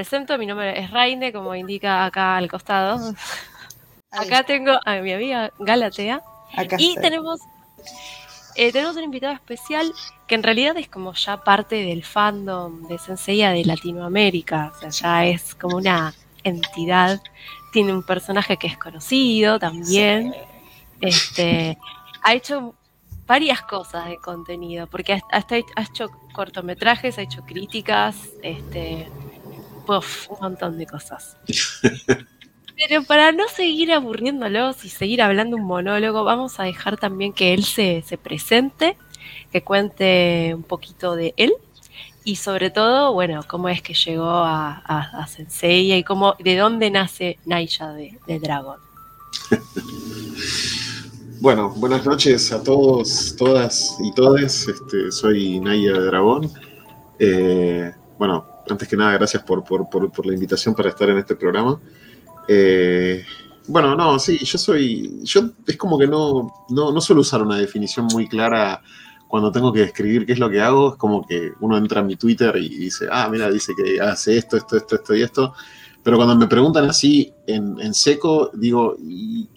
presento, 0.00 0.38
mi 0.38 0.46
nombre 0.46 0.80
es 0.80 0.90
Raine, 0.90 1.30
como 1.30 1.54
indica 1.54 2.06
acá 2.06 2.38
al 2.38 2.48
costado. 2.48 3.14
Acá 4.10 4.44
tengo 4.44 4.72
a 4.82 4.96
mi 4.96 5.12
amiga 5.12 5.52
Galatea. 5.58 6.22
y 6.78 6.94
tenemos, 6.94 7.40
eh, 8.54 8.72
tenemos 8.72 8.96
un 8.96 9.04
invitado 9.04 9.34
especial 9.34 9.92
que 10.26 10.36
en 10.36 10.42
realidad 10.42 10.78
es 10.78 10.88
como 10.88 11.12
ya 11.12 11.44
parte 11.44 11.84
del 11.84 12.02
fandom 12.02 12.88
de 12.88 12.96
Senseiya 12.96 13.50
de 13.50 13.62
Latinoamérica. 13.66 14.72
O 14.74 14.80
sea, 14.80 14.90
ya 14.90 15.26
es 15.26 15.54
como 15.54 15.76
una 15.76 16.14
entidad. 16.44 17.20
Tiene 17.70 17.92
un 17.92 18.02
personaje 18.02 18.56
que 18.56 18.68
es 18.68 18.78
conocido 18.78 19.58
también. 19.58 20.34
Este, 21.02 21.76
ha 22.22 22.32
hecho 22.32 22.74
varias 23.26 23.60
cosas 23.60 24.06
de 24.08 24.16
contenido, 24.16 24.86
porque 24.86 25.20
hasta 25.30 25.56
ha 25.56 25.82
hecho 25.82 26.08
cortometrajes, 26.32 27.18
ha 27.18 27.22
hecho 27.22 27.42
críticas, 27.42 28.30
este, 28.42 29.06
un 29.98 30.38
montón 30.40 30.78
de 30.78 30.86
cosas. 30.86 31.36
Pero 32.76 33.04
para 33.04 33.30
no 33.32 33.46
seguir 33.48 33.92
aburriéndolos 33.92 34.84
y 34.84 34.88
seguir 34.88 35.20
hablando 35.20 35.56
un 35.56 35.64
monólogo, 35.64 36.24
vamos 36.24 36.58
a 36.60 36.64
dejar 36.64 36.96
también 36.96 37.34
que 37.34 37.52
él 37.52 37.64
se, 37.64 38.02
presente, 38.22 38.96
que 39.52 39.62
cuente 39.62 40.52
un 40.54 40.62
poquito 40.62 41.14
de 41.14 41.34
él 41.36 41.52
y 42.24 42.36
sobre 42.36 42.70
todo, 42.70 43.12
bueno, 43.12 43.42
cómo 43.46 43.68
es 43.68 43.82
que 43.82 43.92
llegó 43.92 44.30
a, 44.30 45.26
Senseiya 45.28 45.98
y 45.98 46.04
cómo, 46.04 46.36
de 46.38 46.56
dónde 46.56 46.90
nace 46.90 47.38
Naya 47.44 47.92
de, 47.92 48.18
de 48.26 48.38
Dragon. 48.38 48.78
Bueno, 51.40 51.70
buenas 51.70 52.04
noches 52.04 52.52
a 52.52 52.62
todos, 52.62 53.34
todas 53.38 53.96
y 53.98 54.12
todes. 54.12 54.68
Este, 54.68 55.10
soy 55.10 55.58
Naya 55.58 55.94
de 55.94 56.04
Dragón. 56.04 56.50
Eh, 57.18 57.90
bueno, 58.18 58.46
antes 58.70 58.88
que 58.88 58.96
nada, 58.96 59.12
gracias 59.12 59.42
por, 59.42 59.64
la 60.26 60.34
invitación 60.34 60.74
para 60.74 60.90
estar 60.90 61.08
en 61.10 61.18
este 61.18 61.36
programa. 61.36 61.80
Eh, 62.48 63.24
bueno, 63.66 63.94
no, 63.94 64.18
sí, 64.18 64.38
yo 64.44 64.58
soy. 64.58 65.20
Yo 65.22 65.50
es 65.66 65.76
como 65.76 65.98
que 65.98 66.06
no, 66.06 66.52
no, 66.70 67.00
suelo 67.00 67.20
usar 67.22 67.42
una 67.42 67.56
definición 67.56 68.06
muy 68.06 68.28
clara 68.28 68.82
cuando 69.28 69.52
tengo 69.52 69.72
que 69.72 69.80
describir 69.80 70.26
qué 70.26 70.32
es 70.32 70.38
lo 70.38 70.50
que 70.50 70.60
hago. 70.60 70.90
Es 70.90 70.96
como 70.96 71.26
que 71.26 71.52
uno 71.60 71.76
entra 71.76 72.00
en 72.00 72.08
mi 72.08 72.16
Twitter 72.16 72.56
y 72.56 72.68
dice, 72.68 73.06
ah, 73.10 73.28
mira, 73.30 73.50
dice 73.50 73.72
que 73.76 74.00
hace 74.00 74.36
esto, 74.38 74.56
esto, 74.56 74.76
esto, 74.76 74.96
esto 74.96 75.14
y 75.14 75.22
esto. 75.22 75.54
Pero 76.02 76.16
cuando 76.16 76.34
me 76.34 76.46
preguntan 76.46 76.86
así 76.86 77.32
en, 77.46 77.78
en 77.78 77.94
seco, 77.94 78.50
digo, 78.54 78.96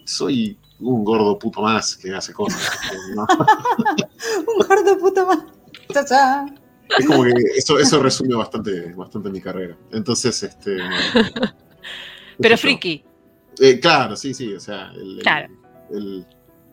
soy 0.04 0.58
un 0.80 1.04
gordo 1.04 1.38
puto 1.38 1.62
más 1.62 1.96
que 1.96 2.14
hace 2.14 2.32
cosas. 2.32 2.70
un 3.14 4.66
gordo 4.66 4.98
puto 4.98 5.26
más. 5.26 5.38
Es 6.98 7.06
como 7.06 7.24
que 7.24 7.32
eso, 7.56 7.78
eso 7.78 8.02
resume 8.02 8.34
bastante, 8.34 8.92
bastante 8.92 9.30
mi 9.30 9.40
carrera. 9.40 9.76
Entonces, 9.92 10.42
este. 10.42 10.76
Pero 12.40 12.58
friki. 12.58 13.04
Eh, 13.60 13.78
claro, 13.80 14.16
sí, 14.16 14.34
sí. 14.34 14.52
O 14.54 14.60
sea, 14.60 14.92
el, 14.94 16.26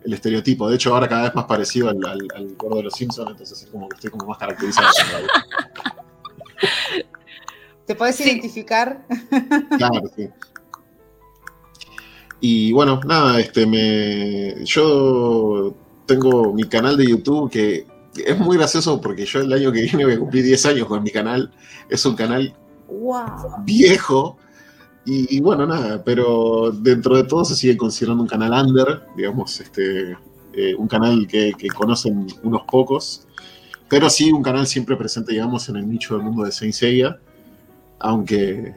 el, 0.03 0.13
estereotipo. 0.13 0.69
De 0.69 0.75
hecho, 0.75 0.93
ahora 0.93 1.07
cada 1.07 1.23
vez 1.23 1.35
más 1.35 1.45
parecido 1.45 1.89
al, 1.89 1.97
al, 2.05 2.55
gordo 2.55 2.77
de 2.77 2.83
los 2.83 2.93
Simpsons, 2.93 3.31
entonces 3.31 3.63
es 3.63 3.69
como 3.69 3.87
que 3.87 3.95
estoy 3.95 4.11
como 4.11 4.25
más 4.25 4.37
caracterizado. 4.37 4.89
¿Te 7.85 7.95
puedes 7.95 8.19
identificar? 8.21 9.05
Claro, 9.77 10.01
sí. 10.15 10.29
Y 12.39 12.71
bueno, 12.73 12.99
nada, 13.05 13.39
este 13.39 13.67
me. 13.67 14.65
Yo 14.65 15.75
tengo 16.07 16.53
mi 16.53 16.63
canal 16.63 16.97
de 16.97 17.07
YouTube 17.07 17.51
que 17.51 17.85
es 18.15 18.37
muy 18.37 18.57
gracioso 18.57 18.99
porque 18.99 19.25
yo 19.25 19.41
el 19.41 19.53
año 19.53 19.71
que 19.71 19.81
viene 19.81 20.05
voy 20.05 20.13
a 20.13 20.19
cumplir 20.19 20.43
10 20.43 20.65
años 20.67 20.87
con 20.87 21.03
mi 21.03 21.11
canal. 21.11 21.51
Es 21.89 22.05
un 22.05 22.15
canal 22.15 22.53
viejo. 23.63 24.37
Y, 25.03 25.39
bueno, 25.41 25.65
nada, 25.65 26.03
pero 26.03 26.71
dentro 26.71 27.17
de 27.17 27.23
todo 27.23 27.43
se 27.43 27.55
sigue 27.55 27.75
considerando 27.75 28.21
un 28.21 28.29
canal 28.29 28.51
under, 28.51 29.01
digamos, 29.17 29.59
este, 29.59 30.15
eh, 30.53 30.75
un 30.77 30.87
canal 30.87 31.25
que, 31.27 31.53
que, 31.57 31.69
conocen 31.69 32.27
unos 32.43 32.61
pocos, 32.71 33.27
pero 33.89 34.11
sí 34.11 34.31
un 34.31 34.43
canal 34.43 34.67
siempre 34.67 34.95
presente, 34.95 35.31
digamos, 35.31 35.67
en 35.69 35.77
el 35.77 35.89
nicho 35.89 36.13
del 36.13 36.23
mundo 36.23 36.43
de 36.43 36.51
Saint 36.51 36.75
Seiya 36.75 37.19
aunque 38.01 38.73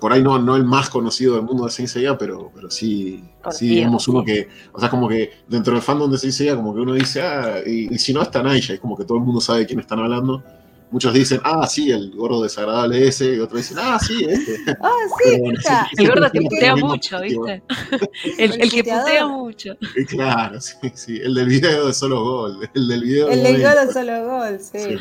por 0.00 0.12
ahí 0.12 0.22
no, 0.22 0.38
no 0.38 0.56
el 0.56 0.64
más 0.64 0.88
conocido 0.88 1.34
del 1.34 1.44
mundo 1.44 1.64
de 1.64 1.70
Saint 1.70 1.90
Seiya, 1.90 2.16
pero, 2.16 2.50
pero 2.54 2.70
sí, 2.70 3.24
sí, 3.50 3.68
digamos 3.68 4.08
uno 4.08 4.24
que, 4.24 4.48
o 4.72 4.80
sea, 4.80 4.88
como 4.88 5.08
que 5.08 5.30
dentro 5.46 5.74
del 5.74 5.82
fandom 5.82 6.10
de 6.10 6.18
Saint 6.18 6.34
Seiya, 6.34 6.56
como 6.56 6.74
que 6.74 6.80
uno 6.80 6.94
dice, 6.94 7.22
ah, 7.22 7.58
y, 7.66 7.98
si 7.98 8.12
no 8.12 8.22
está 8.22 8.42
Naija, 8.42 8.74
es 8.74 8.80
como 8.80 8.96
que 8.96 9.04
todo 9.04 9.18
el 9.18 9.24
mundo 9.24 9.40
sabe 9.40 9.60
de 9.60 9.66
quién 9.66 9.80
están 9.80 9.98
hablando. 9.98 10.42
Muchos 10.90 11.12
dicen, 11.12 11.38
ah, 11.44 11.66
sí, 11.66 11.90
el 11.90 12.12
gordo 12.16 12.42
desagradable 12.42 13.06
ese, 13.06 13.34
y 13.34 13.38
otros 13.40 13.60
dicen, 13.60 13.76
ah, 13.78 13.98
sí, 13.98 14.24
este. 14.26 14.56
Ah, 14.82 14.90
sí, 15.22 16.02
el 16.02 16.08
gordo 16.08 16.30
que 16.30 16.40
putea 16.40 16.76
mucho, 16.76 17.20
¿viste? 17.20 17.62
el, 18.38 18.70
que 18.70 18.84
putea 18.84 19.26
mucho. 19.26 19.76
Claro, 20.08 20.58
sí, 20.62 20.76
sí, 20.94 21.20
el 21.22 21.34
del 21.34 21.48
video 21.48 21.88
de 21.88 21.92
Solo 21.92 22.22
Gol, 22.22 22.70
el 22.74 22.88
del 22.88 23.02
video 23.02 23.28
El 23.28 23.42
del 23.42 23.56
video 23.56 23.86
de 23.86 23.92
Solo 23.92 24.26
Gol, 24.26 24.58
sí. 24.60 24.96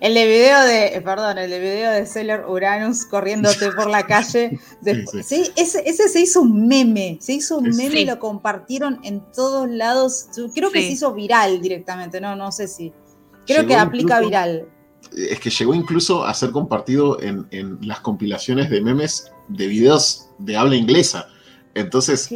El 0.00 0.14
de 0.14 0.26
video 0.26 0.62
de, 0.62 1.00
perdón, 1.02 1.38
el 1.38 1.50
de 1.50 1.58
video 1.58 1.90
de 1.92 2.06
Sailor 2.06 2.46
Uranus 2.48 3.06
corriéndote 3.06 3.72
por 3.72 3.88
la 3.88 4.06
calle. 4.06 4.58
sí, 5.24 5.50
ese, 5.56 6.08
se 6.08 6.20
hizo 6.20 6.42
un 6.42 6.66
meme, 6.66 7.18
se 7.20 7.34
hizo 7.34 7.58
un 7.58 7.70
meme 7.70 8.00
y 8.00 8.04
lo 8.04 8.18
compartieron 8.18 9.00
en 9.02 9.20
todos 9.32 9.68
lados. 9.68 10.26
Creo 10.54 10.70
que 10.70 10.80
se 10.80 10.92
hizo 10.92 11.14
viral 11.14 11.60
directamente, 11.60 12.20
no, 12.20 12.36
no 12.36 12.52
sé 12.52 12.68
si. 12.68 12.92
Creo 13.46 13.66
que 13.66 13.76
aplica 13.76 14.20
viral. 14.20 14.68
Es 15.16 15.38
que 15.38 15.50
llegó 15.50 15.72
incluso 15.72 16.24
a 16.24 16.34
ser 16.34 16.50
compartido 16.50 17.20
en, 17.22 17.46
en 17.50 17.78
las 17.80 18.00
compilaciones 18.00 18.68
de 18.68 18.80
memes 18.80 19.30
de 19.48 19.66
videos 19.68 20.28
de 20.38 20.56
habla 20.56 20.76
inglesa. 20.76 21.28
Entonces, 21.76 22.30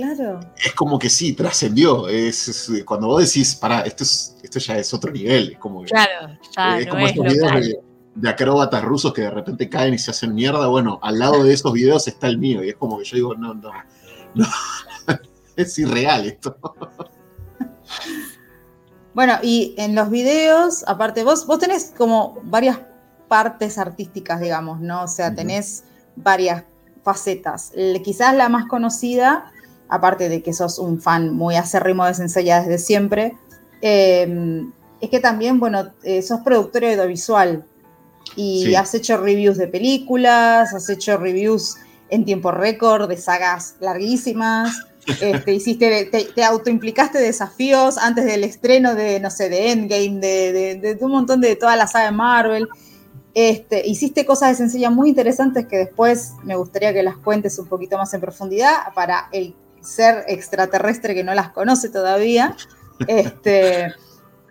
es 0.63 0.73
como 0.75 0.99
que 0.99 1.09
sí, 1.09 1.33
trascendió. 1.33 2.09
Es, 2.09 2.71
cuando 2.85 3.07
vos 3.07 3.25
decís, 3.25 3.55
pará, 3.55 3.81
esto, 3.81 4.05
es, 4.05 4.37
esto 4.51 4.59
ya 4.59 4.79
es 4.79 4.93
otro 4.93 5.13
nivel. 5.13 5.53
Es 5.53 5.59
como, 5.59 5.83
claro, 5.85 6.37
ya 6.57 6.79
es 6.81 6.89
como 6.89 7.07
estos 7.07 7.25
videos 7.25 7.53
de, 8.15 8.29
acróbatas 8.29 8.83
rusos 8.85 9.15
que 9.15 9.23
de 9.23 9.31
repente 9.31 9.69
caen 9.69 9.95
y 9.95 9.99
se 9.99 10.11
hacen 10.11 10.35
mierda. 10.35 10.67
Bueno, 10.67 10.99
al 11.03 11.19
lado 11.19 11.45
de 11.45 11.53
esos 11.53 11.73
videos 11.73 12.09
está 12.09 12.27
el 12.27 12.39
mío. 12.39 12.65
Y 12.65 12.71
es 12.71 12.77
como 12.77 12.99
que 12.99 13.05
yo 13.05 13.17
digo, 13.17 13.35
no, 13.35 13.55
no, 13.55 13.71
no. 14.35 14.47
es 15.57 15.79
irreal 15.79 16.27
esto. 16.27 16.57
Bueno, 19.15 19.39
y 19.43 19.75
en 19.79 19.95
los 19.95 20.11
videos, 20.11 20.85
aparte, 20.87 21.25
vos, 21.25 21.47
vos 21.47 21.59
tenés 21.59 21.93
como 21.97 22.39
varias 22.45 22.79
partes 23.29 23.79
artísticas, 23.79 24.41
digamos, 24.41 24.81
¿no? 24.81 25.05
O 25.05 25.09
sea, 25.09 25.35
tenés 25.35 25.85
varias 26.17 26.65
facetas. 27.05 27.73
Quizás 28.05 28.35
la 28.35 28.49
más 28.49 28.67
conocida, 28.67 29.53
aparte 29.89 30.29
de 30.29 30.43
que 30.43 30.53
sos 30.53 30.79
un 30.79 31.01
fan 31.01 31.35
muy 31.35 31.57
acérrimo 31.57 32.05
de 32.07 32.15
Senseiya 32.15 32.61
desde 32.61 32.79
siempre, 32.79 33.37
em, 33.81 34.73
es 35.01 35.11
que 35.11 35.21
también, 35.21 35.59
bueno, 35.59 35.93
eh, 36.03 36.23
sos 36.23 36.41
productor 36.41 36.85
audiovisual 36.85 37.65
y 38.37 38.75
has 38.75 38.95
hecho 38.95 39.17
reviews 39.17 39.57
de 39.57 39.69
películas, 39.69 40.75
has 40.75 40.89
hecho 40.91 41.17
reviews 41.17 41.77
en 42.11 42.25
tiempo 42.25 42.51
récord 42.51 43.09
de 43.09 43.17
sagas 43.17 43.77
larguísimas. 43.81 44.77
Este, 45.21 45.55
hiciste, 45.55 46.11
te, 46.35 46.45
autoimplicaste 46.45 47.19
desafíos 47.19 47.97
antes 47.97 48.27
del 48.27 48.45
estreno 48.45 48.95
de, 48.95 49.19
no 49.19 49.31
sé, 49.31 49.49
de 49.49 49.73
Endgame, 49.73 50.21
de, 50.21 50.79
de, 50.79 50.99
un 51.01 51.11
montón 51.11 51.41
de 51.41 51.57
toda 51.57 51.75
la 51.75 51.87
saga 51.87 52.05
de 52.05 52.13
Marvel. 52.13 52.69
Este, 53.35 53.89
hiciste 53.89 54.27
cosas 54.27 54.51
de 54.51 54.55
sencilla 54.57 54.91
muy 54.91 55.09
interesantes 55.09 55.67
que 55.67 55.79
después 55.79 56.35
me 56.45 56.55
gustaría 56.55 56.93
que 56.93 57.03
las 57.03 57.17
cuentes 57.17 57.59
un 57.59 57.67
poquito 57.67 57.97
más 57.97 58.13
en 58.13 58.21
profundidad 58.21 58.93
para 58.95 59.29
el 59.33 59.55
ser 59.81 60.25
extraterrestre 60.29 61.15
que 61.15 61.25
no 61.25 61.35
las 61.35 61.51
conoce 61.51 61.89
todavía. 61.89 62.55
Este, 63.07 63.95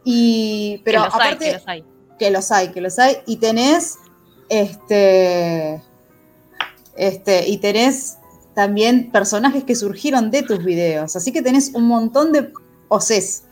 y, 0.04 0.82
pero 0.84 1.04
que 1.04 1.06
los 1.06 1.16
hay, 1.16 1.38
que 1.38 1.54
los 1.54 1.68
hay. 1.68 1.84
Que 2.18 2.32
los 2.32 2.52
hay, 2.52 2.68
que 2.70 2.82
los 2.82 3.00
hay. 3.00 3.18
Y 3.26 3.38
tenés, 3.38 3.98
este, 4.50 5.82
este, 6.96 7.48
y 7.48 7.58
tenés 7.58 8.18
también 8.54 9.12
personajes 9.12 9.64
que 9.64 9.76
surgieron 9.76 10.32
de 10.32 10.44
tus 10.44 10.64
videos. 10.64 11.16
Así 11.16 11.32
que 11.32 11.42
tenés 11.42 11.72
un 11.74 11.88
montón 11.88 12.32
de 12.32 12.52
OCs 12.90 13.44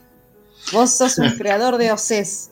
Vos 0.73 0.91
sos 0.91 1.17
un 1.17 1.31
creador 1.31 1.77
de 1.77 1.91
OCs. 1.91 2.49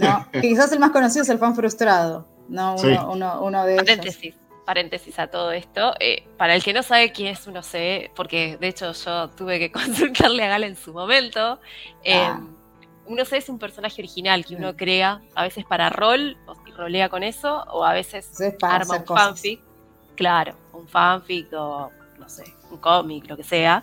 ¿no? 0.00 0.26
quizás 0.40 0.72
el 0.72 0.78
más 0.80 0.90
conocido 0.90 1.22
es 1.22 1.28
el 1.28 1.38
fan 1.38 1.54
frustrado, 1.54 2.26
¿no? 2.48 2.74
Uno, 3.10 3.64
de 3.64 3.76
paréntesis, 3.76 4.34
Paréntesis 4.64 5.18
a 5.18 5.26
todo 5.26 5.52
esto. 5.52 5.94
Eh, 6.00 6.26
para 6.36 6.54
el 6.54 6.62
que 6.62 6.72
no 6.72 6.82
sabe 6.82 7.12
quién 7.12 7.28
es 7.28 7.46
un 7.46 7.56
OC, 7.56 8.12
porque 8.14 8.56
de 8.58 8.68
hecho 8.68 8.92
yo 8.92 9.30
tuve 9.30 9.58
que 9.58 9.72
consultarle 9.72 10.44
a 10.44 10.48
Gala 10.48 10.66
en 10.66 10.76
su 10.76 10.92
momento. 10.92 11.60
Eh, 12.02 12.14
ah. 12.16 12.40
Un 13.06 13.20
OC 13.20 13.32
es 13.34 13.48
un 13.50 13.58
personaje 13.58 14.00
original 14.00 14.44
que 14.46 14.56
uno 14.56 14.74
crea, 14.74 15.20
a 15.34 15.42
veces 15.42 15.66
para 15.66 15.90
rol, 15.90 16.38
o 16.46 16.54
rolea 16.76 17.10
con 17.10 17.22
eso, 17.22 17.64
o 17.70 17.84
a 17.84 17.92
veces 17.92 18.30
arma 18.62 18.96
un 18.96 19.04
fanfic. 19.04 19.60
Claro, 20.16 20.54
un 20.72 20.88
fanfic 20.88 21.52
o, 21.52 21.90
no 22.18 22.28
sé, 22.28 22.44
un 22.70 22.78
cómic, 22.78 23.28
lo 23.28 23.36
que 23.36 23.44
sea. 23.44 23.82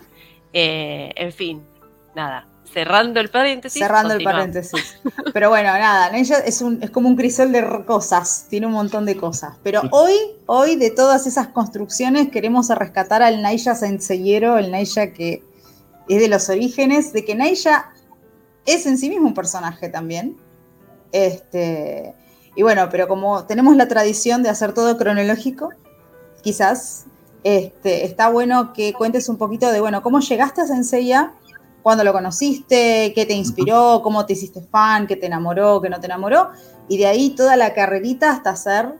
Eh, 0.52 1.12
en 1.14 1.32
fin, 1.32 1.64
nada, 2.14 2.46
cerrando 2.70 3.20
el 3.20 3.30
paréntesis. 3.30 3.80
Cerrando 3.80 4.14
el 4.14 4.24
paréntesis. 4.24 4.98
Pero 5.32 5.50
bueno, 5.50 5.72
nada, 5.72 6.10
Neisha 6.10 6.38
es, 6.38 6.62
un, 6.62 6.82
es 6.82 6.90
como 6.90 7.08
un 7.08 7.16
crisol 7.16 7.52
de 7.52 7.84
cosas, 7.86 8.46
tiene 8.48 8.66
un 8.66 8.72
montón 8.72 9.06
de 9.06 9.16
cosas. 9.16 9.56
Pero 9.62 9.82
hoy, 9.90 10.14
hoy 10.46 10.76
de 10.76 10.90
todas 10.90 11.26
esas 11.26 11.48
construcciones 11.48 12.30
queremos 12.30 12.68
rescatar 12.70 13.22
al 13.22 13.42
Neisha 13.42 13.74
Senseyero, 13.74 14.58
el 14.58 14.70
Neisha 14.70 15.12
que 15.12 15.42
es 16.08 16.20
de 16.20 16.28
los 16.28 16.48
orígenes, 16.48 17.12
de 17.12 17.24
que 17.24 17.34
Neisha 17.34 17.90
es 18.66 18.86
en 18.86 18.98
sí 18.98 19.08
mismo 19.08 19.28
un 19.28 19.34
personaje 19.34 19.88
también. 19.88 20.36
Este, 21.12 22.14
y 22.54 22.62
bueno, 22.62 22.88
pero 22.90 23.08
como 23.08 23.44
tenemos 23.44 23.76
la 23.76 23.88
tradición 23.88 24.42
de 24.42 24.48
hacer 24.48 24.72
todo 24.72 24.96
cronológico, 24.96 25.70
quizás 26.42 27.06
este, 27.44 28.04
está 28.04 28.28
bueno 28.28 28.72
que 28.72 28.92
cuentes 28.92 29.28
un 29.28 29.36
poquito 29.36 29.70
de, 29.70 29.80
bueno, 29.80 30.02
cómo 30.02 30.20
llegaste 30.20 30.60
a 30.60 30.66
Senseiya, 30.66 31.32
cuándo 31.82 32.04
lo 32.04 32.12
conociste, 32.12 33.12
qué 33.14 33.26
te 33.26 33.34
inspiró, 33.34 34.00
cómo 34.02 34.24
te 34.24 34.34
hiciste 34.34 34.60
fan, 34.62 35.06
qué 35.06 35.16
te 35.16 35.26
enamoró, 35.26 35.80
qué 35.80 35.90
no 35.90 36.00
te 36.00 36.06
enamoró, 36.06 36.50
y 36.88 36.98
de 36.98 37.06
ahí 37.06 37.30
toda 37.30 37.56
la 37.56 37.74
carrerita 37.74 38.30
hasta 38.30 38.54
ser 38.56 38.94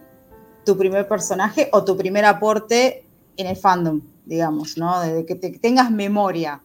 tu 0.65 0.77
primer 0.77 1.09
personaje 1.09 1.69
o 1.73 1.85
tu 1.85 1.97
primer 1.97 2.25
aporte 2.25 3.05
en 3.37 3.47
el 3.47 3.57
fandom, 3.57 4.01
digamos, 4.25 4.77
¿no? 4.77 5.01
Desde 5.01 5.27
que 5.27 5.35
tengas 5.35 5.91
memoria. 5.91 6.61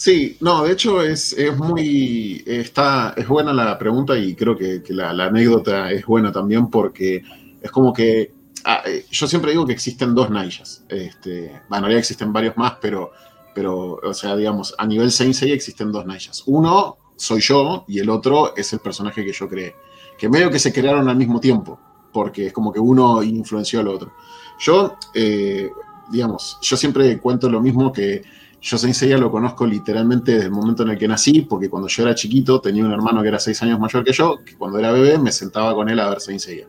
Sí, 0.00 0.38
no, 0.40 0.64
de 0.64 0.72
hecho 0.72 1.02
es, 1.02 1.36
muy, 1.58 2.42
está, 2.46 3.12
es 3.18 3.28
buena 3.28 3.52
la 3.52 3.78
pregunta 3.78 4.16
y 4.16 4.34
creo 4.34 4.56
que, 4.56 4.82
la, 4.88 5.10
anécdota 5.10 5.90
es 5.90 6.06
buena 6.06 6.32
también 6.32 6.70
porque 6.70 7.22
es 7.60 7.70
como 7.70 7.92
que, 7.92 8.32
ah, 8.64 8.82
eh, 8.86 9.04
yo 9.10 9.26
siempre 9.26 9.50
digo 9.50 9.66
que 9.66 9.74
existen 9.74 10.14
dos 10.14 10.30
Naiyas, 10.30 10.84
este, 10.88 11.48
bueno, 11.68 11.76
en 11.76 11.82
realidad 11.82 11.98
existen 11.98 12.32
varios 12.32 12.56
más, 12.56 12.78
pero, 12.80 13.12
pero, 13.54 13.98
o 14.02 14.14
sea, 14.14 14.36
digamos, 14.36 14.74
a 14.78 14.86
nivel 14.86 15.10
Sensei 15.10 15.52
existen 15.52 15.92
dos 15.92 16.06
Naiyas. 16.06 16.42
Uno 16.46 16.98
soy 17.16 17.40
yo 17.40 17.84
y 17.88 17.98
el 17.98 18.08
otro 18.08 18.56
es 18.56 18.72
el 18.72 18.80
personaje 18.80 19.24
que 19.24 19.32
yo 19.32 19.48
creé, 19.48 19.74
que 20.18 20.28
medio 20.28 20.50
que 20.50 20.58
se 20.58 20.72
crearon 20.72 21.08
al 21.08 21.16
mismo 21.16 21.40
tiempo, 21.40 21.78
porque 22.12 22.46
es 22.46 22.52
como 22.52 22.72
que 22.72 22.80
uno 22.80 23.22
influenció 23.22 23.80
al 23.80 23.88
otro. 23.88 24.12
Yo, 24.58 24.96
eh, 25.14 25.70
digamos, 26.10 26.58
yo 26.62 26.76
siempre 26.76 27.18
cuento 27.18 27.48
lo 27.48 27.60
mismo 27.60 27.92
que 27.92 28.22
yo 28.62 28.76
Saint 28.76 28.94
Seiya 28.94 29.16
lo 29.16 29.30
conozco 29.30 29.66
literalmente 29.66 30.32
desde 30.32 30.46
el 30.46 30.52
momento 30.52 30.82
en 30.82 30.90
el 30.90 30.98
que 30.98 31.08
nací, 31.08 31.42
porque 31.42 31.70
cuando 31.70 31.88
yo 31.88 32.02
era 32.02 32.14
chiquito 32.14 32.60
tenía 32.60 32.84
un 32.84 32.92
hermano 32.92 33.22
que 33.22 33.28
era 33.28 33.38
seis 33.38 33.62
años 33.62 33.80
mayor 33.80 34.04
que 34.04 34.12
yo, 34.12 34.38
que 34.44 34.54
cuando 34.56 34.78
era 34.78 34.92
bebé 34.92 35.18
me 35.18 35.32
sentaba 35.32 35.74
con 35.74 35.88
él 35.88 35.98
a 35.98 36.10
ver 36.10 36.20
Saint 36.20 36.40
Seiya. 36.40 36.66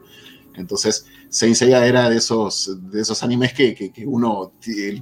Entonces, 0.56 1.08
Saint 1.32 1.56
Seiya 1.56 1.86
era 1.88 2.10
de 2.10 2.18
esos, 2.18 2.78
de 2.92 3.02
esos 3.02 3.24
animes 3.24 3.54
que, 3.54 3.94
uno 4.06 4.52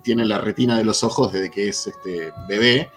tiene 0.04 0.26
la 0.26 0.38
retina 0.38 0.78
de 0.78 0.84
los 0.84 1.04
ojos 1.04 1.34
desde 1.34 1.50
que 1.50 1.70
es 1.70 1.88
este, 1.88 2.32
bebé. 2.48 2.92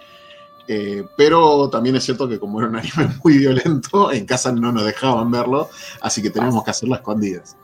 Eh, 0.68 1.02
pero 1.16 1.68
también 1.70 1.96
es 1.96 2.04
cierto 2.04 2.28
que 2.28 2.38
como 2.38 2.60
era 2.60 2.68
un 2.68 2.76
anime 2.76 3.08
muy 3.24 3.38
violento, 3.38 4.12
en 4.12 4.26
casa 4.26 4.52
no 4.52 4.70
nos 4.70 4.84
dejaban 4.84 5.30
verlo, 5.30 5.70
así 6.02 6.22
que 6.22 6.28
teníamos 6.28 6.62
que 6.62 6.70
hacerlo 6.72 6.94
a 6.94 6.98
escondidas. 6.98 7.56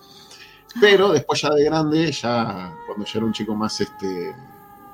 Pero 0.80 1.12
después 1.12 1.42
ya 1.42 1.50
de 1.50 1.64
grande, 1.64 2.12
ya 2.12 2.74
cuando 2.86 3.04
yo 3.04 3.18
era 3.18 3.26
un 3.26 3.32
chico 3.34 3.54
más 3.54 3.78
este, 3.82 4.34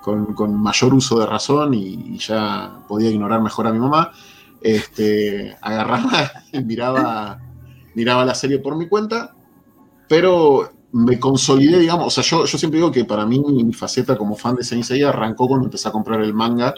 con, 0.02 0.60
mayor 0.60 0.92
uso 0.92 1.20
de 1.20 1.26
razón 1.26 1.72
y, 1.72 2.18
ya 2.18 2.80
podía 2.88 3.10
ignorar 3.10 3.40
mejor 3.40 3.68
a 3.68 3.72
mi 3.72 3.78
mamá, 3.78 4.10
este, 4.60 5.56
agarraba 5.62 6.32
y 6.52 6.64
miraba, 6.64 7.40
miraba 7.94 8.24
la 8.24 8.34
serie 8.34 8.58
por 8.58 8.76
mi 8.76 8.88
cuenta, 8.88 9.36
pero 10.08 10.70
me 10.92 11.18
consolidé, 11.18 11.78
digamos, 11.78 12.06
o 12.06 12.10
sea, 12.10 12.22
yo, 12.22 12.46
yo 12.46 12.56
siempre 12.58 12.78
digo 12.78 12.92
que 12.92 13.04
para 13.04 13.26
mí 13.26 13.40
mi 13.40 13.72
faceta 13.72 14.16
como 14.16 14.36
fan 14.36 14.54
de 14.54 14.64
Saint 14.64 14.84
Seiya 14.84 15.08
arrancó 15.08 15.48
cuando 15.48 15.66
empecé 15.66 15.88
a 15.88 15.92
comprar 15.92 16.20
el 16.20 16.32
manga 16.32 16.74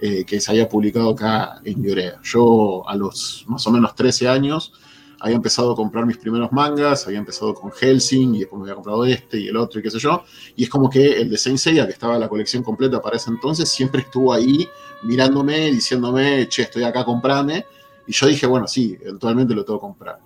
eh, 0.00 0.24
que 0.24 0.40
se 0.40 0.50
había 0.50 0.68
publicado 0.68 1.10
acá 1.10 1.60
en 1.64 1.82
Iorea. 1.82 2.20
Yo 2.22 2.88
a 2.88 2.94
los 2.94 3.44
más 3.48 3.66
o 3.66 3.72
menos 3.72 3.94
13 3.94 4.28
años 4.28 4.72
había 5.20 5.36
empezado 5.36 5.72
a 5.72 5.74
comprar 5.74 6.04
mis 6.04 6.18
primeros 6.18 6.52
mangas, 6.52 7.06
había 7.06 7.18
empezado 7.18 7.54
con 7.54 7.72
Helsing 7.72 8.34
y 8.34 8.40
después 8.40 8.60
me 8.60 8.66
había 8.66 8.74
comprado 8.74 9.04
este 9.06 9.40
y 9.40 9.48
el 9.48 9.56
otro 9.56 9.80
y 9.80 9.82
qué 9.82 9.90
sé 9.90 9.98
yo. 9.98 10.22
Y 10.54 10.64
es 10.64 10.70
como 10.70 10.90
que 10.90 11.20
el 11.20 11.30
de 11.30 11.38
Saint 11.38 11.58
Seiya, 11.58 11.86
que 11.86 11.92
estaba 11.92 12.18
la 12.18 12.28
colección 12.28 12.62
completa 12.62 13.00
para 13.00 13.16
ese 13.16 13.30
entonces, 13.30 13.68
siempre 13.70 14.02
estuvo 14.02 14.32
ahí 14.32 14.68
mirándome, 15.02 15.70
diciéndome, 15.70 16.46
che, 16.48 16.62
estoy 16.62 16.84
acá, 16.84 17.04
comprame. 17.04 17.64
Y 18.06 18.12
yo 18.12 18.26
dije, 18.26 18.46
bueno, 18.46 18.68
sí, 18.68 18.96
eventualmente 19.00 19.54
lo 19.54 19.64
tengo 19.64 19.78
que 19.80 19.86
comprar. 19.86 20.20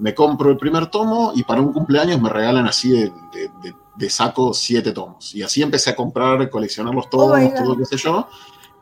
Me 0.00 0.14
compro 0.14 0.50
el 0.50 0.56
primer 0.56 0.86
tomo 0.86 1.32
y 1.34 1.44
para 1.44 1.60
un 1.60 1.72
cumpleaños 1.72 2.20
me 2.20 2.28
regalan 2.28 2.66
así 2.66 2.90
de, 2.90 3.12
de, 3.96 4.10
saco 4.10 4.54
siete 4.54 4.92
tomos. 4.92 5.34
Y 5.34 5.42
así 5.42 5.62
empecé 5.62 5.90
a 5.90 5.96
comprar, 5.96 6.48
coleccionar 6.50 6.94
los 6.94 7.08
tomos, 7.10 7.38
oh 7.38 7.64
todo 7.64 7.76
qué 7.76 7.84
sé 7.84 7.96
yo 7.98 8.26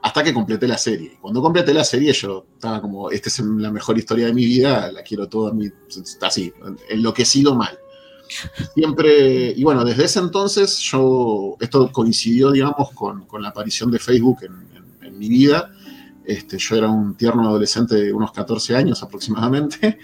hasta 0.02 0.22
que 0.22 0.32
completé 0.32 0.68
la 0.68 0.78
serie. 0.78 1.18
Cuando 1.20 1.42
completé 1.42 1.74
la 1.74 1.84
serie 1.84 2.12
yo 2.12 2.46
estaba 2.54 2.80
como, 2.80 3.10
esta 3.10 3.28
es 3.28 3.40
la 3.40 3.70
mejor 3.70 3.98
historia 3.98 4.26
de 4.26 4.32
mi 4.32 4.44
vida, 4.44 4.92
la 4.92 5.02
quiero 5.02 5.28
toda, 5.28 5.52
así, 6.22 6.52
enloquecido 6.88 7.54
mal. 7.54 7.78
Siempre, 8.74 9.54
y 9.56 9.64
bueno, 9.64 9.84
desde 9.84 10.04
ese 10.04 10.18
entonces 10.18 10.78
yo, 10.78 11.56
esto 11.60 11.90
coincidió, 11.90 12.50
digamos, 12.52 12.90
con, 12.92 13.26
la 13.40 13.48
aparición 13.48 13.90
de 13.90 13.98
Facebook 13.98 14.38
en, 14.42 14.68
mi 15.18 15.28
vida. 15.28 15.72
Este, 16.24 16.58
yo 16.58 16.76
era 16.76 16.88
un 16.88 17.16
tierno 17.16 17.48
adolescente 17.48 17.96
de 17.96 18.12
unos 18.12 18.30
14 18.30 18.76
años 18.76 19.02
aproximadamente. 19.02 19.98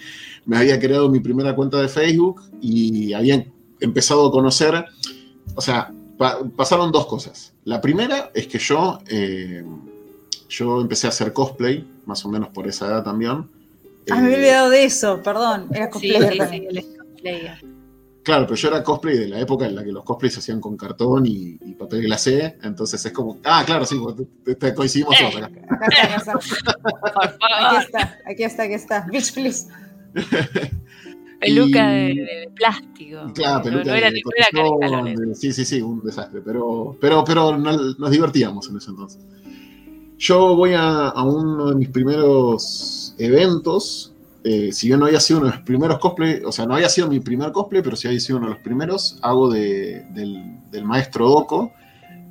Me 0.46 0.58
había 0.58 0.79
creado 0.79 1.08
mi 1.08 1.20
primera 1.20 1.55
cuenta 1.55 1.81
de 1.81 1.88
Facebook 1.88 2.43
y 2.61 3.12
había 3.12 3.44
empezado 3.81 4.29
a 4.29 4.31
conocer, 4.31 4.85
o 5.55 5.61
sea, 5.61 5.93
pasaron 6.56 6.93
dos 6.93 7.06
cosas. 7.06 7.52
La 7.64 7.81
primera 7.81 8.31
es 8.35 8.46
que 8.46 8.58
yo, 8.58 8.99
eh, 9.08 9.64
yo 10.49 10.81
empecé 10.81 11.06
a 11.06 11.11
hacer 11.11 11.33
cosplay, 11.33 11.87
más 12.07 12.25
o 12.25 12.28
menos 12.28 12.49
por 12.50 12.66
esa 12.66 12.87
edad 12.87 13.04
también. 13.04 13.49
Ah, 14.11 14.16
me 14.16 14.26
había 14.26 14.30
eh, 14.30 14.37
olvidado 14.37 14.71
de 14.71 14.85
eso, 14.85 15.23
perdón. 15.23 15.69
Era 15.73 15.90
cosplay. 15.90 16.38
Claro, 18.23 18.47
pero 18.47 18.57
yo 18.57 18.69
era 18.69 18.83
cosplay 18.83 19.19
de 19.19 19.28
la 19.28 19.38
época 19.38 19.66
en 19.66 19.75
la 19.75 19.85
que 19.85 19.92
los 19.92 20.02
cosplays 20.02 20.33
se 20.33 20.40
hacían 20.40 20.59
con 20.59 20.78
cartón 20.78 21.25
y, 21.26 21.57
papel 21.75 22.02
glacé, 22.04 22.57
entonces 22.62 23.04
es 23.04 23.12
como, 23.12 23.38
ah, 23.45 23.62
claro, 23.66 23.85
sí, 23.85 24.00
coincidimos 24.75 25.14
todos 25.19 25.37
acá. 25.37 25.50
Aquí 27.66 27.76
está, 27.85 28.19
aquí 28.26 28.45
está, 28.45 28.62
aquí 28.62 28.75
está. 28.75 29.07
Bitch, 29.11 29.35
please. 29.35 29.69
Peluca 31.40 31.88
de, 31.88 32.50
plástico. 32.54 33.33
Claro, 33.35 33.62
peluca 33.62 33.90
no, 33.90 33.94
era, 33.94 34.11
de, 34.11 35.35
Sí, 35.35 35.52
sí, 35.52 35.64
sí, 35.64 35.83
un 35.83 36.02
desastre. 36.02 36.40
Pero, 36.44 36.97
pero, 37.00 37.25
pero 37.25 37.56
nos 37.56 38.11
divertíamos 38.11 38.68
en 38.71 38.76
ese 38.78 38.90
entonces. 38.90 39.21
Yo 40.16 40.56
voy 40.56 40.73
a, 40.75 41.12
uno 41.23 41.71
de 41.71 41.75
mis 41.75 41.88
primeros 41.88 43.14
eventos. 43.18 44.12
Eh, 44.42 44.73
si 44.73 44.88
yo 44.88 44.97
no 44.97 45.06
había 45.06 45.21
sido 45.21 45.40
uno 45.40 45.49
de 45.50 45.56
los 45.56 45.64
primeros 45.64 45.99
cosplay, 45.99 46.42
o 46.44 46.52
sea, 46.52 46.66
no 46.66 46.75
había 46.75 46.88
sido 46.88 47.09
mi 47.09 47.21
primer 47.21 47.50
cosplay, 47.52 47.83
pero 47.83 47.97
sí 47.97 48.09
había 48.09 48.21
sido 48.21 48.38
uno 48.38 48.49
de 48.49 48.54
los 48.54 48.62
primeros, 48.62 49.18
hago 49.23 49.50
de, 49.50 50.04
del, 50.11 50.85
maestro 50.85 51.28
Doko. 51.28 51.73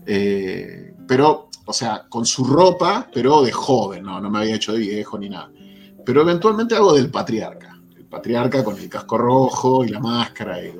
Eh, 0.05 0.93
pero, 1.07 1.49
o 1.65 1.73
sea, 1.73 2.05
con 2.09 2.25
su 2.25 2.45
ropa, 2.45 3.09
pero 3.13 3.41
de 3.43 3.51
joven, 3.51 4.03
no, 4.03 4.19
no 4.19 4.29
me 4.29 4.39
había 4.39 4.55
hecho 4.55 4.73
de 4.73 4.79
viejo 4.79 5.17
ni 5.17 5.29
nada. 5.29 5.51
Pero 6.05 6.21
eventualmente 6.21 6.75
hago 6.75 6.93
del 6.93 7.09
patriarca 7.09 7.72
patriarca 8.13 8.63
con 8.63 8.77
el 8.77 8.87
casco 8.89 9.17
rojo 9.17 9.83
y 9.83 9.89
la 9.89 9.99
máscara. 9.99 10.63
Y, 10.63 10.71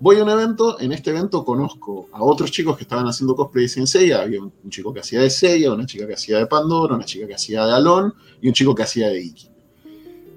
Voy 0.00 0.16
a 0.16 0.22
un 0.22 0.30
evento, 0.30 0.80
en 0.80 0.92
este 0.92 1.10
evento 1.10 1.44
conozco 1.44 2.08
a 2.10 2.22
otros 2.24 2.50
chicos 2.50 2.74
que 2.74 2.84
estaban 2.84 3.06
haciendo 3.06 3.36
cosplay 3.36 3.66
de 3.66 3.86
Seiya. 3.86 4.22
Había 4.22 4.40
un, 4.40 4.70
chico 4.70 4.90
que 4.94 5.00
hacía 5.00 5.20
de 5.20 5.28
Seiya, 5.28 5.74
una 5.74 5.84
chica 5.84 6.06
que 6.06 6.14
hacía 6.14 6.38
de 6.38 6.46
Pandora, 6.46 6.94
una 6.94 7.04
chica 7.04 7.26
que 7.26 7.34
hacía 7.34 7.66
de 7.66 7.74
Alon 7.74 8.14
y 8.40 8.48
un 8.48 8.54
chico 8.54 8.74
que 8.74 8.82
hacía 8.82 9.08
de 9.08 9.20
Iki. 9.20 9.50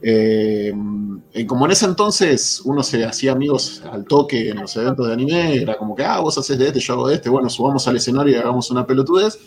Eh, 0.01 0.73
como 1.47 1.65
en 1.65 1.71
ese 1.71 1.85
entonces 1.85 2.61
uno 2.65 2.83
se 2.83 3.05
hacía 3.05 3.31
amigos 3.31 3.81
al 3.89 4.03
toque 4.03 4.49
en 4.49 4.59
los 4.59 4.75
eventos 4.75 5.07
de 5.07 5.13
anime, 5.13 5.55
era 5.55 5.77
como 5.77 5.95
que, 5.95 6.03
ah, 6.03 6.19
vos 6.19 6.37
haces 6.37 6.57
de 6.57 6.67
este, 6.67 6.81
yo 6.81 6.95
hago 6.95 7.07
de 7.07 7.15
este, 7.15 7.29
bueno, 7.29 7.49
subamos 7.49 7.87
al 7.87 7.95
escenario 7.95 8.33
y 8.33 8.35
hagamos 8.35 8.69
una 8.69 8.85
pelotudez. 8.85 9.39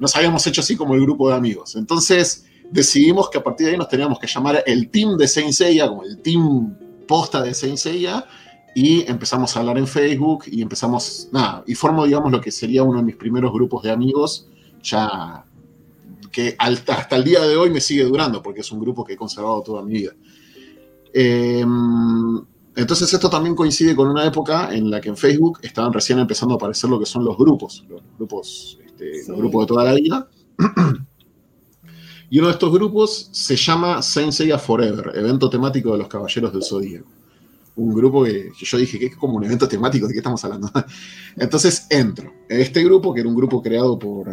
Nos 0.00 0.16
habíamos 0.16 0.44
hecho 0.48 0.60
así 0.60 0.74
como 0.76 0.94
el 0.94 1.02
grupo 1.02 1.28
de 1.28 1.36
amigos. 1.36 1.76
Entonces, 1.76 2.46
decidimos 2.70 3.30
que 3.30 3.38
a 3.38 3.42
partir 3.42 3.66
de 3.66 3.72
ahí 3.72 3.78
nos 3.78 3.88
teníamos 3.88 4.18
que 4.18 4.26
llamar 4.26 4.62
el 4.66 4.90
team 4.90 5.16
de 5.16 5.28
Saint 5.28 5.52
Seiya, 5.52 5.88
como 5.88 6.02
el 6.02 6.18
team 6.18 6.76
posta 7.06 7.42
de 7.42 7.54
Saint 7.54 7.76
Seiya, 7.76 8.26
y 8.74 9.10
empezamos 9.10 9.56
a 9.56 9.60
hablar 9.60 9.78
en 9.78 9.86
Facebook 9.86 10.44
y 10.46 10.60
empezamos, 10.60 11.28
nada, 11.32 11.64
y 11.66 11.74
formo, 11.74 12.04
digamos, 12.04 12.30
lo 12.30 12.40
que 12.40 12.50
sería 12.50 12.82
uno 12.82 12.98
de 12.98 13.04
mis 13.04 13.16
primeros 13.16 13.52
grupos 13.52 13.82
de 13.82 13.90
amigos, 13.90 14.48
ya 14.82 15.44
que 16.30 16.54
hasta 16.58 17.16
el 17.16 17.24
día 17.24 17.40
de 17.40 17.56
hoy 17.56 17.70
me 17.70 17.80
sigue 17.80 18.04
durando, 18.04 18.42
porque 18.42 18.60
es 18.60 18.70
un 18.70 18.80
grupo 18.80 19.02
que 19.02 19.14
he 19.14 19.16
conservado 19.16 19.62
toda 19.62 19.82
mi 19.82 19.94
vida. 19.94 20.12
Em, 21.14 22.44
entonces 22.74 23.10
esto 23.10 23.30
también 23.30 23.54
coincide 23.54 23.96
con 23.96 24.08
una 24.08 24.26
época 24.26 24.68
en 24.74 24.90
la 24.90 25.00
que 25.00 25.08
en 25.08 25.16
Facebook 25.16 25.60
estaban 25.62 25.94
recién 25.94 26.18
empezando 26.18 26.54
a 26.54 26.56
aparecer 26.56 26.90
lo 26.90 26.98
que 26.98 27.06
son 27.06 27.24
los 27.24 27.38
grupos, 27.38 27.86
los 27.88 28.02
grupos, 28.18 28.78
este, 28.84 29.26
los 29.26 29.38
grupos 29.38 29.62
de 29.62 29.66
toda 29.66 29.84
la 29.84 29.94
vida. 29.94 30.28
Y 32.28 32.38
uno 32.38 32.48
de 32.48 32.54
estos 32.54 32.72
grupos 32.72 33.28
se 33.32 33.56
llama 33.56 34.02
Saint 34.02 34.32
Seiya 34.32 34.58
Forever, 34.58 35.12
evento 35.14 35.48
temático 35.48 35.92
de 35.92 35.98
los 35.98 36.08
Caballeros 36.08 36.52
del 36.52 36.62
Zodíaco. 36.62 37.08
Un 37.76 37.94
grupo 37.94 38.24
que, 38.24 38.50
yo 38.58 38.78
dije 38.78 38.98
que 38.98 39.06
es 39.06 39.16
como 39.16 39.34
un 39.36 39.44
evento 39.44 39.68
temático, 39.68 40.06
¿de 40.08 40.14
qué 40.14 40.18
estamos 40.18 40.42
hablando? 40.44 40.70
Entonces 41.36 41.86
entro. 41.90 42.32
Este 42.48 42.82
grupo, 42.82 43.12
que 43.12 43.20
era 43.20 43.28
un 43.28 43.34
grupo 43.36 43.62
creado 43.62 43.98
por, 43.98 44.28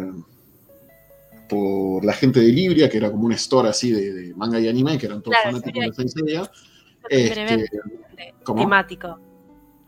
por 1.48 2.04
la 2.04 2.14
gente 2.14 2.40
de 2.40 2.48
Libria, 2.48 2.88
que 2.88 2.96
era 2.96 3.10
como 3.10 3.26
un 3.26 3.32
store 3.32 3.68
así 3.68 3.92
de, 3.92 4.34
manga 4.34 4.58
y 4.58 4.66
anime, 4.66 4.98
que 4.98 5.06
eran 5.06 5.22
todos 5.22 5.36
fanáticos 5.44 5.84
de 5.84 5.92
Saint 5.92 6.10
Seiya. 6.10 6.50
Este, 7.08 7.66
temático. 8.46 9.18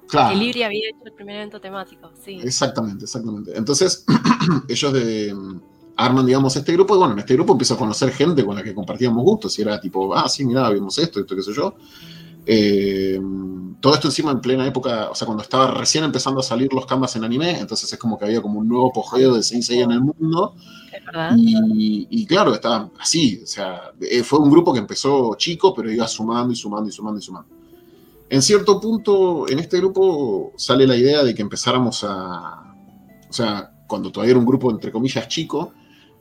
Claro. 0.06 0.34
Que 0.34 0.44
Libria 0.44 0.66
había 0.66 0.90
hecho 0.90 1.04
el 1.04 1.12
primer 1.12 1.36
evento 1.36 1.60
temático, 1.60 2.12
sí. 2.24 2.38
Exactamente, 2.42 3.04
exactamente. 3.04 3.56
Entonces, 3.56 4.04
ellos 4.68 4.92
de, 4.92 5.34
arman, 5.96 6.26
digamos, 6.26 6.54
este 6.56 6.72
grupo, 6.72 6.94
y 6.94 6.98
bueno, 6.98 7.14
en 7.14 7.20
este 7.20 7.34
grupo 7.34 7.52
empiezo 7.52 7.74
a 7.74 7.78
conocer 7.78 8.10
gente 8.12 8.44
con 8.44 8.54
la 8.56 8.62
que 8.62 8.74
compartíamos 8.74 9.22
gustos, 9.22 9.58
y 9.58 9.62
era 9.62 9.80
tipo, 9.80 10.14
ah, 10.14 10.28
sí, 10.28 10.44
mira, 10.44 10.68
vimos 10.70 10.98
esto, 10.98 11.20
esto, 11.20 11.34
qué 11.34 11.42
sé 11.42 11.52
yo. 11.54 11.74
Eh, 12.48 13.20
todo 13.80 13.94
esto 13.94 14.08
encima 14.08 14.30
en 14.30 14.40
plena 14.40 14.66
época, 14.66 15.10
o 15.10 15.14
sea, 15.14 15.26
cuando 15.26 15.42
estaba 15.42 15.72
recién 15.72 16.04
empezando 16.04 16.40
a 16.40 16.42
salir 16.42 16.72
los 16.72 16.86
canvas 16.86 17.16
en 17.16 17.24
anime, 17.24 17.58
entonces 17.58 17.92
es 17.92 17.98
como 17.98 18.18
que 18.18 18.24
había 18.24 18.40
como 18.40 18.60
un 18.60 18.68
nuevo 18.68 18.88
apogeo 18.88 19.34
de 19.34 19.42
Saint 19.42 19.64
Seiya 19.64 19.84
en 19.84 19.92
el 19.92 20.00
mundo. 20.00 20.54
Y, 21.36 22.06
y, 22.10 22.26
claro, 22.26 22.54
estaba 22.54 22.90
así, 22.98 23.40
o 23.42 23.46
sea, 23.46 23.92
eh, 24.00 24.22
fue 24.22 24.38
un 24.38 24.50
grupo 24.50 24.72
que 24.72 24.78
empezó 24.78 25.34
chico, 25.36 25.74
pero 25.74 25.90
iba 25.90 26.06
sumando 26.08 26.52
y 26.52 26.56
sumando 26.56 26.88
y 26.88 26.92
sumando 26.92 27.18
y 27.18 27.22
sumando. 27.22 27.48
En 28.28 28.42
cierto 28.42 28.80
punto, 28.80 29.48
en 29.48 29.58
este 29.58 29.78
grupo 29.78 30.52
sale 30.56 30.86
la 30.86 30.96
idea 30.96 31.22
de 31.22 31.34
que 31.34 31.42
empezáramos 31.42 32.02
a, 32.02 32.74
o 33.28 33.32
sea, 33.32 33.70
cuando 33.86 34.10
todavía 34.10 34.32
era 34.32 34.40
un 34.40 34.46
grupo 34.46 34.70
entre 34.70 34.90
comillas 34.90 35.28
chico, 35.28 35.72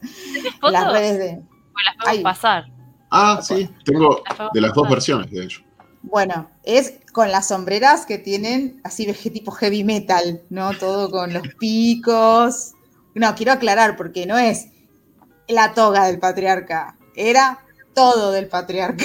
¿Fotos? 0.61 0.73
Las 0.73 0.91
redes 0.91 1.19
de. 1.19 1.43
las 1.85 1.97
podemos 2.03 2.23
pasar. 2.23 2.65
Ah, 3.11 3.41
sí, 3.43 3.69
tengo 3.85 4.23
de 4.55 4.61
las 4.61 4.73
dos 4.73 4.89
versiones, 4.89 5.31
de 5.31 5.45
hecho. 5.45 5.61
Bueno, 6.03 6.51
es 6.65 6.95
con 7.13 7.31
las 7.31 7.49
sombreras 7.49 8.07
que 8.07 8.19
tienen 8.19 8.81
así 8.85 9.07
tipo 9.31 9.53
heavy 9.53 9.85
metal, 9.85 10.43
¿no? 10.51 10.77
Todo 10.77 11.11
con 11.11 11.33
los 11.33 11.47
picos. 11.59 12.73
No, 13.15 13.35
quiero 13.35 13.53
aclarar 13.53 13.97
porque 13.97 14.27
no 14.27 14.39
es 14.39 14.67
la 15.49 15.75
toga 15.75 16.07
del 16.07 16.19
patriarca, 16.19 16.97
era 17.15 17.61
todo 17.95 18.33
del 18.33 18.49
patriarca. 18.49 19.05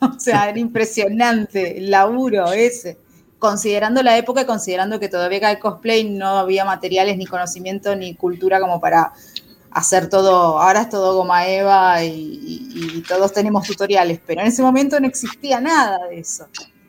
o 0.00 0.18
sea, 0.18 0.48
era 0.48 0.58
impresionante 0.58 1.78
el 1.78 1.90
laburo 1.90 2.52
ese. 2.52 2.98
Considerando 3.38 4.02
la 4.02 4.16
época 4.16 4.42
y 4.42 4.46
considerando 4.46 4.98
que 4.98 5.08
todavía 5.08 5.50
el 5.50 5.58
cosplay 5.60 6.08
no 6.10 6.38
había 6.38 6.64
materiales, 6.64 7.16
ni 7.16 7.26
conocimiento, 7.26 7.94
ni 7.94 8.14
cultura 8.14 8.58
como 8.58 8.80
para 8.80 9.12
hacer 9.70 10.08
todo, 10.08 10.58
ahora 10.58 10.82
es 10.82 10.90
todo 10.90 11.16
goma 11.16 11.46
eva 11.48 12.02
y, 12.04 13.02
todos 13.08 13.32
tenemos 13.32 13.66
tutoriales, 13.66 14.20
pero 14.26 14.40
en 14.40 14.48
ese 14.48 14.60
momento 14.60 15.00
no 15.00 15.06
existía 15.06 15.60
nada 15.60 16.08
de 16.08 16.20
eso. 16.20 16.46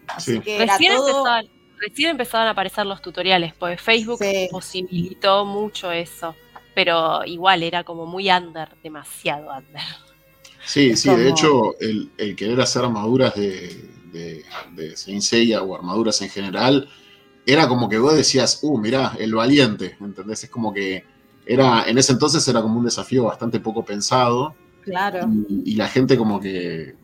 Así 0.07 0.39
que 0.39 0.65
recién, 0.65 0.93
empezaban, 0.93 1.45
recién, 1.77 2.09
empezaban, 2.09 2.48
a 2.48 2.51
aparecer 2.51 2.86
los 2.86 3.01
tutoriales, 3.01 3.53
porque 3.53 3.77
Facebook 3.77 4.19
posibilitó 4.51 5.45
mucho 5.45 5.91
eso, 5.91 6.36
pero 6.74 7.24
igual 7.25 7.63
era 7.63 7.83
como 7.83 8.05
muy 8.05 8.29
under, 8.29 8.69
demasiado 8.81 9.50
under. 9.55 9.81
Sí, 10.65 10.95
sí, 10.98 11.09
de 11.09 11.29
hecho, 11.29 11.79
el, 11.79 12.36
querer 12.36 12.59
hacer 12.59 12.83
armaduras 12.83 13.36
de, 13.36 13.89
de, 14.12 14.43
de 14.74 15.59
o 15.59 15.75
armaduras 15.75 16.21
en 16.21 16.29
general, 16.29 16.89
era 17.45 17.67
como 17.67 17.89
que 17.89 17.98
vos 17.98 18.15
decías, 18.15 18.59
uh, 18.62 18.77
mirá, 18.77 19.15
el 19.19 19.33
valiente, 19.33 19.98
¿entendés? 20.00 20.43
Es 20.43 20.50
como 20.50 20.74
que 20.74 21.03
era, 21.49 21.85
en 21.87 21.97
ese 21.97 22.11
entonces 22.11 22.47
era 22.47 22.61
como 22.61 22.77
un 22.77 22.85
desafío 22.85 23.23
bastante 23.23 23.59
poco 23.59 23.83
pensado. 23.83 24.53
Claro. 24.83 25.27
Y, 25.65 25.73
la 25.73 25.87
gente 25.87 26.15
como 26.15 26.39
que, 26.39 26.95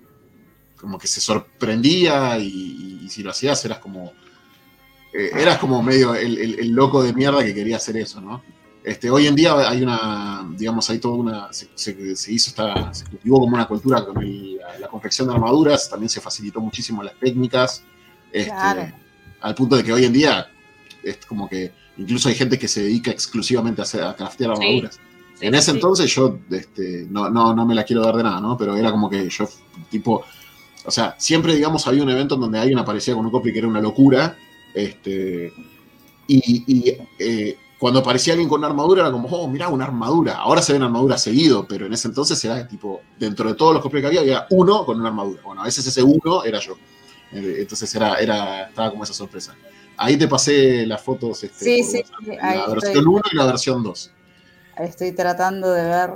como 0.79 0.99
que 0.99 1.07
se 1.07 1.19
sorprendía 1.19 2.37
y, 2.37 3.07
si 3.09 3.23
lo 3.23 3.31
hacías 3.31 3.65
eras 3.65 3.79
como, 3.79 4.13
eh, 5.13 5.31
eras 5.35 5.57
como 5.57 5.81
medio 5.81 6.13
el, 6.13 6.69
loco 6.69 7.01
de 7.01 7.11
mierda 7.13 7.43
que 7.43 7.55
quería 7.55 7.77
hacer 7.77 7.97
eso, 7.97 8.21
¿no? 8.21 8.43
Este, 8.83 9.09
hoy 9.09 9.25
en 9.25 9.33
día 9.33 9.67
hay 9.67 9.81
una, 9.81 10.47
digamos, 10.55 10.87
hay 10.91 10.99
toda 10.99 11.15
una, 11.15 11.47
se, 11.51 11.67
hizo 12.27 12.49
esta, 12.51 12.93
se 12.93 13.05
cultivó 13.05 13.39
como 13.39 13.55
una 13.55 13.67
cultura 13.67 14.05
con 14.05 14.23
la, 14.79 14.87
confección 14.89 15.27
de 15.27 15.33
armaduras, 15.33 15.89
también 15.89 16.09
se 16.09 16.21
facilitó 16.21 16.61
muchísimo 16.61 17.01
las 17.01 17.15
técnicas, 17.15 17.83
este, 18.31 18.93
al 19.41 19.55
punto 19.55 19.75
de 19.75 19.83
que 19.83 19.91
hoy 19.91 20.05
en 20.05 20.13
día 20.13 20.47
es 21.01 21.17
como 21.25 21.49
que 21.49 21.73
Incluso 21.97 22.29
hay 22.29 22.35
gente 22.35 22.59
que 22.59 22.67
se 22.67 22.83
dedica 22.83 23.11
exclusivamente 23.11 23.81
a, 23.81 24.09
a 24.09 24.15
craftear 24.15 24.51
armaduras. 24.51 24.99
en 25.39 25.55
ese 25.55 25.71
entonces 25.71 26.13
yo 26.13 26.39
este, 26.51 27.07
no, 27.09 27.29
no, 27.29 27.55
no, 27.55 27.65
me 27.65 27.75
la 27.75 27.83
quiero 27.83 28.01
dar 28.01 28.15
de 28.15 28.23
nada, 28.23 28.41
¿no? 28.41 28.57
Pero 28.57 28.75
era 28.75 28.91
como 28.91 29.09
que 29.09 29.29
yo, 29.29 29.47
tipo, 29.89 30.23
o 30.85 30.91
sea, 30.91 31.15
siempre, 31.17 31.55
digamos, 31.55 31.87
había 31.87 32.03
un 32.03 32.09
evento 32.09 32.35
en 32.35 32.41
donde 32.41 32.59
alguien 32.59 32.79
aparecía 32.79 33.15
con 33.15 33.25
un 33.25 33.31
copy 33.31 33.51
que 33.51 33.59
era 33.59 33.67
una 33.67 33.81
locura. 33.81 34.37
Este, 34.73 35.51
y, 36.27 36.97
eh, 37.19 37.57
cuando 37.77 37.99
aparecía 37.99 38.33
alguien 38.33 38.49
con 38.49 38.59
una 38.59 38.67
armadura 38.67 39.01
era 39.01 39.11
como, 39.11 39.27
oh, 39.27 39.47
mira, 39.47 39.67
una 39.69 39.85
armadura. 39.85 40.37
Ahora 40.37 40.61
se 40.61 40.73
ven 40.73 40.83
armaduras 40.83 41.21
seguido, 41.21 41.65
pero 41.67 41.85
en 41.85 41.93
ese 41.93 42.07
entonces 42.07 42.43
era 42.43 42.67
tipo, 42.67 43.01
dentro 43.19 43.49
de 43.49 43.55
todos 43.55 43.73
los 43.73 43.81
cosplays 43.81 44.03
que 44.03 44.07
había, 44.07 44.21
había 44.21 44.47
uno 44.51 44.85
con 44.85 44.99
una 44.99 45.09
armadura. 45.09 45.41
Bueno, 45.43 45.61
a 45.61 45.65
veces 45.65 45.85
ese 45.85 46.03
uno 46.03 46.43
era 46.43 46.59
yo. 46.59 46.77
Eh, 47.31 47.57
entonces 47.59 47.93
era, 47.95 48.15
era, 48.15 48.69
estaba 48.69 48.91
como 48.91 49.03
esa 49.03 49.13
sorpresa. 49.13 49.55
Ahí 49.97 50.17
te 50.17 50.27
pasé 50.27 50.85
las 50.85 51.01
fotos. 51.01 51.43
Este, 51.43 51.65
sí, 51.65 51.83
sí, 51.83 52.03
la 52.25 52.67
versión 52.67 53.07
1 53.07 53.21
y 53.31 53.35
la 53.35 53.45
versión 53.45 53.83
2. 53.83 54.11
Estoy 54.77 55.11
tratando 55.13 55.71
de 55.71 55.83
ver. 55.83 56.09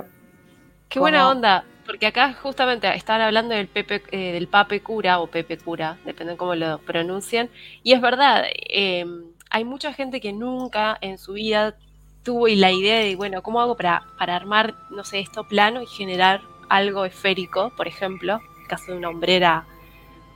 Qué 0.88 0.98
buena 0.98 1.28
onda, 1.28 1.64
porque 1.86 2.06
acá 2.06 2.34
justamente 2.34 2.92
estaban 2.94 3.22
hablando 3.22 3.54
del, 3.54 3.68
Pepe, 3.68 4.02
eh, 4.10 4.32
del 4.32 4.48
Pape 4.48 4.82
Cura 4.82 5.20
o 5.20 5.28
Pepe 5.28 5.56
Cura, 5.56 5.98
depende 6.04 6.32
de 6.32 6.36
cómo 6.36 6.54
lo 6.54 6.78
pronuncien. 6.78 7.48
Y 7.82 7.92
es 7.92 8.00
verdad, 8.00 8.44
eh, 8.68 9.04
hay 9.50 9.64
mucha 9.64 9.92
gente 9.92 10.20
que 10.20 10.32
nunca 10.32 10.98
en 11.00 11.18
su 11.18 11.34
vida 11.34 11.76
tuvo 12.22 12.48
la 12.48 12.70
idea 12.70 12.98
de, 12.98 13.16
bueno, 13.16 13.42
¿cómo 13.42 13.60
hago 13.60 13.76
para, 13.76 14.02
para 14.18 14.36
armar, 14.36 14.74
no 14.90 15.04
sé, 15.04 15.20
esto 15.20 15.44
plano 15.44 15.80
y 15.80 15.86
generar 15.86 16.42
algo 16.68 17.04
esférico, 17.04 17.72
por 17.76 17.88
ejemplo, 17.88 18.40
en 18.56 18.62
el 18.62 18.68
caso 18.68 18.92
de 18.92 18.98
una 18.98 19.08
hombrera 19.08 19.66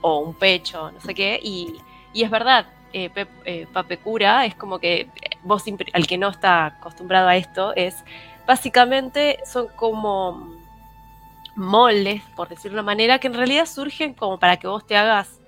o 0.01 0.19
un 0.19 0.33
pecho, 0.33 0.91
no 0.91 0.99
sé 1.01 1.13
qué? 1.13 1.39
Y, 1.43 1.75
y 2.13 2.23
es 2.23 2.31
verdad, 2.31 2.67
eh, 2.93 3.09
eh, 3.45 3.67
Papecura 3.71 4.45
es 4.45 4.55
como 4.55 4.79
que 4.79 5.09
vos, 5.43 5.63
al 5.93 6.07
que 6.07 6.17
no 6.17 6.29
está 6.29 6.67
acostumbrado 6.67 7.27
a 7.27 7.35
esto, 7.35 7.73
es 7.75 8.03
básicamente 8.45 9.39
son 9.45 9.67
como 9.75 10.53
moldes, 11.55 12.21
por 12.35 12.49
decirlo 12.49 12.75
de 12.75 12.81
una 12.81 12.85
manera, 12.85 13.19
que 13.19 13.27
en 13.27 13.33
realidad 13.33 13.65
surgen 13.65 14.13
como 14.13 14.39
para 14.39 14.57
que 14.57 14.67
vos 14.67 14.85
te 14.85 14.97
hagas 14.97 15.39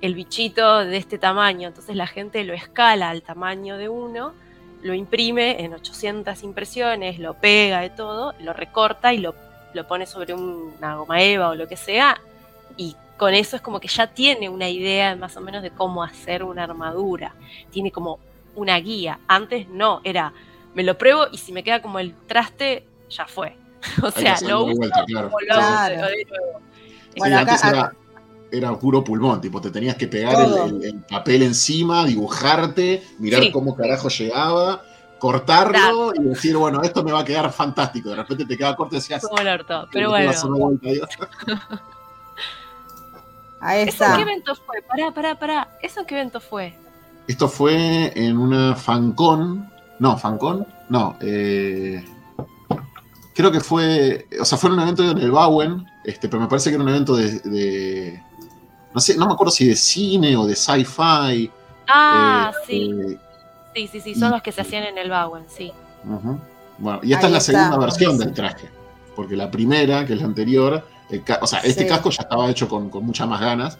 el 0.00 0.14
bichito 0.14 0.84
de 0.84 0.96
este 0.96 1.18
tamaño. 1.18 1.68
Entonces 1.68 1.96
la 1.96 2.06
gente 2.06 2.44
lo 2.44 2.52
escala 2.52 3.10
al 3.10 3.22
tamaño 3.22 3.78
de 3.78 3.88
uno, 3.88 4.34
lo 4.82 4.94
imprime 4.94 5.64
en 5.64 5.72
800 5.72 6.42
impresiones, 6.42 7.18
lo 7.18 7.34
pega 7.34 7.80
de 7.80 7.90
todo, 7.90 8.34
lo 8.40 8.52
recorta 8.52 9.14
y 9.14 9.18
lo, 9.18 9.34
lo 9.72 9.86
pone 9.88 10.06
sobre 10.06 10.34
una 10.34 10.96
goma 10.96 11.22
eva 11.22 11.48
o 11.48 11.54
lo 11.54 11.66
que 11.68 11.76
sea 11.76 12.20
y 12.76 12.96
con 13.24 13.32
eso 13.32 13.56
es 13.56 13.62
como 13.62 13.80
que 13.80 13.88
ya 13.88 14.06
tiene 14.06 14.50
una 14.50 14.68
idea 14.68 15.16
más 15.16 15.34
o 15.38 15.40
menos 15.40 15.62
de 15.62 15.70
cómo 15.70 16.02
hacer 16.02 16.44
una 16.44 16.64
armadura. 16.64 17.34
Tiene 17.70 17.90
como 17.90 18.18
una 18.54 18.76
guía. 18.76 19.18
Antes 19.26 19.66
no, 19.66 20.02
era 20.04 20.34
me 20.74 20.82
lo 20.82 20.98
pruebo 20.98 21.28
y 21.32 21.38
si 21.38 21.50
me 21.50 21.64
queda 21.64 21.80
como 21.80 21.98
el 22.00 22.14
traste, 22.26 22.86
ya 23.08 23.26
fue. 23.26 23.56
o 24.02 24.10
sea, 24.10 24.36
lo 24.42 24.64
uso 24.64 24.90
claro. 25.06 25.30
Bueno, 27.16 27.38
acá, 27.38 27.94
era, 28.52 28.78
puro 28.78 29.02
pulmón, 29.02 29.40
tipo, 29.40 29.58
te 29.58 29.70
tenías 29.70 29.96
que 29.96 30.06
pegar 30.06 30.46
el, 30.82 31.02
papel 31.08 31.44
encima, 31.44 32.04
dibujarte, 32.04 33.02
mirar 33.20 33.50
cómo 33.52 33.74
carajo 33.74 34.10
llegaba, 34.10 34.84
cortarlo 35.18 36.12
y 36.14 36.24
decir, 36.24 36.58
bueno, 36.58 36.82
esto 36.82 37.02
me 37.02 37.10
va 37.10 37.20
a 37.20 37.24
quedar 37.24 37.50
fantástico. 37.50 38.10
De 38.10 38.16
repente 38.16 38.44
te 38.44 38.58
queda 38.58 38.76
corto 38.76 38.96
y 38.96 38.98
decías. 38.98 39.26
Como 39.26 39.40
el 39.40 39.48
orto, 39.48 39.88
pero 39.90 40.10
bueno. 40.10 40.30
¿Eso 43.72 44.04
qué 44.16 44.22
evento 44.22 44.54
fue? 44.54 44.82
Pará, 44.82 45.12
pará, 45.12 45.38
pará. 45.38 45.78
¿Eso 45.82 46.04
qué 46.06 46.16
evento 46.16 46.40
fue? 46.40 46.74
Esto 47.26 47.48
fue 47.48 48.12
en 48.14 48.36
una 48.36 48.74
FanCon. 48.74 49.70
No, 49.98 50.18
FanCon. 50.18 50.66
No, 50.88 51.16
eh, 51.20 52.04
creo 53.34 53.50
que 53.50 53.60
fue, 53.60 54.26
o 54.40 54.44
sea, 54.44 54.58
fue 54.58 54.70
un 54.70 54.80
evento 54.80 55.02
en 55.02 55.18
el 55.18 55.30
Bowen, 55.30 55.84
este, 56.04 56.28
pero 56.28 56.42
me 56.42 56.48
parece 56.48 56.70
que 56.70 56.74
era 56.74 56.84
un 56.84 56.90
evento 56.90 57.16
de, 57.16 58.22
no 58.92 59.00
sé, 59.00 59.16
no 59.16 59.26
me 59.26 59.32
acuerdo 59.32 59.50
si 59.50 59.66
de 59.66 59.76
cine 59.76 60.36
o 60.36 60.46
de 60.46 60.54
sci-fi. 60.54 61.50
Ah, 61.88 62.52
eh, 62.52 62.64
sí. 62.66 62.90
Eh, 62.92 63.18
sí, 63.74 63.88
sí, 63.88 64.00
sí, 64.00 64.14
son 64.14 64.30
los 64.30 64.42
que 64.42 64.52
se 64.52 64.60
hacían 64.60 64.84
en 64.84 64.98
el 64.98 65.10
Bowen, 65.10 65.44
sí. 65.48 65.72
Bueno, 66.78 67.00
y 67.02 67.12
esta 67.12 67.26
es 67.26 67.32
la 67.32 67.40
segunda 67.40 67.78
versión 67.78 68.18
del 68.18 68.32
traje, 68.32 68.68
porque 69.16 69.36
la 69.36 69.50
primera, 69.50 70.04
que 70.04 70.14
es 70.14 70.20
la 70.20 70.26
anterior, 70.26 70.86
o 71.40 71.46
sea, 71.46 71.60
este 71.60 71.86
casco 71.86 72.10
ya 72.10 72.22
estaba 72.22 72.50
hecho 72.50 72.68
con, 72.68 72.90
con 72.90 73.04
muchas 73.04 73.28
más 73.28 73.40
ganas, 73.40 73.78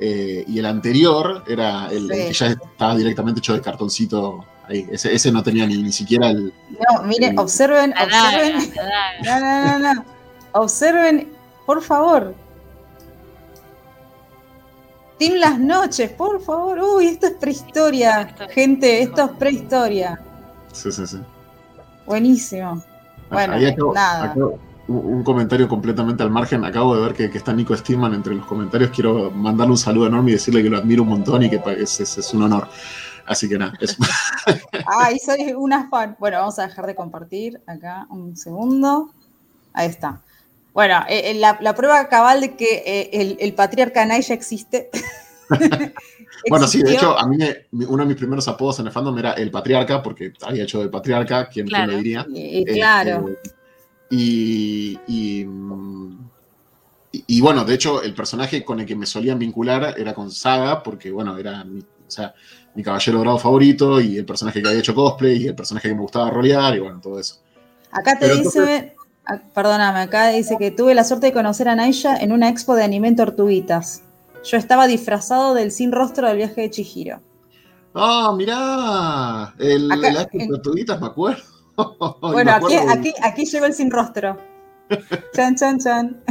eh, 0.00 0.44
y 0.46 0.58
el 0.60 0.66
anterior 0.66 1.42
era 1.46 1.88
el, 1.90 2.08
que 2.08 2.32
ya 2.32 2.46
estaba 2.46 2.94
directamente 2.94 3.40
hecho 3.40 3.54
de 3.54 3.60
cartoncito 3.60 4.44
ahí. 4.68 4.86
Ese, 4.92 5.32
no 5.32 5.42
tenía 5.42 5.66
ni, 5.66 5.90
siquiera 5.92 6.30
el. 6.30 6.52
No, 6.70 7.02
miren, 7.02 7.36
observen, 7.38 7.92
observen. 7.92 8.72
No, 9.24 9.40
no, 9.40 9.78
no, 9.78 9.94
no. 9.94 10.04
Observen, 10.52 11.32
por 11.66 11.82
favor. 11.82 12.34
Team 15.18 15.34
Las 15.34 15.58
Noches, 15.58 16.10
por 16.12 16.40
favor. 16.40 16.78
Uy, 16.78 17.08
esto 17.08 17.26
es 17.26 17.32
prehistoria, 17.32 18.36
gente. 18.50 19.02
Esto 19.02 19.24
es 19.24 19.30
prehistoria. 19.32 20.20
Sí, 20.72 20.92
sí, 20.92 21.08
sí. 21.08 21.18
Buenísimo. 22.06 22.84
Bueno, 23.30 23.56
nada 23.92 24.32
un 24.88 25.22
comentario 25.22 25.68
completamente 25.68 26.22
al 26.22 26.30
margen. 26.30 26.64
Acabo 26.64 26.96
de 26.96 27.02
ver 27.02 27.14
que, 27.14 27.38
está 27.38 27.52
Nico 27.52 27.76
Steedman 27.76 28.14
entre 28.14 28.34
los 28.34 28.46
comentarios. 28.46 28.90
Quiero 28.90 29.30
mandarle 29.30 29.72
un 29.72 29.78
saludo 29.78 30.06
enorme 30.06 30.30
y 30.30 30.34
decirle 30.34 30.62
que 30.62 30.70
lo 30.70 30.78
admiro 30.78 31.02
un 31.02 31.10
montón 31.10 31.42
y 31.42 31.50
que 31.50 31.60
es, 31.78 32.00
es, 32.00 32.34
un 32.34 32.42
honor. 32.42 32.68
Así 33.26 33.48
que 33.48 33.58
nada. 33.58 33.74
Ay, 34.86 35.18
soy 35.18 35.52
una 35.52 35.88
fan. 35.88 36.16
Bueno, 36.18 36.38
vamos 36.38 36.58
a 36.58 36.66
dejar 36.66 36.86
de 36.86 36.94
compartir 36.94 37.60
acá 37.66 38.06
un 38.08 38.36
segundo. 38.36 39.12
Ahí 39.74 39.88
está. 39.88 40.22
Bueno, 40.72 41.04
eh, 41.08 41.32
eh, 41.32 41.34
la, 41.34 41.74
prueba 41.74 42.08
cabal 42.08 42.40
de 42.40 42.56
que 42.56 42.82
eh, 42.86 43.10
el, 43.12 43.36
el, 43.40 43.52
patriarca 43.54 44.06
Naya 44.06 44.34
existe. 44.34 44.90
bueno, 46.48 46.66
sí, 46.66 46.82
de 46.82 46.94
hecho, 46.94 47.18
a 47.18 47.26
mí 47.26 47.36
uno 47.72 48.04
de 48.04 48.08
mis 48.08 48.16
primeros 48.16 48.48
apodos 48.48 48.78
en 48.80 48.86
el 48.86 48.92
fandom 48.92 49.18
era 49.18 49.32
el 49.32 49.50
patriarca, 49.50 50.02
porque 50.02 50.32
había 50.42 50.62
hecho 50.62 50.80
de 50.80 50.88
patriarca, 50.88 51.48
¿quién, 51.48 51.68
lo 51.68 51.96
diría? 51.96 52.24
claro. 52.64 53.28
Este, 53.28 53.57
y, 54.10 54.98
y, 57.26 57.40
bueno, 57.40 57.64
de 57.64 57.74
hecho, 57.74 58.02
el 58.02 58.14
personaje 58.14 58.64
con 58.64 58.80
el 58.80 58.86
que 58.86 58.96
me 58.96 59.06
solían 59.06 59.38
vincular 59.38 59.94
era 59.98 60.14
con 60.14 60.30
Saga, 60.30 60.82
porque 60.82 61.10
bueno, 61.10 61.36
era 61.36 61.64
mi, 61.64 61.80
o 61.80 62.10
sea, 62.10 62.34
mi 62.74 62.82
caballero 62.82 63.18
dorado 63.18 63.38
favorito 63.38 64.00
y 64.00 64.16
el 64.16 64.24
personaje 64.24 64.62
que 64.62 64.68
había 64.68 64.80
hecho 64.80 64.94
cosplay 64.94 65.42
y 65.42 65.48
el 65.48 65.54
personaje 65.54 65.88
que 65.88 65.94
me 65.94 66.00
gustaba 66.00 66.30
rolear 66.30 66.74
y 66.76 66.78
bueno, 66.78 67.00
todo 67.00 67.18
eso. 67.18 67.36
Acá 67.90 68.18
te 68.18 68.34
dice, 68.34 68.94
ah, 69.26 69.40
perdóname, 69.54 70.00
acá 70.00 70.28
dice 70.28 70.56
que 70.58 70.70
tuve 70.70 70.94
la 70.94 71.04
suerte 71.04 71.26
de 71.26 71.32
conocer 71.32 71.68
a 71.68 71.74
Naisha 71.74 72.16
en 72.16 72.32
una 72.32 72.48
expo 72.48 72.74
de 72.74 72.84
anime 72.84 73.08
en 73.08 73.16
Tortuguitas. 73.16 74.02
Yo 74.44 74.56
estaba 74.56 74.86
disfrazado 74.86 75.54
del 75.54 75.72
sin 75.72 75.92
rostro 75.92 76.28
del 76.28 76.36
viaje 76.36 76.62
de 76.62 76.70
Chihiro. 76.70 77.20
Ah, 77.94 78.32
mirá, 78.36 79.54
el, 79.58 79.90
el 79.90 80.14
de 80.32 80.46
Tortuguitas 80.48 81.00
me 81.00 81.08
acuerdo. 81.08 81.57
bueno, 82.20 82.52
aquí, 82.52 82.74
aquí, 82.74 83.14
aquí 83.22 83.44
llevo 83.44 83.66
el 83.66 83.74
sin 83.74 83.90
rostro. 83.90 84.38
chan, 85.34 85.54
chan, 85.54 85.78
chan. 85.78 86.22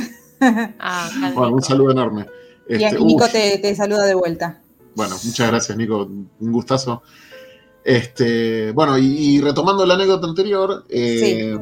Ah, 0.80 1.10
bueno, 1.34 1.56
un 1.56 1.62
saludo 1.62 1.92
enorme. 1.92 2.26
y 2.70 2.84
este, 2.84 3.00
Nico 3.00 3.26
te, 3.28 3.76
saluda 3.76 4.06
de 4.06 4.16
vuelta. 4.16 4.62
Bueno, 4.96 5.16
muchas 5.24 5.48
gracias, 5.48 5.78
Nico. 5.78 6.04
Un 6.04 6.52
gustazo. 6.52 7.02
Este, 7.84 8.72
bueno, 8.72 8.98
y, 8.98 9.40
retomando 9.40 9.86
la 9.86 9.94
anécdota 9.94 10.28
anterior, 10.28 10.86
eh, 10.90 11.58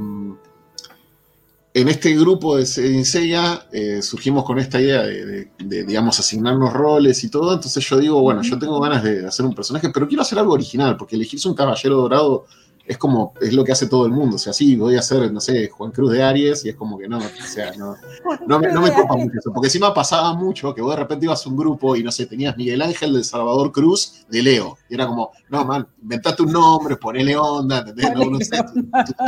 en 1.76 1.90
este 1.90 2.16
grupo 2.16 2.56
de 2.56 2.66
Seiya 2.66 3.68
eh, 3.72 4.02
surgimos 4.02 4.46
con 4.46 4.58
esta 4.58 4.80
idea 4.80 5.04
de, 5.04 5.52
digamos, 5.60 6.20
asignarnos 6.20 6.74
roles 6.74 7.24
y 7.24 7.30
todo. 7.30 7.54
Entonces 7.54 7.88
yo 7.88 7.98
digo, 7.98 8.22
bueno, 8.22 8.42
yo 8.42 8.58
tengo 8.58 8.80
ganas 8.80 9.04
de 9.04 9.28
hacer 9.28 9.46
un 9.46 9.54
personaje, 9.54 9.90
pero 9.90 10.08
quiero 10.08 10.24
hacer 10.24 10.40
algo 10.40 10.54
original, 10.54 10.98
porque 10.98 11.18
elegirse 11.18 11.48
un 11.48 11.54
caballero 11.54 11.98
dorado 11.98 12.46
es 12.88 12.98
como, 12.98 13.34
es 13.42 13.54
lo 13.54 13.64
que 13.64 13.72
hace 13.72 13.88
todo 13.88 14.06
el 14.06 14.12
mundo. 14.12 14.36
O 14.36 14.40
sea, 14.40 14.54
sí, 14.54 14.76
voy 14.76 14.96
a 14.96 15.00
hacer, 15.00 15.32
no 15.32 15.42
sé, 15.42 15.70
Juan 15.70 15.92
Cruz 15.92 16.12
de 16.12 16.24
Aries 16.24 16.66
y 16.66 16.70
es 16.70 16.76
como 16.76 16.98
que 16.98 17.08
no, 17.08 17.18
o 17.18 17.48
sea, 17.48 17.72
no, 17.78 17.96
no, 18.48 18.60
me, 18.60 18.72
no 18.72 18.82
me 18.82 18.94
copa 18.94 19.16
mucho 19.16 19.40
eso. 19.40 19.52
Porque 19.52 19.68
encima 19.68 19.94
pasaba 19.94 20.34
mucho 20.34 20.74
que 20.74 20.82
vos 20.82 20.92
de 20.92 21.02
repente 21.02 21.26
ibas 21.26 21.46
a 21.46 21.50
un 21.50 21.58
grupo 21.58 21.96
y 21.96 22.04
no 22.04 22.12
sé, 22.12 22.26
tenías 22.26 22.56
Miguel 22.58 22.82
Ángel 22.82 23.14
de 23.14 23.24
Salvador 23.24 23.72
Cruz 23.72 24.26
de 24.30 24.44
Leo. 24.44 24.78
Y 24.90 24.96
era 24.96 25.08
como, 25.08 25.32
no, 25.50 25.66
man, 25.66 25.88
inventate 26.02 26.44
un 26.44 26.52
nombre, 26.52 26.98
ponele 26.98 27.36
onda, 27.36 27.80
¿entendés? 27.80 28.14
No, 28.14 28.26
no, 28.26 28.40
sé, 28.40 28.58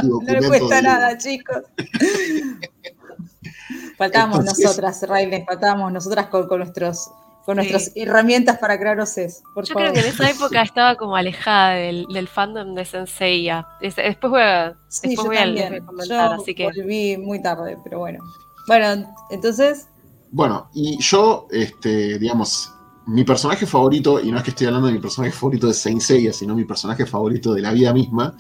no 0.04 0.22
le 0.28 0.48
cuesta 0.48 0.82
nada, 0.82 1.18
chicos. 1.18 1.64
faltamos 3.98 4.46
nosotras, 4.46 5.02
Raíles, 5.08 5.44
faltamos 5.46 5.92
nosotras 5.92 6.28
con, 6.28 6.48
con 6.48 6.60
nuestros 6.60 7.10
con 7.48 7.56
nuestras 7.56 7.94
herramientas 7.96 8.58
para 8.58 8.78
crear 8.78 9.00
OCs. 9.00 9.42
Por 9.54 9.66
Yo 9.66 9.74
creo 9.74 9.94
que 9.94 10.02
en 10.02 10.08
esa 10.08 10.30
época 10.30 10.62
estaba 10.62 10.98
como 10.98 11.16
alejada 11.16 11.76
del, 11.76 12.28
fandom 12.28 12.76
de 12.76 12.84
Senseiya. 12.84 13.66
Después 13.80 14.20
voy 14.30 14.42
a, 14.42 14.78
sí, 14.90 15.08
después 15.08 15.28
voy 15.28 15.38
a 15.38 15.86
comentar, 15.86 16.34
así 16.34 16.54
que. 16.54 16.66
Volví 16.66 17.16
muy 17.16 17.42
tarde, 17.42 17.78
pero 17.86 18.00
bueno. 18.00 18.22
Bueno, 18.68 19.16
entonces. 19.30 19.88
Bueno, 20.30 20.70
y 20.74 21.02
yo, 21.02 21.48
este, 21.50 22.20
digamos, 22.20 22.70
mi 23.06 23.24
personaje 23.24 23.66
favorito, 23.66 24.20
y 24.20 24.30
no 24.30 24.40
es 24.40 24.44
que 24.44 24.50
estoy 24.50 24.68
hablando 24.68 24.88
de 24.88 24.96
mi 24.96 25.00
personaje 25.00 25.32
favorito 25.32 25.68
de 25.68 25.74
Saint 25.74 26.02
Seiya, 26.02 26.34
sino 26.34 26.54
mi 26.54 26.66
personaje 26.66 27.06
favorito 27.06 27.54
de 27.54 27.62
la 27.62 27.72
vida 27.72 27.94
misma, 27.94 28.36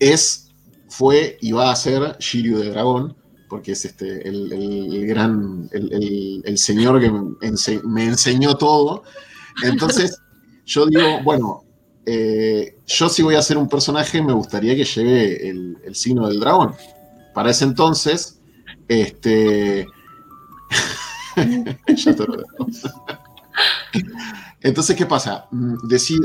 es, 0.00 0.50
fue 0.88 1.38
y 1.40 1.52
va 1.52 1.70
a 1.70 1.76
ser 1.76 2.16
Shiryu 2.18 2.58
de 2.58 2.70
Dragón 2.70 3.16
porque 3.48 3.72
es 3.72 3.84
este, 3.84 4.28
el, 4.28 5.06
gran, 5.06 5.68
el, 5.72 6.58
señor 6.58 7.00
que 7.00 7.10
me, 7.84 8.04
enseñó 8.04 8.56
todo. 8.56 9.02
Entonces, 9.62 10.18
yo 10.66 10.86
digo, 10.86 11.22
bueno, 11.22 11.64
eh, 12.04 12.76
yo 12.86 13.08
si 13.08 13.22
voy 13.22 13.34
a 13.34 13.40
hacer 13.40 13.58
un 13.58 13.68
personaje, 13.68 14.22
me 14.22 14.32
gustaría 14.32 14.74
que 14.74 14.84
lleve 14.84 15.48
el, 15.48 15.94
signo 15.94 16.28
del 16.28 16.40
dragón. 16.40 16.74
Para 17.34 17.50
ese 17.50 17.64
entonces, 17.64 18.40
este... 18.88 19.86
ya 21.96 22.14
te 22.14 22.26
lo 22.26 22.36
entonces, 24.60 24.96
¿qué 24.96 25.06
pasa? 25.06 25.46
Mm, 25.50 25.74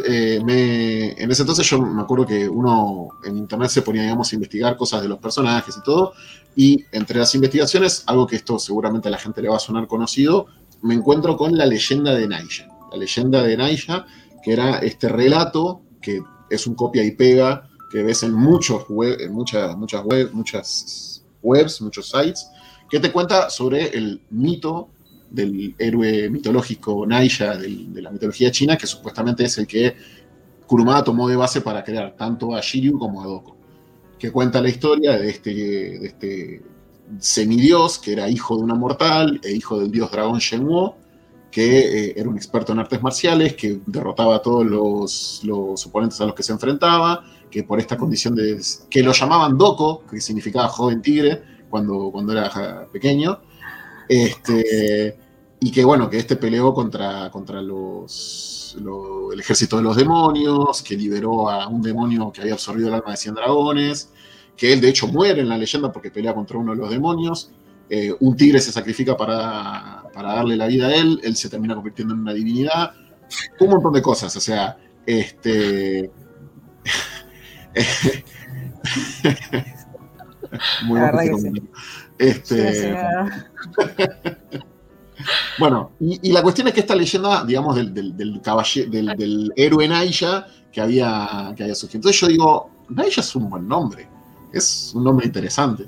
eh, 0.07 1.15
en 1.17 1.31
ese 1.31 1.41
entonces 1.41 1.69
yo 1.69 1.81
me 1.81 2.01
acuerdo 2.01 2.25
que 2.25 2.47
uno 2.47 3.09
en 3.23 3.37
internet 3.37 3.69
se 3.69 3.81
ponía, 3.81 4.03
digamos, 4.03 4.31
a 4.31 4.35
investigar 4.35 4.77
cosas 4.77 5.01
de 5.01 5.09
los 5.09 5.19
personajes 5.19 5.75
y 5.77 5.83
todo, 5.83 6.13
y 6.55 6.85
entre 6.91 7.19
las 7.19 7.33
investigaciones, 7.35 8.03
algo 8.07 8.27
que 8.27 8.37
esto 8.37 8.57
seguramente 8.59 9.09
a 9.09 9.11
la 9.11 9.17
gente 9.17 9.41
le 9.41 9.49
va 9.49 9.57
a 9.57 9.59
sonar 9.59 9.87
conocido, 9.87 10.47
me 10.81 10.93
encuentro 10.93 11.37
con 11.37 11.57
la 11.57 11.65
leyenda 11.65 12.13
de 12.13 12.27
Naija. 12.27 12.67
La 12.91 12.97
leyenda 12.97 13.43
de 13.43 13.57
Naija, 13.57 14.05
que 14.43 14.53
era 14.53 14.79
este 14.79 15.07
relato 15.07 15.81
que 16.01 16.21
es 16.49 16.67
un 16.67 16.75
copia 16.75 17.03
y 17.03 17.11
pega 17.11 17.69
que 17.91 18.03
ves 18.03 18.23
en 18.23 18.33
muchos 18.33 18.85
en 19.19 19.33
muchas, 19.33 19.77
muchas, 19.77 20.03
web, 20.03 20.29
muchas 20.33 21.23
webs, 21.41 21.81
muchos 21.81 22.09
sites, 22.09 22.49
que 22.89 22.99
te 22.99 23.11
cuenta 23.11 23.49
sobre 23.49 23.89
el 23.97 24.21
mito 24.29 24.89
del 25.31 25.75
héroe 25.79 26.29
mitológico 26.29 27.05
Naija 27.07 27.55
de 27.57 28.01
la 28.01 28.11
mitología 28.11 28.51
china, 28.51 28.77
que 28.77 28.85
supuestamente 28.85 29.45
es 29.45 29.57
el 29.57 29.65
que 29.65 29.95
Kurumada 30.67 31.03
tomó 31.03 31.27
de 31.27 31.35
base 31.35 31.61
para 31.61 31.83
crear 31.83 32.15
tanto 32.15 32.55
a 32.55 32.61
Shiryu 32.61 32.97
como 32.97 33.21
a 33.21 33.25
Doko, 33.25 33.57
que 34.19 34.31
cuenta 34.31 34.61
la 34.61 34.69
historia 34.69 35.17
de 35.17 35.29
este, 35.29 35.53
de 35.53 36.05
este 36.07 36.61
semidios 37.19 37.99
que 37.99 38.13
era 38.13 38.29
hijo 38.29 38.55
de 38.55 38.63
una 38.63 38.75
mortal 38.75 39.39
e 39.43 39.51
hijo 39.51 39.79
del 39.79 39.91
dios 39.91 40.11
dragón 40.11 40.39
Shenhuo, 40.39 40.95
que 41.51 41.79
eh, 41.79 42.13
era 42.15 42.29
un 42.29 42.37
experto 42.37 42.71
en 42.71 42.79
artes 42.79 43.01
marciales, 43.01 43.55
que 43.55 43.81
derrotaba 43.85 44.37
a 44.37 44.41
todos 44.41 44.65
los, 44.65 45.41
los, 45.43 45.85
oponentes 45.85 46.21
a 46.21 46.25
los 46.25 46.35
que 46.35 46.43
se 46.43 46.53
enfrentaba, 46.53 47.23
que 47.49 47.63
por 47.63 47.79
esta 47.79 47.97
condición 47.97 48.35
de... 48.35 48.61
que 48.89 49.03
lo 49.03 49.11
llamaban 49.11 49.57
Doko, 49.57 50.05
que 50.09 50.21
significaba 50.21 50.69
joven 50.69 51.01
tigre, 51.01 51.41
cuando, 51.69 52.09
cuando 52.11 52.31
era 52.31 52.87
pequeño, 52.91 53.41
este, 54.07 55.17
y 55.63 55.71
que 55.71 55.85
bueno, 55.85 56.09
que 56.09 56.17
este 56.17 56.35
peleó 56.37 56.73
contra, 56.73 57.29
contra 57.29 57.61
los, 57.61 58.75
el 59.31 59.39
ejército 59.39 59.77
de 59.77 59.83
los 59.83 59.95
demonios, 59.95 60.81
que 60.81 60.97
liberó 60.97 61.51
a 61.51 61.67
un 61.67 61.83
demonio 61.83 62.31
que 62.31 62.41
había 62.41 62.53
absorbido 62.53 62.87
el 62.87 62.95
alma 62.95 63.11
de 63.11 63.17
100 63.17 63.35
dragones, 63.35 64.09
que 64.57 64.73
él 64.73 64.81
de 64.81 64.89
hecho 64.89 65.07
muere 65.07 65.41
en 65.41 65.49
la 65.49 65.59
leyenda 65.59 65.91
porque 65.91 66.09
pelea 66.09 66.33
contra 66.33 66.57
uno 66.57 66.71
de 66.71 66.79
los 66.79 66.89
demonios. 66.89 67.51
Eh, 67.91 68.11
un 68.21 68.35
tigre 68.35 68.59
se 68.59 68.71
sacrifica 68.71 69.15
para, 69.15 70.01
para, 70.11 70.33
darle 70.33 70.55
la 70.55 70.65
vida 70.65 70.87
a 70.87 70.95
él, 70.95 71.21
él 71.23 71.35
se 71.35 71.47
termina 71.47 71.75
convirtiendo 71.75 72.15
en 72.15 72.21
una 72.21 72.33
divinidad. 72.33 72.93
Un 73.59 73.69
montón 73.69 73.93
de 73.93 74.01
cosas, 74.01 74.35
o 74.35 74.41
sea, 74.41 74.79
este. 75.05 76.09
Muy 80.85 80.99
Este. 82.17 82.97
Bueno, 85.57 85.91
y, 85.99 86.31
la 86.31 86.41
cuestión 86.41 86.67
es 86.67 86.73
que 86.73 86.79
esta 86.81 86.95
leyenda, 86.95 87.43
digamos, 87.45 87.75
del, 87.75 87.93
del, 87.93 88.15
del, 88.15 89.53
héroe 89.55 89.87
Naya 89.87 90.47
que 90.71 90.81
había, 90.81 91.53
que 91.55 91.63
había 91.63 91.75
surgido. 91.75 91.97
Entonces 91.99 92.21
yo 92.21 92.27
digo, 92.27 92.69
Naya 92.89 93.21
es 93.21 93.35
un 93.35 93.49
buen 93.49 93.67
nombre. 93.67 94.07
es 94.51 94.91
un 94.93 95.03
nombre 95.03 95.25
interesante. 95.25 95.87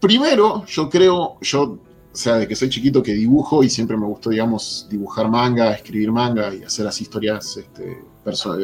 Primero, 0.00 0.64
yo 0.66 0.90
creo, 0.90 1.38
yo, 1.40 1.62
o 1.62 1.78
sea, 2.12 2.36
de 2.36 2.46
que 2.46 2.54
soy 2.54 2.68
chiquito 2.68 3.02
que 3.02 3.12
dibujo 3.14 3.62
y 3.62 3.70
siempre 3.70 3.96
me 3.96 4.06
gustó, 4.06 4.30
digamos, 4.30 4.86
dibujar 4.90 5.28
manga, 5.28 5.72
escribir 5.72 6.12
manga 6.12 6.54
y 6.54 6.62
hacer 6.62 6.84
las 6.84 7.00
historias 7.00 7.56
este, 7.56 8.04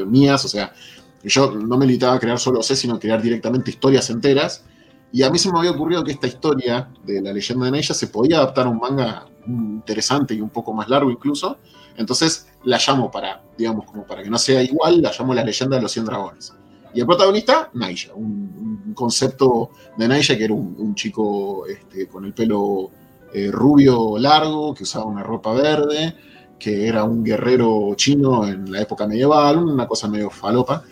mías, 0.07 0.45
o 0.45 0.49
sea, 0.49 0.73
yo 1.25 1.53
no 1.53 1.77
me 1.79 1.87
limitaba 1.87 2.15
a 2.15 2.19
crear 2.19 2.39
solo 2.39 2.63
C, 2.63 2.75
sino 2.75 2.99
crear 2.99 3.23
directamente 3.23 3.71
historias 3.71 4.11
enteras. 4.11 4.65
Y 5.13 5.23
a 5.23 5.31
mí 5.31 5.39
se 5.39 5.53
me 5.53 5.59
había 5.59 5.73
ocurrido 5.73 6.03
que 6.03 6.13
esta 6.13 6.27
historia 6.27 6.89
de 7.05 7.21
la 7.21 7.33
leyenda 7.33 7.67
de 7.67 7.73
Neya 7.73 7.95
se 7.95 8.07
podía 8.07 8.39
adaptar 8.39 8.67
a 8.67 8.71
un 8.71 8.79
manga 8.79 9.27
interesante 9.47 10.35
y 10.35 10.41
un 10.41 10.49
poco 10.49 10.73
más 10.73 10.89
largo 10.89 11.11
incluso. 11.11 11.59
Entonces 11.97 12.49
la 12.65 12.79
llamo 12.79 13.11
para, 13.11 13.43
digamos, 13.59 13.85
como 13.85 14.07
para 14.07 14.23
que 14.23 14.31
no 14.31 14.39
sea 14.39 14.63
igual, 14.63 15.03
la 15.03 15.13
llamo 15.17 15.35
la 15.35 15.45
leyenda 15.45 15.77
de 15.77 15.83
los 15.83 15.93
100 15.93 16.05
dragones. 16.07 16.55
Y 16.95 17.01
el 17.01 17.07
protagonista, 17.07 17.71
Naija, 17.75 18.15
un, 18.15 18.93
concepto 18.95 19.71
de 19.97 20.09
Naija 20.09 20.37
que 20.37 20.45
era 20.45 20.55
un, 20.55 20.95
chico 20.95 21.67
este, 21.67 22.07
con 22.07 22.25
el 22.25 22.35
pelo 22.35 22.91
eh, 23.33 23.51
rubio 23.51 24.19
largo, 24.19 24.75
que 24.75 24.83
usaba 24.83 25.07
una 25.07 25.23
ropa 25.23 25.53
verde, 25.53 26.15
que 26.59 26.87
era 26.87 27.05
un 27.05 27.25
guerrero 27.25 27.95
chino 27.97 28.47
en 28.47 28.71
la 28.71 28.81
época 28.83 29.07
medieval, 29.07 29.59
una 29.59 29.87
cosa 29.87 30.09
medio 30.09 30.31
falopa. 30.31 30.85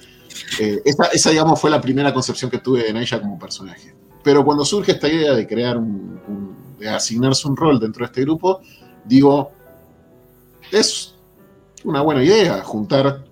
Eh, 0.59 0.83
esa, 0.85 1.31
digamos, 1.31 1.61
fue 1.61 1.71
la 1.71 1.81
primera 1.81 2.13
concepción 2.13 2.51
que 2.51 2.59
tuve 2.59 2.83
de 2.83 2.93
Naija 2.93 3.21
como 3.21 3.39
personaje. 3.39 3.95
Pero 4.23 4.45
cuando 4.45 4.65
surge 4.65 4.93
esta 4.93 5.09
idea 5.09 5.33
de 5.33 5.47
crear 5.47 5.77
un, 5.77 6.77
de 6.79 6.89
asignarse 6.89 7.49
un 7.49 7.57
rol 7.57 7.81
dentro 7.81 8.01
de 8.01 8.07
este 8.07 8.23
grupo, 8.23 8.61
digo, 9.05 9.53
es 10.71 11.15
una 11.85 12.03
buena 12.03 12.23
idea 12.23 12.63
juntar 12.63 13.25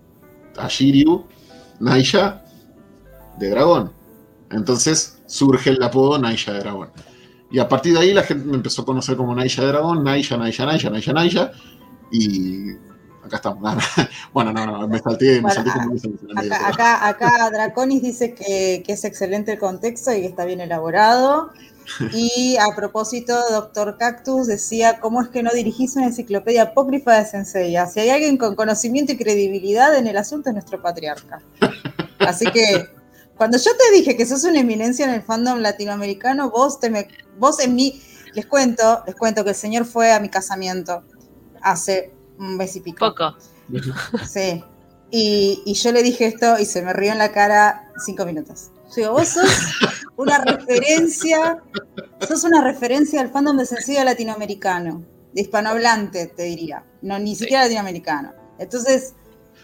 a 0.56 0.68
Shiryu, 0.68 1.24
Naija 1.80 2.42
de 3.38 3.50
dragón. 3.50 3.92
Entonces 4.50 5.20
surge 5.26 5.70
el 5.70 5.82
apodo 5.82 6.18
Naija 6.18 6.52
de 6.52 6.60
dragón. 6.60 6.90
Y 7.50 7.58
a 7.58 7.68
partir 7.68 7.94
de 7.94 8.00
ahí 8.00 8.12
la 8.12 8.22
gente 8.22 8.44
me 8.44 8.56
empezó 8.56 8.82
a 8.82 8.84
conocer 8.84 9.16
como 9.16 9.34
Naija 9.34 9.62
de 9.62 9.68
dragón, 9.68 10.04
Naija, 10.04 10.36
Naija, 10.36 10.66
Naija, 10.66 10.90
Naija, 10.90 11.12
Naija. 11.12 11.52
Y 12.10 12.72
acá 13.28 13.36
estamos. 13.36 13.74
bueno, 14.32 14.52
no, 14.52 14.66
no, 14.66 14.88
me 14.88 14.98
salté, 14.98 15.40
me 15.40 15.50
salté 15.50 15.70
como 15.70 15.94
acá, 16.40 16.68
acá, 16.68 17.08
acá, 17.08 17.50
Draconis 17.50 18.02
dice 18.02 18.34
que, 18.34 18.82
que, 18.84 18.92
es 18.92 19.04
excelente 19.04 19.52
el 19.52 19.58
contexto 19.58 20.12
y 20.12 20.20
que 20.20 20.26
está 20.26 20.44
bien 20.44 20.60
elaborado. 20.60 21.50
Y 22.12 22.56
a 22.58 22.74
propósito, 22.76 23.34
doctor 23.50 23.96
Cactus 23.98 24.46
decía, 24.46 25.00
¿cómo 25.00 25.22
es 25.22 25.28
que 25.28 25.42
no 25.42 25.50
dirigís 25.52 25.96
una 25.96 26.06
enciclopedia 26.06 26.62
apócrifa 26.64 27.14
de 27.14 27.24
Senseiya? 27.24 27.86
Si 27.86 28.00
hay 28.00 28.10
alguien 28.10 28.36
con 28.36 28.54
conocimiento 28.56 29.12
y 29.12 29.16
credibilidad 29.16 29.96
en 29.96 30.06
el 30.06 30.16
asunto 30.18 30.50
es 30.50 30.54
nuestro 30.54 30.82
patriarca. 30.82 31.40
Así 32.18 32.44
que 32.50 32.88
cuando 33.36 33.56
yo 33.56 33.70
te 33.76 33.96
dije 33.96 34.16
que 34.16 34.26
sos 34.26 34.44
una 34.44 34.60
eminencia 34.60 35.06
en 35.06 35.12
el 35.12 35.22
fandom 35.22 35.60
latinoamericano, 35.60 36.50
vos, 36.50 36.80
te 36.80 36.90
me, 36.90 37.08
vos 37.38 37.60
en 37.60 37.74
mí, 37.74 38.02
les 38.34 38.46
cuento, 38.46 39.02
les 39.06 39.14
cuento 39.14 39.44
que 39.44 39.50
el 39.50 39.56
señor 39.56 39.84
fue 39.84 40.12
a 40.12 40.20
mi 40.20 40.28
casamiento 40.28 41.04
hace 41.62 42.12
un 42.38 42.56
mes 42.56 42.76
y 42.76 42.80
pico. 42.80 43.06
Poco. 43.06 43.36
Sí. 44.26 44.64
Y, 45.10 45.72
yo 45.74 45.92
le 45.92 46.02
dije 46.02 46.26
esto 46.26 46.58
y 46.58 46.66
se 46.66 46.82
me 46.82 46.92
rió 46.92 47.12
en 47.12 47.18
la 47.18 47.32
cara 47.32 47.90
cinco 48.04 48.26
minutos. 48.26 48.70
Digo, 48.94 49.12
vos 49.12 49.28
sos 49.28 49.48
una 50.16 50.38
referencia, 50.38 51.62
sos 52.26 52.44
una 52.44 52.62
referencia 52.62 53.20
al 53.20 53.30
fandom 53.30 53.56
de 53.56 53.66
sencillo 53.66 54.02
latinoamericano, 54.02 55.04
de 55.32 55.42
hispanohablante, 55.42 56.26
te 56.26 56.44
diría, 56.44 56.84
no 57.02 57.18
ni 57.18 57.36
siquiera 57.36 57.64
latinoamericano. 57.64 58.32
Entonces, 58.58 59.14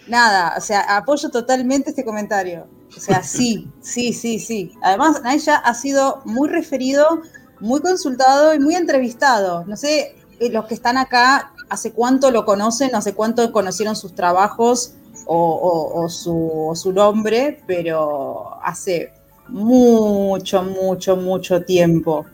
nada, 0.06 0.54
o 0.56 0.60
sea, 0.60 0.96
apoyo 0.96 1.30
totalmente 1.30 1.90
este 1.90 2.04
comentario. 2.04 2.68
O 2.96 3.00
sea, 3.00 3.22
sí, 3.22 3.70
sí, 3.80 4.12
sí, 4.12 4.38
sí. 4.38 4.72
Además, 4.82 5.22
Naisha 5.22 5.56
ha 5.56 5.74
sido 5.74 6.22
muy 6.24 6.48
referido, 6.48 7.22
muy 7.60 7.80
consultado 7.80 8.54
y 8.54 8.60
muy 8.60 8.76
entrevistado. 8.76 9.64
No 9.66 9.76
sé, 9.76 10.14
eh, 10.38 10.50
los 10.50 10.66
que 10.66 10.74
están 10.74 10.96
acá, 10.96 11.52
hace 11.68 11.92
cuánto 11.92 12.30
lo 12.30 12.44
conocen, 12.44 12.90
no 12.92 13.02
sé 13.02 13.14
cuánto 13.14 13.50
conocieron 13.52 13.96
sus 13.96 14.14
trabajos 14.14 14.94
o, 15.26 16.08
su, 16.08 16.92
nombre, 16.92 17.62
pero 17.66 18.58
hace 18.62 19.12
mucho, 19.48 20.62
mucho, 20.62 21.16
mucho 21.16 21.62
tiempo, 21.62 22.26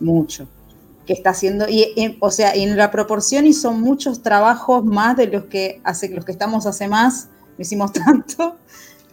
mucho, 0.00 0.46
que 1.06 1.12
está 1.12 1.30
haciendo, 1.30 1.66
y, 1.68 2.16
o 2.20 2.30
sea, 2.30 2.52
en 2.54 2.76
la 2.76 2.90
proporción 2.90 3.52
son 3.52 3.80
muchos 3.80 4.22
trabajos 4.22 4.84
más 4.84 5.16
de 5.16 5.26
los 5.26 5.44
que 5.44 5.80
hace, 5.84 6.08
los 6.10 6.24
que 6.24 6.32
estamos 6.32 6.66
hace 6.66 6.88
más, 6.88 7.28
no 7.56 7.62
hicimos 7.62 7.92
tanto, 8.04 8.56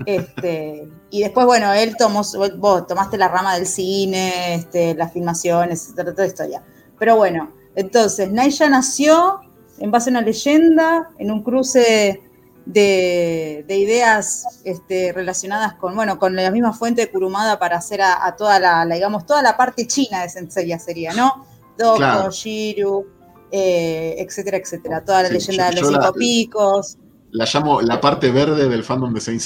este, 0.05 0.89
y 1.09 1.21
después, 1.21 1.45
bueno, 1.45 1.71
él 1.73 1.95
tomó, 1.97 2.21
vos 2.57 2.87
tomaste 2.87 3.17
la 3.17 3.29
rama 3.29 3.55
del 3.55 3.65
cine, 3.65 4.55
este, 4.55 4.93
las 4.93 5.13
filmaciones, 5.13 5.93
toda 5.95 6.25
esto 6.25 6.43
ya. 6.45 6.61
Pero 6.99 7.15
bueno, 7.15 7.51
entonces, 7.75 8.31
Naija 8.31 8.69
nació 8.69 9.41
en 9.79 9.91
base 9.91 10.09
a 10.09 10.11
una 10.11 10.21
leyenda, 10.21 11.09
en 11.17 11.31
un 11.31 11.43
cruce 11.43 12.21
de, 12.65 13.65
ideas 13.69 14.61
este, 14.63 15.13
relacionadas 15.13 15.75
con, 15.75 15.95
bueno, 15.95 16.17
con 16.17 16.35
la 16.35 16.49
misma 16.51 16.73
fuente 16.73 17.01
de 17.01 17.11
Kurumada 17.11 17.59
para 17.59 17.77
hacer 17.77 18.01
a, 18.01 18.35
toda 18.37 18.59
la, 18.59 18.85
digamos, 18.85 19.25
toda 19.25 19.41
la 19.41 19.55
parte 19.57 19.87
china 19.87 20.21
de 20.21 20.29
Senseiya 20.29 20.79
sería, 20.79 21.13
¿no? 21.13 21.45
Doko, 21.77 22.29
Shiru, 22.31 23.05
eh, 23.51 24.15
etcétera, 24.17 24.57
etcétera. 24.57 25.03
Toda 25.03 25.23
la 25.23 25.29
leyenda 25.29 25.69
de 25.69 25.81
los 25.81 25.89
cinco 25.89 26.13
picos. 26.13 26.97
La 27.31 27.45
llamo 27.45 27.81
la 27.81 27.99
parte 27.99 28.31
verde 28.31 28.69
del 28.69 28.83
fandom 28.83 29.13
de 29.13 29.21
Saint 29.21 29.41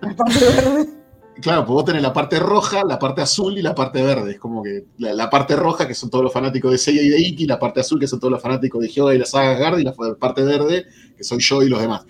La 0.00 0.14
parte 0.14 0.38
verde. 0.40 0.97
Claro, 1.40 1.64
pues 1.64 1.74
vos 1.74 1.84
tenés 1.84 2.02
la 2.02 2.12
parte 2.12 2.38
roja, 2.40 2.82
la 2.84 2.98
parte 2.98 3.22
azul 3.22 3.56
y 3.56 3.62
la 3.62 3.74
parte 3.74 4.02
verde. 4.02 4.32
Es 4.32 4.38
como 4.40 4.62
que 4.62 4.86
la, 4.98 5.30
parte 5.30 5.54
roja, 5.54 5.86
que 5.86 5.94
son 5.94 6.10
todos 6.10 6.24
los 6.24 6.32
fanáticos 6.32 6.72
de 6.72 6.78
Seiya 6.78 7.02
y 7.02 7.08
de 7.08 7.20
Iki, 7.20 7.46
la 7.46 7.58
parte 7.58 7.80
azul, 7.80 8.00
que 8.00 8.08
son 8.08 8.18
todos 8.18 8.32
los 8.32 8.42
fanáticos 8.42 8.80
de 8.80 8.88
Hyoga 8.88 9.14
y 9.14 9.18
la 9.18 9.24
saga 9.24 9.54
Gard, 9.54 9.78
y 9.78 9.84
la 9.84 9.94
parte 10.18 10.42
verde, 10.42 10.86
que 11.16 11.22
soy 11.22 11.38
yo 11.38 11.62
y 11.62 11.68
los 11.68 11.80
demás. 11.80 12.04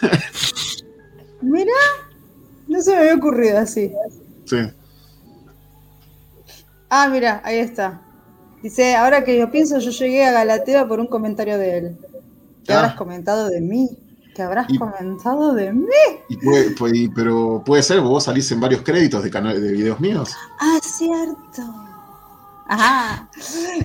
Mira, 1.42 1.72
no 2.68 2.80
se 2.80 2.92
me 2.92 2.98
había 2.98 3.14
ocurrido 3.16 3.58
así. 3.58 3.92
Sí. 4.46 4.56
Ah, 6.88 7.08
mira, 7.08 7.40
ahí 7.44 7.58
está. 7.58 8.02
Dice, 8.62 8.96
ahora 8.96 9.24
que 9.24 9.38
yo 9.38 9.50
pienso, 9.50 9.78
yo 9.78 9.90
llegué 9.90 10.24
a 10.24 10.32
Galatea 10.32 10.88
por 10.88 11.00
un 11.00 11.06
comentario 11.06 11.56
de 11.56 11.78
él. 11.78 11.96
¿Qué 12.64 12.72
habrás 12.72 12.92
ah. 12.94 12.96
comentado 12.96 13.48
de 13.48 13.60
mí? 13.60 13.88
¿Qué 14.34 14.42
habrás 14.42 14.66
comentado 14.78 15.54
de 15.54 15.72
mí? 15.72 15.86
pero 17.14 17.62
puede 17.64 17.82
ser, 17.82 18.00
vos 18.00 18.24
salís 18.24 18.50
en 18.52 18.60
varios 18.60 18.82
créditos 18.82 19.22
de, 19.22 19.30
canales 19.30 19.62
de 19.62 19.72
videos 19.72 20.00
míos. 20.00 20.30
Ah, 20.60 20.78
cierto. 20.82 21.62
Ajá. 22.68 23.28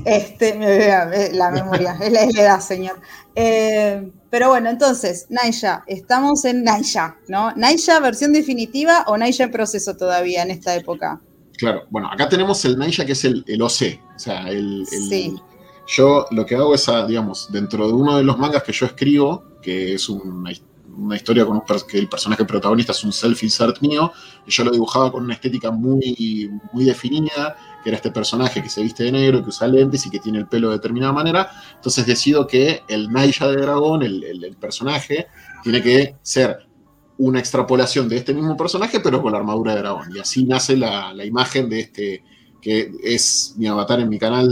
Este, 0.05 0.53
me, 0.53 1.33
la 1.33 1.49
memoria, 1.49 1.97
es 1.99 2.11
la, 2.11 2.23
edad, 2.23 2.59
señor. 2.59 2.99
Eh, 3.33 4.11
pero 4.29 4.49
bueno, 4.49 4.69
entonces, 4.69 5.25
Naisha, 5.29 5.83
estamos 5.87 6.45
en 6.45 6.63
Naisha, 6.63 7.15
¿no? 7.27 7.51
Naisha 7.55 7.99
versión 7.99 8.31
definitiva 8.31 9.03
o 9.07 9.17
Naisha 9.17 9.45
en 9.45 9.51
proceso 9.51 9.97
todavía 9.97 10.43
en 10.43 10.51
esta 10.51 10.75
época. 10.75 11.19
Claro, 11.57 11.83
bueno, 11.89 12.11
acá 12.11 12.29
tenemos 12.29 12.63
el 12.65 12.77
Naisha 12.77 13.05
que 13.05 13.13
es 13.13 13.25
el, 13.25 13.43
el 13.47 13.61
OC, 13.61 13.99
o 14.15 14.19
sea, 14.19 14.49
el, 14.49 14.85
sí. 14.85 15.35
Yo 15.87 16.27
lo 16.31 16.45
que 16.45 16.55
hago 16.55 16.73
es, 16.75 16.87
ah, 16.89 17.05
digamos, 17.05 17.51
dentro 17.51 17.87
de 17.87 17.93
uno 17.93 18.17
de 18.17 18.23
los 18.23 18.37
mangas 18.37 18.63
que 18.63 18.71
yo 18.71 18.85
escribo, 18.85 19.43
que 19.65 19.95
es 19.95 20.07
una, 20.07 20.51
historia 21.15 21.43
con 21.43 21.57
un, 21.57 21.63
que 21.89 21.97
el 21.97 22.07
personaje 22.07 22.45
protagonista 22.45 22.91
es 22.91 23.03
un 23.03 23.11
self-insert 23.11 23.81
mío, 23.81 24.13
y 24.45 24.51
yo 24.51 24.63
lo 24.63 24.71
dibujaba 24.71 25.11
con 25.11 25.23
una 25.23 25.33
estética 25.33 25.71
muy, 25.71 26.51
muy 26.71 26.85
definida, 26.85 27.57
que 27.83 27.89
era 27.89 27.97
este 27.97 28.11
personaje 28.11 28.61
que 28.61 28.69
se 28.69 28.83
viste 28.83 29.03
de 29.03 29.11
negro, 29.11 29.41
que 29.41 29.49
usa 29.49 29.67
lentes 29.67 30.05
y 30.05 30.11
que 30.11 30.19
tiene 30.19 30.37
el 30.37 30.47
pelo 30.47 30.69
de 30.69 30.75
determinada 30.75 31.11
manera. 31.11 31.49
Entonces 31.75 32.05
decido 32.05 32.45
que 32.45 32.83
el 32.87 33.11
Naija 33.11 33.47
de 33.47 33.57
dragón, 33.57 34.03
el, 34.03 34.55
personaje, 34.59 35.27
tiene 35.63 35.81
que 35.81 36.15
ser 36.21 36.67
una 37.17 37.39
extrapolación 37.39 38.07
de 38.07 38.17
este 38.17 38.33
mismo 38.33 38.55
personaje, 38.55 38.99
pero 38.99 39.21
con 39.21 39.31
la 39.31 39.39
armadura 39.39 39.73
de 39.73 39.81
dragón. 39.81 40.15
Y 40.15 40.19
así 40.19 40.45
nace 40.45 40.77
la, 40.77 41.13
la 41.13 41.25
imagen 41.25 41.69
de 41.69 41.79
este 41.79 42.23
que 42.65 42.91
es 43.03 43.53
mi 43.57 43.67
avatar 43.67 43.99
en 43.99 44.09
mi 44.09 44.17
canal, 44.17 44.49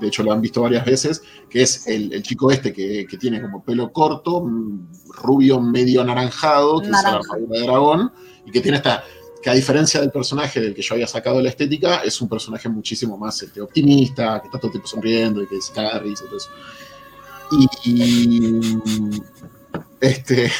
de 0.00 0.08
hecho 0.08 0.22
lo 0.22 0.32
han 0.32 0.40
visto 0.40 0.62
varias 0.62 0.86
veces, 0.86 1.22
que 1.50 1.60
es 1.60 1.86
el, 1.86 2.22
chico 2.22 2.50
este 2.50 2.72
que, 2.72 3.06
tiene 3.20 3.42
como 3.42 3.62
pelo 3.62 3.92
corto, 3.92 4.40
mm, 4.40 4.88
rubio 5.22 5.60
medio 5.60 6.00
anaranjado, 6.00 6.80
que 6.80 6.86
es 6.86 6.92
la 6.92 7.16
armadura 7.16 7.60
de 7.60 7.66
dragón, 7.66 8.12
y 8.46 8.50
que 8.50 8.62
tiene 8.62 8.78
esta, 8.78 9.04
que 9.42 9.50
a 9.50 9.52
diferencia 9.52 10.00
del 10.00 10.10
personaje 10.10 10.62
del 10.62 10.74
que 10.74 10.80
yo 10.80 10.94
había 10.94 11.06
sacado 11.06 11.42
la 11.42 11.50
estética, 11.50 11.96
es 11.96 12.18
un 12.22 12.28
personaje 12.30 12.70
muchísimo 12.70 13.18
más 13.18 13.42
este, 13.42 13.60
optimista, 13.60 14.40
que 14.40 14.46
está 14.46 14.56
todo 14.58 14.68
el 14.68 14.72
tiempo 14.72 14.88
sonriendo 14.88 15.42
y 15.42 15.46
que 15.46 15.60
se 15.60 15.74
caga 15.74 16.02
y 16.02 16.14
todo 16.14 16.38
eso. 16.38 16.48
Y, 17.84 18.80
este, 20.00 20.50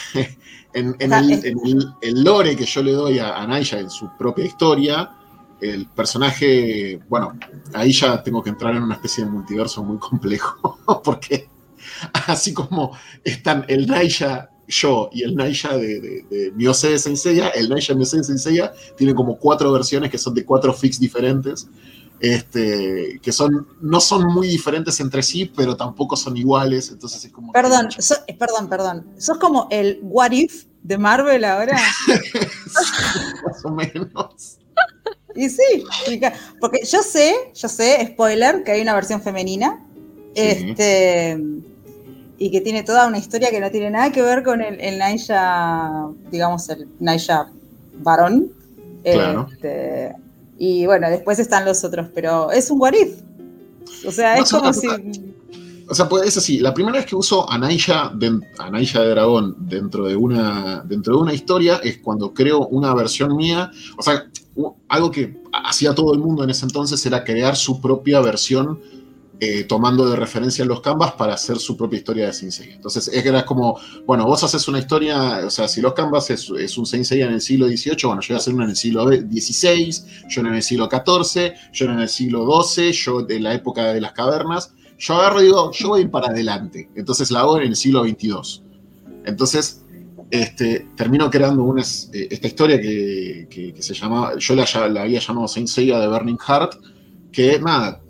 en, 0.74 0.94
el, 2.02 2.22
lore 2.22 2.54
que 2.54 2.66
yo 2.66 2.82
le 2.82 2.92
doy 2.92 3.18
a, 3.18 3.36
a 3.36 3.46
Naya 3.46 3.78
en 3.80 3.88
su 3.88 4.10
propia 4.18 4.44
historia, 4.44 5.16
el 5.60 5.86
personaje, 5.86 7.00
bueno, 7.08 7.38
ahí 7.74 7.92
ya 7.92 8.22
tengo 8.22 8.42
que 8.42 8.50
entrar 8.50 8.74
en 8.74 8.82
una 8.82 8.94
especie 8.94 9.24
de 9.24 9.30
multiverso 9.30 9.82
muy 9.82 9.98
complejo, 9.98 10.78
porque 11.04 11.48
así 12.26 12.52
como 12.52 12.96
están 13.24 13.64
el 13.68 13.86
Naya 13.86 14.50
yo 14.70 15.10
y 15.12 15.22
el 15.22 15.34
Naija 15.34 15.76
de, 15.76 16.00
de, 16.00 16.22
de 16.30 16.52
Miose 16.52 16.90
de 16.90 16.98
Senseiya, 16.98 17.48
el 17.48 17.68
Naija 17.68 17.94
Miose 17.94 18.18
de 18.18 18.24
Senseiya 18.24 18.72
tiene 18.96 19.14
como 19.14 19.36
cuatro 19.36 19.72
versiones 19.72 20.10
que 20.10 20.18
son 20.18 20.34
de 20.34 20.44
cuatro 20.44 20.72
fix 20.72 20.98
diferentes. 20.98 21.68
Este, 22.20 23.18
que 23.22 23.32
son, 23.32 23.66
no 23.80 23.98
son 23.98 24.26
muy 24.26 24.46
diferentes 24.46 25.00
entre 25.00 25.22
sí, 25.22 25.50
pero 25.56 25.74
tampoco 25.74 26.16
son 26.16 26.36
iguales, 26.36 26.90
entonces 26.90 27.24
es 27.24 27.32
como... 27.32 27.50
Perdón, 27.50 27.88
perdón, 28.38 28.68
perdón. 28.68 29.06
¿Sos 29.16 29.38
como 29.38 29.68
el 29.70 30.00
What 30.02 30.32
If 30.32 30.64
de 30.82 30.98
Marvel 30.98 31.44
ahora? 31.44 31.80
Más 33.46 33.64
o 33.64 33.70
menos. 33.70 34.59
Y 35.40 35.48
sí, 35.48 35.84
porque 36.60 36.84
yo 36.84 37.02
sé, 37.02 37.34
yo 37.54 37.68
sé, 37.68 38.08
spoiler, 38.12 38.62
que 38.62 38.72
hay 38.72 38.82
una 38.82 38.94
versión 38.94 39.22
femenina. 39.22 39.82
Este 40.34 41.38
y 42.40 42.50
que 42.50 42.62
tiene 42.62 42.82
toda 42.82 43.06
una 43.06 43.18
historia 43.18 43.50
que 43.50 43.60
no 43.60 43.70
tiene 43.70 43.90
nada 43.90 44.10
que 44.10 44.22
ver 44.22 44.42
con 44.42 44.62
el, 44.62 44.80
el 44.80 44.98
Naija, 44.98 46.08
digamos, 46.30 46.70
el 46.70 46.88
Naija 46.98 47.50
varón. 47.98 48.50
Claro. 49.02 49.46
Este, 49.52 50.14
y 50.58 50.86
bueno, 50.86 51.10
después 51.10 51.38
están 51.38 51.66
los 51.66 51.84
otros, 51.84 52.08
pero 52.14 52.50
es 52.50 52.70
un 52.70 52.80
what 52.80 52.94
O 54.06 54.10
sea, 54.10 54.38
es 54.38 54.50
como 54.50 54.72
si. 54.72 54.88
O 55.90 55.94
sea, 55.94 56.08
pues 56.08 56.28
es 56.28 56.36
así. 56.36 56.60
La 56.60 56.72
primera 56.72 56.98
vez 56.98 57.06
que 57.06 57.16
uso 57.16 57.50
a 57.50 57.58
Naija, 57.58 58.12
de, 58.14 58.30
de 58.30 59.08
Dragón 59.10 59.56
dentro 59.58 60.06
de, 60.06 60.14
una, 60.14 60.84
dentro 60.86 61.16
de 61.16 61.22
una 61.22 61.34
historia 61.34 61.80
es 61.82 61.98
cuando 61.98 62.32
creo 62.32 62.68
una 62.68 62.94
versión 62.94 63.36
mía. 63.36 63.72
O 63.98 64.02
sea, 64.02 64.30
algo 64.88 65.10
que 65.10 65.36
hacía 65.52 65.92
todo 65.92 66.14
el 66.14 66.20
mundo 66.20 66.44
en 66.44 66.50
ese 66.50 66.64
entonces 66.64 67.04
era 67.04 67.24
crear 67.24 67.56
su 67.56 67.80
propia 67.80 68.20
versión 68.20 68.78
eh, 69.40 69.64
tomando 69.64 70.08
de 70.08 70.14
referencia 70.16 70.64
los 70.64 70.80
canvas 70.80 71.12
para 71.12 71.34
hacer 71.34 71.58
su 71.58 71.76
propia 71.76 71.98
historia 71.98 72.26
de 72.26 72.34
Saint 72.34 72.54
Entonces, 72.72 73.08
era 73.08 73.44
como, 73.44 73.80
bueno, 74.06 74.26
vos 74.26 74.44
haces 74.44 74.68
una 74.68 74.78
historia, 74.78 75.46
o 75.46 75.50
sea, 75.50 75.66
si 75.66 75.80
los 75.80 75.94
canvas 75.94 76.30
es, 76.30 76.50
un 76.78 76.86
Saint 76.86 77.10
en 77.10 77.32
el 77.32 77.40
siglo 77.40 77.66
XVIII, 77.66 77.96
bueno, 78.04 78.20
yo 78.20 78.28
voy 78.28 78.34
a 78.34 78.36
hacer 78.36 78.54
uno 78.54 78.64
en 78.64 78.70
el 78.70 78.76
siglo 78.76 79.08
XVI, 79.08 79.94
yo 80.28 80.40
en 80.42 80.54
el 80.54 80.62
siglo 80.62 80.88
XIV, 80.88 81.54
yo 81.72 81.86
en 81.86 81.98
el 81.98 82.08
siglo 82.08 82.62
XII, 82.62 82.92
yo 82.92 83.22
de 83.22 83.40
la 83.40 83.54
época 83.54 83.94
de 83.94 84.02
las 84.02 84.12
cavernas, 84.12 84.74
yo 85.00 85.14
agarro 85.14 85.40
y 85.40 85.46
digo, 85.46 85.72
yo 85.72 85.88
voy 85.88 86.06
para 86.06 86.28
adelante. 86.28 86.90
Entonces 86.94 87.30
la 87.30 87.40
hago 87.40 87.58
en 87.58 87.68
el 87.68 87.76
siglo 87.76 88.04
XXII. 88.04 88.62
Entonces, 89.24 89.82
este, 90.30 90.86
termino 90.94 91.30
creando 91.30 91.64
una, 91.64 91.82
eh, 91.82 92.28
esta 92.30 92.46
historia 92.46 92.80
que, 92.80 93.74
se 93.78 93.94
llama, 93.94 94.34
yo 94.38 94.54
la, 94.54 94.66
la, 94.88 95.02
había 95.02 95.18
llamado 95.18 95.48
Saint 95.48 95.68
Seiya 95.68 95.98
de 95.98 96.06
Burning 96.06 96.38
Heart, 96.38 96.74
que 97.32 97.58
nada, 97.58 98.00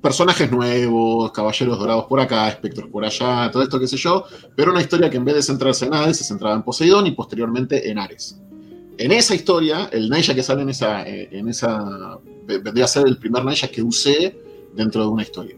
personajes 0.00 0.50
nuevos, 0.50 1.32
caballeros 1.32 1.78
dorados 1.78 2.04
por 2.06 2.20
acá, 2.20 2.48
espectros 2.48 2.88
por 2.88 3.04
allá, 3.04 3.50
todo 3.50 3.62
esto, 3.62 3.78
qué 3.80 3.88
sé 3.88 3.96
yo, 3.96 4.24
pero 4.56 4.70
una 4.70 4.80
historia 4.80 5.10
que 5.10 5.16
en 5.16 5.24
vez 5.24 5.34
de 5.34 5.42
centrarse 5.42 5.86
en 5.86 5.94
Hades, 5.94 6.18
se 6.18 6.24
centraba 6.24 6.54
en 6.54 6.62
Poseidón 6.62 7.06
y 7.06 7.10
posteriormente 7.10 7.90
en 7.90 7.98
Ares. 7.98 8.40
En 8.96 9.12
esa 9.12 9.34
historia, 9.34 9.90
el 9.92 10.08
Naija 10.08 10.34
que 10.34 10.42
sale 10.42 10.62
en 10.62 10.70
esa, 10.70 11.06
eh, 11.06 11.28
en 11.32 11.48
esa 11.48 12.18
vendría 12.46 12.84
a 12.84 12.88
ser 12.88 13.06
el 13.06 13.18
primer 13.18 13.44
Naija 13.44 13.68
que 13.68 13.82
usé 13.82 14.40
dentro 14.74 15.02
de 15.02 15.08
una 15.08 15.22
historia. 15.22 15.56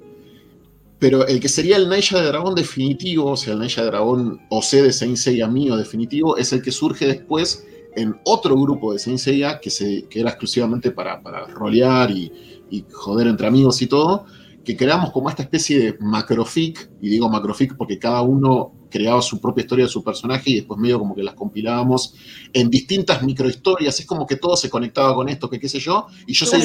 Pero 1.01 1.27
el 1.27 1.41
que 1.41 1.49
sería 1.49 1.77
el 1.77 1.89
Naija 1.89 2.21
de 2.21 2.27
Dragón 2.29 2.55
definitivo, 2.55 3.33
o 3.33 3.37
sea, 3.37 3.55
el 3.55 3.59
Naija 3.59 3.81
de 3.81 3.89
Dragón 3.89 4.41
OC 4.51 4.71
de 4.71 4.93
Saint 4.93 5.17
Seiya 5.17 5.49
mío 5.49 5.77
definitivo, 5.77 6.37
es 6.37 6.53
el 6.53 6.63
que 6.63 6.71
surge 6.71 7.07
después 7.07 7.67
en 7.97 8.21
otro 8.25 8.55
grupo 8.55 8.93
de 8.93 8.99
Saint 8.99 9.19
Seiya 9.19 9.61
que, 9.61 9.71
se, 9.71 10.07
que 10.09 10.21
era 10.21 10.31
exclusivamente 10.31 10.91
para, 10.93 11.23
para 11.23 11.47
rolear 11.47 12.11
y, 12.11 12.31
y 12.71 12.85
joder 12.93 13.27
entre 13.27 13.47
amigos 13.47 13.81
y 13.83 13.87
todo, 13.87 14.27
que 14.63 14.77
creamos 14.77 15.11
como 15.11 15.31
esta 15.31 15.43
especie 15.43 15.79
de 15.79 15.97
macrofic, 16.01 16.91
y 17.01 17.09
digo 17.09 17.29
macrofic 17.31 17.77
porque 17.77 17.99
cada 17.99 18.21
uno 18.21 18.75
creaba 18.91 19.23
su 19.23 19.41
propia 19.41 19.63
historia 19.63 19.85
de 19.87 19.91
su 19.91 20.05
personaje 20.05 20.51
y 20.51 20.57
después 20.57 20.79
medio 20.79 20.99
como 20.99 21.15
que 21.15 21.23
las 21.23 21.35
compilábamos 21.35 22.15
en 22.53 22.69
distintas 22.69 23.23
microhistorias, 23.23 23.99
es 24.01 24.07
como 24.07 24.27
que 24.27 24.37
todo 24.37 24.57
se 24.57 24.69
conectaba 24.69 25.15
con 25.15 25.29
esto, 25.29 25.49
que 25.49 25.59
qué 25.59 25.69
sé 25.69 25.79
yo, 25.79 26.07
y 26.27 26.35
yo 26.35 26.45
soy 26.45 26.63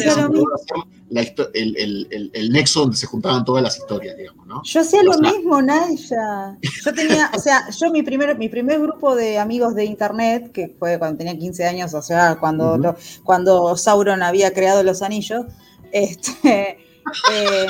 el, 1.54 1.78
el, 1.78 2.32
el, 2.34 2.50
nexo 2.50 2.82
donde 2.82 2.98
se 2.98 3.06
juntaban 3.06 3.46
todas 3.46 3.62
las 3.62 3.78
historias, 3.78 4.18
digamos, 4.18 4.48
¿no? 4.48 4.62
Yo 4.64 4.82
hacía 4.82 5.04
lo 5.04 5.18
mismo, 5.20 5.62
Naya. 5.62 6.58
Yo 6.84 6.94
tenía, 6.94 7.32
o 7.34 7.40
sea, 7.40 7.70
yo 7.70 7.92
mi 7.92 8.02
primer, 8.02 8.38
mi 8.38 8.50
primer 8.50 8.80
grupo 8.82 9.16
de 9.16 9.38
amigos 9.38 9.76
de 9.76 9.86
internet, 9.86 10.52
que 10.52 10.76
fue 10.80 10.98
cuando 10.98 11.20
tenía 11.20 11.38
15 11.38 11.66
años, 11.66 11.94
o 11.94 12.02
sea, 12.02 12.38
cuando, 12.40 12.98
cuando 13.24 13.78
Sauron 13.78 14.24
había 14.24 14.52
creado 14.52 14.84
los 14.84 15.02
anillos, 15.02 15.46
este, 15.92 16.78
eh, 17.32 17.68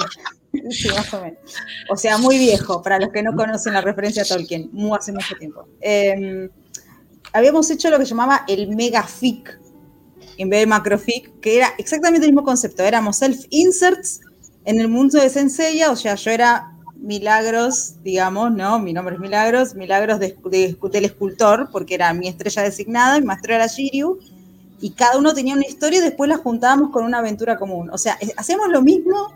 sí, 0.70 0.90
más 0.90 1.14
o 1.14 1.22
menos. 1.22 1.40
O 1.90 1.98
sea, 1.98 2.18
muy 2.18 2.38
viejo, 2.38 2.82
para 2.82 3.00
los 3.00 3.10
que 3.10 3.22
no 3.22 3.36
conocen 3.36 3.74
la 3.74 3.82
referencia 3.82 4.24
a 4.24 4.26
Tolkien, 4.26 4.70
muy 4.72 4.98
hace 4.98 5.12
mucho 5.12 5.36
tiempo. 5.36 5.68
Em, 5.82 6.50
habíamos 7.34 7.70
hecho 7.70 7.90
lo 7.90 8.00
que 8.00 8.06
llamaba 8.06 8.44
el 8.48 8.76
megafic, 8.76 9.60
en 10.38 10.50
vez 10.50 10.62
de 10.62 10.68
macrofic, 10.68 11.40
que 11.40 11.58
era 11.58 11.70
exactamente 11.78 12.26
el 12.26 12.34
mismo 12.34 12.44
concepto. 12.44 12.84
Éramos 12.84 13.22
self-inserts 13.22 14.22
en 14.66 14.80
el 14.80 14.88
mundo 14.88 15.20
de 15.20 15.30
Senseiya, 15.30 15.92
o 15.92 15.96
sea, 15.96 16.16
yo 16.16 16.32
era 16.32 16.76
Milagros, 16.96 18.02
digamos, 18.04 18.52
¿no? 18.52 18.80
Mi 18.80 18.92
nombre 18.92 19.16
es 19.16 19.22
Milagros, 19.22 19.76
Milagros 19.76 20.20
de, 20.20 20.36
del 20.92 21.06
escultor, 21.06 21.70
porque 21.72 21.94
era 21.94 22.14
mi 22.14 22.28
estrella 22.28 22.64
designada, 22.64 23.20
mi 23.20 23.26
maestro 23.28 23.54
era 23.54 23.68
Shiryu, 23.68 24.18
y 24.82 24.92
cada 24.92 25.18
uno 25.18 25.34
tenía 25.34 25.54
una 25.54 25.68
historia 25.68 26.00
y 26.00 26.02
después 26.02 26.30
la 26.30 26.38
juntábamos 26.38 26.90
con 26.92 27.06
una 27.06 27.20
aventura 27.20 27.58
común. 27.58 27.90
O 27.92 27.98
sea, 27.98 28.18
hacemos 28.38 28.70
lo 28.70 28.82
mismo, 28.82 29.34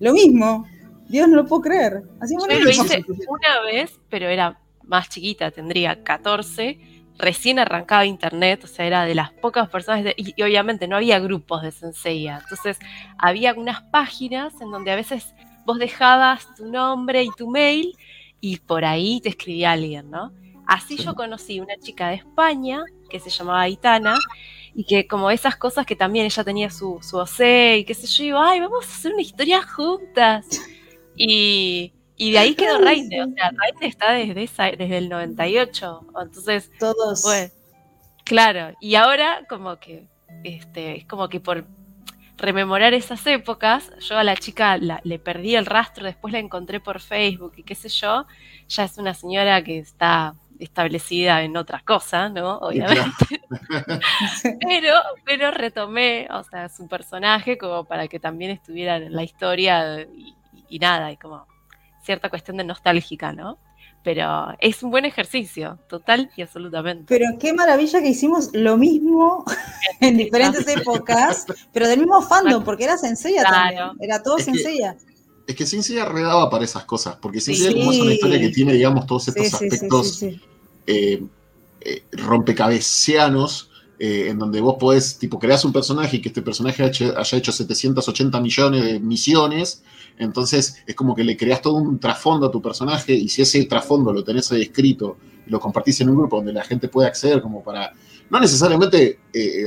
lo 0.00 0.12
mismo. 0.12 0.66
Dios 1.08 1.28
no 1.28 1.36
lo 1.36 1.46
puedo 1.46 1.62
creer. 1.62 2.02
Hacíamos 2.20 2.48
Yo 2.48 2.60
lo, 2.60 2.70
hice 2.70 3.04
una 3.28 3.60
vez, 3.62 3.98
pero 4.10 4.26
era 4.26 4.60
más 4.84 5.08
chiquita, 5.08 5.50
tendría 5.50 6.02
14, 6.02 6.78
recién 7.18 7.58
arrancaba 7.58 8.06
internet, 8.06 8.64
o 8.64 8.66
sea, 8.66 8.86
era 8.86 9.04
de 9.04 9.14
las 9.14 9.30
pocas 9.32 9.68
personas, 9.68 10.14
y, 10.16 10.42
obviamente 10.42 10.88
no 10.88 10.96
había 10.96 11.18
grupos 11.18 11.62
de 11.62 11.72
Senseiya, 11.72 12.40
entonces 12.42 12.78
había 13.18 13.54
unas 13.54 13.82
páginas 13.82 14.54
en 14.60 14.70
donde 14.70 14.92
a 14.92 14.96
veces 14.96 15.34
vos 15.66 15.78
dejabas 15.78 16.54
tu 16.54 16.66
nombre 16.66 17.22
y 17.22 17.30
tu 17.36 17.50
mail 17.50 17.94
y 18.40 18.58
por 18.58 18.84
ahí 18.84 19.20
te 19.20 19.28
escribía 19.30 19.72
alguien, 19.72 20.10
¿no? 20.10 20.32
Así 20.66 20.96
yo 20.96 21.14
conocí 21.14 21.60
una 21.60 21.76
chica 21.78 22.08
de 22.08 22.16
España 22.16 22.82
que 23.08 23.20
se 23.20 23.30
llamaba 23.30 23.62
Aitana 23.62 24.14
y 24.78 24.84
que 24.84 25.08
como 25.08 25.28
esas 25.32 25.56
cosas 25.56 25.84
que 25.84 25.96
también 25.96 26.24
ella 26.24 26.44
tenía 26.44 26.70
su, 26.70 27.00
su 27.02 27.16
OC 27.16 27.78
y 27.78 27.84
qué 27.84 27.94
sé 27.94 28.06
yo, 28.06 28.22
digo, 28.22 28.38
ay, 28.38 28.60
vamos 28.60 28.86
a 28.86 28.88
hacer 28.88 29.12
una 29.12 29.22
historia 29.22 29.60
juntas. 29.60 30.46
Y, 31.20 31.92
y 32.16 32.30
de 32.30 32.38
ahí 32.38 32.54
quedó 32.54 32.78
Raine, 32.78 33.24
o 33.24 33.26
sea, 33.34 33.50
Raine 33.50 33.88
está 33.88 34.12
desde, 34.12 34.44
esa, 34.44 34.66
desde 34.66 34.98
el 34.98 35.08
98, 35.08 36.06
entonces... 36.22 36.70
Todos. 36.78 37.22
Pues, 37.24 37.52
claro, 38.22 38.76
y 38.80 38.94
ahora 38.94 39.44
como 39.48 39.80
que, 39.80 40.06
este, 40.44 40.98
es 40.98 41.06
como 41.06 41.28
que 41.28 41.40
por 41.40 41.66
rememorar 42.36 42.94
esas 42.94 43.26
épocas, 43.26 43.90
yo 43.98 44.16
a 44.16 44.22
la 44.22 44.36
chica 44.36 44.78
le 44.78 45.18
perdí 45.18 45.56
el 45.56 45.66
rastro, 45.66 46.04
después 46.04 46.32
la 46.32 46.38
encontré 46.38 46.78
por 46.78 47.00
Facebook 47.00 47.54
y 47.56 47.64
qué 47.64 47.74
sé 47.74 47.88
yo, 47.88 48.28
ya 48.68 48.84
es 48.84 48.96
una 48.96 49.12
señora 49.12 49.64
que 49.64 49.80
está 49.80 50.36
establecida 50.58 51.42
en 51.42 51.56
otras 51.56 51.82
cosas, 51.82 52.32
¿no? 52.32 52.58
Obviamente. 52.58 53.40
pero, 54.68 54.94
pero 55.24 55.50
retomé, 55.50 56.28
o 56.30 56.42
sea, 56.44 56.68
su 56.68 56.88
personaje 56.88 57.58
como 57.58 57.84
para 57.84 58.08
que 58.08 58.18
también 58.18 58.50
estuviera 58.50 58.96
en 58.96 59.12
la 59.12 59.22
historia 59.22 60.06
y, 60.68 60.78
nada, 60.78 61.12
y 61.12 61.16
como 61.16 61.46
cierta 62.02 62.30
cuestión 62.30 62.56
de 62.56 62.64
nostálgica, 62.64 63.32
¿no? 63.32 63.58
Pero 64.04 64.54
es 64.60 64.82
un 64.82 64.90
buen 64.90 65.04
ejercicio, 65.04 65.78
total 65.88 66.30
y 66.36 66.42
absolutamente. 66.42 67.04
Pero 67.08 67.36
qué 67.38 67.52
maravilla 67.52 68.00
que 68.00 68.08
hicimos 68.08 68.50
lo 68.52 68.76
mismo 68.76 69.44
en 70.00 70.16
diferentes 70.16 70.66
épocas, 70.68 71.46
pero 71.72 71.88
del 71.88 72.00
mismo 72.00 72.22
fandom, 72.22 72.64
porque 72.64 72.84
era 72.84 72.96
sencilla 72.96 73.42
también, 73.42 73.84
era 74.00 74.22
todo 74.22 74.38
sencilla. 74.38 74.96
Es 75.46 75.56
que 75.56 75.64
Sin 75.64 75.82
redaba 75.82 76.50
para 76.50 76.64
esas 76.64 76.84
cosas, 76.84 77.16
porque 77.16 77.40
Sin 77.40 77.54
es 77.54 77.74
como 77.74 77.90
es 77.90 78.00
una 78.00 78.12
historia 78.12 78.38
que 78.38 78.50
tiene, 78.50 78.74
digamos, 78.74 79.06
todos 79.06 79.28
estos 79.28 79.54
aspectos 79.54 80.22
eh, 80.90 81.22
eh, 81.82 82.02
rompecabecianos, 82.12 83.70
eh, 83.98 84.28
en 84.30 84.38
donde 84.38 84.62
vos 84.62 84.76
podés, 84.80 85.18
tipo, 85.18 85.38
creas 85.38 85.62
un 85.66 85.72
personaje 85.72 86.16
y 86.16 86.22
que 86.22 86.28
este 86.28 86.40
personaje 86.40 86.82
haya 86.82 87.36
hecho 87.36 87.52
780 87.52 88.40
millones 88.40 88.84
de 88.84 88.98
misiones, 88.98 89.82
entonces 90.16 90.82
es 90.86 90.94
como 90.94 91.14
que 91.14 91.24
le 91.24 91.36
creas 91.36 91.60
todo 91.60 91.74
un 91.74 92.00
trasfondo 92.00 92.46
a 92.46 92.50
tu 92.50 92.62
personaje 92.62 93.12
y 93.12 93.28
si 93.28 93.42
ese 93.42 93.62
trasfondo 93.66 94.14
lo 94.14 94.24
tenés 94.24 94.50
ahí 94.50 94.62
escrito 94.62 95.18
y 95.46 95.50
lo 95.50 95.60
compartís 95.60 96.00
en 96.00 96.08
un 96.08 96.16
grupo 96.16 96.36
donde 96.36 96.54
la 96.54 96.64
gente 96.64 96.88
puede 96.88 97.06
acceder 97.06 97.42
como 97.42 97.62
para, 97.62 97.92
no 98.30 98.40
necesariamente 98.40 99.20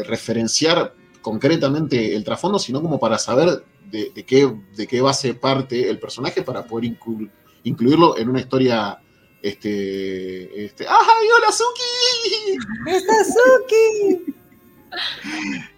referenciar 0.05 0.95
concretamente 1.21 2.15
el 2.15 2.23
trasfondo, 2.23 2.57
sino 2.57 2.81
como 2.81 2.99
para 2.99 3.19
saber 3.19 3.63
de, 3.91 4.11
qué, 4.25 4.51
de 4.75 4.87
qué 4.87 5.01
base 5.01 5.35
parte 5.35 5.87
el 5.87 5.99
personaje 5.99 6.41
para 6.41 6.65
poder 6.65 6.97
incluirlo 7.63 8.17
en 8.17 8.27
una 8.27 8.39
historia. 8.39 8.99
Este, 9.41 10.65
este, 10.65 10.85
¡Ay, 10.87 11.27
hola 11.35 11.51
Suki! 11.51 12.95
¡Está 12.95 13.13
Suki! 13.23 14.33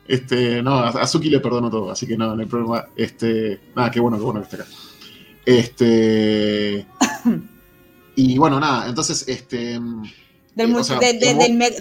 Este, 0.06 0.62
no, 0.62 0.80
a 0.80 1.08
Suki 1.08 1.30
le 1.30 1.40
perdono 1.40 1.70
todo, 1.70 1.92
así 1.92 2.06
que 2.06 2.18
no, 2.18 2.36
no 2.36 2.42
hay 2.42 2.48
problema. 2.48 2.88
Este, 2.96 3.62
nada, 3.76 3.90
qué 3.90 4.02
bueno, 4.02 4.18
qué 4.18 4.24
bueno 4.24 4.42
que 4.42 4.44
esté 4.44 4.56
acá. 4.58 4.68
Este, 5.46 6.86
y 8.16 8.38
bueno, 8.38 8.60
nada, 8.60 8.88
entonces, 8.90 9.26
este, 9.28 9.80
Del, 10.56 10.74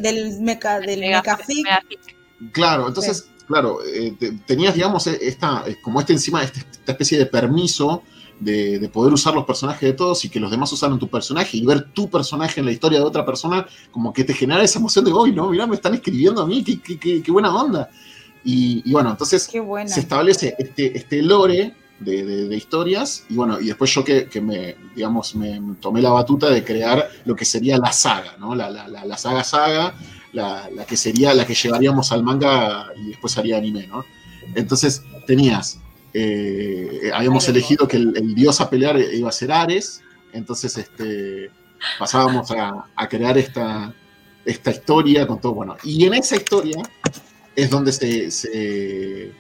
del, 0.01 0.41
meca, 0.41 0.79
del 0.79 1.01
mecafic. 1.01 1.67
Claro, 2.53 2.89
entonces, 2.89 3.29
claro, 3.49 3.81
eh, 3.85 4.15
tenías, 4.47 4.75
digamos, 4.75 5.07
esta, 5.09 5.65
como 5.83 6.01
este 6.01 6.13
encima, 6.13 6.45
este, 6.45 6.61
esta 6.61 6.93
especie 6.93 7.19
de 7.19 7.27
permiso 7.27 8.03
de, 8.45 8.91
poder 8.93 9.13
usar 9.13 9.35
los 9.35 9.45
personajes 9.45 9.83
de 9.83 9.93
todos 9.93 10.25
y 10.25 10.29
que 10.29 10.41
los 10.41 10.51
demás 10.51 10.73
usaran 10.73 10.99
tu 10.99 11.09
personaje 11.09 11.57
y 11.57 11.65
ver 11.65 11.83
tu 11.93 12.09
personaje 12.09 12.61
en 12.61 12.67
la 12.67 12.73
historia 12.73 12.99
de 12.99 13.05
otra 13.05 13.25
persona, 13.25 13.67
como 13.91 14.13
que 14.13 14.25
te 14.25 14.35
genera 14.35 14.63
esa 14.63 14.79
emoción 14.79 15.05
de, 15.05 15.13
hoy, 15.13 15.33
no, 15.33 15.51
mira, 15.51 15.67
me 15.67 15.77
están 15.77 15.95
escribiendo 15.95 16.43
a 16.43 16.47
mí, 16.47 16.63
qué, 16.65 16.99
qué, 16.99 17.23
qué 17.23 17.33
buena 17.33 17.55
onda. 17.55 17.91
Y, 18.45 18.91
bueno, 18.91 19.11
entonces 19.11 19.49
se 19.87 20.01
establece 20.01 20.55
este, 20.59 20.97
este 20.97 21.23
lore 21.23 21.75
de, 22.01 22.57
historias 22.57 23.25
y 23.29 23.35
bueno, 23.35 23.61
y 23.61 23.67
después 23.67 23.93
yo 23.95 24.05
que, 24.05 24.29
me, 24.41 24.77
digamos, 24.95 25.35
me 25.35 25.61
tomé 25.81 26.03
la 26.03 26.11
batuta 26.11 26.51
de 26.51 26.65
crear 26.65 27.09
lo 27.25 27.37
que 27.37 27.45
sería 27.45 27.79
la 27.79 27.93
saga, 27.93 28.37
¿no? 28.39 28.55
La, 28.55 28.71
la, 28.71 29.17
saga 29.17 29.45
saga, 29.45 29.95
la, 30.33 30.69
que 30.87 30.97
sería 30.97 31.35
la 31.35 31.47
que 31.47 31.55
llevaríamos 31.55 32.11
al 32.13 32.23
manga 32.23 32.89
y 32.97 33.09
después 33.11 33.37
haría 33.39 33.59
anime, 33.59 33.87
¿no? 33.87 34.05
Entonces 34.55 35.03
tenías 35.27 35.79
eh, 36.15 37.11
habíamos 37.15 37.49
elegido 37.49 37.89
que 37.89 37.97
el, 37.97 38.35
dios 38.35 38.61
a 38.61 38.69
pelear 38.69 38.99
iba 38.99 39.29
a 39.29 39.33
ser 39.33 39.51
Ares, 39.53 40.03
entonces 40.33 40.77
este, 40.77 41.51
pasábamos 41.99 42.51
a, 42.51 43.09
crear 43.09 43.39
esta, 43.39 43.95
esta 44.45 44.71
historia 44.71 45.27
con 45.27 45.41
todo, 45.41 45.55
bueno, 45.55 45.77
y 45.83 46.05
en 46.05 46.15
esa 46.15 46.37
historia 46.37 46.83
es 47.57 47.71
donde 47.71 47.93
se, 47.93 48.31
se, 48.31 49.33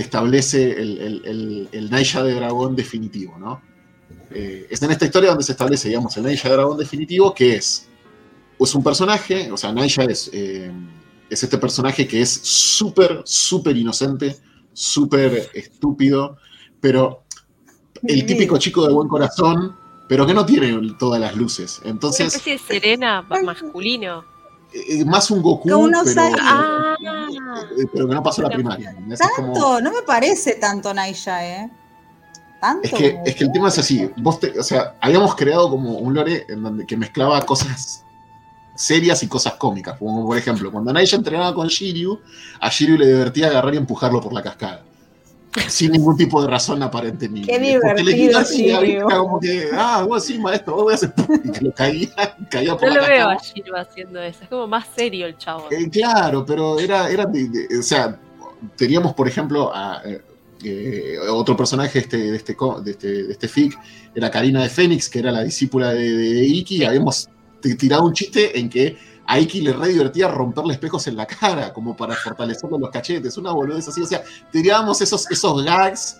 establece 0.00 0.80
el, 0.80 1.68
el, 1.72 1.90
Naija 1.90 2.22
de 2.22 2.34
Dragón 2.34 2.76
definitivo, 2.76 3.36
¿no? 3.38 3.60
Eh, 4.30 4.66
es 4.70 4.82
en 4.82 4.90
esta 4.90 5.06
historia 5.06 5.30
donde 5.30 5.44
se 5.44 5.52
establece, 5.52 5.88
digamos, 5.88 6.16
el 6.16 6.24
Naija 6.24 6.48
de 6.48 6.54
Dragón 6.54 6.78
definitivo, 6.78 7.34
que 7.34 7.56
es, 7.56 7.88
es 8.58 8.74
un 8.74 8.84
personaje, 8.84 9.50
o 9.50 9.56
sea, 9.56 9.72
Naija 9.72 10.04
es, 10.04 10.30
eh, 10.32 10.70
es 11.28 11.42
este 11.42 11.58
personaje 11.58 12.06
que 12.06 12.20
es 12.20 12.30
súper, 12.30 13.22
súper 13.24 13.76
inocente, 13.76 14.36
súper 14.78 15.50
estúpido, 15.54 16.36
pero 16.80 17.24
el 18.02 18.24
típico 18.24 18.58
chico 18.58 18.86
de 18.86 18.94
buen 18.94 19.08
corazón, 19.08 19.76
pero 20.08 20.24
que 20.24 20.32
no 20.32 20.46
tiene 20.46 20.94
todas 20.98 21.20
las 21.20 21.34
luces. 21.34 21.80
Entonces, 21.84 22.20
Una 22.20 22.28
especie 22.28 22.52
de 22.52 22.58
serena 22.58 23.22
masculino. 23.44 24.24
Eh, 24.72 25.04
más 25.04 25.30
un 25.30 25.42
Goku, 25.42 25.68
pero, 25.68 25.88
ah. 26.40 26.94
eh, 27.00 27.86
pero, 27.92 28.06
que 28.06 28.14
no 28.14 28.22
pasó 28.22 28.42
la 28.42 28.50
primaria. 28.50 28.94
Tanto, 29.18 29.80
no 29.80 29.90
me 29.90 30.02
parece 30.02 30.54
tanto 30.54 30.92
Naija, 30.92 31.44
¿eh? 31.44 31.70
¿Tanto? 32.60 32.86
Es 32.86 32.92
que, 32.92 33.18
es 33.24 33.34
que 33.34 33.44
el 33.44 33.52
tema 33.52 33.68
es 33.68 33.78
así. 33.78 34.08
Vos 34.18 34.38
o 34.58 34.62
sea, 34.62 34.94
habíamos 35.00 35.34
creado 35.34 35.70
como 35.70 35.98
un 35.98 36.14
lore 36.14 36.44
en 36.48 36.62
donde 36.62 36.86
que 36.86 36.96
mezclaba 36.96 37.40
cosas 37.46 38.04
serias 38.78 39.22
y 39.24 39.28
cosas 39.28 39.54
cómicas. 39.54 39.98
Como 39.98 40.24
por 40.24 40.38
ejemplo, 40.38 40.70
cuando 40.70 40.92
Naija 40.92 41.16
entrenaba 41.16 41.52
con 41.52 41.66
Shiryu, 41.66 42.20
a 42.60 42.70
Shiryu 42.70 42.96
le 42.96 43.06
divertía 43.06 43.48
agarrar 43.48 43.74
y 43.74 43.76
empujarlo 43.76 44.20
por 44.20 44.32
la 44.32 44.40
cascada. 44.40 44.82
Sin 45.66 45.92
ningún 45.92 46.16
tipo 46.16 46.40
de 46.40 46.48
razón 46.48 46.82
aparente 46.82 47.28
ni. 47.28 47.42
Qué 47.42 47.58
divertido, 47.58 48.40
Shiryu. 48.42 49.08
Como 49.08 49.40
que, 49.40 49.68
ah, 49.72 50.04
vos 50.06 50.24
sí, 50.24 50.38
maestro, 50.38 50.76
vos 50.76 50.84
voy 50.84 50.92
a 50.92 50.94
hacer. 50.94 51.12
Y 51.44 51.50
que 51.50 51.60
lo 51.64 51.72
caía, 51.72 52.08
caía 52.50 52.76
por 52.76 52.88
no 52.88 52.94
la 52.94 53.00
lo 53.00 53.08
veo 53.08 53.28
a 53.28 53.36
Shiryu 53.36 53.74
haciendo 53.74 54.20
eso, 54.22 54.44
es 54.44 54.48
como 54.48 54.68
más 54.68 54.86
serio 54.94 55.26
el 55.26 55.36
chavo. 55.36 55.66
Eh, 55.70 55.90
claro, 55.90 56.46
pero 56.46 56.78
era, 56.78 57.10
era 57.10 57.24
o 57.26 57.82
sea, 57.82 58.16
teníamos, 58.76 59.12
por 59.14 59.26
ejemplo, 59.26 59.74
a, 59.74 60.02
eh, 60.04 60.22
eh, 60.62 61.18
otro 61.30 61.56
personaje 61.56 61.98
este, 61.98 62.16
de, 62.16 62.36
este, 62.36 62.56
de, 62.84 62.90
este, 62.90 63.08
de 63.24 63.32
este 63.32 63.48
fic 63.48 63.76
era 64.14 64.30
Karina 64.30 64.62
de 64.62 64.68
Fénix, 64.68 65.08
que 65.08 65.18
era 65.18 65.32
la 65.32 65.42
discípula 65.42 65.92
de, 65.92 66.16
de 66.16 66.44
Iki. 66.44 66.84
Habíamos 66.84 67.28
tiraba 67.60 68.04
un 68.04 68.12
chiste 68.12 68.58
en 68.58 68.68
que 68.68 68.96
a 69.26 69.38
Iki 69.38 69.60
le 69.60 69.72
re 69.74 69.88
divertía 69.88 70.28
romperle 70.28 70.72
espejos 70.72 71.06
en 71.06 71.16
la 71.16 71.26
cara, 71.26 71.72
como 71.72 71.94
para 71.94 72.14
fortalecerle 72.14 72.78
los 72.78 72.90
cachetes, 72.90 73.36
una 73.36 73.52
boludez 73.52 73.86
así. 73.86 74.00
O 74.00 74.06
sea, 74.06 74.22
tirábamos 74.50 75.02
esos, 75.02 75.30
esos 75.30 75.62
gags 75.64 76.18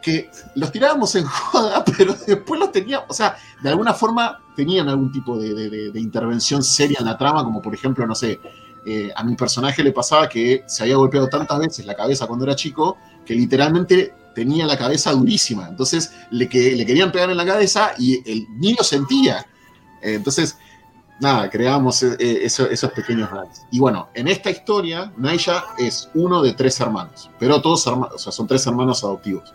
que 0.00 0.30
los 0.54 0.70
tirábamos 0.70 1.14
en 1.16 1.24
joda, 1.24 1.84
pero 1.96 2.14
después 2.26 2.60
los 2.60 2.70
teníamos, 2.70 3.06
o 3.08 3.14
sea, 3.14 3.36
de 3.62 3.70
alguna 3.70 3.92
forma 3.92 4.40
tenían 4.54 4.88
algún 4.88 5.10
tipo 5.10 5.36
de, 5.36 5.90
intervención 5.94 6.62
seria 6.62 6.98
en 7.00 7.06
la 7.06 7.18
trama, 7.18 7.42
como 7.42 7.60
por 7.60 7.74
ejemplo, 7.74 8.06
no 8.06 8.14
sé, 8.14 8.38
eh, 8.86 9.10
a 9.16 9.24
mi 9.24 9.34
personaje 9.34 9.82
le 9.82 9.90
pasaba 9.90 10.28
que 10.28 10.62
se 10.66 10.84
había 10.84 10.96
golpeado 10.96 11.26
tantas 11.28 11.58
veces 11.58 11.86
la 11.86 11.94
cabeza 11.94 12.26
cuando 12.28 12.44
era 12.44 12.54
chico, 12.54 12.98
que 13.24 13.34
literalmente 13.34 14.14
tenía 14.34 14.66
la 14.66 14.76
cabeza 14.76 15.10
durísima. 15.12 15.66
Entonces 15.68 16.12
le, 16.30 16.48
que, 16.48 16.76
le 16.76 16.84
querían 16.84 17.10
pegar 17.10 17.30
en 17.30 17.38
la 17.38 17.46
cabeza 17.46 17.94
y 17.98 18.30
el 18.30 18.46
niño 18.58 18.82
sentía. 18.82 19.46
entonces, 20.02 20.58
nada, 21.20 21.48
creamos 21.50 22.02
eh, 22.02 22.16
eh, 22.18 22.44
esos 22.44 22.90
pequeños 22.92 23.30
gags. 23.30 23.66
Y 23.70 23.78
bueno, 23.78 24.08
en 24.14 24.28
esta 24.28 24.50
historia, 24.50 25.12
Naija 25.16 25.64
es 25.78 26.08
uno 26.14 26.42
de 26.42 26.52
tres 26.52 26.78
hermanos, 26.80 27.30
pero 27.38 27.60
todos 27.60 27.82
son 27.82 28.46
tres 28.46 28.66
hermanos 28.66 29.04
adoptivos. 29.04 29.52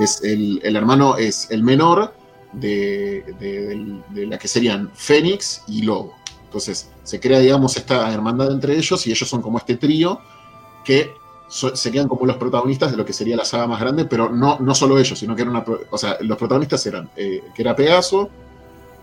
Es 0.00 0.22
el, 0.24 0.60
hermano 0.64 1.16
es 1.16 1.50
el 1.50 1.62
menor 1.62 2.14
de, 2.52 3.24
la 4.14 4.38
que 4.38 4.48
serían 4.48 4.90
Fénix 4.94 5.62
y 5.68 5.82
Lobo. 5.82 6.14
Entonces, 6.44 6.90
se 7.02 7.20
crea, 7.20 7.40
digamos, 7.40 7.76
esta 7.76 8.12
hermandad 8.12 8.52
entre 8.52 8.76
ellos 8.76 9.06
y 9.06 9.10
ellos 9.10 9.28
son 9.28 9.42
como 9.42 9.58
este 9.58 9.76
trío 9.76 10.20
que 10.84 11.10
serían 11.74 12.08
como 12.08 12.26
los 12.26 12.36
protagonistas 12.36 12.90
de 12.90 12.96
lo 12.96 13.04
que 13.04 13.12
sería 13.12 13.36
la 13.36 13.44
saga 13.44 13.66
más 13.66 13.80
grande, 13.80 14.06
pero 14.06 14.28
no, 14.28 14.58
no 14.58 14.74
solo 14.74 14.98
ellos, 14.98 15.18
sino 15.18 15.36
que 15.36 15.42
eran 15.42 15.54
una, 15.54 15.64
o 15.90 15.98
sea, 15.98 16.16
los 16.20 16.38
protagonistas 16.38 16.84
eran, 16.86 17.08
eh, 17.16 17.42
que 17.54 17.62
era 17.62 17.76
Pegaso, 17.76 18.30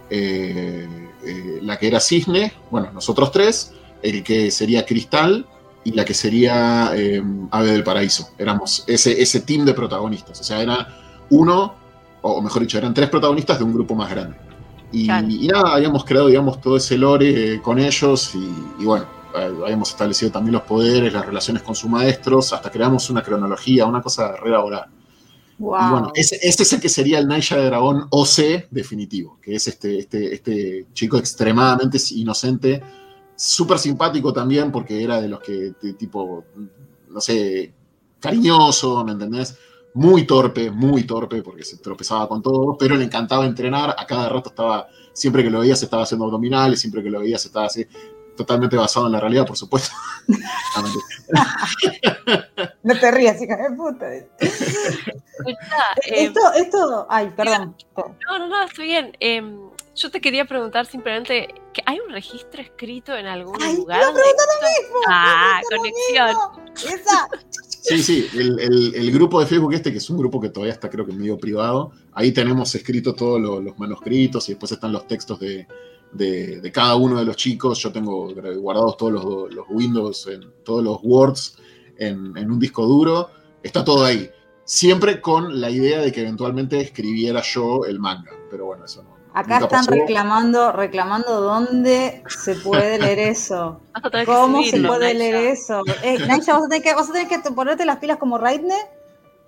eh, 0.09 1.10
eh, 1.25 1.59
la 1.61 1.77
que 1.77 1.87
era 1.87 1.99
Cisne, 1.99 2.53
bueno, 2.69 2.91
nosotros 2.91 3.31
tres, 3.31 3.73
el 4.01 4.23
que 4.23 4.51
sería 4.51 4.85
Cristal 4.85 5.45
y 5.83 5.91
la 5.91 6.05
que 6.05 6.13
sería 6.13 6.91
eh, 6.95 7.21
Ave 7.51 7.71
del 7.71 7.83
Paraíso. 7.83 8.29
Éramos 8.37 8.83
ese, 8.87 9.21
ese 9.21 9.41
team 9.41 9.65
de 9.65 9.73
protagonistas. 9.73 10.39
O 10.39 10.43
sea, 10.43 10.61
era 10.61 10.87
uno, 11.29 11.75
o 12.21 12.41
mejor 12.41 12.61
dicho, 12.61 12.77
eran 12.77 12.93
tres 12.93 13.09
protagonistas 13.09 13.57
de 13.57 13.63
un 13.63 13.73
grupo 13.73 13.95
más 13.95 14.09
grande. 14.09 14.37
Y, 14.91 15.07
nada, 15.07 15.73
habíamos 15.75 16.03
creado, 16.03 16.27
digamos, 16.27 16.59
todo 16.59 16.75
ese 16.75 16.97
lore 16.97 17.53
eh, 17.53 17.61
con 17.61 17.79
ellos 17.79 18.35
y, 18.35 18.83
bueno, 18.83 19.05
habíamos 19.33 19.89
establecido 19.89 20.31
también 20.31 20.53
los 20.53 20.63
poderes, 20.63 21.13
las 21.13 21.25
relaciones 21.25 21.63
con 21.63 21.73
sus 21.73 21.89
maestros, 21.89 22.51
hasta 22.51 22.69
creamos 22.69 23.09
una 23.09 23.21
cronología, 23.21 23.85
una 23.85 24.01
cosa 24.01 24.35
re 24.35 24.51
Y 25.61 25.91
bueno, 25.91 26.11
ese, 26.15 26.39
es 26.41 26.73
el 26.73 26.81
que 26.81 26.89
sería 26.89 27.19
el 27.19 27.27
Naija 27.27 27.55
de 27.55 27.65
Dragón 27.65 28.07
OC 28.09 28.69
definitivo, 28.71 29.37
que 29.39 29.55
es 29.55 29.67
este, 29.67 29.99
este, 29.99 30.33
este 30.33 30.87
chico 30.93 31.17
extremadamente 31.17 31.99
inocente, 32.11 32.81
súper 33.35 33.77
simpático 33.77 34.33
también, 34.33 34.71
porque 34.71 35.03
era 35.03 35.21
de 35.21 35.29
los 35.29 35.39
que, 35.39 35.73
tipo, 35.97 36.45
no 37.09 37.21
sé, 37.21 37.73
cariñoso, 38.19 39.03
¿me 39.05 39.11
entendés? 39.11 39.55
Muy 39.93 40.25
torpe, 40.25 40.71
muy 40.71 41.03
torpe, 41.03 41.43
porque 41.43 41.63
se 41.63 41.77
tropezaba 41.77 42.27
con 42.27 42.41
todo, 42.41 42.75
pero 42.75 42.95
le 42.95 43.03
encantaba 43.03 43.45
entrenar, 43.45 43.93
a 43.95 44.07
cada 44.07 44.29
rato 44.29 44.49
estaba, 44.49 44.87
siempre 45.13 45.43
que 45.43 45.51
lo 45.51 45.59
veías 45.59 45.83
estaba 45.83 46.03
haciendo 46.03 46.25
abdominales, 46.25 46.79
siempre 46.79 47.03
que 47.03 47.11
lo 47.11 47.19
veías 47.19 47.45
estaba 47.45 47.67
así, 47.67 47.85
totalmente 48.41 48.75
basado 48.75 49.05
en 49.05 49.11
la 49.11 49.19
realidad, 49.19 49.45
por 49.45 49.57
supuesto. 49.57 49.95
no 52.83 52.99
te 52.99 53.11
rías, 53.11 53.39
hija 53.41 53.57
de 53.57 53.75
puta. 53.75 54.11
Eh, 54.13 54.27
esto, 56.07 56.39
esto, 56.55 57.07
ay, 57.09 57.31
perdón. 57.35 57.75
No, 57.95 58.39
no, 58.39 58.47
no, 58.47 58.63
estoy 58.63 58.87
bien. 58.87 59.15
Em, 59.19 59.59
yo 59.95 60.09
te 60.09 60.19
quería 60.19 60.45
preguntar 60.45 60.87
simplemente, 60.87 61.53
¿que 61.73 61.83
¿hay 61.85 61.99
un 61.99 62.11
registro 62.11 62.59
escrito 62.61 63.15
en 63.15 63.27
algún 63.27 63.57
lugar? 63.75 64.01
No, 64.01 64.11
lo 64.11 64.17
mismo. 64.17 64.99
Ah, 65.07 65.61
conexión. 65.69 66.35
Esa. 66.75 67.27
Sí, 67.83 68.03
sí, 68.03 68.27
el, 68.33 68.93
el, 68.95 69.11
grupo 69.11 69.39
de 69.39 69.47
Facebook 69.47 69.73
este, 69.73 69.91
que 69.91 69.97
es 69.97 70.07
un 70.09 70.17
grupo 70.17 70.39
que 70.39 70.49
todavía 70.49 70.73
está 70.73 70.87
creo 70.87 71.03
que 71.03 71.13
medio 71.13 71.39
privado, 71.39 71.91
ahí 72.13 72.31
tenemos 72.31 72.75
escrito 72.75 73.15
todos 73.15 73.41
los 73.41 73.79
manuscritos 73.79 74.47
y 74.47 74.51
después 74.51 74.71
están 74.71 74.91
los 74.91 75.07
textos 75.07 75.39
de, 75.39 75.65
de, 76.11 76.71
cada 76.73 76.95
uno 76.95 77.19
de 77.19 77.25
los 77.25 77.35
chicos. 77.35 77.79
Yo 77.79 77.91
tengo 77.91 78.33
guardados 78.57 78.97
todos 78.97 79.51
los, 79.53 79.65
Windows, 79.69 80.27
en, 80.27 80.51
todos 80.63 80.83
los 80.83 80.99
Words 81.01 81.57
en, 81.97 82.37
un 82.37 82.59
disco 82.59 82.85
duro. 82.85 83.29
Está 83.63 83.83
todo 83.83 84.05
ahí. 84.05 84.29
Siempre 84.63 85.21
con 85.21 85.59
la 85.59 85.69
idea 85.69 85.99
de 85.99 86.11
que 86.11 86.21
eventualmente 86.21 86.79
escribiera 86.79 87.41
yo 87.41 87.85
el 87.85 87.99
manga. 87.99 88.31
Pero 88.49 88.65
bueno, 88.65 88.85
eso 88.85 89.03
no. 89.03 89.21
Acá 89.33 89.59
están 89.59 89.85
reclamando, 89.85 90.73
reclamando 90.73 91.39
dónde 91.39 92.21
se 92.27 92.55
puede 92.55 92.99
leer 92.99 93.19
eso. 93.19 93.79
¿Cómo 94.25 94.61
se 94.63 94.81
puede 94.81 95.13
leer 95.13 95.35
eso? 95.35 95.83
Eh, 96.03 96.17
vas 96.27 96.49
a, 96.49 96.67
tener 96.67 96.83
que, 96.83 96.93
vas 96.93 97.09
a 97.09 97.13
tener 97.13 97.27
que 97.29 97.39
ponerte 97.51 97.85
las 97.85 97.97
pilas 97.99 98.17
como 98.17 98.37
Raidne 98.37 98.75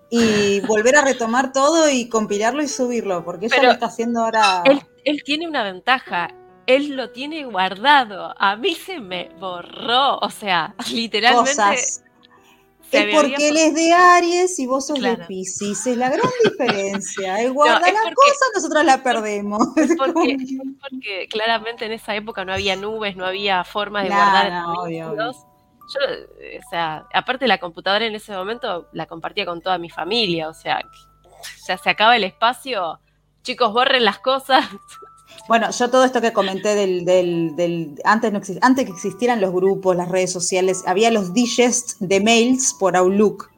y 0.09 0.61
volver 0.67 0.95
a 0.95 1.01
retomar 1.01 1.51
todo 1.51 1.89
y 1.89 2.07
compilarlo 2.07 2.63
y 2.63 2.69
subirlo, 2.69 3.25
porque 3.25 3.47
ella 3.47 3.61
lo 3.61 3.71
está 3.71 3.87
haciendo 3.87 4.23
ahora. 4.23 4.63
él 5.03 5.21
tiene 5.25 5.49
una 5.49 5.63
ventaja 5.63 6.29
él 6.67 6.95
lo 6.95 7.09
tiene 7.09 7.45
guardado. 7.45 8.33
A 8.37 8.55
mí 8.55 8.75
se 8.75 8.99
me 8.99 9.29
borró. 9.39 10.17
O 10.17 10.29
sea, 10.29 10.75
literalmente. 10.91 11.73
es 11.73 12.03
porque 12.91 13.49
él 13.49 13.57
es 13.57 13.73
de 13.73 13.91
Aries 13.91 14.59
y 14.59 14.67
vos 14.67 14.87
sos 14.87 14.99
de 14.99 15.17
Pisces. 15.17 15.87
Es 15.87 15.97
la 15.97 16.09
gran 16.09 16.29
diferencia. 16.43 17.41
Él 17.41 17.53
guarda 17.53 17.79
las 17.79 18.13
cosas, 18.13 18.49
nosotros 18.55 18.85
la 18.85 18.97
perdemos. 19.03 19.67
Porque, 19.97 21.27
claramente 21.29 21.85
en 21.85 21.93
esa 21.93 22.15
época 22.15 22.45
no 22.45 22.53
había 22.53 22.75
nubes, 22.75 23.15
no 23.15 23.25
había 23.25 23.63
forma 23.63 24.03
de 24.03 24.09
guardar 24.09 24.51
no, 24.51 24.89
Yo, 24.89 25.31
o 25.31 26.69
sea, 26.69 27.05
aparte 27.13 27.47
la 27.47 27.57
computadora 27.57 28.05
en 28.05 28.15
ese 28.15 28.33
momento 28.33 28.87
la 28.93 29.05
compartía 29.05 29.45
con 29.45 29.61
toda 29.61 29.77
mi 29.77 29.89
familia, 29.89 30.47
o 30.49 30.53
sea, 30.53 30.81
ya 31.67 31.77
se 31.77 31.89
acaba 31.89 32.15
el 32.15 32.23
espacio, 32.23 32.99
chicos, 33.43 33.73
borren 33.73 34.05
las 34.05 34.19
cosas. 34.19 34.65
Bueno, 35.47 35.71
yo 35.71 35.89
todo 35.89 36.05
esto 36.05 36.21
que 36.21 36.31
comenté 36.31 36.73
del, 36.73 37.03
del, 37.03 38.01
antes, 38.05 38.31
no 38.31 38.39
antes 38.61 38.85
que 38.85 38.91
existieran 38.91 39.41
los 39.41 39.51
grupos, 39.51 39.95
las 39.95 40.07
redes 40.07 40.31
sociales, 40.31 40.83
había 40.85 41.11
los 41.11 41.33
digest 41.33 41.99
de 41.99 42.21
mails 42.21 42.73
por 42.79 42.95
Outlook 42.95 43.49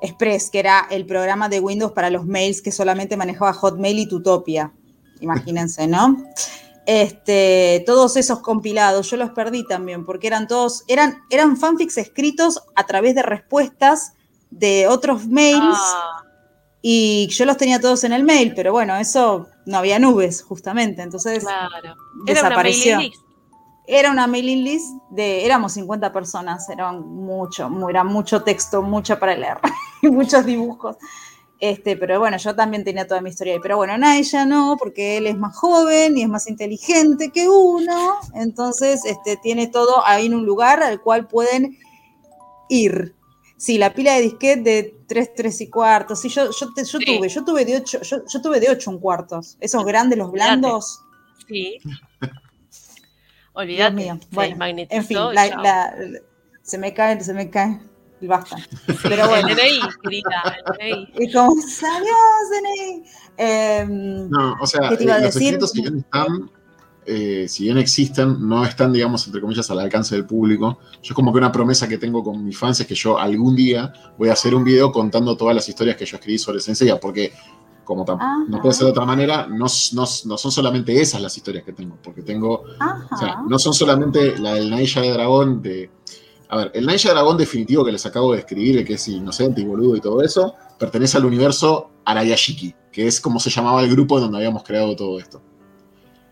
Express, 0.00 0.50
que 0.50 0.58
era 0.58 0.86
el 0.90 1.06
programa 1.06 1.48
de 1.48 1.60
Windows 1.60 1.92
para 1.92 2.10
los 2.10 2.26
mails 2.26 2.60
que 2.60 2.72
solamente 2.72 3.16
manejaba 3.16 3.52
Hotmail 3.52 4.00
y 4.00 4.08
Tutopia. 4.08 4.72
Imagínense, 5.20 5.86
¿no? 5.86 6.24
Este, 6.84 7.82
todos 7.86 8.16
esos 8.16 8.40
compilados, 8.40 9.08
yo 9.08 9.16
los 9.16 9.30
perdí 9.30 9.66
también, 9.66 10.04
porque 10.04 10.26
eran 10.26 10.48
todos, 10.48 10.84
eran, 10.88 11.22
eran 11.30 11.56
fanfics 11.56 11.96
escritos 11.96 12.62
a 12.74 12.86
través 12.86 13.14
de 13.14 13.22
respuestas 13.22 14.14
de 14.50 14.88
otros 14.88 15.26
mails. 15.26 15.78
Ah. 15.78 16.23
Y 16.86 17.28
yo 17.28 17.46
los 17.46 17.56
tenía 17.56 17.80
todos 17.80 18.04
en 18.04 18.12
el 18.12 18.24
mail, 18.24 18.52
pero 18.54 18.70
bueno, 18.70 18.94
eso 18.96 19.48
no 19.64 19.78
había 19.78 19.98
nubes, 19.98 20.42
justamente. 20.42 21.00
Entonces 21.00 21.42
desapareció. 22.26 22.98
Era 23.86 24.10
una 24.10 24.26
mailing 24.26 24.64
list 24.64 24.90
de, 25.08 25.46
éramos 25.46 25.72
50 25.72 26.12
personas, 26.12 26.68
era 26.68 26.92
mucho, 26.92 27.70
era 27.88 28.04
mucho 28.04 28.42
texto, 28.42 28.82
mucho 28.82 29.18
para 29.18 29.34
leer, 29.34 29.56
y 30.02 30.08
muchos 30.08 30.44
dibujos. 30.44 30.98
Este, 31.58 31.96
pero 31.96 32.18
bueno, 32.18 32.36
yo 32.36 32.54
también 32.54 32.84
tenía 32.84 33.06
toda 33.06 33.22
mi 33.22 33.30
historia 33.30 33.54
ahí. 33.54 33.60
Pero 33.62 33.78
bueno, 33.78 33.96
Naya 33.96 34.44
no, 34.44 34.76
porque 34.78 35.16
él 35.16 35.26
es 35.26 35.38
más 35.38 35.56
joven 35.56 36.18
y 36.18 36.22
es 36.22 36.28
más 36.28 36.50
inteligente 36.50 37.30
que 37.32 37.48
uno. 37.48 38.18
Entonces, 38.34 39.06
este, 39.06 39.38
tiene 39.38 39.68
todo 39.68 40.06
ahí 40.06 40.26
en 40.26 40.34
un 40.34 40.44
lugar 40.44 40.82
al 40.82 41.00
cual 41.00 41.28
pueden 41.28 41.78
ir. 42.68 43.14
Sí, 43.64 43.78
la 43.78 43.94
pila 43.94 44.12
de 44.12 44.20
disquete 44.20 44.60
de 44.60 44.94
3, 45.06 45.34
3 45.36 45.60
y 45.62 45.70
cuartos. 45.70 46.20
Sí, 46.20 46.28
yo, 46.28 46.50
yo, 46.50 46.68
yo 46.76 46.98
tuve, 46.98 47.28
yo 47.30 47.44
tuve 47.46 47.64
de 47.64 47.78
8, 47.78 48.02
yo, 48.02 48.18
yo, 48.30 48.42
tuve 48.42 48.60
de 48.60 48.68
8 48.68 48.90
en 48.90 48.98
cuartos. 48.98 49.56
Esos 49.58 49.82
grandes, 49.86 50.18
los 50.18 50.30
blandos. 50.30 51.00
Sí. 51.48 51.78
Olvídate. 53.54 53.94
Mío. 53.94 54.20
Bueno, 54.32 54.62
en 54.66 55.04
fin, 55.06 55.16
la, 55.32 55.94
se 56.60 56.76
me 56.76 56.92
cae, 56.92 57.18
se 57.24 57.32
me 57.32 57.48
cae 57.48 57.80
el 58.20 58.28
basta. 58.28 58.58
Pero 59.02 59.30
bueno. 59.30 59.48
el 59.48 59.56
DNI, 59.56 59.80
querida, 60.02 60.56
el 60.80 61.08
Y 61.18 61.32
como 61.32 61.58
salió 61.62 62.12
DNI. 62.50 63.04
Eh, 63.38 63.86
no, 63.88 64.56
o 64.60 64.66
sea, 64.66 64.90
¿qué 64.90 64.98
te 64.98 65.04
iba 65.04 65.14
a 65.14 65.20
los 65.20 65.34
decir? 65.34 65.54
escritos 65.54 65.72
que 65.72 65.80
están 65.80 66.50
eh, 67.06 67.46
si 67.48 67.64
bien 67.64 67.78
existen, 67.78 68.48
no 68.48 68.64
están, 68.64 68.92
digamos, 68.92 69.26
entre 69.26 69.40
comillas, 69.40 69.70
al 69.70 69.80
alcance 69.80 70.14
del 70.14 70.26
público. 70.26 70.78
Yo 71.02 71.10
es 71.10 71.12
como 71.12 71.32
que 71.32 71.38
una 71.38 71.52
promesa 71.52 71.88
que 71.88 71.98
tengo 71.98 72.22
con 72.22 72.44
mis 72.44 72.56
fans 72.56 72.80
es 72.80 72.86
que 72.86 72.94
yo 72.94 73.18
algún 73.18 73.54
día 73.54 73.92
voy 74.18 74.28
a 74.28 74.32
hacer 74.32 74.54
un 74.54 74.64
video 74.64 74.90
contando 74.90 75.36
todas 75.36 75.54
las 75.54 75.68
historias 75.68 75.96
que 75.96 76.06
yo 76.06 76.16
escribí 76.16 76.38
sobre 76.38 76.60
Sensei, 76.60 76.92
porque 77.00 77.32
como 77.84 78.04
no 78.48 78.62
puede 78.62 78.74
ser 78.74 78.86
de 78.86 78.90
otra 78.90 79.04
manera, 79.04 79.46
no, 79.46 79.66
no, 79.66 80.06
son 80.06 80.50
solamente 80.50 81.00
esas 81.00 81.20
las 81.20 81.36
historias 81.36 81.64
que 81.64 81.72
tengo, 81.72 81.98
porque 82.02 82.22
tengo, 82.22 82.62
o 82.62 83.16
sea, 83.16 83.42
no 83.46 83.58
son 83.58 83.74
solamente 83.74 84.38
la 84.38 84.54
del 84.54 84.70
Naija 84.70 85.02
de 85.02 85.12
Dragón, 85.12 85.60
de, 85.60 85.90
a 86.48 86.56
ver, 86.56 86.70
el 86.74 86.86
Naija 86.86 87.10
de 87.10 87.14
Dragón 87.14 87.36
definitivo 87.36 87.84
que 87.84 87.92
les 87.92 88.06
acabo 88.06 88.32
de 88.32 88.38
escribir, 88.38 88.78
el 88.78 88.84
que 88.84 88.94
es 88.94 89.06
inocente 89.08 89.60
y 89.60 89.64
boludo 89.64 89.96
y 89.96 90.00
todo 90.00 90.22
eso, 90.22 90.54
pertenece 90.78 91.18
al 91.18 91.26
universo 91.26 91.90
Arayashiki, 92.04 92.74
que 92.90 93.06
es 93.06 93.20
como 93.20 93.38
se 93.38 93.50
llamaba 93.50 93.82
el 93.82 93.90
grupo 93.90 94.18
donde 94.18 94.38
habíamos 94.38 94.62
creado 94.64 94.96
todo 94.96 95.18
esto. 95.18 95.42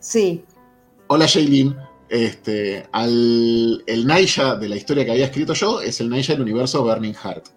Sí. 0.00 0.44
Hola 1.14 1.26
Shailin, 1.26 1.76
este, 2.08 2.88
al, 2.90 3.84
el 3.86 4.06
Naija 4.06 4.56
de 4.56 4.66
la 4.66 4.76
historia 4.76 5.04
que 5.04 5.10
había 5.10 5.26
escrito 5.26 5.52
yo 5.52 5.82
es 5.82 6.00
el 6.00 6.08
Naija 6.08 6.32
del 6.32 6.40
universo 6.40 6.82
Burning 6.82 7.12
Heart. 7.12 7.48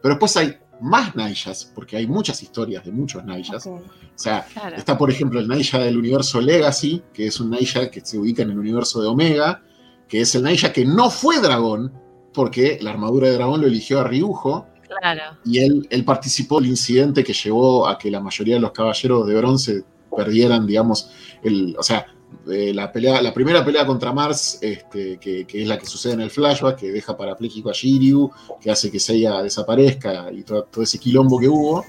Pero 0.00 0.14
después 0.14 0.34
hay 0.38 0.56
más 0.80 1.14
Naijas, 1.14 1.70
porque 1.74 1.98
hay 1.98 2.06
muchas 2.06 2.42
historias 2.42 2.86
de 2.86 2.90
muchos 2.90 3.22
Naijas. 3.22 3.66
O 3.66 3.82
sea, 4.14 4.46
está 4.74 4.96
por 4.96 5.10
ejemplo 5.10 5.40
el 5.40 5.46
Naija 5.46 5.80
del 5.80 5.98
universo 5.98 6.40
Legacy, 6.40 7.02
que 7.12 7.26
es 7.26 7.38
un 7.38 7.50
Naija 7.50 7.90
que 7.90 8.00
se 8.00 8.16
ubica 8.16 8.44
en 8.44 8.52
el 8.52 8.58
universo 8.58 9.02
de 9.02 9.08
Omega, 9.08 9.62
que 10.08 10.22
es 10.22 10.34
el 10.34 10.44
Naija 10.44 10.72
que 10.72 10.86
no 10.86 11.10
fue 11.10 11.38
dragón, 11.38 11.92
porque 12.32 12.78
la 12.80 12.92
armadura 12.92 13.28
de 13.28 13.34
dragón 13.34 13.60
lo 13.60 13.66
eligió 13.66 14.00
a 14.00 14.04
Ryujo. 14.04 14.68
Claro. 14.88 15.36
Y 15.44 15.58
él, 15.58 15.86
él 15.90 16.04
participó 16.06 16.60
el 16.60 16.66
incidente 16.66 17.22
que 17.22 17.34
llevó 17.34 17.86
a 17.86 17.98
que 17.98 18.10
la 18.10 18.20
mayoría 18.20 18.54
de 18.54 18.62
los 18.62 18.72
caballeros 18.72 19.26
de 19.26 19.34
bronce 19.34 19.84
perdieran, 20.16 20.66
digamos, 20.66 21.10
el, 21.42 21.76
o 21.78 21.82
sea, 21.82 22.06
la, 22.46 22.92
pelea, 22.92 23.22
la 23.22 23.32
primera 23.32 23.64
pelea 23.64 23.86
contra 23.86 24.12
Mars, 24.12 24.58
este, 24.60 25.18
que, 25.18 25.46
es 25.48 25.68
la 25.68 25.78
que 25.78 25.86
sucede 25.86 26.14
en 26.14 26.20
el 26.20 26.30
flashback, 26.30 26.78
que 26.78 26.92
deja 26.92 27.16
parapléjico 27.16 27.70
a 27.70 27.72
Shiryu, 27.72 28.30
que 28.60 28.70
hace 28.70 28.90
que 28.90 28.98
Seiya 28.98 29.42
desaparezca 29.42 30.30
y 30.32 30.42
todo, 30.42 30.66
ese 30.82 30.98
quilombo 30.98 31.38
que 31.38 31.48
hubo. 31.48 31.84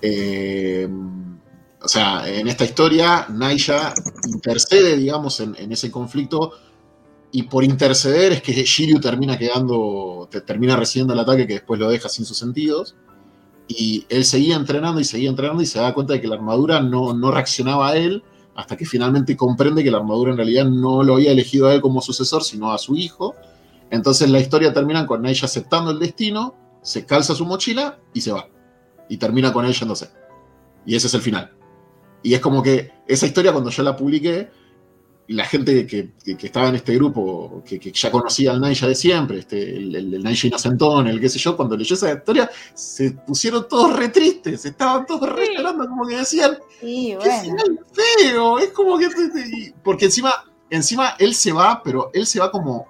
Eh, 0.00 0.88
o 1.82 1.88
sea, 1.88 2.28
en 2.28 2.46
esta 2.48 2.64
historia, 2.64 3.26
Naija 3.30 3.94
intercede, 4.26 4.96
digamos, 4.96 5.40
en, 5.40 5.72
ese 5.72 5.90
conflicto, 5.90 6.52
y 7.32 7.44
por 7.44 7.64
interceder 7.64 8.32
es 8.32 8.42
que 8.42 8.52
Shiryu 8.52 9.00
termina 9.00 9.38
quedando, 9.38 10.28
termina 10.46 10.76
recibiendo 10.76 11.14
el 11.14 11.20
ataque 11.20 11.46
que 11.46 11.54
después 11.54 11.80
lo 11.80 11.88
deja 11.88 12.08
sin 12.08 12.24
sus 12.24 12.36
sentidos. 12.36 12.96
Y 13.68 14.04
él 14.08 14.24
seguía 14.24 14.56
entrenando 14.56 15.00
y 15.00 15.04
seguía 15.04 15.30
entrenando 15.30 15.62
y 15.62 15.66
se 15.66 15.78
da 15.78 15.94
cuenta 15.94 16.14
de 16.14 16.20
que 16.20 16.26
la 16.26 16.34
armadura 16.34 16.80
no, 16.80 17.14
no 17.14 17.30
reaccionaba 17.30 17.90
a 17.90 17.96
él 17.96 18.24
hasta 18.54 18.76
que 18.76 18.84
finalmente 18.84 19.36
comprende 19.36 19.82
que 19.84 19.90
la 19.90 19.98
armadura 19.98 20.32
en 20.32 20.36
realidad 20.36 20.64
no 20.66 21.02
lo 21.02 21.14
había 21.14 21.32
elegido 21.32 21.68
a 21.68 21.74
él 21.74 21.80
como 21.80 22.00
sucesor, 22.00 22.42
sino 22.42 22.72
a 22.72 22.78
su 22.78 22.96
hijo. 22.96 23.34
Entonces 23.90 24.30
la 24.30 24.40
historia 24.40 24.72
termina 24.72 25.06
con 25.06 25.24
ella 25.26 25.44
aceptando 25.44 25.90
el 25.90 25.98
destino, 25.98 26.54
se 26.82 27.06
calza 27.06 27.34
su 27.34 27.44
mochila 27.46 27.98
y 28.12 28.20
se 28.20 28.32
va. 28.32 28.48
Y 29.08 29.16
termina 29.16 29.52
con 29.52 29.64
él 29.64 29.72
yéndose. 29.72 30.10
Y 30.86 30.94
ese 30.94 31.06
es 31.06 31.14
el 31.14 31.20
final. 31.20 31.52
Y 32.22 32.34
es 32.34 32.40
como 32.40 32.62
que 32.62 32.92
esa 33.06 33.26
historia 33.26 33.52
cuando 33.52 33.70
yo 33.70 33.82
la 33.82 33.96
publiqué, 33.96 34.50
la 35.30 35.44
gente 35.44 35.86
que, 35.86 36.10
estaba 36.44 36.70
en 36.70 36.74
este 36.74 36.96
grupo, 36.96 37.62
que, 37.64 37.78
ya 37.78 38.10
conocía 38.10 38.50
al 38.50 38.60
Naija 38.60 38.88
de 38.88 38.96
siempre, 38.96 39.38
este, 39.38 39.76
el, 39.76 39.94
el, 39.94 40.14
el 40.14 40.22
Naija 40.24 40.48
Inocentón, 40.48 41.06
el 41.06 41.20
qué 41.20 41.28
sé 41.28 41.38
yo, 41.38 41.56
cuando 41.56 41.76
leyó 41.76 41.94
esa 41.94 42.12
historia, 42.12 42.50
se 42.74 43.12
pusieron 43.12 43.68
todos 43.68 43.96
re 43.96 44.08
tristes, 44.08 44.64
estaban 44.64 45.06
todos 45.06 45.28
re 45.28 45.54
llorando, 45.56 45.86
como 45.86 46.04
que 46.08 46.16
decían, 46.16 46.58
sí, 46.80 47.14
bueno. 47.14 47.62
qué 47.94 48.24
feo, 48.24 48.58
es 48.58 48.70
como 48.70 48.98
que... 48.98 49.06
Porque 49.84 50.06
encima, 50.06 50.34
encima 50.68 51.14
él 51.20 51.32
se 51.32 51.52
va, 51.52 51.80
pero 51.80 52.10
él 52.12 52.26
se 52.26 52.40
va 52.40 52.50
como... 52.50 52.88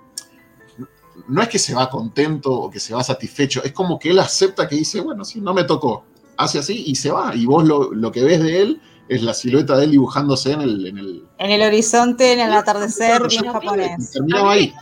No 1.28 1.42
es 1.42 1.48
que 1.50 1.58
se 1.58 1.74
va 1.74 1.90
contento 1.90 2.52
o 2.52 2.70
que 2.70 2.80
se 2.80 2.94
va 2.94 3.04
satisfecho, 3.04 3.62
es 3.62 3.72
como 3.72 3.98
que 3.98 4.10
él 4.10 4.18
acepta 4.18 4.66
que 4.66 4.76
dice, 4.76 5.02
bueno, 5.02 5.26
sí, 5.26 5.42
no 5.42 5.52
me 5.52 5.64
tocó, 5.64 6.06
hace 6.38 6.58
así 6.58 6.84
y 6.86 6.94
se 6.94 7.10
va, 7.10 7.34
y 7.34 7.44
vos 7.44 7.64
lo, 7.64 7.92
lo 7.92 8.10
que 8.10 8.24
ves 8.24 8.42
de 8.42 8.62
él 8.62 8.80
es 9.10 9.22
la 9.22 9.34
silueta 9.34 9.76
de 9.76 9.84
él 9.86 9.90
dibujándose 9.90 10.52
en 10.52 10.60
el... 10.60 10.86
En 10.86 10.98
el, 10.98 11.24
en 11.38 11.50
el 11.50 11.62
horizonte, 11.62 12.32
en 12.32 12.40
el 12.40 12.52
atardecer, 12.52 13.26
bien 13.26 13.52
japonés. 13.52 14.16
A 14.16 14.22
mí, 14.22 14.72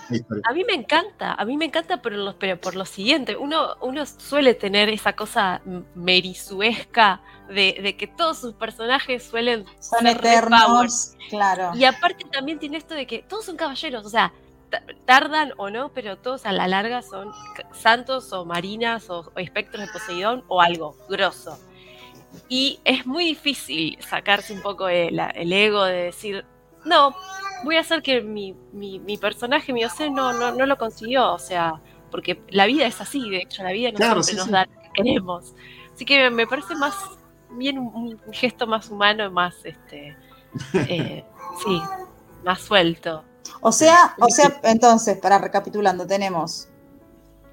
a 0.45 0.53
mí 0.53 0.65
me 0.65 0.75
encanta, 0.75 1.33
a 1.33 1.45
mí 1.47 1.57
me 1.57 1.65
encanta 1.65 2.03
por, 2.03 2.13
los, 2.13 2.35
pero 2.35 2.61
por 2.61 2.77
lo 2.77 2.85
siguiente, 2.85 3.37
uno, 3.37 3.77
uno 3.81 4.05
suele 4.05 4.53
tener 4.53 4.91
esa 4.91 5.15
cosa 5.15 5.63
merisuesca 5.95 7.23
de, 7.49 7.81
de 7.83 7.97
que 7.97 8.07
todos 8.07 8.37
sus 8.39 8.53
personajes 8.53 9.23
suelen 9.23 9.65
son 9.81 10.01
ser 10.01 10.19
eternos, 10.19 11.15
claro. 11.31 11.71
Y 11.75 11.85
aparte 11.85 12.27
también 12.31 12.59
tiene 12.59 12.77
esto 12.77 12.95
de 12.95 13.07
que 13.07 13.23
todos 13.23 13.47
son 13.47 13.57
caballeros, 13.57 14.05
o 14.05 14.11
sea, 14.11 14.35
tardan 15.07 15.53
o 15.57 15.71
no, 15.71 15.91
pero 15.95 16.19
todos 16.19 16.45
a 16.45 16.53
la 16.53 16.69
larga 16.69 17.01
son 17.01 17.33
santos 17.73 18.31
o 18.35 18.45
marinas 18.45 19.09
o, 19.09 19.33
o 19.35 19.39
espectros 19.39 19.87
de 19.87 19.91
Poseidón 19.91 20.45
o 20.49 20.61
algo 20.61 20.95
grosso. 21.09 21.59
Y 22.49 22.81
es 22.85 23.07
muy 23.07 23.25
difícil 23.25 23.99
sacarse 24.01 24.53
un 24.53 24.63
poco 24.63 24.89
el, 24.89 25.19
ego 25.53 25.85
de 25.85 26.05
decir, 26.05 26.45
no, 26.85 27.15
voy 27.65 27.77
a 27.77 27.81
hacer 27.81 28.03
que 28.03 28.23
mi, 28.23 28.55
mi, 28.73 29.17
personaje, 29.19 29.73
mi 29.73 29.85
Ose, 29.85 30.11
no, 30.11 30.33
no, 30.33 30.53
no, 30.53 30.67
lo 30.67 30.79
consiguió. 30.79 31.33
O 31.33 31.39
sea, 31.39 31.81
porque 32.11 32.43
la 32.49 32.67
vida 32.67 32.87
es 32.87 33.01
así, 33.01 33.29
de 33.31 33.39
hecho, 33.39 33.63
la 33.63 33.73
vida 33.73 33.91
no 33.93 34.23
siempre 34.23 34.35
nos 34.35 34.51
da 34.51 34.67
lo 34.67 34.81
que 34.83 34.91
queremos. 34.95 35.55
Así 35.95 36.05
que 36.05 36.31
me 36.31 36.47
parece 36.47 36.75
más 36.75 36.95
bien 37.51 37.79
un, 37.79 38.21
gesto 38.33 38.67
más 38.67 38.89
humano, 38.89 39.31
más 39.31 39.57
este 39.65 40.17
eh, 40.75 41.25
sí, 41.65 41.83
más 42.45 42.61
suelto. 42.61 43.25
O 43.61 43.73
sea, 43.73 44.15
o 44.19 44.29
sea, 44.29 44.61
entonces, 44.63 45.19
para 45.19 45.39
recapitulando, 45.39 46.07
tenemos 46.07 46.69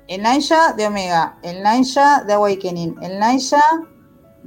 el 0.08 0.22
Naija 0.22 0.74
de 0.74 0.88
Omega, 0.88 1.38
el 1.42 1.64
Naija 1.64 2.24
de 2.24 2.34
Awakening, 2.34 2.98
el 3.02 3.18
Naija 3.20 3.62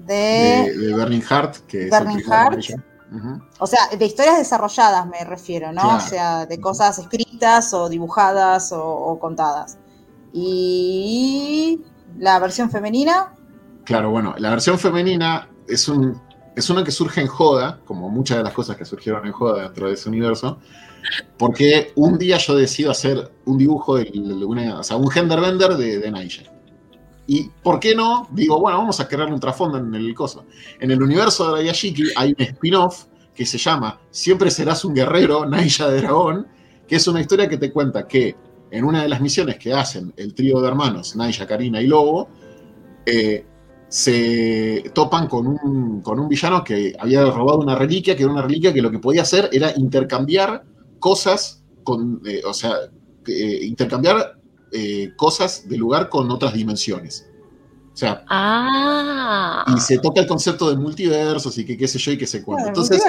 de, 0.06 0.76
de, 0.76 0.94
Burning 0.94 1.22
Heart, 1.22 1.66
que 1.66 1.88
Burning 1.88 2.22
Heart. 2.24 2.60
O 3.58 3.66
sea, 3.66 3.88
de 3.96 4.04
historias 4.04 4.38
desarrolladas 4.38 5.06
me 5.06 5.24
refiero, 5.24 5.72
¿no? 5.72 5.96
O 5.96 6.00
sea, 6.00 6.46
de 6.46 6.60
cosas 6.60 6.98
escritas 6.98 7.72
o 7.72 7.88
dibujadas 7.88 8.70
o, 8.72 9.18
contadas. 9.18 9.78
Y 10.32 11.80
la 12.18 12.38
versión 12.38 12.70
femenina. 12.70 13.34
Claro, 13.84 14.10
bueno, 14.10 14.34
la 14.38 14.50
versión 14.50 14.78
femenina 14.78 15.48
es, 15.66 15.88
un, 15.88 16.20
es 16.54 16.68
una 16.68 16.84
que 16.84 16.90
surge 16.90 17.22
en 17.22 17.26
Joda, 17.26 17.80
como 17.86 18.10
muchas 18.10 18.36
de 18.36 18.44
las 18.44 18.52
cosas 18.52 18.76
que 18.76 18.84
surgieron 18.84 19.26
en 19.26 19.32
Joda 19.32 19.62
dentro 19.62 19.88
de 19.88 19.94
ese 19.94 20.08
universo, 20.10 20.58
porque 21.38 21.92
un 21.94 22.18
día 22.18 22.36
yo 22.36 22.54
decido 22.54 22.90
hacer 22.90 23.32
un 23.46 23.56
dibujo, 23.56 23.96
de, 23.96 24.10
o 24.76 24.82
sea, 24.82 24.98
un 24.98 25.08
genderbender 25.10 25.76
de, 25.76 25.98
de 25.98 26.10
Naija. 26.10 26.57
Y 27.30 27.50
¿por 27.62 27.78
qué 27.78 27.94
no? 27.94 28.26
Digo, 28.32 28.58
bueno, 28.58 28.78
vamos 28.78 28.98
a 29.00 29.06
crear 29.06 29.30
un 29.30 29.38
trasfondo 29.38 29.76
en 29.76 29.94
el 29.94 30.14
coso. 30.14 30.46
En 30.80 30.90
el 30.90 31.02
universo 31.02 31.54
de 31.54 31.66
Yashiki 31.66 32.04
hay 32.16 32.34
un 32.36 32.42
spin-off 32.42 33.04
que 33.34 33.44
se 33.44 33.58
llama 33.58 34.00
Siempre 34.10 34.50
serás 34.50 34.82
un 34.86 34.94
guerrero, 34.94 35.44
Naija 35.44 35.90
de 35.90 36.00
Dragón, 36.00 36.46
que 36.86 36.96
es 36.96 37.06
una 37.06 37.20
historia 37.20 37.46
que 37.46 37.58
te 37.58 37.70
cuenta 37.70 38.08
que 38.08 38.34
en 38.70 38.82
una 38.82 39.02
de 39.02 39.10
las 39.10 39.20
misiones 39.20 39.58
que 39.58 39.74
hacen 39.74 40.10
el 40.16 40.32
trío 40.32 40.58
de 40.62 40.68
hermanos, 40.68 41.16
Naija, 41.16 41.46
Karina 41.46 41.82
y 41.82 41.86
Lobo, 41.86 42.30
eh, 43.04 43.44
se 43.88 44.90
topan 44.94 45.28
con 45.28 45.46
un, 45.46 46.00
con 46.00 46.18
un 46.18 46.28
villano 46.30 46.64
que 46.64 46.94
había 46.98 47.26
robado 47.26 47.58
una 47.58 47.74
reliquia, 47.74 48.16
que 48.16 48.22
era 48.22 48.32
una 48.32 48.42
reliquia 48.42 48.72
que 48.72 48.80
lo 48.80 48.90
que 48.90 49.00
podía 49.00 49.22
hacer 49.22 49.50
era 49.52 49.74
intercambiar 49.76 50.64
cosas 50.98 51.62
con, 51.84 52.22
eh, 52.24 52.40
o 52.46 52.54
sea, 52.54 52.72
eh, 53.26 53.60
intercambiar 53.66 54.37
eh, 54.72 55.12
cosas 55.16 55.68
de 55.68 55.76
lugar 55.76 56.08
con 56.08 56.30
otras 56.30 56.54
dimensiones. 56.54 57.28
O 57.92 57.96
sea, 57.96 58.24
ah. 58.28 59.64
y 59.76 59.80
se 59.80 59.98
toca 59.98 60.20
el 60.20 60.26
concepto 60.26 60.70
de 60.70 60.76
multiversos 60.76 61.58
y 61.58 61.64
que 61.64 61.76
qué 61.76 61.88
sé 61.88 61.98
yo 61.98 62.12
y 62.12 62.18
qué 62.18 62.26
se 62.26 62.42
cuenta. 62.42 62.68
Entonces, 62.68 63.02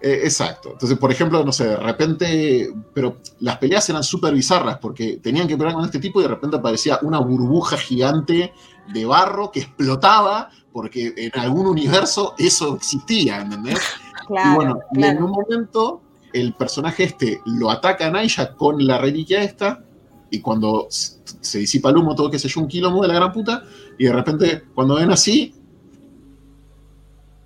exacto. 0.00 0.70
Entonces, 0.72 0.98
por 0.98 1.12
ejemplo, 1.12 1.44
no 1.44 1.52
sé, 1.52 1.68
de 1.68 1.76
repente, 1.76 2.72
pero 2.92 3.18
las 3.38 3.58
peleas 3.58 3.88
eran 3.88 4.02
súper 4.02 4.34
bizarras 4.34 4.78
porque 4.78 5.18
tenían 5.18 5.46
que 5.46 5.56
pelear 5.56 5.74
con 5.74 5.84
este 5.84 6.00
tipo 6.00 6.20
y 6.20 6.24
de 6.24 6.30
repente 6.30 6.56
aparecía 6.56 6.98
una 7.02 7.20
burbuja 7.20 7.76
gigante 7.76 8.52
de 8.92 9.04
barro 9.04 9.50
que 9.52 9.60
explotaba 9.60 10.50
porque 10.72 11.12
en 11.16 11.40
algún 11.40 11.66
universo 11.66 12.34
eso 12.38 12.76
existía, 12.76 13.40
¿entendés? 13.40 13.80
y 14.28 14.54
bueno, 14.54 14.80
en 14.94 15.22
un 15.22 15.30
momento 15.30 16.02
el 16.32 16.54
personaje 16.54 17.04
este 17.04 17.40
lo 17.44 17.70
ataca 17.70 18.06
a 18.06 18.10
Naija 18.10 18.54
con 18.54 18.86
la 18.86 18.98
reliquia 18.98 19.42
esta 19.42 19.84
y 20.30 20.40
cuando 20.40 20.86
se 20.90 21.58
disipa 21.58 21.90
el 21.90 21.96
humo, 21.96 22.14
todo 22.14 22.30
que 22.30 22.38
se 22.38 22.48
yo, 22.48 22.60
un 22.60 22.68
quilombo 22.68 23.02
de 23.02 23.08
la 23.08 23.14
gran 23.14 23.32
puta, 23.32 23.64
y 23.98 24.04
de 24.04 24.12
repente, 24.12 24.62
cuando 24.74 24.94
ven 24.94 25.10
así, 25.10 25.54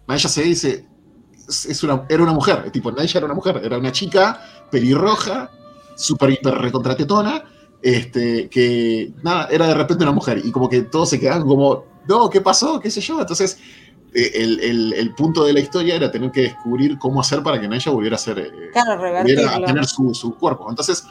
Naija 0.07 0.28
se 0.28 0.43
dice, 0.43 0.87
es 1.49 1.82
una, 1.82 2.05
era 2.09 2.22
una 2.22 2.32
mujer, 2.32 2.70
tipo, 2.70 2.93
Naija 2.93 3.18
era 3.18 3.26
una 3.26 3.35
mujer, 3.35 3.61
era 3.64 3.78
una 3.78 3.93
chica 3.93 4.41
pelirroja, 4.70 5.51
súper 5.97 6.30
hiper 6.30 6.55
recontratetona, 6.55 7.45
este, 7.82 8.49
que 8.49 9.12
nada, 9.22 9.49
era 9.51 9.66
de 9.68 9.74
repente 9.74 10.05
una 10.05 10.12
mujer 10.12 10.41
y 10.43 10.51
como 10.51 10.68
que 10.68 10.82
todos 10.82 11.11
se 11.11 11.20
quedaban 11.20 11.47
como, 11.47 11.85
no, 12.09 12.30
¿qué 12.30 12.41
pasó? 12.41 12.80
¿Qué 12.80 12.91
sé 12.91 13.01
yo? 13.01 13.20
Entonces, 13.20 13.59
eh, 14.14 14.30
el, 14.97 15.14
punto 15.14 15.45
de 15.45 15.53
la 15.53 15.61
historia 15.61 15.97
era 15.97 16.11
tener 16.11 16.30
que 16.30 16.43
descubrir 16.43 16.99
cómo 16.99 17.20
hacer 17.20 17.43
para 17.43 17.61
que 17.61 17.66
Naya 17.66 17.91
volviera 17.91 18.16
a 18.16 18.18
ser, 18.18 18.39
eh, 18.39 18.70
volviera 18.72 19.57
a 19.57 19.64
tener 19.64 19.85
su, 19.87 20.37
cuerpo. 20.39 20.70
Entonces, 20.70 21.05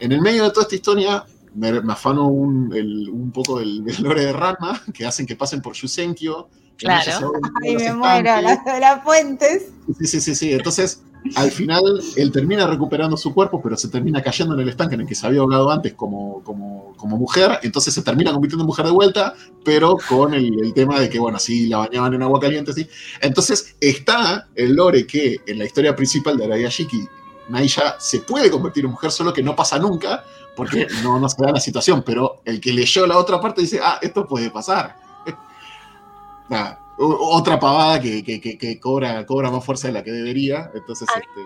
en 0.00 0.12
el 0.12 0.20
medio 0.20 0.44
de 0.44 0.50
toda 0.50 0.62
esta 0.62 0.74
historia, 0.74 1.24
me, 1.54 1.68
afano 1.90 2.28
un, 2.28 3.30
poco 3.34 3.58
del, 3.60 3.84
lore 4.00 4.26
de 4.26 4.32
Ranma, 4.32 4.82
que 4.92 5.06
hacen 5.06 5.26
que 5.26 5.36
pasen 5.36 5.60
por 5.60 5.74
Yusenkyo. 5.74 6.48
Claro. 6.76 7.32
Ay, 7.64 7.76
me 7.76 7.94
muero, 7.94 8.40
las, 8.42 8.58
las 8.66 9.02
fuentes. 9.02 9.70
Sí, 9.98 10.06
sí, 10.06 10.20
sí, 10.20 10.34
sí. 10.34 10.52
Entonces, 10.52 11.02
al 11.34 11.50
final 11.50 11.82
él 12.16 12.30
termina 12.30 12.66
recuperando 12.66 13.16
su 13.16 13.34
cuerpo, 13.34 13.60
pero 13.62 13.76
se 13.76 13.88
termina 13.88 14.22
cayendo 14.22 14.54
en 14.54 14.60
el 14.60 14.68
estanque 14.68 14.94
en 14.94 15.02
el 15.02 15.06
que 15.06 15.14
se 15.14 15.26
había 15.26 15.40
ahogado 15.40 15.70
antes 15.70 15.94
como, 15.94 16.42
como, 16.44 16.94
como 16.96 17.16
mujer, 17.16 17.58
entonces 17.62 17.94
se 17.94 18.02
termina 18.02 18.32
convirtiendo 18.32 18.62
en 18.62 18.66
mujer 18.66 18.86
de 18.86 18.92
vuelta, 18.92 19.34
pero 19.64 19.96
con 20.08 20.34
el, 20.34 20.72
tema 20.74 21.00
de 21.00 21.08
que, 21.08 21.18
bueno, 21.18 21.38
sí, 21.38 21.68
la 21.68 21.78
bañaban 21.78 22.14
en 22.14 22.22
agua 22.22 22.40
caliente, 22.40 22.72
sí. 22.72 22.86
Entonces 23.20 23.76
está 23.80 24.48
el 24.54 24.74
lore 24.74 25.06
que 25.06 25.40
en 25.46 25.58
la 25.58 25.64
historia 25.64 25.96
principal 25.96 26.36
de 26.36 26.44
Arayashiki, 26.44 27.08
Naisha 27.48 27.96
se 27.98 28.20
puede 28.20 28.50
convertir 28.50 28.84
en 28.84 28.90
mujer, 28.90 29.10
solo 29.10 29.32
que 29.32 29.42
no 29.42 29.54
pasa 29.54 29.78
nunca, 29.78 30.24
porque 30.54 30.86
no, 31.02 31.20
no 31.20 31.28
se 31.28 31.42
da 31.42 31.52
la 31.52 31.60
situación, 31.60 32.02
pero 32.02 32.40
el 32.44 32.60
que 32.60 32.72
leyó 32.72 33.06
la 33.06 33.18
otra 33.18 33.40
parte 33.40 33.60
dice, 33.60 33.80
ah, 33.82 33.98
esto 34.02 34.26
puede 34.26 34.50
pasar. 34.50 34.96
Nada 36.48 36.86
otra 36.98 37.58
pavada 37.58 38.00
que, 38.00 38.78
cobra, 38.80 39.26
cobra 39.26 39.50
más 39.50 39.64
fuerza 39.64 39.88
de 39.88 39.94
la 39.94 40.02
que 40.02 40.12
debería. 40.12 40.70
Entonces, 40.74 41.08
a, 41.08 41.18
este... 41.18 41.40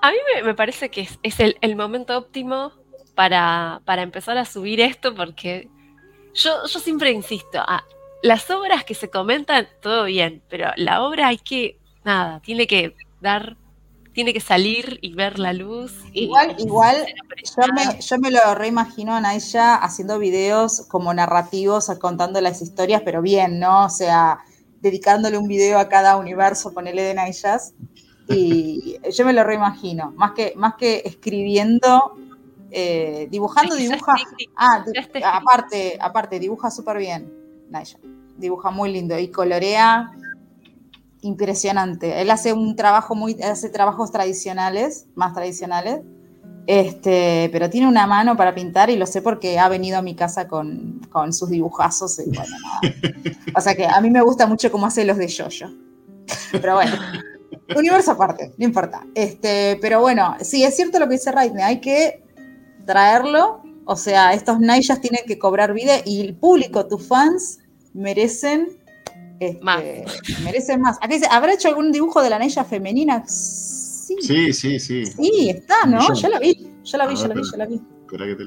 a 0.00 0.10
mí 0.10 0.16
me, 0.44 0.54
parece 0.54 0.90
que 0.90 1.08
es, 1.22 1.40
el, 1.40 1.76
momento 1.76 2.16
óptimo 2.16 2.72
para, 3.14 3.80
empezar 3.86 4.38
a 4.38 4.44
subir 4.44 4.80
esto, 4.80 5.14
porque 5.14 5.68
yo, 6.34 6.66
yo 6.66 6.80
siempre 6.80 7.10
insisto, 7.10 7.60
ah, 7.66 7.84
las 8.22 8.50
obras 8.50 8.84
que 8.84 8.94
se 8.94 9.10
comentan, 9.10 9.68
todo 9.80 10.04
bien, 10.04 10.42
pero 10.48 10.70
la 10.76 11.02
obra 11.02 11.28
hay 11.28 11.38
que, 11.38 11.78
nada, 12.04 12.40
tiene 12.40 12.66
que 12.66 12.94
dar 13.20 13.56
tiene 14.12 14.32
que 14.32 14.40
salir 14.40 14.98
y 15.02 15.14
ver 15.14 15.38
la 15.38 15.52
luz. 15.52 15.92
Igual, 16.12 16.56
igual 16.58 17.06
yo 17.44 17.72
me, 17.72 18.00
yo 18.00 18.18
me, 18.18 18.30
lo 18.30 18.54
reimagino 18.54 19.14
a 19.14 19.34
ella 19.34 19.76
haciendo 19.76 20.18
videos 20.18 20.86
como 20.88 21.14
narrativos, 21.14 21.90
contando 22.00 22.40
las 22.40 22.60
historias, 22.62 23.02
pero 23.04 23.22
bien, 23.22 23.60
¿no? 23.60 23.84
O 23.84 23.88
sea, 23.90 24.40
dedicándole 24.80 25.38
un 25.38 25.46
video 25.46 25.78
a 25.78 25.88
cada 25.88 26.16
universo, 26.16 26.72
ponele 26.72 27.02
de 27.02 27.14
Naijas. 27.14 27.74
Y 28.28 28.98
yo 29.12 29.24
me 29.24 29.32
lo 29.32 29.44
reimagino, 29.44 30.12
más 30.12 30.32
que, 30.32 30.54
más 30.56 30.74
que 30.74 31.02
escribiendo, 31.04 32.14
eh, 32.70 33.28
dibujando, 33.30 33.74
dibuja. 33.76 34.14
Ah, 34.56 34.84
aparte, 35.24 35.98
aparte, 36.00 36.38
dibuja 36.38 36.70
súper 36.70 36.98
bien, 36.98 37.32
Naija. 37.70 37.98
Dibuja 38.36 38.70
muy 38.70 38.90
lindo 38.90 39.18
y 39.18 39.28
colorea 39.28 40.10
impresionante. 41.22 42.20
Él 42.20 42.30
hace 42.30 42.52
un 42.52 42.76
trabajo 42.76 43.14
muy, 43.14 43.40
hace 43.42 43.68
trabajos 43.68 44.10
tradicionales, 44.10 45.06
más 45.14 45.34
tradicionales, 45.34 46.00
este, 46.66 47.48
pero 47.52 47.68
tiene 47.68 47.88
una 47.88 48.06
mano 48.06 48.36
para 48.36 48.54
pintar 48.54 48.90
y 48.90 48.96
lo 48.96 49.06
sé 49.06 49.22
porque 49.22 49.58
ha 49.58 49.68
venido 49.68 49.98
a 49.98 50.02
mi 50.02 50.14
casa 50.14 50.46
con, 50.48 51.00
sus 51.32 51.50
dibujazos. 51.50 52.20
O 53.56 53.60
sea 53.60 53.74
que 53.74 53.84
a 53.84 54.00
mí 54.00 54.10
me 54.10 54.22
gusta 54.22 54.46
mucho 54.46 54.70
cómo 54.70 54.86
hace 54.86 55.04
los 55.04 55.16
de 55.16 55.26
Yoyo. 55.26 55.68
Pero 56.52 56.74
bueno, 56.74 56.92
universo 57.76 58.12
aparte, 58.12 58.52
no 58.56 58.64
importa. 58.64 59.04
Este, 59.14 59.76
pero 59.80 60.00
bueno, 60.00 60.36
sí, 60.40 60.62
es 60.62 60.76
cierto 60.76 61.00
lo 61.00 61.08
que 61.08 61.14
dice 61.14 61.32
Raidne, 61.32 61.64
hay 61.64 61.80
que 61.80 62.22
traerlo. 62.86 63.62
O 63.84 63.96
sea, 63.96 64.32
estos 64.32 64.60
Naijas 64.60 65.00
tienen 65.00 65.22
que 65.26 65.38
cobrar 65.38 65.74
vida 65.74 65.94
y 66.04 66.20
el 66.20 66.36
público, 66.36 66.86
tus 66.86 67.06
fans, 67.06 67.58
merecen 67.92 68.68
este, 69.40 69.64
más. 69.64 69.82
Merecen 70.44 70.80
más. 70.82 70.98
¿habrá 71.30 71.54
hecho 71.54 71.68
algún 71.68 71.90
dibujo 71.90 72.22
de 72.22 72.30
la 72.30 72.38
Naya 72.38 72.62
femenina? 72.62 73.24
Sí, 73.26 74.52
sí, 74.52 74.78
sí. 74.78 75.06
Sí, 75.06 75.50
está, 75.50 75.86
¿no? 75.86 76.12
Yo 76.14 76.28
la 76.28 76.38
vi, 76.38 76.70
yo 76.84 76.98
la 76.98 77.06
vi, 77.06 77.16
yo 77.16 77.26
la 77.26 77.34
vi, 77.34 77.42
yo 77.50 77.56
la 77.56 77.66
vi. 77.66 77.80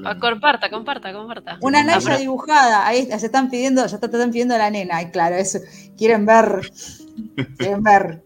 Ah, 0.04 0.18
comparta, 0.18 0.70
comparta, 0.70 1.12
comparta. 1.12 1.58
Una 1.62 1.82
Naya 1.82 2.16
dibujada, 2.16 2.86
ahí 2.86 3.06
se 3.06 3.26
están 3.26 3.50
pidiendo, 3.50 3.84
ya 3.86 3.98
te 3.98 4.06
están 4.06 4.30
pidiendo 4.30 4.54
a 4.54 4.58
la 4.58 4.70
nena, 4.70 5.02
y 5.02 5.10
claro, 5.10 5.34
eso, 5.34 5.58
quieren 5.96 6.26
ver, 6.26 6.70
quieren 7.58 7.82
ver. 7.82 8.22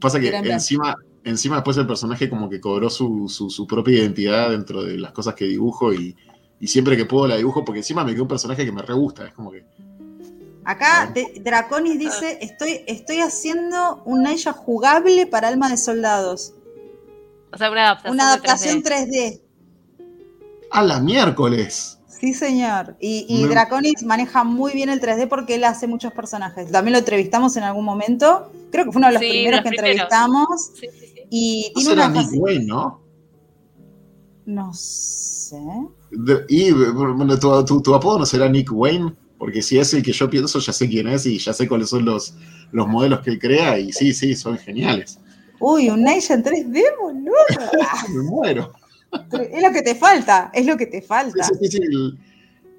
Pasa 0.00 0.18
que 0.20 0.28
encima, 0.28 0.94
encima 1.24 1.56
después 1.56 1.76
el 1.76 1.86
personaje 1.86 2.30
como 2.30 2.48
que 2.48 2.60
cobró 2.60 2.88
su, 2.88 3.28
su, 3.28 3.66
propia 3.66 3.98
identidad 3.98 4.50
dentro 4.50 4.82
de 4.82 4.96
las 4.96 5.12
cosas 5.12 5.34
que 5.34 5.44
dibujo 5.44 5.92
y, 5.92 6.16
y, 6.60 6.66
siempre 6.68 6.96
que 6.96 7.04
puedo 7.04 7.26
la 7.26 7.36
dibujo, 7.36 7.64
porque 7.64 7.80
encima 7.80 8.04
me 8.04 8.12
quedó 8.12 8.22
un 8.22 8.28
personaje 8.28 8.64
que 8.64 8.72
me 8.72 8.82
re 8.82 8.94
gusta, 8.94 9.26
es 9.26 9.34
como 9.34 9.50
que... 9.50 9.66
Acá 10.66 11.14
Draconis 11.40 11.96
dice, 11.96 12.38
estoy, 12.40 12.80
estoy 12.88 13.20
haciendo 13.20 14.02
un 14.04 14.24
Naya 14.24 14.52
jugable 14.52 15.26
para 15.26 15.46
alma 15.46 15.70
de 15.70 15.76
soldados. 15.76 16.54
O 17.52 17.56
sea, 17.56 17.70
una 17.70 17.84
adaptación, 17.84 18.14
una 18.14 18.28
adaptación 18.32 18.82
3D. 18.82 19.40
A 20.72 20.82
la 20.82 20.98
miércoles. 20.98 22.00
Sí, 22.08 22.34
señor. 22.34 22.96
Y, 22.98 23.44
Draconis 23.46 24.02
maneja 24.02 24.42
muy 24.42 24.72
bien 24.72 24.88
el 24.88 25.00
3D 25.00 25.28
porque 25.28 25.54
él 25.54 25.62
hace 25.62 25.86
muchos 25.86 26.12
personajes. 26.12 26.72
También 26.72 26.94
lo 26.94 26.98
entrevistamos 26.98 27.56
en 27.56 27.62
algún 27.62 27.84
momento. 27.84 28.50
Creo 28.72 28.86
que 28.86 28.90
fue 28.90 28.98
uno 28.98 29.06
de 29.06 29.12
los 29.14 29.20
primeros 29.20 29.60
que 29.60 29.68
entrevistamos. 29.68 30.48
Sí, 30.80 30.88
sí, 30.98 31.14
y 31.30 31.72
tiene 31.76 31.92
una 31.92 32.08
Nick 32.08 32.30
Wayne, 32.34 32.66
¿no? 32.66 33.00
No 34.46 34.72
sé. 34.74 35.60
y 36.48 36.72
bueno, 36.72 37.38
tu, 37.38 37.82
tu, 37.82 37.94
apodo 37.94 38.20
no 38.20 38.26
será 38.26 38.48
Nick 38.48 38.70
Wayne, 38.72 39.12
porque 39.38 39.62
si 39.62 39.78
es 39.78 39.92
el 39.94 40.02
que 40.02 40.12
yo 40.12 40.30
pienso, 40.30 40.58
ya 40.58 40.72
sé 40.72 40.88
quién 40.88 41.08
es 41.08 41.26
y 41.26 41.38
ya 41.38 41.52
sé 41.52 41.68
cuáles 41.68 41.90
son 41.90 42.04
los, 42.04 42.34
los 42.72 42.88
modelos 42.88 43.20
que 43.20 43.30
él 43.30 43.38
crea. 43.38 43.78
Y 43.78 43.92
sí, 43.92 44.12
sí, 44.12 44.34
son 44.34 44.58
geniales. 44.58 45.18
Uy, 45.58 45.88
un 45.90 46.02
Nation 46.02 46.42
3D, 46.42 46.82
boludo. 47.00 47.34
Me 48.14 48.22
muero. 48.22 48.72
Es 49.32 49.62
lo 49.62 49.72
que 49.72 49.82
te 49.82 49.94
falta, 49.94 50.50
es 50.52 50.66
lo 50.66 50.76
que 50.76 50.86
te 50.86 51.02
falta. 51.02 51.42
Es 51.42 51.58
difícil. 51.58 52.18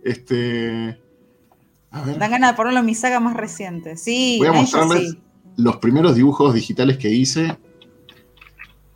Este. 0.03 0.99
A 1.91 2.01
ver. 2.01 2.17
Dan 2.17 2.31
ganas 2.31 2.51
de 2.51 2.57
ponerlo 2.57 2.79
en 2.79 2.85
mi 2.85 2.95
saga 2.95 3.19
más 3.19 3.35
reciente. 3.35 3.97
Sí, 3.97 4.37
voy 4.39 4.47
a 4.47 4.51
mostrarles 4.51 5.17
los 5.57 5.77
primeros 5.77 6.15
dibujos 6.15 6.53
digitales 6.53 6.97
que 6.97 7.09
hice. 7.09 7.57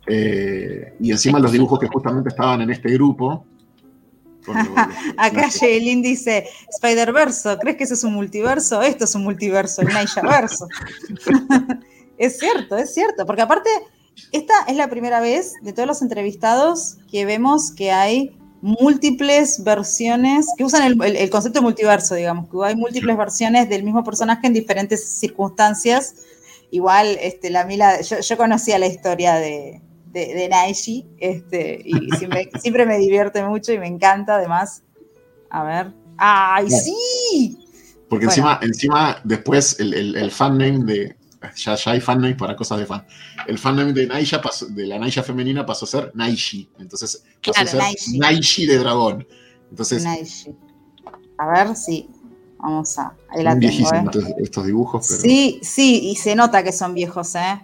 Eh, 0.06 0.94
y 1.00 1.10
encima 1.10 1.38
los 1.38 1.52
dibujos 1.52 1.78
que 1.78 1.86
justamente 1.86 2.28
estaban 2.28 2.60
en 2.60 2.70
este 2.70 2.92
grupo. 2.92 3.46
Acá 5.16 5.48
Jaylin 5.50 6.02
dice, 6.02 6.48
Spider-Verso, 6.68 7.58
¿crees 7.58 7.76
que 7.76 7.84
eso 7.84 7.94
es 7.94 8.04
un 8.04 8.14
multiverso? 8.14 8.82
Esto 8.82 9.04
es 9.04 9.14
un 9.14 9.24
multiverso, 9.24 9.82
el 9.82 9.88
Naya-verso. 9.88 10.68
es 12.18 12.38
cierto, 12.38 12.76
es 12.76 12.92
cierto, 12.92 13.26
porque 13.26 13.42
aparte, 13.42 13.70
esta 14.32 14.54
es 14.68 14.76
la 14.76 14.88
primera 14.88 15.20
vez 15.20 15.54
de 15.62 15.72
todos 15.72 15.86
los 15.86 16.02
entrevistados 16.02 16.98
que 17.10 17.24
vemos 17.24 17.72
que 17.72 17.90
hay 17.90 18.36
múltiples 18.62 19.62
versiones, 19.64 20.46
que 20.56 20.64
usan 20.64 21.00
el, 21.02 21.30
concepto 21.30 21.58
de 21.58 21.64
multiverso, 21.64 22.14
digamos, 22.14 22.48
que 22.48 22.56
hay 22.64 22.76
múltiples 22.76 23.16
versiones 23.16 23.68
del 23.68 23.82
mismo 23.82 24.04
personaje 24.04 24.46
en 24.46 24.52
diferentes 24.52 25.04
circunstancias. 25.04 26.14
Igual, 26.70 27.18
este, 27.20 27.50
la 27.50 27.64
Mila, 27.64 28.00
yo, 28.00 28.36
conocía 28.36 28.78
la 28.78 28.86
historia 28.86 29.34
de, 29.34 29.82
de, 30.12 30.48
Naishi, 30.48 31.06
este, 31.18 31.80
y 31.84 31.92
siempre, 32.60 32.86
me 32.86 32.98
divierte 32.98 33.42
mucho 33.44 33.72
y 33.72 33.78
me 33.78 33.86
encanta, 33.86 34.36
además. 34.36 34.82
A 35.50 35.64
ver. 35.64 35.92
¡Ay, 36.18 36.70
sí! 36.70 37.58
Porque 38.08 38.26
encima, 38.26 38.60
encima, 38.62 39.20
después 39.24 39.80
el, 39.80 39.94
el, 39.94 40.16
el 40.16 40.30
fan 40.30 40.58
name 40.58 40.84
de, 40.84 41.16
ya, 41.56 41.74
ya 41.74 41.90
hay 41.92 42.00
fannames 42.00 42.36
para 42.36 42.56
cosas 42.56 42.78
de 42.78 42.86
fan. 42.86 43.04
El 43.46 43.58
fanname 43.58 43.92
de 43.92 44.06
Naisha 44.06 44.40
de 44.68 44.86
la 44.86 44.98
Naisha 44.98 45.22
femenina 45.22 45.66
pasó 45.66 45.84
a 45.84 45.88
ser 45.88 46.12
Naishi. 46.14 46.70
Entonces 46.78 47.24
pasó 47.44 47.62
a 47.62 47.66
ser 47.66 48.18
Naishi. 48.18 48.66
de 48.66 48.78
dragón. 48.78 49.26
Entonces. 49.70 50.04
Naishi. 50.04 50.54
A 51.38 51.48
ver 51.48 51.76
si. 51.76 52.08
Vamos 52.58 52.96
a. 52.98 53.14
Ahí 53.30 53.42
la 53.42 53.58
tengo, 53.58 53.92
¿eh? 53.92 54.34
estos 54.38 54.66
dibujos. 54.66 55.06
Sí, 55.06 55.58
sí, 55.62 56.10
y 56.10 56.16
se 56.16 56.36
nota 56.36 56.62
que 56.62 56.72
son 56.72 56.94
viejos, 56.94 57.34
¿eh? 57.34 57.60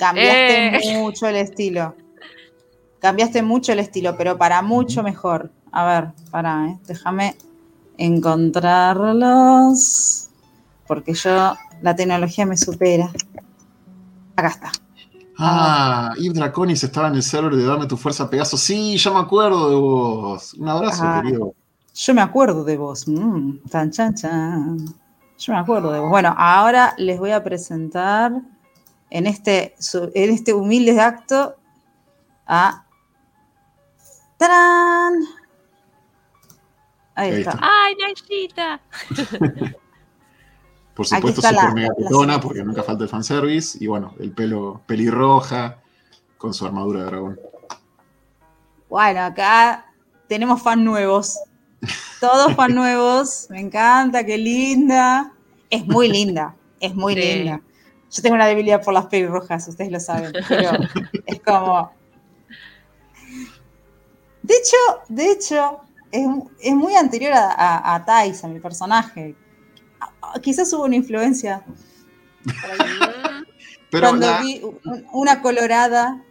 Cambiaste 0.00 0.76
eh. 0.76 0.98
mucho 0.98 1.28
el 1.28 1.36
estilo. 1.36 1.94
Cambiaste 3.00 3.42
mucho 3.42 3.72
el 3.72 3.80
estilo, 3.80 4.16
pero 4.16 4.38
para 4.38 4.62
mucho 4.62 5.02
mejor. 5.02 5.50
A 5.72 5.84
ver, 5.84 6.12
para, 6.30 6.68
¿eh? 6.68 6.78
déjame 6.86 7.36
encontrarlos. 7.98 10.30
Porque 10.86 11.12
yo 11.12 11.54
la 11.82 11.94
tecnología 11.94 12.46
me 12.46 12.56
supera. 12.56 13.12
Acá 14.36 14.48
está. 14.48 14.72
Ah, 15.36 16.14
Yves 16.18 16.32
Draconis 16.34 16.82
estaba 16.82 17.08
en 17.08 17.16
el 17.16 17.22
server 17.22 17.54
de 17.54 17.66
Dame 17.66 17.84
tu 17.86 17.98
fuerza, 17.98 18.30
Pegaso. 18.30 18.56
Sí, 18.56 18.96
ya 18.96 19.10
me 19.10 19.20
acuerdo 19.20 19.68
de 19.68 19.76
vos. 19.76 20.54
Un 20.54 20.66
abrazo, 20.66 21.02
ah, 21.04 21.20
querido. 21.22 21.54
Yo 21.94 22.14
me 22.14 22.22
acuerdo 22.22 22.64
de 22.64 22.78
vos. 22.78 23.06
Mm, 23.06 23.58
tan 23.70 23.90
chan 23.90 24.14
chan. 24.14 24.78
Yo 25.38 25.52
me 25.52 25.58
acuerdo 25.58 25.92
de 25.92 26.00
vos. 26.00 26.08
Bueno, 26.08 26.34
ahora 26.38 26.94
les 26.96 27.18
voy 27.18 27.32
a 27.32 27.44
presentar 27.44 28.32
en 29.10 29.26
este, 29.26 29.74
en 29.94 30.30
este 30.30 30.54
humilde 30.54 31.00
acto 31.00 31.56
a. 32.46 32.84
¡Tarán! 34.36 35.14
Ahí, 37.14 37.32
está. 37.32 37.58
¡Ay, 37.60 37.94
Naishita! 38.00 38.80
Por 40.94 41.06
supuesto, 41.06 41.42
super 41.42 41.72
mega 41.74 41.94
petona, 41.94 42.40
porque 42.40 42.62
nunca 42.62 42.82
falta 42.82 43.04
el 43.04 43.10
fanservice. 43.10 43.78
Y 43.82 43.86
bueno, 43.86 44.14
el 44.18 44.32
pelo 44.32 44.82
pelirroja 44.86 45.78
con 46.36 46.52
su 46.54 46.66
armadura 46.66 47.00
de 47.00 47.06
dragón. 47.06 47.40
Bueno, 48.88 49.20
acá 49.20 49.86
tenemos 50.28 50.62
fans 50.62 50.82
nuevos. 50.82 51.38
Todos 52.20 52.54
fans 52.54 52.74
nuevos. 52.76 53.46
Me 53.50 53.60
encanta, 53.60 54.24
qué 54.24 54.36
linda. 54.36 55.32
Es 55.70 55.86
muy 55.86 56.08
linda, 56.08 56.54
es 56.80 56.94
muy 56.94 57.14
linda. 57.14 57.60
Yo 58.10 58.22
tengo 58.22 58.34
una 58.34 58.46
debilidad 58.46 58.82
por 58.82 58.94
las 58.94 59.06
pelirrojas, 59.06 59.68
ustedes 59.68 59.90
lo 59.90 60.00
saben, 60.00 60.32
pero 60.48 60.70
es 61.26 61.40
como. 61.40 61.92
De 64.42 64.54
hecho, 64.54 64.76
de 65.08 65.30
hecho, 65.30 65.80
es, 66.10 66.74
muy 66.74 66.94
anterior 66.94 67.32
a, 67.32 67.52
a, 67.52 67.94
a 67.94 68.04
Thais, 68.04 68.42
a 68.42 68.48
mi 68.48 68.58
personaje 68.58 69.36
quizás 70.42 70.72
hubo 70.72 70.84
una 70.84 70.96
influencia. 70.96 71.64
Pero 73.90 74.08
Cuando 74.08 74.28
vi 74.42 74.62
una 75.12 75.42
colorada. 75.42 76.22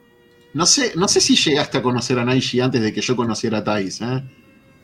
No 0.54 0.66
sé, 0.66 0.94
no 0.96 1.08
sé 1.08 1.22
si 1.22 1.36
llegaste 1.36 1.78
a 1.78 1.82
conocer 1.82 2.18
a 2.18 2.26
Naishi 2.26 2.60
antes 2.62 2.82
de 2.82 2.94
que 2.94 3.02
yo 3.02 3.16
conociera 3.16 3.60
a 3.60 3.64
Thais, 3.64 4.02
¿eh? 4.02 4.24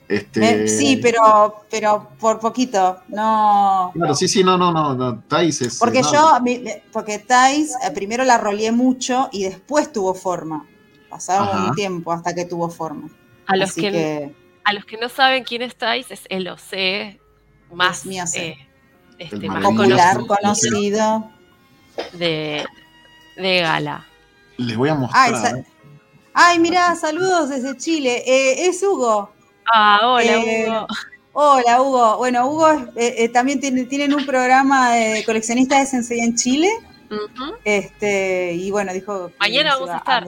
Este... 0.07 0.67
sí, 0.67 0.97
pero, 0.97 1.65
pero 1.69 2.09
por 2.19 2.39
poquito, 2.39 3.01
no. 3.07 3.91
Claro, 3.93 4.13
sí, 4.13 4.27
sí, 4.27 4.43
no, 4.43 4.57
no, 4.57 4.71
no, 4.71 5.19
Thais 5.21 5.61
es. 5.61 5.79
Porque 5.79 6.03
yo, 6.03 6.37
porque 6.91 7.19
Thais 7.19 7.73
eh, 7.83 7.91
primero 7.91 8.23
la 8.23 8.37
roleé 8.37 8.71
mucho 8.71 9.29
y 9.31 9.43
después 9.43 9.91
tuvo 9.91 10.13
forma. 10.13 10.67
Pasaron 11.09 11.69
un 11.69 11.75
tiempo 11.75 12.11
hasta 12.11 12.35
que 12.35 12.45
tuvo 12.45 12.69
forma. 12.69 13.09
A 13.47 13.55
los 13.55 13.73
que, 13.73 14.35
a 14.63 14.73
los 14.73 14.85
que 14.85 14.97
no 14.97 15.09
saben 15.09 15.43
quién 15.43 15.61
es 15.61 15.75
Thais, 15.75 16.11
es 16.11 16.21
el 16.29 16.47
OC 16.47 17.19
más 17.71 18.05
eh, 18.05 18.55
este, 19.17 19.47
más 19.47 19.63
popular, 19.63 20.17
conocido. 20.25 21.31
De, 22.13 22.65
de 23.37 23.59
Gala. 23.61 24.05
Les 24.57 24.75
voy 24.75 24.89
a 24.89 24.95
mostrar. 24.95 25.63
Ay, 26.33 26.59
mira, 26.59 26.93
saludos 26.95 27.49
desde 27.49 27.77
Chile. 27.77 28.23
Eh, 28.25 28.67
es 28.67 28.83
Hugo. 28.83 29.34
Ah, 29.71 29.99
hola, 30.03 30.23
eh, 30.23 30.65
Hugo. 30.67 30.87
Hola, 31.33 31.81
Hugo. 31.81 32.17
Bueno, 32.17 32.47
Hugo 32.47 32.67
eh, 32.95 33.29
también 33.29 33.59
tiene, 33.59 33.85
tienen 33.85 34.13
un 34.13 34.25
programa 34.25 34.93
de 34.93 35.23
coleccionistas 35.25 35.79
de 35.79 35.85
Sensei 35.85 36.19
en 36.19 36.35
Chile. 36.35 36.69
Este, 37.63 38.53
y 38.53 38.71
bueno, 38.71 38.93
dijo. 38.93 39.31
Mañana 39.39 39.75
vamos 39.75 39.89
a 39.89 39.97
estar. 39.97 40.27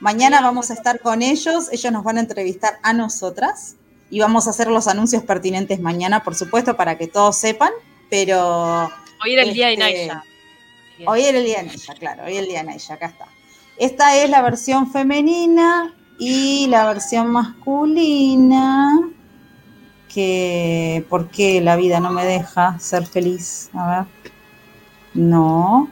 Mañana 0.00 0.40
vamos 0.40 0.70
a 0.70 0.74
estar 0.74 1.00
con 1.00 1.22
ellos. 1.22 1.68
Ellos 1.72 1.92
nos 1.92 2.04
van 2.04 2.18
a 2.18 2.20
entrevistar 2.20 2.78
a 2.82 2.92
nosotras. 2.92 3.76
Y 4.10 4.20
vamos 4.20 4.46
a 4.46 4.50
hacer 4.50 4.68
los 4.68 4.88
anuncios 4.88 5.22
pertinentes 5.22 5.80
mañana, 5.80 6.24
por 6.24 6.34
supuesto, 6.34 6.76
para 6.76 6.96
que 6.96 7.08
todos 7.08 7.36
sepan 7.36 7.72
pero... 8.08 8.90
Hoy 9.24 9.32
era 9.32 9.42
el 9.42 9.52
día 9.52 9.66
de 9.68 9.72
este, 9.74 9.84
Naisha. 9.84 10.24
Hoy 11.06 11.24
era 11.24 11.38
el 11.38 11.44
día 11.44 11.58
de 11.58 11.64
Naisha, 11.64 11.94
claro, 11.94 12.24
hoy 12.24 12.32
era 12.32 12.40
el 12.40 12.48
día 12.48 12.58
de 12.60 12.64
Naisha, 12.64 12.94
acá 12.94 13.06
está. 13.06 13.26
Esta 13.76 14.16
es 14.16 14.30
la 14.30 14.42
versión 14.42 14.90
femenina 14.90 15.94
y 16.18 16.66
la 16.66 16.86
versión 16.86 17.30
masculina, 17.30 18.90
que 20.12 21.06
¿por 21.08 21.28
qué 21.28 21.60
la 21.60 21.76
vida 21.76 22.00
no 22.00 22.10
me 22.10 22.24
deja 22.24 22.78
ser 22.80 23.06
feliz? 23.06 23.70
A 23.72 23.98
ver. 23.98 24.06
No. 25.14 25.88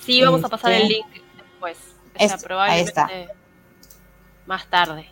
Sí, 0.00 0.22
vamos 0.22 0.44
a 0.44 0.48
pasar 0.48 0.72
el 0.72 0.82
este. 0.82 0.94
link 0.94 1.06
después. 1.36 1.78
O 2.14 2.28
sea, 2.28 2.38
probablemente 2.38 3.00
ahí 3.00 3.22
está. 3.22 3.34
más 4.46 4.66
tarde. 4.68 5.08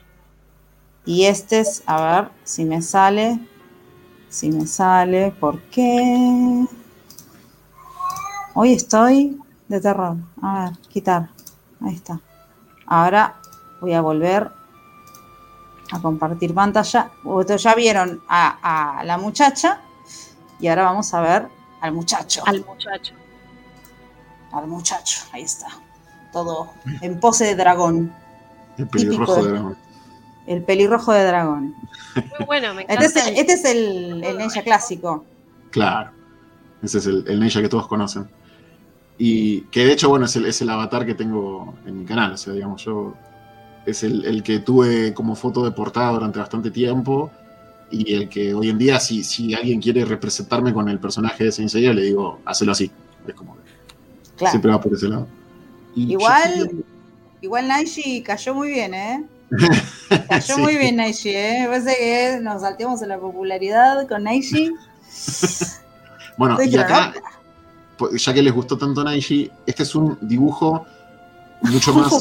Y 1.05 1.25
este 1.25 1.61
es, 1.61 1.83
a 1.87 2.01
ver 2.01 2.31
si 2.45 2.65
me 2.65 2.81
sale. 2.81 3.41
Si 4.29 4.51
me 4.51 4.67
sale, 4.67 5.33
¿por 5.33 5.61
qué? 5.63 6.65
Hoy 8.55 8.73
estoy 8.73 9.39
de 9.69 9.81
terror. 9.81 10.17
A 10.41 10.65
ver, 10.65 10.79
quitar. 10.89 11.29
Ahí 11.81 11.95
está. 11.95 12.21
Ahora 12.93 13.37
voy 13.81 13.95
a 13.95 14.03
volver 14.03 14.51
a 15.93 16.03
compartir 16.03 16.53
pantalla. 16.53 17.11
Ustedes 17.25 17.63
ya 17.63 17.75
vieron 17.75 18.21
a, 18.29 19.01
la 19.07 19.17
muchacha 19.17 19.81
y 20.61 20.69
ahora 20.69 20.83
vamos 20.83 21.15
a 21.15 21.23
ver 21.23 21.49
al 21.81 21.93
muchacho. 21.93 22.43
Al 22.45 22.63
muchacho. 22.63 23.15
Al 24.53 24.67
muchacho, 24.67 25.21
ahí 25.33 25.45
está. 25.45 25.69
Todo 26.35 26.69
en 27.01 27.19
pose 27.19 27.47
de 27.47 27.57
dragón. 27.57 28.15
El 28.77 28.87
pelirrojo 28.87 29.43
de 29.43 29.51
dragón. 29.51 29.79
El 30.47 30.63
pelirrojo 30.63 31.13
de 31.15 31.25
dragón. 31.25 31.75
Muy 32.15 32.47
bueno, 32.47 32.75
me 32.75 32.83
encanta. 32.83 33.07
Este, 33.07 33.41
este 33.41 33.53
es 33.55 33.65
el, 33.65 34.23
el, 34.23 34.65
clásico. 34.65 35.25
Claro. 35.71 36.11
Ese 36.83 36.99
es 36.99 37.07
el, 37.07 37.27
el 37.27 37.51
que 37.51 37.69
todos 37.71 37.89
conocen. 37.89 38.29
Y 39.25 39.61
que 39.71 39.87
de 39.87 39.93
hecho, 39.93 40.09
bueno, 40.09 40.25
es 40.25 40.35
el, 40.35 40.47
es 40.47 40.61
el 40.63 40.71
avatar 40.71 41.07
que 41.07 41.15
tengo 41.15 41.75
en 41.87 41.97
mi 41.97 42.05
canal. 42.05 42.33
O 42.33 42.37
sea, 42.37 42.55
digamos, 42.55 42.85
yo. 42.85 43.15
Es 43.87 44.03
el, 44.03 44.43
que 44.43 44.59
tuve 44.59 45.15
como 45.15 45.37
foto 45.37 45.65
de 45.65 45.71
portada 45.71 46.11
durante 46.11 46.41
bastante 46.41 46.73
tiempo. 46.73 47.31
Y 47.89 48.15
el 48.15 48.29
que 48.29 48.53
hoy 48.53 48.71
en 48.71 48.79
día, 48.79 48.99
si, 48.99 49.23
si 49.23 49.55
alguien 49.55 49.81
quiere 49.81 50.05
representarme 50.05 50.73
con 50.73 50.89
el 50.89 50.99
personaje 50.99 51.45
de 51.45 51.53
Saint 51.53 51.73
le 51.73 52.03
digo, 52.03 52.41
hazlo 52.45 52.73
así. 52.73 52.91
Es 53.25 53.35
como 53.35 53.57
siempre 54.51 54.73
va 54.73 54.81
por 54.81 54.93
ese 54.93 55.07
lado. 55.07 55.29
igual, 55.95 56.73
igual 57.43 57.69
Naishi 57.69 58.25
cayó 58.25 58.57
muy 58.57 58.71
bien, 58.71 58.93
¿eh? 58.93 59.25
Cayó 60.29 60.59
muy 60.59 60.77
bien 60.77 60.97
Naishi, 60.97 61.29
¿eh? 61.29 61.67
Parece 61.69 61.97
que 61.97 62.41
nos 62.43 62.63
salteamos 62.63 63.01
en 63.03 63.11
la 63.11 63.21
popularidad 63.21 64.09
con 64.09 64.25
Naishi. 64.25 64.73
bueno, 66.37 66.59
y 66.61 66.77
acá, 66.77 67.15
ya 68.11 68.35
que 68.35 68.43
les 68.43 68.53
gustó 68.53 68.77
tanto 68.77 69.03
Naishi, 69.05 69.51
este 69.67 69.83
es 69.83 69.95
un 69.95 70.19
dibujo 70.21 70.87
mucho 71.63 71.95
más. 71.95 72.13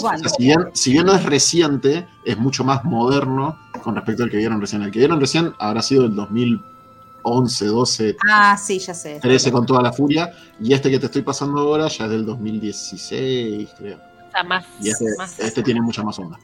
si, 0.73 0.91
bien, 0.91 1.05
no 1.05 1.13
es 1.13 1.23
reciente, 1.23 2.07
es 2.25 2.37
mucho 2.37 2.63
más 2.63 2.83
moderno 2.83 3.57
con 3.83 3.95
respecto 3.95 4.23
al 4.23 4.29
que 4.29 4.37
vieron 4.37 4.61
recién. 4.61 4.81
El 4.81 4.91
que 4.91 4.99
vieron 4.99 5.19
recién 5.19 5.53
habrá 5.57 5.81
sido 5.81 6.05
el 6.05 6.15
2011, 6.15 7.65
12. 7.65 8.17
Ah, 8.29 8.57
sí, 8.57 8.79
ya 8.79 8.93
sé. 8.93 9.19
13 9.19 9.51
con 9.51 9.65
toda 9.65 9.81
la 9.81 9.91
furia. 9.91 10.31
Y 10.59 10.73
este 10.73 10.91
que 10.91 10.99
te 10.99 11.07
estoy 11.07 11.23
pasando 11.23 11.61
ahora 11.61 11.87
ya 11.87 12.05
es 12.05 12.11
del 12.11 12.25
2016, 12.25 13.69
creo. 13.77 13.97
O 13.97 14.31
sea, 14.31 14.43
más. 14.43 14.65
Y 14.79 14.89
este, 14.89 15.05
este 15.39 15.63
tiene 15.63 15.81
mucha 15.81 16.03
más 16.03 16.19
onda 16.19 16.37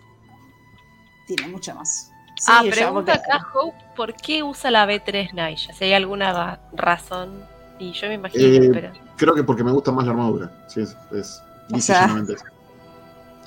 tiene 1.27 1.47
mucho 1.49 1.75
más. 1.75 2.11
ah, 2.47 2.63
pregunta 2.69 3.13
acá, 3.13 3.45
Hope, 3.53 3.77
¿por 3.95 4.15
qué 4.15 4.41
usa 4.41 4.71
la 4.71 4.87
B3 4.87 5.33
Naya? 5.33 5.73
Si 5.73 5.83
hay 5.83 5.93
alguna 5.93 6.59
razón. 6.73 7.43
Y 7.77 7.91
yo 7.91 8.07
me 8.07 8.15
imagino, 8.15 8.63
eh, 8.63 8.69
pero... 8.73 9.06
Creo 9.17 9.33
que 9.33 9.43
porque 9.43 9.63
me 9.63 9.71
gusta 9.71 9.91
más 9.91 10.05
la 10.05 10.11
armadura. 10.11 10.51
Sí, 10.67 10.81
es, 10.81 10.95
es 11.11 11.41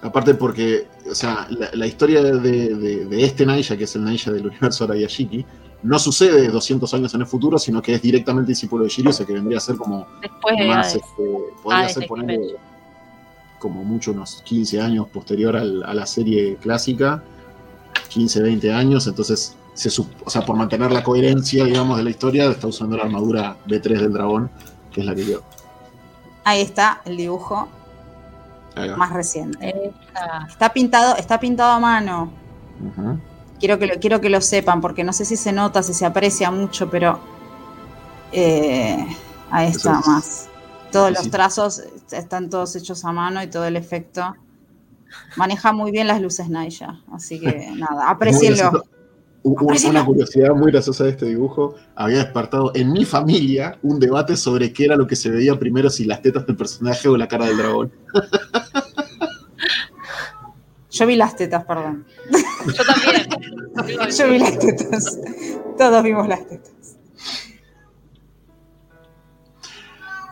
Aparte 0.02 0.34
porque, 0.34 0.88
o 1.10 1.14
sea, 1.14 1.46
la, 1.50 1.86
historia 1.86 2.22
de, 2.22 3.06
este 3.24 3.44
Naya, 3.44 3.76
que 3.76 3.84
es 3.84 3.94
el 3.96 4.04
Naya 4.04 4.32
del 4.32 4.46
universo 4.46 4.84
Arayashiki, 4.84 5.44
no 5.82 5.98
sucede 5.98 6.48
200 6.48 6.92
años 6.94 7.14
en 7.14 7.20
el 7.20 7.26
futuro, 7.26 7.58
sino 7.58 7.82
que 7.82 7.94
es 7.94 8.02
directamente 8.02 8.48
discípulo 8.48 8.84
de 8.84 8.90
Shiryu, 8.90 9.10
o 9.10 9.12
sea 9.12 9.26
que 9.26 9.34
vendría 9.34 9.58
a 9.58 9.60
ser 9.60 9.76
como 9.76 10.06
Después 10.20 10.54
más, 10.66 10.94
este, 10.94 11.22
podría 11.62 11.88
ser 11.88 12.06
como 13.58 13.84
mucho 13.84 14.12
unos 14.12 14.42
15 14.42 14.80
años 14.80 15.08
posterior 15.08 15.56
a 15.56 15.64
la 15.64 16.06
serie 16.06 16.56
clásica, 16.56 17.22
15, 18.08 18.42
20 18.42 18.72
años, 18.72 19.06
entonces, 19.06 19.54
se, 19.74 19.88
o 20.24 20.30
sea, 20.30 20.42
por 20.46 20.56
mantener 20.56 20.92
la 20.92 21.02
coherencia, 21.02 21.64
digamos, 21.64 21.98
de 21.98 22.04
la 22.04 22.10
historia, 22.10 22.50
está 22.50 22.66
usando 22.66 22.96
la 22.96 23.04
armadura 23.04 23.56
B3 23.66 24.00
del 24.00 24.12
dragón, 24.14 24.50
que 24.90 25.00
es 25.00 25.06
la 25.06 25.14
que 25.14 25.26
yo. 25.26 25.42
Ahí 26.45 26.61
está 26.62 27.03
el 27.05 27.16
dibujo 27.16 27.68
más 28.97 29.12
reciente. 29.12 29.93
Está 30.49 30.72
pintado, 30.72 31.16
está 31.16 31.38
pintado 31.41 31.72
a 31.72 31.80
mano. 31.80 32.32
quiero, 33.59 33.78
que 33.78 33.86
lo, 33.86 33.95
quiero 34.01 34.20
que 34.20 34.30
lo 34.30 34.41
sepan, 34.41 34.80
porque 34.80 35.05
no 35.05 35.12
sé 35.12 35.24
si 35.24 35.36
se 35.36 35.53
nota, 35.53 35.82
si 35.82 35.95
se 35.95 36.07
aprecia 36.07 36.51
mucho, 36.51 36.91
pero 36.91 37.20
eh, 38.32 39.07
ahí 39.51 39.68
está 39.68 40.01
más. 40.07 40.49
Todos 40.93 41.12
los 41.12 41.30
trazos 41.30 41.82
están 42.11 42.51
todos 42.51 42.74
hechos 42.74 43.05
a 43.05 43.12
mano 43.12 43.43
y 43.43 43.47
todo 43.47 43.64
el 43.64 43.76
efecto. 43.76 44.34
Maneja 45.36 45.72
muy 45.72 45.91
bien 45.91 46.07
las 46.07 46.20
luces 46.20 46.49
Naya, 46.49 47.01
así 47.12 47.41
que 47.41 47.70
nada, 47.76 48.09
aprecienlo. 48.09 48.84
Una 49.43 50.05
curiosidad 50.05 50.55
muy 50.55 50.70
graciosa 50.70 51.05
de 51.05 51.11
este 51.11 51.26
dibujo 51.26 51.74
había 51.95 52.18
despertado 52.18 52.72
en 52.74 52.93
mi 52.93 53.07
familia 53.07 53.78
un 53.82 53.99
debate 53.99 54.36
sobre 54.36 54.72
qué 54.72 54.84
era 54.84 54.97
lo 54.97 55.07
que 55.07 55.16
se 55.16 55.30
veía 55.30 55.59
primero, 55.59 55.88
si 55.88 56.05
las 56.05 56.20
tetas 56.20 56.47
del 56.47 56.57
personaje 56.57 57.09
o 57.09 57.16
la 57.16 57.26
cara 57.26 57.47
del 57.47 57.57
dragón. 57.57 57.91
Yo 60.91 61.07
vi 61.07 61.16
las 61.16 61.36
tetas, 61.36 61.64
perdón. 61.64 62.05
Yo 62.66 62.84
también. 62.84 64.11
Yo 64.18 64.28
vi 64.28 64.38
las 64.38 64.59
tetas. 64.59 65.18
Todos 65.78 66.03
vimos 66.03 66.28
las 66.28 66.47
tetas. 66.47 66.72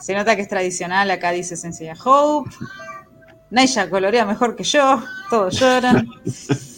Se 0.01 0.15
nota 0.15 0.37
que 0.37 0.43
es 0.43 0.49
tradicional, 0.49 1.11
acá 1.11 1.31
dice 1.31 1.57
Sencilla 1.57 1.95
Hope. 2.05 2.51
Naya 3.51 3.89
colorea 3.89 4.27
mejor 4.27 4.57
que 4.57 4.65
yo, 4.65 5.03
todos 5.31 5.59
lloran. 5.59 6.07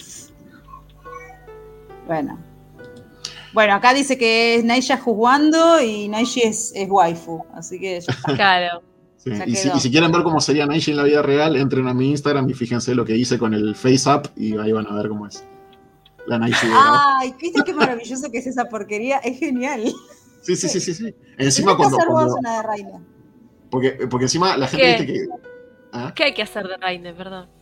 Bueno. 2.10 2.40
Bueno, 3.52 3.74
acá 3.74 3.94
dice 3.94 4.18
que 4.18 4.56
es 4.56 4.64
Naya 4.64 4.96
jugando 4.96 5.80
y 5.80 6.08
Naishi 6.08 6.42
es, 6.42 6.72
es 6.74 6.90
waifu, 6.90 7.44
así 7.54 7.78
que 7.78 8.00
ya 8.00 8.12
está. 8.12 8.34
Claro. 8.34 8.82
Y, 9.46 9.54
si, 9.54 9.90
quieren 9.92 10.10
ver 10.10 10.24
cómo 10.24 10.40
sería 10.40 10.66
Naishi 10.66 10.90
en 10.90 10.96
la 10.96 11.04
vida 11.04 11.22
real, 11.22 11.54
entren 11.54 11.86
a 11.86 11.94
mi 11.94 12.10
Instagram 12.10 12.50
y 12.50 12.54
fíjense 12.54 12.96
lo 12.96 13.04
que 13.04 13.16
hice 13.16 13.38
con 13.38 13.54
el 13.54 13.76
Face 13.76 14.10
Up 14.10 14.28
y 14.34 14.58
ahí 14.58 14.72
van 14.72 14.88
a 14.88 14.94
ver 14.94 15.08
cómo 15.08 15.28
es. 15.28 15.44
La 16.26 16.36
Naishi. 16.36 16.66
Ay, 16.72 17.32
¿viste 17.40 17.62
qué 17.64 17.74
maravilloso 17.74 18.28
que 18.32 18.38
es 18.38 18.46
esa 18.48 18.64
porquería? 18.64 19.18
Es 19.18 19.38
genial. 19.38 19.84
Sí, 20.42 20.56
sí, 20.56 20.68
sí, 20.68 20.80
sí. 20.80 20.94
sí. 20.94 21.14
Encima 21.38 21.76
cuando. 21.76 21.96
porque, 23.70 23.90
porque 24.10 24.24
encima 24.24 24.56
la 24.56 24.66
gente 24.66 24.84
dice 24.84 25.06
que. 25.06 25.28
¿ah? 25.92 26.12
¿Qué 26.12 26.24
hay 26.24 26.34
que 26.34 26.42
hacer 26.42 26.66
de 26.66 26.76
Raine, 26.76 27.14
perdón? 27.14 27.59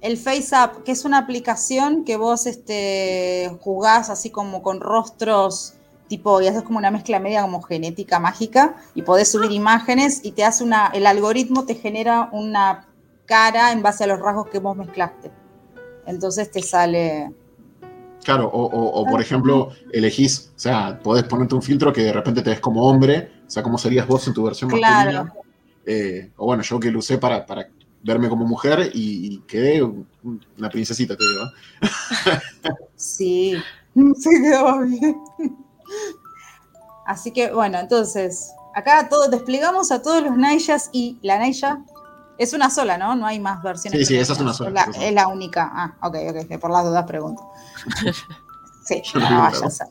El 0.00 0.16
FaceApp, 0.16 0.84
que 0.84 0.92
es 0.92 1.04
una 1.04 1.18
aplicación 1.18 2.04
que 2.04 2.16
vos 2.16 2.46
este, 2.46 3.50
jugás 3.60 4.10
así 4.10 4.30
como 4.30 4.62
con 4.62 4.80
rostros 4.80 5.74
tipo, 6.08 6.40
y 6.40 6.46
haces 6.46 6.62
como 6.62 6.78
una 6.78 6.90
mezcla 6.90 7.20
media 7.20 7.42
como 7.42 7.60
genética 7.62 8.18
mágica, 8.18 8.76
y 8.94 9.02
podés 9.02 9.30
subir 9.30 9.52
imágenes 9.52 10.20
y 10.24 10.32
te 10.32 10.44
hace 10.44 10.64
una, 10.64 10.86
el 10.88 11.06
algoritmo 11.06 11.66
te 11.66 11.74
genera 11.74 12.30
una 12.32 12.86
cara 13.26 13.72
en 13.72 13.82
base 13.82 14.04
a 14.04 14.06
los 14.06 14.18
rasgos 14.18 14.48
que 14.48 14.58
vos 14.58 14.76
mezclaste. 14.76 15.30
Entonces 16.06 16.50
te 16.50 16.62
sale... 16.62 17.30
Claro, 18.24 18.50
o, 18.52 19.06
por 19.06 19.20
ejemplo, 19.20 19.70
elegís, 19.92 20.50
o 20.54 20.58
sea, 20.58 20.98
podés 21.02 21.24
ponerte 21.24 21.54
un 21.54 21.62
filtro 21.62 21.92
que 21.92 22.02
de 22.02 22.12
repente 22.12 22.42
te 22.42 22.50
ves 22.50 22.60
como 22.60 22.82
hombre, 22.82 23.30
o 23.46 23.50
sea, 23.50 23.62
cómo 23.62 23.78
serías 23.78 24.06
vos 24.06 24.26
en 24.26 24.34
tu 24.34 24.44
versión 24.44 24.70
masculina. 24.70 25.32
Eh, 25.86 26.30
o 26.36 26.46
bueno, 26.46 26.62
yo 26.62 26.78
que 26.78 26.90
lo 26.90 26.98
usé 26.98 27.16
para, 27.16 27.46
para 27.46 27.68
verme 28.02 28.28
como 28.28 28.46
mujer 28.46 28.90
y, 28.94 29.38
quedé 29.46 29.82
una 29.82 30.70
princesita, 30.70 31.16
te 31.16 31.24
digo. 31.24 31.44
sí, 32.96 33.56
se 34.18 34.30
quedó 34.30 34.80
bien. 34.82 35.20
Así 37.06 37.32
que 37.32 37.52
bueno, 37.52 37.78
entonces, 37.78 38.52
acá 38.74 39.08
todos 39.08 39.30
desplegamos 39.30 39.90
a 39.90 40.02
todos 40.02 40.22
los 40.22 40.36
Naiyas 40.36 40.90
y 40.92 41.18
la 41.22 41.38
Naya 41.38 41.82
es 42.38 42.52
una 42.52 42.70
sola, 42.70 42.96
¿no? 42.98 43.16
No 43.16 43.26
hay 43.26 43.40
más 43.40 43.62
versiones. 43.62 44.00
Sí, 44.00 44.14
sí, 44.14 44.16
esa 44.18 44.32
es 44.32 44.38
una 44.40 44.52
sola. 44.54 44.88
Es 45.00 45.12
la, 45.12 45.26
única. 45.26 45.70
Ah, 45.72 45.96
ok, 46.06 46.16
ok, 46.30 46.60
por 46.60 46.70
las 46.70 46.84
dudas 46.84 47.04
pregunto. 47.04 47.42
Sí, 48.84 49.02
no 49.14 49.20
vaya 49.20 49.66
a 49.66 49.70
ser. 49.70 49.86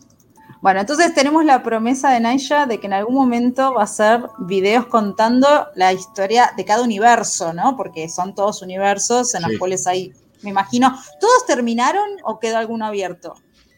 Bueno, 0.61 0.79
entonces 0.79 1.13
tenemos 1.13 1.45
la 1.45 1.61
promesa 1.61 2.11
de 2.11 2.19
Naisha 2.19 2.65
de 2.65 2.79
que 2.79 2.87
en 2.87 2.93
algún 2.93 3.15
momento 3.15 3.73
va 3.73 3.81
a 3.81 3.83
hacer 3.83 4.21
videos 4.39 4.87
contando 4.87 5.47
la 5.75 5.93
historia 5.93 6.51
de 6.57 6.65
cada 6.65 6.81
universo, 6.81 7.53
¿no? 7.53 7.75
Porque 7.77 8.09
son 8.09 8.33
todos 8.33 8.61
universos 8.61 9.35
en 9.35 9.43
los 9.43 9.51
cuales 9.59 9.85
hay, 9.85 10.13
me 10.41 10.49
imagino, 10.49 10.97
¿todos 11.19 11.45
terminaron 11.45 12.09
o 12.23 12.39
quedó 12.39 12.57
alguno 12.57 12.85
abierto? 12.85 13.35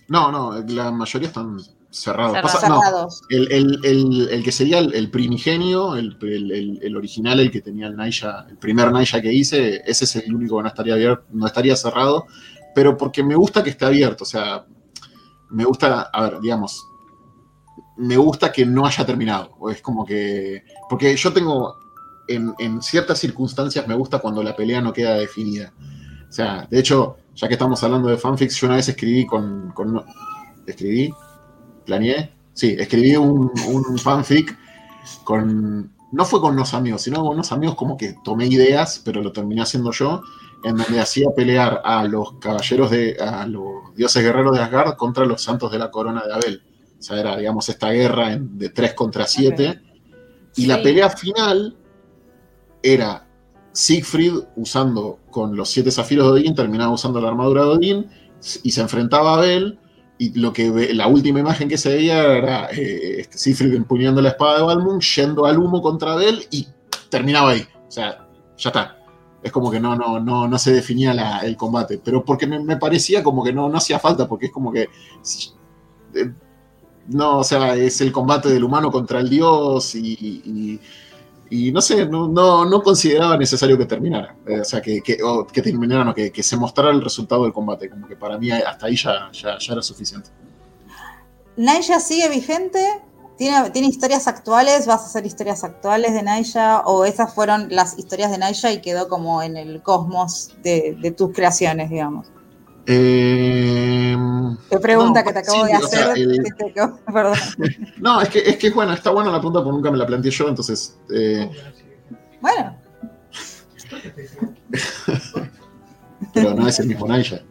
No, 0.08 0.32
no, 0.32 0.54
la 0.68 0.92
mayoría 0.92 1.28
están 1.28 1.58
cerrados. 1.92 3.22
el, 3.30 4.42
que 4.44 4.52
sería 4.52 4.80
el, 4.80 5.12
primigenio, 5.12 5.96
el, 5.96 6.96
original, 6.96 7.40
el 7.40 7.52
que 7.52 7.62
tenía 7.62 7.88
el 7.88 7.96
Naisha, 7.96 8.46
el 8.50 8.58
primer 8.58 8.92
Naisha 8.92 9.22
que 9.22 9.34
hice, 9.34 9.82
ese 9.86 10.06
es 10.06 10.16
el 10.16 10.34
único 10.34 10.58
que 10.58 10.64
no 10.64 10.70
estaría 10.70 10.94
abierto, 10.94 11.26
no 11.32 11.46
estaría 11.46 11.76
cerrado, 11.76 12.26
pero 12.74 12.96
porque 12.98 13.24
me 13.24 13.36
gusta 13.36 13.64
que 13.64 13.72
esté 13.72 13.86
abierto, 13.86 14.24
o 14.24 14.28
sea, 14.28 14.66
me 15.50 15.66
gusta, 15.66 16.10
a 16.14 16.22
ver, 16.24 16.40
digamos, 16.40 16.90
me 18.00 18.18
gusta 18.18 18.52
que 18.52 18.66
no 18.66 18.86
haya 18.86 19.06
terminado. 19.06 19.52
Es 19.70 19.82
como 19.82 20.06
que. 20.06 20.64
Porque 20.90 21.16
yo 21.16 21.34
tengo. 21.34 21.78
En, 22.28 22.82
ciertas 22.82 23.18
circunstancias 23.18 23.88
me 23.88 23.96
gusta 23.96 24.20
cuando 24.20 24.44
la 24.44 24.56
pelea 24.56 24.82
no 24.82 24.94
queda 24.94 25.16
definida. 25.16 25.74
O 26.30 26.32
sea, 26.32 26.68
de 26.70 26.80
hecho, 26.80 27.18
ya 27.36 27.48
que 27.48 27.56
estamos 27.56 27.84
hablando 27.84 28.08
de 28.08 28.18
fanfics, 28.18 28.56
yo 28.56 28.68
una 28.68 28.78
vez 28.78 28.88
escribí 28.88 29.26
con. 29.26 29.72
con 29.72 30.04
¿Escribí? 30.66 31.12
¿Planeé? 31.86 32.32
Sí, 32.54 32.76
escribí 32.78 33.16
un, 33.16 33.52
un 33.68 33.98
fanfic 33.98 34.58
con. 35.24 35.92
No 36.12 36.26
fue 36.26 36.40
con 36.42 36.54
unos 36.54 36.74
amigos, 36.74 37.02
sino 37.02 37.22
con 37.22 37.34
unos 37.34 37.52
amigos 37.52 37.76
como 37.76 37.98
que 37.98 38.16
tomé 38.24 38.48
ideas, 38.48 39.02
pero 39.04 39.22
lo 39.22 39.32
terminé 39.32 39.62
haciendo 39.62 39.92
yo 39.92 40.22
en 40.64 40.78
donde 40.78 41.00
hacía 41.00 41.30
pelear 41.36 41.82
a 41.84 42.04
los 42.04 42.34
caballeros 42.34 42.92
de, 42.92 43.18
a 43.20 43.46
los 43.48 43.96
dioses 43.96 44.24
guerreros 44.24 44.58
de 44.58 44.64
Asgard 44.64 44.96
contra 44.96 45.26
los 45.26 45.42
santos 45.42 45.72
de 45.72 45.80
la 45.80 45.92
corona 45.92 46.24
de 46.26 46.34
Abel. 46.34 46.64
O 47.00 47.02
sea, 47.02 47.20
era, 47.20 47.38
digamos, 47.38 47.70
esta 47.70 47.92
guerra 47.92 48.38
de 48.40 48.70
3 48.70 48.94
contra 48.94 49.26
7. 49.26 49.82
Y 50.56 50.66
la 50.66 50.82
pelea 50.82 51.10
final 51.10 51.78
era 52.84 53.26
Siegfried 53.72 54.34
usando 54.58 55.20
con 55.32 55.56
los 55.56 55.70
siete 55.70 55.92
zafiros 55.92 56.26
de 56.26 56.42
Odín, 56.42 56.56
terminaba 56.56 56.92
usando 56.92 57.22
la 57.22 57.30
armadura 57.30 57.64
de 57.64 57.70
Odín 57.70 58.10
y 58.64 58.72
se 58.72 58.82
enfrentaba 58.82 59.32
a 59.32 59.38
Abel. 59.38 59.80
Y 60.18 60.38
lo 60.38 60.52
que 60.52 60.94
la 60.94 61.08
última 61.08 61.40
imagen 61.40 61.70
que 61.70 61.78
se 61.78 61.94
veía 61.94 62.22
era 62.36 62.70
eh, 62.72 63.22
este, 63.22 63.38
Siegfried 63.38 63.74
empuñando 63.74 64.22
la 64.22 64.30
espada 64.30 64.58
de 64.58 64.64
Balmung, 64.64 65.02
yendo 65.02 65.46
al 65.46 65.58
humo 65.58 65.82
contra 65.82 66.14
Abel 66.14 66.44
y 66.52 66.68
terminaba 67.10 67.52
ahí. 67.52 67.66
O 67.88 67.92
sea, 67.92 68.28
ya 68.58 68.70
está 68.70 68.99
es 69.42 69.52
como 69.52 69.72
que 69.72 69.80
no, 69.80 69.96
no, 69.96 70.20
no, 70.20 70.48
no 70.48 70.60
se 70.60 70.74
definía 70.74 71.40
el 71.44 71.56
combate, 71.56 72.00
pero 72.04 72.24
porque 72.24 72.46
me, 72.46 72.78
parecía 72.78 73.24
como 73.24 73.44
que 73.44 73.54
no, 73.54 73.70
no 73.70 73.78
hacía 73.78 74.00
falta, 74.00 74.28
porque 74.28 74.48
es 74.48 74.52
como 74.52 74.72
que, 74.72 74.90
eh, 76.14 76.32
no, 77.08 77.40
o 77.40 77.44
sea, 77.44 77.76
es 77.76 78.02
el 78.02 78.12
combate 78.12 78.50
del 78.50 78.64
humano 78.64 78.92
contra 78.92 79.20
el 79.20 79.30
dios 79.30 79.96
y, 79.96 80.80
y, 81.50 81.72
no 81.72 81.82
sé, 81.82 82.06
no, 82.06 82.28
no, 82.28 82.84
consideraba 82.84 83.38
necesario 83.38 83.78
que 83.78 83.86
terminara, 83.86 84.36
eh, 84.46 84.60
o 84.60 84.66
sea, 84.66 84.82
que, 84.82 85.02
que, 85.02 85.18
que 85.52 85.62
terminaran 85.62 86.10
o 86.10 86.14
que, 86.14 86.44
se 86.44 86.58
mostrara 86.58 86.92
el 86.92 87.02
resultado 87.02 87.44
del 87.44 87.54
combate, 87.54 87.90
como 87.90 88.08
que 88.08 88.16
para 88.16 88.38
mí 88.38 88.52
hasta 88.52 88.86
ahí 88.88 88.96
ya, 88.96 89.32
ya, 89.32 89.58
ya 89.58 89.74
era 89.74 89.82
suficiente. 89.82 90.30
¿Naya 91.56 92.00
sigue 92.00 92.30
vigente? 92.30 93.02
¿Tiene, 93.40 93.88
historias 93.88 94.28
actuales? 94.28 94.86
¿Vas 94.86 95.04
a 95.04 95.06
hacer 95.06 95.26
historias 95.26 95.64
actuales 95.64 96.14
de 96.14 96.24
Naya? 96.24 96.82
¿O 96.82 97.06
esas 97.06 97.34
fueron 97.34 97.68
las 97.70 97.98
historias 97.98 98.32
de 98.32 98.38
Naya 98.38 98.70
y 98.74 98.82
quedó 98.82 99.08
como 99.08 99.42
en 99.42 99.56
el 99.56 99.82
cosmos 99.82 100.54
de, 100.62 101.16
tus 101.18 101.32
creaciones, 101.34 101.90
digamos? 101.90 102.28
Eh, 102.86 104.14
Qué 104.70 104.80
pregunta 104.80 105.24
que 105.24 105.32
te 105.32 105.40
acabo 105.40 105.64
de 105.64 105.72
hacer. 105.76 106.14
perdón. 107.14 107.38
no, 107.98 108.22
es 108.22 108.28
que, 108.28 108.40
es 108.40 108.58
que 108.58 108.72
bueno, 108.72 108.92
está 108.92 109.12
buena 109.12 109.32
la 109.32 109.38
pregunta 109.38 109.64
porque 109.64 109.74
nunca 109.74 109.90
me 109.90 109.98
la 109.98 110.06
planteé 110.06 110.32
yo, 110.32 110.50
entonces. 110.50 111.00
Eh, 111.10 111.50
bueno. 112.42 112.76
Pero 116.34 116.54
no 116.56 116.68
es 116.68 116.78
el 116.82 116.88
mismo 116.88 117.08
Naya. 117.08 117.42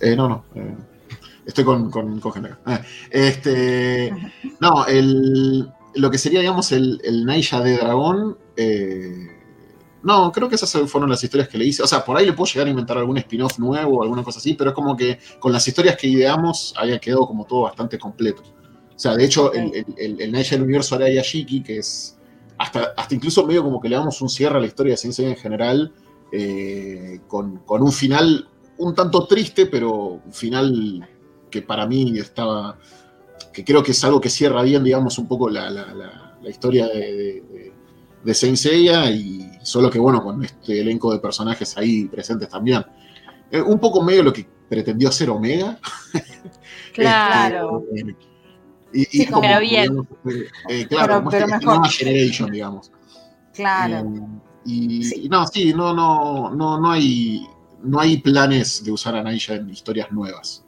Eh, 0.00 0.14
no, 0.14 0.28
no. 0.28 0.44
Eh, 0.54 0.76
estoy 1.48 1.64
con, 1.64 1.90
con, 1.90 2.20
con 2.20 2.58
ah, 2.66 2.82
este, 3.10 4.14
no, 4.60 4.86
el, 4.86 5.66
lo 5.94 6.10
que 6.10 6.18
sería, 6.18 6.40
digamos, 6.40 6.70
el, 6.72 7.00
el 7.02 7.24
Naya 7.24 7.60
de 7.60 7.78
Dragón. 7.78 8.36
Eh, 8.54 9.28
no, 10.02 10.30
creo 10.30 10.48
que 10.48 10.56
esas 10.56 10.70
fueron 10.90 11.08
las 11.08 11.24
historias 11.24 11.48
que 11.48 11.56
le 11.56 11.64
hice. 11.64 11.82
O 11.82 11.86
sea, 11.86 12.04
por 12.04 12.16
ahí 12.18 12.26
le 12.26 12.34
puedo 12.34 12.52
llegar 12.52 12.66
a 12.66 12.70
inventar 12.70 12.98
algún 12.98 13.16
spin-off 13.16 13.58
nuevo 13.58 13.98
o 13.98 14.02
alguna 14.02 14.22
cosa 14.22 14.38
así, 14.38 14.54
pero 14.54 14.70
es 14.70 14.76
como 14.76 14.94
que 14.94 15.18
con 15.40 15.50
las 15.50 15.66
historias 15.66 15.96
que 15.96 16.06
ideamos 16.06 16.74
había 16.76 16.98
quedado 16.98 17.26
como 17.26 17.46
todo 17.46 17.62
bastante 17.62 17.98
completo. 17.98 18.42
O 18.94 18.98
sea, 18.98 19.16
de 19.16 19.24
hecho, 19.24 19.52
el, 19.54 19.86
el, 19.96 20.20
el 20.20 20.32
del 20.32 20.62
universo 20.62 20.96
Araya 20.96 21.22
Yashiki, 21.22 21.62
que 21.62 21.78
es 21.78 22.18
hasta, 22.58 22.92
hasta 22.94 23.14
incluso 23.14 23.46
medio 23.46 23.62
como 23.62 23.80
que 23.80 23.88
le 23.88 23.96
damos 23.96 24.20
un 24.20 24.28
cierre 24.28 24.58
a 24.58 24.60
la 24.60 24.66
historia 24.66 24.92
de 24.92 24.96
Ciencia 24.98 25.26
en 25.26 25.36
general, 25.36 25.92
eh, 26.30 27.20
con, 27.26 27.58
con, 27.60 27.82
un 27.82 27.92
final 27.92 28.48
un 28.76 28.94
tanto 28.94 29.26
triste, 29.26 29.66
pero 29.66 30.20
un 30.24 30.32
final 30.32 31.08
que 31.50 31.62
para 31.62 31.86
mí 31.86 32.18
estaba, 32.18 32.78
que 33.52 33.64
creo 33.64 33.82
que 33.82 33.92
es 33.92 34.04
algo 34.04 34.20
que 34.20 34.30
cierra 34.30 34.62
bien, 34.62 34.84
digamos, 34.84 35.18
un 35.18 35.26
poco 35.26 35.48
la, 35.48 35.70
la, 35.70 35.94
la, 35.94 36.50
historia 36.50 36.86
de, 36.88 37.00
de, 37.00 37.72
de 38.24 38.34
Saint 38.34 38.56
Seiya, 38.56 39.10
y 39.10 39.50
solo 39.62 39.90
que 39.90 39.98
bueno, 39.98 40.22
con 40.22 40.42
este 40.44 40.80
elenco 40.80 41.12
de 41.12 41.18
personajes 41.18 41.76
ahí 41.76 42.06
presentes 42.06 42.48
también. 42.48 42.84
Eh, 43.50 43.60
un 43.60 43.78
poco 43.78 44.02
medio 44.02 44.22
lo 44.22 44.32
que 44.32 44.46
pretendió 44.68 45.08
hacer 45.08 45.30
Omega. 45.30 45.78
Claro. 46.92 47.84
Este, 47.94 48.16
y, 48.92 49.22
y 49.22 49.26
pero 49.26 49.60
bien. 49.60 50.08
Eh, 50.68 50.86
claro, 50.88 51.24
pero, 51.30 51.46
pero 51.46 51.46
mejor. 51.46 51.88
Generation, 51.88 52.50
digamos. 52.50 52.90
Claro. 53.54 53.98
Eh, 53.98 54.40
y, 54.64 55.28
no, 55.28 55.46
sí, 55.46 55.72
no, 55.72 55.94
no, 55.94 56.50
no, 56.50 56.80
no 56.80 56.90
hay, 56.90 57.46
no 57.82 58.00
hay 58.00 58.18
planes 58.18 58.82
de 58.82 58.90
usar 58.90 59.14
a 59.14 59.22
Naija 59.22 59.54
en 59.54 59.70
historias 59.70 60.10
nuevas. 60.10 60.64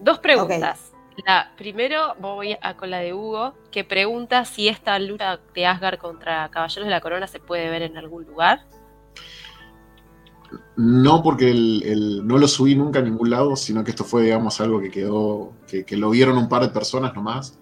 Dos 0.00 0.18
preguntas. 0.18 0.92
La, 1.26 1.52
primero 1.56 2.14
voy 2.20 2.56
a, 2.62 2.76
con 2.76 2.90
la 2.90 2.98
de 2.98 3.12
Hugo, 3.12 3.54
que 3.70 3.84
pregunta 3.84 4.44
si 4.44 4.68
esta 4.68 4.98
lucha 4.98 5.38
de 5.54 5.66
Asgard 5.66 5.98
contra 5.98 6.48
Caballeros 6.50 6.86
de 6.86 6.90
la 6.90 7.00
Corona 7.00 7.26
se 7.26 7.40
puede 7.40 7.68
ver 7.68 7.82
en 7.82 7.98
algún 7.98 8.24
lugar. 8.24 8.66
No, 10.76 11.22
porque 11.22 11.50
el, 11.50 12.26
no 12.26 12.38
lo 12.38 12.48
subí 12.48 12.74
nunca 12.74 13.00
a 13.00 13.02
ningún 13.02 13.30
lado, 13.30 13.54
sino 13.56 13.84
que 13.84 13.90
esto 13.90 14.04
fue, 14.04 14.22
digamos, 14.22 14.60
algo 14.60 14.80
que 14.80 14.90
quedó, 14.90 15.52
que, 15.68 15.84
que 15.84 15.96
lo 15.96 16.10
vieron 16.10 16.38
un 16.38 16.48
par 16.48 16.62
de 16.62 16.70
personas 16.70 17.14
nomás. 17.14 17.58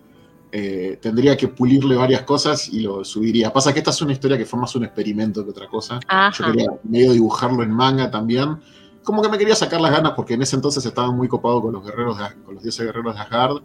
Eh, 0.50 0.98
tendría 1.02 1.36
que 1.36 1.48
pulirle 1.48 1.94
varias 1.96 2.22
cosas 2.22 2.68
y 2.68 2.80
lo 2.80 3.04
subiría. 3.04 3.52
Pasa 3.52 3.72
que 3.72 3.80
esta 3.80 3.90
es 3.90 4.00
una 4.00 4.12
historia 4.12 4.38
que 4.38 4.46
fue 4.46 4.58
más 4.58 4.74
un 4.76 4.84
experimento 4.84 5.44
que 5.44 5.50
otra 5.50 5.66
cosa. 5.66 6.00
Yo 6.32 6.44
quería 6.46 6.70
medio 6.84 7.12
dibujarlo 7.12 7.62
en 7.62 7.70
manga 7.70 8.10
también. 8.10 8.58
Como 9.02 9.22
que 9.22 9.28
me 9.28 9.38
quería 9.38 9.54
sacar 9.54 9.80
las 9.80 9.90
ganas 9.90 10.12
porque 10.12 10.34
en 10.34 10.42
ese 10.42 10.56
entonces 10.56 10.84
estaba 10.84 11.10
muy 11.10 11.28
copado 11.28 11.62
con 11.62 11.72
los 11.72 11.84
guerreros, 11.84 12.18
con 12.44 12.54
los 12.54 12.62
dioses 12.62 12.84
guerreros 12.84 13.14
de 13.14 13.20
Asgard. 13.20 13.62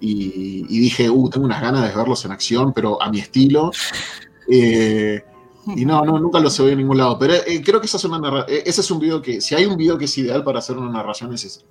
Y, 0.00 0.62
dije, 0.80 1.10
uh, 1.10 1.28
tengo 1.28 1.44
unas 1.44 1.60
ganas 1.60 1.82
de 1.82 1.96
verlos 1.96 2.24
en 2.24 2.32
acción, 2.32 2.72
pero 2.72 3.02
a 3.02 3.10
mi 3.10 3.18
estilo. 3.18 3.70
Eh, 4.50 5.22
y 5.76 5.84
no, 5.84 6.04
no, 6.04 6.18
nunca 6.18 6.38
lo 6.40 6.48
se 6.48 6.62
ve 6.62 6.72
en 6.72 6.78
ningún 6.78 6.96
lado. 6.96 7.18
Pero 7.18 7.34
eh, 7.34 7.62
creo 7.64 7.80
que 7.80 7.86
esa 7.86 7.96
es 7.96 8.04
una 8.04 8.46
ese 8.48 8.80
es 8.80 8.90
un 8.90 8.98
video 8.98 9.20
que, 9.20 9.40
si 9.40 9.54
hay 9.54 9.66
un 9.66 9.76
video 9.76 9.98
que 9.98 10.06
es 10.06 10.18
ideal 10.18 10.42
para 10.44 10.60
hacer 10.60 10.76
una 10.78 10.90
narración, 10.90 11.34
es 11.34 11.44
ese. 11.44 11.64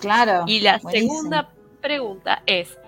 Claro. 0.00 0.44
Y 0.46 0.60
la 0.60 0.78
segunda 0.78 1.54
pregunta 1.80 2.42
es, 2.46 2.78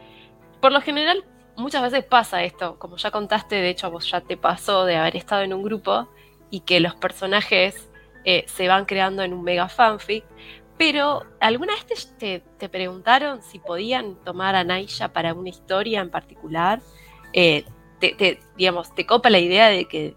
por 0.60 0.72
lo 0.72 0.80
general, 0.80 1.24
muchas 1.56 1.82
veces 1.82 2.04
pasa 2.04 2.44
esto, 2.44 2.78
como 2.78 2.96
ya 2.96 3.10
contaste, 3.10 3.56
de 3.56 3.70
hecho 3.70 3.90
vos 3.90 4.10
ya 4.10 4.20
te 4.20 4.36
pasó 4.36 4.84
de 4.84 4.96
haber 4.96 5.16
estado 5.16 5.42
en 5.42 5.54
un 5.54 5.62
grupo 5.62 6.08
y 6.50 6.60
que 6.60 6.80
los 6.80 6.94
personajes 6.94 7.88
eh, 8.26 8.44
se 8.46 8.68
van 8.68 8.84
creando 8.84 9.22
en 9.22 9.32
un 9.32 9.42
mega 9.42 9.68
fanfic, 9.68 10.24
pero 10.76 11.22
¿alguna 11.40 11.72
vez 11.72 12.12
te, 12.18 12.42
te, 12.58 12.68
preguntaron 12.68 13.40
si 13.40 13.58
podían 13.58 14.16
tomar 14.24 14.54
a 14.54 14.64
Naisha 14.64 15.14
para 15.14 15.32
una 15.32 15.48
historia 15.48 16.02
en 16.02 16.10
particular? 16.10 16.82
Eh, 17.32 17.64
te, 17.98 18.38
digamos, 18.58 18.94
¿Te 18.94 19.06
copa 19.06 19.30
la 19.30 19.38
idea 19.38 19.68
de 19.68 19.86
que, 19.86 20.16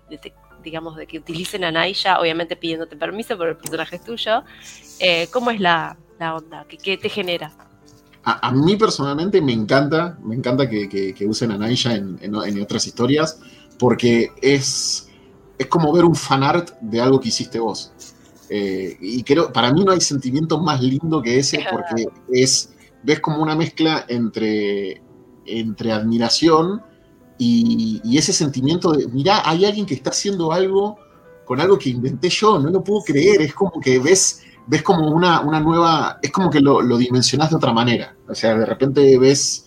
digamos, 0.62 0.97
de 0.97 1.07
que 1.07 1.20
utilicen 1.20 1.64
a 1.64 1.72
Naisha, 1.72 2.20
obviamente 2.20 2.57
pidiéndote 2.57 2.97
permiso, 2.97 3.38
por 3.38 3.47
el 3.47 3.55
personaje 3.55 3.95
es 3.95 4.03
tuyo? 4.03 4.43
Eh, 4.99 5.30
¿Cómo 5.32 5.51
es 5.51 5.62
la, 5.62 5.97
la 6.20 6.36
onda? 6.36 6.66
¿Qué, 6.68 6.78
¿Qué 6.78 6.97
te 6.97 7.07
genera? 7.07 7.53
a, 8.24 8.51
mí 8.51 8.76
personalmente 8.76 9.41
me 9.41 9.53
encanta, 9.53 10.18
me 10.24 10.36
encanta 10.36 10.70
que, 10.70 11.26
usen 11.28 11.51
a 11.51 11.57
Naisha 11.57 11.95
en, 11.95 12.62
otras 12.62 12.86
historias, 12.86 13.39
porque 13.78 14.32
es, 14.41 15.09
es 15.60 15.68
como 15.68 15.93
ver 15.93 16.05
un 16.05 16.16
fanart 16.16 16.72
de 16.82 16.99
algo 16.99 17.20
que 17.20 17.28
hiciste 17.28 17.60
vos. 17.60 17.91
Eh, 18.49 18.97
y 18.99 19.22
creo, 19.22 19.53
para 19.53 19.72
mí 19.72 19.84
no 19.84 19.91
hay 19.91 20.01
sentimiento 20.01 20.60
más 20.60 20.82
lindo 20.82 21.22
que 21.22 21.38
ese, 21.38 21.64
porque 21.70 22.07
es, 22.32 22.72
ves 23.03 23.20
como 23.20 23.43
una 23.43 23.55
mezcla 23.55 24.05
entre, 24.07 25.03
entre 25.45 25.91
admiración 25.91 26.82
y, 27.38 28.01
y 28.03 28.18
ese 28.18 28.34
sentimiento 28.34 28.93
de, 28.93 29.07
mirá, 29.10 29.47
hay 29.47 29.66
alguien 29.66 29.86
que 29.86 29.93
está 29.93 30.10
haciendo 30.10 30.51
algo 30.51 30.97
con 31.45 31.60
algo 31.62 31.78
que 31.78 31.89
inventé 31.89 32.30
yo, 32.30 32.57
no 32.57 32.70
lo 32.70 32.84
puedo 32.84 33.03
creer, 33.03 33.41
es 33.41 33.53
como 33.53 33.80
que 33.80 33.99
ves 33.99 34.41
ves 34.70 34.84
como 34.84 35.10
una, 35.10 35.41
una 35.41 35.60
nueva, 35.60 36.20
es 36.22 36.32
como 36.32 36.49
que 36.51 36.60
lo, 36.60 36.82
lo, 36.82 36.97
dimensionás 36.97 37.49
de 37.49 37.55
otra 37.55 37.74
manera. 37.74 38.16
O 38.28 38.36
sea, 38.36 38.55
de 38.55 38.66
repente 38.68 39.18
ves, 39.18 39.66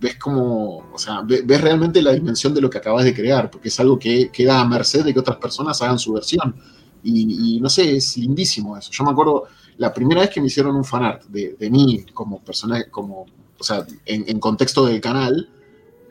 ves 0.00 0.16
como, 0.16 0.90
o 0.92 0.98
sea, 0.98 1.22
ves, 1.22 1.60
realmente 1.60 2.02
la 2.02 2.12
dimensión 2.12 2.54
de 2.54 2.60
lo 2.60 2.70
que 2.70 2.78
acabas 2.78 3.04
de 3.04 3.14
crear, 3.14 3.50
porque 3.50 3.68
es 3.68 3.80
algo 3.80 3.98
que 3.98 4.30
queda 4.30 4.60
a 4.60 4.66
merced 4.66 5.04
de 5.04 5.12
que 5.12 5.20
otras 5.20 5.38
personas 5.38 5.80
hagan 5.82 5.98
su 5.98 6.12
versión. 6.12 6.54
Y, 7.02 7.58
no 7.60 7.68
sé, 7.68 7.96
es 7.96 8.18
lindísimo 8.18 8.76
eso. 8.76 8.90
Yo 8.92 9.04
me 9.04 9.10
acuerdo 9.12 9.44
la 9.78 9.94
primera 9.94 10.20
vez 10.20 10.30
que 10.30 10.40
me 10.40 10.48
hicieron 10.48 10.74
un 10.76 10.84
fanart 10.84 11.24
de, 11.26 11.56
de 11.58 11.70
mí 11.70 12.04
como 12.12 12.40
personaje, 12.42 12.90
como, 12.90 13.24
o 13.58 13.64
sea, 13.64 13.86
en, 14.04 14.24
en 14.28 14.40
contexto 14.40 14.84
del 14.84 15.00
canal, 15.00 15.48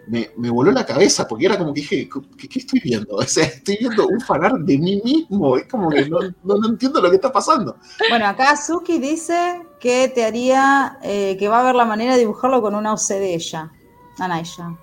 me, 0.07 0.29
me, 0.37 0.49
voló 0.49 0.71
la 0.71 0.85
cabeza, 0.85 1.27
porque 1.27 1.45
era 1.45 1.57
como 1.57 1.73
que 1.73 1.81
dije, 1.81 2.09
¿qué, 2.37 2.59
estoy 2.59 2.79
viendo? 2.79 3.15
O 3.17 3.23
sea, 3.23 3.45
estoy 3.45 3.77
viendo 3.79 4.07
un 4.07 4.19
fanar 4.21 4.53
de 4.53 4.77
mí 4.77 5.01
mismo, 5.03 5.57
es 5.57 5.67
como 5.67 5.89
que 5.89 6.09
no, 6.09 6.19
no, 6.43 6.67
entiendo 6.67 7.01
lo 7.01 7.09
que 7.09 7.15
está 7.15 7.31
pasando. 7.31 7.77
Bueno, 8.09 8.27
acá 8.27 8.55
Suki 8.55 8.99
dice 8.99 9.65
que 9.79 10.07
te 10.13 10.25
haría, 10.25 10.97
eh, 11.01 11.35
que 11.37 11.47
va 11.47 11.61
a 11.61 11.63
ver 11.63 11.75
la 11.75 11.85
manera 11.85 12.13
de 12.13 12.19
dibujarlo 12.19 12.61
con 12.61 12.75
una 12.75 12.93
OC 12.93 13.07
de 13.09 13.35
ella, 13.35 13.71
Anaya. 14.19 14.75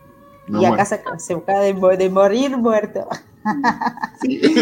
No, 0.47 0.61
y 0.61 0.66
acá 0.66 0.85
se, 0.85 1.03
se 1.18 1.35
busca 1.35 1.59
de, 1.61 1.72
de, 1.97 2.11
morir 2.11 2.57
muerto. 2.57 3.09
Sí. 4.20 4.41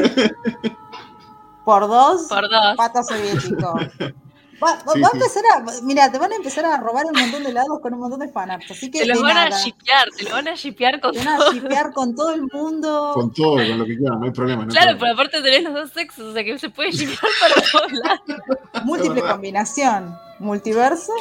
Por 1.64 1.86
dos, 1.88 2.22
Por 2.28 2.48
dos. 2.48 2.76
pato 2.76 3.02
soviético. 3.02 3.74
Va, 4.62 4.78
va 4.86 4.92
a 4.92 5.10
empezar 5.12 5.42
a, 5.46 5.64
mira, 5.82 6.10
te 6.12 6.18
van 6.18 6.30
a 6.32 6.36
empezar 6.36 6.64
a 6.64 6.76
robar 6.76 7.04
un 7.06 7.20
montón 7.20 7.42
de 7.42 7.50
helados 7.50 7.80
con 7.80 7.94
un 7.94 8.00
montón 8.00 8.20
de 8.20 8.28
fanarts, 8.28 8.70
así 8.70 8.90
que 8.90 9.00
te 9.00 9.06
los 9.06 9.20
van 9.20 9.36
a 9.36 9.50
shipear, 9.50 10.08
te 10.16 10.24
los 10.24 10.32
van 10.32 10.48
a 10.48 10.54
shipear 10.54 11.00
con 11.00 11.12
te 11.12 11.18
van 11.18 11.40
a 11.40 11.52
shipear 11.52 11.92
con 11.92 12.14
todo 12.14 12.32
el 12.32 12.42
mundo. 12.42 13.10
Con 13.14 13.32
todo, 13.32 13.56
con 13.56 13.78
lo 13.78 13.84
que 13.84 13.96
quieran, 13.96 14.20
no 14.20 14.26
hay 14.26 14.30
problema. 14.30 14.64
No 14.64 14.68
claro, 14.68 14.90
hay 14.90 14.96
problema. 14.96 15.16
pero 15.16 15.28
aparte 15.28 15.42
tenés 15.42 15.64
los 15.64 15.74
dos 15.74 15.90
sexos, 15.90 16.26
o 16.26 16.32
sea 16.32 16.44
que 16.44 16.58
se 16.58 16.70
puede 16.70 16.92
shipear 16.92 17.18
para 17.40 17.54
todos 17.54 17.92
lados. 17.92 18.84
Múltiple 18.84 19.22
combinación, 19.22 20.16
multiverso. 20.38 21.12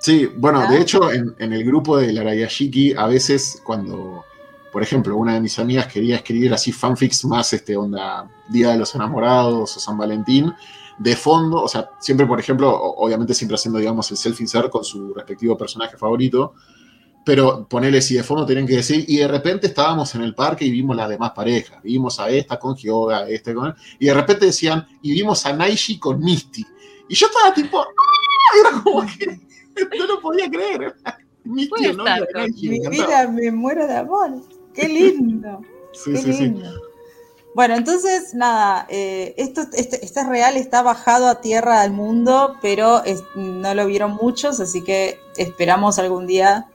Sí, 0.00 0.26
bueno, 0.36 0.60
¿Ah? 0.60 0.70
de 0.70 0.80
hecho, 0.82 1.10
en, 1.10 1.34
en, 1.38 1.52
el 1.54 1.64
grupo 1.64 1.96
de 1.96 2.12
Larayashiki, 2.12 2.94
a 2.94 3.06
veces 3.06 3.62
cuando, 3.64 4.22
por 4.70 4.82
ejemplo, 4.82 5.16
una 5.16 5.32
de 5.32 5.40
mis 5.40 5.58
amigas 5.58 5.86
quería 5.86 6.16
escribir 6.16 6.52
así 6.52 6.72
fanfics 6.72 7.24
más, 7.24 7.54
este, 7.54 7.74
onda 7.74 8.28
Día 8.48 8.72
de 8.72 8.76
los 8.76 8.94
Enamorados 8.94 9.76
o 9.78 9.80
San 9.80 9.96
Valentín, 9.96 10.52
de 10.98 11.16
fondo, 11.16 11.62
o 11.62 11.68
sea, 11.68 11.90
siempre, 11.98 12.26
por 12.26 12.38
ejemplo, 12.38 12.70
obviamente 12.72 13.34
siempre 13.34 13.56
haciendo, 13.56 13.78
digamos, 13.78 14.10
el 14.10 14.16
self-insert 14.16 14.70
con 14.70 14.84
su 14.84 15.12
respectivo 15.12 15.56
personaje 15.56 15.96
favorito, 15.96 16.54
pero 17.24 17.66
ponerle 17.66 18.02
si 18.02 18.14
de 18.14 18.22
fondo 18.22 18.44
tenían 18.44 18.66
que 18.66 18.76
decir, 18.76 19.04
y 19.08 19.16
de 19.16 19.26
repente 19.28 19.68
estábamos 19.68 20.14
en 20.14 20.22
el 20.22 20.34
parque 20.34 20.64
y 20.66 20.70
vimos 20.70 20.94
las 20.94 21.08
demás 21.08 21.32
parejas, 21.32 21.82
vimos 21.82 22.20
a 22.20 22.28
esta 22.28 22.58
con 22.58 22.76
Hyoga, 22.76 23.18
a 23.20 23.28
este 23.28 23.54
con... 23.54 23.74
Y 23.98 24.06
de 24.06 24.14
repente 24.14 24.46
decían, 24.46 24.86
y 25.00 25.12
vimos 25.12 25.44
a 25.46 25.52
Naishi 25.54 25.98
con 25.98 26.20
Misty. 26.20 26.64
Y 27.08 27.14
yo 27.14 27.26
estaba 27.26 27.54
tipo, 27.54 27.80
¡ah! 27.80 28.60
Era 28.60 28.82
como 28.82 29.06
que 29.06 29.40
no 29.98 30.06
lo 30.06 30.20
podía 30.20 30.50
creer. 30.50 30.94
Misty, 31.44 31.92
¿no? 31.94 32.04
Mi 32.46 32.88
vida, 32.88 33.28
me 33.28 33.50
muero 33.50 33.86
de 33.86 33.96
amor. 33.96 34.42
Qué 34.74 34.88
lindo. 34.88 35.60
Sí, 35.92 36.12
Qué 36.12 36.18
sí, 36.18 36.32
lindo. 36.32 36.72
sí. 36.72 36.93
Bueno, 37.54 37.76
entonces, 37.76 38.34
nada, 38.34 38.84
eh, 38.88 39.32
esto 39.36 39.60
este, 39.60 40.04
este, 40.04 40.20
es 40.20 40.26
real, 40.26 40.56
está 40.56 40.82
bajado 40.82 41.28
a 41.28 41.40
tierra 41.40 41.82
al 41.82 41.92
mundo, 41.92 42.56
pero 42.60 43.04
es, 43.04 43.22
no 43.36 43.74
lo 43.74 43.86
vieron 43.86 44.16
muchos, 44.20 44.58
así 44.58 44.82
que 44.82 45.20
esperamos 45.36 46.00
algún 46.00 46.26
día 46.26 46.66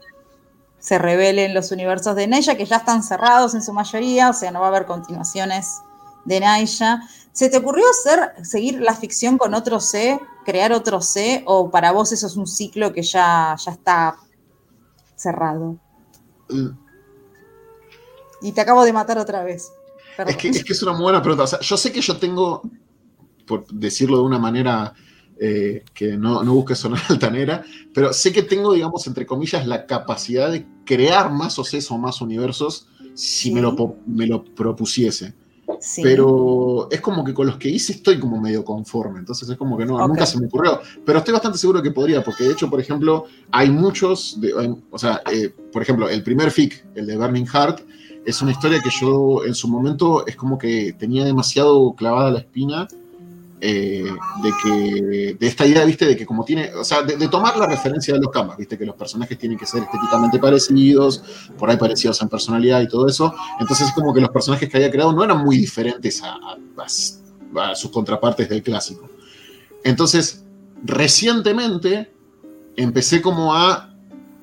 se 0.78 0.98
revelen 0.98 1.52
los 1.52 1.70
universos 1.70 2.16
de 2.16 2.26
Naya, 2.26 2.56
que 2.56 2.64
ya 2.64 2.76
están 2.76 3.02
cerrados 3.02 3.54
en 3.54 3.62
su 3.62 3.74
mayoría, 3.74 4.30
o 4.30 4.32
sea, 4.32 4.50
no 4.50 4.60
va 4.60 4.66
a 4.66 4.68
haber 4.70 4.86
continuaciones 4.86 5.82
de 6.24 6.40
Naya. 6.40 7.02
¿Se 7.32 7.50
te 7.50 7.58
ocurrió 7.58 7.84
hacer, 7.90 8.42
seguir 8.42 8.80
la 8.80 8.94
ficción 8.94 9.36
con 9.36 9.52
otro 9.52 9.80
C, 9.80 10.18
crear 10.46 10.72
otro 10.72 11.02
C, 11.02 11.42
o 11.46 11.70
para 11.70 11.92
vos 11.92 12.12
eso 12.12 12.26
es 12.26 12.36
un 12.36 12.46
ciclo 12.46 12.94
que 12.94 13.02
ya, 13.02 13.54
ya 13.62 13.72
está 13.72 14.16
cerrado? 15.14 15.76
Mm. 16.48 16.70
Y 18.40 18.52
te 18.52 18.62
acabo 18.62 18.84
de 18.84 18.94
matar 18.94 19.18
otra 19.18 19.44
vez. 19.44 19.70
Es 20.28 20.36
que, 20.36 20.48
es 20.48 20.64
que, 20.64 20.72
es 20.72 20.82
una 20.82 20.92
muy 20.92 21.02
buena 21.02 21.22
pregunta. 21.22 21.44
O 21.44 21.46
sea, 21.46 21.60
yo 21.60 21.76
sé 21.76 21.92
que 21.92 22.00
yo 22.00 22.16
tengo. 22.16 22.62
por 23.46 23.66
decirlo 23.68 24.18
de 24.18 24.24
una 24.24 24.38
manera 24.38 24.94
eh, 25.42 25.84
que 25.94 26.18
no, 26.18 26.42
no 26.42 26.52
busque 26.52 26.74
sonar 26.74 27.00
altanera, 27.08 27.64
pero 27.94 28.12
sé 28.12 28.30
que 28.30 28.42
tengo, 28.42 28.74
digamos, 28.74 29.06
entre 29.06 29.24
comillas, 29.24 29.66
la 29.66 29.86
capacidad 29.86 30.52
de 30.52 30.66
crear 30.84 31.32
más 31.32 31.58
OCs 31.58 31.90
o 31.90 31.96
más 31.96 32.20
universos 32.20 32.88
si 33.14 33.50
me, 33.50 33.62
lo, 33.62 33.96
me 34.06 34.26
lo 34.26 34.44
propusiese. 34.44 35.34
Pero 36.02 36.88
es 36.90 37.00
como 37.00 37.24
que 37.24 37.32
con 37.32 37.46
los 37.46 37.56
que 37.56 37.70
hice 37.70 37.94
estoy 37.94 38.18
como 38.18 38.38
medio 38.38 38.62
conforme, 38.64 39.20
entonces 39.20 39.48
es 39.48 39.56
como 39.56 39.78
que 39.78 39.86
no, 39.86 40.06
nunca 40.06 40.26
se 40.26 40.38
me 40.38 40.46
ocurrió. 40.46 40.80
Pero 41.06 41.20
estoy 41.20 41.32
bastante 41.32 41.56
seguro 41.56 41.82
que 41.82 41.90
podría, 41.90 42.22
porque 42.22 42.44
de 42.44 42.52
hecho, 42.52 42.68
por 42.68 42.80
ejemplo, 42.80 43.24
hay 43.50 43.70
muchos, 43.70 44.38
o 44.90 44.98
sea, 44.98 45.22
eh, 45.32 45.48
por 45.72 45.80
ejemplo, 45.80 46.08
el 46.08 46.22
primer 46.22 46.50
fic, 46.50 46.84
el 46.94 47.06
de 47.06 47.16
Burning 47.16 47.46
Heart, 47.46 47.80
es 48.24 48.42
una 48.42 48.52
historia 48.52 48.80
que 48.80 48.90
yo 48.90 49.44
en 49.44 49.54
su 49.54 49.68
momento 49.68 50.26
es 50.26 50.36
como 50.36 50.58
que 50.58 50.94
tenía 50.98 51.24
demasiado 51.24 51.94
clavada 51.94 52.30
la 52.30 52.38
espina 52.40 52.88
eh, 53.62 54.10
de 54.42 54.52
que 54.62 55.36
de 55.38 55.46
esta 55.46 55.66
idea, 55.66 55.84
viste, 55.84 56.06
de 56.06 56.16
que 56.16 56.24
como 56.24 56.44
tiene, 56.44 56.72
o 56.74 56.82
sea, 56.82 57.02
de, 57.02 57.28
tomar 57.28 57.58
la 57.58 57.66
referencia 57.66 58.14
de 58.14 58.20
los 58.20 58.30
camas, 58.30 58.56
viste, 58.56 58.78
que 58.78 58.86
los 58.86 58.96
personajes 58.96 59.36
tienen 59.38 59.58
que 59.58 59.66
ser 59.66 59.82
estéticamente 59.82 60.38
parecidos, 60.38 61.22
por 61.58 61.68
ahí 61.68 61.76
parecidos 61.76 62.22
en 62.22 62.30
personalidad 62.30 62.80
y 62.80 62.88
todo 62.88 63.06
eso. 63.06 63.34
Entonces 63.58 63.88
es 63.88 63.92
como 63.92 64.14
que 64.14 64.20
los 64.22 64.30
personajes 64.30 64.66
que 64.66 64.78
había 64.78 64.90
creado 64.90 65.12
no 65.12 65.22
eran 65.22 65.44
muy 65.44 65.58
diferentes 65.58 66.22
a, 66.22 66.56
sus 67.74 67.90
contrapartes 67.90 68.48
del 68.48 68.62
clásico. 68.62 69.10
Entonces, 69.84 70.42
recientemente 70.82 72.10
empecé 72.76 73.20
como 73.20 73.54
a 73.54 73.94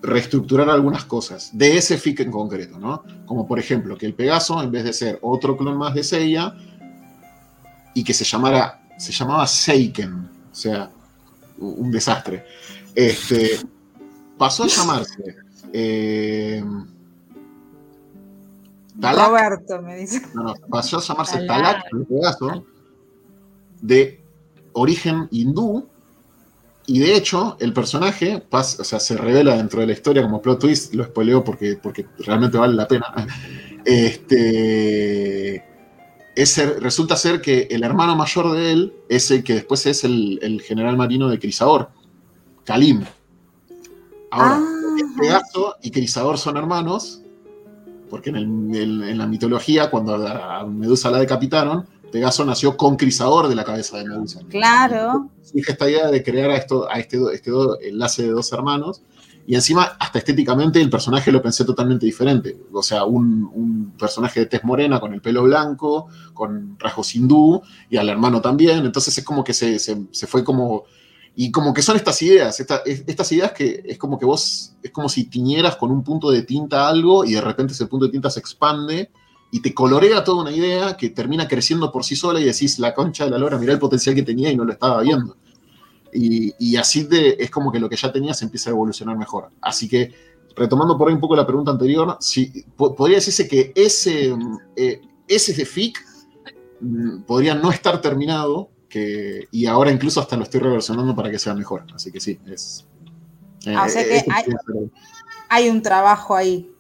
reestructurar 0.02 0.70
algunas 0.70 1.06
cosas 1.06 1.58
de 1.58 1.78
ese 1.78 1.98
fic 1.98 2.20
en 2.20 2.32
concreto, 2.32 2.80
¿no? 2.80 3.04
Como 3.26 3.48
por 3.48 3.60
ejemplo 3.60 3.98
que 3.98 4.06
el 4.06 4.14
Pegaso, 4.14 4.62
en 4.62 4.72
vez 4.72 4.84
de 4.84 4.94
ser 4.94 5.20
otro 5.22 5.58
clon 5.58 5.78
más 5.78 5.94
de 5.94 6.04
Seiya, 6.04 6.56
y 7.94 8.04
que 8.04 8.14
se 8.14 8.24
llamara 8.24 8.82
se 8.98 9.12
llamaba 9.12 9.46
Seiken, 9.46 10.30
o 10.52 10.56
sea, 10.56 10.90
un 11.60 11.92
desastre. 11.92 12.46
Este, 12.96 13.60
pasó 14.38 14.64
a 14.64 14.68
llamarse 14.68 15.36
eh, 15.74 16.64
Roberto 19.00 19.82
me 19.82 19.98
dice. 19.98 20.22
No, 20.34 20.44
no, 20.44 20.54
pasó 20.70 20.98
a 20.98 21.02
llamarse 21.02 21.46
Talak, 21.46 21.86
en 21.92 22.02
este 22.02 22.20
caso, 22.20 22.66
de 23.82 24.24
origen 24.74 25.28
hindú, 25.32 25.88
y 26.90 27.00
de 27.00 27.18
hecho, 27.18 27.58
el 27.60 27.74
personaje 27.74 28.40
pasa, 28.40 28.82
o 28.82 28.86
sea, 28.86 29.02
se 29.02 29.18
revela 29.18 29.58
dentro 29.58 29.82
de 29.82 29.88
la 29.88 29.92
historia 29.92 30.24
como 30.24 30.42
plot 30.42 30.60
twist, 30.60 30.94
lo 30.94 31.04
spoileo 31.04 31.44
porque, 31.44 31.76
porque 31.76 32.06
realmente 32.20 32.58
vale 32.58 32.74
la 32.74 32.88
pena. 32.88 33.14
Este, 33.90 35.64
resulta 36.82 37.16
ser 37.16 37.40
que 37.40 37.70
el 37.72 37.84
hermano 37.84 38.18
mayor 38.18 38.52
de 38.52 38.74
él 38.74 38.94
es 39.08 39.32
el 39.32 39.46
que 39.46 39.54
después 39.54 39.86
es 39.86 40.04
el, 40.04 40.62
general 40.62 40.98
marino 40.98 41.30
de 41.30 41.40
Crisador, 41.40 41.90
Kalim. 42.66 43.06
Ahora, 44.30 44.60
ah. 44.60 44.78
Pegaso 45.18 45.78
y 45.82 45.92
Crisador 45.92 46.38
son 46.38 46.58
hermanos, 46.58 47.22
porque 48.10 48.30
en, 48.32 49.18
la 49.18 49.26
mitología, 49.26 49.90
cuando 49.90 50.16
a 50.16 50.66
Medusa 50.66 51.10
la 51.10 51.20
decapitaron, 51.20 51.88
Pegaso 52.12 52.46
nació 52.46 52.78
con 52.78 52.96
Crisador 52.96 53.48
de 53.48 53.56
la 53.56 53.64
cabeza 53.64 53.98
de 53.98 54.06
Medusa. 54.06 54.42
Claro. 54.50 55.30
Fija 55.54 55.74
esta 55.74 55.90
idea 55.90 56.10
de 56.10 56.24
crear 56.24 56.50
a, 56.52 56.56
esto, 56.56 56.90
a 56.90 57.00
este, 57.00 57.18
este 57.34 57.52
enlace 57.88 58.24
de 58.24 58.30
dos 58.30 58.52
hermanos 58.54 59.02
y 59.48 59.56
encima, 59.56 59.96
hasta 59.98 60.20
estéticamente, 60.20 60.82
el 60.82 60.90
personaje 60.90 61.32
lo 61.32 61.42
pensé 61.42 61.64
totalmente 61.64 62.06
diferente. 62.06 62.58
O 62.74 62.84
sea, 62.84 63.06
un, 63.06 63.94
personaje 63.98 64.42
de 64.42 64.46
tez 64.46 64.64
morena 64.66 65.00
con 65.00 65.14
el 65.14 65.22
pelo 65.22 65.44
blanco, 65.44 66.08
con 66.34 66.78
rasgos 66.78 67.16
hindú, 67.16 67.62
y 67.90 67.96
al 67.96 68.10
hermano 68.10 68.42
también. 68.42 68.86
Entonces 68.86 69.18
es 69.18 69.24
como 69.24 69.46
que 69.46 69.54
se, 69.54 69.80
fue 70.28 70.44
como... 70.44 70.84
Y 71.34 71.50
como 71.52 71.74
que 71.74 71.82
son 71.82 71.96
estas 71.96 72.22
ideas, 72.24 72.60
estas 72.60 73.32
ideas 73.32 73.54
que 73.54 73.84
es 73.86 73.98
como 73.98 74.20
que 74.20 74.26
vos, 74.26 74.74
es 74.84 74.92
como 74.92 75.08
si 75.08 75.26
tiñeras 75.26 75.78
con 75.78 75.92
un 75.92 76.04
punto 76.04 76.30
de 76.32 76.42
tinta 76.42 76.90
algo 76.90 77.24
y 77.24 77.34
de 77.34 77.42
repente 77.42 77.74
ese 77.74 77.86
punto 77.86 78.08
de 78.08 78.12
tinta 78.12 78.30
se 78.32 78.40
expande 78.40 79.12
y 79.52 79.62
te 79.62 79.74
colorea 79.74 80.24
toda 80.24 80.42
una 80.42 80.52
idea 80.52 80.98
que 80.98 81.10
termina 81.10 81.48
creciendo 81.48 81.92
por 81.92 82.04
sí 82.04 82.16
sola 82.16 82.40
y 82.40 82.46
decís, 82.46 82.80
la 82.80 82.94
concha 82.94 83.26
de 83.26 83.32
la 83.32 83.38
lora, 83.38 83.58
mirá 83.58 83.74
el 83.74 83.80
potencial 83.80 84.14
que 84.14 84.24
tenía 84.24 84.52
y 84.52 84.58
no 84.58 84.66
lo 84.66 84.74
estaba 84.74 85.02
viendo. 85.02 85.38
Y, 86.14 86.76
así 86.78 87.04
de, 87.04 87.38
es 87.40 87.52
como 87.52 87.72
que 87.72 87.80
lo 87.80 87.90
que 87.90 87.96
ya 87.96 88.12
tenía 88.12 88.34
se 88.34 88.46
empieza 88.46 88.70
a 88.70 88.74
evolucionar 88.74 89.18
mejor. 89.18 89.50
Así 89.62 89.88
que, 89.88 90.14
retomando 90.56 90.98
por 90.98 91.08
ahí 91.08 91.14
un 91.14 91.20
poco 91.20 91.36
la 91.36 91.46
pregunta 91.46 91.72
anterior, 91.72 92.18
si, 92.20 92.64
podría 92.76 93.18
decirse 93.18 93.48
que 93.48 93.72
ese, 93.76 94.36
eh, 94.76 95.02
ese 95.28 95.54
de 95.54 95.66
FIC 95.66 96.04
mm, 96.82 97.22
podría 97.22 97.56
no 97.56 97.72
estar 97.72 98.02
terminado, 98.02 98.70
que, 98.90 99.48
y 99.52 99.66
ahora 99.66 99.92
incluso 99.92 100.20
hasta 100.20 100.36
lo 100.38 100.44
estoy 100.44 100.62
reversionando 100.62 101.16
para 101.16 101.30
que 101.30 101.40
sea 101.40 101.54
mejor. 101.54 101.86
Así 101.94 102.12
que 102.12 102.20
sí, 102.20 102.40
es... 102.48 102.86
Eh, 103.66 103.76
ah, 103.76 103.86
o 103.86 103.90
sea 103.90 104.04
que 104.04 104.24
hay, 105.50 105.70
un 105.70 105.82
trabajo 105.82 106.36
ahí, 106.36 106.72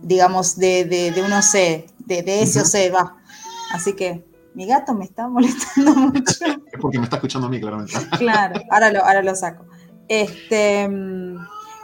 digamos, 0.00 0.56
de, 0.56 0.84
de, 0.84 1.10
de 1.10 1.22
un 1.22 1.32
OC, 1.32 1.90
de, 2.08 2.22
de 2.22 2.42
ese 2.42 2.60
OC, 2.60 2.94
va. 2.94 3.16
Así 3.72 3.94
que 3.94 4.24
mi 4.54 4.66
gato 4.66 4.94
me 4.94 5.04
está 5.04 5.28
molestando 5.28 5.94
mucho. 5.94 6.44
Es 6.44 6.80
porque 6.80 6.98
me 6.98 7.04
está 7.04 7.16
escuchando 7.16 7.46
a 7.46 7.50
mí, 7.50 7.60
claramente. 7.60 7.94
Claro, 8.18 8.60
ahora 8.70 8.90
lo, 8.90 9.04
ahora 9.04 9.22
lo 9.22 9.34
saco. 9.36 9.66
Este, 10.08 10.88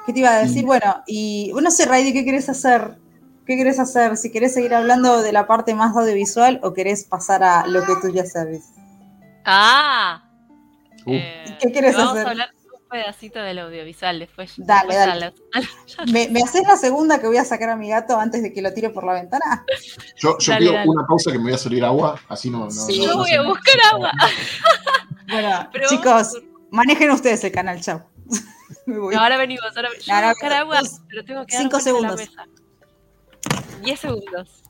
¿Qué 0.06 0.12
te 0.12 0.18
iba 0.18 0.30
a 0.30 0.38
decir? 0.38 0.64
Bueno, 0.64 1.02
y 1.06 1.52
no 1.62 1.70
sé, 1.70 1.86
Raidi, 1.86 2.12
¿qué 2.12 2.24
querés 2.24 2.48
hacer? 2.48 2.98
¿Qué 3.46 3.56
querés 3.56 3.78
hacer? 3.78 4.16
Si 4.16 4.32
querés 4.32 4.54
seguir 4.54 4.74
hablando 4.74 5.20
de 5.20 5.32
la 5.32 5.46
parte 5.46 5.74
más 5.74 5.94
audiovisual 5.94 6.58
o 6.62 6.72
querés 6.72 7.04
pasar 7.04 7.44
a 7.44 7.66
lo 7.66 7.84
que 7.84 7.94
tú 8.00 8.08
ya 8.10 8.24
sabes. 8.24 8.64
Ah. 9.44 10.24
Uh. 11.06 11.12
Eh, 11.12 11.58
¿Qué 11.60 11.70
querés 11.70 11.96
hacer? 11.96 12.26
pedacito 12.94 13.40
del 13.40 13.58
audiovisual 13.58 14.20
después. 14.20 14.54
Dale, 14.56 14.94
después 14.94 14.98
dale. 14.98 15.26
A 15.26 15.30
los, 15.30 15.40
a 15.52 16.02
los... 16.02 16.12
¿Me, 16.12 16.28
¿Me, 16.28 16.42
haces 16.42 16.62
la 16.62 16.76
segunda 16.76 17.20
que 17.20 17.26
voy 17.26 17.38
a 17.38 17.44
sacar 17.44 17.70
a 17.70 17.76
mi 17.76 17.88
gato 17.88 18.16
antes 18.20 18.40
de 18.40 18.52
que 18.52 18.62
lo 18.62 18.72
tire 18.72 18.90
por 18.90 19.04
la 19.04 19.14
ventana? 19.14 19.66
Yo, 20.16 20.38
yo 20.38 20.52
dale, 20.52 20.66
pido 20.66 20.74
dale. 20.74 20.90
una 20.90 21.04
pausa 21.04 21.32
que 21.32 21.38
me 21.38 21.44
voy 21.44 21.54
a 21.54 21.58
salir 21.58 21.84
agua, 21.84 22.20
así 22.28 22.50
no. 22.50 22.66
no 22.66 22.70
sí, 22.70 23.00
no, 23.00 23.04
yo 23.06 23.10
no 23.10 23.18
voy 23.18 23.32
a 23.32 23.42
buscar 23.42 23.74
agua. 23.92 24.12
bueno, 25.28 25.68
Pero 25.72 25.88
chicos, 25.88 26.40
manejen 26.70 27.10
ustedes 27.10 27.42
el 27.42 27.50
canal, 27.50 27.80
chao. 27.80 28.08
ahora 29.18 29.38
venimos, 29.38 29.76
ahora 29.76 29.88
yo 30.00 30.14
ahora, 30.14 30.28
buscar 30.28 30.52
agua, 30.52 30.80
pero 31.08 31.24
tengo 31.24 31.46
que 31.46 31.56
cinco 31.56 31.80
segundos. 31.80 32.16
De 32.16 32.26
la 32.26 32.46
mesa. 32.46 33.80
10 33.82 34.00
segundos. 34.00 34.62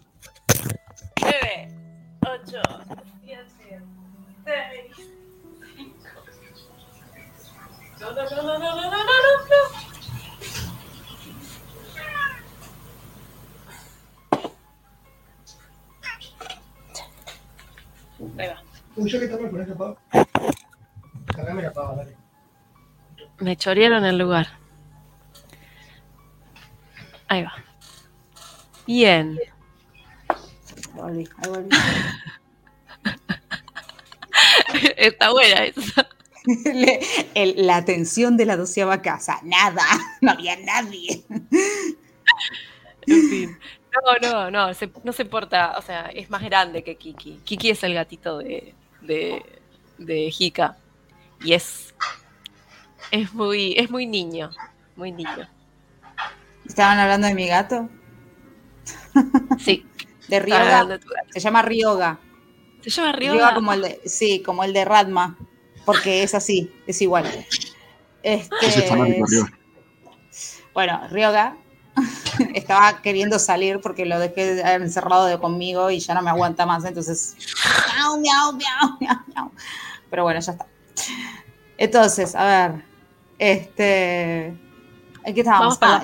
9, 1.21 1.69
8, 2.23 2.63
7, 3.23 3.45
6, 4.45 4.95
6. 4.97 5.14
Ahí 18.39 18.49
va. 18.49 18.63
Yo 18.97 19.21
que 19.21 19.29
con 19.31 19.61
esta 19.61 19.75
pava. 19.75 19.97
Cargame 21.35 21.63
la 21.63 21.73
pava, 21.73 21.97
dale. 21.97 22.17
Me 23.39 23.57
chorearon 23.57 24.05
el 24.05 24.19
lugar. 24.19 24.49
Ahí 27.29 27.43
va. 27.43 27.55
Bien. 28.87 29.39
Volví, 30.93 31.29
ahí 31.39 31.51
volví. 31.51 31.69
Está 34.97 35.33
buena 35.33 35.65
esa. 35.65 36.14
La 37.35 37.77
atención 37.77 38.37
de 38.37 38.45
la 38.47 38.57
doceava 38.57 39.01
casa, 39.03 39.41
nada, 39.43 39.83
no 40.21 40.33
había 40.33 40.57
nadie. 40.57 41.25
En 43.07 43.29
fin. 43.31 43.59
No, 43.93 44.51
no, 44.51 44.51
no, 44.51 44.73
no 45.05 45.13
se 45.13 45.25
porta, 45.25 45.75
o 45.79 45.83
sea, 45.83 46.07
es 46.07 46.29
más 46.29 46.43
grande 46.43 46.83
que 46.83 46.97
Kiki. 46.97 47.41
Kiki 47.45 47.71
es 47.71 47.85
el 47.85 47.95
gatito 47.95 48.39
de, 48.39 48.75
de, 49.03 49.45
de 49.99 50.33
Hika. 50.37 50.77
Y 51.43 51.53
es, 51.53 51.95
es 53.11 53.33
muy, 53.33 53.75
es 53.77 53.91
muy 53.91 54.07
niño, 54.07 54.51
muy 54.97 55.13
niño. 55.13 55.49
¿Estaban 56.67 56.99
hablando 56.99 57.29
de 57.29 57.35
mi 57.35 57.47
gato? 57.47 57.89
Sí. 59.59 59.87
De 60.29 60.41
Ryoga. 60.41 60.99
Se 61.35 61.41
llama 61.41 61.61
Ryoga. 61.61 62.19
Se 62.81 62.89
llama 62.89 63.13
Ryoga. 63.13 63.55
como 63.55 63.75
el 63.75 63.83
de, 63.83 64.01
sí, 64.07 64.41
como 64.41 64.65
el 64.65 64.73
de 64.73 64.87
Radma 64.87 65.37
porque 65.85 66.23
es 66.23 66.35
así, 66.35 66.73
es 66.87 67.01
igual. 67.03 67.27
Este, 68.23 68.91
bueno, 70.73 71.01
Ryoga 71.11 71.57
estaba 72.55 73.01
queriendo 73.03 73.39
salir 73.39 73.81
porque 73.81 74.07
lo 74.07 74.19
dejé 74.19 74.61
encerrado 74.75 75.27
de 75.27 75.39
conmigo 75.39 75.91
y 75.91 76.01
ya 76.01 76.15
no 76.15 76.23
me 76.23 76.31
aguanta 76.31 76.67
más, 76.67 76.85
entonces 76.85 77.37
miau, 78.21 78.53
miau, 78.53 78.53
miau, 79.01 79.19
miau, 79.29 79.51
Pero 80.11 80.25
bueno, 80.25 80.41
ya 80.41 80.53
está. 80.53 80.67
Entonces, 81.77 82.35
a 82.35 82.45
ver, 82.45 82.85
este, 83.39 84.57
aquí 85.27 85.41
estábamos, 85.41 85.79
ah, 85.81 86.03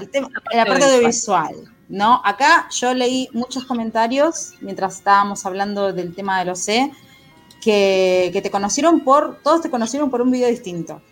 la 0.52 0.64
parte 0.66 0.84
audiovisual, 0.84 1.54
¿no? 1.88 2.20
Acá 2.24 2.68
yo 2.70 2.92
leí 2.94 3.28
muchos 3.32 3.64
comentarios 3.64 4.54
mientras 4.60 4.96
estábamos 4.96 5.46
hablando 5.46 5.92
del 5.92 6.14
tema 6.14 6.38
de 6.40 6.46
los 6.46 6.68
Que, 7.60 8.38
te 8.42 8.50
conocieron 8.50 9.00
por, 9.00 9.40
todos 9.42 9.60
te 9.60 9.70
conocieron 9.70 10.10
por 10.10 10.22
un 10.22 10.30
video 10.30 10.48
distinto. 10.48 11.02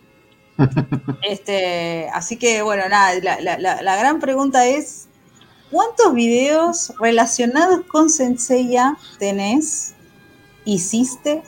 este, 1.23 2.09
así 2.13 2.37
que 2.37 2.63
bueno, 2.63 2.89
nada, 2.89 3.13
la, 3.41 3.97
gran 3.97 4.19
pregunta 4.19 4.67
es, 4.67 5.09
¿cuántos 5.71 6.15
videos 6.15 6.93
relacionados 6.99 7.85
con 7.87 8.11
Senseiya 8.11 8.97
tenés, 9.19 9.95
hiciste 10.65 11.43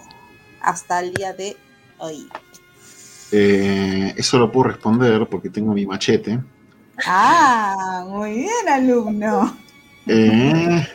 hasta 0.61 1.01
el 1.01 1.15
día 1.15 1.33
de 1.33 1.57
hoy? 1.99 2.29
Eh, 3.33 4.15
eso 4.17 4.39
lo 4.39 4.53
puedo 4.53 4.69
responder 4.69 5.27
porque 5.29 5.51
tengo 5.51 5.73
mi 5.73 5.87
machete. 5.87 6.41
Ah, 7.07 8.05
muy 8.07 8.33
bien, 8.33 8.69
alumno. 8.69 9.57
Eh, 10.07 10.87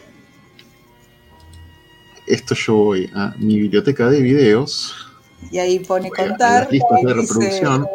esto 2.27 2.55
yo 2.55 2.75
voy 2.75 3.09
a 3.13 3.33
mi 3.37 3.59
biblioteca 3.59 4.09
de 4.09 4.21
videos. 4.21 4.95
Y 5.51 5.59
ahí 5.59 5.79
pone 5.79 6.09
contar. 6.09 6.67
listas 6.71 7.01
de 7.03 7.13
reproducción. 7.13 7.87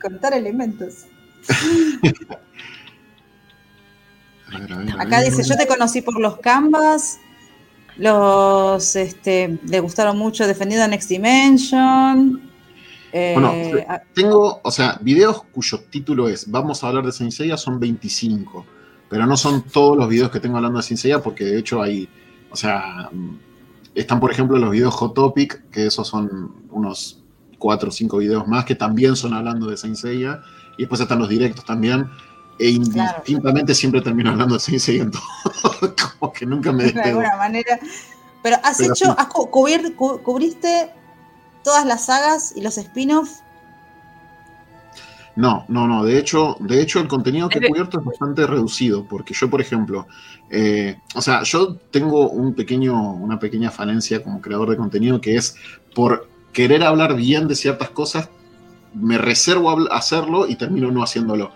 contar 0.00 0.34
elementos. 0.34 1.06
Acá 4.98 5.20
dice, 5.20 5.42
yo 5.44 5.56
te 5.56 5.66
conocí 5.66 6.02
por 6.02 6.18
los 6.20 6.38
canvas, 6.38 7.18
los, 7.96 8.96
este, 8.96 9.58
le 9.66 9.80
gustaron 9.80 10.18
mucho 10.18 10.46
Defendido 10.46 10.86
Next 10.88 11.08
Dimension. 11.08 12.50
bueno, 13.12 13.52
eh, 13.54 13.86
tengo, 14.14 14.60
o 14.62 14.70
sea, 14.70 14.98
videos 15.00 15.44
cuyo 15.52 15.80
título 15.90 16.28
es 16.28 16.50
Vamos 16.50 16.82
a 16.82 16.88
hablar 16.88 17.04
de 17.06 17.12
Saint 17.12 17.32
son 17.56 17.78
25, 17.78 18.66
pero 19.08 19.26
no 19.26 19.36
son 19.36 19.62
todos 19.62 19.96
los 19.96 20.08
videos 20.08 20.30
que 20.30 20.40
tengo 20.40 20.56
hablando 20.56 20.80
de 20.80 20.96
Saint 20.96 21.22
porque 21.22 21.44
de 21.44 21.58
hecho 21.58 21.80
hay, 21.80 22.08
o 22.50 22.56
sea, 22.56 23.10
están, 23.94 24.20
por 24.20 24.30
ejemplo, 24.30 24.58
los 24.58 24.70
videos 24.70 24.94
Hot 24.94 25.14
Topic, 25.14 25.68
que 25.70 25.86
esos 25.86 26.06
son 26.06 26.54
unos 26.70 27.22
cuatro 27.58 27.88
o 27.88 27.92
cinco 27.92 28.18
videos 28.18 28.46
más 28.46 28.64
que 28.64 28.74
también 28.74 29.16
son 29.16 29.34
hablando 29.34 29.66
de 29.66 29.76
Saint 29.76 29.96
Seiya. 29.96 30.42
Y 30.76 30.82
después 30.82 31.00
están 31.00 31.18
los 31.18 31.28
directos 31.28 31.64
también. 31.64 32.08
E 32.58 32.70
indistintamente 32.70 33.74
siempre 33.74 34.00
termino 34.00 34.30
hablando 34.30 34.54
de 34.54 34.60
Saint 34.60 34.80
Seiya 34.80 35.02
en 35.04 35.10
todo. 35.10 35.94
Como 36.18 36.32
que 36.32 36.46
nunca 36.46 36.72
me 36.72 36.84
De 36.84 37.00
alguna 37.00 37.36
manera. 37.36 37.78
Pero 38.42 38.56
has 38.62 38.80
hecho, 38.80 39.14
has 39.18 39.26
cubriste 39.26 40.90
todas 41.62 41.84
las 41.84 42.06
sagas 42.06 42.54
y 42.56 42.62
los 42.62 42.78
spin-offs 42.78 43.42
no, 45.36 45.64
no, 45.68 45.86
no. 45.86 46.04
De 46.04 46.18
hecho, 46.18 46.56
de 46.60 46.80
hecho, 46.80 47.00
el 47.00 47.08
contenido 47.08 47.48
que 47.48 47.58
he 47.58 47.68
cubierto 47.68 47.98
es 47.98 48.04
bastante 48.04 48.46
reducido, 48.46 49.04
porque 49.04 49.34
yo, 49.34 49.48
por 49.48 49.60
ejemplo, 49.60 50.06
eh, 50.50 50.98
o 51.14 51.22
sea, 51.22 51.42
yo 51.44 51.76
tengo 51.90 52.28
un 52.28 52.54
pequeño, 52.54 53.12
una 53.14 53.38
pequeña 53.38 53.70
falencia 53.70 54.22
como 54.22 54.40
creador 54.40 54.70
de 54.70 54.76
contenido 54.76 55.20
que 55.20 55.36
es 55.36 55.56
por 55.94 56.28
querer 56.52 56.82
hablar 56.82 57.14
bien 57.14 57.48
de 57.48 57.54
ciertas 57.54 57.90
cosas, 57.90 58.28
me 58.94 59.18
reservo 59.18 59.70
a 59.70 59.96
hacerlo 59.96 60.48
y 60.48 60.56
termino 60.56 60.90
no 60.90 61.02
haciéndolo. 61.02 61.52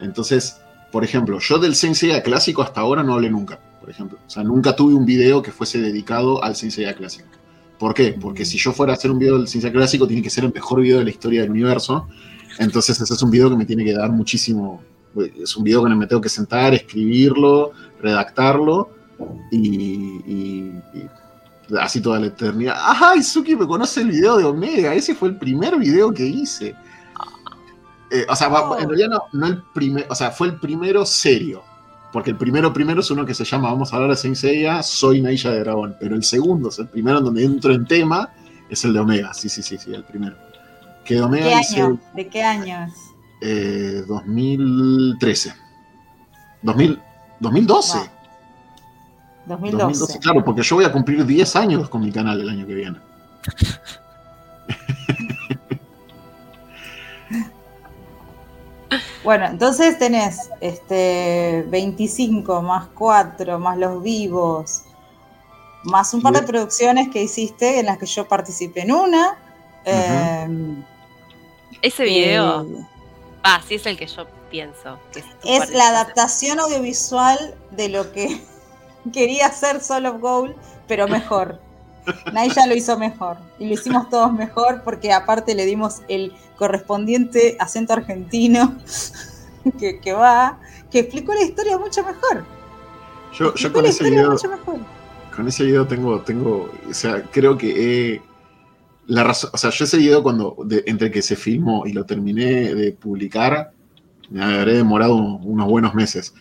Entonces, 0.00 0.60
por 0.92 1.04
ejemplo, 1.04 1.38
yo 1.40 1.58
del 1.58 1.74
Sensei 1.74 2.22
clásico 2.22 2.62
hasta 2.62 2.80
ahora 2.80 3.02
no 3.02 3.14
hablé 3.14 3.30
nunca, 3.30 3.58
por 3.80 3.90
ejemplo. 3.90 4.18
O 4.26 4.30
sea, 4.30 4.44
nunca 4.44 4.76
tuve 4.76 4.94
un 4.94 5.04
video 5.04 5.42
que 5.42 5.50
fuese 5.50 5.80
dedicado 5.80 6.42
al 6.42 6.54
Sensei 6.54 6.92
clásico. 6.94 7.28
¿Por 7.78 7.94
qué? 7.94 8.16
Porque 8.20 8.44
si 8.44 8.58
yo 8.58 8.72
fuera 8.72 8.92
a 8.92 8.96
hacer 8.96 9.10
un 9.10 9.18
video 9.18 9.38
del 9.38 9.46
Sensei 9.46 9.70
clásico, 9.70 10.06
tiene 10.06 10.22
que 10.22 10.30
ser 10.30 10.44
el 10.44 10.52
mejor 10.52 10.80
video 10.80 10.98
de 10.98 11.04
la 11.04 11.10
historia 11.10 11.42
del 11.42 11.50
universo. 11.50 12.08
Entonces 12.58 13.00
ese 13.00 13.14
es 13.14 13.22
un 13.22 13.30
video 13.30 13.48
que 13.50 13.56
me 13.56 13.64
tiene 13.64 13.84
que 13.84 13.92
dar 13.92 14.10
muchísimo, 14.10 14.82
es 15.40 15.56
un 15.56 15.64
video 15.64 15.84
que 15.84 15.94
me 15.94 16.06
tengo 16.06 16.20
que 16.20 16.28
sentar, 16.28 16.74
escribirlo, 16.74 17.72
redactarlo 18.00 18.90
y, 19.52 20.72
así 21.80 22.00
toda 22.00 22.18
la 22.18 22.26
eternidad. 22.26 22.76
¡Ay, 22.80 23.22
Suki 23.22 23.54
me 23.54 23.66
conoce 23.66 24.00
el 24.00 24.10
video 24.10 24.38
de 24.38 24.44
Omega! 24.44 24.94
Ese 24.94 25.14
fue 25.14 25.28
el 25.28 25.38
primer 25.38 25.76
video 25.76 26.12
que 26.12 26.26
hice. 26.26 26.74
Eh, 28.10 28.26
o 28.28 28.34
sea, 28.34 28.48
en 28.80 28.88
realidad 28.88 29.20
no, 29.32 29.46
el 29.46 29.62
primer, 29.74 30.06
o 30.08 30.14
sea, 30.14 30.30
fue 30.30 30.48
el 30.48 30.58
primero 30.58 31.04
serio. 31.04 31.62
Porque 32.12 32.30
el 32.30 32.36
primero 32.36 32.72
primero 32.72 33.00
es 33.00 33.10
uno 33.10 33.26
que 33.26 33.34
se 33.34 33.44
llama, 33.44 33.70
vamos 33.70 33.92
a 33.92 33.96
hablar 33.96 34.10
de 34.10 34.16
Saint 34.16 34.36
Soy 34.82 35.20
Naisha 35.20 35.50
de 35.50 35.60
Dragón. 35.60 35.96
Pero 36.00 36.16
el 36.16 36.24
segundo, 36.24 36.70
es 36.70 36.78
el 36.78 36.88
primero 36.88 37.18
en 37.18 37.24
donde 37.24 37.44
entro 37.44 37.74
en 37.74 37.86
tema, 37.86 38.30
es 38.70 38.84
el 38.84 38.92
de 38.92 39.00
Omega. 39.00 39.34
Sí, 39.34 39.48
sí, 39.48 39.62
sí, 39.62 39.76
sí, 39.78 39.92
el 39.92 40.04
primero. 40.04 40.36
¿De 41.06 42.28
qué 42.28 42.42
años? 42.42 42.92
2013. 43.40 45.54
2000, 46.62 47.00
2012. 47.40 48.10
2012. 49.46 50.18
Claro, 50.18 50.44
porque 50.44 50.62
yo 50.62 50.76
voy 50.76 50.84
a 50.84 50.92
cumplir 50.92 51.24
10 51.24 51.56
años 51.56 51.88
con 51.88 52.02
mi 52.02 52.12
canal 52.12 52.40
el 52.40 52.48
año 52.48 52.66
que 52.66 52.74
viene. 52.74 52.98
Bueno, 59.28 59.44
entonces 59.44 59.98
tenés 59.98 60.48
este 60.62 61.62
25 61.68 62.62
más 62.62 62.86
4 62.94 63.58
más 63.58 63.76
los 63.76 64.02
vivos, 64.02 64.84
más 65.84 66.14
un 66.14 66.22
par 66.22 66.32
de 66.32 66.44
producciones 66.44 67.10
que 67.10 67.24
hiciste 67.24 67.78
en 67.78 67.84
las 67.84 67.98
que 67.98 68.06
yo 68.06 68.26
participé 68.26 68.84
en 68.84 68.92
una. 68.92 69.36
Ese 71.82 72.04
video, 72.04 72.62
eh, 72.62 72.86
ah, 73.42 73.60
sí 73.68 73.74
es 73.74 73.84
el 73.84 73.98
que 73.98 74.06
yo 74.06 74.26
pienso. 74.50 74.98
es, 75.44 75.74
la 75.74 75.88
adaptación 75.88 76.58
audiovisual 76.60 77.54
de 77.72 77.90
lo 77.90 78.10
que 78.12 78.40
quería 79.12 79.48
hacer 79.48 79.82
Solo 79.82 80.12
of 80.14 80.22
Gold, 80.22 80.56
pero 80.86 81.06
mejor. 81.06 81.60
Ya 82.54 82.66
lo 82.66 82.74
hizo 82.74 82.98
mejor. 82.98 83.36
Y 83.58 83.66
lo 83.66 83.74
hicimos 83.74 84.08
todos 84.08 84.32
mejor 84.32 84.82
porque 84.84 85.12
aparte 85.12 85.54
le 85.54 85.66
dimos 85.66 86.02
el 86.08 86.32
correspondiente 86.56 87.56
acento 87.60 87.92
argentino 87.92 88.76
que, 89.78 90.12
va, 90.12 90.58
que 90.90 91.00
explicó 91.00 91.34
la 91.34 91.42
historia 91.42 91.78
mucho 91.78 92.02
mejor. 92.04 92.44
Yo, 93.32 93.54
yo 93.54 93.72
con 93.72 93.86
ese 93.86 94.10
video. 94.10 94.36
Con 95.34 95.46
ese 95.46 95.64
video 95.64 95.86
tengo, 95.86 96.20
tengo, 96.22 96.68
o 96.90 96.94
sea, 96.94 97.22
creo 97.30 97.56
que 97.56 98.14
he 98.14 98.22
la 99.08 99.24
razón, 99.24 99.50
o 99.54 99.56
sea, 99.56 99.70
yo 99.70 99.84
ese 99.84 99.96
video 99.96 100.22
cuando, 100.22 100.56
entre 100.84 101.10
que 101.10 101.22
se 101.22 101.34
filmó 101.34 101.86
y 101.86 101.92
lo 101.94 102.04
terminé 102.04 102.74
de 102.74 102.92
publicar, 102.92 103.72
me 104.28 104.44
habré 104.44 104.74
demorado 104.74 105.16
unos 105.16 105.66
buenos 105.66 105.94
meses. 105.94 106.34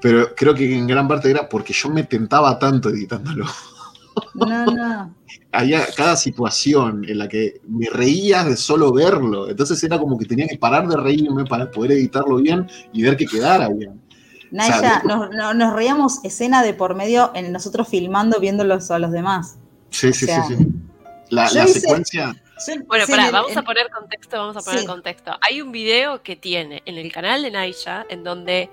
Pero 0.00 0.34
creo 0.34 0.54
que 0.54 0.74
en 0.74 0.86
gran 0.86 1.06
parte 1.06 1.30
era 1.30 1.48
porque 1.48 1.74
yo 1.74 1.90
me 1.90 2.04
tentaba 2.04 2.58
tanto 2.58 2.88
editándolo. 2.88 3.44
No, 4.34 4.66
no. 4.66 5.14
Había 5.52 5.86
cada 5.94 6.16
situación 6.16 7.04
en 7.08 7.18
la 7.18 7.28
que 7.28 7.60
me 7.66 7.88
reía 7.88 8.44
de 8.44 8.56
solo 8.56 8.92
verlo. 8.92 9.48
Entonces 9.48 9.82
era 9.82 9.98
como 9.98 10.18
que 10.18 10.26
tenía 10.26 10.46
que 10.46 10.58
parar 10.58 10.86
de 10.86 10.96
reírme 10.96 11.44
para 11.44 11.70
poder 11.70 11.92
editarlo 11.92 12.36
bien 12.36 12.66
y 12.92 13.02
ver 13.02 13.16
que 13.16 13.26
quedara 13.26 13.68
bien. 13.68 14.00
Naya, 14.50 15.02
nos, 15.04 15.72
reíamos 15.74 16.24
escena 16.24 16.62
de 16.62 16.74
por 16.74 16.94
medio 16.94 17.32
en 17.34 17.52
nosotros 17.52 17.88
filmando 17.88 18.38
viéndolos 18.40 18.90
a 18.90 18.98
los 18.98 19.12
demás. 19.12 19.58
Sí, 19.90 20.12
sí, 20.12 20.26
sí, 20.26 20.40
sí. 20.48 20.66
La, 21.30 21.48
secuencia. 21.48 22.34
Bueno, 22.86 23.04
pará, 23.06 23.30
vamos 23.30 23.56
a 23.56 23.62
poner 23.62 23.88
contexto, 23.90 24.38
vamos 24.38 24.56
a 24.56 24.60
poner 24.60 24.86
contexto. 24.86 25.32
Hay 25.40 25.60
un 25.60 25.72
video 25.72 26.22
que 26.22 26.36
tiene 26.36 26.82
en 26.86 26.96
el 26.96 27.12
canal 27.12 27.42
de 27.42 27.50
Naisha 27.50 28.06
en 28.08 28.24
donde 28.24 28.70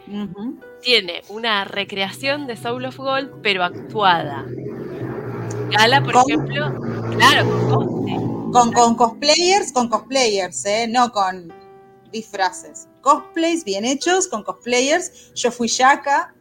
tiene 0.82 1.22
una 1.30 1.66
recreación 1.66 2.48
de 2.48 2.56
Soul 2.56 2.86
of 2.86 2.98
Gold, 2.98 3.42
pero 3.42 3.64
actuada. 3.64 4.46
Gala, 5.78 6.04
por 6.04 6.16
ejemplo, 6.16 6.80
claro, 7.18 7.68
con, 8.52 8.72
con, 8.72 8.96
cosplayers, 8.96 9.72
con 9.72 9.90
cosplayers, 9.90 10.66
¿eh? 10.66 10.88
no 10.88 11.12
con 11.12 11.52
disfraces. 12.12 12.88
Cosplays 13.02 13.64
bien 13.64 13.84
hechos, 13.84 14.28
con 14.28 14.44
cosplayers. 14.44 15.34
Yo 15.34 15.52
fui 15.52 15.68
Shaka 15.68 16.34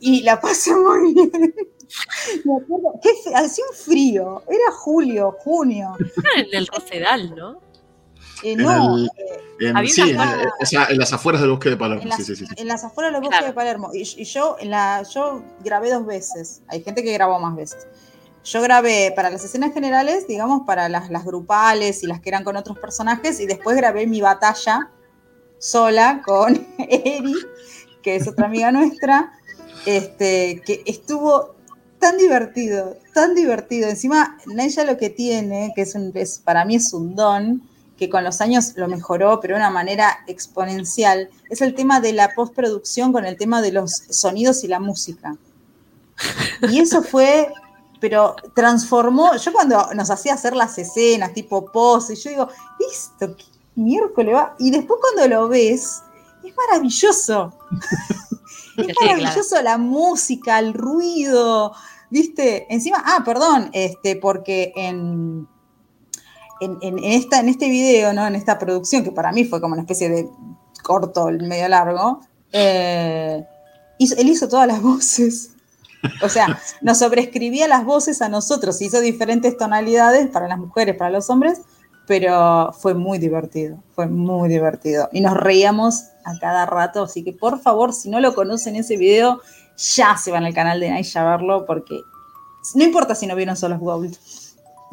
y 0.00 0.22
la 0.22 0.40
pasé 0.40 0.74
muy 0.74 1.14
bien. 1.14 1.30
Me 2.44 2.56
acuerdo, 2.56 3.00
hacía 3.34 3.64
un 3.68 3.76
frío, 3.76 4.42
era 4.48 4.72
julio, 4.72 5.36
junio. 5.40 5.96
en 6.36 6.46
el 6.52 6.66
Rosedal, 6.68 7.34
¿no? 7.34 7.60
Eh, 8.42 8.56
no, 8.56 8.98
eh, 8.98 9.08
en, 9.60 9.88
sí, 9.88 10.00
en, 10.00 10.98
las 10.98 11.12
afueras 11.12 11.42
del 11.42 11.50
bosque 11.50 11.70
de 11.70 11.76
Palermo. 11.76 12.02
En 12.02 12.08
las, 12.08 12.24
sí, 12.24 12.34
sí, 12.34 12.46
en 12.56 12.68
las 12.68 12.84
afueras 12.84 13.12
del 13.12 13.20
bosque 13.20 13.44
de 13.44 13.52
Palermo. 13.52 13.90
Y, 13.92 14.04
yo, 14.04 14.56
en 14.58 14.70
la, 14.70 15.02
yo 15.02 15.42
grabé 15.62 15.90
dos 15.90 16.06
veces. 16.06 16.62
Hay 16.68 16.82
gente 16.82 17.02
que 17.02 17.12
grabó 17.12 17.38
más 17.38 17.54
veces. 17.54 17.86
Yo 18.44 18.62
grabé 18.62 19.12
para 19.14 19.30
las 19.30 19.44
escenas 19.44 19.74
generales, 19.74 20.26
digamos, 20.26 20.62
para 20.66 20.88
las, 20.88 21.08
grupales 21.24 22.02
y 22.02 22.06
las 22.06 22.20
que 22.20 22.30
eran 22.30 22.44
con 22.44 22.56
otros 22.56 22.78
personajes. 22.78 23.38
Y 23.40 23.46
después 23.46 23.76
grabé 23.76 24.06
mi 24.06 24.20
batalla 24.20 24.90
sola 25.58 26.22
con 26.24 26.66
Eri, 26.78 27.34
que 28.02 28.16
es 28.16 28.26
otra 28.26 28.46
amiga 28.46 28.72
nuestra. 28.72 29.32
Este, 29.86 30.62
que 30.64 30.82
estuvo 30.86 31.54
tan 31.98 32.16
divertido, 32.16 32.96
tan 33.14 33.34
divertido. 33.34 33.88
Encima, 33.88 34.38
ella 34.58 34.84
lo 34.84 34.96
que 34.96 35.10
tiene, 35.10 35.72
que 35.76 35.82
es, 35.82 35.94
un, 35.94 36.12
para 36.44 36.64
mí 36.64 36.76
es 36.76 36.92
un 36.92 37.14
don, 37.14 37.62
que 37.96 38.08
con 38.08 38.24
los 38.24 38.40
años 38.40 38.72
lo 38.76 38.88
mejoró, 38.88 39.40
pero 39.40 39.54
de 39.54 39.60
una 39.60 39.70
manera 39.70 40.20
exponencial, 40.26 41.28
es 41.50 41.60
el 41.60 41.74
tema 41.74 42.00
de 42.00 42.14
la 42.14 42.34
postproducción 42.34 43.12
con 43.12 43.26
el 43.26 43.36
tema 43.36 43.60
de 43.60 43.72
los 43.72 43.92
sonidos 44.08 44.64
y 44.64 44.68
la 44.68 44.80
música. 44.80 45.36
Y 46.70 46.80
eso 46.80 47.02
fue 47.02 47.52
pero 48.00 48.34
transformó, 48.54 49.36
yo 49.36 49.52
cuando 49.52 49.92
nos 49.94 50.10
hacía 50.10 50.34
hacer 50.34 50.56
las 50.56 50.78
escenas, 50.78 51.34
tipo 51.34 51.70
pose, 51.70 52.16
yo 52.16 52.30
digo, 52.30 52.48
¿qué 52.78 53.36
miércoles 53.74 54.34
va? 54.34 54.56
Y 54.58 54.70
después 54.70 54.98
cuando 55.00 55.34
lo 55.34 55.48
ves, 55.48 56.02
es 56.42 56.54
maravilloso. 56.56 57.52
es 58.76 58.96
maravilloso 59.00 59.60
la 59.62 59.78
música, 59.78 60.58
el 60.58 60.72
ruido, 60.72 61.72
¿viste? 62.08 62.72
Encima, 62.72 63.02
ah, 63.04 63.22
perdón, 63.24 63.70
este, 63.72 64.16
porque 64.16 64.72
en, 64.74 65.46
en, 66.60 66.98
esta, 67.04 67.40
en 67.40 67.48
este 67.48 67.68
video, 67.68 68.12
¿no? 68.12 68.26
En 68.26 68.34
esta 68.34 68.58
producción, 68.58 69.04
que 69.04 69.12
para 69.12 69.32
mí 69.32 69.44
fue 69.44 69.60
como 69.60 69.74
una 69.74 69.82
especie 69.82 70.08
de 70.08 70.28
corto, 70.82 71.26
medio 71.26 71.68
largo, 71.68 72.20
eh, 72.52 73.44
él 73.98 74.28
hizo 74.28 74.48
todas 74.48 74.66
las 74.66 74.80
voces. 74.82 75.50
O 76.22 76.28
sea, 76.28 76.58
nos 76.80 76.98
sobrescribía 76.98 77.68
las 77.68 77.84
voces 77.84 78.22
a 78.22 78.28
nosotros, 78.28 78.80
hizo 78.80 79.00
diferentes 79.00 79.56
tonalidades 79.56 80.28
para 80.28 80.48
las 80.48 80.58
mujeres, 80.58 80.96
para 80.96 81.10
los 81.10 81.28
hombres, 81.30 81.60
pero 82.06 82.72
fue 82.72 82.94
muy 82.94 83.18
divertido, 83.18 83.82
fue 83.94 84.06
muy 84.06 84.48
divertido. 84.48 85.08
Y 85.12 85.20
nos 85.20 85.36
reíamos 85.36 86.04
a 86.24 86.38
cada 86.40 86.66
rato, 86.66 87.04
así 87.04 87.22
que 87.22 87.32
por 87.32 87.60
favor, 87.60 87.92
si 87.92 88.10
no 88.10 88.20
lo 88.20 88.34
conocen 88.34 88.76
ese 88.76 88.96
video, 88.96 89.40
ya 89.76 90.16
se 90.16 90.30
van 90.30 90.44
al 90.44 90.54
canal 90.54 90.80
de 90.80 90.90
Night 90.90 91.16
a 91.16 91.24
verlo, 91.24 91.64
porque 91.66 92.00
no 92.74 92.84
importa 92.84 93.14
si 93.14 93.26
no 93.26 93.36
vieron 93.36 93.56
Solo 93.56 93.78
Gold. 93.78 94.16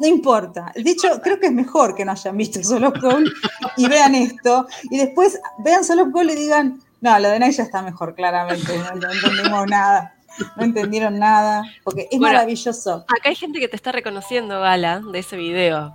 No 0.00 0.06
importa. 0.06 0.72
De 0.74 0.90
hecho, 0.90 1.20
creo 1.22 1.40
que 1.40 1.46
es 1.46 1.52
mejor 1.52 1.94
que 1.94 2.04
no 2.04 2.12
hayan 2.12 2.36
visto 2.36 2.62
Solo 2.62 2.92
Gold 2.92 3.32
y 3.76 3.88
vean 3.88 4.14
esto. 4.14 4.66
Y 4.84 4.98
después 4.98 5.40
vean 5.64 5.84
Solo 5.84 6.10
Gold 6.10 6.30
y 6.30 6.36
digan, 6.36 6.80
no, 7.00 7.18
lo 7.18 7.28
de 7.28 7.38
Night 7.38 7.54
ya 7.54 7.64
está 7.64 7.82
mejor, 7.82 8.14
claramente. 8.14 8.78
No, 8.78 9.10
entendimos 9.10 9.66
nada. 9.66 10.14
No 10.56 10.64
entendieron 10.64 11.18
nada. 11.18 11.62
Porque 11.84 12.08
es 12.10 12.18
maravilloso. 12.18 13.04
Acá 13.08 13.28
hay 13.28 13.34
gente 13.34 13.60
que 13.60 13.68
te 13.68 13.76
está 13.76 13.92
reconociendo, 13.92 14.60
Gala, 14.60 15.00
de 15.00 15.18
ese 15.18 15.36
video. 15.36 15.94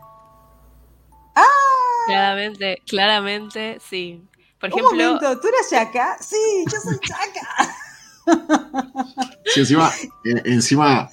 ¡Ah! 1.36 1.44
Claramente, 2.08 2.82
claramente, 2.88 3.80
sí. 3.90 4.24
Por 4.60 4.70
ejemplo. 4.70 4.92
Un 4.92 4.98
momento, 4.98 5.40
¿tú 5.40 5.48
eras 5.48 5.70
Chaka? 5.70 6.18
Sí, 6.20 6.66
yo 6.72 6.80
soy 6.80 7.00
Chaka. 7.00 7.76
Sí, 9.46 9.60
encima, 9.60 9.92
encima, 10.46 11.10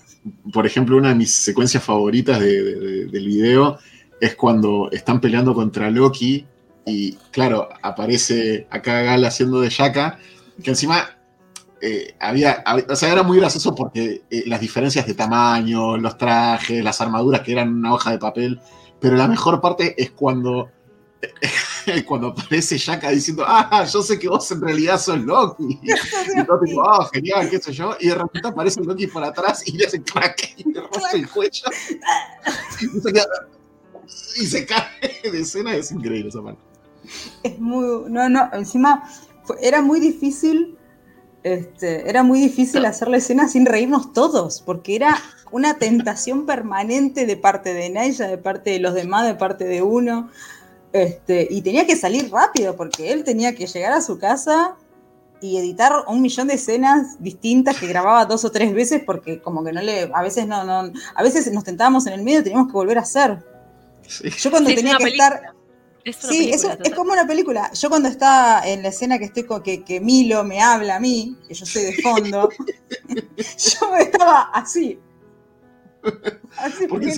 por 0.53 0.67
ejemplo, 0.67 0.97
una 0.97 1.09
de 1.09 1.17
mis 1.17 1.35
secuencias 1.35 1.83
favoritas 1.83 2.39
del 2.39 3.09
video 3.11 3.79
es 4.21 4.37
cuando 4.37 4.89
están 4.93 5.21
peleando 5.21 5.55
contra 5.55 5.91
Loki 5.91 6.47
y, 6.87 7.15
claro, 7.33 7.69
aparece 7.83 8.67
acá 8.71 9.03
Gal 9.03 9.25
haciendo 9.25 9.61
de 9.61 9.71
Shaka, 9.71 10.19
que 10.63 10.71
encima 10.71 11.17
eh, 11.83 12.15
había, 12.19 12.63
o 12.89 12.97
sea, 12.97 13.11
era 13.11 13.23
muy 13.23 13.39
gracioso 13.39 13.75
porque 13.75 14.23
eh, 14.31 14.45
las 14.47 14.61
diferencias 14.61 15.07
de 15.07 15.15
tamaño, 15.15 15.97
los 15.97 16.19
trajes, 16.19 16.85
las 16.85 17.01
armaduras 17.01 17.41
que 17.41 17.53
eran 17.53 17.75
una 17.75 17.95
hoja 17.95 18.11
de 18.11 18.19
papel, 18.19 18.61
pero 19.01 19.17
la 19.17 19.27
mejor 19.27 19.63
parte 19.63 19.95
es 20.01 20.11
cuando, 20.11 20.71
cuando 22.07 22.29
aparece 22.29 22.77
Shaka 22.77 23.11
diciendo, 23.11 23.45
ah, 23.47 23.87
yo 23.91 24.03
sé 24.03 24.19
que 24.19 24.29
vos 24.29 24.51
en 24.51 24.61
realidad 24.61 25.01
sos 25.01 25.21
Loki. 25.21 25.81
y 25.83 26.45
todo 26.45 26.61
tipo, 26.61 26.83
oh, 26.83 27.05
genial, 27.13 27.49
qué 27.49 27.59
sé 27.59 27.73
yo. 27.73 27.97
Y 27.99 28.09
de 28.09 28.15
repente 28.15 28.49
aparece 28.49 28.83
Loki 28.83 29.07
por 29.07 29.25
atrás 29.25 29.67
y 29.67 29.73
le 29.73 29.87
hace 29.87 30.03
crack 30.03 30.55
y 30.59 30.71
le 30.71 30.83
roza 30.83 31.13
el 31.15 31.29
cuello. 31.31 31.65
y, 34.37 34.47
se 34.47 34.67
cae 34.67 35.31
de 35.31 35.41
escena, 35.41 35.75
es 35.75 35.91
increíble 35.93 36.29
esa 36.29 36.43
parte. 36.43 36.61
Es 37.43 37.59
muy, 37.59 38.11
no, 38.11 38.29
no, 38.29 38.51
encima 38.53 39.03
era 39.63 39.81
muy 39.81 39.99
difícil 39.99 40.77
este, 41.43 42.09
era 42.09 42.23
muy 42.23 42.41
difícil 42.41 42.85
hacer 42.85 43.09
la 43.09 43.17
escena 43.17 43.49
sin 43.49 43.67
reírnos 43.67 44.13
todos, 44.13 44.63
porque 44.65 44.97
era 44.97 45.21
una 45.51 45.79
tentación 45.79 46.47
permanente 46.47 47.27
de 47.27 47.37
parte 47.37 47.75
de 47.75 47.91
Naya, 47.91 48.29
de 48.29 48.39
parte 48.39 48.71
de 48.71 48.81
los 48.81 48.95
demás, 48.95 49.27
de 49.27 49.35
parte 49.35 49.65
de 49.65 49.83
uno. 49.83 50.31
Este, 50.93 51.47
y 51.51 51.63
tenía 51.63 51.87
que 51.87 51.97
salir 51.97 52.31
rápido, 52.31 52.77
porque 52.77 53.13
él 53.13 53.25
tenía 53.25 53.55
que 53.55 53.67
llegar 53.67 53.93
a 53.93 54.01
su 54.01 54.19
casa 54.19 54.77
y 55.41 55.57
editar 55.57 55.93
un 56.07 56.21
millón 56.21 56.49
de 56.49 56.55
escenas 56.55 57.23
distintas 57.23 57.79
que 57.79 57.87
grababa 57.87 58.27
dos 58.27 58.45
o 58.45 58.53
tres 58.53 58.75
veces, 58.75 59.03
porque 59.05 59.41
como 59.41 59.65
que 59.65 59.73
no 59.73 59.81
le, 59.81 60.11
a 60.13 60.23
veces 60.23 60.47
no, 60.47 60.65
no, 60.65 60.93
a 61.15 61.23
veces 61.23 61.51
nos 61.53 61.65
tentábamos 61.65 62.07
en 62.07 62.13
el 62.13 62.23
medio 62.23 62.41
y 62.41 62.45
teníamos 62.45 62.69
que 62.69 62.75
volver 62.75 62.99
a 62.99 63.03
hacer. 63.03 63.39
Yo 64.39 64.51
cuando 64.51 64.75
tenía 64.75 64.99
que 64.99 65.05
estar 65.05 65.55
sí, 66.19 66.51
es, 66.51 66.65
es, 66.65 66.95
como 66.95 67.13
una 67.13 67.27
película. 67.27 67.71
Yo 67.73 67.89
cuando 67.89 68.09
estaba 68.09 68.67
en 68.67 68.83
la 68.83 68.89
escena 68.89 69.19
que 69.19 69.27
estoy 69.27 69.45
con 69.45 69.63
que, 69.63 69.85
que 69.85 70.01
Milo 70.01 70.45
me 70.45 70.61
habla 70.61 70.97
a 70.97 71.01
mí, 71.01 71.37
que 71.47 71.55
yo 71.55 71.65
estoy 71.65 71.83
de 71.85 72.03
fondo, 72.03 72.49
yo 73.09 73.97
estaba 73.97 74.51
así. 74.53 74.99
Así 76.57 76.87
porque, 76.87 77.15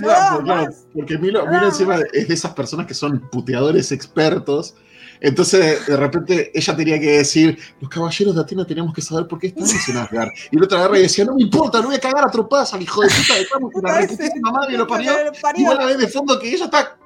porque, 0.93 1.17
Milo, 1.17 1.45
Milo 1.47 1.67
encima 1.67 1.99
es 2.11 2.27
de 2.27 2.33
esas 2.33 2.53
personas 2.53 2.85
que 2.85 2.93
son 2.93 3.29
puteadores 3.29 3.91
expertos. 3.91 4.75
Entonces, 5.21 5.85
de 5.85 5.95
repente, 5.95 6.51
ella 6.53 6.75
tenía 6.75 6.99
que 6.99 7.17
decir, 7.19 7.57
los 7.79 7.89
caballeros 7.89 8.35
de 8.35 8.41
Atenas 8.41 8.67
teníamos 8.67 8.93
que 8.93 9.01
saber 9.01 9.25
por 9.25 9.39
qué 9.39 9.47
están 9.47 9.63
en 9.63 9.97
Asgard. 9.97 10.29
Y 10.51 10.57
el 10.57 10.63
otro 10.63 10.77
agarra 10.77 10.99
y 10.99 11.03
decía, 11.03 11.23
no 11.23 11.35
me 11.35 11.43
importa, 11.43 11.79
no 11.79 11.87
voy 11.87 11.95
a 11.95 11.99
cagar 11.99 12.25
a 12.25 12.29
tropadas 12.29 12.73
al 12.73 12.81
hijo 12.81 13.01
de 13.01 13.07
puta 13.07 13.35
de 13.39 13.47
Camus, 13.47 13.73
que 13.75 13.81
la 13.81 14.01
reputísima 14.01 14.51
madre 14.51 14.77
lo 14.77 14.85
parió. 14.87 15.13
Y 15.55 15.63
van 15.63 15.81
a 15.81 15.85
ver 15.85 15.97
de 15.97 16.07
fondo 16.09 16.37
que 16.37 16.53
ella 16.53 16.65
está 16.65 16.97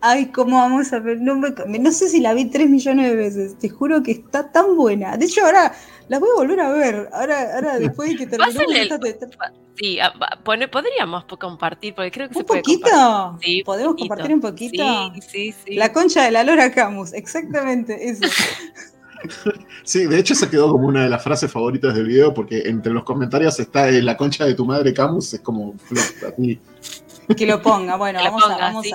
Ay, 0.00 0.26
¿cómo 0.26 0.58
vamos 0.58 0.92
a 0.92 0.98
ver? 0.98 1.20
No, 1.20 1.36
no, 1.36 1.92
sé 1.92 2.08
si 2.08 2.20
la 2.20 2.34
vi 2.34 2.46
tres 2.46 2.68
millones 2.68 3.10
de 3.10 3.16
veces. 3.16 3.58
Te 3.58 3.68
juro 3.68 4.02
que 4.02 4.12
está 4.12 4.50
tan 4.50 4.76
buena. 4.76 5.16
De 5.16 5.24
hecho, 5.26 5.44
ahora 5.44 5.72
la 6.08 6.18
voy 6.18 6.28
a 6.30 6.40
volver 6.40 6.60
a 6.60 6.72
ver. 6.72 7.08
Ahora, 7.12 7.54
ahora 7.54 7.78
después 7.78 8.10
de 8.10 8.16
que 8.16 8.26
terminó. 8.26 8.50
Sí, 9.76 9.98
ah, 10.00 10.12
podríamos 10.44 11.24
compartir, 11.24 11.94
porque 11.94 12.10
creo 12.10 12.28
que 12.28 12.34
se 12.34 12.44
puede 12.44 12.60
poquito? 12.60 13.38
Sí, 13.40 13.62
¿Podemos 13.64 13.96
compartir 13.96 14.34
un 14.34 14.40
poquito? 14.40 14.84
Sí, 15.14 15.20
sí, 15.20 15.54
sí. 15.64 15.74
La 15.74 15.92
concha 15.92 16.22
de 16.22 16.30
la 16.30 16.44
Lora 16.44 16.70
Camus, 16.70 17.12
exactamente 17.12 18.08
eso. 18.08 18.24
Sí, 19.82 20.06
de 20.06 20.18
hecho 20.18 20.34
se 20.34 20.48
quedó 20.48 20.70
como 20.70 20.86
una 20.86 21.04
de 21.04 21.08
las 21.08 21.22
frases 21.22 21.50
favoritas 21.50 21.94
del 21.94 22.06
video 22.06 22.32
porque 22.32 22.62
entre 22.66 22.92
los 22.92 23.04
comentarios 23.04 23.58
está 23.60 23.90
la 23.90 24.16
concha 24.16 24.44
de 24.44 24.54
tu 24.54 24.64
madre 24.64 24.94
Camus, 24.94 25.34
es 25.34 25.40
como 25.40 25.74
Que 27.36 27.46
lo 27.46 27.60
ponga, 27.62 27.96
bueno, 27.96 28.20
vamos, 28.24 28.44
a, 28.44 28.56
vamos 28.56 28.86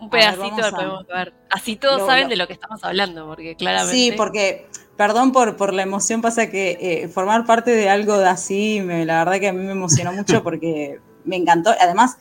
Un 0.00 0.10
pedacito 0.10 0.56
lo 0.58 0.70
podemos 0.70 1.06
ver. 1.06 1.32
Así 1.50 1.76
todos 1.76 2.06
saben 2.06 2.28
de 2.28 2.36
lo 2.36 2.46
que 2.46 2.52
estamos 2.52 2.82
hablando, 2.84 3.26
porque 3.26 3.56
claramente. 3.56 3.96
Sí, 3.96 4.12
porque, 4.16 4.66
perdón 4.96 5.32
por, 5.32 5.56
por 5.56 5.72
la 5.72 5.82
emoción, 5.82 6.20
pasa 6.20 6.50
que 6.50 6.78
eh, 6.80 7.08
formar 7.08 7.46
parte 7.46 7.70
de 7.70 7.88
algo 7.88 8.18
de 8.18 8.28
así, 8.28 8.80
la 8.80 9.24
verdad 9.24 9.40
que 9.40 9.48
a 9.48 9.52
mí 9.52 9.64
me 9.64 9.72
emocionó 9.72 10.12
mucho 10.12 10.42
porque 10.44 11.00
me 11.24 11.36
encantó. 11.36 11.74
Además, 11.80 12.18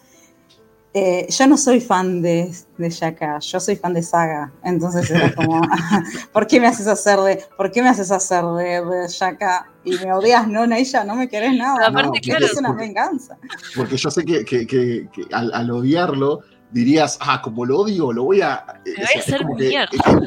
eh, 0.95 1.25
yo 1.27 1.47
no 1.47 1.57
soy 1.57 1.81
fan 1.81 2.21
de, 2.21 2.53
de 2.77 2.89
Shaka, 2.89 3.39
yo 3.39 3.59
soy 3.59 3.75
fan 3.75 3.95
de 3.95 4.03
Saga. 4.03 4.51
Entonces 4.63 5.09
era 5.09 5.33
como, 5.35 5.59
¿por 6.31 6.45
qué 6.45 6.59
me 6.59 6.67
haces 6.67 6.85
hacer 6.85 7.19
de, 7.21 7.43
por 7.57 7.71
qué 7.71 7.81
me 7.81 7.89
haces 7.89 8.11
hacer 8.11 8.43
de, 8.43 9.07
Shaka? 9.09 9.71
Y 9.83 9.91
me 9.97 10.13
odias, 10.13 10.47
no, 10.47 10.63
ella 10.63 11.03
no 11.03 11.15
me 11.15 11.27
querés 11.27 11.57
nada. 11.57 11.87
Aparte, 11.87 12.21
claro, 12.21 12.45
es 12.45 12.55
una 12.55 12.73
venganza. 12.73 13.37
Porque 13.75 13.97
yo 13.97 14.11
sé 14.11 14.23
que, 14.23 14.45
que, 14.45 14.67
que, 14.67 15.09
al, 15.31 15.71
odiarlo, 15.71 16.41
dirías, 16.71 17.17
ah, 17.19 17.41
como 17.41 17.65
lo 17.65 17.79
odio, 17.79 18.13
lo 18.13 18.25
voy 18.25 18.41
a. 18.41 18.63
Me 18.85 18.93
voy 18.93 19.03
a 19.15 19.19
hacer 19.19 19.41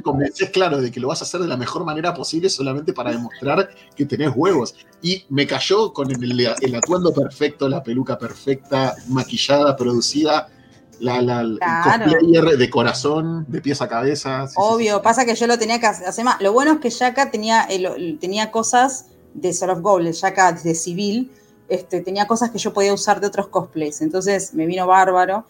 como 0.03 0.19
que, 0.19 0.51
claro, 0.51 0.81
de 0.81 0.91
que 0.91 0.99
lo 0.99 1.09
vas 1.09 1.23
a 1.23 1.25
hacer 1.25 1.41
de 1.41 1.47
la 1.47 1.57
mejor 1.57 1.85
manera 1.85 2.13
posible 2.13 2.51
solamente 2.51 2.93
para 2.93 3.13
demostrar 3.13 3.71
que 3.95 4.05
tenés 4.05 4.33
huevos. 4.35 4.75
Y 5.01 5.25
me 5.29 5.47
cayó 5.47 5.93
con 5.93 6.11
el, 6.11 6.41
el 6.61 6.75
atuendo 6.75 7.15
perfecto, 7.15 7.69
la 7.69 7.85
peluca 7.85 8.19
perfecta, 8.19 8.95
maquillada, 9.09 9.77
producida 9.77 10.49
la, 11.01 11.21
la, 11.23 11.43
de 11.43 12.71
corazón, 12.71 13.45
de 13.49 13.61
pies 13.61 13.81
a 13.83 13.89
cabeza. 13.89 14.47
Obvio, 14.57 15.03
pasa 15.03 15.25
que 15.25 15.35
yo 15.35 15.47
lo 15.47 15.59
tenía 15.59 15.81
que 15.81 15.87
hacer 15.87 16.25
más. 16.25 16.41
Lo 16.41 16.53
bueno 16.53 16.73
es 16.73 16.79
que 16.81 16.91
Yaka 16.91 17.31
tenía, 17.31 17.69
tenía 18.21 18.51
cosas 18.51 19.07
de 19.35 19.53
Sort 19.53 19.73
of 19.73 19.81
Gold, 19.81 20.13
Yaka 20.13 20.53
de 20.53 20.75
civil, 20.75 21.31
este, 21.69 22.01
tenía 22.01 22.27
cosas 22.27 22.51
que 22.51 22.59
yo 22.59 22.73
podía 22.73 22.95
usar 22.95 23.21
de 23.21 23.27
otros 23.27 23.49
cosplays. 23.49 24.01
Entonces 24.01 24.55
me 24.55 24.67
vino 24.67 24.87
bárbaro. 24.87 25.45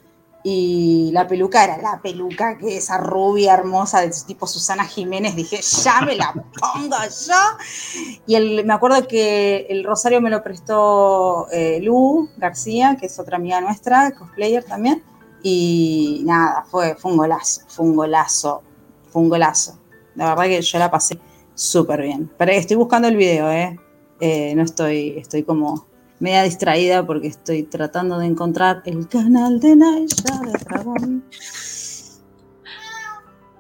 Y 0.48 1.10
la 1.12 1.26
peluca 1.26 1.64
era 1.64 1.76
la 1.78 2.00
peluca 2.00 2.56
que 2.56 2.76
esa 2.76 2.98
rubia 2.98 3.52
hermosa 3.54 4.02
de 4.02 4.12
tipo 4.28 4.46
Susana 4.46 4.84
Jiménez, 4.84 5.34
dije, 5.34 5.60
ya 5.60 6.02
me 6.02 6.14
la 6.14 6.32
pongo 6.32 6.96
yo. 7.02 8.14
Y 8.28 8.36
el, 8.36 8.64
me 8.64 8.72
acuerdo 8.72 9.08
que 9.08 9.66
el 9.68 9.82
rosario 9.82 10.20
me 10.20 10.30
lo 10.30 10.44
prestó 10.44 11.48
eh, 11.50 11.80
Lu 11.82 12.28
García, 12.36 12.96
que 12.96 13.06
es 13.06 13.18
otra 13.18 13.38
amiga 13.38 13.60
nuestra, 13.60 14.12
cosplayer 14.12 14.62
también. 14.62 15.02
Y 15.48 16.22
nada, 16.24 16.64
fue, 16.68 16.96
fue 16.96 17.12
un 17.12 17.18
golazo, 17.18 17.60
fue 17.68 17.86
un 17.86 17.94
golazo, 17.94 18.64
fue 19.12 19.22
un 19.22 19.28
golazo. 19.28 19.78
La 20.16 20.30
verdad 20.30 20.46
que 20.46 20.60
yo 20.60 20.78
la 20.80 20.90
pasé 20.90 21.20
súper 21.54 22.02
bien. 22.02 22.28
Pero 22.36 22.50
estoy 22.50 22.76
buscando 22.76 23.06
el 23.06 23.14
video, 23.14 23.48
¿eh? 23.52 23.78
¿eh? 24.18 24.54
no 24.56 24.64
estoy, 24.64 25.10
estoy 25.16 25.44
como 25.44 25.86
media 26.18 26.42
distraída 26.42 27.06
porque 27.06 27.28
estoy 27.28 27.62
tratando 27.62 28.18
de 28.18 28.26
encontrar 28.26 28.82
el 28.86 29.06
canal 29.06 29.60
de 29.60 29.76
Naisha 29.76 30.40
de 30.44 30.64
Dragón. 30.64 31.24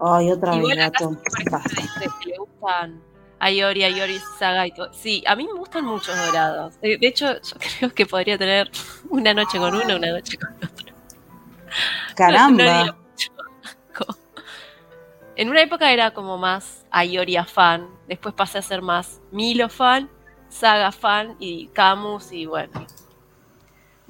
Ay, 0.00 0.32
otra 0.32 0.56
vez, 0.56 0.76
gato. 0.76 1.16
Que 1.36 2.30
le 2.30 2.36
gustan 2.36 3.00
Ayori, 3.38 3.84
Ayori 3.84 4.18
Saga 4.40 4.66
y 4.66 4.72
todo. 4.72 4.92
Sí, 4.92 5.22
a 5.24 5.36
mí 5.36 5.46
me 5.46 5.52
gustan 5.52 5.84
muchos 5.84 6.16
dorados. 6.26 6.80
De 6.80 6.98
hecho, 7.00 7.32
yo 7.34 7.56
creo 7.78 7.94
que 7.94 8.06
podría 8.06 8.36
tener 8.36 8.68
una 9.08 9.32
noche 9.32 9.58
con 9.58 9.72
uno, 9.72 9.94
una 9.94 10.10
noche 10.10 10.36
con 10.36 10.52
otro. 10.52 10.75
Caramba. 12.14 12.96
en 15.36 15.48
una 15.48 15.62
época 15.62 15.92
era 15.92 16.12
como 16.12 16.38
más 16.38 16.86
Ayoria 16.90 17.44
fan, 17.44 17.88
después 18.08 18.34
pasé 18.34 18.58
a 18.58 18.62
ser 18.62 18.82
más 18.82 19.20
Milo 19.30 19.68
fan, 19.68 20.10
Saga 20.48 20.92
fan 20.92 21.36
y 21.38 21.68
Camus 21.68 22.32
y 22.32 22.46
bueno. 22.46 22.86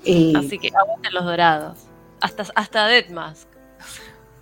Así 0.00 0.58
que 0.58 0.70
aguanten 0.76 1.14
los 1.14 1.24
dorados. 1.24 1.78
Hasta, 2.20 2.44
hasta 2.54 2.86
Deadmask. 2.86 3.48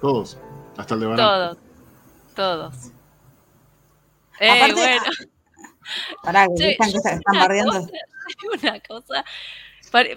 Todos. 0.01 0.39
Hasta 0.77 0.95
el 0.95 1.01
de 1.01 1.17
Todos. 1.17 1.59
Todos. 2.35 2.75
Eh, 4.41 4.73
bueno. 4.73 5.05
Pará, 6.23 6.47
que 6.57 6.71
están, 6.71 6.91
que 6.91 6.97
están 6.97 7.21
bardeando. 7.27 7.87
una 8.63 8.81
cosa. 8.81 9.25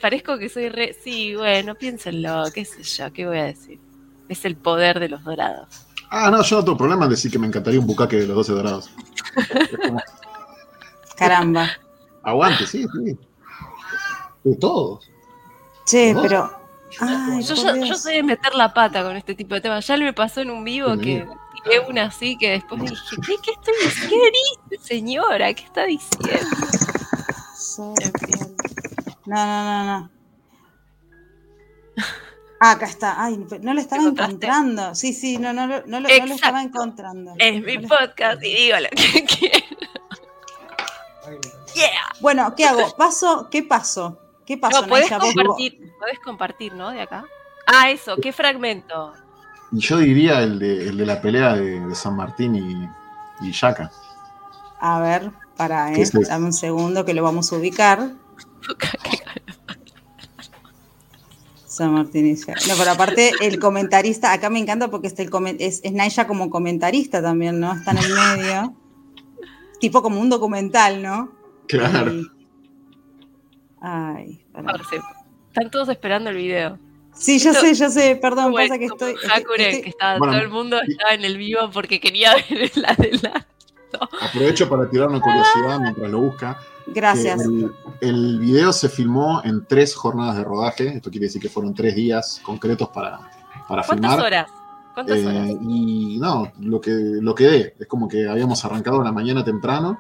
Parezco 0.02 0.38
que 0.38 0.50
soy 0.50 0.70
re. 0.70 0.96
Sí, 1.04 1.36
bueno, 1.36 1.76
piénsenlo, 1.76 2.46
qué 2.54 2.66
sé 2.66 2.84
yo, 2.84 3.14
qué 3.14 3.28
voy 3.28 3.38
a 3.38 3.46
decir. 3.46 3.80
Es 4.28 4.44
el 4.46 4.56
poder 4.56 5.00
de 5.00 5.10
los 5.10 5.24
dorados. 5.24 5.68
Ah, 6.10 6.32
no, 6.32 6.42
yo 6.42 6.58
no 6.58 6.64
tengo 6.64 6.78
problema 6.78 7.06
en 7.06 7.12
decir 7.12 7.32
que 7.32 7.40
me 7.40 7.48
encantaría 7.48 7.80
un 7.80 7.88
bucaque 7.88 8.18
de 8.18 8.28
los 8.28 8.36
12 8.38 8.54
dorados. 8.54 8.90
Caramba. 11.18 11.70
Aguante, 12.24 12.66
sí, 12.66 12.86
sí. 12.94 13.18
De 14.44 14.56
todos. 14.56 15.10
Sí, 15.86 16.14
pero. 16.22 16.52
yo, 17.00 17.76
yo, 17.86 17.96
sé 17.96 18.12
de 18.12 18.24
meter 18.24 18.56
la 18.56 18.74
pata 18.74 19.04
con 19.04 19.16
este 19.16 19.36
tipo 19.36 19.56
de 19.56 19.62
temas. 19.62 19.86
Ya 19.86 19.98
me 19.98 20.14
pasó 20.14 20.42
en 20.42 20.52
un 20.52 20.64
vivo 20.64 20.98
que 20.98 21.28
tiré 21.64 21.80
una 21.90 22.06
así 22.06 22.38
que 22.38 22.52
después 22.52 22.82
dije, 22.82 22.96
¿qué, 23.26 23.36
qué 23.44 23.52
estoy 23.52 23.74
¿Qué 24.10 24.32
dice, 24.72 24.84
señora? 24.84 25.54
¿Qué 25.54 25.64
está 25.64 25.86
diciendo? 25.86 26.38
No, 29.28 29.36
no, 29.36 29.64
no, 29.64 30.00
no. 30.00 30.10
Ah, 32.60 32.72
acá 32.72 32.86
está. 32.86 33.22
Ay, 33.24 33.38
no 33.62 33.74
lo 33.74 33.80
estaba 33.80 34.04
encontrando. 34.04 34.96
Sí, 34.96 35.14
sí, 35.14 35.38
no, 35.38 35.54
no, 35.54 35.68
no, 35.68 35.82
no, 35.86 36.00
lo, 36.00 36.08
estaba 36.08 36.64
encontrando. 36.64 37.34
Es 37.38 37.62
mi 37.62 37.78
podcast 37.78 38.42
y 38.42 38.56
digo 38.56 38.78
lo 38.80 38.90
que 38.90 39.26
quiero. 39.40 39.66
Yeah. 41.76 41.90
Bueno, 42.22 42.56
¿qué 42.56 42.66
hago? 42.66 42.96
¿Paso? 42.98 43.50
¿Qué 43.52 43.64
paso? 43.64 44.18
¿Qué 44.46 44.58
pasó? 44.58 44.82
No, 44.82 44.88
puedes 44.88 45.10
compartir, 45.10 45.94
puedes 46.00 46.20
compartir, 46.24 46.74
¿no? 46.74 46.90
De 46.92 47.02
acá. 47.02 47.26
Ah, 47.68 47.92
eso, 47.92 48.16
¿qué 48.16 48.32
fragmento? 48.32 49.14
Yo 49.72 49.98
diría 49.98 50.42
el 50.42 50.58
de, 50.58 50.88
el 50.88 50.98
de 50.98 51.06
la 51.06 51.22
pelea 51.22 51.54
de, 51.54 51.94
San 51.94 52.16
Martín 52.16 52.56
y, 52.56 53.46
y 53.46 53.52
Yaka. 53.52 53.92
A 54.80 55.02
ver, 55.02 55.32
para, 55.58 55.92
¿eh? 55.92 56.04
Dame 56.28 56.46
un 56.46 56.54
segundo 56.54 57.04
que 57.04 57.14
lo 57.14 57.24
vamos 57.24 57.52
a 57.52 57.58
ubicar. 57.58 58.14
San 61.78 61.94
Martín 61.94 62.26
y. 62.26 62.34
No, 62.34 62.76
pero 62.78 62.92
aparte, 62.92 63.32
el 63.42 63.60
comentarista, 63.60 64.34
acá 64.34 64.50
me 64.50 64.58
encanta 64.58 64.90
porque 64.90 65.08
este 65.08 65.24
el 65.24 65.58
es, 65.60 65.80
es 65.84 65.94
Naya 65.94 66.26
como 66.26 66.50
comentarista 66.50 67.22
también, 67.22 67.60
¿no? 67.60 67.72
Está 67.74 67.92
en 67.92 67.98
el 68.00 68.14
medio. 68.14 68.74
tipo 69.80 70.02
como 70.02 70.20
un 70.20 70.30
documental, 70.30 71.04
¿no? 71.04 71.32
Claro. 71.68 72.24
Ay, 73.80 74.44
Están 74.56 75.70
todos 75.70 75.90
esperando 75.90 76.32
el 76.32 76.38
video. 76.38 76.80
Sí, 77.14 77.38
yo 77.40 77.54
sé, 77.54 77.74
yo 77.76 77.90
sé, 77.90 78.16
perdón, 78.16 78.54
pasa 78.54 78.80
que 78.80 78.86
estoy. 78.86 79.16
Hakure, 79.32 79.82
que 79.82 79.90
estaba, 79.90 80.18
todo 80.18 80.32
el 80.38 80.50
mundo 80.50 80.80
estaba 80.82 81.14
en 81.14 81.26
el 81.26 81.38
vivo 81.38 81.70
porque 81.72 82.00
quería 82.00 82.34
ver 82.50 82.72
el 82.76 82.86
adelanto. 82.86 83.57
Aprovecho 84.22 84.70
para 84.70 84.90
tirar 84.90 85.10
una 85.10 85.20
curiosidad 85.20 85.80
mientras 85.80 86.12
lo 86.12 86.20
busca. 86.20 86.60
Gracias. 86.88 87.42
El, 88.02 88.40
video 88.40 88.72
se 88.72 88.90
filmó 88.90 89.42
en 89.44 89.66
tres 89.66 89.96
jornadas 89.96 90.38
de 90.38 90.44
rodaje. 90.44 90.88
Esto 90.88 91.10
quiere 91.10 91.26
decir 91.26 91.42
que 91.42 91.50
fueron 91.50 91.74
tres 91.74 91.96
días 91.96 92.42
concretos 92.44 92.90
para, 92.90 93.20
para 93.68 93.84
¿Cuántas 93.84 94.12
filmar. 94.12 94.20
horas? 94.20 94.52
¿Cuántas 94.94 95.18
eh, 95.18 95.28
horas? 95.28 95.50
Y 95.62 96.18
no, 96.20 96.52
lo 96.60 96.80
que, 96.80 96.92
lo 96.92 97.36
que 97.36 97.44
dé. 97.46 97.76
Es 97.80 97.88
como 97.88 98.08
que 98.08 98.28
habíamos 98.28 98.64
arrancado 98.64 99.04
la 99.04 99.12
mañana 99.12 99.44
temprano 99.44 100.00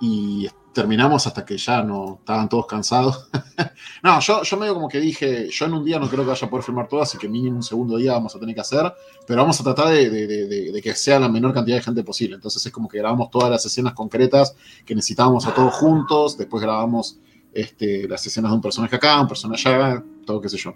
y 0.00 0.48
terminamos 0.72 1.26
hasta 1.26 1.44
que 1.44 1.56
ya 1.56 1.82
no 1.82 2.18
estaban 2.20 2.48
todos 2.48 2.66
cansados. 2.66 3.28
no, 4.02 4.20
yo, 4.20 4.42
yo 4.42 4.56
medio 4.56 4.74
como 4.74 4.88
que 4.88 5.00
dije, 5.00 5.48
yo 5.50 5.66
en 5.66 5.74
un 5.74 5.84
día 5.84 5.98
no 5.98 6.08
creo 6.08 6.22
que 6.22 6.30
vaya 6.30 6.46
a 6.46 6.50
poder 6.50 6.64
filmar 6.64 6.88
todo, 6.88 7.02
así 7.02 7.18
que 7.18 7.28
mínimo 7.28 7.56
un 7.56 7.62
segundo 7.62 7.96
día 7.96 8.12
vamos 8.12 8.34
a 8.34 8.38
tener 8.38 8.54
que 8.54 8.60
hacer, 8.60 8.92
pero 9.26 9.42
vamos 9.42 9.60
a 9.60 9.64
tratar 9.64 9.88
de, 9.88 10.80
que 10.82 10.94
sea 10.94 11.18
la 11.18 11.28
menor 11.28 11.52
cantidad 11.52 11.76
de 11.76 11.82
gente 11.82 12.04
posible. 12.04 12.36
Entonces 12.36 12.64
es 12.64 12.72
como 12.72 12.88
que 12.88 12.98
grabamos 12.98 13.30
todas 13.30 13.50
las 13.50 13.64
escenas 13.66 13.94
concretas 13.94 14.54
que 14.84 14.94
necesitábamos 14.94 15.46
a 15.46 15.54
todos 15.54 15.74
juntos, 15.74 16.38
después 16.38 16.62
grabamos 16.62 17.18
este, 17.52 18.08
las 18.08 18.24
escenas 18.26 18.50
de 18.50 18.56
un 18.56 18.62
personaje 18.62 18.96
acá, 18.96 19.20
un 19.20 19.28
personaje 19.28 19.68
allá, 19.68 20.04
todo 20.24 20.40
qué 20.40 20.48
sé 20.48 20.56
yo. 20.56 20.74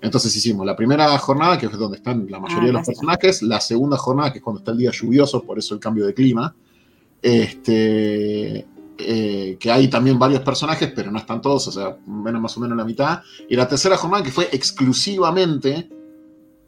Entonces 0.00 0.34
hicimos 0.34 0.66
la 0.66 0.74
primera 0.74 1.16
jornada, 1.18 1.56
que 1.56 1.66
es 1.66 1.72
donde 1.72 1.98
están 1.98 2.26
la 2.28 2.40
mayoría 2.40 2.66
de 2.66 2.72
los 2.72 2.82
ah, 2.82 2.86
personajes, 2.86 3.40
la 3.42 3.60
segunda 3.60 3.96
jornada, 3.96 4.32
que 4.32 4.38
es 4.38 4.44
cuando 4.44 4.58
está 4.58 4.72
el 4.72 4.78
día 4.78 4.90
lluvioso, 4.90 5.42
por 5.42 5.58
eso 5.58 5.74
el 5.74 5.80
cambio 5.80 6.04
de 6.06 6.12
clima. 6.12 6.54
Este, 7.22 8.66
eh, 8.98 9.56
que 9.58 9.70
hay 9.70 9.88
también 9.88 10.18
varios 10.18 10.42
personajes, 10.42 10.92
pero 10.94 11.10
no 11.10 11.18
están 11.18 11.40
todos, 11.40 11.68
o 11.68 11.72
sea, 11.72 11.96
menos 12.06 12.40
más 12.40 12.56
o 12.56 12.60
menos 12.60 12.76
la 12.76 12.84
mitad. 12.84 13.20
Y 13.48 13.56
la 13.56 13.68
tercera 13.68 13.96
jornada 13.96 14.22
que 14.22 14.30
fue 14.30 14.48
exclusivamente 14.52 15.88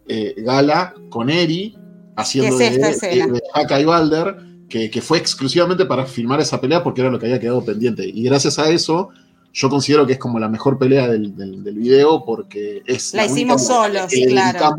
eh, 0.06 0.34
Gala 0.38 0.94
con 1.10 1.30
Eri, 1.30 1.76
haciendo 2.16 2.56
de, 2.58 2.70
de, 2.70 3.42
Haka 3.54 3.80
y 3.80 3.84
Balder, 3.84 4.36
que, 4.68 5.02
fue 5.02 5.18
exclusivamente 5.18 5.84
para 5.84 6.04
filmar 6.04 6.40
esa 6.40 6.60
pelea 6.60 6.82
porque 6.82 7.00
era 7.00 7.10
lo 7.10 7.18
que 7.18 7.26
había 7.26 7.40
quedado 7.40 7.64
pendiente. 7.64 8.04
Y 8.06 8.24
gracias 8.24 8.58
a 8.58 8.70
eso, 8.70 9.10
yo 9.52 9.70
considero 9.70 10.06
que 10.06 10.14
es 10.14 10.18
como 10.18 10.38
la 10.38 10.48
mejor 10.48 10.78
pelea 10.78 11.08
del, 11.08 11.36
del, 11.36 11.78
video 11.78 12.24
porque 12.24 12.82
es... 12.86 13.14
La, 13.14 13.26
hicimos 13.26 13.66
solos, 13.66 14.10
claro. 14.28 14.76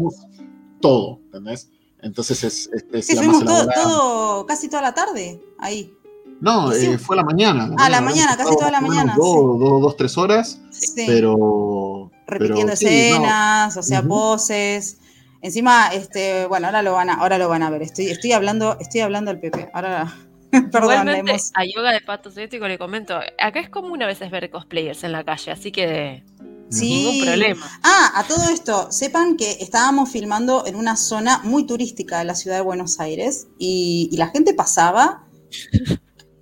Todo, 0.81 1.19
¿entendés? 1.25 1.69
Entonces 2.01 2.43
es, 2.43 2.69
es, 2.93 3.07
todo, 3.07 4.45
casi 4.45 4.67
toda 4.67 4.81
la 4.81 4.93
tarde 4.93 5.41
ahí. 5.57 5.91
No, 6.41 6.71
eh, 6.71 6.97
fue 6.97 7.15
a 7.15 7.17
la 7.17 7.23
mañana. 7.23 7.71
Ah, 7.77 7.89
la 7.89 8.01
mañana, 8.01 8.35
casi 8.37 8.55
toda 8.55 8.71
la 8.71 8.81
mañana. 8.81 9.15
Dos, 9.17 9.59
dos, 9.59 9.81
dos, 9.81 9.97
tres 9.97 10.17
horas, 10.17 10.61
pero... 10.95 12.11
Repitiendo 12.27 12.73
escenas, 12.73 13.77
o 13.77 13.83
sea, 13.83 14.01
poses. 14.01 14.97
Encima, 15.41 15.89
este, 15.93 16.47
bueno, 16.47 16.67
ahora 16.67 16.81
lo 16.81 16.93
van 16.93 17.11
a, 17.11 17.13
ahora 17.15 17.37
lo 17.37 17.47
van 17.47 17.61
a 17.61 17.69
ver. 17.69 17.83
Estoy, 17.83 18.07
estoy 18.07 18.31
hablando, 18.31 18.77
estoy 18.79 19.01
hablando 19.01 19.29
al 19.29 19.39
Pepe. 19.39 19.69
Ahora 19.73 20.11
Perdón, 20.71 21.09
a 21.09 21.65
Yoga 21.65 21.91
de 21.91 22.01
Patos 22.01 22.37
Ético 22.37 22.67
le 22.67 22.77
comento, 22.77 23.19
acá 23.39 23.59
es 23.59 23.69
común 23.69 24.01
a 24.03 24.07
veces 24.07 24.31
ver 24.31 24.49
cosplayers 24.49 25.03
en 25.03 25.11
la 25.11 25.23
calle, 25.23 25.51
así 25.51 25.71
que 25.71 26.23
sí. 26.69 26.89
ningún 26.89 27.25
problema. 27.25 27.79
Ah, 27.83 28.11
a 28.15 28.23
todo 28.23 28.49
esto, 28.49 28.91
sepan 28.91 29.37
que 29.37 29.51
estábamos 29.59 30.09
filmando 30.09 30.65
en 30.65 30.75
una 30.75 30.95
zona 30.95 31.39
muy 31.43 31.65
turística 31.65 32.19
de 32.19 32.25
la 32.25 32.35
ciudad 32.35 32.57
de 32.57 32.61
Buenos 32.61 32.99
Aires 32.99 33.47
y, 33.59 34.09
y 34.11 34.17
la 34.17 34.27
gente 34.27 34.53
pasaba 34.53 35.25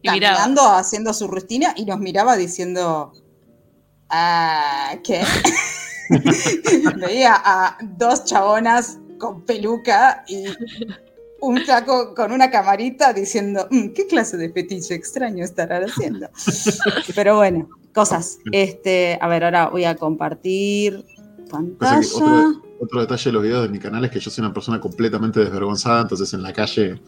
caminando, 0.04 0.62
haciendo 0.62 1.14
su 1.14 1.28
rutina 1.28 1.74
y 1.76 1.86
nos 1.86 2.00
miraba 2.00 2.36
diciendo, 2.36 3.14
ah, 4.10 4.96
¿qué? 5.04 5.24
Veía 6.98 7.42
a 7.44 7.78
dos 7.82 8.26
chabonas 8.26 9.00
con 9.18 9.42
peluca 9.46 10.24
y 10.28 10.46
un 11.40 11.66
saco 11.66 12.14
con 12.16 12.32
una 12.32 12.50
camarita 12.50 13.14
diciendo, 13.14 13.68
mm, 13.70 13.90
¿qué 13.90 14.08
clase 14.08 14.38
de 14.38 14.50
fetiche 14.52 14.96
extraño 14.96 15.44
estarán 15.44 15.84
haciendo? 15.84 16.30
Pero 17.16 17.38
bueno, 17.38 17.70
cosas. 17.94 18.40
Este, 18.52 19.18
a 19.22 19.28
ver, 19.28 19.44
ahora 19.44 19.70
voy 19.70 19.86
a 19.86 19.96
compartir 19.96 21.06
pantalla. 21.50 22.08
Otro, 22.16 22.62
otro, 22.80 23.02
detalle 23.02 23.24
de 23.26 23.32
los 23.32 23.44
videos 23.44 23.64
de 23.64 23.70
mi 23.70 23.80
canal 23.80 24.04
es 24.06 24.12
que 24.12 24.20
yo 24.20 24.32
soy 24.32 24.44
una 24.44 24.54
persona 24.54 24.80
completamente 24.80 25.40
desvergonzada, 25.40 26.02
entonces 26.02 26.34
en 26.34 26.44
la 26.44 26.54
calle 26.54 27.00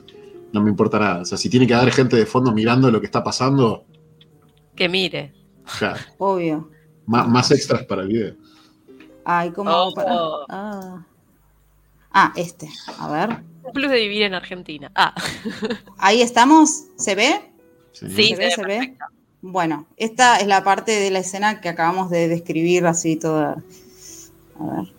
no 0.55 0.61
me 0.61 0.69
importa 0.69 0.97
nada. 0.97 1.21
O 1.21 1.25
sea, 1.25 1.37
si 1.37 1.49
tiene 1.49 1.67
que 1.67 1.73
haber 1.73 1.91
gente 1.91 2.15
de 2.15 2.25
fondo 2.25 2.53
mirando 2.53 2.89
lo 2.89 3.01
que 3.01 3.05
está 3.05 3.21
pasando. 3.23 3.85
Que 4.73 4.87
mire. 4.87 5.33
Obvio. 6.17 6.71
más 7.05 7.51
extras 7.51 7.83
para 7.83 8.03
el 8.03 8.07
video. 8.07 8.35
Ay, 9.25 9.51
¿cómo 9.51 9.69
oh. 9.69 9.93
para.? 9.93 10.15
Ah. 10.49 11.05
ah. 12.11 12.33
este. 12.37 12.69
A 12.99 13.11
ver. 13.11 13.43
Un 13.63 13.73
plus 13.73 13.91
de 13.91 13.99
vivir 13.99 14.21
en 14.23 14.33
Argentina. 14.33 14.91
Ah. 14.95 15.13
Ahí 15.97 16.21
estamos. 16.21 16.85
¿Se 16.95 17.15
ve? 17.15 17.51
Sí, 17.91 18.07
¿Se, 18.07 18.35
ve? 18.37 18.51
¿Se 18.51 18.63
ve? 18.63 18.97
Bueno, 19.41 19.87
esta 19.97 20.37
es 20.37 20.47
la 20.47 20.63
parte 20.63 20.93
de 20.93 21.11
la 21.11 21.19
escena 21.19 21.59
que 21.59 21.67
acabamos 21.67 22.09
de 22.09 22.29
describir 22.29 22.85
así 22.85 23.17
toda. 23.17 23.61
A 24.59 24.75
ver. 24.75 24.94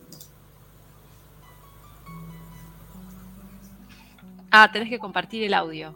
Ah, 4.58 4.72
tenés 4.72 4.88
que 4.88 4.98
compartir 4.98 5.42
el 5.42 5.52
audio. 5.52 5.94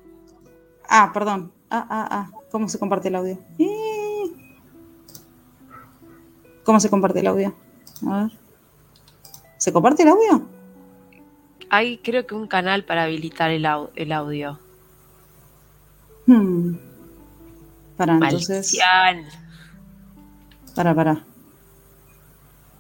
Ah, 0.87 1.11
perdón. 1.15 1.51
Ah, 1.71 1.87
ah, 1.89 2.09
ah. 2.11 2.31
¿Cómo 2.51 2.69
se 2.69 2.79
comparte 2.79 3.09
el 3.09 3.15
audio? 3.15 3.39
¿Cómo 6.63 6.79
se 6.79 6.91
comparte 6.91 7.21
el 7.21 7.29
audio? 7.29 7.55
A 8.07 8.25
ver. 8.25 8.33
¿Se 9.57 9.73
comparte 9.73 10.03
el 10.03 10.11
audio? 10.11 10.47
Hay 11.71 11.97
creo 12.05 12.27
que 12.27 12.35
un 12.35 12.49
canal 12.49 12.85
para 12.85 13.05
habilitar 13.05 13.51
el, 13.51 13.65
audio. 13.65 14.59
Hmm. 16.27 16.75
Para, 17.97 18.13
entonces. 18.13 18.79
Para, 20.75 20.95
para. 20.95 21.25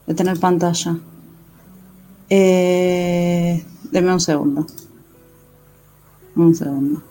De 0.07 0.12
tener 0.12 0.39
pantalla. 0.39 0.98
Eh, 2.28 3.65
deme 3.90 4.12
un 4.12 4.20
segundo. 4.20 4.66
Un 6.36 6.55
segundo. 6.55 7.02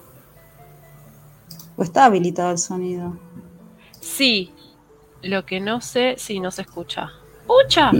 ¿O 1.76 1.84
está 1.84 2.06
habilitado 2.06 2.52
el 2.52 2.58
sonido? 2.58 3.18
Sí. 4.02 4.52
Lo 5.22 5.46
que 5.46 5.60
no 5.60 5.82
sé 5.82 6.16
si 6.18 6.40
no 6.40 6.52
se 6.52 6.62
escucha. 6.62 7.10
¡Pucha! 7.46 7.92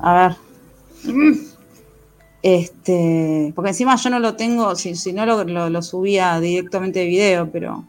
A 0.00 0.14
ver. 0.14 0.36
Este, 2.42 3.52
porque 3.54 3.70
encima 3.70 3.96
yo 3.96 4.10
no 4.10 4.18
lo 4.18 4.36
tengo, 4.36 4.76
si, 4.76 4.94
si 4.96 5.14
no 5.14 5.24
lo, 5.24 5.82
subía 5.82 6.38
directamente 6.40 6.98
de 7.00 7.06
video, 7.06 7.50
pero. 7.50 7.84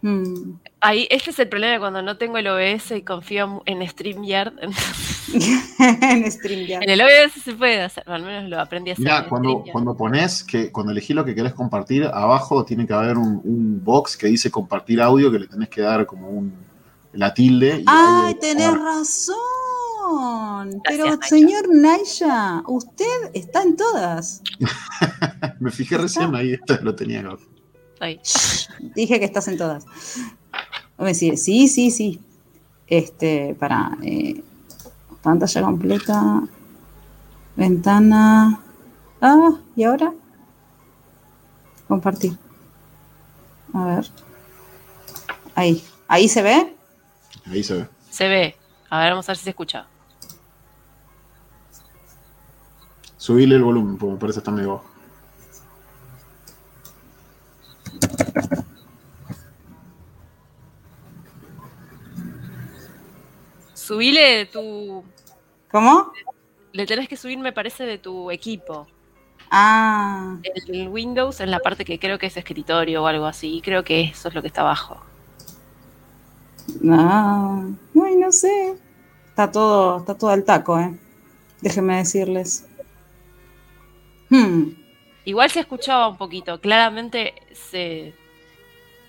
Hmm. 0.00 0.54
Ahí, 0.84 1.06
este 1.10 1.30
es 1.30 1.38
el 1.38 1.48
problema 1.48 1.78
cuando 1.78 2.02
no 2.02 2.16
tengo 2.16 2.38
el 2.38 2.48
OBS 2.48 2.90
y 2.90 3.02
confío 3.02 3.62
en 3.66 3.88
StreamYard. 3.88 4.52
en 5.78 6.32
StreamYard. 6.32 6.82
En 6.82 6.90
el 6.90 7.00
OBS 7.00 7.40
se 7.40 7.52
puede 7.52 7.82
hacer, 7.82 8.02
al 8.04 8.24
menos 8.24 8.50
lo 8.50 8.60
aprendí 8.60 8.90
a 8.90 8.94
hacer. 8.94 9.04
Mira, 9.04 9.28
cuando, 9.28 9.62
cuando 9.70 9.96
pones, 9.96 10.42
que 10.42 10.72
cuando 10.72 10.90
elegís 10.90 11.14
lo 11.14 11.24
que 11.24 11.36
querés 11.36 11.54
compartir, 11.54 12.04
abajo 12.04 12.64
tiene 12.64 12.84
que 12.84 12.94
haber 12.94 13.16
un, 13.16 13.80
box 13.84 14.16
que 14.16 14.26
dice 14.26 14.50
compartir 14.50 15.00
audio 15.00 15.30
que 15.30 15.38
le 15.38 15.46
tenés 15.46 15.68
que 15.68 15.82
dar 15.82 16.04
como 16.04 16.28
un 16.28 16.52
la 17.12 17.32
tilde. 17.32 17.84
¡Ay, 17.86 18.34
tenés 18.40 18.72
razón! 18.72 19.36
Pero, 20.82 21.16
señor 21.22 21.72
Naya, 21.72 22.64
usted 22.66 23.30
está 23.34 23.62
en 23.62 23.76
todas. 23.76 24.42
Me 25.60 25.70
fijé 25.70 25.96
recién 25.96 26.34
ahí, 26.34 26.54
esto 26.54 26.76
lo 26.82 26.92
tenía. 26.96 27.24
Dije 28.96 29.20
que 29.20 29.24
estás 29.24 29.46
en 29.46 29.56
todas. 29.56 29.84
Voy 30.96 31.06
a 31.06 31.08
decir, 31.08 31.38
sí, 31.38 31.68
sí, 31.68 31.90
sí. 31.90 32.20
Este, 32.86 33.56
para 33.58 33.96
eh, 34.02 34.42
pantalla 35.22 35.62
completa, 35.62 36.42
ventana. 37.56 38.60
Ah, 39.20 39.50
¿y 39.76 39.84
ahora? 39.84 40.12
Compartir. 41.88 42.36
A 43.72 43.84
ver. 43.86 44.10
Ahí. 45.54 45.82
¿Ahí 46.08 46.28
se 46.28 46.42
ve? 46.42 46.76
Ahí 47.46 47.62
se 47.62 47.74
ve. 47.74 47.88
Se 48.10 48.28
ve. 48.28 48.56
A 48.90 49.00
ver, 49.00 49.10
vamos 49.10 49.28
a 49.28 49.32
ver 49.32 49.38
si 49.38 49.44
se 49.44 49.50
escucha. 49.50 49.86
Subirle 53.16 53.54
el 53.54 53.62
volumen, 53.62 53.96
porque 53.96 54.14
me 54.14 54.18
parece 54.18 54.36
que 54.36 54.40
está 54.40 54.50
medio 54.50 54.72
bajo. 54.72 54.92
Subile 63.82 64.20
de 64.20 64.46
tu. 64.46 65.02
¿Cómo? 65.72 66.12
Le 66.72 66.86
tenés 66.86 67.08
que 67.08 67.16
subir, 67.16 67.36
me 67.38 67.52
parece, 67.52 67.84
de 67.84 67.98
tu 67.98 68.30
equipo. 68.30 68.86
Ah. 69.50 70.36
El, 70.68 70.88
Windows 70.88 71.40
en 71.40 71.50
la 71.50 71.58
parte 71.58 71.84
que 71.84 71.98
creo 71.98 72.16
que 72.16 72.26
es 72.26 72.36
escritorio 72.36 73.02
o 73.02 73.06
algo 73.08 73.26
así. 73.26 73.60
Creo 73.62 73.82
que 73.82 74.02
eso 74.02 74.28
es 74.28 74.34
lo 74.36 74.40
que 74.40 74.46
está 74.46 74.60
abajo. 74.60 75.02
No, 76.80 77.76
ay, 78.04 78.16
no 78.16 78.30
sé. 78.30 78.76
Está 79.30 79.50
todo, 79.50 79.98
está 79.98 80.16
todo 80.16 80.30
al 80.30 80.44
taco, 80.44 80.78
¿eh? 80.78 80.96
Déjenme 81.60 81.96
decirles. 81.96 82.68
Hmm. 84.30 84.74
Igual 85.24 85.50
se 85.50 85.58
escuchaba 85.58 86.06
un 86.06 86.16
poquito. 86.16 86.60
Claramente 86.60 87.34
se 87.52 88.14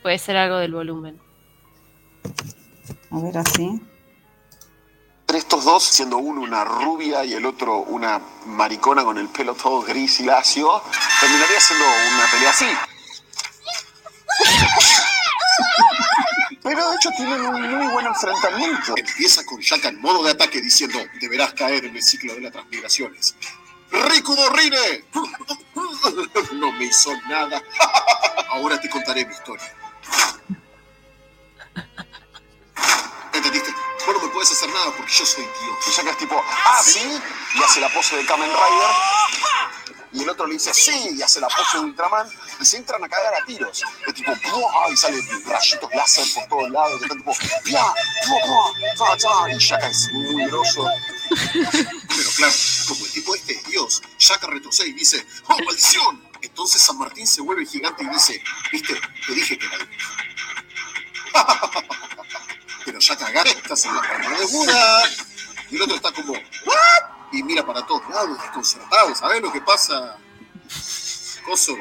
puede 0.01 0.17
ser 0.17 0.35
algo 0.35 0.57
del 0.57 0.73
volumen. 0.73 1.19
A 3.11 3.19
ver 3.19 3.37
así. 3.37 3.79
Estos 5.33 5.65
dos, 5.65 5.83
siendo 5.83 6.17
uno 6.17 6.41
una 6.41 6.63
rubia 6.63 7.25
y 7.25 7.33
el 7.33 7.45
otro 7.47 7.77
una 7.77 8.21
maricona 8.45 9.03
con 9.03 9.17
el 9.17 9.27
pelo 9.29 9.55
todo 9.55 9.81
gris 9.81 10.19
y 10.19 10.23
lacio, 10.23 10.83
terminaría 11.19 11.59
siendo 11.59 11.85
una 11.85 12.31
pelea 12.31 12.49
así. 12.51 12.67
Pero 16.61 16.89
de 16.89 16.95
hecho 16.95 17.09
tienen 17.17 17.41
un 17.41 17.61
muy 17.61 17.87
buen 17.87 18.05
enfrentamiento. 18.05 18.93
Empieza 18.95 19.43
con 19.43 19.59
Shaka 19.59 19.87
en 19.87 19.99
modo 20.01 20.23
de 20.23 20.31
ataque 20.31 20.61
diciendo, 20.61 20.99
deberás 21.19 21.53
caer 21.53 21.85
en 21.85 21.95
el 21.95 22.03
ciclo 22.03 22.35
de 22.35 22.41
las 22.41 22.51
transmigraciones. 22.51 23.35
¡Riku 23.91 24.35
Dorrine! 24.35 25.05
No 26.53 26.71
me 26.73 26.85
hizo 26.85 27.11
nada. 27.27 27.61
Ahora 28.49 28.79
te 28.79 28.89
contaré 28.89 29.25
mi 29.25 29.33
historia. 29.33 29.73
Puedes 34.43 34.57
hacer 34.57 34.73
nada 34.73 34.91
porque 34.97 35.11
yo 35.13 35.25
soy 35.25 35.43
Dios. 35.43 35.87
Y 35.87 35.91
Shaka 35.91 36.11
es 36.11 36.17
tipo, 36.17 36.35
ah, 36.35 36.81
sí, 36.83 36.99
y 37.55 37.63
hace 37.63 37.79
la 37.79 37.87
pose 37.93 38.17
de 38.17 38.25
Kamen 38.25 38.49
Rider 38.49 38.89
y 40.11 40.21
el 40.21 40.29
otro 40.29 40.45
le 40.45 40.53
dice 40.53 40.73
sí, 40.73 41.15
y 41.17 41.21
hace 41.21 41.39
la 41.39 41.47
pose 41.47 41.77
de 41.77 41.85
Ultraman, 41.85 42.27
y 42.59 42.65
se 42.65 42.77
entran 42.77 43.03
a 43.03 43.09
cagar 43.09 43.33
a 43.33 43.45
tiros. 43.45 43.81
Es 44.05 44.13
tipo, 44.13 44.31
y 44.91 44.97
salen 44.97 45.45
rayitos 45.45 45.89
láser 45.95 46.25
por 46.35 46.47
todos 46.49 46.69
lados, 46.69 46.99
y 46.99 47.03
están 47.03 47.17
tipo, 47.19 47.33
y 49.47 49.57
Shaka 49.57 49.87
es 49.87 50.11
muy 50.11 50.45
groso. 50.45 50.87
Pero 51.29 52.29
claro, 52.35 52.53
como 52.89 53.05
el 53.05 53.11
tipo 53.11 53.35
este 53.35 53.53
es 53.53 53.65
Dios, 53.65 54.03
Shaka 54.19 54.47
retrocede 54.47 54.89
y 54.89 54.93
dice, 54.93 55.25
¡oh, 55.47 55.57
maldición! 55.65 56.21
Entonces 56.41 56.81
San 56.81 56.97
Martín 56.97 57.25
se 57.25 57.41
vuelve 57.41 57.65
gigante 57.65 58.03
y 58.03 58.07
dice, 58.09 58.43
viste, 58.71 59.01
te 59.25 59.33
dije 59.33 59.57
que 59.57 59.65
era 59.65 59.77
Pero 62.85 62.99
Shaka 62.99 63.27
agarra, 63.27 63.49
estás 63.49 63.85
en 63.85 63.95
la 63.95 64.01
palma 64.01 64.37
de 64.37 64.45
Buda. 64.45 65.03
Y 65.69 65.75
el 65.75 65.81
otro 65.81 65.95
está 65.95 66.11
como, 66.11 66.33
¿what? 66.33 67.13
y 67.33 67.41
mira 67.41 67.65
para 67.65 67.85
todos 67.85 68.07
lados, 68.09 68.41
desconcertado. 68.41 69.15
¿Sabes 69.15 69.41
lo 69.41 69.51
que 69.51 69.61
pasa? 69.61 70.17
Coso, 71.45 71.75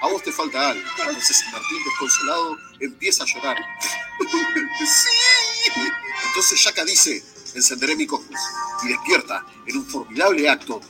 a 0.00 0.08
vos 0.08 0.22
te 0.22 0.32
falta 0.32 0.70
algo. 0.70 0.82
Entonces 0.98 1.44
Martín, 1.52 1.78
desconsolado, 1.84 2.58
empieza 2.80 3.22
a 3.22 3.26
llorar. 3.26 3.56
¡Sí! 4.78 5.70
Entonces 6.26 6.58
Shaka 6.58 6.84
dice, 6.84 7.24
encenderé 7.54 7.94
mi 7.96 8.06
cosmos 8.06 8.40
y 8.82 8.88
despierta 8.88 9.46
en 9.66 9.76
un 9.78 9.86
formidable 9.86 10.48
acto 10.50 10.80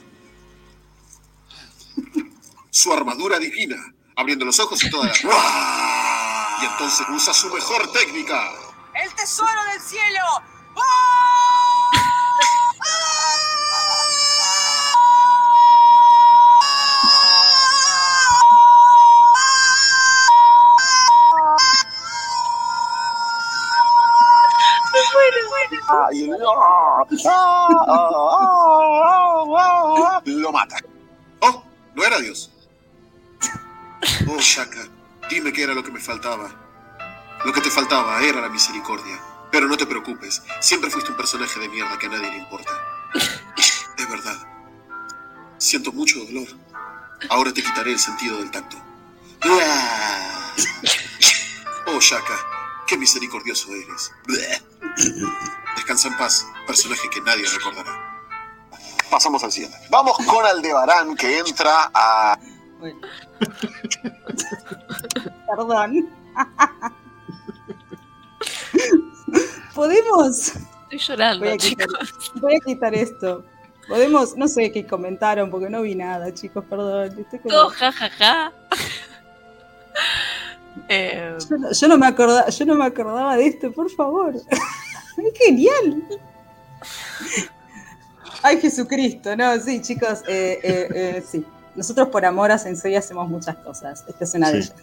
su 2.70 2.92
armadura 2.92 3.38
divina, 3.38 3.76
abriendo 4.16 4.44
los 4.44 4.58
ojos 4.58 4.82
y 4.82 4.90
toda 4.90 5.06
la... 5.06 5.12
Y 6.62 6.66
entonces 6.66 7.06
usa 7.10 7.34
su 7.34 7.52
mejor 7.52 7.92
técnica. 7.92 8.52
¡El 8.94 9.14
tesoro 9.14 9.64
del 9.72 9.80
cielo! 9.80 10.20
lo 30.44 30.52
mata. 30.52 30.76
Oh, 31.40 31.64
no 31.94 32.04
era 32.04 32.18
Dios. 32.20 32.50
Oh, 34.28 34.38
Shaka, 34.38 34.88
dime 35.30 35.52
qué 35.52 35.62
era 35.62 35.74
lo 35.74 35.82
que 35.82 35.90
me 35.90 36.00
faltaba. 36.00 36.63
Lo 37.44 37.52
que 37.52 37.60
te 37.60 37.70
faltaba 37.70 38.22
era 38.22 38.40
la 38.40 38.48
misericordia. 38.48 39.20
Pero 39.50 39.68
no 39.68 39.76
te 39.76 39.86
preocupes, 39.86 40.42
siempre 40.60 40.90
fuiste 40.90 41.10
un 41.10 41.16
personaje 41.16 41.60
de 41.60 41.68
mierda 41.68 41.96
que 41.98 42.06
a 42.06 42.08
nadie 42.08 42.30
le 42.30 42.38
importa. 42.38 42.72
Es 43.96 44.10
verdad. 44.10 44.36
Siento 45.58 45.92
mucho 45.92 46.24
dolor. 46.24 46.48
Ahora 47.30 47.52
te 47.52 47.62
quitaré 47.62 47.92
el 47.92 47.98
sentido 47.98 48.38
del 48.38 48.50
tacto. 48.50 48.76
Oh, 51.86 52.00
Shaka, 52.00 52.34
qué 52.86 52.96
misericordioso 52.96 53.68
eres. 53.72 54.10
Descansa 55.76 56.08
en 56.08 56.16
paz, 56.16 56.46
personaje 56.66 57.08
que 57.10 57.20
nadie 57.20 57.44
recordará. 57.46 57.92
Pasamos 59.10 59.44
al 59.44 59.52
siguiente. 59.52 59.78
Vamos 59.90 60.16
con 60.26 60.44
Aldebarán, 60.44 61.14
que 61.14 61.38
entra 61.38 61.90
a. 61.94 62.38
Perdón. 65.46 66.10
Podemos. 69.74 70.52
Estoy 70.90 70.98
llorando, 70.98 71.44
voy 71.44 71.54
a, 71.54 71.56
quitar, 71.56 71.88
voy 72.34 72.56
a 72.56 72.60
quitar 72.60 72.94
esto. 72.94 73.44
Podemos, 73.88 74.36
no 74.36 74.48
sé 74.48 74.72
qué 74.72 74.86
comentaron 74.86 75.50
porque 75.50 75.68
no 75.68 75.82
vi 75.82 75.94
nada, 75.94 76.32
chicos, 76.32 76.64
perdón. 76.68 77.26
Todo 77.48 77.68
jajaja. 77.70 78.52
Eh, 80.88 81.38
yo, 81.80 81.86
no, 81.86 81.96
me 81.96 82.08
acordaba, 82.08 82.48
yo 82.48 82.66
no 82.66 82.74
me 82.74 82.84
acordaba 82.84 83.36
de 83.36 83.46
esto, 83.46 83.70
por 83.72 83.88
favor. 83.90 84.34
¡Es 85.16 85.38
genial! 85.38 86.02
Ay, 88.42 88.60
Jesucristo, 88.60 89.36
no, 89.36 89.56
sí, 89.60 89.80
chicos, 89.80 90.22
eh, 90.26 90.58
eh, 90.62 91.24
sí. 91.24 91.46
Nosotros 91.76 92.08
por 92.08 92.24
amor 92.24 92.50
a 92.50 92.58
Sensei 92.58 92.96
hacemos 92.96 93.28
muchas 93.28 93.56
cosas. 93.58 94.04
Esta 94.06 94.24
es 94.24 94.34
una 94.34 94.50
de 94.50 94.58
ellas. 94.58 94.74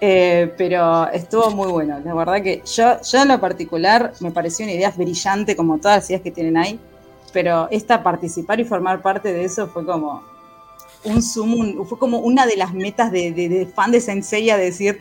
Eh, 0.00 0.54
pero 0.56 1.08
estuvo 1.10 1.50
muy 1.50 1.68
bueno. 1.68 2.00
La 2.04 2.14
verdad 2.14 2.42
que 2.42 2.62
yo, 2.64 3.00
yo 3.02 3.22
en 3.22 3.28
lo 3.28 3.40
particular 3.40 4.12
me 4.20 4.30
pareció 4.30 4.64
una 4.64 4.74
idea 4.74 4.92
brillante, 4.96 5.56
como 5.56 5.78
todas 5.78 5.98
las 5.98 6.10
ideas 6.10 6.22
que 6.22 6.30
tienen 6.30 6.56
ahí. 6.56 6.78
Pero 7.32 7.68
esta 7.70 8.02
participar 8.02 8.60
y 8.60 8.64
formar 8.64 9.02
parte 9.02 9.32
de 9.32 9.44
eso 9.44 9.68
fue 9.68 9.84
como 9.84 10.22
un 11.04 11.22
zoom, 11.22 11.84
fue 11.86 11.98
como 11.98 12.18
una 12.18 12.46
de 12.46 12.56
las 12.56 12.74
metas 12.74 13.12
de, 13.12 13.68
fan 13.74 13.90
de 13.90 14.00
Sensei 14.00 14.50
a 14.50 14.56
decir, 14.56 15.00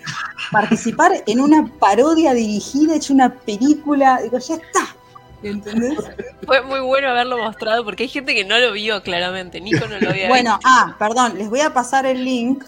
participar 0.52 1.24
en 1.26 1.40
una 1.40 1.68
parodia 1.80 2.34
dirigida, 2.34 2.95
hecha 2.95 3.14
una 3.14 3.34
película. 3.34 4.19
Digo, 4.22 4.38
ya 4.40 4.56
está. 4.56 4.95
¿Entendés? 5.44 5.99
Fue 6.45 6.61
muy 6.64 6.80
bueno 6.80 7.10
haberlo 7.10 7.38
mostrado 7.38 7.86
porque 7.86 8.03
hay 8.03 8.10
gente 8.10 8.34
que 8.34 8.44
no 8.44 8.57
lo 8.57 8.72
vio 8.72 9.03
claramente. 9.03 9.61
Nico 9.61 9.88
no 9.88 9.99
lo 9.99 10.11
vio. 10.11 10.28
Bueno, 10.28 10.60
ah, 10.64 10.95
perdón, 10.98 11.38
les 11.38 11.49
voy 11.49 11.61
a 11.61 11.74
pasar 11.74 12.07
el 12.07 12.26
link 12.26 12.64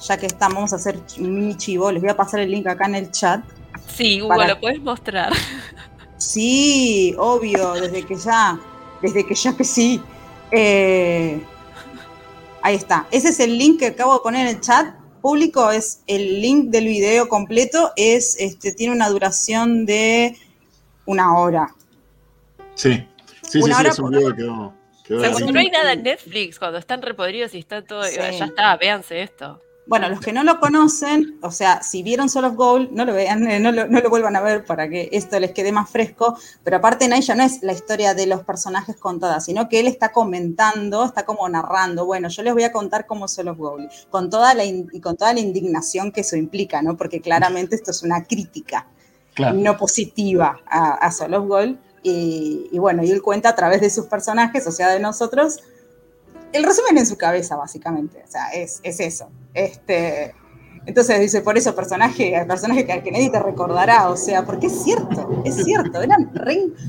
ya 0.00 0.16
que 0.16 0.26
estamos, 0.26 0.54
vamos 0.56 0.72
a 0.72 0.76
hacer 0.76 0.98
mi 1.18 1.56
chivo, 1.56 1.92
les 1.92 2.02
voy 2.02 2.10
a 2.10 2.16
pasar 2.16 2.40
el 2.40 2.50
link 2.50 2.66
acá 2.66 2.86
en 2.86 2.94
el 2.94 3.10
chat. 3.10 3.44
Sí, 3.86 4.22
Hugo, 4.22 4.42
lo 4.44 4.60
puedes 4.60 4.80
mostrar. 4.80 5.32
Sí, 6.16 7.14
obvio, 7.18 7.72
desde 7.74 8.04
que 8.04 8.16
ya, 8.16 8.58
desde 9.00 9.26
que 9.26 9.34
ya 9.34 9.56
que 9.56 9.64
sí. 9.64 10.00
Eh, 10.50 11.40
ahí 12.62 12.76
está. 12.76 13.06
Ese 13.10 13.28
es 13.28 13.40
el 13.40 13.56
link 13.56 13.78
que 13.78 13.86
acabo 13.86 14.14
de 14.14 14.20
poner 14.20 14.46
en 14.46 14.56
el 14.56 14.60
chat 14.60 14.94
público, 15.20 15.70
es 15.70 16.02
el 16.06 16.40
link 16.40 16.70
del 16.70 16.86
video 16.86 17.28
completo, 17.28 17.92
es, 17.96 18.36
este, 18.38 18.72
tiene 18.72 18.94
una 18.94 19.08
duración 19.08 19.86
de 19.86 20.36
una 21.06 21.38
hora. 21.38 21.74
Sí, 22.74 23.06
sí, 23.42 23.62
sí, 23.62 23.70
es 23.86 23.98
un 23.98 24.10
video 24.10 24.34
que 24.34 24.42
quedó, 25.06 25.52
no 25.52 25.58
hay 25.58 25.70
nada 25.70 25.92
en 25.92 26.02
Netflix, 26.04 26.58
cuando 26.58 26.78
están 26.78 27.02
repodridos 27.02 27.54
y 27.54 27.58
está 27.58 27.82
todo, 27.82 28.02
ya 28.08 28.28
está, 28.28 28.76
véanse 28.76 29.22
esto. 29.22 29.60
Bueno, 29.90 30.08
los 30.08 30.20
que 30.20 30.32
no 30.32 30.44
lo 30.44 30.60
conocen, 30.60 31.36
o 31.42 31.50
sea, 31.50 31.82
si 31.82 32.04
vieron 32.04 32.28
Soul 32.28 32.44
of 32.44 32.54
Gold, 32.54 32.92
no 32.92 33.04
lo 33.04 33.12
vean, 33.12 33.50
eh, 33.50 33.58
no 33.58 33.72
lo, 33.72 34.08
vuelvan 34.08 34.36
a 34.36 34.40
ver 34.40 34.64
para 34.64 34.88
que 34.88 35.08
esto 35.10 35.40
les 35.40 35.50
quede 35.50 35.72
más 35.72 35.90
fresco, 35.90 36.38
pero 36.62 36.76
aparte 36.76 37.06
en 37.06 37.12
ella 37.12 37.34
no 37.34 37.42
es 37.42 37.60
la 37.64 37.72
historia 37.72 38.14
de 38.14 38.28
los 38.28 38.44
personajes 38.44 38.94
contada, 38.94 39.40
sino 39.40 39.68
que 39.68 39.80
él 39.80 39.88
está 39.88 40.12
comentando, 40.12 41.04
está 41.04 41.24
como 41.24 41.48
narrando, 41.48 42.06
bueno, 42.06 42.28
yo 42.28 42.44
les 42.44 42.52
voy 42.52 42.62
a 42.62 42.70
contar 42.70 43.04
cómo 43.04 43.26
Soul 43.26 43.48
of 43.48 43.58
Gold, 43.58 43.90
con 44.10 44.30
toda 44.30 44.54
la, 44.54 44.64
y 44.64 45.00
con 45.00 45.16
toda 45.16 45.34
la 45.34 45.40
indignación 45.40 46.12
que 46.12 46.20
eso 46.20 46.36
implica, 46.36 46.82
¿no? 46.82 46.96
Porque 46.96 47.20
claramente 47.20 47.74
esto 47.74 47.90
es 47.90 48.04
una 48.04 48.22
crítica 48.22 48.86
no 49.54 49.76
positiva 49.76 50.60
a, 50.70 51.04
a 51.04 51.10
Soul 51.10 51.34
of 51.34 51.48
Gold, 51.48 51.78
y, 52.04 52.68
y 52.70 52.78
bueno, 52.78 53.02
y 53.02 53.10
él 53.10 53.22
cuenta 53.22 53.48
a 53.48 53.56
través 53.56 53.80
de 53.80 53.90
sus 53.90 54.06
personajes, 54.06 54.64
o 54.68 54.70
sea, 54.70 54.90
de 54.90 55.00
nosotros, 55.00 55.58
el 56.52 56.64
resumen 56.64 56.98
en 56.98 57.06
su 57.06 57.16
cabeza, 57.16 57.56
básicamente. 57.56 58.22
O 58.26 58.30
sea, 58.30 58.48
es, 58.50 58.80
eso. 58.82 59.28
Este, 59.54 60.34
entonces 60.86 61.20
dice, 61.20 61.42
por 61.42 61.56
eso 61.56 61.74
personaje, 61.74 62.36
el 62.36 62.46
personaje 62.46 62.86
que, 62.86 63.02
que 63.02 63.10
nadie 63.10 63.30
te 63.30 63.40
recordará, 63.40 64.08
o 64.08 64.16
sea, 64.16 64.44
porque 64.44 64.66
es 64.66 64.82
cierto, 64.82 65.42
es 65.44 65.56
cierto. 65.64 66.00
Eran 66.02 66.30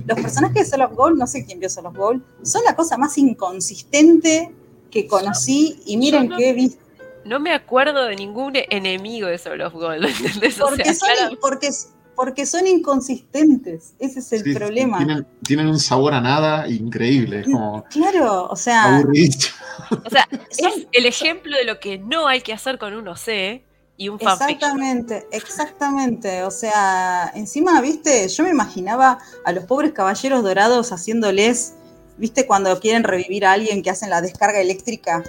los 0.06 0.20
personajes 0.20 0.66
de 0.66 0.66
Soul 0.66 0.82
of 0.84 0.96
Gold, 0.96 1.18
no 1.18 1.28
sé 1.28 1.46
quién 1.46 1.60
vio 1.60 1.70
Soul 1.70 1.88
of 1.88 1.98
Gold, 1.98 2.24
son 2.44 2.64
la 2.64 2.76
cosa 2.76 2.98
más 2.98 3.18
inconsistente 3.18 4.52
que 4.90 5.08
conocí 5.08 5.82
y 5.86 5.98
miren 5.98 6.30
qué 6.36 6.50
he 6.50 6.54
visto. 6.54 6.84
No 7.24 7.40
me 7.40 7.54
acuerdo 7.54 8.06
de 8.06 8.16
ningún 8.16 8.54
enemigo 8.56 9.28
de 9.28 9.38
Soul 9.38 9.62
of 9.62 9.74
Gold, 9.74 10.08
Porque, 10.60 10.96
son, 10.96 11.38
porque, 11.40 11.70
porque 12.22 12.46
son 12.46 12.68
inconsistentes, 12.68 13.96
ese 13.98 14.20
es 14.20 14.32
el 14.32 14.54
problema. 14.54 15.26
Tienen, 15.42 15.66
un 15.66 15.80
sabor 15.80 16.14
a 16.14 16.22
nada 16.22 16.68
increíble. 16.68 17.44
claro, 17.90 18.48
o 18.48 18.56
sea. 18.56 19.04
O 20.06 20.10
sea, 20.12 20.28
es 20.52 20.88
el 20.92 21.08
ejemplo 21.08 21.58
de 21.58 21.66
lo 21.66 21.80
que 21.80 21.98
no 21.98 22.28
hay 22.28 22.42
que 22.42 22.54
hacer 22.54 22.78
con 22.78 22.94
un 22.94 23.08
OC 23.08 23.64
y 23.98 24.10
un 24.10 24.20
fanfiction. 24.20 24.52
Exactamente, 24.52 25.28
exactamente. 25.32 26.44
O 26.44 26.52
sea, 26.52 27.32
encima, 27.34 27.82
viste, 27.82 28.28
yo 28.28 28.44
me 28.44 28.52
imaginaba 28.52 29.18
a 29.44 29.52
los 29.52 29.64
pobres 29.64 29.92
caballeros 29.92 30.44
dorados 30.44 30.92
haciéndoles, 30.92 31.74
viste, 32.18 32.46
cuando 32.46 32.80
quieren 32.80 33.04
revivir 33.04 33.48
a 33.48 33.54
alguien 33.54 33.82
que 33.82 33.90
hacen 33.90 34.12
la 34.12 34.22
descarga 34.22 34.62
eléctrica, 34.62 35.24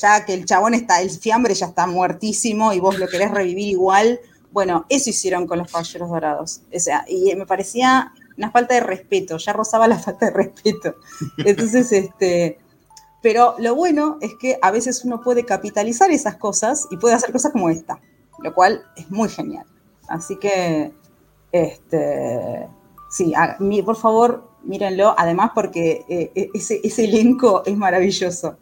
ya 0.00 0.24
que 0.24 0.34
el 0.34 0.44
chabón 0.44 0.74
está, 0.74 1.02
el 1.02 1.10
fiambre 1.10 1.54
ya 1.54 1.66
está 1.66 1.88
muertísimo 1.88 2.72
y 2.72 2.78
vos 2.78 3.00
lo 3.00 3.08
querés 3.08 3.32
revivir 3.32 3.66
igual 3.66 4.20
bueno, 4.56 4.86
eso 4.88 5.10
hicieron 5.10 5.46
con 5.46 5.58
los 5.58 5.70
caballeros 5.70 6.08
dorados. 6.08 6.62
O 6.74 6.80
sea, 6.80 7.04
y 7.06 7.34
me 7.34 7.44
parecía 7.44 8.14
una 8.38 8.50
falta 8.50 8.72
de 8.72 8.80
respeto, 8.80 9.36
ya 9.36 9.52
rozaba 9.52 9.86
la 9.86 9.98
falta 10.06 10.24
de 10.24 10.32
respeto. 10.32 10.94
Entonces, 11.36 11.92
este, 11.92 12.58
pero 13.20 13.54
lo 13.58 13.74
bueno 13.74 14.16
es 14.22 14.34
que 14.40 14.58
a 14.62 14.70
veces 14.70 15.04
uno 15.04 15.20
puede 15.20 15.44
capitalizar 15.44 16.10
esas 16.10 16.36
cosas 16.36 16.86
y 16.90 16.96
puede 16.96 17.14
hacer 17.14 17.32
cosas 17.32 17.52
como 17.52 17.68
esta, 17.68 18.00
lo 18.42 18.54
cual 18.54 18.82
es 18.96 19.10
muy 19.10 19.28
genial. 19.28 19.66
Así 20.08 20.36
que, 20.36 20.90
este, 21.52 22.66
sí, 23.10 23.34
por 23.84 23.96
favor, 23.96 24.48
mírenlo, 24.66 25.14
además 25.16 25.52
porque 25.54 26.04
eh, 26.08 26.32
e, 26.34 26.50
ese, 26.54 26.80
ese, 26.82 27.04
elenco 27.04 27.62
es 27.64 27.76
maravilloso. 27.76 28.58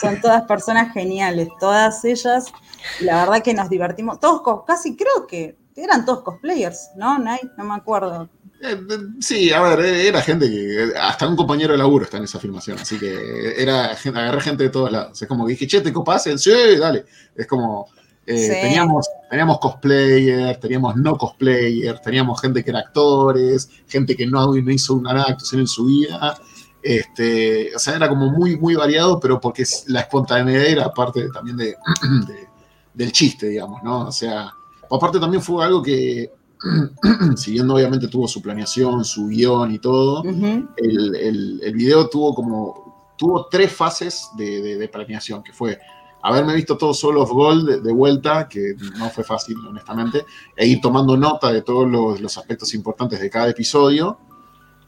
Son 0.00 0.20
todas 0.20 0.42
personas 0.42 0.92
geniales, 0.92 1.48
todas 1.60 2.04
ellas 2.04 2.52
la 3.00 3.24
verdad 3.24 3.42
que 3.42 3.54
nos 3.54 3.68
divertimos, 3.68 4.20
todos 4.20 4.64
casi 4.66 4.96
creo 4.96 5.26
que 5.26 5.56
eran 5.76 6.04
todos 6.04 6.22
cosplayers, 6.22 6.90
¿no, 6.96 7.18
Nay? 7.18 7.40
No 7.56 7.64
me 7.64 7.74
acuerdo. 7.74 8.28
Eh, 8.62 8.72
eh, 8.72 8.98
sí, 9.20 9.52
a 9.52 9.60
ver, 9.60 9.80
era 9.80 10.22
gente 10.22 10.48
que. 10.48 10.92
Hasta 10.98 11.26
un 11.26 11.36
compañero 11.36 11.72
de 11.72 11.78
laburo 11.78 12.04
está 12.04 12.18
en 12.18 12.24
esa 12.24 12.38
filmación, 12.38 12.78
así 12.78 12.98
que 12.98 13.60
era 13.60 13.92
agarré 13.92 14.40
gente 14.40 14.64
de 14.64 14.70
todos 14.70 14.90
lados. 14.90 15.20
Es 15.20 15.28
como 15.28 15.44
que 15.44 15.52
dije, 15.52 15.66
che, 15.66 15.80
¿te 15.80 15.92
copas? 15.92 16.24
Sí, 16.36 16.52
dale. 16.78 17.04
Es 17.34 17.46
como. 17.46 17.88
Teníamos, 18.24 19.08
teníamos 19.30 19.58
cosplayers, 19.58 20.60
teníamos 20.60 20.96
no 20.96 21.16
cosplayers, 21.16 22.00
teníamos 22.02 22.40
gente 22.40 22.64
que 22.64 22.70
era 22.70 22.80
actores, 22.80 23.68
gente 23.86 24.16
que 24.16 24.26
no, 24.26 24.54
no 24.54 24.70
hizo 24.70 24.94
una 24.94 25.22
actuación 25.22 25.62
en 25.62 25.66
su 25.66 25.86
vida. 25.86 26.38
Este, 26.82 27.74
o 27.74 27.78
sea, 27.78 27.96
era 27.96 28.08
como 28.08 28.30
muy, 28.30 28.58
muy 28.58 28.74
variado, 28.74 29.18
pero 29.18 29.40
porque 29.40 29.64
la 29.86 30.00
espontaneidad 30.00 30.66
era 30.66 30.92
parte 30.92 31.28
también 31.32 31.56
de 31.56 31.74
del 32.94 33.12
chiste, 33.12 33.48
digamos, 33.48 33.82
¿no? 33.82 34.06
O 34.06 34.12
sea, 34.12 34.52
aparte 34.90 35.18
también 35.18 35.42
fue 35.42 35.64
algo 35.64 35.82
que, 35.82 36.30
siguiendo 37.36 37.74
obviamente 37.74 38.08
tuvo 38.08 38.26
su 38.26 38.40
planeación, 38.40 39.04
su 39.04 39.26
guion 39.26 39.72
y 39.72 39.78
todo, 39.80 40.22
el, 40.22 41.60
el, 41.62 41.74
video 41.74 42.08
tuvo 42.08 42.34
como, 42.34 43.14
tuvo 43.18 43.48
tres 43.48 43.72
fases 43.72 44.28
de, 44.36 44.88
planeación, 44.90 45.42
que 45.42 45.52
fue 45.52 45.78
haberme 46.24 46.54
visto 46.54 46.78
todo 46.78 46.94
Soul 46.94 47.18
of 47.18 47.30
Gold 47.30 47.82
de, 47.82 47.92
vuelta, 47.92 48.48
que 48.48 48.74
no 48.98 49.10
fue 49.10 49.24
fácil, 49.24 49.56
honestamente, 49.68 50.24
e 50.56 50.66
ir 50.66 50.80
tomando 50.80 51.18
nota 51.18 51.52
de 51.52 51.60
todos 51.60 51.86
los, 52.18 52.38
aspectos 52.38 52.72
importantes 52.72 53.20
de 53.20 53.28
cada 53.28 53.50
episodio. 53.50 54.18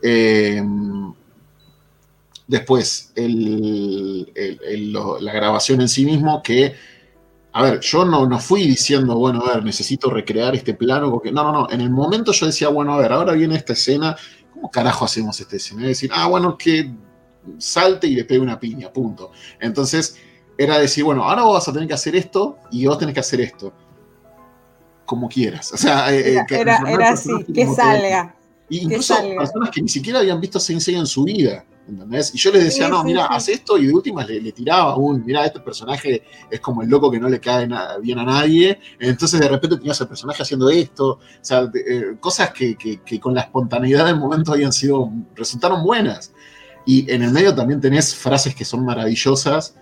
Em, 0.03 1.13
después, 2.47 3.13
la 5.21 5.33
grabación 5.33 5.83
en 5.83 5.89
sí 5.91 6.07
mismo, 6.07 6.43
que 6.43 6.75
a 7.53 7.63
ver, 7.63 7.81
yo 7.81 8.05
no, 8.07 8.27
no 8.27 8.39
fui 8.39 8.67
diciendo, 8.67 9.17
bueno, 9.17 9.43
a 9.45 9.55
ver, 9.55 9.65
necesito 9.65 10.11
recrear 10.11 10.55
este 10.55 10.73
plano, 10.73 11.11
porque 11.11 11.33
no, 11.33 11.43
no, 11.43 11.53
no, 11.53 11.71
en 11.71 11.83
el 11.83 11.91
momento 11.91 12.33
yo 12.33 12.47
decía, 12.47 12.69
bueno, 12.69 12.95
a 12.95 12.99
ver, 12.99 13.13
ahora 13.13 13.33
viene 13.33 13.57
esta 13.57 13.75
escena, 13.75 14.17
¿cómo 14.53 14.71
carajo 14.71 15.05
hacemos 15.05 15.39
esta 15.41 15.57
escena? 15.57 15.83
Es 15.83 15.89
decir, 15.89 16.11
ah, 16.15 16.29
bueno, 16.29 16.57
que 16.57 16.95
salte 17.59 18.07
y 18.07 18.15
le 18.15 18.25
pegue 18.25 18.41
una 18.41 18.61
piña, 18.61 18.93
punto. 18.93 19.33
Entonces, 19.61 20.19
era 20.59 20.79
decir, 20.79 21.05
bueno, 21.05 21.25
ahora 21.25 21.43
vos 21.43 21.55
vas 21.55 21.69
a 21.69 21.73
tener 21.73 21.89
que 21.89 21.95
hacer 21.95 22.17
esto 22.17 22.59
y 22.71 22.87
vos 22.87 22.99
tenés 22.99 23.15
que 23.15 23.21
hacer 23.21 23.41
esto. 23.41 23.73
Como 25.05 25.29
quieras. 25.29 25.73
O 25.73 25.77
sea, 25.77 26.13
eh, 26.13 26.37
eh, 26.37 26.45
era, 26.51 26.83
era, 26.89 27.11
así, 27.11 27.31
que 27.55 27.67
salga. 27.67 28.35
incluso 28.69 29.15
personas 29.39 29.71
que 29.71 29.83
ni 29.83 29.89
siquiera 29.89 30.19
habían 30.19 30.41
visto 30.41 30.59
Sensei 30.59 30.97
en 30.97 31.07
su 31.07 31.25
vida. 31.25 31.65
Y 32.33 32.39
yo 32.39 32.51
les 32.51 32.65
decía, 32.65 32.89
no, 32.89 33.05
mira, 33.05 33.27
haz 33.27 33.49
esto, 33.49 33.79
y 33.79 33.87
de 33.87 33.95
últimas 33.95 34.29
le, 34.29 34.51
tiraba 34.51 34.97
un, 34.97 35.25
mira, 35.25 35.47
este 35.47 35.61
personaje 35.61 36.25
es 36.51 36.59
como 36.59 36.83
el 36.83 36.89
loco 36.89 37.11
que 37.13 37.21
no 37.21 37.29
le 37.29 37.39
cae 37.39 37.69
bien 38.03 38.19
a 38.19 38.25
nadie, 38.25 38.81
entonces 38.99 39.39
de 39.39 39.49
repente 39.49 39.77
tenías 39.77 40.01
el 40.01 40.09
personaje 40.09 40.43
haciendo 40.43 40.69
esto, 40.69 41.11
o 41.11 41.21
sea, 41.41 41.71
eh, 41.75 42.17
cosas 42.19 42.51
que, 42.51 42.77
con 43.21 43.35
la 43.35 43.43
espontaneidad 43.43 44.05
del 44.07 44.19
momento 44.19 44.53
habían 44.53 44.73
sido, 44.73 45.13
resultaron 45.37 45.85
buenas. 45.85 46.33
Y 46.85 47.11
en 47.11 47.23
el 47.23 47.31
medio 47.31 47.55
también 47.55 47.81
tenés 47.81 48.15
frases 48.15 48.55
que 48.55 48.65
son 48.65 48.85
maravillosas, 48.85 49.77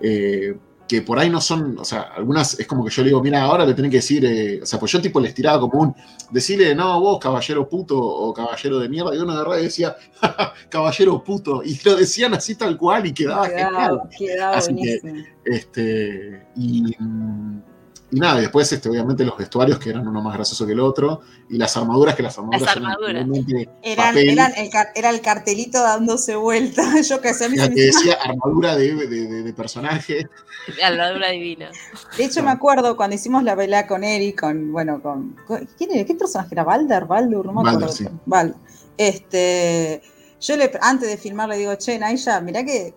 eh, 0.00 0.54
que 0.90 1.02
por 1.02 1.20
ahí 1.20 1.30
no 1.30 1.40
son, 1.40 1.78
o 1.78 1.84
sea, 1.84 2.00
algunas 2.16 2.58
es 2.58 2.66
como 2.66 2.84
que 2.84 2.90
yo 2.90 3.02
le 3.02 3.10
digo, 3.10 3.22
mira, 3.22 3.42
ahora 3.42 3.64
le 3.64 3.74
tenés 3.74 3.92
que 3.92 3.98
decir, 3.98 4.24
eh", 4.24 4.60
o 4.60 4.66
sea, 4.66 4.80
pues 4.80 4.90
yo 4.90 5.00
tipo 5.00 5.20
les 5.20 5.32
tiraba 5.32 5.60
como 5.60 5.80
un, 5.82 5.94
decirle, 6.32 6.74
no, 6.74 7.00
vos, 7.00 7.20
caballero 7.20 7.68
puto 7.68 7.96
o 7.96 8.34
caballero 8.34 8.80
de 8.80 8.88
mierda, 8.88 9.14
y 9.14 9.18
uno 9.18 9.32
agarraba 9.32 9.60
y 9.60 9.64
decía, 9.64 9.94
caballero 10.68 11.22
puto, 11.22 11.62
y 11.64 11.78
lo 11.84 11.94
decían 11.94 12.34
así 12.34 12.56
tal 12.56 12.76
cual 12.76 13.06
y 13.06 13.14
quedaba. 13.14 13.48
Quedaba 14.18 14.56
así 14.56 14.74
que, 14.74 15.00
este, 15.44 16.44
y, 16.56 16.96
y 18.12 18.18
nada, 18.18 18.40
después 18.40 18.72
este, 18.72 18.88
obviamente 18.88 19.24
los 19.24 19.36
vestuarios 19.36 19.78
que 19.78 19.90
eran 19.90 20.06
uno 20.06 20.20
más 20.20 20.34
gracioso 20.34 20.66
que 20.66 20.72
el 20.72 20.80
otro, 20.80 21.20
y 21.48 21.56
las 21.56 21.76
armaduras 21.76 22.16
que 22.16 22.22
las 22.22 22.36
armaduras, 22.38 22.76
eran, 22.76 23.66
eran, 23.82 24.16
el, 24.16 24.38
era 24.94 25.10
el 25.10 25.20
cartelito 25.20 25.82
dándose 25.82 26.34
vuelta, 26.34 26.82
yo 27.08 27.20
que 27.20 27.34
sé. 27.34 27.48
que 27.48 27.68
decía 27.68 28.18
armadura 28.22 28.76
de, 28.76 29.52
personaje. 29.56 30.28
Armadura 30.82 31.30
divina. 31.30 31.70
De 32.16 32.24
hecho 32.24 32.42
me 32.42 32.50
acuerdo 32.50 32.96
cuando 32.96 33.14
hicimos 33.14 33.44
la 33.44 33.54
pelea 33.54 33.86
con 33.86 34.02
Eric, 34.02 34.40
con, 34.40 34.72
bueno, 34.72 35.00
con, 35.00 35.36
¿quién 35.78 35.92
era? 35.92 36.04
¿Qué 36.04 36.14
personaje 36.14 36.48
era? 36.52 36.64
¿Balder? 36.64 37.04
¿Baldur? 37.04 37.46
No 37.46 37.62
me 37.62 37.70
acuerdo. 37.70 38.54
Este, 38.96 40.02
yo 40.40 40.56
le, 40.56 40.70
antes 40.82 41.08
de 41.08 41.16
filmar 41.16 41.48
le 41.48 41.58
digo, 41.58 41.74
che, 41.76 41.98
Naisha, 41.98 42.40
mirá 42.40 42.64
que 42.64 42.94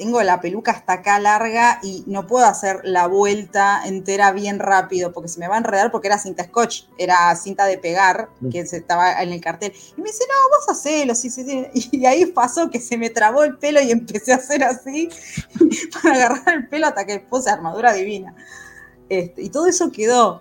tengo 0.00 0.22
la 0.22 0.40
peluca 0.40 0.72
hasta 0.72 0.94
acá 0.94 1.18
larga 1.18 1.78
y 1.82 2.04
no 2.06 2.26
puedo 2.26 2.46
hacer 2.46 2.80
la 2.84 3.06
vuelta 3.06 3.82
entera 3.84 4.32
bien 4.32 4.58
rápido 4.58 5.12
porque 5.12 5.28
se 5.28 5.38
me 5.38 5.46
va 5.46 5.56
a 5.56 5.58
enredar 5.58 5.90
porque 5.90 6.08
era 6.08 6.18
cinta 6.18 6.44
scotch, 6.44 6.84
era 6.96 7.36
cinta 7.36 7.66
de 7.66 7.76
pegar 7.76 8.30
mm. 8.40 8.48
que 8.48 8.64
se 8.64 8.78
estaba 8.78 9.22
en 9.22 9.30
el 9.30 9.42
cartel. 9.42 9.74
Y 9.98 10.00
me 10.00 10.08
dice, 10.08 10.24
no, 10.26 10.56
vos 10.56 10.74
hacelo, 10.74 11.14
sí, 11.14 11.28
sí, 11.28 11.44
sí. 11.44 11.90
Y 11.92 12.06
ahí 12.06 12.24
pasó 12.24 12.70
que 12.70 12.80
se 12.80 12.96
me 12.96 13.10
trabó 13.10 13.44
el 13.44 13.58
pelo 13.58 13.82
y 13.82 13.90
empecé 13.90 14.32
a 14.32 14.36
hacer 14.36 14.64
así 14.64 15.10
para 16.02 16.14
agarrar 16.14 16.54
el 16.54 16.68
pelo 16.68 16.86
hasta 16.86 17.04
que 17.04 17.20
puse 17.20 17.50
armadura 17.50 17.92
divina. 17.92 18.34
Este, 19.10 19.42
y 19.42 19.50
todo 19.50 19.66
eso 19.66 19.92
quedó. 19.92 20.40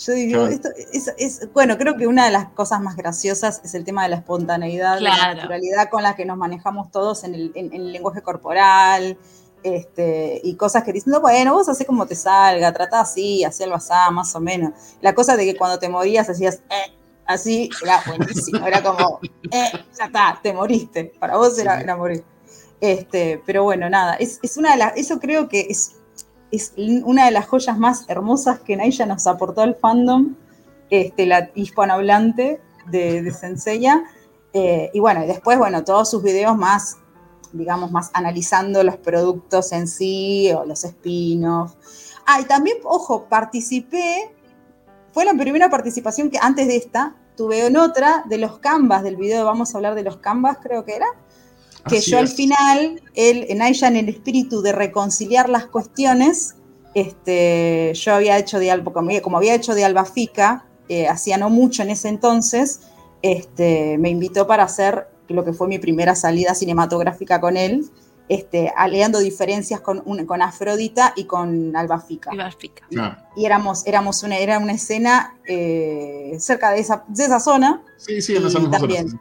Yo 0.00 0.14
digo, 0.14 0.46
esto 0.46 0.70
es, 1.18 1.52
bueno, 1.52 1.76
creo 1.76 1.94
que 1.96 2.06
una 2.06 2.24
de 2.24 2.30
las 2.30 2.48
cosas 2.50 2.80
más 2.80 2.96
graciosas 2.96 3.60
es 3.62 3.74
el 3.74 3.84
tema 3.84 4.04
de 4.04 4.08
la 4.08 4.16
espontaneidad, 4.16 4.98
la 4.98 5.34
naturalidad 5.34 5.90
con 5.90 6.02
la 6.02 6.16
que 6.16 6.24
nos 6.24 6.38
manejamos 6.38 6.90
todos 6.90 7.22
en 7.24 7.34
el, 7.34 7.92
lenguaje 7.92 8.22
corporal, 8.22 9.18
este, 9.62 10.40
y 10.42 10.54
cosas 10.54 10.84
que 10.84 10.94
dicen, 10.94 11.12
no, 11.12 11.20
bueno, 11.20 11.52
vos 11.52 11.68
haces 11.68 11.86
como 11.86 12.06
te 12.06 12.16
salga, 12.16 12.72
trata 12.72 13.00
así, 13.00 13.44
así 13.44 13.62
algo 13.62 13.76
así, 13.76 13.92
más 14.10 14.34
o 14.34 14.40
menos. 14.40 14.72
La 15.02 15.14
cosa 15.14 15.36
de 15.36 15.44
que 15.44 15.56
cuando 15.56 15.78
te 15.78 15.90
morías 15.90 16.30
hacías, 16.30 16.62
eh, 16.70 16.96
así, 17.26 17.68
era 17.82 18.02
buenísimo, 18.06 18.66
era 18.66 18.82
como, 18.82 19.20
eh, 19.22 19.70
ya 19.98 20.06
está, 20.06 20.40
te 20.42 20.54
moriste, 20.54 21.12
para 21.20 21.36
vos 21.36 21.58
era, 21.58 21.78
era 21.78 21.94
morir. 21.94 22.24
Este, 22.80 23.42
pero 23.44 23.64
bueno, 23.64 23.90
nada, 23.90 24.14
es, 24.14 24.38
es 24.42 24.56
una 24.56 24.72
de 24.72 24.78
las, 24.78 24.96
eso 24.96 25.20
creo 25.20 25.46
que 25.46 25.66
es 25.68 25.96
es 26.50 26.72
una 26.76 27.26
de 27.26 27.30
las 27.30 27.46
joyas 27.46 27.78
más 27.78 28.04
hermosas 28.08 28.60
que 28.60 28.76
Naya 28.76 29.06
nos 29.06 29.26
aportó 29.26 29.62
al 29.62 29.74
fandom, 29.74 30.34
este, 30.90 31.26
la 31.26 31.50
hispanohablante 31.54 32.60
de, 32.90 33.22
de 33.22 33.30
Senseiya. 33.32 34.04
Eh, 34.52 34.90
y 34.92 35.00
bueno, 35.00 35.26
después, 35.26 35.58
bueno, 35.58 35.84
todos 35.84 36.10
sus 36.10 36.22
videos 36.22 36.56
más, 36.56 36.96
digamos, 37.52 37.92
más 37.92 38.10
analizando 38.14 38.82
los 38.82 38.96
productos 38.96 39.72
en 39.72 39.86
sí 39.86 40.50
o 40.52 40.64
los 40.64 40.84
spin-offs. 40.84 41.76
Ah, 42.26 42.40
y 42.40 42.44
también, 42.44 42.78
ojo, 42.84 43.26
participé, 43.28 44.34
fue 45.12 45.24
la 45.24 45.34
primera 45.34 45.70
participación 45.70 46.30
que 46.30 46.38
antes 46.40 46.66
de 46.68 46.76
esta, 46.76 47.16
tuve 47.36 47.66
en 47.66 47.76
otra 47.76 48.24
de 48.28 48.38
los 48.38 48.58
canvas 48.58 49.02
del 49.02 49.16
video, 49.16 49.44
vamos 49.44 49.74
a 49.74 49.78
hablar 49.78 49.94
de 49.94 50.02
los 50.02 50.18
canvas, 50.18 50.58
creo 50.62 50.84
que 50.84 50.94
era, 50.94 51.06
que 51.88 52.00
yo 52.00 52.18
al 52.18 52.28
final, 52.28 53.02
él, 53.14 53.46
en 53.48 53.62
Aisha, 53.62 53.88
en 53.88 53.96
el 53.96 54.08
espíritu 54.08 54.62
de 54.62 54.72
reconciliar 54.72 55.48
las 55.48 55.66
cuestiones, 55.66 56.56
este, 56.94 57.92
yo 57.94 58.14
había 58.14 58.38
hecho 58.38 58.58
de 58.58 58.70
Alba, 58.70 58.92
como 59.22 59.36
había 59.36 59.54
hecho 59.54 59.74
de 59.74 59.84
Albafica, 59.84 60.66
eh, 60.88 61.06
hacía 61.08 61.38
no 61.38 61.50
mucho 61.50 61.82
en 61.82 61.90
ese 61.90 62.08
entonces, 62.08 62.80
este, 63.22 63.98
me 63.98 64.10
invitó 64.10 64.46
para 64.46 64.64
hacer 64.64 65.08
lo 65.28 65.44
que 65.44 65.52
fue 65.52 65.68
mi 65.68 65.78
primera 65.78 66.14
salida 66.14 66.54
cinematográfica 66.54 67.40
con 67.40 67.56
él, 67.56 67.88
este, 68.28 68.72
aleando 68.76 69.18
diferencias 69.18 69.80
con, 69.80 70.00
con 70.24 70.42
Afrodita 70.42 71.12
y 71.16 71.24
con 71.24 71.74
Albafica. 71.74 72.30
Y 73.36 73.44
éramos, 73.44 73.86
éramos 73.86 74.22
una, 74.22 74.38
era 74.38 74.58
una 74.58 74.72
escena 74.72 75.36
eh, 75.46 76.36
cerca 76.38 76.70
de 76.70 76.80
esa, 76.80 77.04
de 77.08 77.24
esa 77.24 77.40
zona. 77.40 77.82
Sí, 77.96 78.22
sí, 78.22 78.36
en 78.36 78.46
esa 78.46 78.60
misma 78.60 78.78
también. 78.78 79.20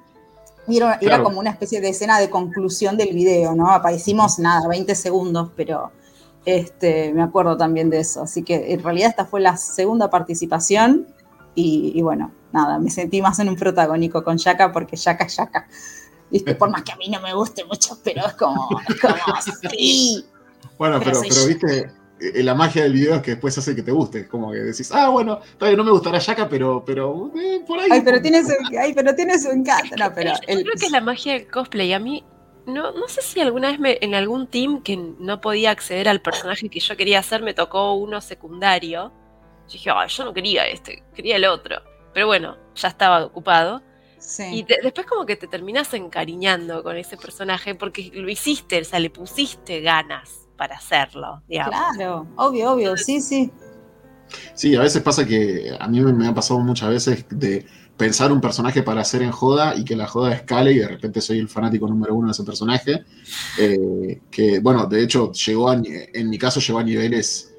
Era, 0.78 1.24
como 1.24 1.40
una 1.40 1.50
especie 1.50 1.82
de 1.82 1.90
escena 1.90 2.20
de 2.20 2.30
conclusión 2.30 2.98
del 2.98 3.14
video, 3.14 3.56
¿no? 3.56 3.72
Aparecimos 3.72 4.40
nada, 4.40 4.68
20 4.68 4.94
segundos, 4.96 5.50
pero 5.56 5.92
este, 6.46 7.14
me 7.14 7.22
acuerdo 7.22 7.58
también 7.58 7.90
de 7.90 8.00
eso. 8.00 8.24
Así 8.24 8.44
que 8.44 8.74
en 8.74 8.84
realidad 8.84 9.10
esta 9.10 9.26
fue 9.26 9.42
la 9.42 9.58
segunda 9.58 10.10
participación 10.10 11.08
y, 11.56 12.02
bueno, 12.02 12.32
nada, 12.54 12.80
me 12.80 12.90
sentí 12.90 13.22
más 13.22 13.40
en 13.40 13.50
un 13.50 13.56
protagónico 13.56 14.24
con 14.24 14.38
Yaka 14.38 14.72
porque 14.72 14.96
Yaka 14.96 15.26
es 15.26 15.36
Yaka. 15.36 15.68
¿Viste? 16.32 16.56
Por 16.56 16.70
más 16.70 16.84
que 16.84 16.92
a 16.92 16.96
mí 16.96 17.10
no 17.10 17.20
me 17.22 17.34
guste 17.34 17.66
mucho, 17.66 17.98
pero 18.04 18.26
es 18.26 18.34
como, 18.34 18.70
es 18.88 19.00
como 19.02 19.16
sí. 19.72 20.26
Bueno, 20.78 21.00
pero, 21.04 21.20
pero 21.22 21.46
viste, 21.48 21.92
eh, 22.20 22.44
la 22.44 22.54
magia 22.54 22.84
del 22.84 22.94
video 22.94 23.16
es 23.16 23.22
que 23.22 23.32
después 23.32 23.58
hace 23.58 23.76
que 23.76 23.84
te 23.84 23.92
guste. 23.92 24.28
Como 24.28 24.52
que 24.52 24.60
decís, 24.60 24.92
ah, 24.92 25.10
bueno, 25.10 25.40
todavía 25.58 25.78
no 25.78 25.84
me 25.84 25.92
gustará 25.92 26.20
Yaka, 26.20 26.50
pero, 26.50 26.84
pero 26.86 27.32
eh, 27.40 27.62
por 27.66 27.80
ahí. 27.80 27.90
Ay, 27.92 28.02
pero 28.04 28.22
tiene 28.22 28.44
su, 28.44 28.54
ay, 28.80 28.94
pero 28.94 29.16
tiene 29.16 29.40
su 29.40 29.50
encanto. 29.50 29.96
No, 29.98 30.14
pero 30.14 30.34
Yo 30.34 30.62
creo 30.62 30.74
que 30.78 30.86
es 30.86 30.92
la 30.92 31.02
magia 31.02 31.34
del 31.34 31.48
cosplay. 31.48 31.94
A 31.94 32.00
mí, 32.00 32.24
no, 32.66 32.92
no 32.92 33.08
sé 33.08 33.22
si 33.22 33.40
alguna 33.40 33.70
vez 33.72 33.80
me, 33.80 33.98
en 34.02 34.16
algún 34.16 34.48
team 34.48 34.82
que 34.84 34.98
no 34.98 35.40
podía 35.42 35.72
acceder 35.72 36.10
al 36.10 36.22
personaje 36.22 36.70
que 36.70 36.80
yo 36.80 36.98
quería 36.98 37.20
hacer, 37.20 37.42
me 37.42 37.54
tocó 37.54 37.94
uno 37.94 38.22
secundario. 38.22 39.12
Yo 39.68 39.74
dije, 39.74 39.92
ay, 39.94 40.10
yo 40.10 40.26
no 40.26 40.34
quería 40.34 40.68
este, 40.68 41.04
quería 41.16 41.38
el 41.38 41.46
otro. 41.46 41.82
Pero 42.14 42.28
bueno, 42.28 42.58
ya 42.76 42.90
estaba 42.90 43.24
ocupado. 43.24 43.82
Sí. 44.18 44.44
Y 44.52 44.64
después 44.64 45.08
como 45.08 45.26
que 45.26 45.38
te 45.38 45.48
terminas 45.48 45.94
encariñando 45.94 46.84
con 46.84 46.98
ese 46.98 47.16
personaje 47.16 47.76
porque 47.76 48.12
lo 48.14 48.30
hiciste, 48.30 48.82
o 48.82 48.84
sea, 48.84 49.00
le 49.00 49.10
pusiste 49.10 49.80
ganas 49.80 50.49
para 50.60 50.76
hacerlo, 50.76 51.42
digamos. 51.48 51.74
Claro, 51.74 52.28
obvio, 52.36 52.74
obvio, 52.74 52.98
sí, 52.98 53.22
sí. 53.22 53.50
Sí, 54.54 54.76
a 54.76 54.82
veces 54.82 55.02
pasa 55.02 55.26
que 55.26 55.76
a 55.80 55.88
mí 55.88 56.02
me 56.02 56.28
ha 56.28 56.34
pasado 56.36 56.60
muchas 56.60 56.90
veces 56.90 57.26
de 57.30 57.66
pensar 57.98 58.32
un 58.32 58.42
personaje 58.42 58.84
para 58.84 59.02
hacer 59.02 59.22
en 59.22 59.32
joda 59.32 59.74
y 59.76 59.84
que 59.84 59.96
la 59.96 60.06
joda 60.06 60.34
escale 60.34 60.74
y 60.74 60.80
de 60.80 60.88
repente 60.88 61.22
soy 61.22 61.40
el 61.40 61.50
fanático 61.50 61.88
número 61.88 62.14
uno 62.14 62.28
de 62.28 62.34
ese 62.34 62.44
personaje. 62.44 63.06
Eh, 63.58 64.22
que, 64.30 64.60
bueno, 64.60 64.86
de 64.86 65.02
hecho, 65.02 65.32
llegó 65.32 65.74
en 65.74 66.30
mi 66.30 66.38
caso 66.38 66.60
llegó 66.60 66.80
a 66.80 66.84
niveles 66.84 67.56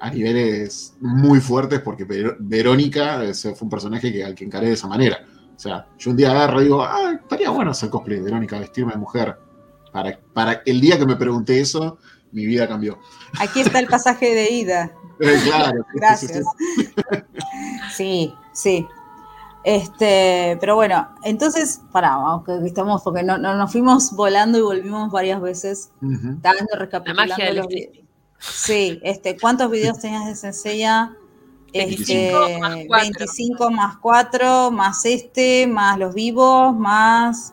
a 0.00 0.10
niveles 0.10 0.94
muy 1.00 1.40
fuertes 1.40 1.80
porque 1.80 2.06
Verónica 2.38 3.20
fue 3.34 3.54
un 3.60 3.70
personaje 3.70 4.12
que, 4.12 4.24
al 4.24 4.34
que 4.34 4.44
encaré 4.44 4.68
de 4.68 4.74
esa 4.74 4.86
manera. 4.86 5.24
O 5.56 5.58
sea, 5.58 5.86
yo 5.98 6.12
un 6.12 6.16
día 6.16 6.30
agarro 6.30 6.60
y 6.60 6.64
digo, 6.64 6.82
ah, 6.82 7.18
estaría 7.20 7.50
bueno 7.50 7.72
hacer 7.72 7.90
cosplay 7.90 8.18
de 8.18 8.24
Verónica, 8.24 8.60
vestirme 8.60 8.92
de 8.92 8.98
mujer. 8.98 9.36
Para, 9.92 10.18
para 10.32 10.62
el 10.64 10.80
día 10.80 10.98
que 10.98 11.06
me 11.06 11.16
pregunté 11.16 11.60
eso, 11.60 11.98
mi 12.32 12.46
vida 12.46 12.68
cambió. 12.68 12.98
Aquí 13.38 13.60
está 13.60 13.78
el 13.78 13.86
pasaje 13.86 14.34
de 14.34 14.52
ida. 14.52 14.92
Eh, 15.20 15.36
claro. 15.42 15.84
Gracias. 15.94 16.44
Sí, 17.92 18.32
sí. 18.52 18.86
Este, 19.64 20.56
pero 20.60 20.76
bueno, 20.76 21.08
entonces, 21.24 21.80
pará, 21.90 22.16
que 22.46 22.64
estamos, 22.64 23.02
porque 23.02 23.24
no, 23.24 23.36
nos 23.36 23.72
fuimos 23.72 24.12
volando 24.12 24.58
y 24.58 24.62
volvimos 24.62 25.10
varias 25.10 25.40
veces. 25.40 25.90
Dando, 26.00 26.66
recapitulando 26.76 27.34
los 27.52 27.66
Sí, 28.38 29.00
este, 29.02 29.36
¿cuántos 29.36 29.70
videos 29.70 29.98
tenías 29.98 30.26
de 30.26 30.36
Senseiya? 30.36 31.16
Este, 31.72 32.32
25 32.88 33.70
más 33.70 33.98
4, 33.98 34.70
más 34.70 35.04
este, 35.04 35.66
más 35.66 35.98
los 35.98 36.14
vivos, 36.14 36.74
más 36.74 37.52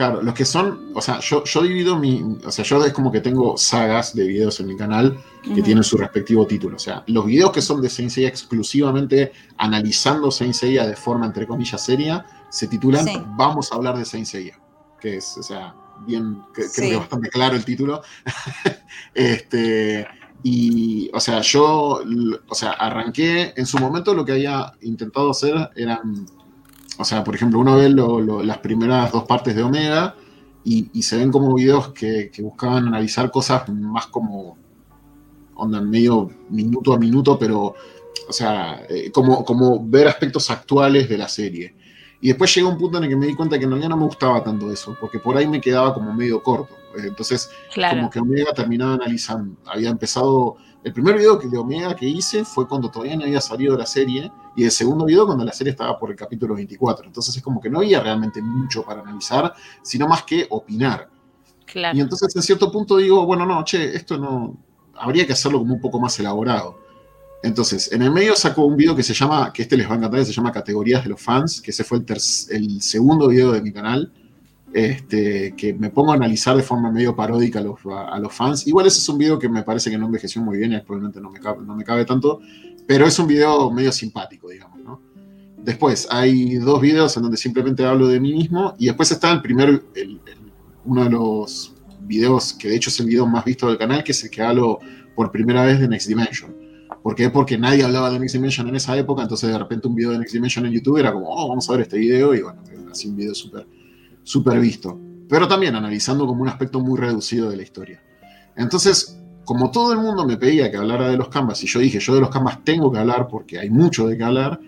Claro, 0.00 0.22
los 0.22 0.32
que 0.32 0.46
son, 0.46 0.92
o 0.94 1.02
sea, 1.02 1.20
yo, 1.20 1.44
yo 1.44 1.60
divido 1.60 1.98
mi, 1.98 2.38
o 2.42 2.50
sea, 2.50 2.64
yo 2.64 2.82
es 2.82 2.92
como 2.94 3.12
que 3.12 3.20
tengo 3.20 3.58
sagas 3.58 4.14
de 4.14 4.26
videos 4.26 4.58
en 4.58 4.68
mi 4.68 4.74
canal 4.74 5.22
que 5.42 5.60
tienen 5.60 5.84
su 5.84 5.98
respectivo 5.98 6.46
título. 6.46 6.76
O 6.76 6.78
sea, 6.78 7.04
los 7.08 7.26
videos 7.26 7.52
que 7.52 7.60
son 7.60 7.82
de 7.82 7.90
Saint 7.90 8.10
Seiya 8.10 8.30
exclusivamente 8.30 9.32
analizando 9.58 10.30
Saint 10.30 10.54
Seiya 10.54 10.86
de 10.86 10.96
forma, 10.96 11.26
entre 11.26 11.46
comillas, 11.46 11.84
seria, 11.84 12.24
se 12.48 12.66
titulan 12.66 13.04
Vamos 13.36 13.70
a 13.70 13.74
hablar 13.74 13.98
de 13.98 14.06
Saint 14.06 14.26
Seiya, 14.26 14.58
que 14.98 15.18
es, 15.18 15.36
o 15.36 15.42
sea, 15.42 15.74
bien, 16.06 16.44
creo 16.54 16.70
que 16.72 16.96
bastante 16.96 17.28
claro 17.28 17.54
el 17.54 17.66
título. 17.66 18.00
este, 19.12 20.08
y, 20.42 21.10
o 21.12 21.20
sea, 21.20 21.42
yo, 21.42 22.02
o 22.48 22.54
sea, 22.54 22.70
arranqué, 22.70 23.52
en 23.54 23.66
su 23.66 23.76
momento 23.76 24.14
lo 24.14 24.24
que 24.24 24.32
había 24.32 24.72
intentado 24.80 25.32
hacer 25.32 25.68
eran 25.76 26.24
o 27.00 27.04
sea, 27.04 27.24
por 27.24 27.34
ejemplo, 27.34 27.58
uno 27.58 27.76
ve 27.76 27.88
las 28.44 28.58
primeras 28.58 29.10
dos 29.10 29.24
partes 29.24 29.56
de 29.56 29.62
Omega 29.62 30.14
y, 30.62 31.02
se 31.02 31.16
ven 31.16 31.32
como 31.32 31.54
videos 31.54 31.88
que, 31.94 32.30
buscaban 32.42 32.88
analizar 32.88 33.30
cosas 33.30 33.66
más 33.70 34.06
como 34.08 34.58
onda 35.54 35.80
medio 35.80 36.30
minuto 36.50 36.92
a 36.92 36.98
minuto, 36.98 37.38
pero, 37.38 37.74
o 38.28 38.32
sea, 38.32 38.82
eh, 38.90 39.10
como, 39.10 39.46
como 39.46 39.82
ver 39.82 40.08
aspectos 40.08 40.50
actuales 40.50 41.08
de 41.08 41.16
la 41.16 41.28
serie. 41.28 41.74
Y 42.20 42.28
después 42.28 42.54
llegó 42.54 42.68
un 42.68 42.76
punto 42.76 42.98
en 42.98 43.04
el 43.04 43.10
que 43.10 43.16
me 43.16 43.26
di 43.26 43.34
cuenta 43.34 43.58
que 43.58 43.64
en 43.64 43.70
realidad 43.70 43.88
no 43.88 43.96
me 43.96 44.04
gustaba 44.04 44.44
tanto 44.44 44.70
eso, 44.70 44.94
porque 45.00 45.18
por 45.18 45.38
ahí 45.38 45.48
me 45.48 45.60
quedaba 45.60 45.94
como 45.94 46.12
medio 46.12 46.42
corto. 46.42 46.76
Entonces, 46.98 47.50
como 47.74 48.10
que 48.10 48.20
Omega 48.20 48.52
terminaba 48.52 48.94
analizando. 48.94 49.56
Había 49.64 49.88
empezado 49.88 50.58
el 50.82 50.92
primer 50.92 51.18
video 51.18 51.36
de 51.36 51.58
Omega 51.58 51.94
que 51.94 52.06
hice 52.06 52.44
fue 52.44 52.66
cuando 52.66 52.90
todavía 52.90 53.16
no 53.16 53.24
había 53.24 53.40
salido 53.40 53.76
la 53.76 53.84
serie 53.84 54.32
y 54.56 54.64
el 54.64 54.70
segundo 54.70 55.04
video 55.04 55.26
cuando 55.26 55.44
la 55.44 55.52
serie 55.52 55.72
estaba 55.72 55.98
por 55.98 56.10
el 56.10 56.16
capítulo 56.16 56.54
24. 56.54 57.06
Entonces 57.06 57.36
es 57.36 57.42
como 57.42 57.60
que 57.60 57.68
no 57.68 57.80
había 57.80 58.00
realmente 58.00 58.40
mucho 58.40 58.82
para 58.82 59.02
analizar, 59.02 59.52
sino 59.82 60.08
más 60.08 60.22
que 60.22 60.46
opinar. 60.48 61.08
Claro. 61.66 61.96
Y 61.96 62.00
entonces 62.00 62.34
en 62.34 62.42
cierto 62.42 62.72
punto 62.72 62.96
digo, 62.96 63.26
bueno, 63.26 63.44
no, 63.44 63.62
che, 63.62 63.94
esto 63.94 64.16
no, 64.16 64.56
habría 64.94 65.26
que 65.26 65.34
hacerlo 65.34 65.58
como 65.58 65.74
un 65.74 65.80
poco 65.80 66.00
más 66.00 66.18
elaborado. 66.18 66.78
Entonces, 67.42 67.90
en 67.92 68.02
el 68.02 68.10
medio 68.10 68.36
sacó 68.36 68.64
un 68.64 68.76
video 68.76 68.94
que 68.94 69.02
se 69.02 69.14
llama, 69.14 69.50
que 69.52 69.62
este 69.62 69.76
les 69.76 69.88
va 69.88 69.94
a 69.94 69.96
encantar, 69.96 70.20
que 70.20 70.26
se 70.26 70.32
llama 70.32 70.52
Categorías 70.52 71.02
de 71.02 71.10
los 71.10 71.20
fans, 71.20 71.60
que 71.60 71.70
ese 71.70 71.84
fue 71.84 71.98
el, 71.98 72.06
el 72.50 72.82
segundo 72.82 73.28
video 73.28 73.52
de 73.52 73.62
mi 73.62 73.72
canal, 73.72 74.12
este, 74.72 75.54
que 75.56 75.74
me 75.74 75.90
pongo 75.90 76.12
a 76.12 76.14
analizar 76.14 76.56
de 76.56 76.62
forma 76.62 76.90
medio 76.92 77.16
paródica 77.16 77.58
a 77.58 77.62
los, 77.62 77.78
a, 77.86 78.18
los, 78.18 78.32
fans. 78.32 78.66
Igual 78.66 78.86
ese 78.86 78.98
es 78.98 79.08
un 79.08 79.18
video 79.18 79.38
que 79.38 79.48
me 79.48 79.62
parece 79.62 79.90
que 79.90 79.98
no 79.98 80.06
envejeció 80.06 80.40
muy 80.42 80.58
bien 80.58 80.72
y 80.72 80.80
probablemente 80.80 81.20
no 81.20 81.30
me, 81.30 81.40
cabe, 81.40 81.64
no 81.64 81.74
me 81.74 81.84
cabe 81.84 82.04
tanto, 82.04 82.40
pero 82.86 83.06
es 83.06 83.18
un 83.18 83.26
video 83.26 83.70
medio 83.70 83.90
simpático, 83.92 84.48
digamos, 84.48 84.78
¿no? 84.80 85.00
Después 85.58 86.08
hay 86.10 86.54
dos 86.56 86.80
videos 86.80 87.16
en 87.16 87.22
donde 87.22 87.36
simplemente 87.36 87.84
hablo 87.84 88.08
de 88.08 88.18
mí 88.18 88.32
mismo 88.32 88.74
y 88.78 88.86
después 88.86 89.10
está 89.10 89.30
el 89.32 89.42
primer, 89.42 89.82
uno 90.84 91.04
de 91.04 91.10
los 91.10 91.74
videos 92.02 92.54
que 92.54 92.68
de 92.68 92.76
hecho 92.76 92.88
es 92.88 92.98
el 93.00 93.06
video 93.06 93.26
más 93.26 93.44
visto 93.44 93.66
del 93.68 93.76
canal, 93.76 94.02
que 94.02 94.12
es 94.12 94.24
el 94.24 94.30
que 94.30 94.40
hablo 94.40 94.78
por 95.14 95.30
primera 95.30 95.64
vez 95.64 95.80
de 95.80 95.88
Next 95.88 96.08
Dimension. 96.08 96.56
¿Por 97.02 97.14
qué? 97.14 97.28
Porque 97.28 97.58
nadie 97.58 97.84
hablaba 97.84 98.10
de 98.10 98.18
Next 98.18 98.34
Dimension 98.34 98.68
en 98.68 98.76
esa 98.76 98.96
época, 98.96 99.22
entonces 99.22 99.50
de 99.50 99.58
repente 99.58 99.88
un 99.88 99.94
video 99.94 100.12
de 100.12 100.18
Next 100.18 100.32
Dimension 100.32 100.64
en 100.64 100.72
YouTube 100.72 100.96
era 100.98 101.12
como, 101.12 101.28
oh, 101.28 101.48
vamos 101.48 101.68
a 101.68 101.72
ver 101.72 101.82
este 101.82 101.98
video, 101.98 102.34
y 102.34 102.40
bueno, 102.40 102.62
así 102.90 103.08
un 103.08 103.16
video 103.16 103.34
súper 103.34 103.66
super 104.22 104.60
visto. 104.60 104.98
Pero 105.28 105.46
también 105.46 105.76
analizando 105.76 106.26
como 106.26 106.42
un 106.42 106.48
aspecto 106.48 106.80
muy 106.80 106.98
reducido 106.98 107.50
de 107.50 107.56
la 107.56 107.62
historia. 107.62 108.02
Entonces, 108.56 109.18
como 109.44 109.70
todo 109.70 109.92
el 109.92 109.98
mundo 109.98 110.26
me 110.26 110.36
pedía 110.36 110.70
que 110.70 110.76
hablara 110.76 111.08
de 111.08 111.16
los 111.16 111.28
canvas, 111.28 111.62
y 111.62 111.66
yo 111.66 111.80
dije, 111.80 111.98
yo 111.98 112.14
de 112.14 112.20
los 112.20 112.30
canvas 112.30 112.62
tengo 112.64 112.90
que 112.92 112.98
hablar 112.98 113.28
porque 113.28 113.58
hay 113.58 113.70
mucho 113.70 114.06
de 114.06 114.16
qué 114.16 114.24
hablar, 114.24 114.60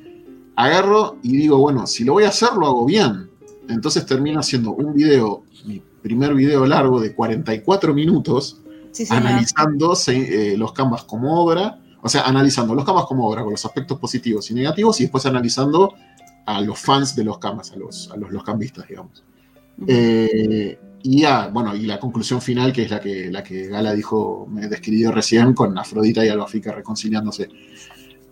agarro 0.57 1.19
y 1.23 1.37
digo, 1.37 1.59
bueno, 1.59 1.87
si 1.87 2.05
lo 2.05 2.15
voy 2.15 2.25
a 2.25 2.29
hacer, 2.29 2.51
lo 2.55 2.67
hago 2.67 2.85
bien. 2.85 3.31
Entonces 3.69 4.05
termino 4.07 4.41
haciendo 4.41 4.73
un 4.73 4.95
video, 4.95 5.45
mi 5.65 5.83
primer 6.03 6.35
video 6.35 6.67
largo 6.67 7.01
de 7.01 7.15
44 7.15 7.95
minutos, 7.95 8.61
analizando 9.11 9.97
eh, 10.09 10.55
los 10.59 10.73
canvas 10.73 11.05
como 11.05 11.43
obra, 11.43 11.79
o 12.03 12.09
sea, 12.09 12.23
analizando 12.23 12.75
los 12.75 12.85
canvas 12.85 13.07
como 13.07 13.29
obra 13.29 13.43
con 13.43 13.53
los 13.53 13.65
aspectos 13.65 13.99
positivos 13.99 14.51
y 14.51 14.55
negativos, 14.55 15.01
y 15.01 15.05
después 15.05 15.25
analizando 15.27 15.95
a 16.45 16.61
los 16.61 16.79
fans 16.79 17.15
de 17.15 17.25
los 17.25 17.39
canvas, 17.39 17.73
a 17.73 17.77
los, 17.77 18.11
a 18.11 18.17
los, 18.17 18.31
los 18.31 18.43
cambistas, 18.43 18.89
digamos. 18.89 19.23
Eh, 19.87 20.79
y 21.03 21.21
ya, 21.23 21.49
bueno, 21.49 21.75
y 21.75 21.83
la 21.83 21.99
conclusión 21.99 22.41
final, 22.41 22.73
que 22.73 22.83
es 22.83 22.91
la 22.91 23.01
que, 23.01 23.31
la 23.31 23.43
que 23.43 23.67
Gala 23.67 23.93
dijo, 23.93 24.47
me 24.49 24.69
describió 24.69 25.11
recién, 25.11 25.53
con 25.53 25.77
Afrodita 25.77 26.25
y 26.25 26.29
Albafica 26.29 26.73
reconciliándose. 26.73 27.49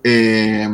Eh, 0.05 0.69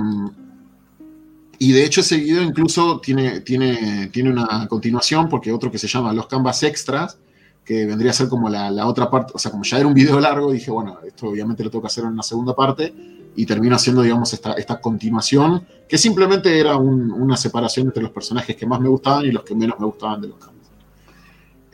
y 1.58 1.72
de 1.72 1.84
hecho 1.84 2.02
ese 2.02 2.18
video 2.18 2.42
incluso 2.42 3.00
tiene, 3.00 3.40
tiene, 3.40 4.08
tiene 4.12 4.30
una 4.30 4.66
continuación, 4.68 5.28
porque 5.28 5.52
otro 5.52 5.70
que 5.70 5.78
se 5.78 5.88
llama 5.88 6.12
Los 6.12 6.26
Canvas 6.26 6.62
Extras, 6.62 7.18
que 7.64 7.86
vendría 7.86 8.10
a 8.10 8.14
ser 8.14 8.28
como 8.28 8.48
la, 8.48 8.70
la, 8.70 8.86
otra 8.86 9.10
parte, 9.10 9.32
o 9.34 9.38
sea, 9.38 9.50
como 9.50 9.64
ya 9.64 9.78
era 9.78 9.88
un 9.88 9.94
video 9.94 10.20
largo, 10.20 10.52
dije, 10.52 10.70
bueno, 10.70 10.98
esto 11.04 11.28
obviamente 11.28 11.64
lo 11.64 11.70
tengo 11.70 11.82
que 11.82 11.88
hacer 11.88 12.04
en 12.04 12.10
una 12.10 12.22
segunda 12.22 12.54
parte, 12.54 12.92
y 13.34 13.44
termino 13.44 13.76
haciendo, 13.76 14.02
digamos, 14.02 14.32
esta, 14.32 14.52
esta 14.52 14.80
continuación, 14.80 15.66
que 15.88 15.98
simplemente 15.98 16.58
era 16.58 16.76
una 16.76 17.36
separación 17.36 17.86
entre 17.86 18.02
los 18.02 18.12
personajes 18.12 18.56
que 18.56 18.66
más 18.66 18.80
me 18.80 18.88
gustaban 18.88 19.24
y 19.24 19.32
los 19.32 19.42
que 19.42 19.54
menos 19.54 19.78
me 19.78 19.86
gustaban 19.86 20.20
de 20.20 20.28
los 20.28 20.38
canvas. 20.38 20.55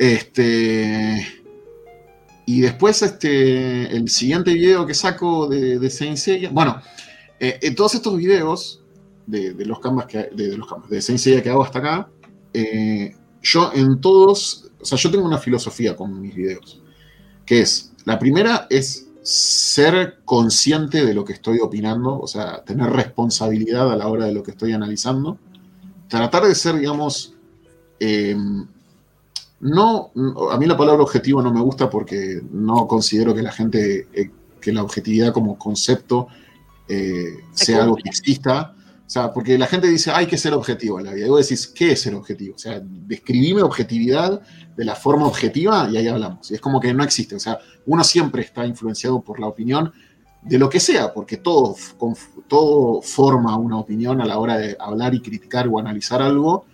Este, 0.02 1.24
y 2.44 2.60
después, 2.60 3.02
este, 3.02 3.96
el 3.96 4.08
siguiente 4.08 4.52
video 4.52 4.84
que 4.84 4.94
saco 4.94 5.46
de, 5.46 5.78
de 5.78 5.90
Saint 5.90 6.18
bueno, 6.50 6.82
eh, 7.38 7.60
en 7.62 7.76
todos 7.76 7.94
estos 7.94 8.16
videos 8.16 8.82
de, 9.28 9.54
los 9.64 9.78
canvas 9.78 10.06
que, 10.06 10.28
de, 10.34 10.56
los 10.56 10.68
canvas, 10.68 10.90
de 10.90 11.00
Saint 11.00 11.40
que 11.40 11.48
hago 11.48 11.62
hasta 11.62 11.78
acá, 11.78 12.10
eh, 12.52 13.14
yo 13.42 13.70
en 13.74 14.00
todos 14.00 14.72
o 14.80 14.84
sea, 14.84 14.98
yo 14.98 15.08
tengo 15.08 15.24
una 15.24 15.38
filosofía 15.38 15.94
con 15.94 16.20
mis 16.20 16.34
videos, 16.34 16.82
que 17.46 17.60
es, 17.60 17.92
la 18.04 18.18
primera 18.18 18.66
es 18.70 19.06
ser 19.22 20.18
consciente 20.24 21.06
de 21.06 21.14
lo 21.14 21.24
que 21.24 21.34
estoy 21.34 21.60
opinando, 21.60 22.18
o 22.18 22.26
sea, 22.26 22.64
tener 22.64 22.90
responsabilidad 22.90 23.92
a 23.92 23.94
la 23.94 24.08
hora 24.08 24.26
de 24.26 24.32
lo 24.32 24.42
que 24.42 24.50
estoy 24.50 24.72
analizando, 24.72 25.38
tratar 26.08 26.42
de 26.42 26.56
ser, 26.56 26.76
digamos, 26.76 27.36
eh, 28.00 28.36
no, 29.62 30.10
a 30.51 30.59
mí 30.59 30.66
la 30.66 30.76
palabra 30.76 31.02
objetivo 31.02 31.40
no 31.40 31.52
me 31.52 31.60
gusta 31.60 31.89
porque 31.89 32.43
no 32.51 32.89
considero 32.89 33.32
que 33.32 33.43
la 33.43 33.52
gente, 33.52 34.09
eh, 34.12 34.30
que 34.60 34.72
la 34.72 34.82
objetividad 34.82 35.32
como 35.32 35.56
concepto 35.56 36.26
eh, 36.89 37.44
sea 37.52 37.84
algo 37.84 37.94
que 37.94 38.09
exista, 38.09 38.74
o 39.06 39.10
sea, 39.12 39.32
porque 39.32 39.56
la 39.56 39.66
gente 39.66 39.86
dice, 39.89 40.10
hay 40.10 40.26
que 40.26 40.36
ser 40.36 40.52
objetivo 40.55 40.98
en 40.98 41.06
la 41.06 41.12
vida. 41.12 41.26
Y 41.26 41.28
vos 41.28 41.47
decís, 41.47 41.68
¿qué 41.68 41.93
es 41.93 42.01
ser 42.01 42.14
objetivo? 42.14 42.56
O 42.56 42.59
sea, 42.59 42.80
describime 42.82 43.62
objetividad 43.62 44.40
de 44.76 44.84
la 44.84 44.97
forma 44.97 45.26
objetiva 45.26 45.89
y 45.93 45.97
ahí 45.97 46.09
hablamos. 46.09 46.51
Y 46.51 46.55
es 46.55 46.60
como 46.60 46.80
que 46.80 46.93
no 46.93 47.05
existe. 47.05 47.36
O 47.36 47.39
sea, 47.39 47.59
uno 47.86 48.02
siempre 48.02 48.43
está 48.43 48.66
influenciado 48.66 49.20
por 49.20 49.39
la 49.39 49.47
opinión 49.47 49.93
de 50.43 50.59
lo 50.59 50.68
que 50.68 50.80
sea, 50.80 51.12
porque 51.12 51.36
todo, 51.36 51.76
todo 52.48 53.01
forma 53.02 53.56
una 53.59 53.78
opinión 53.78 54.20
a 54.20 54.24
la 54.24 54.39
hora 54.39 54.59
de 54.59 54.76
hablar 54.80 55.14
y 55.14 55.20
criticar 55.20 55.68
o 55.68 55.78
analizar 55.78 56.20
algo. 56.20 56.64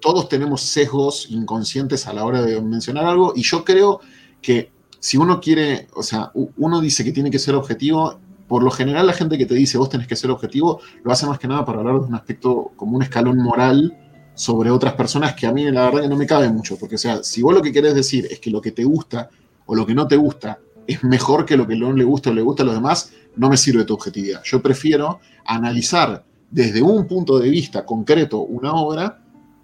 Todos 0.00 0.28
tenemos 0.28 0.62
sesgos 0.62 1.26
inconscientes 1.30 2.06
a 2.06 2.12
la 2.12 2.24
hora 2.24 2.42
de 2.42 2.60
mencionar 2.60 3.06
algo 3.06 3.32
y 3.36 3.42
yo 3.42 3.64
creo 3.64 4.00
que 4.40 4.70
si 4.98 5.16
uno 5.16 5.40
quiere, 5.40 5.88
o 5.94 6.02
sea, 6.02 6.30
uno 6.34 6.80
dice 6.80 7.04
que 7.04 7.12
tiene 7.12 7.30
que 7.30 7.38
ser 7.38 7.54
objetivo 7.54 8.18
por 8.50 8.64
lo 8.64 8.70
general 8.72 9.06
la 9.06 9.12
gente 9.12 9.38
que 9.38 9.46
te 9.46 9.54
dice 9.54 9.78
vos 9.78 9.88
tenés 9.88 10.08
que 10.08 10.16
ser 10.16 10.30
objetivo, 10.30 10.80
lo 11.04 11.12
hace 11.12 11.24
más 11.24 11.38
que 11.38 11.46
nada 11.46 11.64
para 11.64 11.78
hablar 11.78 12.00
de 12.00 12.06
un 12.06 12.14
aspecto 12.14 12.72
como 12.74 12.96
un 12.96 13.02
escalón 13.02 13.38
moral 13.38 13.96
sobre 14.34 14.70
otras 14.70 14.94
personas 14.94 15.34
que 15.34 15.46
a 15.46 15.52
mí 15.52 15.70
la 15.70 15.84
verdad 15.84 16.02
que 16.02 16.08
no 16.08 16.16
me 16.16 16.26
cabe 16.26 16.50
mucho, 16.50 16.76
porque 16.76 16.96
o 16.96 16.98
sea, 16.98 17.22
si 17.22 17.42
vos 17.42 17.54
lo 17.54 17.62
que 17.62 17.72
querés 17.72 17.94
decir 17.94 18.26
es 18.28 18.40
que 18.40 18.50
lo 18.50 18.60
que 18.60 18.72
te 18.72 18.82
gusta 18.82 19.30
o 19.66 19.76
lo 19.76 19.86
que 19.86 19.94
no 19.94 20.08
te 20.08 20.16
gusta 20.16 20.58
es 20.86 21.04
mejor 21.04 21.46
que 21.46 21.56
lo 21.56 21.66
que 21.66 21.76
le 21.76 22.04
gusta 22.04 22.30
o 22.30 22.34
le 22.34 22.42
gusta 22.42 22.64
a 22.64 22.66
los 22.66 22.74
demás, 22.74 23.12
no 23.36 23.48
me 23.48 23.56
sirve 23.56 23.84
tu 23.84 23.94
objetividad. 23.94 24.42
Yo 24.42 24.60
prefiero 24.60 25.20
analizar 25.44 26.24
desde 26.50 26.82
un 26.82 27.06
punto 27.06 27.38
de 27.38 27.48
vista 27.48 27.86
concreto 27.86 28.40
una 28.40 28.72
obra, 28.72 29.19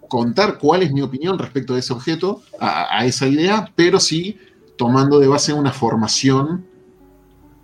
contar 0.07 0.57
cuál 0.57 0.83
es 0.83 0.91
mi 0.91 1.01
opinión 1.01 1.37
respecto 1.37 1.75
a 1.75 1.79
ese 1.79 1.93
objeto, 1.93 2.41
a, 2.59 2.99
a 2.99 3.05
esa 3.05 3.27
idea, 3.27 3.71
pero 3.75 3.99
sí 3.99 4.37
tomando 4.77 5.19
de 5.19 5.27
base 5.27 5.51
una 5.51 5.71
formación 5.71 6.65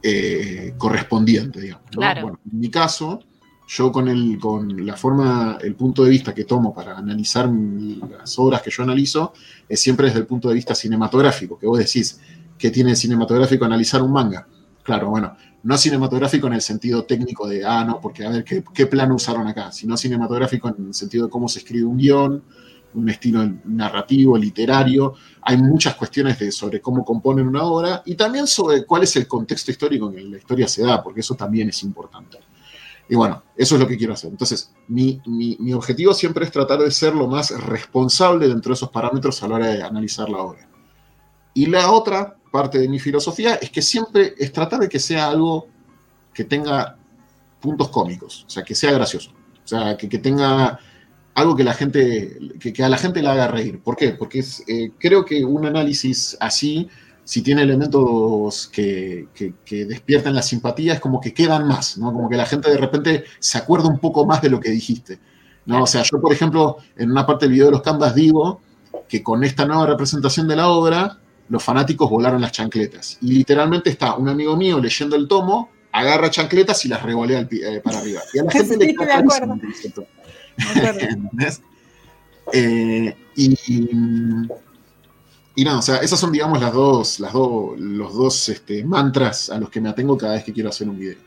eh, 0.02 0.74
correspondiente, 0.78 1.62
digamos. 1.62 1.86
Bueno, 1.96 2.40
en 2.52 2.60
mi 2.60 2.70
caso, 2.70 3.22
yo 3.68 3.92
con, 3.92 4.10
el, 4.10 4.38
con 4.38 4.86
la 4.86 4.98
forma, 4.98 5.58
el 5.62 5.76
punto 5.76 6.04
de 6.04 6.10
vista 6.10 6.34
que 6.34 6.44
tomo 6.44 6.74
para 6.74 6.98
analizar 6.98 7.50
las 7.50 8.38
obras 8.38 8.62
que 8.62 8.70
yo 8.70 8.84
analizo, 8.84 9.32
es 9.70 9.80
siempre 9.80 10.08
desde 10.08 10.20
el 10.20 10.26
punto 10.26 10.50
de 10.50 10.56
vista 10.56 10.76
cinematográfico, 10.76 11.58
que 11.58 11.68
vos 11.68 11.80
decís, 11.80 12.20
que 12.58 12.70
tiene 12.70 12.98
cinematográfico 12.98 13.64
analizar 13.64 14.02
un 14.02 14.12
manga? 14.12 14.46
Claro, 14.84 15.10
bueno, 15.10 15.38
no 15.64 15.78
cinematográfico 15.78 16.48
en 16.48 16.54
el 16.54 16.62
sentido 16.62 17.06
técnico 17.06 17.48
de, 17.48 17.66
ah, 17.66 17.84
no, 17.86 18.00
porque 18.00 18.26
a 18.26 18.30
ver, 18.30 18.44
¿qué, 18.44 18.64
qué 18.74 18.86
plano 18.86 19.16
usaron 19.16 19.48
acá? 19.48 19.72
Sino 19.72 19.96
cinematográfico 19.98 20.68
en 20.68 20.88
el 20.88 20.94
sentido 20.94 21.26
de 21.26 21.32
cómo 21.32 21.48
se 21.48 21.60
escribe 21.60 21.86
un 21.86 21.98
guion, 21.98 22.44
un 22.94 23.10
estilo 23.10 23.50
narrativo, 23.66 24.38
literario. 24.38 25.16
Hay 25.42 25.58
muchas 25.58 25.96
cuestiones 25.96 26.38
de, 26.40 26.52
sobre 26.52 26.82
cómo 26.82 27.04
componen 27.04 27.48
una 27.48 27.64
obra 27.64 28.04
y 28.06 28.16
también 28.16 28.46
sobre 28.46 28.86
cuál 28.86 29.04
es 29.04 29.16
el 29.16 29.28
contexto 29.28 29.72
histórico 29.72 30.10
en 30.10 30.16
que 30.16 30.22
la 30.22 30.38
historia 30.38 30.68
se 30.68 30.84
da, 30.84 31.02
porque 31.02 31.22
eso 31.22 31.36
también 31.36 31.70
es 31.70 31.82
importante. 31.84 32.40
Y 33.10 33.16
bueno, 33.16 33.44
eso 33.56 33.76
es 33.76 33.82
lo 33.82 33.88
que 33.88 33.98
quiero 33.98 34.14
hacer. 34.14 34.32
Entonces, 34.32 34.72
mi, 34.88 35.22
mi, 35.26 35.74
objetivo 35.74 36.14
siempre 36.14 36.46
es 36.46 36.52
tratar 36.52 36.80
de 36.80 36.90
ser 36.90 37.14
lo 37.14 37.28
más 37.28 37.52
responsable 37.52 38.48
dentro 38.48 38.70
de 38.70 38.76
esos 38.76 38.90
parámetros 38.90 39.44
a 39.44 39.48
la 39.48 39.56
hora 39.56 39.68
de 39.68 39.84
analizar 39.84 40.30
la 40.30 40.38
obra. 40.40 40.68
Y 41.54 41.66
la 41.66 41.92
otra 41.92 42.38
parte 42.54 42.78
de 42.78 42.88
mi 42.88 43.00
filosofía 43.00 43.56
es 43.56 43.72
que 43.72 43.82
siempre 43.82 44.36
es 44.38 44.54
tratar 44.54 44.80
de 44.80 44.88
que 44.88 45.00
sea 45.00 45.28
algo 45.28 45.68
que 46.32 46.44
tenga 46.44 46.96
puntos 47.60 47.90
cómicos, 47.90 48.46
o 48.46 48.50
sea, 48.52 48.62
que 48.62 48.76
sea 48.76 48.92
gracioso, 48.92 49.32
o 49.32 49.68
sea, 49.68 49.98
que, 49.98 50.08
que 50.08 50.20
tenga 50.20 50.78
algo 51.34 51.56
que 51.56 51.64
la 51.64 51.74
gente, 51.74 52.38
que, 52.60 52.84
a 52.84 52.90
la 52.90 53.00
gente 53.00 53.24
le 53.24 53.30
haga 53.30 53.48
reír. 53.48 53.82
¿Por 53.82 53.96
qué? 53.96 54.12
Porque 54.12 54.46
eh, 54.68 54.92
creo 55.00 55.26
que 55.26 55.44
un 55.44 55.66
análisis 55.66 56.38
así, 56.40 56.88
si 57.24 57.42
tiene 57.42 57.64
elementos 57.64 58.68
que, 58.68 59.30
que, 59.34 59.86
despiertan 59.86 60.36
la 60.36 60.44
simpatía, 60.44 60.94
es 60.94 61.00
como 61.00 61.20
que 61.20 61.34
quedan 61.34 61.68
más, 61.68 61.98
¿no? 61.98 62.14
Como 62.14 62.30
que 62.30 62.38
la 62.38 62.46
gente 62.46 62.70
de 62.70 62.78
repente 62.78 63.24
se 63.40 63.58
acuerda 63.58 63.88
un 63.88 63.98
poco 63.98 64.28
más 64.28 64.44
de 64.44 64.52
lo 64.52 64.60
que 64.60 64.70
dijiste. 64.70 65.18
¿no? 65.66 65.82
O 65.82 65.88
sea, 65.88 66.04
yo, 66.04 66.22
por 66.22 66.32
ejemplo, 66.32 66.78
en 66.98 67.10
una 67.10 67.26
parte 67.26 67.46
del 67.46 67.54
video 67.54 67.66
de 67.68 67.72
los 67.72 67.82
canvas 67.82 68.14
digo 68.14 68.62
que 69.10 69.24
con 69.24 69.44
esta 69.44 69.66
nueva 69.66 69.88
representación 69.88 70.48
de 70.48 70.56
la 70.56 70.68
obra, 70.68 71.18
los 71.50 71.64
fanáticos 71.64 72.10
volaron 72.10 72.42
las 72.42 72.52
chancletas. 72.52 73.18
Y 73.22 73.34
literalmente 73.34 73.90
está 73.90 74.16
un 74.16 74.30
amigo 74.30 74.56
mío 74.56 74.80
leyendo 74.80 75.16
el 75.16 75.28
tomo, 75.28 75.70
agarra 75.92 76.30
chancletas 76.30 76.86
y 76.86 76.90
las 76.90 77.04
revolea 77.04 77.48
eh, 77.52 77.82
para 77.84 78.00
arriba. 78.00 78.22
Y 78.34 78.40
a 78.40 78.44
la 78.44 78.52
gente 78.54 78.78
le 78.78 78.96
Eh, 82.52 83.16
y, 83.38 83.58
y, 85.56 85.64
no, 85.64 85.80
o 85.80 85.82
sea, 85.82 85.98
esas 85.98 86.20
son, 86.20 86.32
digamos, 86.32 86.60
las 86.60 86.74
dos, 86.74 87.20
las 87.22 87.32
dos, 87.32 87.80
los 87.80 88.14
dos 88.14 88.50
este, 88.50 88.84
mantras 88.84 89.50
a 89.50 89.58
los 89.60 89.70
que 89.70 89.80
me 89.80 89.88
atengo 89.88 90.18
cada 90.18 90.34
vez 90.34 90.44
que 90.44 90.52
quiero 90.52 90.68
hacer 90.70 90.90
un 90.90 91.00
video. 91.00 91.18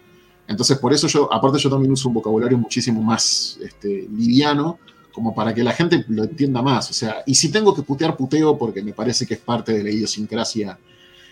Entonces, 0.47 0.78
por 0.78 0.93
eso 0.93 1.06
yo, 1.09 1.32
aparte 1.32 1.59
yo 1.59 1.70
también 1.70 1.93
uso 1.93 2.09
un 2.09 2.14
vocabulario 2.14 2.59
muchísimo 2.59 3.02
más 3.02 3.59
este, 3.62 4.06
liviano, 4.12 4.78
como 5.16 5.34
para 5.34 5.55
que 5.55 5.64
la 5.64 5.72
gente 5.72 6.05
lo 6.09 6.24
entienda 6.24 6.60
más. 6.60 6.90
O 6.90 6.93
sea, 6.93 7.22
y 7.24 7.34
si 7.34 7.51
tengo 7.51 7.74
que 7.74 7.80
putear, 7.80 8.18
puteo, 8.18 8.59
porque 8.59 8.82
me 8.82 8.93
parece 8.93 9.26
que 9.26 9.32
es 9.32 9.40
parte 9.40 9.72
de 9.72 9.82
la 9.82 9.88
idiosincrasia 9.88 10.78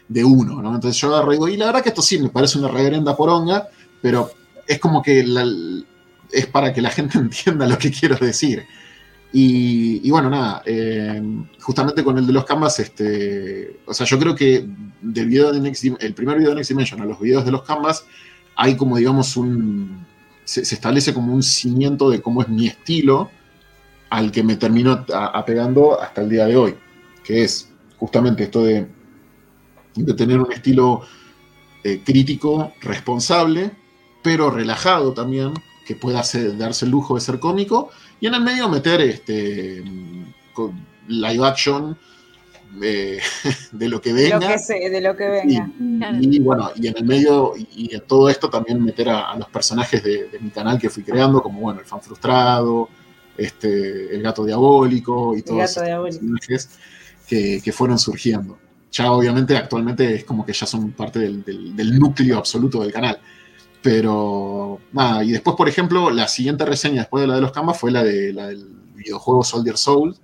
de 0.09 0.25
uno, 0.25 0.63
¿no? 0.63 0.75
Entonces 0.75 0.99
yo 0.99 1.09
agarro 1.09 1.33
y 1.33 1.37
digo, 1.37 1.49
y 1.49 1.59
la 1.59 1.67
verdad 1.67 1.83
que 1.83 1.91
esto 1.91 2.01
sí 2.01 2.19
me 2.19 2.31
parece 2.31 2.59
una 2.59 2.69
reverenda 2.69 3.15
poronga, 3.15 3.69
pero 4.01 4.31
es 4.67 4.79
como 4.79 5.03
que 5.03 5.23
es 6.33 6.47
para 6.47 6.73
que 6.73 6.81
la 6.81 6.89
gente 6.89 7.19
entienda 7.27 7.67
lo 7.67 7.77
que 7.77 7.91
quiero 7.91 8.17
decir. 8.17 8.65
Y, 9.35 10.09
bueno, 10.11 10.31
nada, 10.31 10.63
eh, 10.65 11.21
justamente 11.61 12.03
con 12.03 12.17
el 12.17 12.27
de 12.27 12.33
los 12.33 12.47
canvas, 12.47 12.81
este, 12.81 13.81
o 13.85 13.93
sea, 13.93 14.07
yo 14.07 14.19
creo 14.19 14.35
que 14.35 14.67
del 15.03 15.29
video 15.29 15.53
de 15.53 15.61
Next, 15.61 15.85
el 15.85 16.15
primer 16.15 16.39
video 16.39 16.51
de 16.51 16.57
Next 16.57 16.71
Dimension 16.71 17.03
a 17.03 17.05
los 17.05 17.21
videos 17.21 17.45
de 17.45 17.51
los 17.51 17.65
canvas, 17.65 18.07
hay 18.57 18.77
como, 18.77 18.97
digamos, 18.97 19.37
un, 19.37 20.07
se, 20.45 20.61
establece 20.63 21.13
como 21.13 21.35
un 21.35 21.43
cimiento 21.43 22.11
de 22.11 22.21
cómo 22.21 22.43
es 22.43 22.49
mi 22.49 22.67
estilo 22.67 23.31
al 24.15 24.31
que 24.31 24.45
me 24.45 24.55
termino 24.55 25.05
apegando 25.13 26.01
hasta 26.01 26.21
el 26.23 26.29
día 26.29 26.47
de 26.47 26.57
hoy, 26.57 26.77
que 27.25 27.43
es 27.43 27.69
justamente 27.99 28.45
esto 28.45 28.63
de, 28.63 28.87
de 29.97 30.15
tener 30.15 30.39
un 30.39 30.53
estilo 30.53 31.03
eh, 31.83 32.01
crítico, 32.05 32.73
responsable, 32.81 33.73
pero 34.23 34.51
relajado 34.51 35.13
también, 35.13 35.53
que 35.85 35.97
pueda 35.97 36.23
darse 36.57 36.85
el 36.85 36.91
lujo 36.93 37.17
de 37.17 37.23
ser 37.23 37.41
cómico, 37.41 37.91
y 38.21 38.29
en 38.29 38.35
el 38.35 38.43
medio 38.43 38.69
meter 38.69 39.01
este 39.01 39.83
live 41.09 41.45
action 41.45 41.99
de, 42.79 43.21
lo 43.89 44.01
que 44.01 44.13
venga. 44.13 44.39
de 44.39 45.01
lo 45.01 45.17
que 45.17 45.29
venga. 45.29 45.71
Y, 46.21 46.39
bueno, 46.39 46.71
y 46.77 46.87
en 46.87 46.97
el 46.99 47.05
medio, 47.05 47.55
y, 47.57 47.93
en 47.93 48.01
todo 48.03 48.29
esto 48.29 48.49
también 48.49 48.81
meter 48.81 49.09
a, 49.09 49.35
los 49.37 49.49
personajes 49.49 50.05
de, 50.05 50.29
mi 50.41 50.51
canal 50.51 50.79
que 50.79 50.89
fui 50.89 51.03
creando, 51.03 51.43
como 51.43 51.59
bueno, 51.61 51.81
el 51.81 51.87
fan 51.87 52.01
frustrado, 52.01 52.89
este, 53.37 54.15
el 54.15 54.23
gato 54.23 54.45
diabólico 54.45 55.37
y 55.37 55.43
todos 55.43 55.65
esos 55.65 55.83
personajes 55.83 56.71
que, 57.27 57.61
que, 57.63 57.73
fueron 57.73 57.99
surgiendo. 57.99 58.59
Ya 58.93 59.11
obviamente 59.13 59.57
actualmente 59.57 60.15
es 60.15 60.25
como 60.25 60.47
que 60.47 60.53
ya 60.53 60.67
son 60.67 60.93
parte 60.93 61.19
del, 61.19 61.45
del 61.45 61.99
núcleo 61.99 62.39
absoluto 62.39 62.81
del 62.83 62.93
canal. 62.93 63.19
Pero 63.85 64.81
nada, 64.93 65.23
y 65.23 65.33
después, 65.33 65.57
por 65.57 65.69
ejemplo, 65.69 66.09
la 66.09 66.27
siguiente 66.27 66.65
reseña 66.65 67.03
después 67.03 67.21
de 67.21 67.29
la 67.29 67.35
de 67.35 67.43
los 67.43 67.53
Canvas 67.53 67.79
fue 67.79 67.91
la, 67.91 68.03
de, 68.03 68.33
la 68.33 68.47
del 68.47 68.67
videojuego 68.95 69.45
Soldier 69.45 69.77
Soul, 69.77 70.17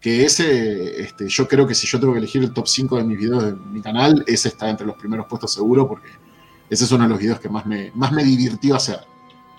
que 0.00 0.24
ese, 0.24 1.02
este, 1.02 1.28
yo 1.28 1.48
creo 1.48 1.66
que 1.66 1.74
si 1.74 1.88
yo 1.88 1.98
tengo 1.98 2.12
que 2.12 2.20
elegir 2.20 2.42
el 2.42 2.52
top 2.52 2.68
5 2.68 2.98
de 2.98 3.04
mis 3.04 3.18
videos 3.18 3.44
de 3.44 3.52
mi 3.52 3.82
canal, 3.82 4.22
ese 4.28 4.46
está 4.46 4.70
entre 4.70 4.86
los 4.86 4.96
primeros 4.96 5.26
puestos 5.26 5.52
seguro, 5.52 5.88
porque 5.88 6.08
ese 6.70 6.84
es 6.84 6.92
uno 6.92 7.02
de 7.02 7.10
los 7.10 7.18
videos 7.18 7.40
que 7.40 7.48
más 7.48 7.66
me, 7.66 7.90
más 7.94 8.12
me 8.12 8.22
divirtió 8.22 8.76
hacer. 8.76 9.00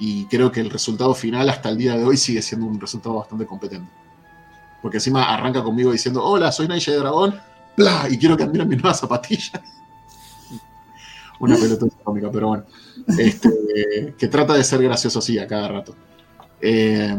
Y 0.03 0.25
creo 0.25 0.51
que 0.51 0.61
el 0.61 0.71
resultado 0.71 1.13
final 1.13 1.47
hasta 1.47 1.69
el 1.69 1.77
día 1.77 1.95
de 1.95 2.03
hoy 2.03 2.17
sigue 2.17 2.41
siendo 2.41 2.65
un 2.65 2.81
resultado 2.81 3.17
bastante 3.17 3.45
competente. 3.45 3.87
Porque 4.81 4.97
encima 4.97 5.31
arranca 5.31 5.61
conmigo 5.61 5.91
diciendo, 5.91 6.23
hola, 6.23 6.51
soy 6.51 6.67
Naya 6.67 6.91
de 6.91 6.97
Dragón, 6.97 7.39
¡Bla! 7.77 8.07
y 8.09 8.17
quiero 8.17 8.35
que 8.35 8.41
admiren 8.41 8.67
mis 8.67 8.81
nuevas 8.81 8.99
zapatillas. 8.99 9.61
Una 11.39 11.55
pelota 11.55 11.85
cómica, 12.03 12.31
pero 12.31 12.47
bueno. 12.47 12.63
Este, 13.15 14.15
que 14.17 14.27
trata 14.27 14.55
de 14.55 14.63
ser 14.63 14.81
gracioso 14.81 15.19
así 15.19 15.37
a 15.37 15.45
cada 15.45 15.67
rato. 15.67 15.93
Eh, 16.59 17.15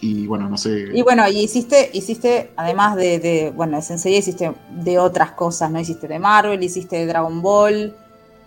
y 0.00 0.28
bueno, 0.28 0.48
no 0.48 0.56
sé. 0.56 0.90
Y 0.94 1.02
bueno, 1.02 1.28
y 1.28 1.40
hiciste, 1.40 1.90
hiciste, 1.92 2.52
además 2.54 2.94
de, 2.94 3.18
de, 3.18 3.50
bueno, 3.50 3.78
de 3.78 3.82
Sensei, 3.82 4.16
hiciste 4.16 4.54
de 4.70 5.00
otras 5.00 5.32
cosas, 5.32 5.72
¿no? 5.72 5.80
Hiciste 5.80 6.06
de 6.06 6.20
Marvel, 6.20 6.62
hiciste 6.62 6.98
de 6.98 7.06
Dragon 7.06 7.42
Ball, 7.42 7.96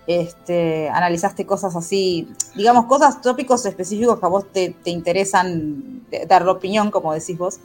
este, 0.10 0.90
analizaste 0.90 1.45
cosas 1.45 1.76
así, 1.76 2.27
digamos, 2.56 2.86
cosas, 2.86 3.22
tópicos 3.22 3.64
específicos 3.68 4.19
que 4.19 4.26
a 4.26 4.30
vos 4.30 4.52
te, 4.52 4.76
interesan 4.86 6.02
dar 6.27 6.44
la 6.44 6.53
opinión, 6.53 6.90
como 6.90 7.14
decís 7.14 7.38
vos, 7.38 7.60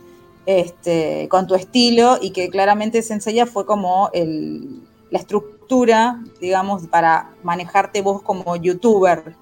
este, 0.44 1.26
con 1.30 1.46
tu 1.46 1.54
estilo, 1.54 2.18
y 2.20 2.32
que 2.32 2.50
claramente 2.50 3.00
Sensei 3.00 3.42
fue 3.46 3.64
como 3.64 4.10
el, 4.12 4.82
la 5.10 5.20
estructura, 5.20 6.22
digamos, 6.38 6.86
para 6.88 7.30
manejarte 7.42 8.02
vos 8.02 8.20
como 8.20 8.56
youtuber, 8.56 9.34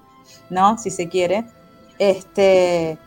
¿no? 0.49 0.77
Si 0.77 0.89
se 0.89 1.09
quiere. 1.09 1.43
Este, 1.99 2.97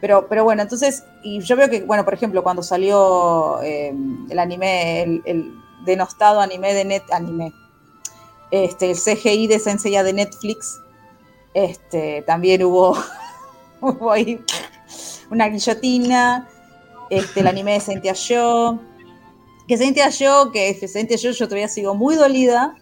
pero, 0.00 0.28
pero 0.28 0.44
bueno, 0.44 0.62
entonces, 0.62 1.02
y 1.24 1.40
yo 1.40 1.56
veo 1.56 1.68
que, 1.68 1.82
bueno, 1.82 2.04
por 2.04 2.14
ejemplo, 2.14 2.44
cuando 2.44 2.62
salió 2.62 3.60
eh, 3.62 3.92
el 4.28 4.38
anime, 4.38 5.02
el, 5.24 5.54
denostado 5.84 6.40
anime 6.40 6.72
de 6.72 6.84
net, 6.84 7.02
anime, 7.10 7.52
este, 8.50 8.90
el 8.90 8.96
CGI 8.96 9.46
de 9.46 9.58
Senseiya 9.58 10.02
de 10.02 10.12
Netflix, 10.12 10.80
este, 11.54 12.22
también 12.22 12.62
hubo, 12.64 12.96
hubo 13.80 14.12
ahí 14.12 14.42
una 15.30 15.48
guillotina, 15.48 16.48
este, 17.10 17.40
el 17.40 17.46
anime 17.46 17.74
de 17.74 17.80
Sentia 17.80 18.12
Yo, 18.12 18.78
que 19.70 19.78
Cynthia 19.78 20.08
yo, 20.08 20.50
que 20.50 20.74
Cynthia 20.88 21.16
yo, 21.16 21.30
yo 21.30 21.46
todavía 21.46 21.68
sigo 21.68 21.94
muy 21.94 22.16
dolida, 22.16 22.74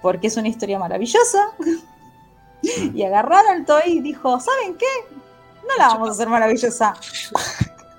porque 0.00 0.28
es 0.28 0.36
una 0.36 0.46
historia 0.46 0.78
maravillosa. 0.78 1.50
y 2.62 3.02
agarraron 3.02 3.64
todo 3.64 3.80
y 3.84 4.00
dijo, 4.00 4.38
¿saben 4.38 4.76
qué? 4.76 4.86
No 5.66 5.76
la 5.76 5.88
vamos 5.88 6.10
a 6.10 6.12
hacer 6.12 6.28
maravillosa. 6.28 6.94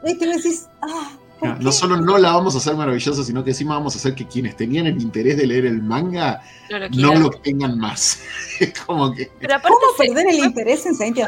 Es 0.01 0.17
que 0.17 0.27
me 0.27 0.37
decís, 0.37 0.69
ah, 0.81 1.11
no 1.41 1.71
solo 1.71 1.97
no 1.97 2.17
la 2.17 2.33
vamos 2.33 2.55
a 2.55 2.57
hacer 2.57 2.75
maravillosa, 2.75 3.23
sino 3.23 3.43
que 3.43 3.51
encima 3.51 3.75
vamos 3.75 3.95
a 3.95 3.97
hacer 3.97 4.15
que 4.15 4.27
quienes 4.27 4.55
tenían 4.55 4.87
el 4.87 5.01
interés 5.01 5.37
de 5.37 5.47
leer 5.47 5.65
el 5.65 5.81
manga 5.81 6.41
no 6.91 7.15
lo, 7.15 7.29
tengan 7.29 7.77
más. 7.77 8.21
es 8.59 8.73
como 8.81 9.13
que. 9.13 9.31
Pero 9.39 9.55
aparte 9.55 9.77
¿Cómo 9.79 9.97
perder 9.97 10.33
el 10.33 10.39
interés 10.39 10.85
en 10.85 11.13
yo? 11.13 11.25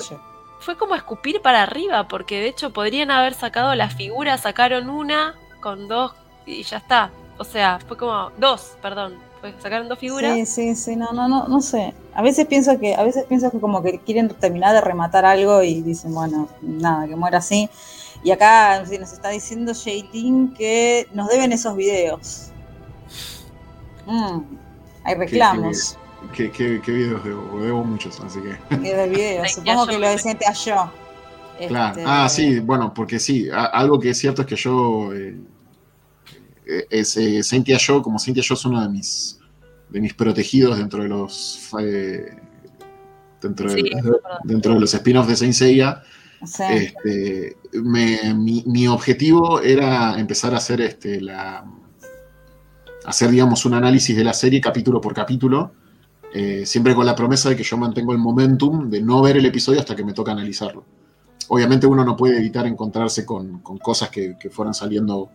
Fue 0.60 0.78
como 0.78 0.96
escupir 0.96 1.42
para 1.42 1.64
arriba, 1.64 2.08
porque 2.08 2.40
de 2.40 2.50
hecho 2.50 2.72
podrían 2.72 3.10
haber 3.10 3.34
sacado 3.34 3.74
la 3.74 3.90
figura, 3.90 4.38
sacaron 4.38 4.90
una 4.90 5.36
con 5.60 5.88
dos 5.88 6.14
y 6.46 6.64
ya 6.64 6.78
está. 6.78 7.12
O 7.38 7.44
sea, 7.44 7.80
fue 7.88 7.98
como 7.98 8.32
dos, 8.38 8.74
perdón. 8.82 9.16
sacaron 9.60 9.88
dos 9.88 9.98
figuras. 9.98 10.36
Sí, 10.36 10.46
sí, 10.46 10.76
sí, 10.76 10.96
no, 10.96 11.12
no, 11.14 11.28
no, 11.28 11.48
no 11.48 11.62
sé. 11.62 11.96
A 12.14 12.22
veces 12.22 12.46
pienso 12.46 12.78
que, 12.80 12.94
a 12.94 13.04
veces 13.04 13.26
pienso 13.28 13.50
que 13.50 13.60
como 13.60 13.82
que 13.82 14.00
quieren 14.00 14.30
terminar 14.30 14.76
de 14.76 14.82
rematar 14.82 15.26
algo 15.26 15.64
y 15.64 15.82
dicen, 15.82 16.14
bueno, 16.14 16.48
nada, 16.62 17.08
que 17.08 17.16
muera 17.16 17.40
así. 17.40 17.68
Y 18.24 18.32
acá 18.32 18.80
nos 18.80 19.14
está 19.14 19.30
diciendo 19.30 19.74
Shailin 19.74 20.54
que 20.54 21.08
nos 21.14 21.28
deben 21.28 21.52
esos 21.52 21.76
videos. 21.76 22.52
Mm, 24.06 24.42
hay 25.04 25.16
reclamos. 25.16 25.98
¿Qué, 26.34 26.52
qué, 26.52 26.80
qué, 26.84 26.92
videos 26.92 27.24
debo? 27.24 27.62
Debo 27.62 27.84
muchos, 27.84 28.20
así 28.20 28.40
que. 28.42 28.58
¿Qué 28.78 29.08
videos? 29.10 29.52
Supongo 29.54 29.88
que 29.88 29.98
lo 29.98 30.08
decente 30.08 30.46
a 30.46 30.54
yo. 30.54 30.92
Claro. 31.68 31.98
Este, 31.98 32.04
ah, 32.08 32.30
sí, 32.30 32.60
bueno, 32.60 32.94
porque 32.94 33.20
sí, 33.20 33.48
algo 33.52 34.00
que 34.00 34.12
es 34.12 34.18
cierto 34.18 34.42
es 34.42 34.48
que 34.48 34.56
yo 34.56 35.14
eh, 35.14 35.36
es, 36.90 37.18
eh, 37.18 37.44
Cynthia 37.44 37.78
Yo, 37.78 38.02
como 38.02 38.18
Cynthia 38.20 38.44
Yo 38.44 38.56
es 38.56 38.66
uno 38.66 38.82
de 38.82 38.90
mis, 38.90 39.40
de 39.90 40.02
mis 40.02 40.14
protegidos 40.14 40.78
dentro 40.78 41.04
de 41.04 41.10
los 41.10 41.70
eh, 41.80 42.36
dentro, 43.42 43.72
de, 43.72 43.84
dentro 44.44 44.74
de 44.74 44.80
los 44.80 44.94
spin-offs 44.94 45.28
de 45.28 45.36
Saint 45.36 45.54
Seiya. 45.54 46.02
Este, 46.42 47.58
mi, 47.74 48.88
objetivo 48.88 49.62
era 49.62 50.20
empezar 50.20 50.54
a 50.54 50.58
hacer 50.58 50.82
este, 50.82 51.22
la, 51.22 51.64
hacer, 53.06 53.30
digamos, 53.30 53.66
un 53.66 53.76
análisis 53.76 54.16
de 54.16 54.24
la 54.24 54.34
serie 54.34 54.60
capítulo 54.60 55.00
por 55.00 55.14
capítulo, 55.14 55.72
eh, 56.34 56.66
siempre 56.66 56.96
con 56.96 57.06
la 57.06 57.16
promesa 57.16 57.50
de 57.50 57.56
que 57.56 57.64
yo 57.64 57.78
mantengo 57.78 58.12
el 58.12 58.18
momentum 58.18 58.90
de 58.90 59.02
no 59.02 59.22
ver 59.22 59.38
el 59.38 59.46
episodio 59.46 59.80
hasta 59.80 59.96
que 59.96 60.04
me 60.04 60.14
toca 60.14 60.32
analizarlo. 60.32 60.84
Obviamente 61.50 61.86
uno 61.86 62.04
no 62.04 62.16
puede 62.16 62.38
evitar 62.38 62.66
encontrarse 62.66 63.26
con, 63.26 63.60
cosas 63.60 64.10
que, 64.10 64.38
que 64.40 64.50
fueran 64.50 64.74
saliendo 64.74 65.30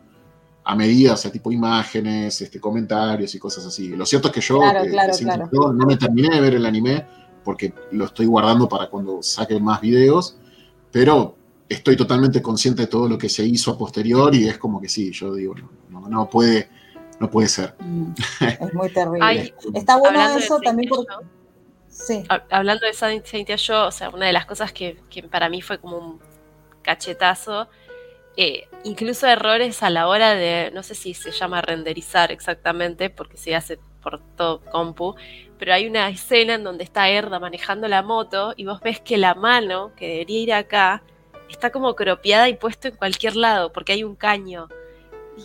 a 0.69 0.75
medida, 0.75 1.13
o 1.13 1.17
sea, 1.17 1.31
tipo 1.31 1.53
imágenes, 1.53 2.41
este, 2.41 2.59
comentarios 2.59 3.33
y 3.35 3.39
cosas 3.39 3.65
así. 3.67 3.91
Lo 3.91 4.05
cierto 4.05 4.29
es 4.29 4.35
que 4.35 4.41
yo, 4.41 4.61
eh, 4.61 4.91
no 5.53 5.87
me 5.87 5.97
terminé 5.97 6.35
de 6.35 6.41
ver 6.41 6.55
el 6.55 6.67
anime 6.67 7.07
porque 7.45 7.73
lo 7.93 8.07
estoy 8.07 8.27
guardando 8.27 8.69
para 8.69 8.89
cuando 8.89 9.23
saque 9.23 9.61
más 9.61 9.81
videos, 9.81 10.37
pero 10.91 11.37
estoy 11.69 11.97
totalmente 11.97 12.41
consciente 12.41 12.83
de 12.83 12.89
todo 12.89 13.09
lo 13.09 13.19
que 13.19 13.29
se 13.29 13.45
hizo 13.45 13.73
a 13.73 13.79
posterior 13.79 14.35
y 14.35 14.49
es 14.49 14.59
como 14.59 14.81
que 14.81 14.89
sí, 14.89 15.13
yo 15.13 15.35
digo, 15.35 15.55
no, 15.89 16.09
no, 16.09 16.31
puede, 16.31 16.69
no 17.21 17.31
puede 17.31 17.49
ser. 17.49 17.75
Mm, 17.81 18.13
es 18.41 18.75
muy 18.75 18.93
terrible. 18.93 19.55
Está 19.75 19.97
bueno 19.97 20.21
eso 20.37 20.59
también 20.61 20.89
porque... 20.89 21.13
Sí. 21.89 22.25
Hablando 22.51 22.87
de 22.87 22.93
Saint 22.93 23.25
Yo, 23.27 23.87
o 23.87 23.91
sea, 23.91 24.11
una 24.11 24.27
de 24.27 24.33
las 24.35 24.45
cosas 24.45 24.71
que, 24.71 24.99
que 25.09 25.23
para 25.23 25.49
mí 25.49 25.63
fue 25.63 25.79
como 25.79 25.97
un 25.97 26.21
cachetazo 26.83 27.69
eh, 28.37 28.69
incluso 28.85 29.27
errores 29.27 29.83
a 29.83 29.89
la 29.89 30.09
hora 30.09 30.35
de, 30.35 30.71
no 30.75 30.83
sé 30.83 30.95
si 30.95 31.15
se 31.15 31.31
llama 31.31 31.63
renderizar 31.63 32.31
exactamente, 32.31 33.09
porque 33.09 33.39
se 33.39 33.55
hace 33.55 33.79
por 34.03 34.21
todo 34.37 34.61
compu, 34.61 35.15
pero 35.59 35.75
hay 35.75 35.87
una 35.87 36.09
escena 36.09 36.55
en 36.55 36.65
donde 36.65 36.85
está 36.85 37.09
Erda 37.09 37.39
manejando 37.39 37.89
la 37.89 38.03
moto 38.03 38.53
y 38.57 38.65
vos 38.65 38.81
ves 38.81 39.01
que 39.01 39.17
la 39.17 39.35
mano, 39.35 39.93
que 39.97 40.09
debería 40.09 40.41
ir 40.41 40.53
acá, 40.55 41.03
está 41.49 41.71
como 41.71 41.95
cropiada 41.95 42.49
y 42.49 42.57
puesto 42.57 42.89
en 42.89 42.97
cualquier 42.97 43.37
lado, 43.37 43.73
porque 43.73 43.93
hay 43.93 44.05
un 44.05 44.17
caño. 44.17 44.69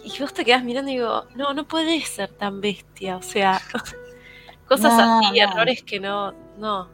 Y, 0.04 0.22
vos 0.22 0.34
te 0.34 0.46
quedás 0.46 0.64
mirando 0.64 0.90
y 0.92 0.96
digo, 0.96 1.26
no, 1.36 1.54
no 1.54 1.68
puede 1.68 2.02
ser 2.02 2.32
tan 2.32 2.62
bestia, 2.62 3.18
o 3.18 3.22
sea, 3.22 3.62
cosas 4.68 4.94
así, 4.96 5.40
errores 5.40 5.84
que 5.84 6.00
no, 6.00 6.32
no, 6.58 6.90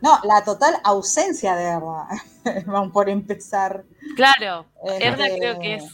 no, 0.00 0.20
la 0.24 0.44
total 0.44 0.74
ausencia 0.84 1.54
de 1.56 1.64
Erda. 1.64 2.08
Vamos 2.66 2.92
por 2.92 3.08
empezar. 3.08 3.84
Claro, 4.14 4.66
Erda 4.84 5.26
este, 5.26 5.38
creo 5.38 5.58
que 5.58 5.74
es. 5.74 5.84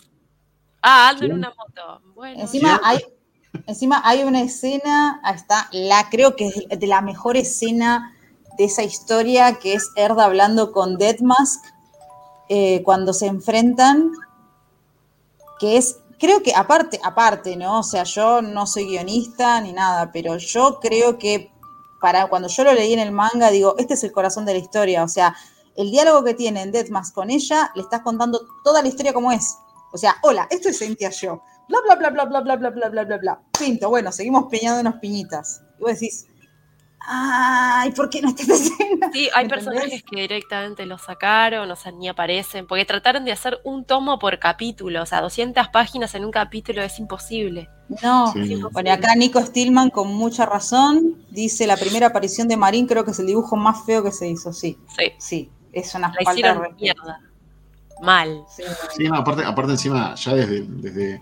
Ah, 0.82 1.10
ando 1.10 1.26
en 1.26 1.32
una 1.34 1.54
moto. 1.54 2.02
Encima 2.24 2.80
hay, 2.82 3.00
encima 3.66 4.02
hay 4.04 4.24
una 4.24 4.42
escena, 4.42 5.20
está 5.34 5.68
la, 5.72 6.08
creo 6.10 6.36
que 6.36 6.48
es 6.48 6.78
de 6.78 6.86
la 6.86 7.00
mejor 7.00 7.36
escena 7.36 8.12
esa 8.64 8.82
historia 8.82 9.58
que 9.58 9.74
es 9.74 9.90
Erda 9.96 10.24
hablando 10.24 10.72
con 10.72 10.96
Deadmask 10.96 11.64
eh, 12.48 12.82
cuando 12.84 13.12
se 13.12 13.26
enfrentan, 13.26 14.12
que 15.58 15.76
es, 15.76 15.96
creo 16.18 16.42
que 16.42 16.54
aparte, 16.54 17.00
aparte, 17.02 17.56
¿no? 17.56 17.80
O 17.80 17.82
sea, 17.82 18.04
yo 18.04 18.42
no 18.42 18.66
soy 18.66 18.86
guionista 18.86 19.60
ni 19.60 19.72
nada, 19.72 20.10
pero 20.12 20.36
yo 20.36 20.78
creo 20.80 21.18
que 21.18 21.50
para 22.00 22.28
cuando 22.28 22.48
yo 22.48 22.64
lo 22.64 22.74
leí 22.74 22.92
en 22.92 22.98
el 22.98 23.12
manga, 23.12 23.50
digo, 23.50 23.74
este 23.78 23.94
es 23.94 24.04
el 24.04 24.12
corazón 24.12 24.44
de 24.44 24.54
la 24.54 24.58
historia, 24.58 25.04
o 25.04 25.08
sea, 25.08 25.36
el 25.76 25.90
diálogo 25.90 26.24
que 26.24 26.34
tiene 26.34 26.62
en 26.62 26.72
Deadmask 26.72 27.14
con 27.14 27.30
ella, 27.30 27.70
le 27.74 27.82
estás 27.82 28.02
contando 28.02 28.40
toda 28.62 28.82
la 28.82 28.88
historia 28.88 29.14
como 29.14 29.32
es. 29.32 29.56
O 29.92 29.98
sea, 29.98 30.16
hola, 30.22 30.46
esto 30.50 30.68
es 30.68 30.78
Cynthia 30.78 31.10
yo. 31.10 31.42
Bla, 31.72 31.96
bla, 31.96 32.10
bla, 32.10 32.24
bla, 32.24 32.40
bla, 32.40 32.56
bla, 32.56 32.56
bla, 32.56 32.70
bla, 32.70 32.88
bla, 32.90 33.04
bla, 33.04 33.16
bla. 33.16 33.40
Pinto, 33.58 33.88
bueno, 33.88 34.12
seguimos 34.12 34.44
unas 34.52 34.94
piñitas. 34.96 35.62
Y 35.78 35.82
vos 35.82 35.92
decís, 35.92 36.26
ay, 37.00 37.90
¿por 37.92 38.10
qué 38.10 38.20
no 38.20 38.28
está 38.28 38.42
escena? 38.42 39.10
Sí, 39.10 39.30
hay 39.34 39.48
personajes 39.48 40.02
que 40.02 40.20
directamente 40.20 40.84
lo 40.84 40.98
sacaron, 40.98 41.70
o 41.70 41.76
sea, 41.76 41.90
ni 41.92 42.08
aparecen, 42.08 42.66
porque 42.66 42.84
trataron 42.84 43.24
de 43.24 43.32
hacer 43.32 43.58
un 43.64 43.84
tomo 43.84 44.18
por 44.18 44.38
capítulo, 44.38 45.02
o 45.02 45.06
sea, 45.06 45.22
200 45.22 45.68
páginas 45.68 46.14
en 46.14 46.26
un 46.26 46.30
capítulo 46.30 46.82
es 46.82 46.98
imposible. 46.98 47.70
No, 48.02 48.32
bueno, 48.70 48.92
acá 48.92 49.14
Nico 49.14 49.40
Stillman 49.40 49.88
con 49.88 50.08
mucha 50.08 50.46
razón 50.46 51.24
dice 51.30 51.66
la 51.66 51.76
primera 51.76 52.08
aparición 52.08 52.48
de 52.48 52.56
Marín 52.56 52.86
creo 52.86 53.04
que 53.04 53.10
es 53.10 53.18
el 53.18 53.26
dibujo 53.26 53.56
más 53.56 53.84
feo 53.84 54.02
que 54.02 54.12
se 54.12 54.28
hizo, 54.28 54.52
sí. 54.52 54.78
Sí. 54.96 55.12
Sí, 55.18 55.50
es 55.72 55.94
una 55.94 56.12
falta 56.22 56.54
de 56.54 56.72
mierda. 56.74 57.20
Mal. 58.02 58.44
Sí, 58.96 59.04
no, 59.08 59.16
aparte, 59.16 59.44
aparte 59.44 59.72
encima, 59.72 60.14
ya 60.14 60.34
desde, 60.34 60.62
desde, 60.66 61.20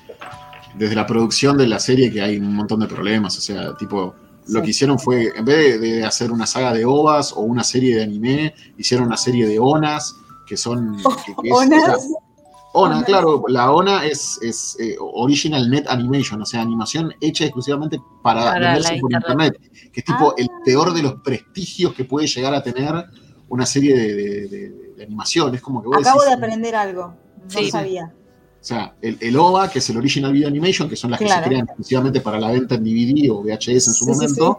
desde 0.74 0.94
la 0.94 1.06
producción 1.06 1.56
de 1.56 1.66
la 1.66 1.78
serie 1.78 2.10
que 2.10 2.22
hay 2.22 2.38
un 2.38 2.54
montón 2.54 2.80
de 2.80 2.86
problemas, 2.86 3.36
o 3.38 3.40
sea, 3.40 3.76
tipo 3.76 4.14
lo 4.48 4.62
que 4.62 4.70
hicieron 4.70 4.98
fue, 4.98 5.32
en 5.36 5.44
vez 5.44 5.80
de, 5.80 6.04
hacer 6.04 6.32
una 6.32 6.46
saga 6.46 6.72
de 6.72 6.84
ovas 6.84 7.32
o 7.32 7.40
una 7.40 7.62
serie 7.62 7.96
de 7.96 8.02
anime, 8.02 8.54
hicieron 8.78 9.06
una 9.06 9.16
serie 9.16 9.46
de 9.46 9.58
onas, 9.58 10.16
que 10.46 10.56
son... 10.56 10.96
¿Onas? 11.52 12.08
ONA, 12.72 13.02
claro, 13.02 13.42
la 13.48 13.72
ONA 13.72 14.06
es, 14.06 14.38
es 14.42 14.76
eh, 14.78 14.96
Original 15.00 15.68
Net 15.68 15.86
Animation, 15.88 16.40
o 16.40 16.46
sea, 16.46 16.60
animación 16.60 17.12
hecha 17.20 17.44
exclusivamente 17.44 18.00
para, 18.22 18.52
venderse 18.52 18.96
por 19.00 19.12
internet, 19.12 19.60
que 19.92 20.00
es 20.00 20.04
tipo 20.04 20.34
el 20.36 20.46
ah. 20.48 20.60
peor 20.64 20.94
de 20.94 21.02
los 21.02 21.14
prestigios 21.14 21.94
que 21.94 22.04
puede 22.04 22.28
llegar 22.28 22.54
a 22.54 22.62
tener 22.62 23.06
una 23.48 23.66
serie 23.66 23.96
de, 23.96 24.89
animación. 25.04 25.54
Es 25.54 25.60
como 25.60 25.82
que 25.82 25.88
Acabo 25.98 26.22
de 26.22 26.32
aprender 26.32 26.74
algo, 26.74 27.14
no 27.42 27.70
sabía. 27.70 28.12
O 28.60 28.64
sea, 28.64 28.94
el, 29.00 29.36
OVA, 29.36 29.70
que 29.70 29.78
es 29.78 29.88
el 29.88 29.96
Original 29.96 30.32
Video 30.32 30.48
Animation, 30.48 30.88
que 30.88 30.96
son 30.96 31.10
las 31.10 31.18
que 31.18 31.28
se 31.28 31.42
crean 31.42 31.64
exclusivamente 31.64 32.20
para 32.20 32.38
la 32.38 32.50
venta 32.50 32.74
en 32.74 32.84
DVD 32.84 33.30
o 33.30 33.42
VHS 33.42 33.68
en 33.68 33.94
su 33.94 34.06
momento, 34.06 34.58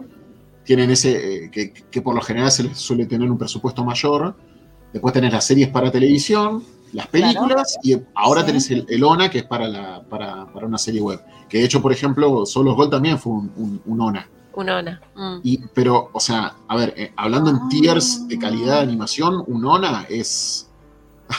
tienen 0.63 0.89
ese, 0.89 1.45
eh, 1.45 1.51
que, 1.51 2.01
por 2.01 2.15
lo 2.15 2.21
general 2.21 2.51
se 2.51 2.63
les 2.63 2.77
suele 2.77 3.05
tener 3.05 3.29
un 3.29 3.37
presupuesto 3.37 3.83
mayor. 3.83 4.35
Después 4.91 5.13
tenés 5.13 5.31
las 5.31 5.45
series 5.45 5.69
para 5.69 5.91
televisión, 5.91 6.63
las 6.93 7.07
películas, 7.07 7.77
y 7.83 7.95
ahora 8.15 8.43
tenés 8.43 8.71
el, 8.71 9.03
ONA, 9.03 9.29
que 9.29 9.39
es 9.39 9.45
para, 9.45 9.67
la, 9.67 10.03
para, 10.09 10.45
una 10.63 10.79
serie 10.79 10.99
web. 10.99 11.21
Que 11.47 11.59
de 11.59 11.65
hecho, 11.65 11.79
por 11.79 11.91
ejemplo, 11.91 12.45
Solos 12.47 12.75
Gold 12.75 12.89
también 12.89 13.19
fue 13.19 13.33
un. 13.33 13.81
Un 13.85 14.01
ONA. 14.01 14.27
Mm. 15.15 15.39
Y, 15.43 15.57
pero, 15.73 16.09
o 16.13 16.19
sea, 16.19 16.55
a 16.67 16.75
ver, 16.75 16.93
eh, 16.97 17.13
hablando 17.15 17.49
en 17.49 17.69
tiers 17.69 18.27
de 18.27 18.37
calidad 18.37 18.77
de 18.77 18.81
animación, 18.81 19.43
un 19.47 19.65
ONA 19.65 20.05
es. 20.09 20.67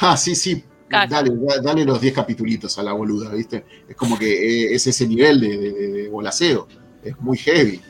Ah, 0.01 0.16
sí, 0.16 0.34
sí, 0.34 0.64
Dale, 0.89 1.32
dale 1.62 1.84
los 1.84 2.01
10 2.01 2.14
capitulitos 2.14 2.78
a 2.78 2.82
la 2.82 2.93
boluda, 2.93 3.30
¿viste? 3.30 3.64
Es 3.89 3.97
como 3.97 4.18
que 4.18 4.26
eh, 4.26 4.74
es 4.74 4.86
ese 4.86 5.06
nivel 5.06 5.40
de, 5.40 5.59
de, 5.59 6.09
bolaseo. 6.09 6.68
Es 7.02 7.18
muy 7.20 7.39
heavy. 7.39 7.80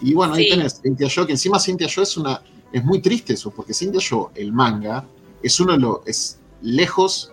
Y 0.00 0.14
bueno, 0.14 0.34
ahí 0.34 0.50
tenés 0.50 0.80
Cynthia 0.80 1.08
Yo, 1.08 1.26
que 1.26 1.32
encima 1.32 1.58
Cynthia 1.58 1.88
Yo 1.88 2.02
es 2.02 2.16
una. 2.16 2.42
Es 2.72 2.84
muy 2.84 3.00
triste 3.00 3.34
eso, 3.34 3.50
porque 3.50 3.74
Cynthia 3.74 4.00
Yo, 4.00 4.30
el 4.34 4.52
manga, 4.52 5.04
es 5.42 5.58
uno 5.58 5.72
de 5.72 5.78
los. 5.78 5.98
es 6.06 6.38
lejos 6.62 7.32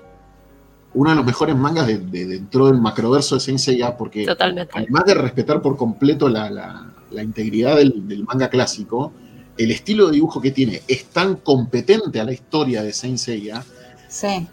uno 0.93 1.11
de 1.11 1.15
los 1.15 1.25
mejores 1.25 1.55
mangas 1.55 1.87
de, 1.87 1.97
dentro 1.97 2.67
del 2.67 2.81
macroverso 2.81 3.35
de 3.35 3.41
Saint 3.41 3.95
porque 3.97 4.25
además 4.29 5.05
de 5.05 5.13
respetar 5.13 5.61
por 5.61 5.77
completo 5.77 6.27
la, 6.27 6.91
integridad 7.23 7.77
del, 7.77 8.25
manga 8.25 8.49
clásico, 8.49 9.11
el 9.57 9.71
estilo 9.71 10.07
de 10.07 10.13
dibujo 10.13 10.41
que 10.41 10.51
tiene 10.51 10.81
es 10.87 11.05
tan 11.05 11.35
competente 11.37 12.19
a 12.19 12.23
la 12.23 12.33
historia 12.33 12.83
de 12.83 12.93
Saint 12.93 13.17
Seiya 13.17 13.63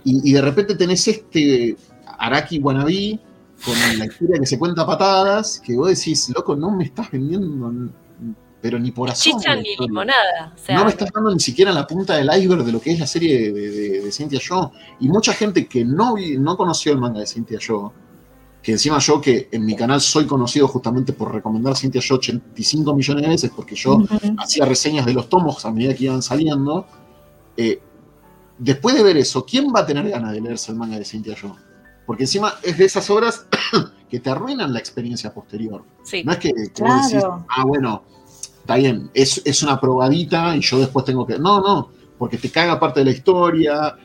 y, 0.05 0.33
de 0.33 0.41
repente 0.41 0.75
tenés 0.77 1.07
este 1.09 1.77
Araki 2.19 2.59
Wannabe 2.59 3.19
con 3.65 3.75
la 3.99 4.07
historia 4.07 4.39
que 4.39 4.47
se 4.47 4.59
cuenta 4.59 4.87
patadas, 4.87 5.61
que 5.61 5.75
vos 5.75 5.89
decís, 5.89 6.31
loco, 6.35 6.55
no 6.55 6.71
me 6.71 6.85
estás 6.85 7.11
vendiendo, 7.11 7.73
pero 8.61 8.79
ni 8.79 8.93
por 8.93 9.11
asomo. 9.11 9.39
Chicha 9.39 9.57
ni 9.57 9.77
limonada. 9.77 10.55
no 10.69 10.85
me 10.85 10.91
estás 10.91 11.11
dando 11.13 11.33
ni 11.33 11.41
siquiera 11.41 11.73
la 11.73 11.87
punta 11.87 12.17
del 12.17 12.31
iceberg 12.39 12.65
de 12.65 12.73
lo 12.73 12.81
que 12.81 12.93
es 12.93 13.01
la 13.01 13.07
serie 13.07 13.53
de, 13.53 14.01
de, 14.03 14.13
Cynthia 14.13 14.41
Joe. 14.47 14.69
Y 15.01 15.09
mucha 15.09 15.33
gente 15.33 15.67
que 15.67 15.85
no, 15.85 16.15
no 16.39 16.57
conoció 16.57 16.93
el 16.93 16.99
manga 16.99 17.21
de 17.21 17.27
Cynthia 17.27 17.59
Joe, 17.65 17.91
que 18.69 18.73
encima 18.73 18.99
yo 18.99 19.19
que 19.19 19.49
en 19.51 19.65
mi 19.65 19.75
canal 19.75 19.99
soy 19.99 20.27
conocido 20.27 20.69
justamente 20.69 21.15
por 21.15 21.33
recomendar 21.33 21.75
Cynthia 21.75 22.03
Joe 22.07 22.19
85 22.19 22.95
millones 22.95 23.23
de 23.23 23.29
veces, 23.31 23.51
porque 23.57 23.75
yo 23.75 24.05
hacía 24.37 24.67
reseñas 24.67 25.07
de 25.07 25.15
los 25.15 25.31
tomos 25.31 25.65
a 25.65 25.71
medida 25.71 25.95
que 25.95 26.05
iban 26.05 26.21
saliendo, 26.21 26.87
eh, 27.57 27.81
después 28.59 28.95
de 28.95 29.03
ver 29.03 29.17
eso, 29.17 29.47
¿quién 29.47 29.73
va 29.75 29.81
a 29.81 29.87
tener 29.87 30.07
ganas 30.11 30.33
de 30.33 30.43
leerse 30.43 30.71
el 30.71 30.77
manga 30.77 30.99
de 30.99 31.07
Cynthia 31.07 31.35
Joe? 31.41 31.55
Porque 32.05 32.25
encima 32.25 32.57
es 32.63 32.77
de 32.77 32.85
esas 32.85 33.09
obras 33.09 33.47
que 34.11 34.21
te 34.21 34.29
arruinan 34.29 34.71
la 34.71 34.81
experiencia 34.81 35.33
posterior. 35.33 35.83
No 36.27 36.33
es 36.33 36.39
que, 36.39 36.53
vos 36.79 37.11
decís, 37.11 37.25
ah, 37.25 37.65
bueno, 37.65 38.03
está 38.61 38.77
bien, 38.77 39.11
es, 39.15 39.63
una 39.63 39.81
probadita 39.81 40.55
y 40.55 40.61
yo 40.61 40.79
después 40.79 41.07
tengo 41.07 41.27
que. 41.27 41.39
No, 41.39 41.63
no, 41.63 41.91
porque 42.19 42.37
te 42.37 42.51
caga 42.51 42.79
parte 42.79 43.01
de 43.01 43.07
la 43.07 43.13
historia, 43.13 43.97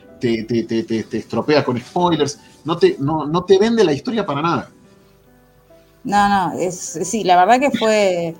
te, 0.44 0.64
te, 0.64 1.18
estropea 1.18 1.64
con 1.64 1.78
spoilers, 1.78 2.38
no 2.64 2.76
te, 2.78 2.96
no, 2.98 3.26
no 3.26 3.44
te 3.44 3.58
vende 3.58 3.84
la 3.84 3.92
historia 3.92 4.24
para 4.24 4.42
nada. 4.42 4.70
No, 6.02 6.28
no, 6.28 6.58
es, 6.58 6.98
sí, 7.02 7.24
la 7.24 7.36
verdad 7.36 7.60
que 7.60 7.76
fue. 7.78 8.34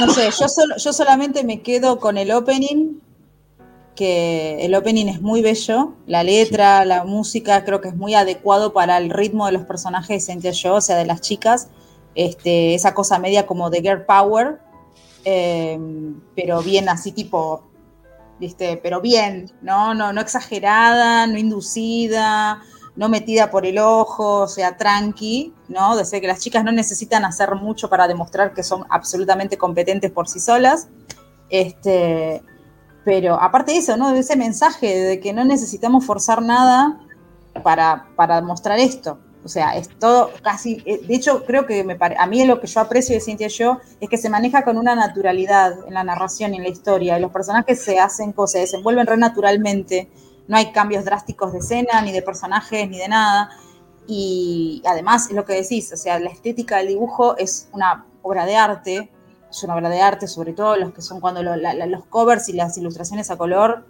No 0.00 0.12
sé, 0.12 0.30
yo, 0.30 0.46
yo 0.76 0.92
solamente 0.92 1.44
me 1.44 1.62
quedo 1.62 1.98
con 1.98 2.18
el 2.18 2.32
opening 2.32 3.00
que 4.00 4.64
el 4.64 4.74
opening 4.74 5.08
es 5.08 5.20
muy 5.20 5.42
bello, 5.42 5.92
la 6.06 6.22
letra, 6.22 6.86
la 6.86 7.04
música 7.04 7.66
creo 7.66 7.82
que 7.82 7.88
es 7.88 7.94
muy 7.94 8.14
adecuado 8.14 8.72
para 8.72 8.96
el 8.96 9.10
ritmo 9.10 9.44
de 9.44 9.52
los 9.52 9.64
personajes 9.64 10.26
de 10.26 10.52
yo, 10.52 10.76
o 10.76 10.80
sea, 10.80 10.96
de 10.96 11.04
las 11.04 11.20
chicas, 11.20 11.68
este, 12.14 12.74
esa 12.74 12.94
cosa 12.94 13.18
media 13.18 13.46
como 13.46 13.68
de 13.68 13.82
girl 13.82 14.06
power, 14.06 14.58
em, 15.24 16.18
pero 16.34 16.62
bien 16.62 16.88
así 16.88 17.12
tipo, 17.12 17.62
¿viste? 18.40 18.80
Pero 18.82 19.00
bien, 19.00 19.52
¿no? 19.60 19.94
No, 19.94 20.12
no 20.12 20.20
exagerada, 20.20 21.26
no 21.26 21.38
inducida, 21.38 22.62
no 22.96 23.08
metida 23.08 23.50
por 23.50 23.66
el 23.66 23.78
ojo, 23.78 24.40
o 24.40 24.48
sea, 24.48 24.76
tranqui, 24.76 25.54
¿no? 25.68 25.94
De 25.94 26.04
ser 26.04 26.22
que 26.22 26.26
las 26.26 26.40
chicas 26.40 26.64
no 26.64 26.72
necesitan 26.72 27.24
hacer 27.24 27.54
mucho 27.54 27.88
para 27.88 28.08
demostrar 28.08 28.54
que 28.54 28.62
son 28.62 28.84
absolutamente 28.88 29.58
competentes 29.58 30.10
por 30.10 30.26
sí 30.26 30.40
solas. 30.40 30.88
Este, 31.50 32.42
pero 33.04 33.34
aparte 33.34 33.72
de 33.72 33.78
eso, 33.78 33.96
¿no? 33.96 34.12
De 34.12 34.20
ese 34.20 34.36
mensaje 34.36 34.98
de 34.98 35.20
que 35.20 35.32
no 35.32 35.44
necesitamos 35.44 36.06
forzar 36.06 36.42
nada 36.42 36.98
para, 37.62 38.08
para 38.16 38.40
mostrar 38.40 38.78
esto. 38.78 39.18
O 39.42 39.48
sea, 39.48 39.76
es 39.76 39.88
todo 39.98 40.30
casi, 40.42 40.82
eh, 40.84 41.00
de 41.06 41.14
hecho 41.14 41.44
creo 41.46 41.64
que 41.64 41.82
me 41.82 41.96
a 42.18 42.26
mí 42.26 42.44
lo 42.44 42.60
que 42.60 42.66
yo 42.66 42.80
aprecio 42.80 43.14
de 43.14 43.20
Cintia 43.20 43.48
yo 43.48 43.78
es 43.98 44.08
que 44.08 44.18
se 44.18 44.28
maneja 44.28 44.64
con 44.64 44.76
una 44.76 44.94
naturalidad 44.94 45.86
en 45.86 45.94
la 45.94 46.04
narración 46.04 46.52
y 46.52 46.58
en 46.58 46.64
la 46.64 46.68
historia, 46.68 47.18
y 47.18 47.22
los 47.22 47.32
personajes 47.32 47.82
se 47.82 47.98
hacen 47.98 48.32
cosas, 48.32 48.52
se 48.52 48.58
desenvuelven 48.60 49.06
re 49.06 49.16
naturalmente, 49.16 50.10
no 50.46 50.56
hay 50.56 50.72
cambios 50.72 51.04
drásticos 51.04 51.52
de 51.52 51.60
escena, 51.60 52.02
ni 52.02 52.12
de 52.12 52.20
personajes, 52.20 52.88
ni 52.90 52.98
de 52.98 53.08
nada, 53.08 53.50
y 54.06 54.82
además 54.84 55.28
es 55.30 55.36
lo 55.36 55.44
que 55.44 55.54
decís, 55.54 55.90
o 55.92 55.96
sea, 55.96 56.18
la 56.18 56.30
estética 56.30 56.78
del 56.78 56.88
dibujo 56.88 57.36
es 57.38 57.68
una 57.72 58.04
obra 58.22 58.44
de 58.44 58.56
arte, 58.56 59.10
es 59.48 59.62
una 59.62 59.74
obra 59.74 59.88
de 59.88 60.02
arte, 60.02 60.26
sobre 60.26 60.52
todo 60.52 60.76
los 60.76 60.92
que 60.92 61.00
son 61.00 61.20
cuando 61.20 61.42
los 61.42 62.04
covers 62.06 62.48
y 62.48 62.52
las 62.52 62.76
ilustraciones 62.76 63.30
a 63.30 63.38
color 63.38 63.86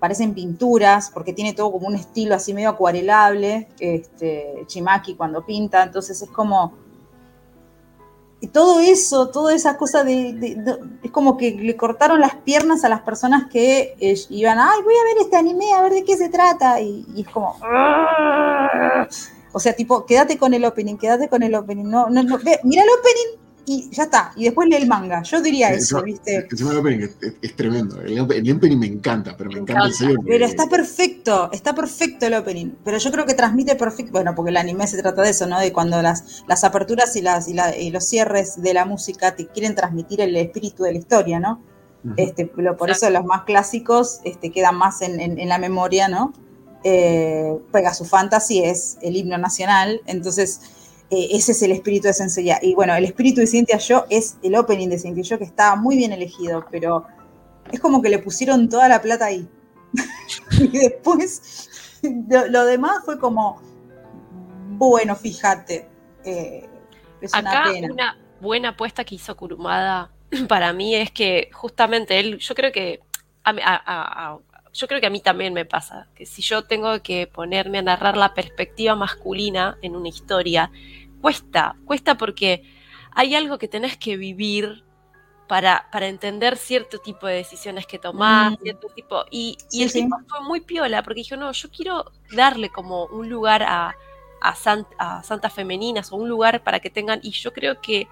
parecen 0.00 0.34
pinturas, 0.34 1.10
porque 1.10 1.34
tiene 1.34 1.52
todo 1.52 1.70
como 1.70 1.86
un 1.86 1.94
estilo 1.94 2.34
así 2.34 2.54
medio 2.54 2.70
acuarelable, 2.70 3.68
este, 3.78 4.64
Chimaki 4.66 5.14
cuando 5.14 5.44
pinta, 5.44 5.84
entonces 5.84 6.20
es 6.20 6.30
como... 6.30 6.72
Y 8.42 8.46
todo 8.46 8.80
eso, 8.80 9.28
toda 9.28 9.54
esa 9.54 9.76
cosa 9.76 10.02
de, 10.02 10.56
Es 11.02 11.10
como 11.10 11.36
que 11.36 11.50
le 11.50 11.76
cortaron 11.76 12.20
las 12.20 12.36
piernas 12.36 12.84
a 12.84 12.88
las 12.88 13.02
personas 13.02 13.50
que 13.50 13.94
eh, 14.00 14.18
iban, 14.30 14.58
ay, 14.58 14.80
voy 14.82 14.94
a 14.94 15.04
ver 15.04 15.18
este 15.20 15.36
anime, 15.36 15.74
a 15.74 15.82
ver 15.82 15.92
de 15.92 16.04
qué 16.04 16.16
se 16.16 16.30
trata, 16.30 16.80
y, 16.80 17.04
es 17.18 17.28
como... 17.28 17.56
O 19.52 19.58
sea, 19.58 19.74
tipo, 19.74 20.06
quédate 20.06 20.38
con 20.38 20.54
el 20.54 20.64
opening, 20.64 20.96
quédate 20.96 21.28
con 21.28 21.42
el 21.42 21.54
opening. 21.54 21.84
No, 21.84 22.08
no, 22.08 22.22
no, 22.22 22.38
mira 22.62 22.82
el 22.82 22.88
opening, 22.88 23.39
y 23.66 23.90
ya 23.90 24.04
está. 24.04 24.32
Y 24.36 24.44
después 24.44 24.68
lee 24.68 24.76
el 24.76 24.86
manga. 24.86 25.22
Yo 25.22 25.40
diría 25.40 25.70
eso, 25.70 26.02
¿viste? 26.02 26.48
el 26.50 26.76
opening 26.78 27.08
es, 27.42 27.56
tremendo. 27.56 28.00
El, 28.00 28.20
opening 28.20 28.78
me 28.78 28.86
encanta, 28.86 29.36
pero 29.36 29.50
me 29.50 29.60
encanta 29.60 29.86
el 29.86 29.94
sello. 29.94 30.18
Pero 30.26 30.44
está 30.44 30.68
perfecto, 30.68 31.50
está 31.52 31.74
perfecto 31.74 32.26
el 32.26 32.34
opening. 32.34 32.72
Pero 32.84 32.98
yo 32.98 33.10
creo 33.10 33.26
que 33.26 33.34
transmite 33.34 33.76
perfecto. 33.76 34.12
Bueno, 34.12 34.34
porque 34.34 34.50
el 34.50 34.56
anime 34.56 34.86
se 34.86 35.00
trata 35.00 35.22
de 35.22 35.30
eso, 35.30 35.46
¿no? 35.46 35.60
De 35.60 35.72
cuando 35.72 36.00
las, 36.02 36.44
las 36.48 36.64
aperturas 36.64 37.14
y, 37.16 37.22
las, 37.22 37.48
y, 37.48 37.90
los 37.90 38.04
cierres 38.04 38.60
de 38.60 38.74
la 38.74 38.84
música 38.84 39.34
te 39.34 39.46
quieren 39.46 39.74
transmitir 39.74 40.20
el 40.20 40.36
espíritu 40.36 40.82
de 40.82 40.92
la 40.92 40.98
historia, 40.98 41.40
¿no? 41.40 41.62
este, 42.16 42.46
por 42.46 42.90
eso 42.90 43.10
los 43.10 43.24
más 43.24 43.42
clásicos 43.42 44.20
este, 44.24 44.50
quedan 44.50 44.76
más 44.76 45.02
en, 45.02 45.48
la 45.48 45.58
memoria, 45.58 46.08
¿no? 46.08 46.32
Eh, 46.82 47.58
Pegasus 47.72 48.08
Fantasy 48.08 48.64
es 48.64 48.96
el 49.02 49.16
himno 49.16 49.36
nacional, 49.36 50.00
entonces 50.06 50.62
eh, 51.10 51.28
ese 51.32 51.52
es 51.52 51.62
el 51.62 51.72
espíritu 51.72 52.06
de 52.06 52.14
Sensei. 52.14 52.50
Y 52.62 52.74
bueno, 52.74 52.94
el 52.94 53.04
espíritu 53.04 53.40
de 53.40 53.46
Cynthia 53.46 53.78
Yo 53.78 54.06
es 54.08 54.36
el 54.42 54.54
opening 54.54 54.88
de 54.88 54.98
Cynthia 54.98 55.24
Yo, 55.24 55.38
que 55.38 55.44
estaba 55.44 55.74
muy 55.76 55.96
bien 55.96 56.12
elegido, 56.12 56.64
pero 56.70 57.06
es 57.72 57.80
como 57.80 58.00
que 58.00 58.08
le 58.08 58.18
pusieron 58.18 58.68
toda 58.68 58.88
la 58.88 59.02
plata 59.02 59.26
ahí. 59.26 59.48
y 60.60 60.68
después 60.68 61.68
lo, 62.50 62.64
demás 62.64 63.04
fue 63.04 63.18
como, 63.18 63.60
bueno, 64.78 65.16
fíjate, 65.16 65.88
eh, 66.24 66.68
es 67.20 67.32
una 67.34 67.64
pena. 67.64 67.92
Una 67.92 68.18
buena 68.40 68.68
apuesta 68.70 69.04
que 69.04 69.16
hizo 69.16 69.36
Kurumada 69.36 70.10
para 70.48 70.72
mí 70.72 70.94
es 70.94 71.10
que 71.10 71.50
justamente 71.52 72.20
él, 72.20 72.38
yo 72.38 72.54
creo 72.54 72.72
que 72.72 73.00
yo 74.72 74.86
creo 74.86 75.00
que 75.00 75.06
a 75.06 75.10
mí 75.10 75.20
también 75.20 75.52
me 75.52 75.64
pasa, 75.64 76.08
que 76.14 76.26
si 76.26 76.42
yo 76.42 76.64
tengo 76.64 77.02
que 77.02 77.26
ponerme 77.26 77.78
a 77.78 77.82
narrar 77.82 78.16
la 78.16 78.34
perspectiva 78.34 78.94
masculina 78.94 79.78
en 79.82 79.96
una 79.96 80.08
historia, 80.08 80.70
cuesta, 81.20 81.76
cuesta 81.84 82.16
porque 82.16 82.62
hay 83.12 83.34
algo 83.34 83.58
que 83.58 83.68
tenés 83.68 83.96
que 83.96 84.16
vivir 84.16 84.84
para, 85.48 85.88
para 85.90 86.06
entender 86.06 86.56
cierto 86.56 86.98
tipo 86.98 87.26
de 87.26 87.34
decisiones 87.34 87.86
que 87.86 87.98
tomás, 87.98 88.52
mm. 88.52 88.62
cierto 88.62 88.88
tipo, 88.94 89.24
y, 89.30 89.58
el 89.72 89.92
tipo 89.92 90.16
fue 90.28 90.40
muy 90.42 90.60
piola, 90.60 91.02
porque 91.02 91.20
dijo, 91.20 91.36
no, 91.36 91.50
yo 91.52 91.70
quiero 91.70 92.04
darle 92.36 92.70
como 92.70 93.06
un 93.06 93.28
lugar 93.28 93.64
a, 93.64 93.96
a, 94.40 94.54
a 94.98 95.22
santas 95.22 95.52
femeninas 95.52 96.12
o 96.12 96.16
un 96.16 96.28
lugar 96.28 96.62
para 96.62 96.78
que 96.78 96.88
tengan, 96.88 97.18
y 97.22 97.32
yo 97.32 97.52
creo 97.52 97.80
que 97.80 98.08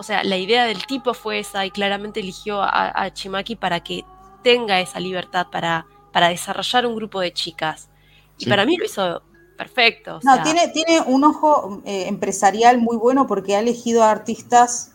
o 0.00 0.02
sea, 0.02 0.24
la 0.24 0.38
idea 0.38 0.64
del 0.64 0.86
tipo 0.86 1.12
fue 1.12 1.40
esa 1.40 1.66
y 1.66 1.70
claramente 1.70 2.20
eligió 2.20 2.62
a, 2.62 3.12
Chimaki 3.12 3.54
para 3.54 3.80
que 3.80 4.02
tenga 4.42 4.80
esa 4.80 4.98
libertad 4.98 5.48
para, 5.52 5.86
para 6.10 6.30
desarrollar 6.30 6.86
un 6.86 6.96
grupo 6.96 7.20
de 7.20 7.34
chicas. 7.34 7.90
Y 8.38 8.46
para 8.46 8.64
mí 8.64 8.78
lo 8.78 8.86
hizo 8.86 9.22
perfecto. 9.60 10.20
no, 10.22 10.42
tiene, 10.42 10.68
tiene 10.68 11.00
un 11.02 11.24
ojo 11.24 11.82
eh, 11.84 12.06
empresarial 12.08 12.80
muy 12.80 12.96
bueno 12.96 13.26
porque 13.26 13.56
ha 13.56 13.60
elegido 13.60 14.02
a 14.02 14.10
artistas 14.10 14.92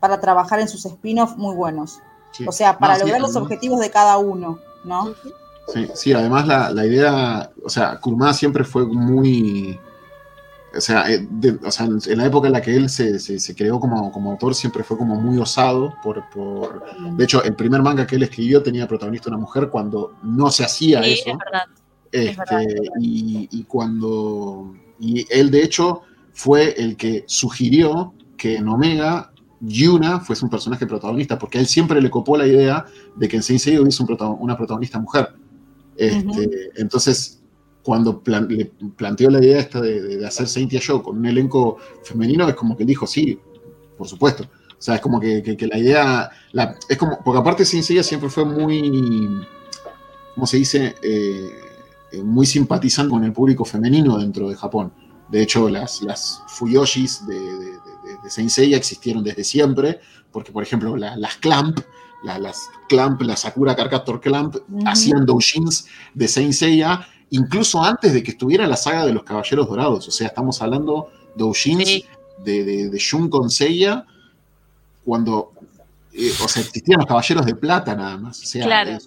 para 0.00 0.20
trabajar 0.20 0.60
en 0.60 0.68
sus 0.68 0.84
spin-offs 0.84 1.36
muy 1.36 1.54
buenos. 1.54 2.00
O 2.46 2.52
sea, 2.52 2.78
para 2.78 2.98
lograr 2.98 3.20
los 3.20 3.36
objetivos 3.36 3.80
de 3.80 3.90
cada 3.90 4.18
uno, 4.18 4.60
¿no? 4.84 5.14
Sí, 5.72 5.88
sí, 5.94 6.12
además 6.12 6.46
la, 6.46 6.70
la 6.70 6.86
idea, 6.86 7.50
o 7.64 7.68
sea, 7.68 7.98
Kurma 8.00 8.32
siempre 8.32 8.64
fue 8.64 8.86
muy 8.86 9.78
o 10.76 10.80
sea, 10.80 11.10
eh, 11.10 11.26
en 11.42 12.18
la 12.18 12.26
época 12.26 12.46
en 12.46 12.52
la 12.52 12.60
que 12.60 12.76
él 12.76 12.88
se, 12.90 13.18
creó 13.56 13.80
como, 13.80 14.12
autor 14.30 14.54
siempre 14.54 14.84
fue 14.84 14.98
como 14.98 15.16
muy 15.16 15.38
osado. 15.38 15.94
Por, 16.02 16.22
De 17.16 17.24
hecho, 17.24 17.42
el 17.42 17.54
primer 17.54 17.82
manga 17.82 18.06
que 18.06 18.16
él 18.16 18.22
escribió 18.22 18.62
tenía 18.62 18.86
protagonista 18.86 19.30
una 19.30 19.38
mujer 19.38 19.70
cuando 19.70 20.14
no 20.22 20.50
se 20.50 20.64
hacía 20.64 21.00
eso. 21.00 21.38
Este, 22.12 22.76
y, 23.00 23.64
cuando. 23.64 24.74
Y 24.98 25.26
él, 25.30 25.50
de 25.50 25.62
hecho, 25.62 26.02
fue 26.32 26.74
el 26.78 26.96
que 26.96 27.24
sugirió 27.26 28.14
que 28.36 28.56
en 28.56 28.68
Omega 28.68 29.32
Yuna 29.60 30.20
fuese 30.20 30.44
un 30.44 30.50
personaje 30.50 30.86
protagonista, 30.86 31.38
porque 31.38 31.58
a 31.58 31.60
él 31.60 31.66
siempre 31.66 32.00
le 32.00 32.10
copó 32.10 32.36
la 32.36 32.46
idea 32.46 32.86
de 33.16 33.28
que 33.28 33.36
en 33.36 33.42
Saint 33.42 33.60
Seiya 33.60 33.80
hubiese 33.80 34.04
una 34.38 34.56
protagonista 34.56 34.98
mujer. 34.98 35.30
Este, 35.96 36.70
entonces, 36.76 37.40
cuando 37.82 38.22
le 38.48 38.66
planteó 38.96 39.30
la 39.30 39.42
idea 39.42 39.58
esta 39.58 39.80
de, 39.80 40.24
hacer 40.24 40.46
Saint 40.46 40.72
Show 40.72 41.02
con 41.02 41.18
un 41.18 41.26
elenco 41.26 41.78
femenino, 42.04 42.48
es 42.48 42.54
como 42.54 42.76
que 42.76 42.84
dijo, 42.84 43.06
sí, 43.06 43.38
por 43.96 44.06
supuesto. 44.06 44.44
O 44.44 44.80
sea, 44.80 44.94
es 44.94 45.00
como 45.00 45.18
que, 45.18 45.56
la 45.68 45.78
idea, 45.78 46.30
es 46.88 46.96
como, 46.96 47.18
porque 47.24 47.40
aparte 47.40 47.64
Saint 47.64 47.84
siempre 48.02 48.30
fue 48.30 48.44
muy, 48.44 49.44
¿cómo 50.34 50.46
se 50.46 50.58
dice? 50.58 50.94
Eh, 51.02 51.50
muy 52.24 52.46
simpatizante 52.46 53.10
con 53.10 53.24
el 53.24 53.32
público 53.32 53.64
femenino 53.64 54.18
dentro 54.18 54.48
de 54.48 54.56
Japón. 54.56 54.92
De 55.28 55.42
hecho, 55.42 55.68
las, 55.68 56.02
las 56.02 56.42
Fuyoshis 56.48 57.26
de, 57.26 57.38
de, 57.38 57.70
de, 58.22 58.30
Saint 58.30 58.50
Seiya 58.50 58.76
existieron 58.76 59.22
desde 59.22 59.44
siempre, 59.44 60.00
porque, 60.32 60.52
por 60.52 60.62
ejemplo, 60.62 60.96
las 60.96 61.36
Clamp, 61.36 61.80
las 62.22 62.68
Clamp, 62.88 63.20
la 63.22 63.36
Sakura 63.36 63.76
Carcator 63.76 64.20
Clamp, 64.20 64.56
hacían 64.86 65.26
doujins 65.26 65.86
de 66.14 66.28
Saint 66.28 66.52
Seiya 66.52 67.06
incluso 67.30 67.82
antes 67.82 68.12
de 68.12 68.22
que 68.22 68.30
estuviera 68.32 68.66
la 68.66 68.76
saga 68.76 69.06
de 69.06 69.12
los 69.12 69.22
Caballeros 69.22 69.68
Dorados. 69.68 70.08
O 70.08 70.10
sea, 70.10 70.28
estamos 70.28 70.60
hablando 70.62 71.10
de 71.34 71.44
Oshins, 71.44 72.04
de, 72.44 72.64
de, 72.64 72.90
de 72.90 72.98
Shun 72.98 73.28
con 73.28 73.50
Seiya, 73.50 74.06
cuando 75.04 75.52
eh, 76.12 76.32
o 76.42 76.48
sea, 76.48 76.62
existían 76.62 76.98
los 76.98 77.06
Caballeros 77.06 77.46
de 77.46 77.54
Plata 77.54 77.94
nada 77.94 78.16
más. 78.16 78.42
O 78.42 78.46
sea, 78.46 78.64
claro. 78.64 78.98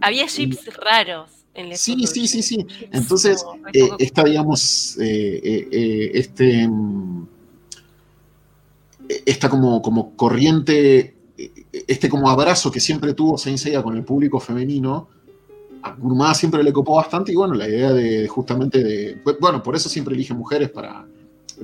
Había 0.00 0.26
chips 0.26 0.66
raros. 0.76 1.30
En 1.56 1.76
sí, 1.76 2.06
sí, 2.06 2.28
sí, 2.28 2.42
sí. 2.42 2.66
Entonces, 2.92 3.44
eh, 3.72 3.88
esta, 3.98 4.24
digamos, 4.24 4.98
eh, 5.00 6.10
este, 6.12 6.68
mm, 6.68 7.26
esta 9.24 9.48
como, 9.48 9.80
como 9.80 10.14
corriente, 10.14 11.14
este 11.88 12.08
como 12.10 12.28
abrazo 12.28 12.70
que 12.70 12.80
siempre 12.80 13.14
tuvo 13.14 13.38
Seiya 13.38 13.82
con 13.82 13.96
el 13.96 14.04
público 14.04 14.38
femenino, 14.38 15.08
a 15.82 15.92
Gurmada 15.92 16.34
siempre 16.34 16.62
le 16.62 16.72
copó 16.72 16.96
bastante 16.96 17.32
y 17.32 17.36
bueno, 17.36 17.54
la 17.54 17.68
idea 17.68 17.92
de 17.92 18.28
justamente 18.28 18.82
de, 18.82 19.22
bueno, 19.40 19.62
por 19.62 19.76
eso 19.76 19.88
siempre 19.88 20.14
elige 20.14 20.34
mujeres 20.34 20.68
para, 20.70 21.06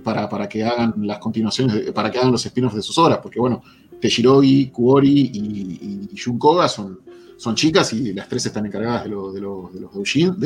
para, 0.02 0.48
que 0.48 0.64
hagan 0.64 0.94
las 0.98 1.18
continuaciones, 1.18 1.90
para 1.92 2.10
que 2.10 2.18
hagan 2.18 2.32
los 2.32 2.46
spin-offs 2.46 2.76
de 2.76 2.82
sus 2.82 2.96
obras, 2.98 3.18
porque 3.22 3.40
bueno, 3.40 3.62
Teshirogi, 4.00 4.70
Kuori 4.70 5.30
y, 5.34 6.08
y 6.12 6.16
Junkoga 6.16 6.68
son, 6.68 7.00
son 7.36 7.54
chicas 7.54 7.92
y 7.92 8.12
las 8.12 8.28
tres 8.28 8.46
están 8.46 8.66
encargadas 8.66 9.04
de, 9.04 9.10
de, 9.10 9.14
los 9.14 9.34
de 9.34 9.40
los 9.40 9.72
de 9.72 9.80
los, 9.80 10.38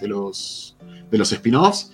de 0.00 0.08
los, 0.08 0.76
de 1.10 1.18
los 1.18 1.32
spin-offs 1.32 1.90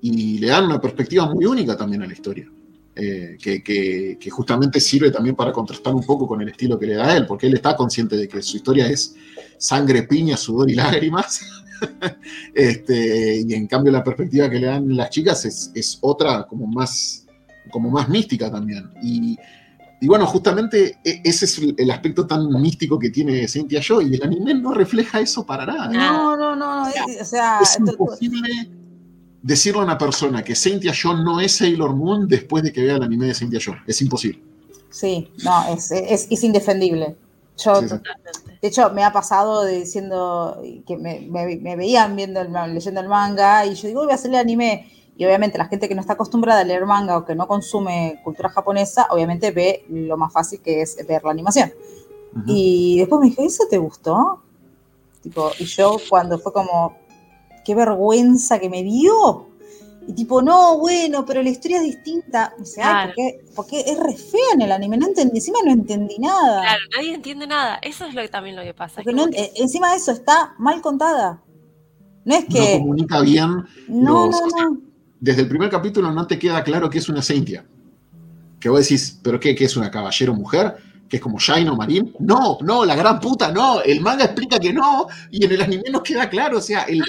y 0.00 0.38
le 0.38 0.48
dan 0.48 0.66
una 0.66 0.80
perspectiva 0.80 1.26
muy 1.26 1.46
única 1.46 1.76
también 1.76 2.02
a 2.02 2.06
la 2.06 2.12
historia. 2.12 2.50
Eh, 2.96 3.36
que, 3.40 4.30
justamente 4.30 4.78
sirve 4.78 5.10
también 5.10 5.34
para 5.34 5.50
contrastar 5.50 5.92
un 5.92 6.04
poco 6.04 6.28
con 6.28 6.40
el 6.40 6.48
estilo 6.48 6.78
que 6.78 6.86
le 6.86 6.94
da 6.94 7.16
él, 7.16 7.26
porque 7.26 7.48
él 7.48 7.54
está 7.54 7.74
consciente 7.74 8.16
de 8.16 8.28
que 8.28 8.40
su 8.40 8.56
historia 8.56 8.86
es 8.88 9.16
sangre, 9.58 10.04
piña, 10.04 10.36
sudor 10.36 10.70
y 10.70 10.74
lágrimas. 10.74 11.40
este, 12.54 13.42
y 13.46 13.52
en 13.52 13.66
cambio 13.66 13.90
la 13.90 14.04
perspectiva 14.04 14.48
que 14.48 14.60
le 14.60 14.66
dan 14.68 14.96
las 14.96 15.10
chicas 15.10 15.44
es, 15.44 15.98
otra 16.02 16.46
como 16.46 16.66
más, 16.68 17.26
como 17.70 17.90
más 17.90 18.08
mística 18.08 18.50
también. 18.50 18.90
Y, 19.02 19.36
bueno, 20.06 20.26
justamente 20.26 20.98
e, 21.04 21.20
ese 21.24 21.44
es 21.44 21.60
el 21.76 21.90
aspecto 21.90 22.26
tan 22.26 22.48
místico 22.60 22.98
que 22.98 23.10
tiene 23.10 23.46
Cynthia 23.48 23.80
Joy 23.80 24.10
y 24.10 24.14
el 24.14 24.22
anime 24.22 24.54
no 24.54 24.72
refleja 24.72 25.20
eso 25.20 25.44
para 25.44 25.66
nada. 25.66 25.88
No, 25.88 26.36
no, 26.36 26.56
no, 26.56 26.82
o 26.84 27.24
sea, 27.24 27.60
es 27.62 27.78
imposible 27.78 28.48
decirle 29.44 29.82
a 29.82 29.84
una 29.84 29.98
persona 29.98 30.42
que 30.42 30.54
Cynthia 30.54 30.92
John 31.00 31.22
no 31.22 31.38
es 31.38 31.56
Sailor 31.56 31.94
Moon 31.94 32.26
después 32.26 32.64
de 32.64 32.72
que 32.72 32.82
vea 32.82 32.96
el 32.96 33.02
anime 33.02 33.26
de 33.26 33.34
Cynthia 33.34 33.60
John. 33.64 33.78
Es 33.86 34.00
imposible. 34.00 34.42
Sí, 34.90 35.30
no, 35.44 35.74
es, 35.74 35.90
es, 35.90 36.44
indefendible. 36.44 37.16
Yo, 37.62 37.80
de 37.80 38.00
hecho, 38.62 38.90
me 38.90 39.04
ha 39.04 39.12
pasado 39.12 39.64
diciendo 39.66 40.62
que 40.86 40.96
me, 40.96 41.76
veían 41.76 42.16
viendo 42.16 42.40
el, 42.40 42.52
leyendo 42.72 43.00
el 43.00 43.08
manga 43.08 43.66
y 43.66 43.74
yo 43.74 43.88
digo, 43.88 44.02
voy 44.02 44.12
a 44.12 44.14
hacer 44.14 44.30
el 44.30 44.36
anime. 44.36 44.90
Y 45.16 45.24
obviamente 45.24 45.58
la 45.58 45.66
gente 45.66 45.88
que 45.88 45.94
no 45.94 46.00
está 46.00 46.14
acostumbrada 46.14 46.60
a 46.60 46.64
leer 46.64 46.86
manga 46.86 47.16
o 47.16 47.24
que 47.24 47.34
no 47.34 47.46
consume 47.46 48.20
cultura 48.24 48.48
japonesa, 48.48 49.06
obviamente 49.10 49.52
ve 49.52 49.84
lo 49.88 50.16
más 50.16 50.32
fácil 50.32 50.60
que 50.60 50.82
es 50.82 50.96
ver 51.06 51.22
la 51.24 51.30
animación. 51.30 51.72
Y 52.46 52.98
después 52.98 53.20
me 53.20 53.28
dije, 53.28 53.44
¿eso 53.44 53.64
te 53.70 53.78
gustó? 53.78 54.42
Tipo, 55.22 55.52
y 55.58 55.66
yo 55.66 55.98
cuando 56.08 56.38
fue 56.38 56.52
como, 56.52 56.96
qué 57.64 57.74
vergüenza 57.74 58.58
que 58.58 58.68
me 58.68 58.82
dio. 58.82 59.46
Y 60.06 60.12
tipo, 60.12 60.42
no, 60.42 60.78
bueno, 60.78 61.24
pero 61.24 61.42
la 61.42 61.48
historia 61.48 61.78
es 61.78 61.84
distinta. 61.84 62.54
O 62.60 62.64
sea, 62.64 63.12
porque, 63.54 63.80
es 63.86 63.98
re 63.98 64.16
fea 64.16 64.52
en 64.52 64.62
el 64.62 64.72
anime. 64.72 64.98
No 64.98 65.06
entendí, 65.06 65.38
encima 65.38 65.58
no 65.64 65.70
entendí 65.70 66.18
nada. 66.18 66.60
Claro, 66.60 66.82
nadie 66.96 67.14
entiende 67.14 67.46
nada. 67.46 67.76
Eso 67.76 68.04
es 68.04 68.14
lo 68.14 68.20
que 68.20 68.28
también 68.28 68.56
lo 68.56 68.62
que 68.62 68.74
pasa. 68.74 69.00
Eh, 69.00 69.52
encima 69.56 69.92
de 69.92 69.96
eso 69.96 70.10
está 70.10 70.54
mal 70.58 70.82
contada. 70.82 71.42
No 72.24 72.34
es 72.34 72.44
que. 72.46 72.74
No 72.74 72.80
comunica 72.80 73.20
bien. 73.22 73.64
No, 73.88 74.28
no, 74.28 74.40
no. 74.48 74.93
Desde 75.24 75.40
el 75.40 75.48
primer 75.48 75.70
capítulo 75.70 76.12
no 76.12 76.26
te 76.26 76.38
queda 76.38 76.62
claro 76.62 76.90
que 76.90 76.98
es 76.98 77.08
una 77.08 77.22
Cynthia. 77.22 77.64
Que 78.60 78.68
vos 78.68 78.80
decís, 78.80 79.18
¿pero 79.22 79.40
qué? 79.40 79.54
¿Que 79.54 79.64
es 79.64 79.74
una 79.74 79.90
caballero 79.90 80.34
mujer? 80.34 80.76
que 81.08 81.16
es 81.16 81.22
como 81.22 81.38
Shaino 81.38 81.76
Marín. 81.76 82.14
No, 82.18 82.58
no, 82.60 82.84
la 82.84 82.94
gran 82.94 83.20
puta, 83.20 83.50
no. 83.50 83.80
El 83.80 84.02
manga 84.02 84.24
explica 84.24 84.58
que 84.58 84.72
no, 84.72 85.06
y 85.30 85.44
en 85.44 85.52
el 85.52 85.62
anime 85.62 85.84
nos 85.90 86.02
queda 86.02 86.28
claro. 86.28 86.58
O 86.58 86.60
sea, 86.60 86.82
el, 86.82 87.02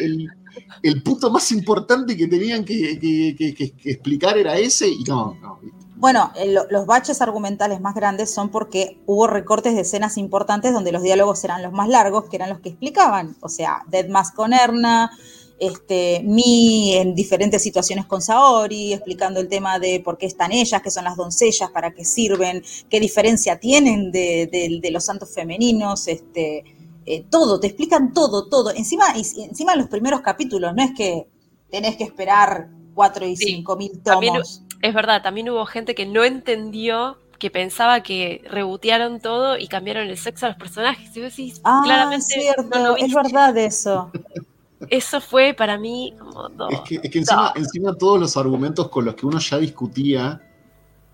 el 0.82 1.04
punto 1.04 1.30
más 1.30 1.52
importante 1.52 2.16
que 2.16 2.28
tenían 2.28 2.64
que, 2.64 3.76
explicar 3.84 4.38
era 4.38 4.58
ese 4.58 4.88
y 4.88 5.04
no, 5.04 5.38
no. 5.42 5.60
Bueno, 5.98 6.32
los 6.70 6.86
baches 6.86 7.22
argumentales 7.22 7.82
más 7.82 7.96
grandes 7.96 8.34
son 8.34 8.50
porque 8.50 9.02
hubo 9.06 9.28
recortes 9.28 9.76
de 9.76 9.82
escenas 9.82 10.18
importantes 10.18 10.74
donde 10.74 10.92
los 10.94 11.02
diálogos 11.02 11.44
eran 11.44 11.64
los 11.64 11.74
más 11.74 11.90
largos, 11.90 12.30
que 12.30 12.38
eran 12.38 12.50
los 12.50 12.60
que 12.60 12.70
explicaban. 12.70 13.36
O 13.42 13.50
sea, 13.50 13.84
Dead 13.88 14.08
Mask 14.08 14.36
con 14.36 14.54
Erna, 14.54 15.12
este, 15.60 16.22
Mi 16.24 16.96
en 16.96 17.16
diferentes 17.16 17.62
situaciones 17.62 18.06
con 18.06 18.22
Saori, 18.22 18.94
explicando 18.94 19.40
el 19.40 19.48
tema 19.48 19.80
de 19.80 20.02
por 20.02 20.18
qué 20.18 20.26
están 20.26 20.52
ellas, 20.52 20.82
qué 20.82 20.92
son 20.92 21.06
las 21.06 21.16
doncellas, 21.16 21.72
para 21.72 21.94
qué 21.94 22.04
sirven, 22.04 22.64
qué 22.90 23.00
diferencia 23.00 23.60
tienen 23.60 24.12
de, 24.12 24.90
los 24.92 25.06
santos 25.06 25.34
femeninos, 25.34 26.08
este, 26.08 26.64
eh, 27.06 27.26
todo, 27.30 27.60
te 27.60 27.68
explican 27.68 28.14
todo, 28.14 28.48
todo. 28.48 28.72
Encima, 28.72 29.06
encima 29.16 29.74
en 29.74 29.80
los 29.80 29.88
primeros 29.88 30.22
capítulos, 30.22 30.74
no 30.76 30.84
es 30.84 30.92
que 30.96 31.28
tenés 31.70 31.96
que 31.96 32.04
esperar 32.04 32.70
cuatro 32.94 33.26
y 33.26 33.36
cinco 33.36 33.76
mil 33.76 34.02
tomos. 34.02 34.62
es 34.82 34.94
verdad, 34.94 35.22
también 35.22 35.50
hubo 35.50 35.66
gente 35.66 35.96
que 35.96 36.06
no 36.06 36.24
entendió 36.24 37.18
que 37.40 37.52
pensaba 37.52 38.02
que 38.02 38.42
rebotearon 38.50 39.20
todo 39.20 39.58
y 39.58 39.68
cambiaron 39.68 40.08
el 40.08 40.18
sexo 40.18 40.46
a 40.46 40.50
los 40.50 40.58
personajes. 40.58 41.16
Y 41.16 41.54
ah, 41.64 41.82
claramente 41.84 42.26
cierto, 42.26 42.96
es 42.98 43.14
verdad 43.14 43.58
eso. 43.58 44.12
Eso 44.90 45.22
fue 45.22 45.54
para 45.54 45.78
mí 45.78 46.14
como 46.20 46.50
Es 46.70 46.82
que, 46.82 46.96
es 47.02 47.10
que 47.10 47.20
encima, 47.20 47.54
encima, 47.56 47.96
todos 47.96 48.20
los 48.20 48.38
argumentos 48.38 48.90
con 48.90 49.06
los 49.06 49.16
que 49.16 49.26
uno 49.26 49.40
ya 49.40 49.58
discutía 49.58 50.42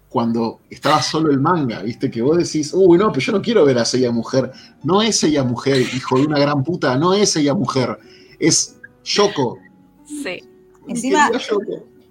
cuando 0.09 0.59
estaba 0.69 1.01
solo 1.01 1.31
el 1.31 1.39
manga, 1.39 1.81
¿viste? 1.83 2.11
Que 2.11 2.21
vos 2.21 2.37
decís, 2.37 2.73
uy, 2.73 2.97
no, 2.97 3.13
pero 3.13 3.21
yo 3.21 3.31
no 3.31 3.41
quiero 3.41 3.63
ver 3.63 3.77
a 3.77 3.85
ella 3.93 4.11
mujer. 4.11 4.51
No 4.83 5.01
es 5.01 5.23
ella 5.23 5.43
mujer, 5.43 5.79
hijo 5.79 6.17
de 6.17 6.25
una 6.25 6.37
gran 6.37 6.63
puta, 6.63 6.97
no 6.97 7.13
es 7.13 7.35
ella 7.37 7.53
mujer. 7.53 7.97
Es 8.37 8.77
Yoko. 9.05 9.57
Sí. 10.05 10.43
Encima, 10.87 11.31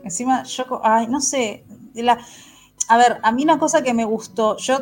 encima 0.02 0.44
Yoko, 0.44 0.80
ay, 0.82 1.08
no 1.08 1.20
sé. 1.20 1.64
a 2.88 2.96
ver, 2.96 3.18
a 3.22 3.32
mí 3.32 3.42
una 3.42 3.58
cosa 3.58 3.82
que 3.82 3.92
me 3.92 4.06
gustó, 4.06 4.56
yo, 4.56 4.78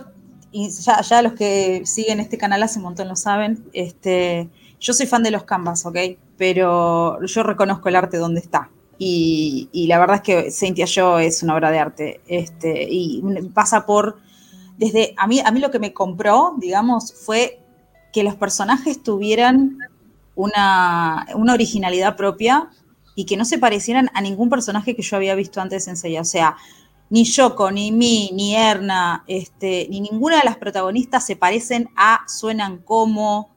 y 0.52 0.70
ya, 0.70 1.00
ya 1.00 1.20
los 1.20 1.32
que 1.32 1.82
siguen 1.86 2.20
este 2.20 2.38
canal 2.38 2.62
hace 2.62 2.78
un 2.78 2.84
montón 2.84 3.08
lo 3.08 3.16
saben, 3.16 3.64
este, 3.72 4.48
yo 4.78 4.92
soy 4.92 5.06
fan 5.06 5.24
de 5.24 5.32
los 5.32 5.42
canvas, 5.42 5.84
¿ok? 5.84 5.96
Pero 6.38 7.22
yo 7.24 7.42
reconozco 7.42 7.88
el 7.88 7.96
arte 7.96 8.16
donde 8.16 8.40
está. 8.40 8.70
Y, 8.96 9.86
la 9.88 9.98
verdad 9.98 10.16
es 10.16 10.22
que 10.22 10.50
Cynthia 10.50 10.86
Joe 10.92 11.26
es 11.26 11.42
una 11.42 11.54
obra 11.54 11.70
de 11.70 11.78
arte. 11.78 12.20
Este, 12.26 12.86
y 12.88 13.22
pasa 13.52 13.84
por. 13.84 14.18
Desde. 14.76 15.14
A 15.16 15.26
mí, 15.26 15.40
a 15.44 15.50
mí 15.50 15.60
lo 15.60 15.70
que 15.70 15.78
me 15.78 15.92
compró, 15.92 16.54
digamos, 16.58 17.12
fue 17.12 17.60
que 18.12 18.22
los 18.22 18.36
personajes 18.36 19.02
tuvieran 19.02 19.78
una, 20.34 21.26
una 21.34 21.52
originalidad 21.52 22.16
propia 22.16 22.70
y 23.14 23.24
que 23.24 23.36
no 23.36 23.44
se 23.44 23.58
parecieran 23.58 24.10
a 24.14 24.20
ningún 24.20 24.48
personaje 24.48 24.94
que 24.94 25.02
yo 25.02 25.16
había 25.16 25.34
visto 25.34 25.60
antes 25.60 25.88
en 25.88 25.96
Seiya. 25.96 26.20
O 26.20 26.24
sea, 26.24 26.56
ni 27.10 27.24
Yoko, 27.24 27.70
ni 27.70 27.90
Mi, 27.90 28.30
ni 28.32 28.54
Erna, 28.54 29.24
este, 29.26 29.88
ni 29.90 30.00
ninguna 30.00 30.38
de 30.38 30.44
las 30.44 30.56
protagonistas 30.56 31.26
se 31.26 31.36
parecen 31.36 31.88
a, 31.96 32.20
suenan 32.28 32.78
como, 32.78 33.50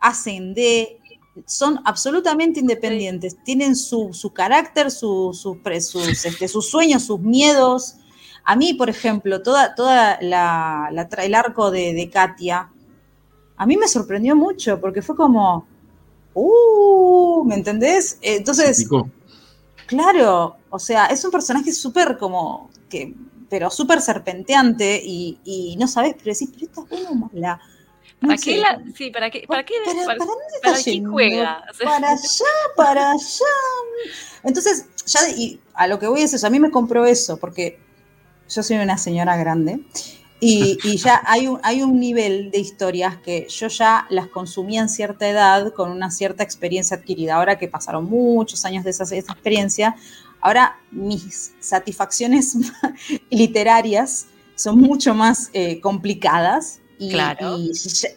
hacen 0.00 0.54
de, 0.54 0.98
son 1.46 1.80
absolutamente 1.84 2.60
independientes, 2.60 3.36
tienen 3.44 3.74
su, 3.76 4.10
carácter, 4.34 4.90
su, 4.90 5.32
este, 6.08 6.48
sus 6.48 6.68
sueños, 6.68 7.04
sus 7.04 7.20
miedos. 7.20 7.96
A 8.44 8.56
mí, 8.56 8.74
por 8.74 8.90
ejemplo, 8.90 9.42
toda, 9.42 9.74
toda 9.74 10.18
la, 10.20 10.90
el 11.18 11.34
arco 11.34 11.70
de, 11.70 12.10
Katia, 12.12 12.70
a 13.56 13.66
mí 13.66 13.76
me 13.76 13.88
sorprendió 13.88 14.36
mucho 14.36 14.80
porque 14.80 15.02
fue 15.02 15.16
como, 15.16 15.66
uh, 16.34 17.44
¿me 17.44 17.54
entendés? 17.54 18.18
Entonces, 18.20 18.86
claro, 19.86 20.56
o 20.70 20.78
sea, 20.78 21.06
es 21.06 21.24
un 21.24 21.30
personaje 21.30 21.72
súper 21.72 22.18
como, 22.18 22.70
que, 22.90 23.14
pero 23.48 23.70
súper 23.70 24.00
serpenteante 24.00 25.00
y, 25.04 25.76
no 25.78 25.86
sabes, 25.86 26.14
pero 26.18 26.32
decís, 26.32 26.50
pero 26.52 26.66
esta 26.66 26.82
es 26.82 26.88
buena 26.88 27.10
o 27.10 27.14
mala 27.14 27.60
¿Para 28.22 28.36
qué 28.36 28.56
la, 28.58 28.82
sí, 28.96 29.10
para 29.10 29.30
qué, 29.30 29.44
para 29.46 29.64
qué, 29.64 29.74
para, 29.84 30.16
para, 30.16 31.10
juega? 31.10 31.64
Para 31.82 32.08
allá, 32.12 32.54
para 32.76 33.10
allá. 33.10 33.44
Entonces, 34.44 34.86
ya 35.06 35.28
y 35.30 35.60
a 35.74 35.86
lo 35.86 35.98
que 35.98 36.06
voy 36.06 36.22
es 36.22 36.32
eso, 36.32 36.46
a 36.46 36.50
mí 36.50 36.60
me 36.60 36.70
compró 36.70 37.04
eso, 37.04 37.36
porque 37.38 37.80
yo 38.48 38.62
soy 38.62 38.76
una 38.76 38.96
señora 38.98 39.36
grande 39.36 39.80
y, 40.44 40.76
y 40.82 40.96
ya 40.96 41.22
hay 41.24 41.46
un, 41.46 41.60
hay 41.62 41.82
un 41.82 42.00
nivel 42.00 42.50
de 42.50 42.58
historias 42.58 43.16
que 43.16 43.46
yo 43.48 43.68
ya 43.68 44.06
las 44.10 44.26
consumí 44.26 44.76
en 44.76 44.88
cierta 44.88 45.28
edad 45.28 45.72
con 45.72 45.90
una 45.90 46.10
cierta 46.10 46.42
experiencia 46.42 46.96
adquirida. 46.96 47.36
Ahora 47.36 47.58
que 47.58 47.68
pasaron 47.68 48.04
muchos 48.04 48.64
años 48.64 48.82
de 48.82 48.90
esa, 48.90 49.04
esa 49.04 49.32
experiencia, 49.32 49.94
ahora 50.40 50.80
mis 50.90 51.54
satisfacciones 51.60 52.56
literarias 53.30 54.26
son 54.54 54.78
mucho 54.78 55.14
más 55.14 55.50
eh, 55.54 55.80
complicadas 55.80 56.81
y, 56.98 57.10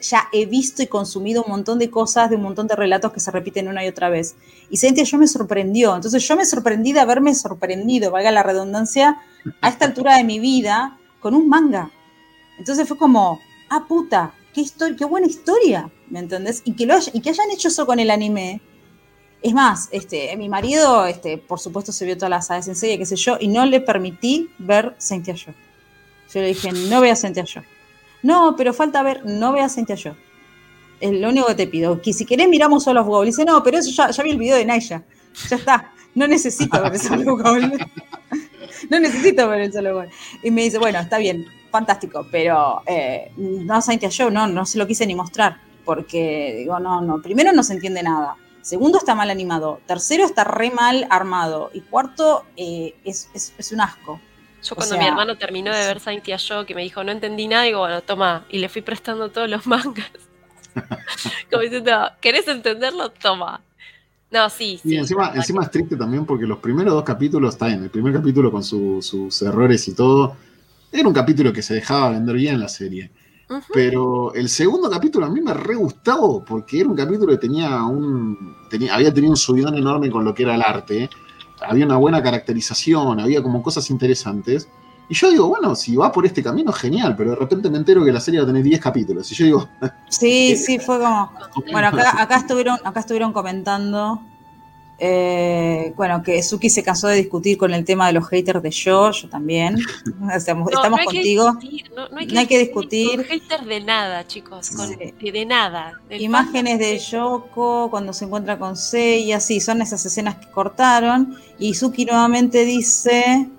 ya, 0.01 0.29
he 0.31 0.45
visto 0.45 0.83
y 0.83 0.87
consumido 0.87 1.43
un 1.43 1.51
montón 1.51 1.79
de 1.79 1.89
cosas, 1.89 2.29
de 2.29 2.35
un 2.35 2.43
montón 2.43 2.67
de 2.67 2.75
relatos 2.75 3.11
que 3.11 3.19
se 3.19 3.31
repiten 3.31 3.67
una 3.67 3.83
y 3.83 3.87
otra 3.87 4.09
vez. 4.09 4.35
Y 4.69 4.77
Cintia 4.77 5.03
yo 5.03 5.17
me 5.17 5.27
sorprendió. 5.27 5.95
Entonces 5.95 6.25
yo 6.27 6.35
me 6.35 6.45
sorprendí 6.45 6.93
de 6.93 6.99
haberme 6.99 7.33
sorprendido, 7.33 8.11
valga 8.11 8.31
la 8.31 8.43
redundancia, 8.43 9.19
a 9.61 9.69
esta 9.69 9.85
altura 9.85 10.17
de 10.17 10.23
mi 10.23 10.39
vida 10.39 10.99
con 11.19 11.33
un 11.33 11.49
manga. 11.49 11.91
Entonces 12.59 12.87
fue 12.87 12.97
como, 12.97 13.39
ah, 13.69 13.85
puta, 13.87 14.33
qué, 14.53 14.61
historia, 14.61 14.95
qué 14.95 15.05
buena 15.05 15.27
historia, 15.27 15.89
¿me 16.09 16.19
entendés? 16.19 16.61
Y 16.65 16.73
que, 16.73 16.85
lo 16.85 16.95
y 17.11 17.21
que 17.21 17.29
hayan 17.29 17.51
hecho 17.51 17.69
eso 17.69 17.85
con 17.85 17.99
el 17.99 18.11
anime. 18.11 18.61
Es 19.41 19.53
más, 19.53 19.89
este, 19.91 20.35
mi 20.37 20.49
marido, 20.49 21.05
este, 21.05 21.37
por 21.37 21.59
supuesto, 21.59 21.91
se 21.91 22.05
vio 22.05 22.15
todas 22.15 22.29
las 22.29 22.51
aves 22.51 22.67
en 22.67 22.75
serie, 22.75 22.97
qué 22.97 23.05
sé 23.05 23.15
yo, 23.15 23.37
y 23.39 23.47
no 23.47 23.65
le 23.65 23.81
permití 23.81 24.49
ver 24.57 24.95
Saint 24.97 25.27
Yo. 25.27 25.53
Yo 26.33 26.41
le 26.41 26.47
dije, 26.47 26.71
no 26.71 27.01
veas 27.01 27.19
Saint 27.19 27.37
Yo 27.37 27.61
no, 28.25 28.55
pero 28.55 28.73
falta 28.73 29.03
ver, 29.03 29.23
no 29.23 29.51
veas 29.51 29.75
Cintia 29.75 29.95
yo. 29.95 30.15
Es 30.99 31.11
lo 31.11 31.29
único 31.29 31.45
que 31.45 31.53
te 31.53 31.67
pido. 31.67 32.01
Que 32.01 32.11
si 32.11 32.25
querés 32.25 32.49
miramos 32.49 32.83
solo 32.83 33.01
of 33.01 33.07
Gold. 33.07 33.27
Dice, 33.27 33.45
no, 33.45 33.61
pero 33.61 33.77
eso 33.77 33.91
ya, 33.91 34.23
vi 34.23 34.31
el 34.31 34.39
video 34.39 34.57
de 34.57 34.65
Naya. 34.65 35.03
Ya 35.47 35.57
está. 35.57 35.93
No 36.15 36.27
necesito 36.27 36.81
ver 36.81 36.93
el 36.93 36.99
solo 36.99 37.37
Gold. 37.37 37.85
no 38.89 38.99
necesito 38.99 39.47
ver 39.47 39.61
el 39.61 39.71
solo 39.71 39.93
Gold. 39.93 40.09
Y 40.41 40.49
me 40.49 40.63
dice, 40.63 40.79
bueno, 40.79 40.97
está 40.97 41.19
bien, 41.19 41.45
fantástico, 41.69 42.25
pero 42.31 42.81
eh, 42.87 43.31
no 43.37 43.79
Cintia 43.83 44.09
yo, 44.09 44.31
no, 44.31 44.47
no 44.47 44.65
se 44.65 44.79
lo 44.79 44.87
quise 44.87 45.05
ni 45.05 45.13
mostrar. 45.13 45.59
Porque 45.83 46.55
digo, 46.57 46.79
no, 46.79 47.01
no. 47.01 47.21
Primero 47.21 47.53
no 47.53 47.61
se 47.61 47.73
entiende 47.73 48.01
nada. 48.01 48.37
Segundo, 48.63 48.97
está 48.97 49.13
mal 49.13 49.29
animado. 49.29 49.81
Tercero, 49.85 50.25
está 50.25 50.43
re 50.45 50.71
mal 50.71 51.05
armado. 51.11 51.69
Y 51.75 51.81
cuarto, 51.81 52.43
eh, 52.57 52.95
es, 53.03 53.29
es 53.35 53.71
un 53.71 53.81
asco. 53.81 54.19
Yo 54.65 54.75
cuando 54.75 54.97
mi 54.97 55.05
hermano 55.05 55.37
terminó 55.37 55.71
de 55.71 55.85
ver 55.85 55.99
Saint 55.99 56.25
Yo, 56.25 56.65
que 56.65 56.73
me 56.73 56.81
dijo, 56.81 57.03
no 57.03 57.11
entendí 57.11 57.47
nada, 57.47 57.63
digo, 57.63 57.79
bueno, 57.79 58.01
toma, 58.01 58.45
y 58.49 58.57
le 58.57 58.67
fui 58.67 58.81
prestando 58.81 59.29
todos 59.29 59.47
los 59.47 59.67
mangas. 59.67 60.09
Como 61.51 61.61
diciendo, 61.61 62.09
¿querés 62.19 62.47
entenderlo? 62.47 63.09
Toma. 63.11 63.61
No, 64.31 64.49
sí, 64.49 64.79
sí. 64.81 64.95
Y 64.95 64.97
encima, 64.97 65.31
encima 65.35 65.63
es 65.63 65.69
triste 65.69 65.95
también 65.95 66.25
porque 66.25 66.47
los 66.47 66.57
primeros 66.57 66.95
dos 66.95 67.03
capítulos, 67.03 67.53
está 67.53 67.67
bien, 67.67 67.83
el 67.83 67.91
primer 67.91 68.11
capítulo 68.13 68.51
con 68.51 68.63
sus 68.63 69.41
errores 69.43 69.87
y 69.87 69.93
todo, 69.93 70.35
era 70.91 71.07
un 71.07 71.13
capítulo 71.13 71.53
que 71.53 71.61
se 71.61 71.75
dejaba 71.75 72.09
vender 72.09 72.35
bien 72.35 72.55
en 72.55 72.61
la 72.61 72.69
serie. 72.69 73.11
Pero 73.71 74.33
el 74.33 74.49
segundo 74.49 74.89
capítulo 74.89 75.27
a 75.27 75.29
mí 75.29 75.39
me 75.39 75.53
re 75.53 75.75
gustó 75.75 76.43
porque 76.43 76.79
era 76.79 76.89
un 76.89 76.95
capítulo 76.95 77.31
que 77.33 77.37
tenía 77.37 77.83
un. 77.83 78.55
Tenía, 78.71 78.95
había 78.95 79.13
tenido 79.13 79.29
un 79.29 79.37
subidón 79.37 79.75
enorme 79.77 80.09
con 80.09 80.25
lo 80.25 80.33
que 80.33 80.41
era 80.41 80.55
el 80.55 80.63
arte 80.63 81.07
había 81.61 81.85
una 81.85 81.97
buena 81.97 82.21
caracterización, 82.21 83.19
había 83.19 83.41
como 83.41 83.61
cosas 83.61 83.89
interesantes. 83.89 84.67
Y 85.07 85.13
yo 85.13 85.29
digo, 85.29 85.47
bueno, 85.47 85.75
si 85.75 85.95
va 85.95 86.11
por 86.11 86.25
este 86.25 86.41
camino, 86.41 86.71
genial, 86.71 87.15
pero 87.15 87.31
de 87.31 87.35
repente 87.35 87.69
me 87.69 87.77
entero 87.77 88.03
que 88.03 88.11
la 88.11 88.19
serie 88.19 88.39
va 88.39 88.43
a 88.43 88.47
tener 88.47 88.63
10 88.63 88.79
capítulos. 88.79 89.31
Y 89.31 89.35
yo 89.35 89.45
digo. 89.45 89.69
Sí, 90.09 90.55
sí, 90.65 90.79
fue 90.79 90.97
como. 90.97 91.31
Bueno, 91.71 91.87
acá, 91.87 92.37
estuvieron, 92.37 92.77
acá 92.83 93.01
estuvieron 93.01 93.31
comentando. 93.31 94.21
Eh, 94.97 95.93
bueno, 95.97 96.23
que 96.23 96.41
Suki 96.41 96.69
se 96.69 96.81
cansó 96.81 97.07
de 97.07 97.17
discutir 97.17 97.57
con 97.57 97.73
el 97.73 97.83
tema 97.83 98.07
de 98.07 98.13
los 98.13 98.27
haters 98.29 98.63
de 98.63 98.71
yo, 98.71 99.11
yo 99.11 99.29
también. 99.29 99.77
estamos, 100.35 100.69
contigo. 101.05 101.57
no, 101.95 102.17
hay 102.17 102.47
que, 102.47 102.59
discutir. 102.59 103.17
Con 103.17 103.25
haters 103.25 103.65
de 103.65 103.81
nada, 103.81 104.25
chicos. 104.25 104.71
de, 105.19 105.45
nada. 105.45 105.99
Imágenes 106.09 106.79
de 106.79 106.97
Yoko 106.97 107.89
cuando 107.89 108.13
se 108.13 108.25
encuentra 108.25 108.57
con 108.57 108.77
Seiya, 108.77 109.39
sí, 109.39 109.59
son 109.59 109.81
esas 109.81 110.05
escenas 110.05 110.35
que 110.35 110.49
cortaron. 110.51 111.37
Y 111.59 111.73
Suki 111.73 112.05
nuevamente 112.05 112.63
dice. 112.63 113.49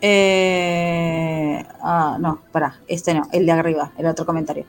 Eh, 0.00 1.64
ah, 1.82 2.16
no, 2.20 2.42
pará, 2.52 2.78
este 2.86 3.14
no, 3.14 3.22
el 3.32 3.46
de 3.46 3.52
arriba, 3.52 3.92
el 3.98 4.06
otro 4.06 4.24
comentario. 4.24 4.66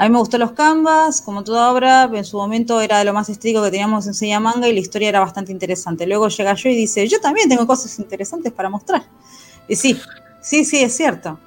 A 0.00 0.04
mí 0.04 0.08
me 0.08 0.18
gustó 0.18 0.38
los 0.38 0.52
canvas, 0.52 1.20
como 1.20 1.44
toda 1.44 1.70
obra, 1.70 2.10
en 2.14 2.24
su 2.24 2.38
momento 2.38 2.80
era 2.80 3.00
de 3.00 3.04
lo 3.04 3.12
más 3.12 3.28
estricto 3.28 3.62
que 3.62 3.70
teníamos 3.70 4.06
en 4.06 4.14
Seiya 4.14 4.40
Manga 4.40 4.66
y 4.66 4.72
la 4.72 4.80
historia 4.80 5.10
era 5.10 5.20
bastante 5.20 5.52
interesante. 5.52 6.06
Luego 6.06 6.28
llega 6.28 6.54
yo 6.54 6.70
y 6.70 6.74
dice, 6.74 7.06
yo 7.06 7.20
también 7.20 7.50
tengo 7.50 7.66
cosas 7.66 7.98
interesantes 7.98 8.50
para 8.50 8.70
mostrar. 8.70 9.02
Y 9.68 9.76
sí, 9.76 10.00
sí, 10.40 10.64
sí, 10.64 10.78
es 10.78 10.96
cierto. 10.96 11.38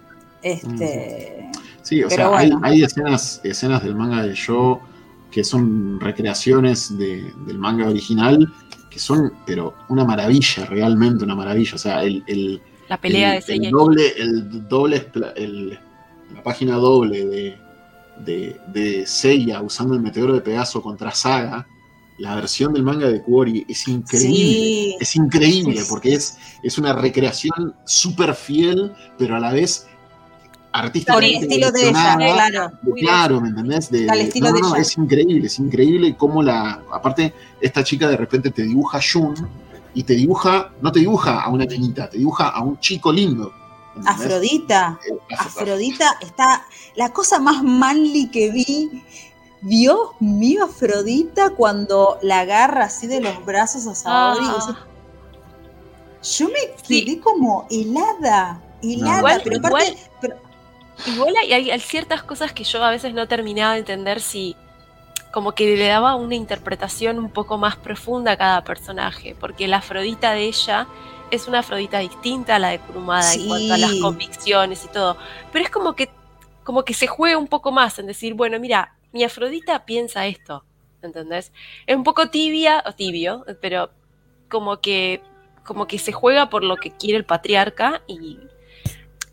Este, 0.43 1.49
sí, 1.81 2.03
o 2.03 2.09
sea, 2.11 2.29
hay, 2.61 2.83
escenas, 2.83 3.41
escenas 3.43 3.83
del 3.83 3.95
manga 3.95 4.21
de 4.21 4.35
yo 4.35 4.81
que 5.31 5.43
son 5.43 5.99
recreaciones 5.99 6.95
del 6.95 7.57
manga 7.57 7.87
original, 7.87 8.53
que 8.91 8.99
son, 8.99 9.33
pero 9.47 9.73
una 9.89 10.05
maravilla, 10.05 10.67
realmente 10.67 11.23
una 11.23 11.33
maravilla. 11.33 11.73
O 11.73 11.79
sea, 11.79 12.03
el, 12.03 12.61
la 12.87 13.01
pelea 13.01 13.31
de 13.31 13.43
el 13.47 13.71
doble, 13.71 14.13
el 14.15 14.67
doble, 14.69 15.07
la 16.35 16.43
página 16.43 16.75
doble 16.75 17.25
de 17.25 17.62
de, 18.19 18.59
de 18.67 19.05
Seiya 19.05 19.61
usando 19.61 19.93
el 19.93 20.01
meteoro 20.01 20.33
de 20.33 20.41
Pegaso 20.41 20.81
contra 20.81 21.11
Saga 21.11 21.67
la 22.17 22.35
versión 22.35 22.73
del 22.73 22.83
manga 22.83 23.07
de 23.07 23.21
Kuori 23.21 23.65
es 23.67 23.87
increíble. 23.87 24.97
Es 24.99 25.15
increíble 25.15 25.81
porque 25.89 26.13
es, 26.13 26.37
es 26.61 26.77
una 26.77 26.93
recreación 26.93 27.75
súper 27.85 28.35
fiel, 28.35 28.93
pero 29.17 29.35
a 29.35 29.39
la 29.39 29.51
vez 29.51 29.87
artísticamente. 30.71 31.45
estilo 31.45 31.71
de 31.71 31.89
ella, 31.89 32.15
claro. 32.15 32.71
claro, 32.99 33.41
¿me 33.41 33.49
entendés? 33.49 33.89
no, 33.91 34.75
es 34.75 34.97
increíble, 34.97 35.47
es 35.47 35.59
increíble 35.59 36.15
cómo 36.15 36.43
la. 36.43 36.83
Aparte, 36.91 37.33
esta 37.59 37.83
chica 37.83 38.07
de 38.07 38.17
repente 38.17 38.51
te 38.51 38.63
dibuja 38.63 38.99
Jun 39.01 39.35
y 39.95 40.03
te 40.03 40.13
dibuja, 40.13 40.71
no 40.81 40.91
te 40.91 40.99
dibuja 40.99 41.41
a 41.41 41.49
una 41.49 41.65
niñita, 41.65 42.09
te 42.09 42.17
dibuja 42.19 42.49
a 42.49 42.61
un 42.61 42.79
chico 42.79 43.11
lindo. 43.11 43.51
Afrodita. 44.05 44.99
Eh, 45.07 45.35
Afrodita 45.37 46.17
está. 46.21 46.65
La 46.95 47.11
cosa 47.11 47.39
más 47.39 47.63
manly 47.63 48.29
que 48.29 48.51
vi 48.51 49.03
Dios 49.63 50.09
mío, 50.19 50.65
Afrodita, 50.65 51.51
cuando 51.51 52.19
la 52.21 52.41
agarra 52.41 52.85
así 52.85 53.07
de 53.07 53.21
los 53.21 53.45
brazos 53.45 53.87
a 53.87 53.95
Saori. 53.95 54.45
Ah. 54.45 54.85
yo 56.21 56.47
me 56.47 56.75
quedé 56.85 57.19
como 57.21 57.65
helada, 57.71 58.61
helada, 58.81 59.17
igual, 59.17 59.41
pero 59.43 59.57
aparte. 59.59 59.97
Igual, 61.07 61.33
hay, 61.37 61.79
ciertas 61.79 62.23
cosas 62.23 62.51
que 62.51 62.65
yo 62.65 62.83
a 62.83 62.89
veces 62.89 63.13
no 63.13 63.27
terminaba 63.27 63.73
de 63.73 63.79
entender 63.79 64.21
si. 64.21 64.55
Como 65.31 65.53
que 65.53 65.75
le 65.75 65.87
daba 65.87 66.15
una 66.15 66.35
interpretación 66.35 67.17
un 67.17 67.29
poco 67.29 67.57
más 67.57 67.75
profunda 67.75 68.33
a 68.33 68.37
cada 68.37 68.63
personaje, 68.63 69.35
porque 69.39 69.67
la 69.67 69.77
Afrodita 69.77 70.33
de 70.33 70.43
ella 70.43 70.87
es 71.33 71.47
una 71.47 71.59
Afrodita 71.59 71.97
distinta 71.97 72.55
a 72.55 72.59
la 72.59 72.69
de 72.69 72.79
Kurumada 72.79 73.33
en 73.33 73.47
cuanto 73.47 73.73
a 73.73 73.77
las 73.77 73.93
convicciones 73.95 74.85
y 74.85 74.87
todo. 74.89 75.17
Pero 75.51 75.65
es 75.65 75.71
como 75.71 75.95
que, 75.95 76.09
como 76.63 76.85
que 76.85 76.93
se 76.93 77.07
juega 77.07 77.39
un 77.39 77.47
poco 77.47 77.71
más 77.71 77.97
en 77.97 78.05
decir, 78.05 78.35
bueno, 78.35 78.59
mira, 78.59 78.95
mi 79.11 79.23
Afrodita 79.23 79.83
piensa 79.83 80.27
esto, 80.27 80.63
¿entendés? 81.01 81.51
Es 81.87 81.95
un 81.95 82.03
poco 82.03 82.29
tibia, 82.29 82.83
o 82.85 82.93
tibio, 82.93 83.45
pero 83.61 83.89
como 84.47 84.79
que, 84.79 85.23
como 85.63 85.87
que 85.87 85.97
se 85.97 86.11
juega 86.11 86.51
por 86.51 86.63
lo 86.63 86.77
que 86.77 86.91
quiere 86.91 87.17
el 87.17 87.25
patriarca 87.25 88.03
y 88.05 88.37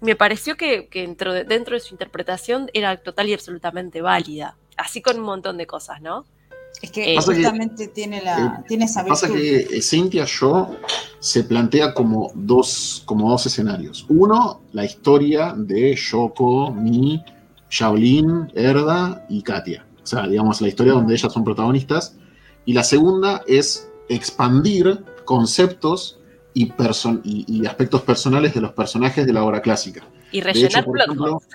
me 0.01 0.17
pareció 0.17 0.57
que, 0.57 0.89
dentro, 0.91 1.35
de, 1.35 1.45
dentro 1.45 1.75
de 1.75 1.81
su 1.81 1.93
interpretación 1.93 2.71
era 2.73 2.97
total 2.97 3.29
y 3.29 3.35
absolutamente 3.35 4.01
válida, 4.01 4.57
así 4.79 5.03
con 5.03 5.19
un 5.19 5.25
montón 5.25 5.59
de 5.59 5.67
cosas, 5.67 6.01
¿no? 6.01 6.25
Es 6.83 6.91
que 6.91 7.13
eh, 7.13 7.17
justamente 7.17 7.89
tiene, 7.89 8.23
la, 8.23 8.65
eh, 8.69 8.75
esa 8.81 9.03
virtud. 9.03 9.21
Pasa 9.21 9.29
que 9.29 9.59
eh, 9.59 9.83
Cynthia 9.83 10.25
Shaw 10.27 10.77
se 11.19 11.45
plantea 11.45 11.93
como 11.93 12.31
dos, 12.35 13.03
como 13.05 13.31
dos 13.31 13.45
escenarios. 13.47 14.07
Uno, 14.09 14.63
la 14.73 14.85
historia 14.85 15.55
de 15.55 15.95
Shoko, 15.95 16.73
Mi, 16.73 17.23
Shaolin, 17.69 18.51
Erda 18.55 19.27
y 19.29 19.43
Katia. 19.43 19.85
O 20.03 20.07
sea, 20.07 20.27
digamos, 20.27 20.61
la 20.63 20.69
historia 20.69 20.95
donde 20.95 21.15
ellas 21.15 21.33
son 21.33 21.45
protagonistas. 21.45 22.17
Y 22.65 22.73
la 22.73 22.83
segunda 22.83 23.43
es 23.47 23.91
expandir 24.09 25.05
conceptos 25.25 26.19
y, 26.55 26.73
y, 27.25 27.67
aspectos 27.67 28.03
personales 28.03 28.55
de 28.55 28.61
los 28.61 28.73
personajes 28.73 29.27
de 29.27 29.33
la 29.33 29.45
obra 29.45 29.61
clásica. 29.61 30.03
Y 30.33 30.41
rellenar 30.41 30.85
plot 30.85 31.19
holes. 31.19 31.49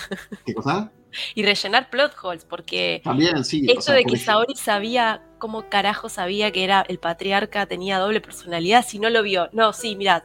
¿Qué 0.46 0.54
cosa? 0.54 0.92
Y 1.34 1.42
rellenar 1.42 1.90
plot 1.90 2.12
holes, 2.22 2.44
porque 2.44 3.00
También, 3.04 3.44
sí, 3.44 3.66
esto 3.68 3.92
de 3.92 4.04
que 4.04 4.16
Saori 4.16 4.54
sabía, 4.56 5.22
cómo 5.38 5.68
carajo 5.68 6.08
sabía 6.08 6.50
que 6.52 6.64
era 6.64 6.82
el 6.88 6.98
patriarca, 6.98 7.66
tenía 7.66 7.98
doble 7.98 8.20
personalidad, 8.20 8.84
si 8.86 8.98
no 8.98 9.10
lo 9.10 9.22
vio. 9.22 9.48
No, 9.52 9.72
sí, 9.72 9.96
mirad. 9.96 10.22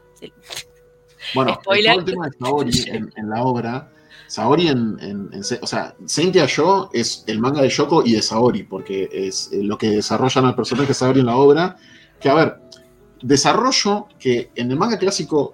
Bueno, 1.34 1.54
Spoiler. 1.62 2.00
el 2.00 2.06
tema 2.06 2.28
de 2.28 2.38
Saori 2.38 3.12
en 3.16 3.30
la 3.30 3.44
obra 3.44 3.92
Saori 4.32 4.70
en, 4.70 5.30
o 5.62 5.68
sea, 5.68 5.94
Sentia 6.06 6.46
Yo 6.46 6.90
es 6.94 7.26
el 7.28 7.40
manga 7.40 7.62
de 7.62 7.68
Yoko 7.68 8.02
y 8.06 8.14
de 8.14 8.22
Saori, 8.22 8.64
porque 8.64 9.10
es 9.12 9.50
eh, 9.52 9.62
lo 9.62 9.78
que 9.78 9.90
desarrollan 9.90 10.46
al 10.46 10.56
personaje 10.56 10.94
Saori 10.94 11.20
en 11.20 11.26
la 11.26 11.36
obra, 11.36 11.76
que 12.18 12.30
a 12.30 12.36
ver, 12.36 12.56
desarrollo 13.22 14.08
que 14.18 14.50
en 14.56 14.72
el 14.72 14.78
manga 14.78 14.98
clásico 14.98 15.54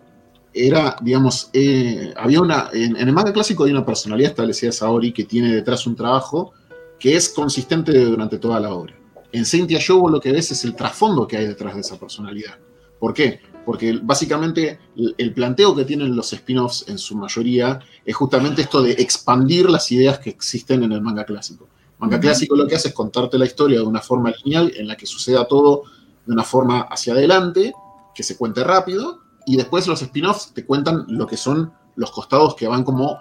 era, 0.54 0.96
digamos, 1.02 1.50
eh, 1.54 2.14
había 2.18 2.42
una, 2.42 2.70
en, 2.74 2.96
el 2.96 3.14
manga 3.14 3.34
clásico 3.34 3.64
hay 3.64 3.72
una 3.72 3.86
personalidad 3.86 4.32
establecida 4.32 4.72
Saori 4.72 5.12
que 5.12 5.26
tiene 5.26 5.54
detrás 5.54 5.86
un 5.86 5.96
trabajo 5.96 6.54
que 7.00 7.16
es 7.16 7.30
consistente 7.30 7.98
durante 8.06 8.38
toda 8.38 8.60
la 8.60 8.74
obra. 8.74 8.96
En 9.32 9.46
Sentia 9.46 9.80
Yo 9.80 10.10
lo 10.10 10.20
que 10.20 10.32
ves 10.32 10.52
es 10.52 10.64
el 10.64 10.76
trasfondo 10.76 11.28
que 11.28 11.38
hay 11.38 11.48
detrás 11.48 11.76
de 11.76 11.82
esa 11.82 12.00
personalidad. 12.00 12.58
¿Por 13.00 13.14
qué? 13.14 13.40
porque 13.68 14.00
básicamente 14.02 14.80
el 15.18 15.34
planteo 15.34 15.76
que 15.76 15.84
tienen 15.84 16.16
los 16.16 16.32
spin-offs 16.32 16.86
en 16.88 16.98
su 16.98 17.18
mayoría 17.18 17.82
es 18.06 18.16
justamente 18.16 18.62
esto 18.62 18.82
de 18.82 18.94
expandir 18.94 19.70
las 19.70 19.92
ideas 19.92 20.20
que 20.20 20.30
existen 20.30 20.84
en 20.84 20.94
el 20.94 21.02
manga 21.02 21.26
clásico. 21.26 21.66
El 21.66 22.00
manga 22.00 22.18
clásico 22.18 22.56
lo 22.56 22.66
que 22.66 22.76
hace 22.76 22.88
es 22.88 22.94
contarte 22.94 23.38
la 23.38 23.46
historia 23.46 23.80
de 23.80 23.86
una 23.86 24.00
forma 24.00 24.32
lineal 24.42 24.72
en 24.78 24.88
la 24.88 24.96
que 24.96 25.06
suceda 25.06 25.46
todo 25.50 25.84
de 26.26 26.32
una 26.32 26.46
forma 26.46 26.84
hacia 26.84 27.12
adelante, 27.12 27.74
que 28.16 28.24
se 28.24 28.38
cuente 28.38 28.64
rápido, 28.64 29.20
y 29.48 29.56
después 29.56 29.88
los 29.88 30.02
spin-offs 30.02 30.54
te 30.54 30.66
cuentan 30.66 31.06
lo 31.08 31.26
que 31.26 31.38
son 31.38 31.72
los 31.96 32.12
costados 32.12 32.54
que 32.54 32.68
van 32.68 32.84
como 32.84 33.18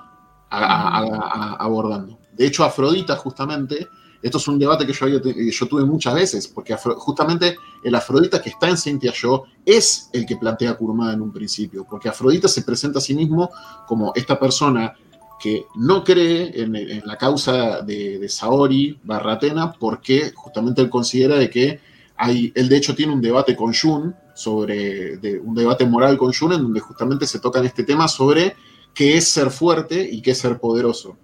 abordando. 0.51 2.19
De 2.33 2.47
hecho, 2.47 2.65
Afrodita 2.65 3.17
justamente 3.17 3.89
esto 4.21 4.39
es 4.39 4.49
un 4.49 4.59
debate 4.59 4.85
que 4.85 4.93
yo, 4.93 5.07
yo 5.07 5.67
tuve 5.69 5.85
muchas 5.85 6.15
veces, 6.15 6.49
porque 6.49 6.75
justamente 6.75 7.57
el 7.85 7.95
Afrodita 7.95 8.43
que 8.43 8.51
está 8.51 8.69
en 8.69 8.77
Cynthia 8.77 9.13
Yo 9.13 9.45
es 9.65 10.11
el 10.13 10.27
que 10.27 10.37
plantea 10.37 10.75
Kurumada 10.75 11.13
en 11.13 11.23
un 11.23 11.33
principio, 11.33 11.87
porque 11.89 12.09
Afrodita 12.09 12.49
se 12.49 12.63
presenta 12.63 12.99
a 12.99 13.03
sí 13.03 13.15
mismo 13.15 13.49
como 13.87 14.13
esta 14.17 14.37
persona 14.37 14.95
que 15.39 15.67
no 15.77 16.03
cree 16.03 16.61
en, 16.61 17.03
la 17.07 17.17
causa 17.17 17.83
de, 17.83 18.29
Saori 18.29 18.99
barra 19.05 19.35
Atena, 19.35 19.73
porque 19.73 20.33
justamente 20.35 20.83
él 20.83 20.91
considera 20.91 21.37
de 21.37 21.49
que 21.49 21.81
hay, 22.17 22.53
él 22.57 22.69
de 22.69 22.77
hecho 22.79 22.97
tiene 22.97 23.13
un 23.13 23.21
debate 23.21 23.55
con 23.55 23.73
Jun, 23.73 24.17
sobre 24.37 25.19
un 25.39 25.55
debate 25.55 25.87
moral 25.87 26.19
con 26.19 26.33
Jun, 26.33 26.53
en 26.53 26.63
donde 26.63 26.81
justamente 26.81 27.27
se 27.27 27.41
tocan 27.41 27.65
este 27.65 27.85
tema 27.85 28.07
sobre 28.07 28.55
qué 28.95 29.17
es 29.17 29.29
ser 29.29 29.51
fuerte 29.51 30.09
y 30.11 30.21
qué 30.23 30.33
es 30.33 30.39
ser 30.39 30.59
poderoso. 30.59 31.17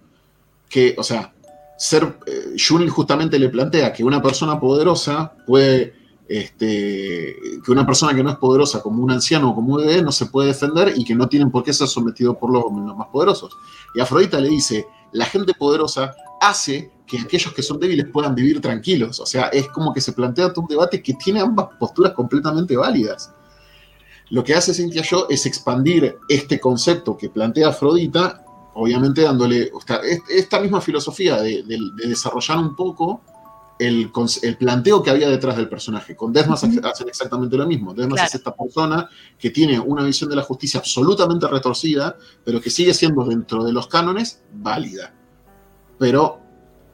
Que, 0.69 0.95
o 0.97 1.03
sea, 1.03 1.33
ser, 1.77 2.17
eh, 2.25 2.89
justamente 2.89 3.37
le 3.37 3.49
plantea 3.49 3.93
que 3.93 4.03
una 4.03 4.21
persona 4.21 4.59
poderosa 4.59 5.33
puede, 5.45 5.93
este, 6.27 7.35
que 7.63 7.71
una 7.71 7.85
persona 7.85 8.15
que 8.15 8.23
no 8.23 8.29
es 8.29 8.37
poderosa 8.37 8.81
como 8.81 9.03
un 9.03 9.11
anciano 9.11 9.51
o 9.51 9.55
como 9.55 9.75
un 9.75 9.81
bebé 9.81 10.01
no 10.01 10.11
se 10.11 10.27
puede 10.27 10.47
defender 10.47 10.93
y 10.95 11.03
que 11.03 11.13
no 11.13 11.27
tienen 11.27 11.51
por 11.51 11.63
qué 11.63 11.73
ser 11.73 11.87
sometidos 11.87 12.37
por 12.37 12.51
los, 12.51 12.71
más 12.71 13.07
poderosos. 13.09 13.51
Y 13.95 13.99
Afrodita 13.99 14.39
le 14.39 14.49
dice, 14.49 14.87
la 15.11 15.25
gente 15.25 15.53
poderosa 15.53 16.15
hace 16.41 16.91
que 17.05 17.19
aquellos 17.19 17.53
que 17.53 17.61
son 17.61 17.79
débiles 17.79 18.07
puedan 18.11 18.35
vivir 18.35 18.61
tranquilos. 18.61 19.19
O 19.19 19.25
sea, 19.25 19.47
es 19.47 19.67
como 19.69 19.93
que 19.93 20.01
se 20.01 20.13
plantea 20.13 20.53
todo 20.53 20.61
un 20.61 20.67
debate 20.67 21.01
que 21.01 21.13
tiene 21.13 21.41
ambas 21.41 21.67
posturas 21.79 22.13
completamente 22.13 22.75
válidas. 22.77 23.33
Lo 24.29 24.43
que 24.43 24.55
hace 24.55 24.73
Cynthia 24.73 25.03
Yo 25.03 25.27
es 25.29 25.45
expandir 25.45 26.17
este 26.29 26.59
concepto 26.59 27.17
que 27.17 27.29
plantea 27.29 27.69
Afrodita 27.69 28.43
obviamente 28.75 29.21
dándole 29.21 29.71
esta 30.29 30.59
misma 30.59 30.81
filosofía 30.81 31.41
de, 31.41 31.63
desarrollar 32.05 32.57
un 32.57 32.75
poco 32.75 33.21
el, 33.79 34.11
planteo 34.57 35.03
que 35.03 35.09
había 35.09 35.29
detrás 35.29 35.57
del 35.57 35.69
personaje. 35.69 36.15
Con 36.15 36.31
Desmas 36.31 36.63
hacen 36.63 37.09
exactamente 37.09 37.57
lo 37.57 37.67
mismo. 37.67 37.93
Desmas 37.93 38.23
es 38.23 38.35
esta 38.35 38.55
persona 38.55 39.09
que 39.37 39.49
tiene 39.49 39.79
una 39.79 40.03
visión 40.03 40.29
de 40.29 40.35
la 40.35 40.43
justicia 40.43 40.79
absolutamente 40.79 41.47
retorcida, 41.47 42.15
pero 42.43 42.61
que 42.61 42.69
sigue 42.69 42.93
siendo 42.93 43.23
dentro 43.25 43.63
de 43.63 43.73
los 43.73 43.87
cánones 43.87 44.41
válida. 44.53 45.13
Pero 45.99 46.39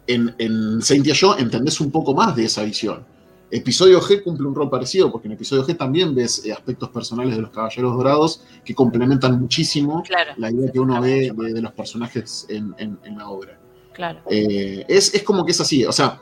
en, 0.09 0.35
en 0.39 0.81
Saint 0.81 1.05
Yo 1.05 1.37
entendés 1.37 1.79
un 1.79 1.91
poco 1.91 2.13
más 2.13 2.35
de 2.35 2.45
esa 2.45 2.63
visión. 2.63 3.05
Episodio 3.51 3.99
G 4.01 4.23
cumple 4.23 4.47
un 4.47 4.55
rol 4.55 4.69
parecido, 4.69 5.11
porque 5.11 5.27
en 5.27 5.33
episodio 5.33 5.65
G 5.65 5.75
también 5.75 6.13
ves 6.13 6.45
eh, 6.45 6.51
aspectos 6.51 6.89
personales 6.89 7.35
de 7.35 7.41
los 7.41 7.51
Caballeros 7.51 7.95
Dorados 7.95 8.43
que 8.63 8.75
complementan 8.75 9.39
muchísimo 9.39 10.03
la 10.37 10.51
idea 10.51 10.71
que 10.71 10.79
uno 10.79 11.01
ve 11.01 11.31
de, 11.35 11.61
los 11.61 11.71
personajes 11.73 12.45
en, 12.49 12.75
la 13.17 13.29
obra. 13.29 13.57
Claro. 13.93 14.19
Eh, 14.29 14.85
es, 14.87 15.23
como 15.23 15.45
que 15.45 15.51
es 15.51 15.61
así, 15.61 15.83
o 15.83 15.91
sea, 15.91 16.19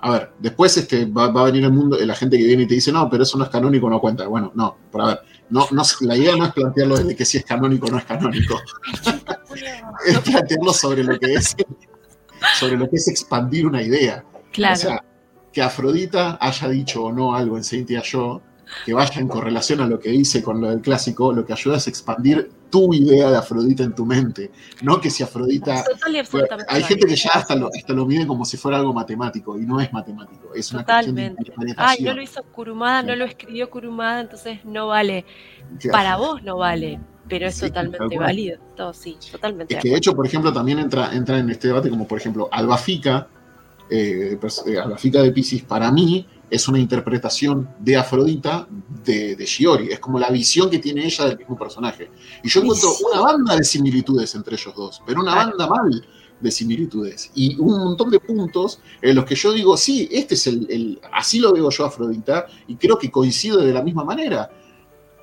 a 0.00 0.10
ver, 0.12 0.30
después 0.38 0.76
este, 0.76 1.06
va, 1.06 1.24
a 1.24 1.44
venir 1.44 1.64
el 1.64 1.72
mundo, 1.72 1.98
la 1.98 2.14
gente 2.14 2.38
que 2.38 2.44
viene 2.44 2.62
y 2.62 2.66
te 2.66 2.74
dice, 2.74 2.92
no, 2.92 3.10
pero 3.10 3.24
eso 3.24 3.36
no 3.36 3.44
es 3.44 3.50
canónico, 3.50 3.90
no 3.90 4.00
cuenta. 4.00 4.26
Bueno, 4.26 4.52
no, 4.54 4.76
pero 4.90 5.04
a 5.04 5.06
ver, 5.08 5.20
no, 5.50 5.66
no, 5.72 5.82
la 6.02 6.16
idea 6.16 6.36
no 6.36 6.46
es 6.46 6.52
plantearlo 6.52 6.96
de 6.98 7.16
que 7.16 7.24
si 7.24 7.38
es 7.38 7.44
canónico 7.44 7.86
o 7.86 7.90
no 7.90 7.98
es 7.98 8.04
canónico. 8.04 8.58
es 10.06 10.18
plantearlo 10.20 10.72
sobre 10.72 11.02
lo 11.04 11.18
que 11.18 11.34
es, 11.34 11.54
sobre 12.58 12.76
lo 12.76 12.88
que 12.88 12.96
es 12.96 13.08
expandir 13.08 13.66
una 13.66 13.82
idea. 13.82 14.24
Claro 14.52 15.00
que 15.52 15.62
Afrodita 15.62 16.38
haya 16.40 16.68
dicho 16.68 17.04
o 17.04 17.12
no 17.12 17.34
algo 17.34 17.56
en 17.56 17.64
Cynthia 17.64 18.02
Yo, 18.02 18.40
que 18.86 18.94
vaya 18.94 19.20
en 19.20 19.26
correlación 19.26 19.80
a 19.80 19.86
lo 19.86 19.98
que 19.98 20.10
dice 20.10 20.42
con 20.42 20.60
lo 20.60 20.70
del 20.70 20.80
clásico, 20.80 21.32
lo 21.32 21.44
que 21.44 21.52
ayuda 21.52 21.76
es 21.76 21.88
expandir 21.88 22.50
tu 22.70 22.94
idea 22.94 23.28
de 23.30 23.36
Afrodita 23.36 23.82
en 23.82 23.96
tu 23.96 24.06
mente. 24.06 24.52
No 24.82 25.00
que 25.00 25.10
si 25.10 25.24
Afrodita. 25.24 25.84
hay 26.68 26.82
gente 26.84 27.08
que 27.08 27.16
ya 27.16 27.30
hasta 27.34 27.56
lo, 27.56 27.66
hasta 27.66 27.92
lo 27.92 28.06
mide 28.06 28.28
como 28.28 28.44
si 28.44 28.56
fuera 28.56 28.78
algo 28.78 28.92
matemático, 28.92 29.58
y 29.58 29.66
no 29.66 29.80
es 29.80 29.92
matemático, 29.92 30.54
es 30.54 30.70
una 30.70 30.82
Totalmente. 30.82 31.52
Ay, 31.76 32.04
no 32.04 32.14
lo 32.14 32.22
hizo 32.22 32.44
Kurumada, 32.44 33.02
no 33.02 33.16
lo 33.16 33.24
escribió 33.24 33.68
Kurumada, 33.70 34.20
entonces 34.20 34.64
no 34.64 34.86
vale. 34.86 35.24
Para 35.90 36.16
vos 36.16 36.42
no 36.44 36.58
vale 36.58 37.00
pero 37.30 37.46
es 37.46 37.58
totalmente 37.58 38.18
válido. 38.18 38.58
Todo, 38.76 38.92
sí, 38.92 39.16
totalmente. 39.30 39.76
Es 39.76 39.82
que 39.82 39.90
de 39.90 39.96
hecho, 39.96 40.14
por 40.14 40.26
ejemplo, 40.26 40.52
también 40.52 40.80
entra, 40.80 41.14
entra 41.14 41.38
en 41.38 41.48
este 41.48 41.68
debate 41.68 41.88
como, 41.88 42.06
por 42.06 42.18
ejemplo, 42.18 42.48
Alba 42.50 42.76
Fica, 42.76 43.28
eh, 43.88 44.38
a 44.82 44.86
la 44.86 44.98
fica 44.98 45.22
de 45.22 45.32
Pisces, 45.32 45.62
para 45.62 45.90
mí, 45.90 46.26
es 46.50 46.66
una 46.68 46.78
interpretación 46.78 47.68
de 47.78 47.96
Afrodita 47.96 48.66
de, 49.04 49.36
de 49.36 49.44
Shiori. 49.46 49.88
Es 49.88 50.00
como 50.00 50.18
la 50.18 50.30
visión 50.30 50.68
que 50.68 50.80
tiene 50.80 51.04
ella 51.04 51.26
del 51.26 51.38
mismo 51.38 51.56
personaje. 51.56 52.10
Y 52.42 52.48
yo 52.48 52.60
encuentro 52.60 52.90
una 53.10 53.20
banda 53.20 53.56
de 53.56 53.64
similitudes 53.64 54.34
entre 54.34 54.56
ellos 54.56 54.74
dos, 54.74 55.02
pero 55.06 55.20
una 55.20 55.34
banda 55.36 55.68
mal 55.68 56.04
de 56.40 56.50
similitudes. 56.50 57.30
Y 57.34 57.56
un 57.60 57.78
montón 57.78 58.10
de 58.10 58.18
puntos 58.18 58.80
en 59.00 59.14
los 59.14 59.24
que 59.24 59.34
yo 59.36 59.52
digo, 59.52 59.76
sí, 59.76 60.08
este 60.10 60.34
es 60.34 60.46
el, 60.46 61.00
así 61.12 61.38
lo 61.38 61.52
veo 61.52 61.70
yo 61.70 61.84
Afrodita, 61.84 62.46
y 62.66 62.76
creo 62.76 62.98
que 62.98 63.10
coincide 63.10 63.64
de 63.64 63.72
la 63.72 63.82
misma 63.82 64.04
manera. 64.04 64.50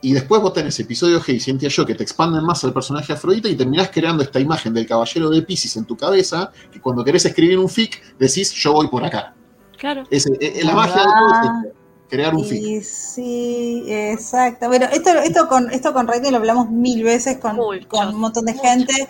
Y 0.01 0.13
después 0.13 0.41
vos 0.41 0.53
tenés 0.53 0.79
episodios 0.79 1.25
que 1.25 1.39
siente 1.39 1.67
yo 1.69 1.85
que 1.85 1.95
te 1.95 2.03
expanden 2.03 2.43
más 2.43 2.63
al 2.63 2.73
personaje 2.73 3.13
Afrodita 3.13 3.49
y 3.49 3.55
terminás 3.55 3.89
creando 3.91 4.23
esta 4.23 4.39
imagen 4.39 4.73
del 4.73 4.85
caballero 4.85 5.29
de 5.29 5.41
Pisces 5.41 5.75
en 5.75 5.85
tu 5.85 5.97
cabeza, 5.97 6.51
que 6.71 6.79
cuando 6.79 7.03
querés 7.03 7.25
escribir 7.25 7.57
un 7.57 7.69
fic 7.69 8.15
decís, 8.17 8.51
yo 8.51 8.73
voy 8.73 8.87
por 8.87 9.03
acá. 9.03 9.33
Claro. 9.77 10.03
Es, 10.09 10.27
la 10.63 10.73
magia 10.73 11.01
de 11.01 11.03
todo 11.03 11.77
crear 12.09 12.35
un 12.35 12.45
fic. 12.45 12.83
Sí, 12.83 13.83
exacto. 13.87 14.67
Bueno, 14.67 14.85
esto, 14.91 15.09
esto 15.11 15.47
con 15.47 15.71
esto 15.71 15.93
con 15.93 16.07
lo 16.07 16.37
hablamos 16.37 16.69
mil 16.69 17.03
veces 17.03 17.37
con, 17.37 17.57
con 17.87 18.09
un 18.09 18.19
montón 18.19 18.45
de 18.45 18.53
gente. 18.53 19.07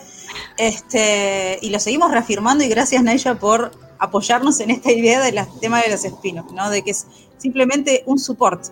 Este, 0.57 1.59
y 1.61 1.69
lo 1.69 1.79
seguimos 1.79 2.11
reafirmando 2.11 2.63
y 2.63 2.69
gracias 2.69 3.03
Naya 3.03 3.35
por 3.35 3.71
apoyarnos 3.99 4.59
en 4.59 4.71
esta 4.71 4.91
idea 4.91 5.21
del 5.21 5.39
tema 5.59 5.81
de 5.81 5.89
los 5.89 6.03
espinos, 6.05 6.51
¿no? 6.53 6.69
De 6.69 6.83
que 6.83 6.91
es 6.91 7.05
simplemente 7.37 8.03
un 8.05 8.19
support. 8.19 8.65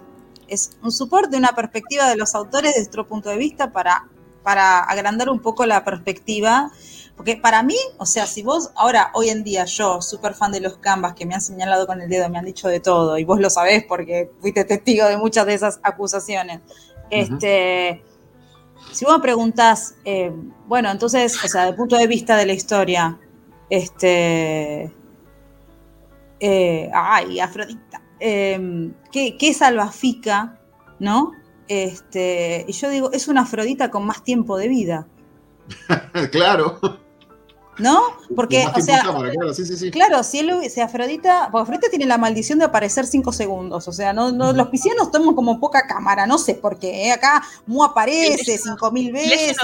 Es 0.48 0.78
un 0.82 0.92
support 0.92 1.30
de 1.30 1.38
una 1.38 1.56
perspectiva 1.56 2.08
de 2.10 2.16
los 2.16 2.36
autores 2.36 2.76
desde 2.76 2.88
otro 2.88 3.08
punto 3.08 3.30
de 3.30 3.38
vista 3.38 3.72
para, 3.72 4.08
para 4.44 4.80
agrandar 4.80 5.30
un 5.30 5.40
poco 5.40 5.66
la 5.66 5.84
perspectiva 5.84 6.72
porque 7.16 7.38
para 7.38 7.64
mí, 7.64 7.78
o 7.98 8.06
sea, 8.06 8.26
si 8.26 8.44
vos 8.44 8.72
ahora, 8.76 9.12
hoy 9.14 9.30
en 9.30 9.44
día, 9.44 9.66
yo, 9.66 10.02
súper 10.02 10.34
fan 10.34 10.52
de 10.52 10.60
los 10.60 10.78
canvas 10.78 11.14
que 11.14 11.26
me 11.26 11.34
han 11.34 11.42
señalado 11.42 11.88
con 11.88 12.02
el 12.02 12.10
dedo, 12.10 12.30
me 12.30 12.38
han 12.38 12.46
dicho 12.46 12.68
de 12.68 12.82
todo, 12.82 13.18
y 13.18 13.24
vos 13.24 13.40
lo 13.40 13.50
sabés 13.50 13.86
porque 13.86 14.32
fuiste 14.42 14.66
testigo 14.66 15.06
de 15.08 15.18
muchas 15.18 15.46
de 15.46 15.54
esas 15.54 15.80
acusaciones. 15.82 16.60
Este, 17.10 18.04
si 18.92 19.06
vos 19.06 19.16
me 19.16 19.22
preguntás, 19.22 19.96
eh, 20.04 20.34
bueno, 20.68 20.92
entonces, 20.92 21.42
o 21.42 21.48
sea, 21.48 21.62
desde 21.62 21.72
el 21.72 21.76
punto 21.78 21.96
de 21.96 22.08
vista 22.08 22.36
de 22.36 22.46
la 22.46 22.54
historia, 22.54 23.18
este. 23.70 24.94
Eh, 26.42 26.92
ay, 26.94 27.40
Afrodita. 27.40 28.02
Em, 28.20 28.94
¿qué, 29.12 29.38
¿Qué 29.38 29.54
es? 29.54 30.60
¿No? 31.00 31.32
Este, 31.68 32.66
y 32.68 32.72
yo 32.72 32.90
digo, 32.90 33.12
es 33.12 33.28
una 33.28 33.42
Afrodita 33.42 33.90
con 33.90 34.06
más 34.06 34.24
tiempo 34.24 34.58
de 34.58 34.68
vida. 34.68 35.08
claro. 36.32 36.80
¿No? 37.78 38.02
Porque, 38.36 38.66
o 38.74 38.82
sea, 38.82 39.04
claro, 39.92 40.24
si 40.24 40.40
él, 40.40 40.70
si 40.70 40.80
Afrodita, 40.80 41.50
porque 41.52 41.64
Afrodita 41.64 41.90
tiene 41.90 42.06
la 42.06 42.18
maldición 42.18 42.60
de 42.60 42.66
aparecer 42.66 43.06
cinco 43.06 43.34
segundos, 43.34 43.88
o 43.88 43.92
sea, 43.92 44.14
no, 44.14 44.32
los 44.32 44.68
piscianos 44.70 45.12
toman 45.12 45.36
como 45.36 45.60
poca 45.60 45.86
cámara, 45.88 46.26
no 46.26 46.38
sé 46.38 46.56
por 46.56 46.80
qué, 46.80 47.08
¿eh? 47.08 47.12
acá 47.12 47.44
Mu 47.66 47.84
aparece 47.84 48.58
cinco 48.58 48.92
mil 48.92 49.12
veces. 49.12 49.58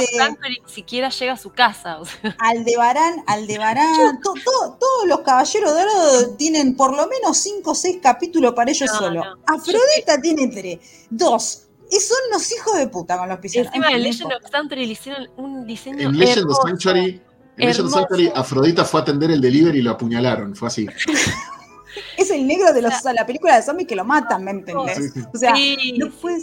ni 0.43 0.73
siquiera 0.73 1.09
llega 1.09 1.33
a 1.33 1.37
su 1.37 1.51
casa. 1.51 1.99
Aldebarán, 2.39 3.23
Aldebarán, 3.27 4.19
todos 4.21 5.07
los 5.07 5.19
caballeros 5.21 5.75
de 5.75 5.81
oro 5.81 6.35
tienen 6.37 6.75
por 6.75 6.95
lo 6.95 7.07
menos 7.07 7.37
cinco 7.37 7.71
o 7.71 7.75
seis 7.75 7.99
capítulos 8.01 8.53
para 8.53 8.71
ellos 8.71 8.89
solo. 8.89 9.23
Afrodita 9.45 10.19
tiene 10.21 10.47
tres, 10.47 10.79
dos, 11.09 11.67
y 11.89 11.99
son 11.99 12.17
los 12.31 12.51
hijos 12.51 12.77
de 12.77 12.87
puta 12.87 13.17
con 13.17 13.27
los 13.27 13.39
piscianos. 13.39 13.73
Encima 13.73 13.91
de 13.91 13.97
Legend 13.99 14.33
of 14.33 14.49
Sanctuary 14.49 14.85
le 14.85 14.93
hicieron 14.93 15.29
un 15.35 15.67
diseño. 15.67 16.09
En 16.09 16.17
Legend 16.17 16.49
of 16.49 16.57
Sanctuary 16.63 17.21
en 17.61 17.67
Legend 17.67 18.31
Afrodita 18.35 18.85
fue 18.85 18.99
a 18.99 19.03
atender 19.03 19.31
el 19.31 19.41
delivery 19.41 19.79
y 19.79 19.81
lo 19.81 19.91
apuñalaron, 19.91 20.55
fue 20.55 20.67
así. 20.67 20.87
es 22.17 22.31
el 22.31 22.47
negro 22.47 22.73
de 22.73 22.81
los, 22.81 22.93
la 23.03 23.25
película 23.25 23.55
de 23.55 23.63
zombies 23.63 23.87
que 23.87 23.95
lo 23.95 24.05
matan, 24.05 24.43
¿me 24.43 24.51
entendés? 24.51 25.13
O 25.33 25.37
sea, 25.37 25.53
no 25.97 26.11
fue 26.11 26.37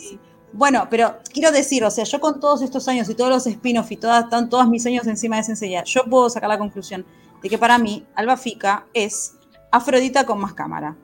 Bueno, 0.53 0.87
pero 0.91 1.19
quiero 1.33 1.51
decir, 1.51 1.85
o 1.85 1.91
sea, 1.91 2.05
yo 2.05 2.21
con 2.21 2.41
todos 2.41 2.63
estos 2.63 2.87
años 2.89 3.09
y 3.09 3.15
todos 3.15 3.31
los 3.31 3.47
spin-off 3.47 3.91
y 3.91 3.97
todas, 3.97 4.25
están 4.25 4.49
todos 4.49 4.69
mis 4.69 4.85
años 4.87 5.07
encima 5.07 5.37
de 5.37 5.43
esa 5.43 5.53
enseña, 5.53 5.85
yo 5.85 6.05
puedo 6.05 6.31
sacar 6.31 6.49
la 6.49 6.59
conclusión 6.59 7.05
de 7.43 7.49
que 7.49 7.59
para 7.59 7.79
mí 7.79 8.07
Alba 8.15 8.37
Fica 8.37 8.87
es 8.95 9.35
Afrodita 9.71 10.25
con 10.25 10.41
más 10.41 10.55
cámara. 10.55 10.97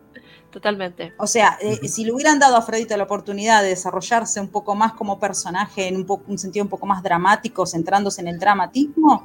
Totalmente. 0.50 1.14
O 1.18 1.26
sea, 1.26 1.58
eh, 1.60 1.88
si 1.88 2.04
le 2.04 2.12
hubieran 2.12 2.38
dado 2.38 2.54
a 2.54 2.58
Afrodita 2.60 2.96
la 2.96 3.02
oportunidad 3.02 3.62
de 3.62 3.70
desarrollarse 3.70 4.40
un 4.40 4.48
poco 4.48 4.76
más 4.76 4.92
como 4.92 5.18
personaje, 5.18 5.88
en 5.88 5.96
un, 5.96 6.22
un 6.28 6.38
sentido 6.38 6.64
un 6.64 6.68
poco 6.68 6.86
más 6.86 7.02
dramático, 7.02 7.66
centrándose 7.66 8.20
en 8.20 8.28
el 8.28 8.38
dramatismo, 8.38 9.24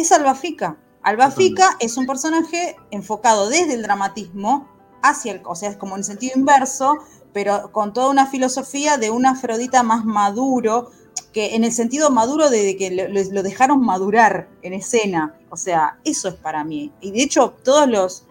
es 0.00 0.12
Albafica. 0.12 0.76
Albafica 1.02 1.76
es 1.80 1.96
un 1.96 2.06
personaje 2.06 2.76
enfocado 2.90 3.48
desde 3.48 3.74
el 3.74 3.82
dramatismo 3.82 4.68
hacia 5.02 5.32
el, 5.32 5.42
o 5.44 5.54
sea, 5.54 5.70
es 5.70 5.76
como 5.76 5.96
en 5.96 6.04
sentido 6.04 6.38
inverso, 6.38 6.98
pero 7.32 7.72
con 7.72 7.92
toda 7.92 8.10
una 8.10 8.26
filosofía 8.26 8.98
de 8.98 9.10
un 9.10 9.24
Afrodita 9.24 9.82
más 9.82 10.04
maduro, 10.04 10.90
que 11.32 11.54
en 11.54 11.64
el 11.64 11.72
sentido 11.72 12.10
maduro 12.10 12.50
de 12.50 12.76
que 12.76 12.90
lo, 12.90 13.42
dejaron 13.42 13.80
madurar 13.80 14.48
en 14.62 14.72
escena. 14.72 15.34
O 15.48 15.56
sea, 15.56 15.98
eso 16.04 16.28
es 16.28 16.34
para 16.34 16.64
mí. 16.64 16.92
Y 17.00 17.12
de 17.12 17.22
hecho, 17.22 17.54
todos 17.64 17.88
los, 17.88 18.24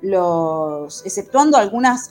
los 0.00 1.04
exceptuando 1.04 1.56
algunas, 1.56 2.10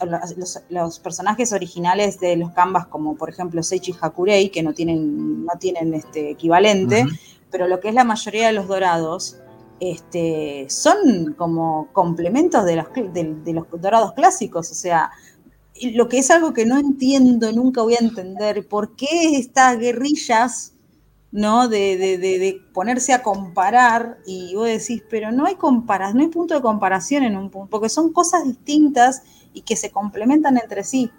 los, 0.69 0.99
personajes 0.99 1.53
originales 1.53 2.19
de 2.19 2.35
los 2.35 2.52
canvas, 2.52 2.88
como 2.88 3.15
por 3.15 3.30
ejemplo 3.30 3.64
Seichi 3.64 3.95
Hakurei, 3.99 4.49
que 4.49 4.64
no 4.64 4.73
tienen, 4.73 5.45
no 5.45 5.53
tienen 5.60 5.94
este 5.94 6.31
equivalente, 6.31 7.06
pero 7.53 7.67
lo 7.67 7.80
que 7.80 7.89
es 7.89 7.93
la 7.93 8.03
mayoría 8.03 8.47
de 8.47 8.53
los 8.53 8.67
dorados 8.67 9.38
este, 9.80 10.65
son 10.69 11.35
como 11.38 11.88
complementos 11.93 12.65
de 12.65 12.77
los, 12.77 12.88
de, 13.13 13.53
los 13.53 13.69
dorados 13.80 14.13
clásicos, 14.13 14.71
o 14.71 14.73
sea, 14.73 15.11
lo 15.93 16.09
que 16.09 16.17
es 16.17 16.31
algo 16.31 16.51
que 16.51 16.65
no 16.65 16.80
entiendo, 16.80 17.51
nunca 17.51 17.84
voy 17.84 17.93
a 17.93 17.99
entender, 17.99 18.67
¿por 18.67 18.95
qué 18.95 19.38
estas 19.38 19.77
guerrillas, 19.77 20.73
¿no? 21.31 21.67
De, 21.67 22.59
ponerse 22.73 23.13
a 23.13 23.21
comparar 23.21 24.17
y 24.25 24.55
vos 24.55 24.65
decís, 24.65 25.03
pero 25.07 25.31
no 25.31 25.45
hay 25.45 25.55
comparación, 25.55 26.17
no 26.17 26.23
hay 26.23 26.30
punto 26.30 26.55
de 26.55 26.61
comparación 26.61 27.23
en 27.23 27.38
un 27.38 27.51
punto, 27.51 27.69
porque 27.69 27.89
son 27.89 28.11
cosas 28.11 28.45
distintas 28.45 29.21
y 29.53 29.61
que 29.61 29.75
se 29.75 29.91
complementan 29.91 30.57
entre 30.57 30.84
sí. 30.84 31.11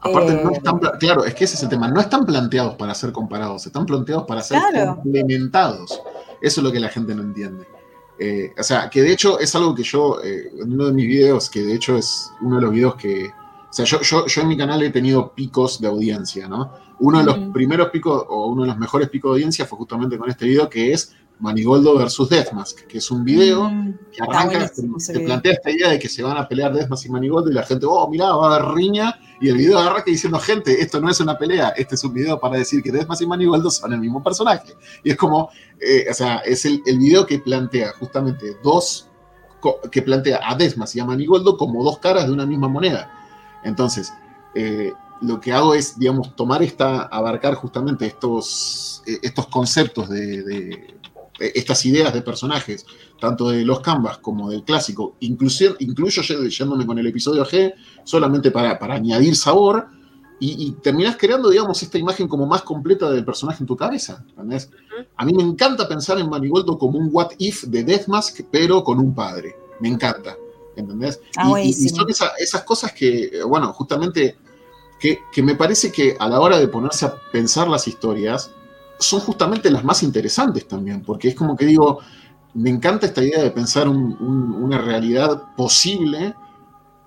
Aparte, 0.00 0.34
no 0.42 0.50
eh, 0.50 0.54
están, 0.54 0.78
claro, 0.78 1.24
es 1.24 1.34
que 1.34 1.44
ese 1.44 1.56
es 1.56 1.62
el 1.62 1.68
tema, 1.68 1.88
no 1.88 2.00
están 2.00 2.24
planteados 2.24 2.76
para 2.76 2.94
ser 2.94 3.10
comparados, 3.12 3.66
están 3.66 3.84
planteados 3.84 4.24
para 4.26 4.42
ser 4.42 4.60
complementados. 5.02 6.00
Eso 6.40 6.60
es 6.60 6.64
lo 6.64 6.70
que 6.70 6.78
la 6.78 6.88
gente 6.88 7.14
no 7.14 7.22
entiende. 7.22 7.66
Eh, 8.18 8.52
o 8.58 8.62
sea, 8.62 8.90
que 8.90 9.02
de 9.02 9.12
hecho 9.12 9.38
es 9.38 9.54
algo 9.54 9.74
que 9.74 9.82
yo, 9.82 10.20
eh, 10.22 10.50
en 10.60 10.72
uno 10.72 10.86
de 10.86 10.92
mis 10.92 11.06
videos, 11.06 11.50
que 11.50 11.62
de 11.62 11.74
hecho 11.74 11.96
es 11.96 12.32
uno 12.40 12.56
de 12.56 12.62
los 12.62 12.72
videos 12.72 12.94
que, 12.96 13.26
o 13.28 13.72
sea, 13.72 13.84
yo, 13.84 14.00
yo, 14.00 14.26
yo 14.26 14.42
en 14.42 14.48
mi 14.48 14.56
canal 14.56 14.82
he 14.82 14.90
tenido 14.90 15.32
picos 15.32 15.80
de 15.80 15.88
audiencia, 15.88 16.48
¿no? 16.48 16.72
Uno 17.00 17.18
de 17.18 17.24
los 17.24 17.38
primeros 17.52 17.90
picos, 17.90 18.24
o 18.28 18.46
uno 18.46 18.62
de 18.62 18.68
los 18.68 18.78
mejores 18.78 19.08
picos 19.08 19.30
de 19.30 19.34
audiencia 19.34 19.66
fue 19.66 19.78
justamente 19.78 20.18
con 20.18 20.28
este 20.28 20.46
video, 20.46 20.68
que 20.68 20.92
es 20.92 21.14
Manigoldo 21.38 21.96
versus 21.96 22.28
Deathmask, 22.28 22.86
que 22.86 22.98
es 22.98 23.10
un 23.10 23.24
video 23.24 23.70
mm, 23.70 23.98
que 24.12 24.22
arranca, 24.22 24.68
te, 24.68 25.20
plantea 25.20 25.52
esta 25.52 25.70
idea 25.70 25.90
de 25.90 25.98
que 25.98 26.08
se 26.08 26.22
van 26.22 26.36
a 26.36 26.48
pelear 26.48 26.72
Deathmask 26.72 27.06
y 27.06 27.10
Manigoldo 27.10 27.50
y 27.50 27.54
la 27.54 27.62
gente, 27.62 27.86
oh, 27.88 28.08
mirá, 28.08 28.32
va 28.34 28.52
a 28.52 28.56
haber 28.56 28.74
riña, 28.74 29.16
y 29.40 29.48
el 29.48 29.56
video 29.56 29.78
arranca 29.78 30.04
diciendo, 30.06 30.38
gente, 30.38 30.80
esto 30.80 31.00
no 31.00 31.08
es 31.08 31.20
una 31.20 31.38
pelea, 31.38 31.68
este 31.76 31.94
es 31.94 32.04
un 32.04 32.12
video 32.12 32.40
para 32.40 32.58
decir 32.58 32.82
que 32.82 32.90
Deathmask 32.90 33.22
y 33.22 33.26
Manigoldo 33.26 33.70
son 33.70 33.92
el 33.92 34.00
mismo 34.00 34.22
personaje. 34.22 34.74
Y 35.04 35.10
es 35.10 35.16
como, 35.16 35.50
eh, 35.80 36.06
o 36.10 36.14
sea, 36.14 36.38
es 36.38 36.64
el, 36.64 36.82
el, 36.86 36.98
video 36.98 37.24
que 37.26 37.38
plantea 37.38 37.92
justamente 37.98 38.56
dos, 38.62 39.08
que 39.92 40.02
plantea 40.02 40.40
a 40.42 40.54
Deathmask 40.56 40.96
y 40.96 41.00
a 41.00 41.04
Manigoldo 41.04 41.56
como 41.56 41.84
dos 41.84 41.98
caras 41.98 42.26
de 42.26 42.32
una 42.32 42.46
misma 42.46 42.68
moneda. 42.68 43.10
Entonces, 43.62 44.12
eh, 44.54 44.92
lo 45.20 45.40
que 45.40 45.52
hago 45.52 45.74
es, 45.74 45.98
digamos, 45.98 46.34
tomar 46.34 46.62
esta, 46.62 47.02
abarcar 47.02 47.54
justamente 47.54 48.06
estos, 48.06 49.02
eh, 49.06 49.18
estos 49.22 49.46
conceptos 49.46 50.08
de 50.08 50.97
estas 51.38 51.84
ideas 51.86 52.12
de 52.12 52.22
personajes, 52.22 52.84
tanto 53.20 53.50
de 53.50 53.64
los 53.64 53.80
canvas 53.80 54.18
como 54.18 54.50
del 54.50 54.64
clásico, 54.64 55.16
incluso, 55.20 55.76
incluyo 55.78 56.22
yéndome 56.22 56.86
con 56.86 56.98
el 56.98 57.06
episodio 57.06 57.44
G, 57.44 57.74
solamente 58.04 58.50
para, 58.50 58.78
para 58.78 58.94
añadir 58.94 59.36
sabor, 59.36 59.88
y, 60.40 60.70
terminas 60.82 61.16
creando, 61.16 61.50
digamos, 61.50 61.82
esta 61.82 61.98
imagen 61.98 62.28
como 62.28 62.46
más 62.46 62.62
completa 62.62 63.10
del 63.10 63.24
personaje 63.24 63.60
en 63.60 63.66
tu 63.66 63.76
cabeza. 63.76 64.24
A 65.16 65.24
mí 65.24 65.32
me 65.32 65.42
encanta 65.42 65.88
pensar 65.88 66.16
en 66.18 66.30
Manigoldo 66.30 66.78
como 66.78 66.96
un 66.96 67.08
what 67.10 67.32
if 67.38 67.64
de 67.64 67.82
Deathmask, 67.82 68.42
pero 68.50 68.84
con 68.84 69.00
un 69.00 69.14
padre. 69.14 69.56
Me 69.80 69.88
encanta. 69.88 70.36
¿Entendés? 70.76 71.20
Ah, 71.36 71.60
y, 71.60 71.72
son 71.72 72.06
esas 72.08 72.62
cosas 72.62 72.92
que, 72.92 73.42
bueno, 73.44 73.72
justamente, 73.72 74.38
que, 75.00 75.18
que 75.32 75.42
me 75.42 75.56
parece 75.56 75.90
que 75.90 76.16
a 76.16 76.28
la 76.28 76.40
hora 76.40 76.60
de 76.60 76.68
ponerse 76.68 77.06
a 77.06 77.16
pensar 77.32 77.66
las 77.66 77.88
historias, 77.88 78.52
son 78.98 79.20
justamente 79.20 79.70
las 79.70 79.84
más 79.84 80.02
interesantes 80.02 80.66
también, 80.66 81.02
porque 81.02 81.28
es 81.28 81.34
como 81.34 81.56
que 81.56 81.66
digo, 81.66 82.00
me 82.54 82.70
encanta 82.70 83.06
esta 83.06 83.22
idea 83.22 83.42
de 83.42 83.50
pensar 83.50 83.88
una 83.88 84.78
realidad 84.78 85.54
posible 85.56 86.34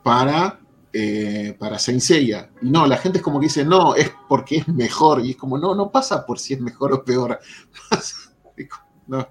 para, 0.03 0.59
eh, 0.93 1.55
para 1.59 1.79
Saint 1.79 2.01
Seiya. 2.01 2.49
Y 2.61 2.69
no, 2.69 2.87
la 2.87 2.97
gente 2.97 3.17
es 3.17 3.23
como 3.23 3.39
que 3.39 3.47
dice, 3.47 3.65
no, 3.65 3.95
es 3.95 4.11
porque 4.27 4.57
es 4.57 4.67
mejor. 4.67 5.25
Y 5.25 5.31
es 5.31 5.37
como, 5.37 5.57
no, 5.57 5.75
no 5.75 5.91
pasa 5.91 6.25
por 6.25 6.39
si 6.39 6.53
es 6.53 6.61
mejor 6.61 6.93
o 6.93 7.03
peor. 7.03 7.39
no. 9.07 9.27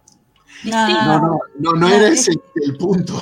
No, 0.62 1.18
no, 1.18 1.40
no, 1.58 1.72
no, 1.72 1.88
era 1.88 2.08
ese 2.08 2.32
el 2.56 2.76
punto. 2.76 3.14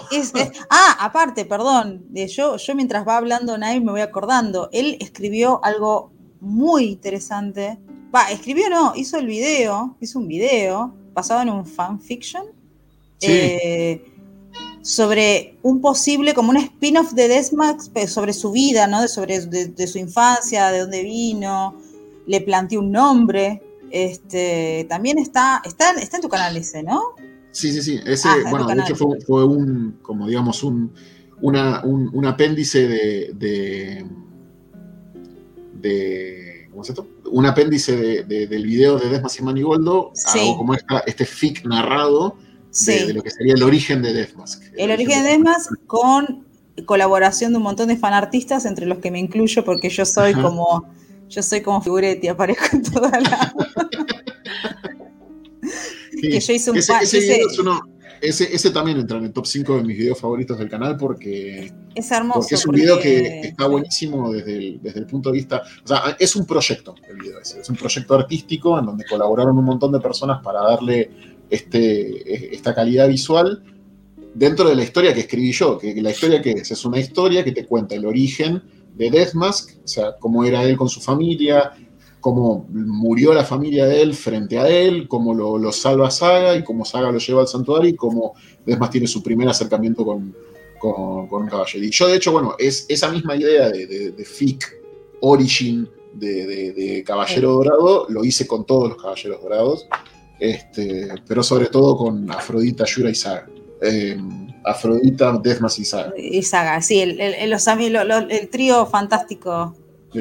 ah, 0.70 0.96
aparte, 0.98 1.44
perdón, 1.44 2.04
yo, 2.12 2.56
yo 2.56 2.74
mientras 2.74 3.06
va 3.06 3.16
hablando 3.16 3.56
Nay 3.56 3.80
me 3.80 3.92
voy 3.92 4.00
acordando, 4.00 4.68
él 4.72 4.96
escribió 4.98 5.64
algo 5.64 6.12
muy 6.40 6.86
interesante. 6.86 7.78
Va, 8.14 8.30
escribió 8.30 8.70
no, 8.70 8.94
hizo 8.96 9.18
el 9.18 9.26
video, 9.26 9.96
hizo 10.00 10.18
un 10.18 10.28
video 10.28 10.94
basado 11.12 11.42
en 11.42 11.50
un 11.50 11.66
fanfiction. 11.66 12.44
Eh, 13.20 14.02
sobre 14.82 15.58
un 15.62 15.80
posible, 15.80 16.32
como 16.32 16.50
un 16.50 16.56
spin-off 16.56 17.12
de 17.12 17.28
Desmax, 17.28 17.90
sobre 18.06 18.32
su 18.32 18.52
vida, 18.52 18.86
¿no? 18.86 19.02
De, 19.02 19.08
sobre 19.08 19.40
de, 19.46 19.86
su 19.86 19.98
infancia, 19.98 20.70
de 20.70 20.80
dónde 20.80 21.02
vino, 21.02 21.76
le 22.26 22.40
planteó 22.40 22.80
un 22.80 22.92
nombre. 22.92 23.62
Este, 23.90 24.86
también 24.88 25.18
está, 25.18 25.60
está, 25.64 25.92
está 25.92 26.16
en 26.16 26.22
tu 26.22 26.28
canal 26.28 26.56
ese, 26.56 26.82
¿no? 26.82 27.02
Sí, 27.50 27.72
sí, 27.72 27.82
sí. 27.82 28.00
Ese, 28.06 28.28
ah, 28.28 28.36
bueno, 28.50 28.66
de 28.66 28.80
hecho 28.80 28.94
fue, 28.94 29.44
un, 29.44 29.98
como 30.02 30.26
digamos, 30.28 30.62
un, 30.62 30.92
una, 31.40 31.82
un, 31.84 32.24
apéndice 32.24 32.86
de, 32.86 33.32
de, 33.34 34.06
de, 35.80 36.68
¿cómo 36.70 36.82
es 36.82 36.88
esto? 36.88 37.06
Un 37.30 37.46
apéndice 37.46 37.96
de, 38.24 38.46
del 38.46 38.66
video 38.66 38.98
de 38.98 39.08
Desmas 39.08 39.38
y 39.38 39.42
Manigoldo, 39.42 40.12
algo 40.34 40.56
como 40.56 40.74
este 40.74 41.24
fic 41.24 41.64
narrado 41.64 42.36
de, 42.86 43.12
lo 43.12 43.22
que 43.22 43.30
sería 43.30 43.54
el 43.54 43.62
origen 43.62 44.02
de 44.02 44.12
Deathmask. 44.12 44.62
El, 44.76 44.90
origen 44.90 45.22
de 45.22 45.30
Deathmask 45.30 45.72
con 45.86 46.46
colaboración 46.84 47.52
de 47.52 47.58
un 47.58 47.64
montón 47.64 47.88
de 47.88 47.96
fanartistas, 47.96 48.64
entre 48.64 48.86
los 48.86 48.98
que 48.98 49.10
me 49.10 49.18
incluyo, 49.18 49.64
porque 49.64 49.90
yo 49.90 50.04
soy 50.04 50.34
como 50.34 50.86
yo 51.28 51.42
soy 51.42 51.60
como 51.60 51.82
figuretti, 51.82 52.28
aparezco 52.28 52.64
en 52.72 52.82
toda 52.82 53.20
la. 53.20 53.54
que 56.20 56.40
yo 56.40 56.52
hice 56.52 56.70
un 56.70 56.78
ese, 56.78 56.94
ese, 57.02 57.42
también 58.72 58.98
entra 58.98 59.18
en 59.18 59.24
el 59.24 59.32
top 59.32 59.46
5 59.46 59.76
de 59.76 59.84
mis 59.84 59.98
videos 59.98 60.20
favoritos 60.20 60.58
del 60.58 60.68
canal 60.68 60.96
porque 60.96 61.72
es 61.94 62.10
hermoso. 62.10 62.40
Porque 62.40 62.54
es 62.54 62.66
un 62.66 62.74
video 62.74 62.98
que 62.98 63.40
está 63.40 63.66
buenísimo 63.66 64.32
desde 64.32 64.56
el, 64.56 64.82
desde 64.82 65.00
el 65.00 65.06
punto 65.06 65.30
de 65.30 65.38
vista. 65.38 65.62
O 65.84 65.86
sea, 65.86 66.16
es 66.18 66.36
un 66.36 66.46
proyecto 66.46 66.94
el 67.08 67.16
video 67.16 67.40
ese. 67.40 67.60
Es 67.60 67.68
un 67.70 67.76
proyecto 67.76 68.14
artístico 68.14 68.78
en 68.78 68.86
donde 68.86 69.04
colaboraron 69.04 69.56
un 69.58 69.64
montón 69.64 69.92
de 69.92 70.00
personas 70.00 70.42
para 70.42 70.62
darle 70.62 71.10
este, 71.50 72.54
esta 72.54 72.74
calidad 72.74 73.08
visual 73.08 73.62
dentro 74.34 74.68
de 74.68 74.76
la 74.76 74.84
historia 74.84 75.12
que 75.14 75.20
escribí 75.20 75.52
yo, 75.52 75.78
que 75.78 76.00
la 76.00 76.10
historia 76.10 76.40
que 76.40 76.52
es, 76.52 76.70
es 76.70 76.84
una 76.84 76.98
historia 76.98 77.42
que 77.42 77.52
te 77.52 77.66
cuenta 77.66 77.94
el 77.94 78.06
origen 78.06 78.62
de 78.94 79.10
Deathmask, 79.10 79.78
o 79.84 79.88
sea, 79.88 80.16
cómo 80.18 80.44
era 80.44 80.62
él 80.64 80.76
con 80.76 80.88
su 80.88 81.00
familia, 81.00 81.72
cómo 82.20 82.66
murió 82.70 83.32
la 83.32 83.44
familia 83.44 83.86
de 83.86 84.02
él 84.02 84.14
frente 84.14 84.58
a 84.58 84.68
él, 84.68 85.08
cómo 85.08 85.34
lo, 85.34 85.72
salva 85.72 86.10
Saga 86.10 86.56
y 86.56 86.64
cómo 86.64 86.84
Saga 86.84 87.10
lo 87.10 87.18
lleva 87.18 87.42
al 87.42 87.48
santuario 87.48 87.90
y 87.90 87.96
cómo 87.96 88.34
Deathmask 88.66 88.92
tiene 88.92 89.06
su 89.06 89.22
primer 89.22 89.48
acercamiento 89.48 90.04
con, 90.04 90.34
con, 90.78 91.28
un 91.30 91.48
caballero. 91.48 91.84
Y 91.84 91.90
yo, 91.90 92.08
de 92.08 92.16
hecho, 92.16 92.32
bueno, 92.32 92.54
es 92.58 92.86
esa 92.88 93.10
misma 93.10 93.36
idea 93.36 93.70
de, 93.70 93.86
de, 93.86 94.10
de 94.12 94.24
Fic, 94.24 94.64
Origin, 95.20 95.88
de, 96.14 96.72
de, 96.72 97.04
Caballero 97.04 97.52
Dorado, 97.52 98.06
lo 98.08 98.24
hice 98.24 98.46
con 98.46 98.64
todos 98.64 98.90
los 98.90 99.02
Caballeros 99.02 99.42
Dorados 99.42 99.86
este, 100.38 101.08
pero 101.26 101.42
sobre 101.42 101.66
todo 101.66 101.96
con 101.96 102.30
Afrodita, 102.30 102.84
Yura 102.84 103.10
y 103.10 103.14
Saga. 103.14 103.48
Em, 103.80 104.48
Afrodita, 104.64 105.38
Desmas 105.42 105.78
y 105.78 105.84
Saga. 105.84 106.12
Y 106.16 106.42
Saga, 106.42 106.80
sí, 106.80 107.00
el, 107.00 107.20
el, 107.20 107.52
el 108.30 108.48
trío 108.48 108.86
fantástico. 108.86 109.74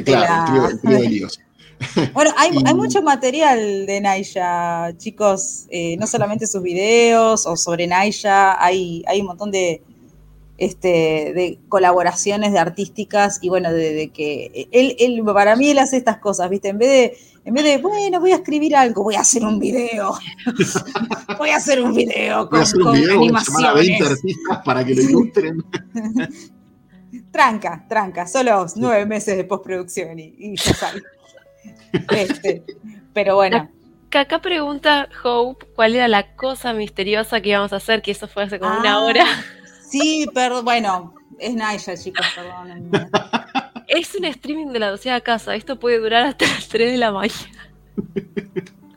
claro, 0.04 0.68
el, 0.70 0.82
trío, 0.82 1.00
de 1.00 1.10
líos. 1.10 1.40
Bueno, 2.14 2.32
hay, 2.38 2.52
hay, 2.66 2.74
mucho 2.74 3.02
material 3.02 3.86
de 3.86 4.02
Naya, 4.02 4.96
chicos, 4.98 5.66
eh, 5.70 5.96
no 5.98 6.08
solamente 6.08 6.48
sus 6.48 6.62
videos 6.62 7.46
o 7.46 7.56
sobre 7.56 7.88
Naya, 7.88 8.64
hay, 8.64 9.04
hay 9.08 9.22
un 9.22 9.28
montón 9.28 9.52
de, 9.52 9.82
este, 10.58 10.88
de 11.36 11.60
colaboraciones 11.70 12.52
de 12.52 12.60
artísticas 12.60 13.40
y 13.42 13.50
bueno, 13.50 13.72
de, 13.72 14.10
que 14.14 14.68
él, 14.72 14.96
él, 15.00 15.24
para 15.26 15.56
mí 15.56 15.70
él 15.70 15.80
hace 15.80 15.98
estas 15.98 16.18
cosas, 16.18 16.50
¿viste? 16.50 16.70
En 16.70 16.78
vez 16.80 16.90
de, 16.90 17.18
en 17.46 17.54
vez 17.54 17.64
de, 17.64 17.78
bueno, 17.78 18.20
voy 18.20 18.32
a 18.32 18.36
escribir 18.36 18.76
algo, 18.76 19.04
voy 19.04 19.16
a 19.16 19.22
hacer 19.22 19.44
un 19.46 19.60
video. 19.60 20.18
voy 21.38 21.50
a 21.52 21.58
hacer 21.58 21.82
un 21.82 21.94
video 21.94 22.50
con, 22.50 22.64
con 22.84 22.96
animaciones. 22.96 23.88
20 23.88 24.04
artistas 24.04 24.60
para 24.66 24.84
que 24.84 24.96
lo 24.96 25.02
ilustren. 25.02 25.64
tranca, 27.32 27.86
tranca, 27.88 28.28
solo 28.28 28.66
nueve 28.76 29.06
meses 29.06 29.38
de 29.38 29.44
postproducción 29.44 30.20
y, 30.20 30.56
ya 30.58 30.74
sale. 30.74 31.04
Este, 32.10 32.64
pero 33.14 33.36
bueno. 33.36 33.70
Acá 34.12 34.40
pregunta 34.40 35.10
Hope 35.24 35.68
cuál 35.76 35.94
era 35.94 36.08
la 36.08 36.36
cosa 36.36 36.74
misteriosa 36.74 37.40
que 37.40 37.50
íbamos 37.50 37.72
a 37.72 37.76
hacer, 37.76 38.02
que 38.02 38.12
eso 38.12 38.28
fue 38.28 38.44
hace 38.44 38.60
como 38.60 38.80
una 38.80 38.94
ah. 38.94 39.04
hora. 39.04 39.26
Sí, 39.90 40.28
pero 40.34 40.64
bueno, 40.64 41.14
es 41.40 41.54
Naya, 41.54 41.96
chicos, 41.96 42.26
perdón. 42.36 42.92
Es 43.88 44.14
un 44.16 44.26
streaming 44.26 44.68
de 44.68 44.80
la 44.80 44.90
doceava 44.90 45.22
casa. 45.22 45.56
Esto 45.56 45.80
puede 45.80 46.00
durar 46.00 46.26
hasta 46.26 46.46
las 46.46 46.68
3 46.68 46.92
de 46.92 46.98
la 46.98 47.12
mañana. 47.12 47.72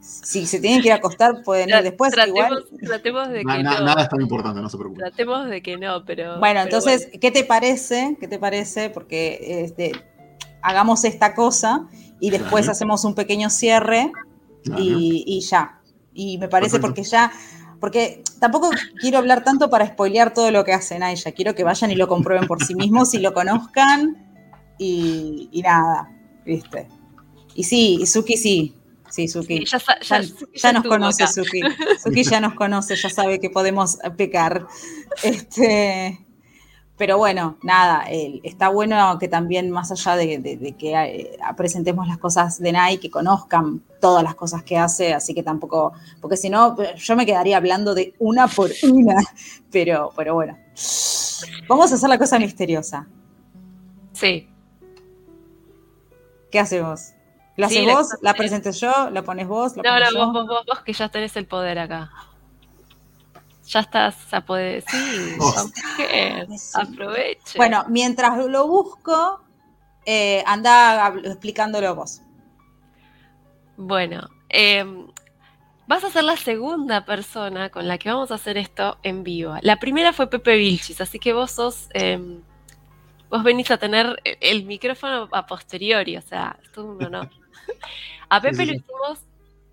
Si 0.00 0.46
se 0.46 0.58
tienen 0.58 0.82
que 0.82 0.88
ir 0.88 0.92
a 0.92 0.96
acostar, 0.96 1.42
pueden 1.44 1.68
ir 1.68 1.82
después. 1.82 2.12
Tratemos, 2.12 2.64
tratemos 2.82 3.28
de 3.28 3.38
que 3.44 3.62
no. 3.62 3.80
Nada 3.80 4.02
es 4.02 4.08
tan 4.08 4.20
importante, 4.20 4.60
no 4.60 4.68
se 4.68 4.76
preocupen. 4.76 5.04
Tratemos 5.04 5.48
de 5.48 5.62
que 5.62 5.76
no, 5.76 6.04
pero. 6.04 6.38
Bueno, 6.40 6.60
entonces, 6.60 7.08
¿qué 7.20 7.30
te 7.30 7.44
parece? 7.44 8.16
¿Qué 8.18 8.26
te 8.26 8.38
parece? 8.38 8.90
Porque 8.90 9.62
este, 9.64 9.92
hagamos 10.62 11.04
esta 11.04 11.34
cosa 11.34 11.88
y 12.20 12.30
después 12.30 12.68
hacemos 12.68 13.04
un 13.04 13.14
pequeño 13.14 13.50
cierre 13.50 14.12
y, 14.76 15.40
ya. 15.40 15.80
Y 16.12 16.38
me 16.38 16.48
parece 16.48 16.78
porque 16.78 17.02
ya 17.02 17.32
porque 17.80 18.22
tampoco 18.38 18.70
quiero 19.00 19.18
hablar 19.18 19.42
tanto 19.42 19.70
para 19.70 19.86
spoilear 19.86 20.34
todo 20.34 20.50
lo 20.50 20.64
que 20.64 20.74
hace 20.74 20.98
Naya, 20.98 21.32
quiero 21.32 21.54
que 21.54 21.64
vayan 21.64 21.90
y 21.90 21.94
lo 21.94 22.08
comprueben 22.08 22.46
por 22.46 22.62
sí 22.62 22.74
mismos 22.74 23.14
y 23.14 23.18
lo 23.20 23.32
conozcan 23.32 24.28
y, 24.78 25.62
nada, 25.64 26.10
¿viste? 26.44 26.88
Y 27.54 27.64
sí, 27.64 28.06
Suki 28.06 28.36
sí, 28.36 28.74
sí, 29.08 29.28
Suki. 29.28 29.64
ya, 29.64 30.72
nos 30.72 30.84
conoce 30.84 31.26
Suki. 31.26 31.60
Suki 32.02 32.22
ya 32.22 32.40
nos 32.40 32.54
conoce, 32.54 32.96
ya 32.96 33.08
sabe 33.08 33.40
que 33.40 33.50
podemos 33.50 33.98
pecar. 34.16 34.66
Este, 35.22 36.18
pero 37.00 37.16
bueno, 37.16 37.56
nada, 37.62 38.04
está 38.42 38.68
bueno 38.68 39.16
que 39.18 39.26
también 39.26 39.70
más 39.70 39.90
allá 39.90 40.16
de, 40.16 40.74
que 40.78 40.92
eh, 40.92 41.30
presentemos 41.56 42.06
las 42.06 42.18
cosas 42.18 42.60
de 42.60 42.72
Nai, 42.72 42.98
que 42.98 43.10
conozcan 43.10 43.80
todas 44.02 44.22
las 44.22 44.34
cosas 44.34 44.64
que 44.64 44.76
hace, 44.76 45.14
así 45.14 45.32
que 45.32 45.42
tampoco, 45.42 45.94
porque 46.20 46.36
si 46.36 46.50
no, 46.50 46.76
yo 46.96 47.16
me 47.16 47.24
quedaría 47.24 47.56
hablando 47.56 47.94
de 47.94 48.12
una 48.18 48.48
por 48.48 48.70
una, 48.82 49.14
pero, 49.72 50.12
pero 50.14 50.34
bueno. 50.34 50.58
Vamos 51.66 51.90
a 51.90 51.94
hacer 51.94 52.10
la 52.10 52.18
cosa 52.18 52.38
misteriosa. 52.38 53.06
Sí. 54.12 54.50
¿Qué 56.50 56.60
hacemos? 56.60 57.14
¿La 57.56 57.68
haces 57.68 57.86
vos? 57.86 58.08
¿La 58.20 58.34
presento 58.34 58.72
yo? 58.72 59.08
¿La 59.08 59.22
pones 59.22 59.48
vos? 59.48 59.74
no, 59.74 59.82
no, 59.82 60.32
vos, 60.32 60.46
vos, 60.46 60.66
vos, 60.66 60.80
que 60.82 60.92
ya 60.92 61.08
tenés 61.08 61.34
el 61.36 61.46
poder 61.46 61.78
acá 61.78 62.10
ya 63.70 63.80
estás 63.80 64.16
a 64.34 64.40
poder 64.40 64.82
decir, 64.82 65.38
aproveche. 66.74 67.56
Bueno, 67.56 67.84
mientras 67.88 68.36
lo 68.46 68.66
busco, 68.66 69.40
eh, 70.04 70.42
anda 70.46 71.14
explicándolo 71.24 71.94
vos. 71.94 72.20
Bueno, 73.76 74.28
em, 74.48 75.06
vas 75.86 76.02
a 76.02 76.10
ser 76.10 76.24
la 76.24 76.36
segunda 76.36 77.04
persona 77.04 77.70
con 77.70 77.86
la 77.86 77.96
que 77.96 78.08
vamos 78.10 78.32
a 78.32 78.34
hacer 78.34 78.58
esto 78.58 78.98
en 79.04 79.22
vivo. 79.22 79.56
La 79.62 79.76
primera 79.76 80.12
fue 80.12 80.28
Pepe 80.28 80.56
Vilchis, 80.56 81.00
así 81.00 81.20
que 81.20 81.32
vos 81.32 81.52
sos, 81.52 81.88
em, 81.94 82.42
vos 83.28 83.44
venís 83.44 83.70
a 83.70 83.78
tener 83.78 84.20
el 84.24 84.64
micrófono 84.64 85.28
a 85.30 85.46
posteriori, 85.46 86.16
o 86.16 86.22
sea, 86.22 86.58
es 86.62 86.72
todo 86.72 86.86
un 86.86 87.04
honor. 87.04 87.30
A 88.32 88.40
Pepe 88.40 88.64
lo 88.64 88.72
hicimos 88.74 89.26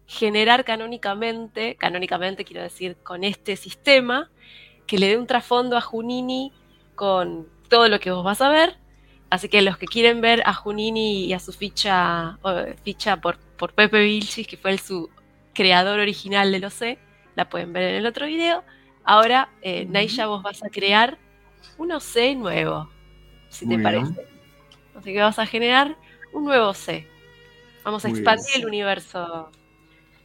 generar 0.08 0.64
canónicamente, 0.64 1.76
canónicamente 1.76 2.46
quiero 2.46 2.64
decir, 2.64 2.96
con 3.04 3.24
este 3.24 3.58
sistema, 3.58 4.32
que 4.88 4.98
le 4.98 5.08
dé 5.10 5.18
un 5.18 5.28
trasfondo 5.28 5.78
a 5.78 5.82
Junini 5.82 6.54
con 6.96 7.48
todo 7.68 7.90
lo 7.90 8.00
que 8.00 8.12
vos 8.12 8.24
vas 8.24 8.42
a 8.42 8.50
ver. 8.50 8.78
Así 9.30 9.50
que 9.50 9.62
los 9.62 9.78
que 9.78 9.86
quieren 9.86 10.22
ver 10.22 10.42
a 10.46 10.54
Junini 10.54 11.26
y 11.26 11.34
a 11.34 11.40
su 11.40 11.52
ficha, 11.52 12.40
ficha 12.84 13.18
por, 13.18 13.38
por 13.38 13.74
Pepe 13.74 14.02
Vilchis, 14.02 14.48
que 14.48 14.56
fue 14.56 14.72
el, 14.72 14.80
su 14.80 15.10
creador 15.54 16.00
original 16.00 16.52
de 16.54 16.60
lo 16.60 16.70
sé, 16.70 16.98
la 17.36 17.50
pueden 17.50 17.74
ver 17.74 17.84
en 17.84 17.96
el 17.96 18.06
otro 18.06 18.26
video. 18.26 18.64
Ahora, 19.04 19.50
eh, 19.62 19.86
Naisha, 19.86 20.28
vos 20.28 20.42
vas 20.42 20.64
a 20.64 20.70
crear 20.70 21.18
un 21.78 21.92
OC 21.92 22.36
nuevo, 22.38 22.90
si 23.50 23.68
te 23.68 23.78
parece. 23.78 24.26
Así 24.96 25.14
que 25.14 25.22
vas 25.22 25.38
a 25.38 25.46
generar 25.46 25.98
un 26.32 26.46
nuevo 26.46 26.74
C. 26.74 27.06
Vamos 27.84 28.06
a 28.06 28.10
expandir 28.10 28.56
el 28.56 28.66
universo 28.66 29.52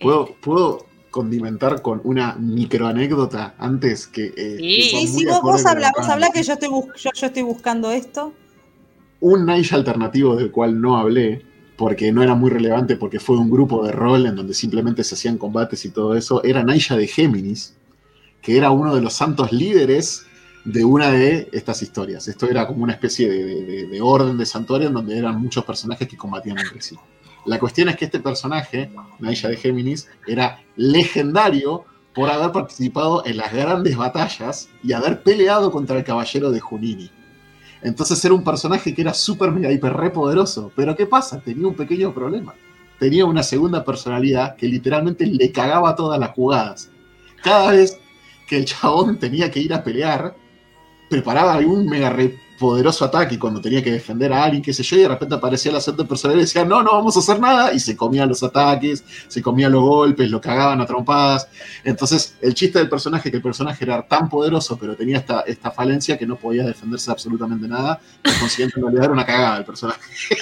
¿Puedo, 0.03 0.87
condimentar 1.11 1.83
con 1.83 2.01
una 2.05 2.37
microanécdota 2.37 3.55
antes 3.59 4.07
que... 4.07 4.33
Eh, 4.35 4.57
sí, 4.59 5.07
sí, 5.07 5.27
vos, 5.27 5.43
vos 5.43 5.67
habla, 5.67 5.93
vos 5.95 6.09
habla 6.09 6.31
que 6.31 6.43
yo 6.43 6.55
estoy, 6.55 6.71
yo, 6.71 7.11
estoy 7.27 7.43
buscando 7.43 7.91
esto. 7.91 8.33
Un 9.21 9.45
Night 9.45 9.73
alternativo 9.75 10.35
del 10.37 10.51
cual 10.51 10.81
no 10.81 10.97
hablé, 10.97 11.45
porque 11.77 12.13
no 12.13 12.23
era 12.23 12.35
muy 12.35 12.51
relevante, 12.51 12.97
porque 12.97 13.21
fue 13.21 13.37
un 13.37 13.51
grupo 13.51 13.85
de 13.85 13.93
rol 13.93 14.25
en 14.25 14.37
donde 14.37 14.55
simplemente 14.55 15.05
se 15.05 15.15
hacían 15.15 15.37
combates 15.37 15.85
y 15.85 15.91
todo 15.91 16.17
eso, 16.17 16.43
era 16.45 16.65
Naya 16.65 16.97
de 16.97 17.07
Géminis, 17.07 17.77
que 18.41 18.57
era 18.57 18.71
uno 18.71 18.95
de 18.95 19.03
los 19.03 19.13
santos 19.13 19.53
líderes 19.53 20.25
de 20.65 20.85
una 20.85 21.11
de 21.11 21.49
estas 21.53 21.83
historias. 21.83 22.29
Esto 22.29 22.49
era 22.49 22.67
como 22.67 22.85
una 22.85 22.93
especie 22.93 23.29
de, 23.29 24.01
orden 24.01 24.39
de 24.39 24.47
santuario 24.47 24.89
en 24.89 24.95
donde 24.95 25.19
eran 25.19 25.41
muchos 25.41 25.65
personajes 25.65 26.09
que 26.09 26.17
combatían 26.17 26.59
entre 26.59 26.81
sí. 26.81 26.97
La 27.45 27.59
cuestión 27.59 27.89
es 27.89 27.97
que 27.97 28.05
este 28.05 28.21
personaje, 28.21 28.91
Naisha 29.19 29.49
de 29.49 29.57
Géminis, 29.57 30.09
era 30.27 30.63
legendario 30.77 31.85
por 32.15 32.31
haber 32.31 32.53
participado 32.53 33.25
en 33.25 33.39
las 33.39 33.53
grandes 33.53 33.97
batallas 33.97 34.69
y 34.83 34.93
haber 34.93 35.23
peleado 35.23 35.71
contra 35.73 35.99
el 35.99 36.05
caballero 36.05 36.51
de 36.51 36.61
Junini. 36.61 37.11
Entonces 37.83 38.25
era 38.25 38.35
un 38.35 38.45
personaje 38.45 38.95
que 38.95 39.03
era 39.03 39.13
súper 39.13 39.51
mega 39.51 39.71
hiper 39.71 39.93
re 39.93 40.11
poderoso. 40.11 40.71
Pero 40.77 40.95
¿qué 40.95 41.07
pasa? 41.07 41.41
Tenía 41.41 41.67
un 41.67 41.75
pequeño 41.75 42.15
problema. 42.15 42.55
Tenía 42.99 43.25
una 43.25 43.43
segunda 43.43 43.85
personalidad 43.85 44.55
que 44.55 44.69
literalmente 44.69 45.27
le 45.27 45.51
cagaba 45.51 45.97
todas 45.97 46.21
las 46.21 46.31
jugadas. 46.31 46.91
Cada 47.43 47.73
vez 47.73 47.99
que 48.47 48.59
el 48.59 48.65
chabón 48.67 49.19
tenía 49.19 49.51
que 49.51 49.59
ir 49.59 49.75
a 49.75 49.83
pelear, 49.83 50.37
preparaba 51.11 51.59
un 51.59 51.87
mega 51.87 52.11
re 52.11 52.39
poderoso 52.63 53.05
ataque 53.05 53.41
cuando 53.41 53.61
tenía 53.61 53.83
que 53.83 53.91
defender 53.91 54.33
a 54.33 54.45
alguien, 54.45 54.63
qué 54.63 54.73
sé 54.73 54.85
yo, 54.85 54.97
y 54.97 55.01
de 55.01 55.09
repente 55.09 55.35
aparecía 55.35 55.73
la 55.73 55.81
segunda 55.81 56.05
personalidad 56.05 56.43
y 56.43 56.45
decía, 56.45 56.65
no, 56.65 56.81
no 56.81 56.93
vamos 56.93 57.17
a 57.17 57.19
hacer 57.19 57.41
nada, 57.41 57.75
y 57.75 57.81
se 57.81 57.97
comían 57.97 58.29
los 58.29 58.41
ataques, 58.45 59.05
se 59.27 59.43
comían 59.43 59.73
los 59.73 59.83
golpes, 59.83 60.31
lo 60.31 60.41
cagaban 60.41 60.81
a 60.81 60.87
trompadas. 60.87 61.49
Entonces, 61.83 62.37
el 62.41 62.55
chiste 62.55 62.79
del 62.79 62.89
personaje, 62.89 63.33
que 63.33 63.39
el 63.39 63.43
personaje 63.43 63.85
era 63.85 64.07
tan 64.07 64.29
poderoso, 64.29 64.79
pero 64.79 64.95
tenía 64.95 65.19
esta, 65.19 65.41
esta 65.41 65.73
falencia 65.73 66.17
que 66.17 66.25
no 66.25 66.37
podía 66.37 66.63
defenderse 66.63 67.11
absolutamente 67.11 67.67
nada, 67.67 68.01
por 68.23 68.39
consiguiente, 68.39 68.79
en 68.79 68.87
realidad 68.87 69.11
una 69.11 69.27
cagada 69.27 69.59
el 69.59 69.65
personaje. 69.65 70.01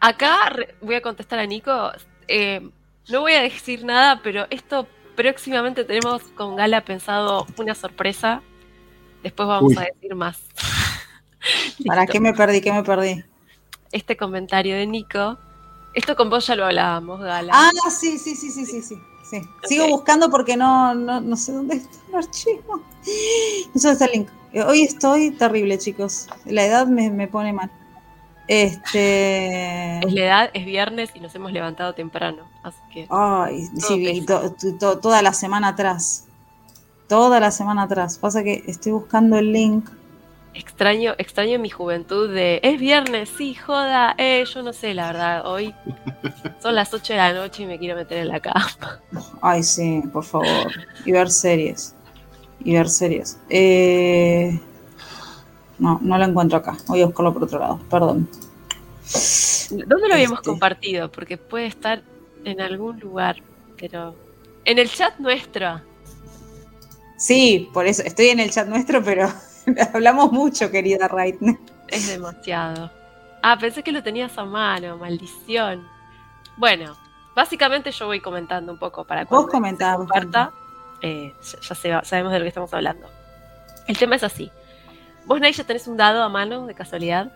Acá 0.00 0.56
voy 0.80 0.94
a 0.94 1.02
contestar 1.02 1.38
a 1.38 1.44
Nico. 1.44 1.92
Eh, 2.28 2.66
no 3.10 3.20
voy 3.20 3.34
a 3.34 3.42
decir 3.42 3.84
nada, 3.84 4.20
pero 4.22 4.46
esto 4.48 4.88
próximamente 5.16 5.84
tenemos 5.84 6.22
con 6.34 6.56
Gala 6.56 6.80
pensado 6.80 7.46
una 7.58 7.74
sorpresa 7.74 8.40
Después 9.24 9.48
vamos 9.48 9.74
a 9.78 9.84
decir 9.84 10.14
más. 10.14 10.38
¿Para 11.86 12.06
qué 12.06 12.20
me 12.20 12.34
perdí? 12.34 12.60
¿Qué 12.60 12.70
me 12.70 12.82
perdí? 12.82 13.24
Este 13.90 14.18
comentario 14.18 14.76
de 14.76 14.86
Nico. 14.86 15.38
Esto 15.94 16.14
con 16.14 16.28
vos 16.28 16.46
ya 16.46 16.54
lo 16.54 16.66
hablábamos, 16.66 17.20
Gala. 17.20 17.52
Ah, 17.54 17.70
sí, 17.90 18.18
sí, 18.18 18.36
sí, 18.36 18.50
sí, 18.50 18.66
sí, 18.66 18.82
sí. 18.82 18.96
Sigo 19.62 19.88
buscando 19.88 20.28
porque 20.28 20.58
no, 20.58 20.94
no, 20.94 21.36
sé 21.36 21.52
dónde 21.52 21.76
está 21.76 21.96
el 22.10 22.14
archivo. 22.16 22.82
No 23.72 23.80
sé 23.80 23.88
dónde 23.88 23.92
está 23.92 24.04
el 24.04 24.12
link. 24.12 24.28
Hoy 24.68 24.82
estoy 24.82 25.30
terrible, 25.30 25.78
chicos. 25.78 26.28
La 26.44 26.66
edad 26.66 26.86
me, 26.86 27.26
pone 27.26 27.54
mal. 27.54 27.70
Este. 28.46 30.00
Es 30.06 30.12
la 30.12 30.20
edad, 30.20 30.50
es 30.52 30.66
viernes 30.66 31.10
y 31.14 31.20
nos 31.20 31.34
hemos 31.34 31.50
levantado 31.50 31.94
temprano. 31.94 32.46
Así 32.62 32.78
que. 32.92 33.06
Ay, 33.08 33.70
sí, 33.78 34.26
toda 34.78 35.22
la 35.22 35.32
semana 35.32 35.68
atrás 35.68 36.26
toda 37.08 37.40
la 37.40 37.50
semana 37.50 37.82
atrás. 37.82 38.18
Pasa 38.18 38.42
que 38.42 38.64
estoy 38.66 38.92
buscando 38.92 39.36
el 39.38 39.52
link. 39.52 39.88
Extraño, 40.54 41.14
extraño 41.18 41.58
mi 41.58 41.68
juventud 41.68 42.32
de 42.32 42.60
es 42.62 42.78
viernes, 42.78 43.28
sí, 43.36 43.54
joda, 43.54 44.14
eh, 44.18 44.44
yo 44.44 44.62
no 44.62 44.72
sé, 44.72 44.94
la 44.94 45.08
verdad, 45.08 45.46
hoy 45.46 45.74
son 46.62 46.76
las 46.76 46.94
8 46.94 47.12
de 47.12 47.16
la 47.16 47.32
noche 47.32 47.64
y 47.64 47.66
me 47.66 47.76
quiero 47.76 47.96
meter 47.96 48.18
en 48.18 48.28
la 48.28 48.38
cama. 48.38 49.00
Ay, 49.42 49.64
sí, 49.64 50.02
por 50.12 50.22
favor. 50.22 50.70
Y 51.04 51.10
ver 51.10 51.28
series. 51.28 51.96
Y 52.60 52.74
ver 52.74 52.88
series. 52.88 53.38
Eh, 53.50 54.60
no, 55.80 55.98
no 56.00 56.18
lo 56.18 56.24
encuentro 56.24 56.58
acá. 56.58 56.76
Voy 56.86 57.02
a 57.02 57.06
buscarlo 57.06 57.32
por 57.32 57.44
otro 57.44 57.58
lado, 57.58 57.80
perdón. 57.90 58.28
¿Dónde 59.70 60.08
lo 60.08 60.14
habíamos 60.14 60.38
este. 60.38 60.50
compartido? 60.50 61.10
Porque 61.10 61.36
puede 61.36 61.66
estar 61.66 62.02
en 62.44 62.60
algún 62.60 63.00
lugar, 63.00 63.42
pero 63.76 64.14
en 64.64 64.78
el 64.78 64.88
chat 64.88 65.18
nuestro. 65.18 65.80
Sí, 67.16 67.70
por 67.72 67.86
eso 67.86 68.02
estoy 68.02 68.28
en 68.28 68.40
el 68.40 68.50
chat 68.50 68.66
nuestro, 68.66 69.02
pero 69.02 69.32
hablamos 69.94 70.32
mucho, 70.32 70.70
querida 70.70 71.08
Raitne. 71.08 71.58
Es 71.88 72.08
demasiado. 72.08 72.90
Ah, 73.42 73.58
pensé 73.58 73.82
que 73.82 73.92
lo 73.92 74.02
tenías 74.02 74.36
a 74.38 74.44
mano, 74.44 74.96
maldición. 74.96 75.86
Bueno, 76.56 76.96
básicamente 77.34 77.90
yo 77.90 78.06
voy 78.06 78.20
comentando 78.20 78.72
un 78.72 78.78
poco 78.78 79.04
para 79.04 79.24
que 79.24 79.34
Vos 79.34 79.46
comentás. 79.48 79.98
Eh, 81.02 81.34
ya, 81.60 82.02
sabemos 82.02 82.32
de 82.32 82.38
lo 82.38 82.44
que 82.44 82.48
estamos 82.48 82.72
hablando. 82.72 83.06
El 83.86 83.98
tema 83.98 84.16
es 84.16 84.22
así. 84.22 84.50
¿Vos, 85.26 85.40
ya 85.40 85.64
tenés 85.64 85.86
un 85.86 85.96
dado 85.96 86.22
a 86.22 86.28
mano, 86.28 86.66
de 86.66 86.74
casualidad? 86.74 87.30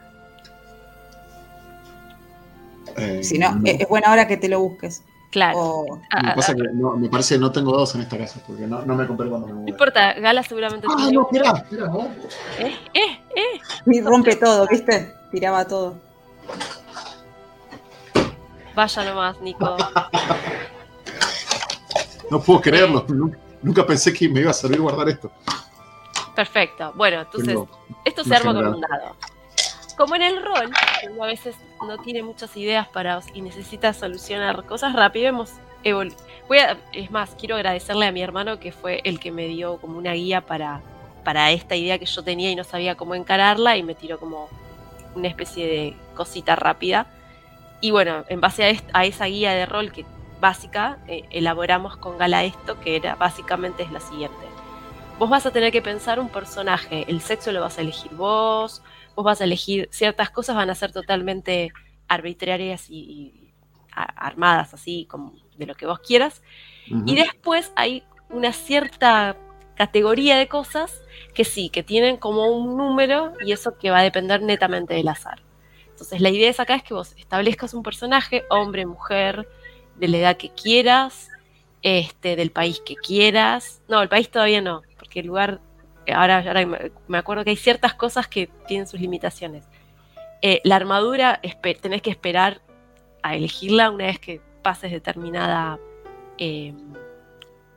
Eh, 2.97 3.23
si 3.23 3.39
no, 3.39 3.61
es 3.65 3.89
buena 3.89 4.11
hora 4.11 4.27
que 4.27 4.37
te 4.37 4.49
lo 4.49 4.61
busques. 4.61 5.05
Claro. 5.31 5.85
Ah, 6.11 6.23
me, 6.23 6.35
pasa 6.35 6.55
que 6.55 6.63
no, 6.73 6.97
me 6.97 7.09
parece 7.11 7.35
que 7.35 7.41
no 7.41 7.53
tengo 7.53 7.73
dos 7.73 7.95
en 7.95 8.01
esta 8.01 8.17
casa, 8.17 8.41
porque 8.47 8.67
no, 8.67 8.83
no 8.83 8.95
me 8.95 9.07
compré 9.07 9.29
cuando 9.29 9.49
me 9.49 9.53
No 9.53 9.69
importa, 9.69 10.15
Gala 10.15 10.43
seguramente 10.43 10.87
ah, 10.89 10.95
tiene. 10.97 11.13
no, 11.13 11.29
espera, 11.31 11.51
espera, 11.51 11.87
no. 11.87 12.09
Eh, 12.59 12.75
eh, 12.95 13.21
eh. 13.37 13.61
Y 13.87 14.01
rompe 14.01 14.37
todo, 14.37 14.67
¿viste? 14.67 15.15
Tiraba 15.31 15.67
todo. 15.67 15.99
Vaya 18.75 19.05
nomás, 19.05 19.39
Nico. 19.43 19.77
no 22.31 22.41
puedo 22.41 22.61
creerlo. 22.63 23.05
Nunca, 23.61 23.85
pensé 23.85 24.13
que 24.13 24.29
me 24.29 24.41
iba 24.41 24.51
a 24.51 24.55
servir 24.55 24.81
guardar 24.81 25.09
esto. 25.11 25.31
Perfecto. 26.35 26.93
Bueno, 26.95 27.21
entonces, 27.21 27.59
esto 28.05 28.25
se 28.25 28.35
arma 28.35 28.55
con 28.55 28.67
un 28.67 28.81
dado. 28.81 29.17
Como 29.99 30.15
en 30.15 30.23
el 30.23 30.43
rol, 30.43 30.71
uno 31.11 31.25
a 31.25 31.27
veces 31.27 31.57
no 31.87 31.99
tiene 31.99 32.23
muchas 32.23 32.57
ideas 32.57 32.87
para 32.89 33.21
y 33.35 33.43
necesita 33.43 33.93
solucionar 33.93 34.65
cosas 34.65 34.95
rápido, 34.95 35.29
hemos 35.29 35.51
Voy 36.49 36.59
es 36.93 37.11
más, 37.11 37.35
quiero 37.39 37.57
agradecerle 37.57 38.07
a 38.07 38.13
mi 38.13 38.23
hermano 38.23 38.61
que 38.61 38.73
fue 38.73 39.01
el 39.05 39.21
que 39.21 39.33
me 39.33 39.47
dio 39.47 39.79
como 39.79 39.99
una 39.99 40.13
guía 40.13 40.41
para, 40.43 40.83
para 41.25 41.51
esta 41.51 41.77
idea 41.77 41.99
que 41.99 42.07
yo 42.07 42.23
tenía 42.23 42.51
y 42.51 42.57
no 42.57 42.65
sabía 42.65 42.95
cómo 42.95 43.15
encararla 43.15 43.77
y 43.77 43.83
me 43.83 43.95
tiró 43.95 44.19
como 44.19 44.49
una 45.15 45.29
especie 45.29 45.67
de 45.67 45.97
cosita 46.15 46.57
rápida. 46.57 47.07
Y 47.81 47.91
bueno, 47.91 48.25
en 48.29 48.41
base 48.41 48.81
a, 48.93 49.05
esa 49.05 49.25
guía 49.27 49.53
de 49.53 49.67
rol 49.67 49.93
que 49.93 50.05
básica, 50.41 50.99
eh, 51.07 51.25
elaboramos 51.31 51.97
con 51.97 52.19
Gala 52.19 52.45
esto, 52.45 52.79
que 52.81 52.97
era 52.97 53.15
básicamente 53.15 53.83
es 53.83 53.91
la 53.91 54.01
siguiente. 54.01 54.47
Vos 55.19 55.29
vas 55.29 55.47
a 55.47 55.51
tener 55.51 55.73
que 55.73 55.83
pensar 55.83 56.21
un 56.21 56.29
personaje, 56.29 57.05
el 57.09 57.21
sexo 57.21 57.51
lo 57.51 57.61
vas 57.61 57.79
a 57.79 57.81
elegir 57.81 58.13
vos, 58.13 58.83
vos 59.19 59.25
vas 59.25 59.41
a 59.41 59.45
elegir 59.45 59.89
ciertas 59.91 60.31
cosas, 60.31 60.55
van 60.55 60.71
a 60.71 60.77
ser 60.77 60.93
totalmente 60.93 61.73
arbitrarias 62.07 62.89
y, 62.89 63.53
armadas 63.91 64.75
así, 64.75 65.07
como 65.11 65.35
de 65.57 65.67
lo 65.67 65.75
que 65.75 65.87
vos 65.87 65.99
quieras. 65.99 66.41
Y 66.87 67.17
después 67.17 67.73
hay 67.75 68.05
una 68.31 68.53
cierta 68.53 69.37
categoría 69.75 70.39
de 70.39 70.47
cosas 70.47 71.03
que 71.35 71.45
sí, 71.45 71.69
que 71.69 71.83
tienen 71.83 72.17
como 72.17 72.47
un 72.47 72.77
número 72.77 73.33
y 73.45 73.51
eso 73.51 73.77
que 73.77 73.91
va 73.91 73.99
a 73.99 74.03
depender 74.05 74.41
netamente 74.41 74.95
del 74.95 75.09
azar. 75.09 75.43
Entonces 75.91 76.21
la 76.21 76.31
idea 76.31 76.49
es 76.49 76.61
acá 76.61 76.77
es 76.77 76.85
que 76.85 76.95
vos 76.95 77.13
establezcas 77.17 77.75
un 77.75 77.83
personaje, 77.83 78.45
hombre, 78.51 78.87
mujer, 78.87 79.49
de 79.97 80.07
la 80.07 80.19
edad 80.19 80.37
que 80.37 80.51
quieras, 80.51 81.29
este, 81.83 82.37
del 82.37 82.53
país 82.53 82.81
que 82.87 82.95
quieras. 82.95 83.83
No, 83.89 84.01
el 84.01 84.09
país 84.09 84.31
todavía 84.31 84.61
no, 84.61 84.83
porque 84.97 85.21
el 85.21 85.27
lugar 85.27 85.61
ahora, 86.13 86.43
me 87.07 87.19
acuerdo 87.19 87.45
que 87.45 87.51
hay 87.51 87.57
ciertas 87.57 87.95
cosas 87.95 88.27
que 88.27 88.49
tienen 88.67 88.87
sus 88.87 89.01
limitaciones. 89.01 89.65
Eh, 90.41 90.61
la 90.65 90.77
armadura 90.77 91.41
tenés 91.81 92.03
que 92.03 92.11
esperar 92.11 92.61
a 93.23 93.35
elegirla 93.35 93.91
una 93.91 94.07
vez 94.07 94.19
que 94.19 94.41
pases 94.63 94.93
determinada 94.93 95.79
em, 96.39 96.77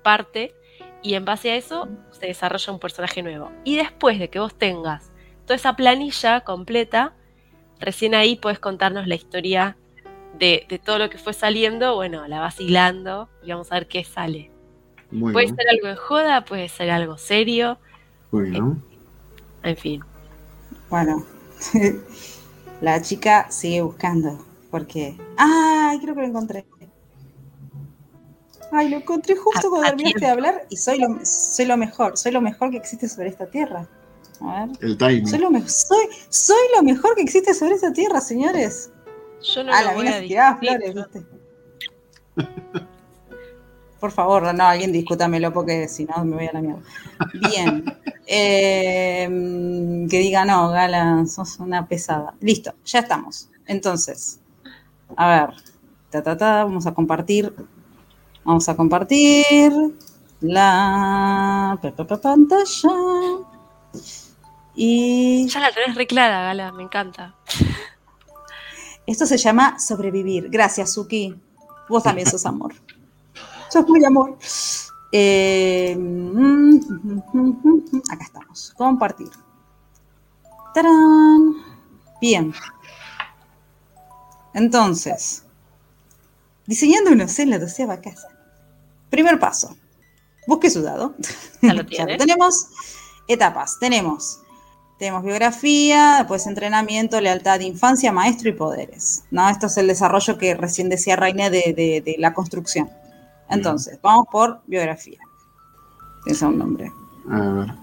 parte 0.03 0.53
y 1.01 1.15
en 1.15 1.25
base 1.25 1.51
a 1.51 1.55
eso 1.55 1.87
se 2.11 2.27
desarrolla 2.27 2.73
un 2.73 2.79
personaje 2.79 3.23
nuevo. 3.23 3.51
Y 3.63 3.75
después 3.75 4.19
de 4.19 4.29
que 4.29 4.39
vos 4.39 4.53
tengas 4.53 5.11
toda 5.45 5.55
esa 5.55 5.75
planilla 5.75 6.41
completa, 6.41 7.13
recién 7.79 8.13
ahí 8.13 8.35
puedes 8.35 8.59
contarnos 8.59 9.07
la 9.07 9.15
historia 9.15 9.77
de, 10.37 10.81
todo 10.83 10.99
lo 10.99 11.09
que 11.09 11.17
fue 11.17 11.33
saliendo. 11.33 11.95
Bueno, 11.95 12.27
la 12.27 12.39
vas 12.39 12.59
hilando 12.59 13.29
y 13.43 13.51
vamos 13.51 13.71
a 13.71 13.75
ver 13.75 13.87
qué 13.87 14.03
sale. 14.03 14.51
puede 15.09 15.47
ser 15.47 15.69
algo 15.69 15.87
de 15.87 15.95
joda, 15.95 16.45
puede 16.45 16.69
ser 16.69 16.91
algo 16.91 17.17
serio, 17.17 17.79
bueno. 18.31 18.81
En 19.63 19.77
fin. 19.77 20.01
Bueno, 20.89 21.25
la 22.81 23.01
chica 23.01 23.49
sigue 23.49 23.81
buscando 23.81 24.43
porque... 24.69 25.17
¡Ay, 25.37 25.99
creo 25.99 26.15
que 26.15 26.21
lo 26.21 26.27
encontré! 26.27 26.65
Ay, 28.71 28.89
lo 28.89 28.97
encontré 28.97 29.35
justo 29.35 29.69
cuando 29.69 29.87
terminaste 29.89 30.21
de 30.21 30.31
hablar 30.31 30.65
y 30.69 30.77
soy 30.77 30.99
lo, 30.99 31.19
soy 31.23 31.65
lo 31.65 31.75
mejor, 31.75 32.17
soy 32.17 32.31
lo 32.31 32.39
mejor 32.39 32.71
que 32.71 32.77
existe 32.77 33.09
sobre 33.09 33.27
esta 33.27 33.45
tierra. 33.45 33.87
A 34.39 34.65
ver. 34.65 34.77
El 34.79 34.97
timing. 34.97 35.27
Soy 35.27 35.39
lo, 35.39 35.49
soy, 35.67 36.07
soy 36.29 36.57
lo 36.75 36.83
mejor 36.83 37.15
que 37.15 37.21
existe 37.21 37.53
sobre 37.53 37.75
esta 37.75 37.91
tierra, 37.91 38.21
señores. 38.21 38.89
Yo 39.41 39.63
no 39.63 39.73
ah, 39.73 39.83
la 39.83 39.93
mina 39.93 40.13
se 40.13 40.21
tiraba 40.21 40.57
flores, 40.57 40.95
¿viste? 40.95 41.25
Por 44.01 44.11
favor, 44.11 44.51
no, 44.55 44.63
alguien 44.65 44.91
discútamelo 44.91 45.53
porque 45.53 45.87
si 45.87 46.05
no 46.05 46.25
me 46.25 46.35
voy 46.35 46.47
a 46.47 46.53
la 46.53 46.61
mierda. 46.61 46.81
Bien. 47.33 47.85
Em, 48.25 50.09
que 50.09 50.17
diga, 50.17 50.43
no, 50.43 50.69
Gala, 50.69 51.23
sos 51.27 51.59
una 51.59 51.87
pesada. 51.87 52.33
Listo, 52.39 52.73
ya 52.83 52.99
estamos. 52.99 53.49
Entonces, 53.67 54.39
a 55.15 55.29
ver, 55.29 55.49
ta, 56.09 56.23
ta, 56.23 56.35
ta, 56.35 56.63
vamos 56.63 56.87
a 56.87 56.95
compartir. 56.95 57.53
Vamos 58.43 58.67
a 58.67 58.75
compartir. 58.75 59.71
la 60.41 61.79
pantalla. 62.23 62.89
Y. 64.73 65.47
Ya 65.47 65.59
la 65.59 65.71
tenés 65.71 65.95
re 65.95 66.07
clara, 66.07 66.41
Gala, 66.41 66.71
me 66.71 66.81
encanta. 66.81 67.35
Esto 69.05 69.27
se 69.27 69.37
llama 69.37 69.77
sobrevivir. 69.79 70.49
Gracias, 70.49 70.93
Suki. 70.93 71.35
Vos 71.87 72.01
también 72.01 72.27
sos 72.27 72.47
amor. 72.47 72.73
Sos 73.71 73.87
muy 73.87 74.03
amor. 74.03 74.37
Eh, 75.11 75.97
acá 78.11 78.23
estamos. 78.23 78.73
Compartir. 78.77 79.29
¡Tarán! 80.73 81.55
Bien. 82.21 82.53
Entonces, 84.53 85.43
diseñando 86.65 87.11
una 87.11 87.27
celda 87.27 87.57
de 87.57 87.65
doceava 87.65 88.01
casa. 88.01 88.27
Primer 89.09 89.39
paso. 89.39 89.75
Busque 90.47 90.69
su 90.69 90.81
dado. 90.81 91.15
Ya 91.61 91.73
lo, 91.73 91.83
ya 91.89 92.05
lo 92.05 92.17
tenemos. 92.17 92.67
Etapas. 93.27 93.77
Tenemos 93.79 94.41
tenemos 95.01 95.23
biografía, 95.23 96.17
después 96.19 96.45
entrenamiento, 96.45 97.19
lealtad 97.19 97.57
de 97.57 97.65
infancia, 97.65 98.11
maestro 98.11 98.49
y 98.49 98.53
poderes. 98.53 99.23
¿no? 99.31 99.49
Esto 99.49 99.65
es 99.65 99.75
el 99.77 99.87
desarrollo 99.87 100.37
que 100.37 100.53
recién 100.53 100.89
decía 100.89 101.15
Reine 101.15 101.49
de, 101.49 102.15
la 102.19 102.35
construcción. 102.35 102.91
Entonces, 103.51 103.99
vamos 104.01 104.25
por 104.31 104.61
biografía. 104.67 105.19
Tienes 106.23 106.41
un 106.41 106.57
nombre. 106.57 106.91
A 107.29 107.39
ver. 107.39 107.73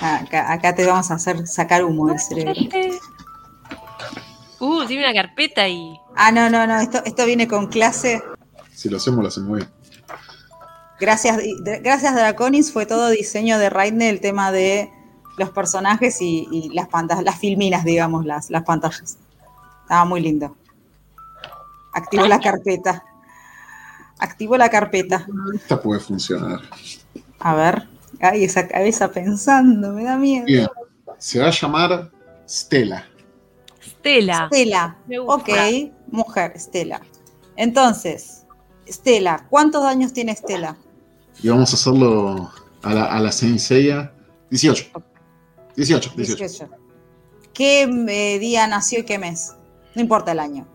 Acá, 0.00 0.74
te 0.74 0.84
vamos 0.84 1.10
a 1.10 1.14
hacer 1.14 1.46
sacar 1.46 1.84
humo 1.84 2.08
del 2.08 2.18
cerebro. 2.18 2.54
Uh, 4.58 4.84
tiene 4.86 5.04
una 5.04 5.14
carpeta 5.14 5.62
ahí. 5.62 5.96
Ah, 6.16 6.32
no, 6.32 6.50
no, 6.50 6.66
no, 6.66 6.80
esto, 6.80 7.02
esto 7.04 7.26
viene 7.26 7.46
con 7.46 7.66
clase. 7.66 8.22
Si 8.72 8.88
lo 8.88 8.96
hacemos, 8.96 9.22
lo 9.22 9.28
hacemos 9.28 9.56
bien. 9.58 9.68
Gracias, 11.00 11.36
gracias 11.82 12.14
Draconis, 12.14 12.72
fue 12.72 12.86
todo 12.86 13.10
diseño 13.10 13.58
de 13.58 13.68
Raine 13.70 14.08
el 14.08 14.20
tema 14.20 14.52
de 14.52 14.88
los 15.36 15.50
personajes 15.50 16.18
y, 16.20 16.70
las 16.72 16.86
pantallas, 16.86 17.24
las 17.24 17.38
filminas, 17.38 17.84
digamos, 17.84 18.24
las, 18.24 18.50
las 18.50 18.62
pantallas. 18.62 19.18
Estaba 19.82 20.04
muy 20.04 20.20
lindo. 20.20 20.56
Activo 21.92 22.26
la 22.26 22.38
carpeta. 22.38 23.04
Activo 24.22 24.56
la 24.56 24.70
carpeta. 24.70 25.26
Esta 25.52 25.82
puede 25.82 25.98
funcionar. 25.98 26.60
A 27.40 27.54
ver. 27.56 27.88
Ay, 28.20 28.44
esa 28.44 28.68
cabeza 28.68 29.10
pensando, 29.10 29.92
me 29.92 30.04
da 30.04 30.16
miedo. 30.16 30.46
Bien. 30.46 30.68
Se 31.18 31.40
va 31.40 31.48
a 31.48 31.50
llamar 31.50 32.12
Stella. 32.48 33.04
Stella. 33.82 34.46
Stella. 34.46 34.96
Ok, 35.26 35.48
mujer, 36.06 36.52
Stella. 36.56 37.00
Entonces, 37.56 38.44
Stella, 38.88 39.44
¿cuántos 39.50 39.84
años 39.84 40.12
tiene 40.12 40.36
Stella? 40.36 40.76
Y 41.42 41.48
vamos 41.48 41.72
a 41.72 41.74
hacerlo 41.74 42.48
a 42.82 42.94
la, 42.94 43.04
a 43.06 43.18
la 43.18 43.30
18. 43.30 43.82
18, 45.74 46.12
18. 46.16 46.70
¿Qué 47.52 47.82
eh, 47.82 48.38
día 48.38 48.68
nació 48.68 49.00
y 49.00 49.02
qué 49.02 49.18
mes? 49.18 49.56
No 49.96 50.00
importa 50.00 50.30
el 50.30 50.38
año. 50.38 50.71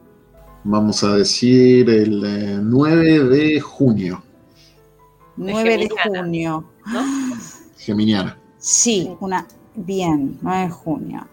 Vamos 0.69 1.01
a 1.01 1.15
decir 1.15 1.89
el 1.89 2.69
9 2.69 3.15
eh, 3.15 3.23
de 3.23 3.61
junio. 3.61 4.21
9 5.37 5.77
de, 5.77 5.89
junio. 5.89 6.69
Geminiana. 7.77 8.37
Sí, 8.57 9.15
una. 9.21 9.47
Bien, 9.75 10.37
9 10.41 10.63
de 10.63 10.69
junio. 10.69 11.27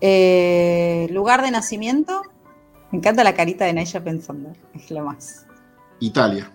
Eh, 0.00 1.08
¿Lugar 1.10 1.42
de 1.42 1.50
nacimiento? 1.50 2.22
Me 2.92 2.98
encanta 2.98 3.24
la 3.24 3.34
carita 3.34 3.64
de 3.64 3.72
Naya 3.72 4.04
pensando. 4.04 4.52
Es 4.72 4.88
lo 4.92 5.02
más. 5.02 5.44
Italia. 5.98 6.52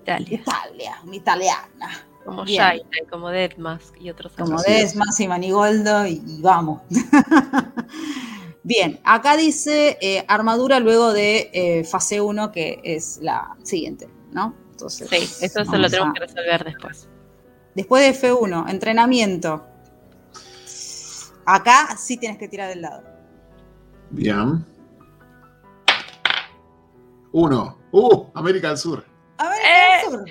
Italia. 0.00 0.40
Italia, 0.40 0.98
una 1.04 1.16
italiana. 1.16 2.06
Como 2.24 2.46
Jaina, 2.46 2.88
como 3.10 3.28
Deadmask 3.28 4.00
y 4.00 4.08
otros. 4.08 4.32
Como 4.32 4.62
Deadmask 4.62 5.20
y 5.20 5.28
Manigoldo 5.28 6.06
y, 6.06 6.40
vamos. 6.40 6.80
Bien, 8.66 8.98
acá 9.04 9.36
dice 9.36 9.96
eh, 10.00 10.24
armadura 10.26 10.80
luego 10.80 11.12
de 11.12 11.50
eh, 11.52 11.84
fase 11.84 12.20
1, 12.20 12.50
que 12.50 12.80
es 12.82 13.20
la 13.22 13.56
siguiente, 13.62 14.08
¿no? 14.32 14.56
Entonces, 14.72 15.08
sí, 15.08 15.44
eso, 15.44 15.62
lo 15.62 15.88
tenemos 15.88 16.12
que 16.14 16.18
resolver 16.18 16.64
después. 16.64 17.08
Después 17.76 18.20
de 18.20 18.28
F1, 18.28 18.68
entrenamiento. 18.68 19.64
Acá 21.44 21.96
sí 21.96 22.16
tienes 22.16 22.38
que 22.38 22.48
tirar 22.48 22.68
del 22.70 22.82
lado. 22.82 23.04
Bien. 24.10 24.66
Uno. 27.30 27.78
¡Uh! 27.92 28.26
América 28.34 28.70
del 28.70 28.78
Sur. 28.78 29.06
América 29.38 29.68
del 29.68 29.74
eh. 29.74 30.10
Sur. 30.10 30.24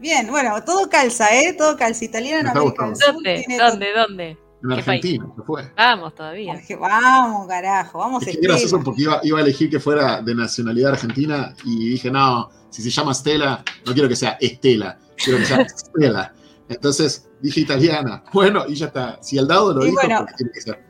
Bien, 0.00 0.26
bueno, 0.28 0.64
todo 0.64 0.90
calza, 0.90 1.32
¿eh? 1.32 1.52
Todo 1.56 1.76
calza. 1.76 2.04
Italiano, 2.04 2.50
América 2.50 2.86
del 2.86 2.96
Sur. 2.96 3.14
¿Dónde? 3.14 3.44
¿Dónde? 3.56 3.92
¿Dónde? 3.92 4.47
En 4.62 4.72
Argentina, 4.72 5.26
se 5.36 5.42
fue. 5.42 5.72
Vamos 5.76 6.14
todavía. 6.14 6.60
Vamos, 6.80 7.46
carajo, 7.46 7.98
vamos. 7.98 8.26
Es 8.26 8.36
que 8.36 8.46
gracioso 8.46 8.82
porque 8.82 9.02
iba, 9.02 9.20
iba, 9.22 9.38
a 9.38 9.42
elegir 9.42 9.70
que 9.70 9.78
fuera 9.78 10.20
de 10.20 10.34
nacionalidad 10.34 10.92
argentina 10.92 11.54
y 11.64 11.90
dije, 11.90 12.10
no, 12.10 12.50
si 12.70 12.82
se 12.82 12.90
llama 12.90 13.12
Estela, 13.12 13.64
no 13.86 13.92
quiero 13.92 14.08
que 14.08 14.16
sea 14.16 14.36
Estela, 14.40 14.98
quiero 15.16 15.38
que 15.38 15.44
sea 15.44 15.60
Estela. 15.62 16.32
Entonces 16.68 17.28
dije 17.40 17.60
italiana. 17.60 18.24
Bueno, 18.32 18.64
y 18.68 18.74
ya 18.74 18.86
está. 18.86 19.18
Si 19.22 19.38
el 19.38 19.46
dado 19.46 19.74
lo 19.74 19.84
dijo, 19.84 19.94
bueno, 19.94 20.26
tiene 20.36 20.52
que 20.52 20.60
ser. 20.60 20.84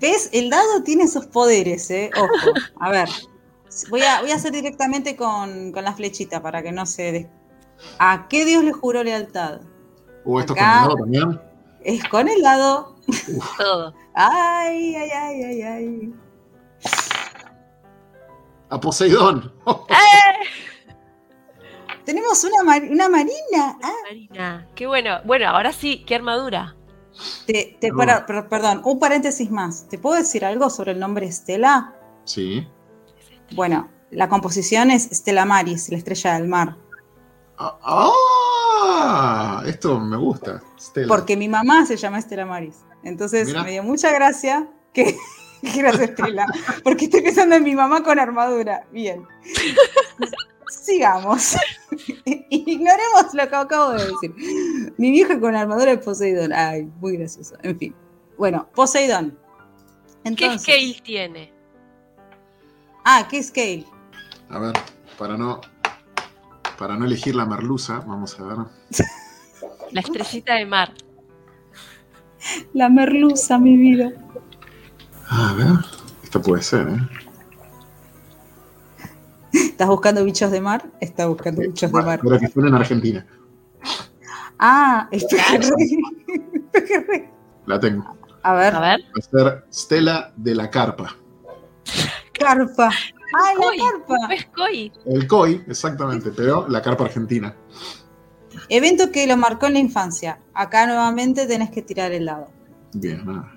¿Ves? 0.00 0.30
El 0.32 0.50
dado 0.50 0.82
tiene 0.82 1.04
esos 1.04 1.26
poderes, 1.26 1.90
¿eh? 1.90 2.10
Ojo. 2.16 2.52
A 2.80 2.90
ver. 2.90 3.08
Voy 3.88 4.02
a, 4.02 4.20
voy 4.20 4.30
a 4.30 4.34
hacer 4.34 4.52
directamente 4.52 5.16
con, 5.16 5.72
con 5.72 5.84
la 5.84 5.94
flechita 5.94 6.42
para 6.42 6.62
que 6.62 6.72
no 6.72 6.84
se 6.84 7.30
¿A 7.98 8.28
qué 8.28 8.44
Dios 8.44 8.64
le 8.64 8.72
juró 8.72 9.02
lealtad? 9.02 9.60
¿O 10.24 10.40
esto 10.40 10.54
con 10.54 10.62
el 10.62 10.70
lado 10.70 10.96
también? 10.96 11.40
Es 11.84 12.04
con 12.04 12.28
el 12.28 12.42
Todo. 13.58 13.94
Ay, 14.14 14.94
ay, 14.94 15.10
ay, 15.10 15.42
ay, 15.42 15.62
ay. 15.62 16.14
A 18.70 18.80
Poseidón. 18.80 19.52
¡Eh! 19.66 20.46
Tenemos 22.04 22.44
una, 22.44 22.76
una 22.90 23.08
marina. 23.08 23.78
Ah. 23.82 23.92
Marina. 24.04 24.68
Qué 24.74 24.86
bueno. 24.86 25.18
Bueno, 25.24 25.48
ahora 25.48 25.72
sí, 25.72 26.04
qué 26.06 26.14
armadura. 26.14 26.76
Te, 27.46 27.78
perdón, 28.48 28.82
un 28.84 28.98
paréntesis 28.98 29.50
más. 29.50 29.88
¿Te 29.88 29.98
puedo 29.98 30.16
decir 30.16 30.44
algo 30.44 30.70
sobre 30.70 30.92
el 30.92 31.00
nombre 31.00 31.26
Estela? 31.26 31.94
Sí. 32.24 32.66
Bueno, 33.54 33.90
la 34.10 34.28
composición 34.28 34.90
es 34.90 35.12
Estela 35.12 35.44
Maris, 35.44 35.90
la 35.90 35.98
estrella 35.98 36.34
del 36.34 36.48
mar. 36.48 36.76
Ah, 37.58 39.62
esto 39.66 40.00
me 40.00 40.16
gusta. 40.16 40.62
Porque 41.06 41.36
mi 41.36 41.48
mamá 41.48 41.86
se 41.86 41.96
llama 41.96 42.18
Estela 42.18 42.46
Maris. 42.46 42.78
Entonces 43.04 43.52
me 43.52 43.70
dio 43.70 43.82
mucha 43.82 44.10
gracia 44.12 44.68
que 44.92 45.16
quieras 45.72 45.98
Estela. 46.00 46.46
Porque 46.82 47.06
estoy 47.06 47.22
pensando 47.22 47.56
en 47.56 47.64
mi 47.64 47.74
mamá 47.74 48.02
con 48.02 48.18
armadura. 48.18 48.86
Bien. 48.92 49.26
Sigamos. 50.68 51.56
Ignoremos 52.50 53.34
lo 53.34 53.48
que 53.48 53.56
acabo 53.56 53.92
de 53.92 54.06
decir. 54.06 54.34
Mi 54.96 55.10
vieja 55.10 55.38
con 55.38 55.54
armadura 55.54 55.92
de 55.92 55.98
Poseidón. 55.98 56.52
Ay, 56.52 56.88
muy 57.00 57.16
gracioso. 57.16 57.56
En 57.62 57.78
fin. 57.78 57.94
Bueno, 58.38 58.68
Poseidón. 58.74 59.38
¿Qué 60.36 60.58
scale 60.58 61.00
tiene? 61.02 61.52
Ah, 63.04 63.26
¿qué 63.28 63.42
scale? 63.42 63.84
A 64.48 64.58
ver, 64.58 64.72
para 65.18 65.36
no 65.36 65.60
para 66.82 66.96
no 66.96 67.04
elegir 67.04 67.36
la 67.36 67.46
merluza, 67.46 68.00
vamos 68.00 68.38
a 68.40 68.44
ver. 68.44 68.56
La 69.92 70.00
estrellita 70.00 70.54
de 70.54 70.66
mar. 70.66 70.92
La 72.74 72.88
merluza, 72.88 73.58
mi 73.58 73.76
vida. 73.76 74.12
A 75.28 75.54
ver, 75.54 75.72
esto 76.22 76.42
puede 76.42 76.62
ser, 76.62 76.88
¿eh? 76.88 77.08
¿Estás 79.52 79.88
buscando 79.88 80.24
bichos 80.24 80.50
de 80.50 80.60
mar? 80.60 80.90
Está 81.00 81.26
buscando 81.26 81.60
bichos 81.62 81.92
de 81.92 82.02
mar. 82.02 82.20
Pero 82.22 82.38
que 82.38 82.48
fuera 82.48 82.68
en 82.68 82.74
Argentina. 82.74 83.26
Ah, 84.58 85.08
el 85.12 85.26
La 87.66 87.80
tengo. 87.80 88.16
A 88.42 88.54
ver. 88.54 88.74
A 88.74 88.80
ver. 88.80 89.00
Va 89.00 89.18
a 89.18 89.22
ser 89.22 89.64
Stella 89.72 90.32
de 90.36 90.54
la 90.54 90.70
Carpa. 90.70 91.16
Carpa. 92.32 92.90
¡Ay, 93.34 93.56
la 93.56 93.84
carpa! 93.84 94.34
Es. 94.34 94.46
El 95.06 95.26
COI, 95.26 95.64
exactamente, 95.66 96.30
pero 96.30 96.66
la 96.68 96.82
carpa 96.82 97.04
argentina. 97.04 97.54
Evento 98.68 99.10
que 99.10 99.26
lo 99.26 99.36
marcó 99.36 99.66
en 99.66 99.74
la 99.74 99.78
infancia. 99.78 100.40
Acá 100.54 100.86
nuevamente 100.86 101.46
tenés 101.46 101.70
que 101.70 101.82
tirar 101.82 102.12
el 102.12 102.26
lado. 102.26 102.48
Bien, 102.94 103.24
nada. 103.24 103.52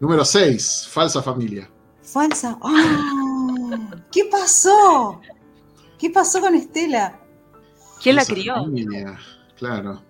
Número 0.00 0.24
6, 0.24 0.88
falsa 0.90 1.22
familia. 1.22 1.70
Falsa. 2.02 2.58
¡Oh! 2.60 3.78
¿Qué 4.10 4.24
pasó? 4.24 5.20
¿Qué 5.98 6.10
pasó 6.10 6.40
con 6.40 6.54
Estela? 6.54 7.20
¿Quién 8.02 8.16
la 8.16 8.24
crió? 8.24 8.54
Familia, 8.56 9.16
claro. 9.56 10.02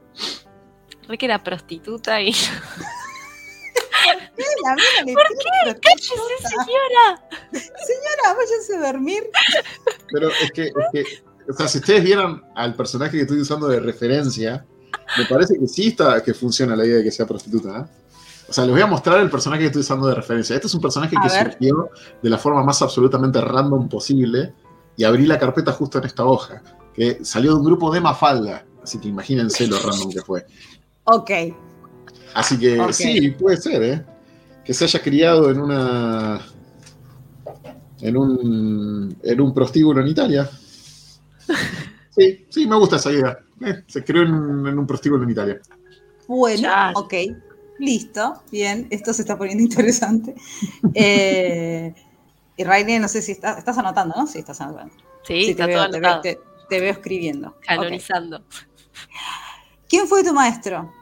Re 1.07 1.19
que 1.19 1.27
era 1.27 1.43
prostituta 1.43 2.23
y. 2.23 2.33
¿Por 4.33 5.29
qué? 5.29 5.81
¡Cállese, 5.81 6.15
señora! 6.49 7.29
Señora, 7.53 8.35
váyase 8.37 8.77
a 8.77 8.93
dormir. 8.93 9.31
pero 10.11 10.31
es 10.31 10.53
que, 10.53 10.67
es 10.69 10.73
que, 10.93 11.05
o 11.49 11.53
sea, 11.53 11.69
si 11.69 11.79
ustedes 11.79 12.05
vieran 12.05 12.43
al 12.55 12.75
personaje 12.75 13.17
que 13.17 13.23
estoy 13.23 13.41
usando 13.41 13.69
de 13.69 13.81
referencia, 13.81 14.65
me 15.19 15.25
parece 15.27 15.59
que 15.59 15.67
sí 15.67 15.89
está, 15.89 16.23
que 16.23 16.35
funciona 16.35 16.77
la 16.77 16.87
idea 16.87 16.99
de 16.99 17.05
que 17.05 17.11
sea 17.11 17.27
prostituta. 17.27 17.81
¿eh? 17.81 18.03
O 18.49 18.53
sea, 18.53 18.65
les 18.65 18.73
voy 18.73 18.83
a 18.83 18.87
mostrar 18.87 19.21
el 19.21 19.31
personaje 19.31 19.61
que 19.61 19.67
estoy 19.67 19.81
usando 19.81 20.07
de 20.07 20.15
referencia. 20.15 20.55
Este 20.55 20.67
es 20.67 20.75
un 20.75 20.81
personaje 20.81 21.17
que 21.23 21.29
surgió 21.29 21.91
de 22.23 22.31
la 22.31 22.39
forma 22.39 22.62
más 22.62 22.83
absolutamente 22.83 23.41
random 23.41 23.89
posible 23.89 24.53
y 24.97 25.05
abrí 25.05 25.27
la 25.27 25.39
carpeta 25.39 25.73
justo 25.73 25.99
en 25.99 26.05
esta 26.05 26.25
hoja, 26.25 26.62
que 26.95 27.25
salió 27.25 27.53
de 27.53 27.59
un 27.59 27.65
grupo 27.65 27.93
de 27.93 28.01
Mafalda. 28.01 28.65
Así 28.83 28.99
que 28.99 29.09
imagínense 29.09 29.67
lo 29.67 29.79
random 29.79 30.11
que 30.11 30.21
fue. 30.21 30.47
Ok. 31.05 31.31
Así 32.35 32.59
que 32.59 32.93
sí, 32.93 33.31
puede 33.31 33.57
ser, 33.57 33.83
¿eh? 33.83 34.05
Que 34.65 34.75
se 34.75 34.85
haya 34.85 35.03
criado 35.03 35.51
en 35.51 35.61
una. 35.61 36.41
en 38.01 38.17
un. 38.17 39.17
en 39.23 39.41
un 39.41 39.55
prostíbulo 39.55 40.01
en 40.01 40.09
Italia. 40.09 40.51
Sí, 42.11 42.47
sí, 42.51 42.67
me 42.67 42.77
gusta 42.77 42.97
esa 42.97 43.11
idea. 43.11 43.39
Eh, 43.65 43.85
se 43.87 44.05
creó 44.05 44.23
en, 44.23 44.33
un 44.35 44.87
prostíbulo 44.87 45.25
en 45.25 45.31
Italia. 45.31 45.61
Bueno, 46.29 46.69
ok. 46.95 47.15
Listo, 47.79 48.43
bien, 48.51 48.87
esto 48.91 49.13
se 49.13 49.23
está 49.23 49.37
poniendo 49.37 49.63
interesante. 49.65 50.35
eh, 50.95 51.95
y 52.57 52.65
Raine, 52.65 53.01
no 53.01 53.09
sé 53.09 53.23
si 53.23 53.33
estás 53.33 53.79
anotando, 53.79 54.15
¿no? 54.17 54.27
Sí, 54.27 54.39
estás 54.39 54.61
anotando. 54.61 54.93
Sí, 55.25 55.51
está 55.51 55.67
te, 55.67 55.73
veo, 55.73 55.91
todo 55.91 56.21
te, 56.69 56.81
veo, 56.81 56.93
escribiendo. 56.93 57.57
Canonizando. 57.67 58.45
¿Quién 59.89 60.07
fue 60.07 60.23
tu 60.23 60.35
maestro? 60.35 60.93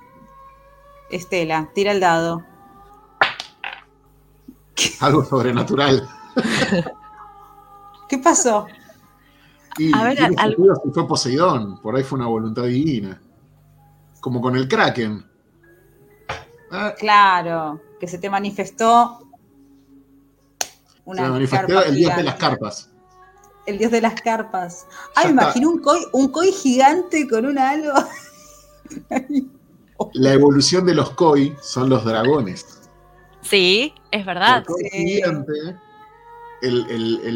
Estela, 1.11 1.70
tira 1.75 1.93
el 1.93 2.01
dado. 2.01 2.45
Algo 5.01 5.25
sobrenatural. 5.25 6.09
¿Qué 8.09 8.19
pasó? 8.19 8.67
A 9.94 10.05
ver, 10.05 10.18
algo... 10.39 10.74
fue 10.92 11.07
Poseidón, 11.07 11.81
por 11.81 11.97
ahí 11.97 12.02
fue 12.02 12.18
una 12.18 12.28
voluntad 12.28 12.65
divina. 12.65 13.20
Como 14.20 14.40
con 14.40 14.57
el 14.57 14.68
Kraken. 14.68 15.24
Ah. 16.70 16.94
Claro, 16.99 17.81
que 17.99 18.07
se 18.07 18.18
te 18.18 18.31
manifestó 18.31 19.31
una 21.10 21.24
se 21.24 21.31
manifestó 21.31 21.84
el 21.84 21.97
dios 21.97 22.16
de 22.16 22.23
las 22.23 22.34
carpas. 22.36 22.90
El 23.66 23.78
dios 23.78 23.90
de 23.90 24.00
las 24.00 24.20
carpas. 24.20 24.86
Ay, 25.16 25.26
me 25.26 25.32
imagino 25.32 25.68
un 25.70 25.81
koi, 25.81 26.00
un 26.12 26.28
koi 26.28 26.52
gigante 26.52 27.28
con 27.28 27.47
un 27.47 27.58
halo. 27.58 27.94
La 30.15 30.32
evolución 30.32 30.86
de 30.86 30.94
los 30.94 31.10
koi 31.10 31.57
son 31.60 31.89
los 31.89 32.05
dragones. 32.05 32.65
Sí, 33.42 33.92
es 34.10 34.24
verdad. 34.24 34.65
El, 34.92 35.44
el, 36.63 37.31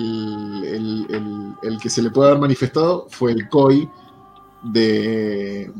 que 1.83 1.91
se 1.91 2.03
le 2.03 2.11
puede 2.11 2.31
haber 2.31 2.41
manifestado 2.41 3.07
fue 3.11 3.33
el 3.33 3.49
koi 3.49 3.89
de. 4.63 5.73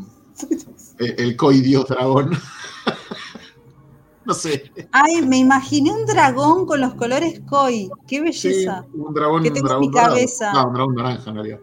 El, 0.99 1.37
koi 1.37 1.61
dios 1.61 1.87
dragón. 1.89 2.31
no 4.25 4.35
sé. 4.35 4.73
Ay, 4.93 5.23
me 5.23 5.39
imaginé 5.39 5.93
un 5.93 6.07
dragón 6.07 6.67
con 6.67 6.81
los 6.81 6.95
colores 6.95 7.41
koi. 7.49 7.91
Qué 8.07 8.21
belleza. 8.21 8.85
un 8.93 9.15
dragón, 9.15 9.43
tengo 9.43 9.81
mi 9.81 9.91
cabeza. 9.91 10.53
No, 10.53 10.69
un 10.69 10.75
dragón 10.75 10.95
naranja 10.95 11.31
en 11.31 11.37
realidad. 11.37 11.61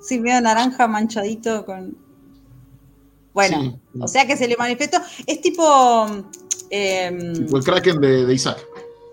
Sí, 0.00 0.18
medio 0.18 0.40
naranja 0.40 0.88
manchadito 0.88 1.64
con. 1.64 1.96
Bueno, 3.32 3.78
o 4.00 4.08
sea 4.08 4.26
que 4.26 4.36
se 4.36 4.48
le 4.48 4.56
manifestó. 4.56 4.98
Es 5.26 5.40
tipo. 5.40 6.06
Em, 6.70 7.32
tipo 7.32 7.56
el 7.56 7.64
Kraken 7.64 8.00
de, 8.00 8.32
Isaac. 8.32 8.58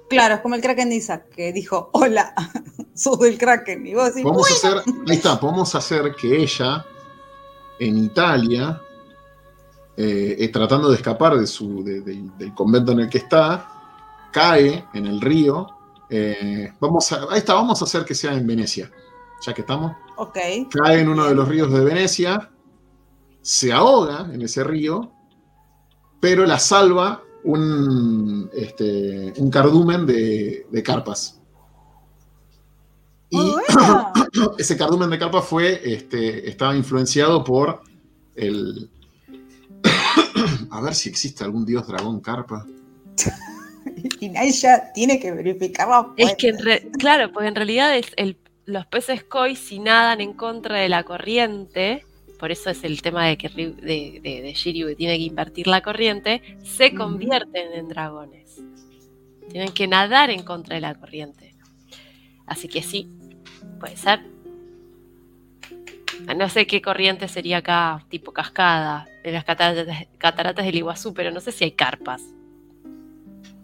Claro, 0.09 0.35
es 0.35 0.41
como 0.41 0.55
el 0.55 0.61
Kraken 0.61 0.89
de 0.89 0.95
Isaac, 0.95 1.29
que 1.35 1.51
dijo: 1.51 1.89
Hola, 1.93 2.33
sos 2.93 3.19
del 3.19 3.37
Kraken. 3.37 3.85
Y 3.85 3.93
vos 3.93 4.09
decís, 4.09 4.23
Vamos 4.23 4.49
a 4.49 4.53
hacer, 4.53 4.83
ahí 5.07 5.15
está, 5.15 5.39
podemos 5.39 5.73
hacer 5.75 6.15
que 6.15 6.41
ella, 6.41 6.85
en 7.79 7.97
Italia, 7.97 8.81
eh, 9.95 10.35
eh, 10.39 10.49
tratando 10.49 10.89
de 10.89 10.95
escapar 10.95 11.37
de 11.37 11.47
su, 11.47 11.83
del 11.83 12.53
convento 12.55 12.91
en 12.93 13.01
el 13.01 13.09
que 13.09 13.19
está, 13.19 13.67
cae 14.31 14.85
en 14.93 15.05
el 15.05 15.19
río. 15.19 15.67
Eh, 16.09 16.71
vamos 16.79 17.11
a, 17.11 17.23
ahí 17.29 17.39
está, 17.39 17.53
vamos 17.53 17.81
a 17.81 17.85
hacer 17.85 18.05
que 18.05 18.15
sea 18.15 18.33
en 18.33 18.47
Venecia, 18.47 18.89
ya 19.45 19.53
que 19.53 19.61
estamos. 19.61 19.93
Ok. 20.15 20.37
Cae 20.69 21.01
en 21.01 21.09
uno 21.09 21.25
de 21.25 21.35
los 21.35 21.47
ríos 21.47 21.71
de 21.71 21.83
Venecia 21.83 22.49
se 23.47 23.71
ahoga 23.71 24.27
en 24.33 24.41
ese 24.41 24.61
río, 24.61 25.09
pero 26.19 26.45
la 26.45 26.59
salva 26.59 27.23
un, 27.43 28.49
este, 28.53 29.33
un 29.37 29.49
cardumen 29.49 30.05
de, 30.05 30.83
carpas. 30.83 31.39
Y 33.29 33.37
ese 34.57 34.77
cardumen 34.77 35.09
de 35.09 35.19
carpas 35.19 35.45
fue, 35.45 35.81
este, 35.83 36.49
estaba 36.49 36.75
influenciado 36.75 37.43
por 37.43 37.81
el... 38.35 38.89
A 40.69 40.81
ver 40.81 40.93
si 40.93 41.09
existe 41.09 41.43
algún 41.43 41.65
dios 41.65 41.87
dragón 41.87 42.19
carpa. 42.19 42.65
y 44.19 44.51
ya 44.51 44.91
tiene 44.93 45.19
que 45.19 45.31
verificarlo. 45.31 46.13
Es 46.17 46.35
que, 46.35 46.53
claro, 46.99 47.31
porque 47.31 47.47
en 47.47 47.55
realidad 47.55 47.97
es 47.97 48.07
el, 48.17 48.37
los 48.65 48.85
peces 48.85 49.23
koi 49.23 49.55
si 49.55 49.79
nadan 49.79 50.21
en 50.21 50.33
contra 50.33 50.77
de 50.77 50.89
la 50.89 51.03
corriente, 51.03 52.05
por 52.37 52.51
eso 52.51 52.69
es 52.69 52.83
el 52.83 53.01
tema 53.01 53.25
de 53.25 53.37
que 53.37 53.49
de, 53.49 54.19
de, 54.21 54.53
Shiryu 54.53 54.87
que 54.87 54.95
tiene 54.95 55.17
que 55.17 55.23
invertir 55.23 55.67
la 55.67 55.81
corriente, 55.81 56.41
se 56.63 56.93
convierten 56.93 57.73
en 57.73 57.87
dragones. 57.87 58.61
Tienen 59.49 59.71
que 59.71 59.87
nadar 59.87 60.29
en 60.29 60.43
contra 60.43 60.75
de 60.75 60.81
la 60.81 60.95
corriente. 60.95 61.55
Así 62.45 62.67
que 62.67 62.81
sí, 62.81 63.09
puede 63.79 63.97
ser. 63.97 64.21
No 66.35 66.49
sé 66.49 66.67
qué 66.67 66.81
corriente 66.81 67.27
sería 67.27 67.57
acá, 67.57 68.05
tipo 68.09 68.31
cascada, 68.31 69.07
de 69.23 69.31
las 69.31 69.45
cataratas, 69.45 70.65
del 70.65 70.75
Iguazú, 70.75 71.13
pero 71.13 71.31
no 71.31 71.39
sé 71.39 71.51
si 71.51 71.63
hay 71.63 71.71
carpas. 71.71 72.21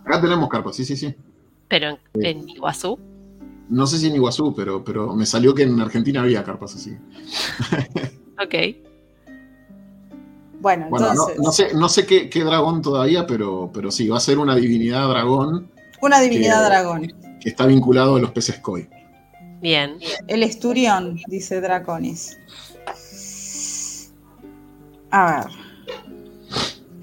Acá 0.06 0.22
tenemos 0.22 0.50
carpas, 0.50 0.76
sí, 0.76 0.86
sí, 0.86 0.96
sí. 0.96 1.16
¿Pero 1.68 1.98
en, 2.14 2.50
Iguazú? 2.50 3.00
No 3.70 3.88
sé 3.88 3.98
si 3.98 4.08
en 4.08 4.16
Iguazú, 4.16 4.54
pero, 4.56 4.84
pero 4.84 5.16
me 5.16 5.26
salió 5.26 5.54
que 5.54 5.64
en 5.64 5.80
Argentina 5.80 6.22
había 6.22 6.44
carpas 6.44 6.76
así. 6.76 6.96
Ok. 8.42 8.56
Bueno, 10.60 10.86
entonces. 10.86 11.38
No, 11.40 11.52
sé, 11.52 11.74
no 11.74 11.90
sé 11.90 12.06
qué, 12.06 12.44
dragón 12.44 12.82
todavía, 12.82 13.28
pero, 13.28 13.70
pero 13.74 13.92
sí, 13.92 14.08
va 14.08 14.18
a 14.18 14.22
ser 14.22 14.40
una 14.40 14.56
divinidad 14.56 15.10
dragón. 15.10 15.70
Una 16.02 16.22
divinidad 16.22 16.66
dragón. 16.66 17.14
Que 17.42 17.50
está 17.50 17.66
vinculado 17.66 18.16
a 18.16 18.20
los 18.20 18.32
peces 18.32 18.60
koi. 18.60 18.88
Bien. 19.62 19.98
El 20.28 20.44
esturión, 20.44 21.20
dice 21.28 21.62
Draconis. 21.62 22.38
A 25.12 25.44
ver. 25.44 25.52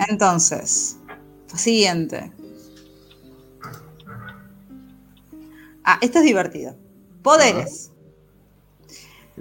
Entonces, 0.09 0.99
siguiente. 1.55 2.33
Ah, 5.85 5.99
esto 6.01 6.19
es 6.19 6.25
divertido. 6.25 6.77
Poderes. 7.23 7.93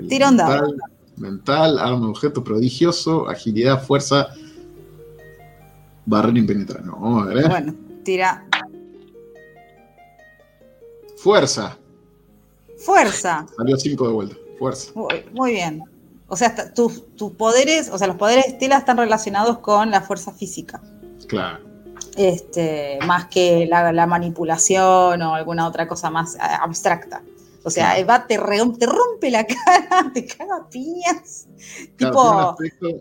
Tira 0.07 0.29
un 0.29 0.37
dado 0.37 0.73
mental, 1.19 1.79
arma 1.79 1.99
de 1.99 2.11
objeto 2.11 2.43
prodigioso, 2.43 3.27
agilidad, 3.29 3.83
fuerza, 3.83 4.29
barrera 6.05 6.39
impenetrable. 6.39 6.87
No, 6.87 7.21
a 7.21 7.25
ver. 7.25 7.49
Bueno, 7.49 7.75
tira. 8.03 8.45
Fuerza. 11.17 11.77
Fuerza. 12.77 13.45
Salió 13.55 13.77
5 13.77 14.07
de 14.07 14.13
vuelta. 14.13 14.35
Fuerza. 14.57 14.91
Muy, 15.33 15.51
bien. 15.51 15.83
O 16.27 16.35
sea, 16.35 16.73
tus, 16.73 17.03
poderes, 17.37 17.89
o 17.91 17.97
sea, 17.97 18.07
los 18.07 18.15
poderes 18.15 18.45
de 18.45 18.51
Estela 18.51 18.77
están 18.77 18.97
relacionados 18.97 19.59
con 19.59 19.91
la 19.91 20.01
fuerza 20.01 20.31
física. 20.31 20.81
Claro. 21.27 21.59
Este, 22.15 22.99
más 23.05 23.27
que 23.27 23.65
la 23.65 24.07
manipulación 24.07 25.21
o 25.21 25.35
alguna 25.35 25.67
otra 25.67 25.87
cosa 25.87 26.09
más 26.09 26.35
eh, 26.35 26.39
abstracta. 26.61 27.21
O 27.63 27.69
sea, 27.69 28.03
va, 28.05 28.25
te, 28.25 28.37
rompe 28.37 29.29
la 29.29 29.45
cara, 29.65 30.11
te 30.13 30.25
caga 30.25 30.67
piñas. 30.69 31.47
tipo... 31.97 32.55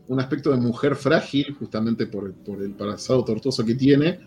un, 0.09 0.21
aspecto, 0.21 0.51
de 0.51 0.57
mujer 0.57 0.97
frágil, 0.97 1.55
justamente 1.59 2.07
por, 2.07 2.35
el 2.61 2.73
pasado 2.73 3.25
tortuoso 3.25 3.65
que 3.65 3.75
tiene, 3.75 4.21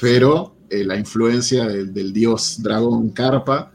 pero 0.00 0.54
eh, 0.70 0.84
la 0.84 0.96
influencia 0.96 1.66
del, 1.66 2.12
dios 2.12 2.62
dragón 2.62 3.10
Carpa 3.10 3.72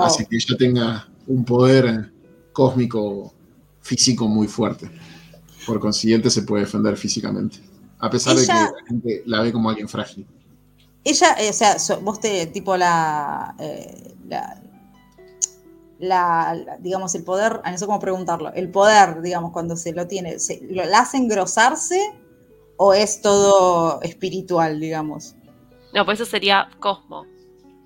hace 0.00 0.26
que 0.26 0.36
ella 0.36 0.56
tenga 0.58 1.08
un 1.26 1.44
poder 1.44 2.12
cósmico 2.52 3.34
físico 3.80 4.28
muy 4.28 4.48
fuerte. 4.48 4.90
Por 5.66 5.78
consiguiente, 5.78 6.30
se 6.30 6.42
puede 6.42 6.64
defender 6.64 6.96
físicamente. 6.96 7.58
A 7.98 8.10
pesar 8.10 8.36
de 8.36 8.42
que 8.42 8.52
la 8.52 8.72
gente 8.88 9.22
la 9.26 9.42
ve 9.42 9.52
como 9.52 9.70
alguien 9.70 9.88
frágil. 9.88 10.26
Ella, 11.04 11.36
eh, 11.38 11.50
o 11.50 11.52
sea, 11.52 11.76
vos 12.02 12.20
te, 12.20 12.46
tipo, 12.46 12.76
la, 12.76 13.54
eh, 13.58 14.14
la 14.28 14.60
la, 16.02 16.78
digamos, 16.80 17.14
el 17.14 17.24
poder, 17.24 17.60
no 17.64 17.78
sé 17.78 17.86
cómo 17.86 17.98
preguntarlo, 17.98 18.52
el 18.52 18.70
poder, 18.70 19.22
digamos, 19.22 19.52
cuando 19.52 19.76
se 19.76 19.92
lo 19.92 20.06
tiene, 20.06 20.38
¿se, 20.38 20.60
¿lo 20.68 20.82
hace 20.94 21.16
engrosarse 21.16 21.98
o 22.76 22.92
es 22.92 23.22
todo 23.22 24.02
espiritual, 24.02 24.80
digamos? 24.80 25.34
No, 25.94 26.04
pues 26.04 26.20
eso 26.20 26.30
sería 26.30 26.68
Cosmo. 26.80 27.24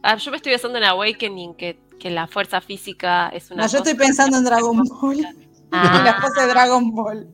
Ah, 0.03 0.17
yo 0.17 0.31
me 0.31 0.37
estoy 0.37 0.53
basando 0.53 0.79
en 0.79 0.85
Awakening, 0.85 1.55
que 1.55 1.87
que 1.99 2.11
la 2.11 2.27
fuerza 2.27 2.61
física 2.61 3.29
es 3.29 3.51
una. 3.51 3.65
No, 3.65 3.69
yo 3.71 3.79
estoy 3.79 3.95
pensando 3.95 4.37
en 4.39 4.45
Dragon 4.45 4.77
Ball. 4.77 5.27
Ah. 5.71 6.03
la 6.05 6.21
cosa 6.21 6.43
de 6.43 6.49
Dragon 6.49 6.95
Ball. 6.95 7.29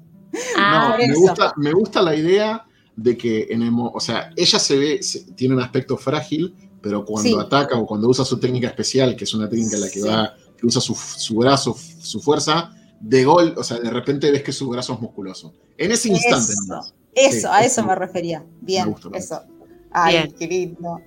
Ah, 0.56 0.96
no, 0.98 1.06
me 1.06 1.14
gusta, 1.14 1.52
me 1.56 1.72
gusta 1.72 2.02
la 2.02 2.14
idea 2.14 2.66
de 2.96 3.16
que 3.16 3.48
en 3.50 3.62
o 3.74 4.00
sea, 4.00 4.30
ella 4.36 4.58
se 4.58 4.78
ve, 4.78 5.00
tiene 5.36 5.54
un 5.54 5.60
aspecto 5.60 5.96
frágil, 5.96 6.54
pero 6.80 7.04
cuando 7.04 7.40
ataca 7.40 7.76
o 7.76 7.86
cuando 7.86 8.08
usa 8.08 8.24
su 8.24 8.38
técnica 8.38 8.68
especial, 8.68 9.14
que 9.14 9.24
es 9.24 9.34
una 9.34 9.48
técnica 9.48 9.76
en 9.76 9.82
la 9.82 9.90
que 9.90 10.02
va, 10.02 10.34
que 10.62 10.68
usa 10.68 10.80
su, 10.80 10.94
su, 10.94 11.34
brazo, 11.34 11.76
su 12.00 12.20
fuerza, 12.20 12.70
de 13.00 13.24
gol, 13.24 13.52
o 13.58 13.64
sea, 13.64 13.80
de 13.80 13.90
repente 13.90 14.30
ves 14.30 14.44
que 14.44 14.52
su 14.52 14.68
brazo 14.68 14.94
es 14.94 15.00
musculoso. 15.00 15.52
En 15.76 15.90
ese 15.90 16.08
instante, 16.08 16.52
Eso, 16.52 16.92
eso 17.14 17.52
a 17.52 17.64
eso 17.64 17.84
me 17.84 17.96
refería. 17.96 18.44
Bien, 18.60 18.94
eso. 19.12 19.42
Ay, 19.90 20.32
qué 20.38 20.46
lindo. 20.46 21.00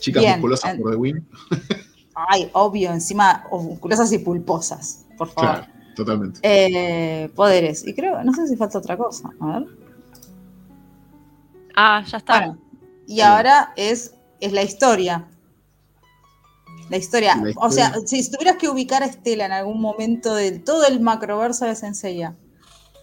Chicas 0.00 0.24
musculosas 0.24 0.76
por 0.76 0.92
The 0.92 0.96
Win. 0.96 1.28
Ay, 2.14 2.48
obvio, 2.54 2.90
encima 2.90 3.44
musculosas 3.50 4.10
y 4.12 4.18
pulposas, 4.18 5.04
por 5.18 5.28
favor. 5.28 5.50
Claro, 5.50 5.72
totalmente. 5.94 6.40
Eh, 6.42 7.28
poderes. 7.34 7.86
Y 7.86 7.92
creo, 7.92 8.24
no 8.24 8.32
sé 8.32 8.48
si 8.48 8.56
falta 8.56 8.78
otra 8.78 8.96
cosa. 8.96 9.28
A 9.40 9.58
ver. 9.58 9.68
Ah, 11.76 12.02
ya 12.06 12.16
está. 12.16 12.56
y 13.06 13.20
ahora 13.20 13.74
es, 13.76 14.14
es 14.40 14.52
la 14.52 14.62
historia. 14.62 15.28
La 16.90 16.96
historia. 16.96 17.42
O 17.56 17.70
sea, 17.70 17.94
si 18.04 18.30
tuvieras 18.30 18.56
que 18.56 18.68
ubicar 18.68 19.02
a 19.02 19.06
Estela 19.06 19.46
en 19.46 19.52
algún 19.52 19.80
momento 19.80 20.34
de 20.34 20.58
todo 20.60 20.86
el 20.86 21.00
macroverso 21.00 21.64
de 21.64 21.74
Senseiya, 21.74 22.36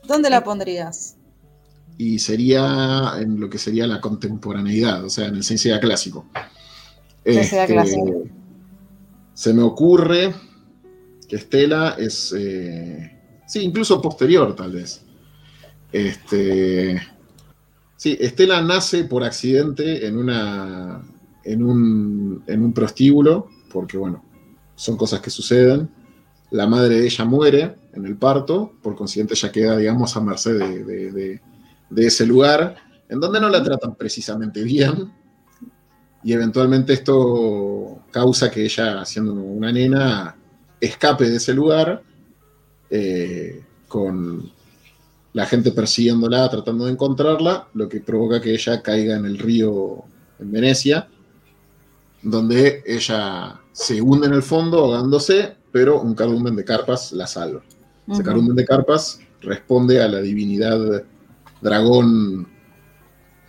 ¿dónde 0.07 0.29
la 0.29 0.43
pondrías? 0.43 1.17
Y 1.97 2.19
sería 2.19 3.13
en 3.19 3.39
lo 3.39 3.49
que 3.49 3.57
sería 3.57 3.85
la 3.85 3.99
contemporaneidad, 3.99 5.03
o 5.03 5.09
sea, 5.09 5.27
en 5.27 5.35
el 5.35 5.43
Senseiya 5.43 5.79
clásico. 5.79 6.25
Este, 7.25 7.65
clásico. 7.65 8.23
Se 9.33 9.53
me 9.53 9.63
ocurre 9.63 10.33
que 11.27 11.35
Estela 11.35 11.95
es. 11.97 12.33
Eh, 12.37 13.19
sí, 13.47 13.61
incluso 13.61 14.01
posterior, 14.01 14.55
tal 14.55 14.71
vez. 14.71 15.01
Este 15.91 17.01
Sí, 18.03 18.17
Estela 18.19 18.61
nace 18.61 19.05
por 19.05 19.23
accidente 19.23 20.05
en, 20.05 20.17
una, 20.17 21.01
en, 21.45 21.63
un, 21.63 22.43
en 22.47 22.61
un 22.61 22.73
prostíbulo, 22.73 23.47
porque 23.73 23.97
bueno, 23.97 24.23
son 24.75 24.95
cosas 24.95 25.19
que 25.19 25.29
suceden. 25.29 25.89
La 26.51 26.67
madre 26.67 26.99
de 26.99 27.05
ella 27.05 27.25
muere 27.25 27.75
en 27.93 28.05
el 28.05 28.15
parto, 28.15 28.73
por 28.81 28.95
consiguiente 28.95 29.33
ella 29.33 29.51
queda, 29.51 29.77
digamos, 29.77 30.15
a 30.15 30.21
merced 30.21 30.57
de, 30.57 31.41
ese 31.97 32.25
lugar, 32.25 32.75
en 33.09 33.19
donde 33.19 33.41
no 33.41 33.49
la 33.49 33.63
tratan 33.63 33.95
precisamente 33.95 34.63
bien, 34.63 35.11
y 36.23 36.31
eventualmente 36.31 36.93
esto 36.93 38.03
causa 38.11 38.49
que 38.49 38.63
ella, 38.63 39.03
siendo 39.03 39.33
una 39.33 39.71
nena, 39.71 40.37
escape 40.79 41.29
de 41.29 41.37
ese 41.37 41.53
lugar 41.53 42.01
eh, 42.89 43.61
con, 43.87 44.51
la 45.33 45.47
gente 45.47 45.71
persiguiéndola, 45.71 46.47
tratando 46.49 46.85
de 46.85 46.91
encontrarla, 46.91 47.67
lo 47.73 47.89
que 47.89 47.99
provoca 47.99 48.39
que 48.39 48.53
ella 48.53 48.81
caiga 48.81 49.15
en 49.15 49.25
el 49.25 49.39
río 49.39 50.03
en 50.39 50.51
Venecia, 50.51 51.07
donde 52.21 52.83
ella 52.85 53.59
se 53.73 54.01
hunde 54.01 54.27
en 54.27 54.33
el 54.33 54.43
fondo 54.43 54.79
ahogándose, 54.79 55.55
pero 55.71 55.99
un 55.99 56.15
cardumen 56.15 56.55
de 56.55 56.63
carpas 56.63 57.11
la 57.11 57.27
salva. 57.27 57.61
Ese 58.07 58.23
cardumen 58.23 58.55
de 58.55 58.65
carpas 58.65 59.19
responde 59.41 60.01
a 60.01 60.07
la 60.07 60.21
divinidad 60.21 61.03
dragón 61.61 62.47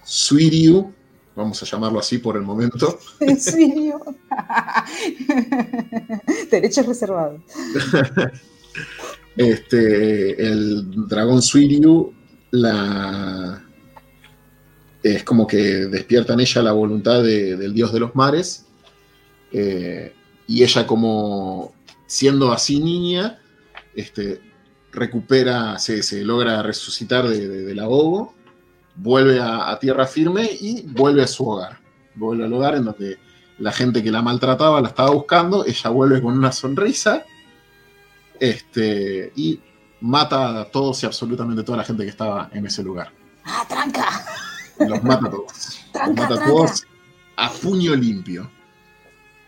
Suiriu, 0.04 0.92
vamos 1.36 1.62
a 1.62 1.66
llamarlo 1.66 1.98
así 1.98 2.18
por 2.18 2.36
el 2.36 2.42
momento. 2.42 2.98
Suiriu. 3.38 4.00
Derechos 6.50 6.86
reservados. 6.86 7.40
Este, 9.36 10.40
el 10.40 11.08
dragón 11.08 11.42
Suiryu 11.42 12.12
la, 12.52 13.64
es 15.02 15.24
como 15.24 15.46
que 15.46 15.86
despierta 15.86 16.34
en 16.34 16.40
ella 16.40 16.62
la 16.62 16.72
voluntad 16.72 17.22
del 17.22 17.74
dios 17.74 17.92
de 17.92 18.00
los 18.00 18.14
mares. 18.14 18.66
Eh, 19.56 20.12
y 20.48 20.64
ella 20.64 20.84
como 20.84 21.72
siendo 22.06 22.52
así 22.52 22.80
niña, 22.80 23.38
este, 23.94 24.42
recupera, 24.92 25.78
se, 25.78 26.24
logra 26.24 26.62
resucitar 26.62 27.28
del 27.28 27.78
ahogo, 27.78 28.34
vuelve 28.96 29.40
a, 29.40 29.78
tierra 29.80 30.06
firme 30.06 30.48
y 30.60 30.82
vuelve 30.82 31.22
a 31.22 31.26
su 31.28 31.48
hogar. 31.48 31.78
Vuelve 32.16 32.44
al 32.44 32.52
hogar 32.52 32.74
en 32.74 32.84
donde 32.84 33.18
la 33.58 33.72
gente 33.72 34.02
que 34.02 34.10
la 34.10 34.22
maltrataba 34.22 34.80
la 34.80 34.88
estaba 34.88 35.10
buscando, 35.10 35.64
ella 35.64 35.90
vuelve 35.90 36.20
con 36.20 36.36
una 36.36 36.50
sonrisa 36.50 37.24
este, 38.40 39.32
y 39.36 39.60
mata 40.00 40.60
a 40.60 40.64
todos 40.64 41.00
y 41.04 41.06
absolutamente 41.06 41.62
toda 41.62 41.78
la 41.78 41.84
gente 41.84 42.02
que 42.02 42.10
estaba 42.10 42.50
en 42.52 42.66
ese 42.66 42.82
lugar. 42.82 43.12
¡Ah, 43.44 43.64
tranca! 43.68 44.24
Los 44.80 45.02
mata 45.04 45.26
a 45.26 45.30
todos. 45.30 45.80
los 46.06 46.16
mata 46.16 46.34
a 46.34 46.44
todos 46.44 46.86
a 47.36 47.50
puño 47.50 47.94
limpio. 47.94 48.50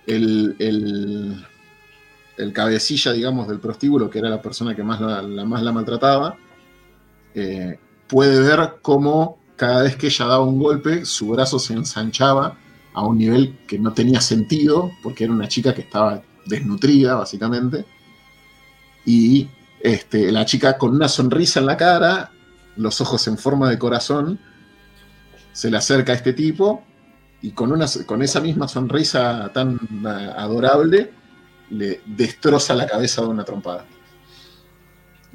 El, 0.06 0.56
el, 0.58 2.52
cabecilla, 2.52 3.12
digamos, 3.12 3.48
del 3.48 3.58
prostíbulo, 3.58 4.08
que 4.08 4.18
era 4.18 4.28
la 4.28 4.40
persona 4.40 4.74
que 4.74 4.82
más 4.82 5.00
la, 5.00 5.44
más 5.44 5.62
la 5.62 5.72
maltrataba, 5.72 6.36
eh, 7.34 7.78
puede 8.06 8.40
ver 8.40 8.76
cómo 8.82 9.38
cada 9.56 9.82
vez 9.82 9.96
que 9.96 10.06
ella 10.06 10.26
daba 10.26 10.44
un 10.44 10.58
golpe, 10.58 11.04
su 11.04 11.28
brazo 11.28 11.58
se 11.58 11.72
ensanchaba 11.72 12.58
a 12.92 13.06
un 13.06 13.18
nivel 13.18 13.58
que 13.66 13.78
no 13.78 13.92
tenía 13.92 14.20
sentido, 14.20 14.90
porque 15.02 15.24
era 15.24 15.32
una 15.32 15.48
chica 15.48 15.74
que 15.74 15.82
estaba 15.82 16.22
desnutrida, 16.46 17.14
básicamente. 17.16 17.84
Y 19.04 19.48
este, 19.80 20.32
la 20.32 20.44
chica 20.44 20.78
con 20.78 20.94
una 20.94 21.08
sonrisa 21.08 21.60
en 21.60 21.66
la 21.66 21.76
cara, 21.76 22.30
los 22.76 23.00
ojos 23.00 23.26
en 23.28 23.38
forma 23.38 23.68
de 23.68 23.78
corazón, 23.78 24.38
se 25.52 25.70
le 25.70 25.76
acerca 25.76 26.12
a 26.12 26.16
este 26.16 26.32
tipo 26.32 26.85
y 27.42 27.50
con, 27.52 27.72
una, 27.72 27.86
con 28.06 28.22
esa 28.22 28.40
misma 28.40 28.68
sonrisa 28.68 29.50
tan 29.52 29.78
adorable 30.36 31.12
le 31.70 32.00
destroza 32.06 32.74
la 32.74 32.86
cabeza 32.86 33.22
de 33.22 33.28
una 33.28 33.44
trompada. 33.44 33.84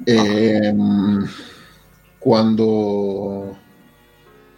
Em, 0.06 1.26
cuando... 2.18 3.56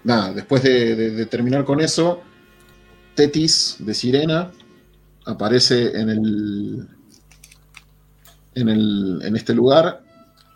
Nada, 0.04 0.34
después 0.34 0.62
de 0.62 1.24
terminar 1.26 1.64
con 1.64 1.80
eso, 1.80 2.22
Tetis 3.14 3.76
de 3.78 3.94
Sirena 3.94 4.50
aparece 5.24 5.98
en 5.98 6.10
el, 6.10 6.88
en, 8.54 9.36
este 9.36 9.54
lugar, 9.54 10.02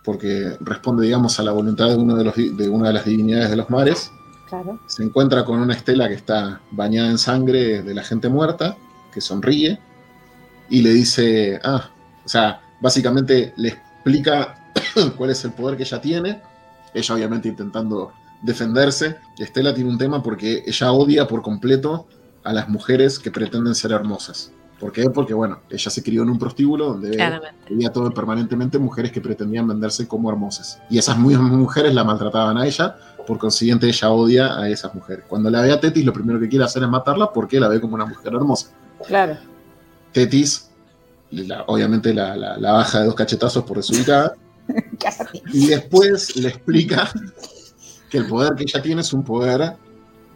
porque 0.04 0.56
responde, 0.60 1.04
digamos, 1.04 1.38
a 1.38 1.42
la 1.42 1.52
voluntad 1.52 1.88
de, 1.88 1.96
uno 1.96 2.16
de, 2.16 2.24
los, 2.24 2.34
de 2.36 2.68
una 2.68 2.88
de 2.88 2.94
las 2.94 3.04
divinidades 3.04 3.50
de 3.50 3.56
los 3.56 3.70
mares. 3.70 4.10
Se 4.86 5.02
encuentra 5.02 5.44
con 5.44 5.60
una 5.60 5.74
estela 5.74 6.08
que 6.08 6.14
está 6.14 6.60
bañada 6.70 7.10
en 7.10 7.18
sangre 7.18 7.82
de 7.82 7.94
la 7.94 8.02
gente 8.02 8.28
muerta, 8.28 8.76
que 9.12 9.20
sonríe, 9.20 9.78
y 10.70 10.82
le 10.82 10.90
dice, 10.90 11.60
ah, 11.64 11.90
o 12.24 12.28
sea, 12.28 12.60
básicamente 12.80 13.52
le 13.56 13.68
explica 13.68 14.72
cuál 15.16 15.30
es 15.30 15.44
el 15.44 15.52
poder 15.52 15.76
que 15.76 15.82
ella 15.84 16.00
tiene, 16.00 16.42
ella 16.94 17.14
obviamente 17.14 17.48
intentando 17.48 18.12
defenderse. 18.42 19.16
Estela 19.38 19.74
tiene 19.74 19.90
un 19.90 19.98
tema 19.98 20.22
porque 20.22 20.62
ella 20.66 20.92
odia 20.92 21.26
por 21.26 21.42
completo 21.42 22.06
a 22.44 22.52
las 22.52 22.68
mujeres 22.68 23.18
que 23.18 23.30
pretenden 23.30 23.74
ser 23.74 23.92
hermosas. 23.92 24.52
¿Por 24.78 24.92
qué? 24.92 25.10
Porque, 25.10 25.34
bueno, 25.34 25.58
ella 25.70 25.90
se 25.90 26.02
crió 26.02 26.22
en 26.22 26.30
un 26.30 26.38
prostíbulo 26.38 26.90
donde 26.90 27.20
había 27.68 27.92
todo 27.92 28.14
permanentemente 28.14 28.78
mujeres 28.78 29.10
que 29.10 29.20
pretendían 29.20 29.66
venderse 29.66 30.06
como 30.06 30.30
hermosas. 30.30 30.80
Y 30.88 30.98
esas 30.98 31.18
mismas 31.18 31.50
mujeres 31.50 31.92
la 31.94 32.04
maltrataban 32.04 32.56
a 32.56 32.64
ella, 32.64 32.96
por 33.28 33.38
consiguiente 33.38 33.86
ella 33.86 34.10
odia 34.10 34.58
a 34.58 34.68
esas 34.68 34.94
mujeres. 34.94 35.24
Cuando 35.28 35.50
la 35.50 35.60
ve 35.60 35.70
a 35.70 35.78
Tetis, 35.78 36.04
lo 36.04 36.12
primero 36.12 36.40
que 36.40 36.48
quiere 36.48 36.64
hacer 36.64 36.82
es 36.82 36.88
matarla 36.88 37.30
porque 37.32 37.60
la 37.60 37.68
ve 37.68 37.80
como 37.80 37.94
una 37.94 38.06
mujer 38.06 38.32
hermosa. 38.34 38.70
Claro. 39.06 39.36
Tetis, 40.12 40.70
obviamente 41.66 42.12
la, 42.14 42.58
baja 42.58 43.00
de 43.00 43.04
dos 43.04 43.14
cachetazos 43.14 43.64
por 43.64 43.76
desubicada. 43.76 44.34
y 45.52 45.66
después 45.68 46.36
le 46.36 46.48
explica 46.48 47.08
que 48.10 48.18
el 48.18 48.26
poder 48.26 48.54
que 48.54 48.64
ella 48.64 48.82
tiene 48.82 49.02
es 49.02 49.12
un 49.12 49.22
poder 49.22 49.76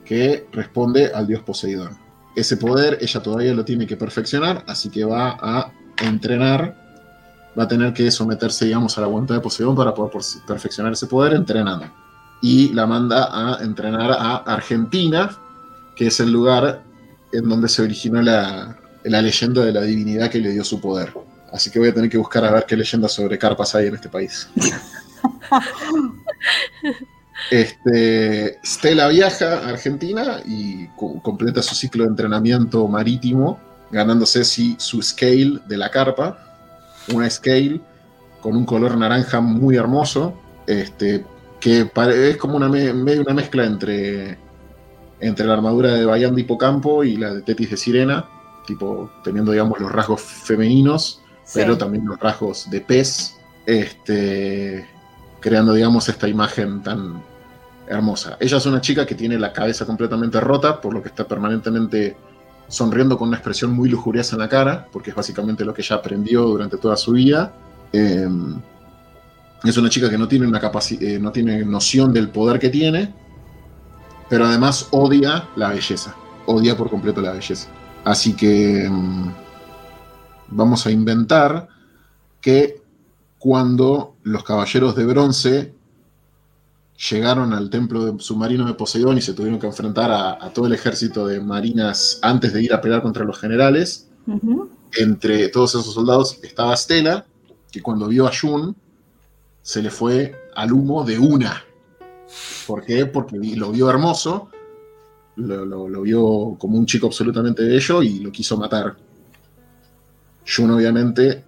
que 0.04 0.46
responde 0.52 1.10
al 1.12 1.26
dios 1.26 1.42
Poseidón 1.42 2.02
ese 2.34 2.56
poder 2.56 2.98
ella 3.00 3.22
todavía 3.22 3.54
lo 3.54 3.64
tiene 3.64 3.86
que 3.86 3.96
perfeccionar, 3.96 4.64
así 4.66 4.88
que 4.88 5.04
va 5.04 5.36
a 5.40 5.72
entrenar, 6.02 6.76
va 7.58 7.64
a 7.64 7.68
tener 7.68 7.92
que 7.92 8.10
someterse, 8.10 8.64
digamos, 8.64 8.96
a 8.96 9.02
la 9.02 9.06
voluntad 9.06 9.34
de 9.34 9.40
Poseidón 9.40 9.76
para 9.76 9.94
poder 9.94 10.12
perfeccionar 10.46 10.92
ese 10.92 11.06
poder 11.06 11.34
entrenando. 11.34 11.86
Y 12.42 12.72
la 12.72 12.86
manda 12.86 13.28
a 13.32 13.62
entrenar 13.62 14.10
a 14.12 14.36
Argentina, 14.36 15.30
que 15.96 16.08
es 16.08 16.20
el 16.20 16.32
lugar 16.32 16.82
en 17.32 17.48
donde 17.48 17.68
se 17.68 17.82
originó 17.82 18.20
la, 18.20 18.76
la 19.04 19.22
leyenda 19.22 19.64
de 19.64 19.72
la 19.72 19.82
divinidad 19.82 20.30
que 20.30 20.40
le 20.40 20.50
dio 20.50 20.64
su 20.64 20.80
poder. 20.80 21.14
Así 21.52 21.70
que 21.70 21.78
voy 21.78 21.88
a 21.88 21.94
tener 21.94 22.10
que 22.10 22.18
buscar 22.18 22.44
a 22.44 22.50
ver 22.50 22.64
qué 22.66 22.76
leyendas 22.76 23.12
sobre 23.12 23.38
carpas 23.38 23.74
hay 23.74 23.86
en 23.86 23.94
este 23.94 24.08
país. 24.08 24.48
Este, 27.50 28.60
Stella 28.64 29.08
viaja 29.08 29.58
a 29.58 29.68
Argentina 29.70 30.40
y 30.46 30.86
completa 31.22 31.60
su 31.60 31.74
ciclo 31.74 32.04
de 32.04 32.10
entrenamiento 32.10 32.86
marítimo 32.86 33.58
ganándose 33.92 34.44
sí, 34.44 34.74
su 34.78 35.02
scale 35.02 35.60
de 35.68 35.76
la 35.76 35.90
carpa, 35.90 36.38
una 37.12 37.28
scale 37.28 37.80
con 38.40 38.56
un 38.56 38.64
color 38.64 38.96
naranja 38.96 39.40
muy 39.40 39.76
hermoso, 39.76 40.34
este, 40.66 41.24
que 41.62 41.88
es 41.94 42.36
como 42.38 42.56
una, 42.56 42.68
medio 42.68 43.22
una 43.22 43.34
mezcla 43.34 43.64
entre, 43.64 44.36
entre 45.20 45.46
la 45.46 45.52
armadura 45.52 45.94
de 45.94 46.04
Bayán 46.04 46.34
de 46.34 46.40
Hipocampo 46.40 47.04
y 47.04 47.16
la 47.16 47.32
de 47.32 47.42
Tetis 47.42 47.70
de 47.70 47.76
Sirena, 47.76 48.28
tipo 48.66 49.08
teniendo 49.22 49.52
digamos 49.52 49.78
los 49.78 49.92
rasgos 49.92 50.20
femeninos, 50.22 51.22
pero 51.54 51.78
también 51.78 52.04
los 52.04 52.18
rasgos 52.18 52.68
de 52.68 52.80
pez, 52.80 53.36
este, 53.64 54.88
creando 55.38 55.72
digamos 55.72 56.08
esta 56.08 56.26
imagen 56.26 56.82
tan 56.82 57.22
hermosa. 57.86 58.36
Ella 58.40 58.56
es 58.56 58.66
una 58.66 58.80
chica 58.80 59.06
que 59.06 59.14
tiene 59.14 59.38
la 59.38 59.52
cabeza 59.52 59.86
completamente 59.86 60.40
rota, 60.40 60.80
por 60.80 60.92
lo 60.92 61.00
que 61.00 61.10
está 61.10 61.28
permanentemente 61.28 62.16
sonriendo 62.66 63.16
con 63.16 63.28
una 63.28 63.36
expresión 63.36 63.70
muy 63.70 63.88
lujuriosa 63.88 64.34
en 64.34 64.40
la 64.40 64.48
cara, 64.48 64.88
porque 64.90 65.10
es 65.10 65.16
básicamente 65.16 65.64
lo 65.64 65.72
que 65.72 65.82
ella 65.82 65.94
aprendió 65.94 66.42
durante 66.42 66.76
toda 66.76 66.96
su 66.96 67.12
vida. 67.12 67.52
Em, 67.92 68.60
es 69.64 69.76
una 69.76 69.88
chica 69.88 70.10
que 70.10 70.18
no 70.18 70.26
tiene, 70.26 70.46
una 70.46 70.60
eh, 71.00 71.18
no 71.20 71.30
tiene 71.30 71.64
noción 71.64 72.12
del 72.12 72.30
poder 72.30 72.58
que 72.58 72.68
tiene, 72.68 73.14
pero 74.28 74.46
además 74.46 74.88
odia 74.90 75.48
la 75.56 75.68
belleza, 75.68 76.16
odia 76.46 76.76
por 76.76 76.90
completo 76.90 77.20
la 77.20 77.32
belleza. 77.32 77.68
Así 78.04 78.34
que 78.34 78.86
em, 78.86 79.32
vamos 80.48 80.86
a 80.86 80.90
inventar 80.90 81.68
que 82.40 82.82
cuando 83.38 84.16
los 84.22 84.42
caballeros 84.44 84.96
de 84.96 85.04
bronce 85.04 85.74
llegaron 87.10 87.52
al 87.52 87.70
templo 87.70 88.18
submarino 88.18 88.66
de 88.66 88.74
Poseidón 88.74 89.18
y 89.18 89.22
se 89.22 89.34
tuvieron 89.34 89.58
que 89.58 89.66
enfrentar 89.66 90.10
a, 90.10 90.50
todo 90.50 90.66
el 90.66 90.72
ejército 90.72 91.26
de 91.26 91.40
marinas 91.40 92.18
antes 92.22 92.52
de 92.52 92.62
ir 92.62 92.72
a 92.72 92.80
pelear 92.80 93.02
contra 93.02 93.24
los 93.24 93.38
generales. 93.38 94.08
Entre 94.94 95.48
todos 95.48 95.70
esos 95.70 95.94
soldados 95.94 96.38
estaba 96.42 96.76
Stella, 96.76 97.26
que 97.70 97.82
cuando 97.82 98.08
vio 98.08 98.26
a 98.26 98.32
Jun 98.32 98.76
se 99.62 99.82
le 99.82 99.90
fue 99.90 100.50
al 100.54 100.72
humo 100.72 101.04
de 101.04 101.18
una. 101.18 101.64
¿Por 102.66 102.84
qué? 102.84 103.06
Porque 103.06 103.36
lo 103.56 103.70
vio 103.70 103.88
hermoso, 103.88 104.50
lo, 105.36 106.02
vio 106.02 106.56
como 106.58 106.78
un 106.78 106.86
chico 106.86 107.06
absolutamente 107.06 107.62
bello 107.62 108.02
y 108.02 108.18
lo 108.18 108.30
quiso 108.30 108.56
matar. 108.56 108.96
Jun 110.46 110.70
obviamente 110.72 111.44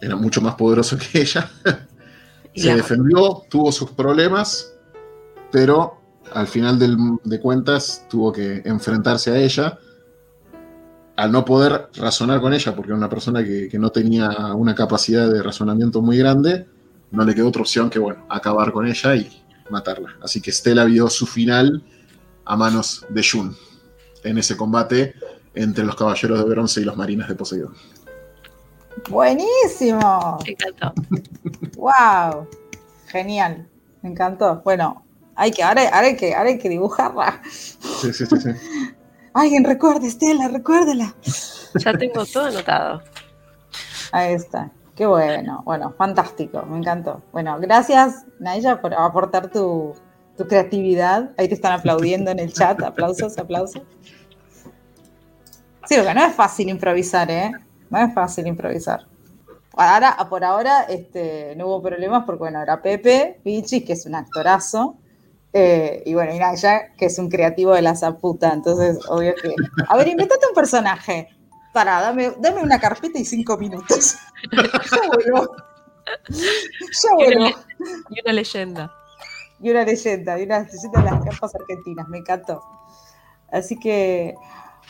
era 0.00 0.16
mucho 0.16 0.40
más 0.40 0.54
poderoso 0.54 0.96
que 0.98 1.20
ella 1.20 1.50
se 2.54 2.74
defendió, 2.74 3.42
tuvo 3.48 3.72
sus 3.72 3.90
problemas, 3.90 4.74
pero 5.50 6.00
al 6.32 6.46
final 6.46 6.78
de 7.24 7.40
cuentas 7.40 8.06
tuvo 8.08 8.32
que 8.32 8.62
enfrentarse 8.64 9.30
a 9.30 9.38
ella. 9.38 9.78
Al 11.16 11.32
no 11.32 11.44
poder 11.44 11.90
razonar 11.96 12.40
con 12.40 12.54
ella, 12.54 12.74
porque 12.74 12.90
era 12.90 12.96
una 12.96 13.10
persona 13.10 13.44
que, 13.44 13.68
no 13.78 13.90
tenía 13.90 14.54
una 14.54 14.74
capacidad 14.74 15.30
de 15.30 15.42
razonamiento 15.42 16.00
muy 16.00 16.16
grande, 16.16 16.66
no 17.10 17.24
le 17.24 17.34
quedó 17.34 17.48
otra 17.48 17.62
opción 17.62 17.90
que, 17.90 17.98
bueno, 17.98 18.24
acabar 18.28 18.72
con 18.72 18.86
ella 18.86 19.14
y 19.16 19.42
matarla. 19.70 20.16
Así 20.22 20.40
que 20.40 20.52
Stella 20.52 20.84
vio 20.84 21.08
su 21.08 21.26
final 21.26 21.82
a 22.44 22.56
manos 22.56 23.06
de 23.08 23.22
Jun 23.22 23.56
en 24.24 24.38
ese 24.38 24.56
combate 24.56 25.14
entre 25.54 25.84
los 25.84 25.96
caballeros 25.96 26.38
de 26.38 26.44
bronce 26.44 26.80
y 26.80 26.84
los 26.84 26.96
marines 26.96 27.28
de 27.28 27.34
Poseidón. 27.34 27.74
Buenísimo. 29.08 30.38
Me 30.44 30.52
encantó. 30.52 30.94
wow. 31.76 32.46
Genial. 33.06 33.68
Me 34.02 34.10
encantó. 34.10 34.60
Bueno, 34.64 35.04
hay 35.34 35.50
que, 35.50 35.62
ahora, 35.62 35.82
hay 35.92 36.16
que, 36.16 36.34
ahora 36.34 36.50
hay 36.50 36.58
que 36.58 36.68
dibujarla. 36.68 37.40
Sí, 37.48 38.12
sí, 38.12 38.26
sí, 38.26 38.36
sí. 38.36 38.50
Alguien 39.34 39.64
recuerde, 39.64 40.08
Estela, 40.08 40.48
recuérdela. 40.48 41.14
Ya 41.76 41.92
tengo 41.96 42.26
todo 42.26 42.46
anotado. 42.46 43.00
Ahí 44.10 44.34
está. 44.34 44.72
Qué 45.00 45.06
bueno. 45.06 45.62
Bueno, 45.64 45.94
fantástico. 45.96 46.60
Me 46.66 46.76
encantó. 46.76 47.22
Bueno, 47.32 47.58
gracias, 47.58 48.26
Naya, 48.38 48.82
por 48.82 48.92
aportar 48.92 49.50
tu, 49.50 49.94
creatividad. 50.46 51.30
Ahí 51.38 51.48
te 51.48 51.54
están 51.54 51.72
aplaudiendo 51.72 52.30
en 52.30 52.38
el 52.38 52.52
chat. 52.52 52.82
Aplausos, 52.82 53.38
aplausos. 53.38 53.80
Sí, 55.86 55.94
porque 55.96 56.12
no 56.12 56.22
es 56.22 56.34
fácil 56.34 56.68
improvisar, 56.68 57.30
¿eh? 57.30 57.50
No 57.88 57.98
es 57.98 58.12
fácil 58.12 58.46
improvisar. 58.46 59.06
Ahora, 59.72 60.18
por 60.28 60.44
ahora, 60.44 60.82
este, 60.82 61.54
no 61.56 61.68
hubo 61.68 61.80
problemas 61.80 62.24
porque, 62.26 62.40
bueno, 62.40 62.60
era 62.60 62.82
Pepe 62.82 63.40
Pichis, 63.42 63.86
que 63.86 63.94
es 63.94 64.04
un 64.04 64.16
actorazo, 64.16 64.98
eh, 65.54 66.02
y 66.04 66.12
bueno, 66.12 66.34
Naya, 66.38 66.92
que 66.98 67.06
es 67.06 67.18
un 67.18 67.30
creativo 67.30 67.72
de 67.72 67.80
la 67.80 67.96
zaputa, 67.96 68.52
entonces, 68.52 68.98
obvio 69.08 69.32
que... 69.42 69.54
A 69.88 69.96
ver, 69.96 70.08
inventate 70.08 70.46
un 70.46 70.54
personaje. 70.54 71.39
Pará, 71.72 72.00
dame, 72.00 72.32
dame 72.38 72.62
una 72.62 72.80
carpeta 72.80 73.18
y 73.18 73.24
cinco 73.24 73.56
minutos. 73.56 74.16
Yo 74.52 75.08
vuelvo. 75.08 75.56
Yo 76.28 77.14
vuelvo. 77.14 77.46
Y 78.10 78.20
una 78.20 78.32
leyenda. 78.32 78.92
Y 79.60 79.70
una 79.70 79.84
leyenda, 79.84 80.38
y 80.38 80.44
una 80.44 80.60
leyenda 80.60 81.00
de 81.00 81.10
las 81.10 81.24
carpas 81.24 81.54
argentinas, 81.54 82.08
me 82.08 82.18
encantó. 82.18 82.62
Así 83.52 83.78
que, 83.78 84.34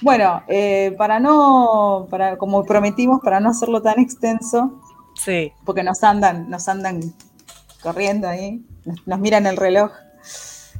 bueno, 0.01 0.43
eh, 0.49 0.95
para 0.97 1.19
no, 1.19 2.07
para, 2.09 2.37
como 2.37 2.65
prometimos, 2.65 3.21
para 3.21 3.41
no 3.41 3.51
hacerlo 3.51 3.83
tan 3.83 3.99
extenso, 3.99 4.81
sí. 5.15 5.53
porque 5.65 5.83
nos 5.83 6.03
andan, 6.05 6.49
nos 6.49 6.69
andan 6.69 7.01
corriendo 7.83 8.29
ahí, 8.29 8.65
nos, 9.07 9.19
miran 9.19 9.47
el 9.47 9.57
reloj 9.57 9.91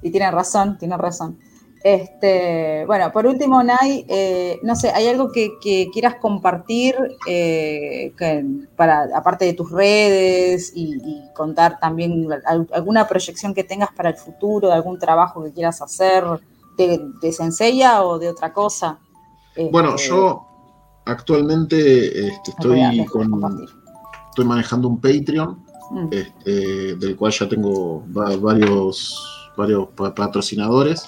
y 0.03 0.11
tienen 0.11 0.33
razón, 0.33 0.79
tienen 0.79 0.99
razón. 0.99 1.39
Este, 1.83 2.85
bueno, 2.87 3.11
por 3.11 3.27
último, 3.27 3.63
Nay, 3.63 4.05
eh, 4.07 4.61
no 4.63 4.77
sé, 4.77 4.91
¿hay 4.91 5.07
algo 5.07 5.33
que, 5.33 5.51
quieras 5.93 6.17
compartir 6.17 6.95
eh, 7.27 8.13
para, 8.77 9.09
aparte 9.15 9.47
de 9.47 9.55
tus 9.55 9.71
redes 9.71 10.73
y, 10.75 11.01
contar 11.35 11.79
también 11.81 12.29
alguna 12.71 13.09
proyección 13.09 13.55
que 13.55 13.65
tengas 13.65 13.91
para 13.95 14.11
el 14.11 14.17
futuro, 14.17 14.71
algún 14.71 14.99
trabajo 14.99 15.43
que 15.43 15.53
quieras 15.53 15.81
hacer 15.81 16.23
de, 16.77 17.01
de 17.23 17.91
o 18.03 18.19
de 18.19 18.29
otra 18.29 18.53
cosa? 18.53 18.99
Bueno, 19.71 19.95
este, 19.95 20.09
yo 20.09 20.47
actualmente 21.07 22.29
este, 22.29 22.51
estoy, 22.51 22.83
estoy 22.83 24.45
manejando 24.45 24.89
un 24.89 25.01
Patreon, 25.01 25.65
mm. 25.93 26.09
este, 26.11 26.97
del 26.97 27.17
cual 27.17 27.33
ya 27.33 27.49
tengo 27.49 28.05
varios, 28.07 29.51
varios 29.57 29.89
patrocinadores, 29.95 31.07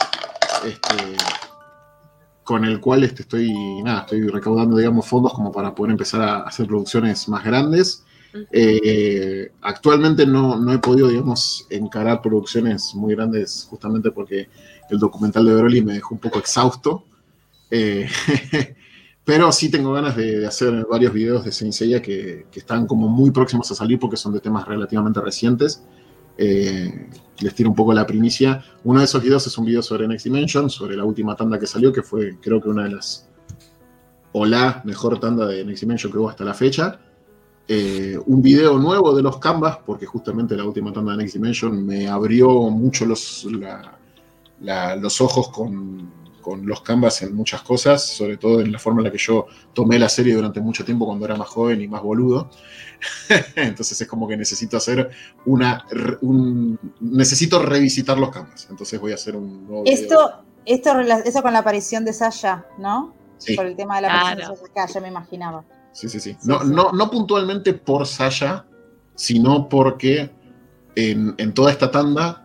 con 2.44 2.64
el 2.64 2.80
cual 2.80 3.04
estoy, 3.04 3.52
nada, 3.82 4.00
estoy 4.00 4.26
recaudando, 4.28 4.76
digamos, 4.76 5.06
fondos 5.06 5.32
como 5.32 5.52
para 5.52 5.74
poder 5.74 5.92
empezar 5.92 6.22
a 6.22 6.40
hacer 6.40 6.66
producciones 6.66 7.28
más 7.28 7.44
grandes. 7.44 8.04
Eh, 8.50 9.52
actualmente 9.60 10.26
no, 10.26 10.56
no, 10.56 10.72
he 10.72 10.78
podido, 10.78 11.08
digamos, 11.08 11.66
encarar 11.70 12.22
producciones 12.22 12.94
muy 12.94 13.14
grandes 13.14 13.66
justamente 13.68 14.10
porque 14.10 14.48
el 14.90 14.98
documental 14.98 15.44
de 15.44 15.54
Broly 15.54 15.82
me 15.82 15.94
dejó 15.94 16.14
un 16.14 16.20
poco 16.20 16.38
exhausto. 16.38 17.04
Eh, 17.70 18.08
pero 19.24 19.52
sí 19.52 19.70
tengo 19.70 19.92
ganas 19.92 20.16
de, 20.16 20.46
hacer 20.46 20.86
varios 20.90 21.12
videos 21.12 21.44
de 21.44 21.52
Saint 21.52 22.02
que, 22.02 22.46
están 22.54 22.86
como 22.86 23.08
muy 23.08 23.30
próximos 23.30 23.70
a 23.70 23.74
salir 23.74 23.98
porque 23.98 24.16
son 24.16 24.32
de 24.32 24.40
temas 24.40 24.66
relativamente 24.66 25.20
recientes. 25.20 25.82
Eh, 26.36 27.08
les 27.40 27.54
tiro 27.54 27.70
un 27.70 27.76
poco 27.76 27.92
la 27.92 28.06
primicia. 28.06 28.62
Uno 28.84 29.00
de 29.00 29.04
esos 29.04 29.22
videos 29.22 29.46
es 29.46 29.58
un 29.58 29.64
video 29.64 29.82
sobre 29.82 30.06
Next 30.06 30.24
Dimension, 30.24 30.70
sobre 30.70 30.96
la 30.96 31.04
última 31.04 31.34
tanda 31.36 31.58
que 31.58 31.66
salió, 31.66 31.92
que 31.92 32.02
fue 32.02 32.38
creo 32.40 32.60
que 32.60 32.68
una 32.68 32.84
de 32.84 32.90
las, 32.90 33.28
o 34.32 34.46
la 34.46 34.82
mejor 34.84 35.18
tanda 35.18 35.46
de 35.46 35.64
Next 35.64 35.82
Dimension 35.82 36.12
que 36.12 36.18
hubo 36.18 36.28
hasta 36.28 36.44
la 36.44 36.54
fecha. 36.54 37.00
Eh, 37.68 38.18
un 38.26 38.42
video 38.42 38.78
nuevo 38.78 39.14
de 39.14 39.22
los 39.22 39.38
Canvas, 39.38 39.78
porque 39.84 40.06
justamente 40.06 40.56
la 40.56 40.64
última 40.64 40.92
tanda 40.92 41.12
de 41.12 41.18
Next 41.18 41.34
Dimension 41.34 41.84
me 41.86 42.08
abrió 42.08 42.48
mucho 42.70 43.06
los, 43.06 43.46
los 44.60 45.20
ojos 45.20 45.48
con 45.48 46.21
con 46.42 46.66
los 46.66 46.82
canvas 46.82 47.22
en 47.22 47.34
muchas 47.34 47.62
cosas, 47.62 48.04
sobre 48.04 48.36
todo 48.36 48.60
en 48.60 48.70
la 48.70 48.78
forma 48.78 49.00
en 49.00 49.04
la 49.04 49.10
que 49.10 49.18
yo 49.18 49.46
tomé 49.72 49.98
la 49.98 50.10
serie 50.10 50.34
durante 50.34 50.60
mucho 50.60 50.84
tiempo 50.84 51.06
cuando 51.06 51.24
era 51.24 51.36
más 51.36 51.48
joven 51.48 51.80
y 51.80 51.88
más 51.88 52.02
boludo. 52.02 52.50
Entonces 53.56 54.00
es 54.00 54.06
como 54.06 54.28
que 54.28 54.36
necesito 54.36 54.76
hacer 54.76 55.10
una... 55.46 55.86
necesito 57.00 57.62
revisitar 57.62 58.18
los 58.18 58.30
canvas. 58.30 58.66
Entonces 58.68 59.00
voy 59.00 59.12
a 59.12 59.14
hacer 59.14 59.36
un 59.36 59.66
nuevo... 59.66 59.84
Esto, 59.86 60.44
esto 60.66 61.00
eso 61.00 61.42
con 61.42 61.54
la 61.54 61.60
aparición 61.60 62.04
de 62.04 62.12
Sasha, 62.12 62.66
¿no? 62.78 63.14
Sí. 63.38 63.56
Por 63.56 63.66
el 63.66 63.74
tema 63.74 63.96
de 63.96 64.02
la 64.02 64.20
aparición 64.20 64.54
de 64.54 64.70
Sasha, 64.74 64.92
ya 64.92 65.00
me 65.00 65.08
imaginaba. 65.08 65.64
Sí, 65.92 66.08
sí, 66.08 66.20
sí. 66.20 66.36
No, 66.44 66.62
no, 66.64 66.92
no 66.92 67.10
puntualmente 67.10 67.72
por 67.72 68.06
Sasha, 68.06 68.66
sino 69.14 69.68
porque 69.68 70.30
en, 70.96 71.34
en 71.38 71.54
toda 71.54 71.70
esta 71.70 71.90
tanda, 71.90 72.42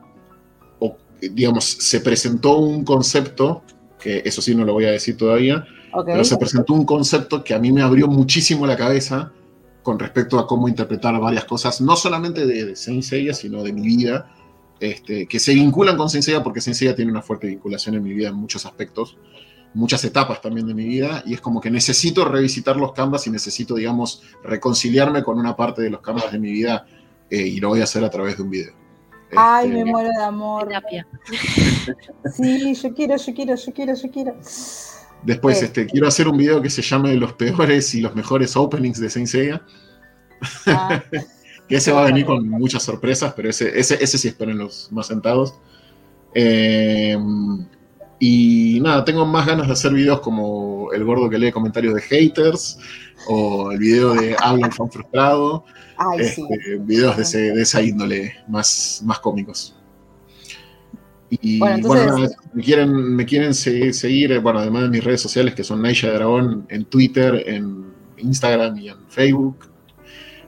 digamos, 1.21 1.65
se 1.65 1.99
presentó 1.99 2.57
un 2.57 2.83
concepto 2.83 3.63
que 3.99 4.21
eso 4.25 4.41
sí 4.41 4.55
no 4.55 4.65
lo 4.65 4.73
voy 4.73 4.85
a 4.85 4.91
decir 4.91 5.17
todavía, 5.17 5.65
pero 6.05 6.23
se 6.23 6.37
presentó 6.37 6.73
un 6.73 6.85
concepto 6.85 7.43
que 7.43 7.53
a 7.53 7.59
mí 7.59 7.71
me 7.71 7.81
abrió 7.81 8.07
muchísimo 8.07 8.67
la 8.67 8.75
cabeza 8.75 9.31
con 9.83 9.97
respecto 9.97 10.37
a 10.37 10.45
cómo 10.45 10.67
interpretar 10.67 11.19
varias 11.19 11.45
cosas, 11.45 11.79
no 11.81 11.95
solamente 11.95 12.45
de, 12.45 12.65
de 12.65 12.75
Saint 12.75 13.03
Seiya, 13.03 13.33
sino 13.33 13.63
de 13.63 13.71
mi 13.71 13.83
vida, 13.83 14.29
este, 14.79 15.27
que 15.27 15.39
se 15.39 15.53
vinculan 15.53 15.97
con 15.97 16.09
Saint 16.09 16.23
Seiya 16.23 16.43
porque 16.43 16.61
Saint 16.61 16.77
Seiya 16.77 16.95
tiene 16.95 17.11
una 17.11 17.21
fuerte 17.21 17.47
vinculación 17.47 17.95
en 17.95 18.03
mi 18.03 18.13
vida 18.13 18.29
en 18.29 18.35
muchos 18.35 18.65
aspectos, 18.65 19.17
muchas 19.73 20.03
etapas 20.03 20.41
también 20.41 20.67
de 20.67 20.73
mi 20.73 20.85
vida 20.85 21.23
y 21.25 21.33
es 21.33 21.41
como 21.41 21.61
que 21.61 21.71
necesito 21.71 22.25
revisitar 22.25 22.77
los 22.77 22.93
canvas 22.93 23.27
y 23.27 23.29
necesito, 23.29 23.75
digamos, 23.75 24.21
reconciliarme 24.43 25.23
con 25.23 25.39
una 25.39 25.55
parte 25.55 25.81
de 25.81 25.89
los 25.89 26.01
canvas 26.01 26.31
de 26.31 26.39
mi 26.39 26.51
vida 26.51 26.85
eh, 27.29 27.47
y 27.47 27.59
lo 27.59 27.69
voy 27.69 27.81
a 27.81 27.85
hacer 27.85 28.03
a 28.03 28.09
través 28.09 28.37
de 28.37 28.43
un 28.43 28.49
video. 28.49 28.86
Ay, 29.35 29.69
me 29.69 29.79
este, 29.79 29.91
muero 29.91 30.09
de 30.09 30.23
amor. 30.23 30.69
Sí, 32.33 32.75
yo 32.75 32.93
quiero, 32.93 33.15
yo 33.17 33.33
quiero, 33.33 33.55
yo 33.55 33.73
quiero, 33.73 33.93
yo 33.95 34.11
quiero. 34.11 34.35
Después, 35.23 35.61
este, 35.61 35.85
quiero 35.85 36.07
hacer 36.07 36.27
un 36.27 36.37
video 36.37 36.61
que 36.61 36.69
se 36.69 36.81
llame 36.81 37.15
Los 37.15 37.33
peores 37.33 37.93
y 37.95 38.01
los 38.01 38.15
mejores 38.15 38.55
openings 38.55 38.99
de 38.99 39.09
Saint 39.09 39.27
Seiya. 39.27 39.61
Ah. 40.67 41.01
que 41.67 41.75
ese 41.75 41.91
va 41.91 42.03
a 42.03 42.05
venir 42.05 42.25
con 42.25 42.47
muchas 42.47 42.83
sorpresas, 42.83 43.33
pero 43.35 43.49
ese, 43.49 43.77
ese, 43.77 44.01
ese 44.01 44.17
sí 44.17 44.27
esperen 44.27 44.57
los 44.57 44.91
más 44.91 45.07
sentados. 45.07 45.55
Eh, 46.33 47.17
y 48.19 48.79
nada, 48.81 49.05
tengo 49.05 49.25
más 49.25 49.45
ganas 49.45 49.67
de 49.67 49.73
hacer 49.73 49.93
videos 49.93 50.21
como 50.21 50.91
el 50.91 51.03
gordo 51.03 51.29
que 51.29 51.37
lee 51.37 51.51
comentarios 51.51 51.93
de 51.93 52.01
haters 52.01 52.79
o 53.27 53.71
el 53.71 53.77
video 53.77 54.13
de 54.13 54.35
Habla 54.39 54.67
el 54.67 54.73
fan 54.73 54.89
frustrado. 54.89 55.65
Este, 56.19 56.77
videos 56.79 57.17
de, 57.17 57.61
esa 57.61 57.81
índole 57.81 58.33
más, 58.47 59.01
más 59.03 59.19
cómicos. 59.19 59.75
Y 61.29 61.59
bueno, 61.59 62.17
me 62.53 62.63
quieren, 62.63 63.15
me 63.15 63.25
quieren 63.25 63.53
seguir, 63.53 64.39
bueno, 64.39 64.59
además 64.59 64.83
de 64.83 64.89
mis 64.89 65.03
redes 65.03 65.21
sociales 65.21 65.53
que 65.53 65.63
son 65.63 65.81
Naisha 65.81 66.11
Dragón 66.11 66.65
en 66.69 66.85
Twitter, 66.85 67.43
en 67.47 67.93
Instagram 68.17 68.77
y 68.77 68.89
en 68.89 69.07
Facebook. 69.09 69.69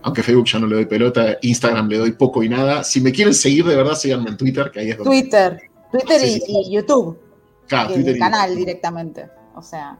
Aunque 0.01 0.23
Facebook 0.23 0.45
ya 0.45 0.59
no 0.59 0.67
le 0.67 0.75
doy 0.75 0.85
pelota, 0.85 1.37
Instagram 1.41 1.89
le 1.89 1.97
doy 1.97 2.11
poco 2.13 2.41
y 2.43 2.49
nada. 2.49 2.85
Si 2.85 3.01
me 3.01 3.11
quieren 3.11 3.33
seguir 3.33 3.65
de 3.65 3.75
verdad, 3.75 3.95
síganme 3.95 4.29
en 4.29 4.37
Twitter, 4.37 4.71
que 4.71 4.79
ahí 4.79 4.91
es 4.91 4.97
donde. 4.97 5.09
Twitter, 5.09 5.61
Twitter 5.91 6.21
y, 6.23 6.71
YouTube. 6.71 7.19
Claro, 7.67 7.93
Twitter 7.93 8.13
el 8.13 8.19
canal 8.19 8.55
directamente. 8.55 9.27
O 9.55 9.61
sea, 9.61 9.99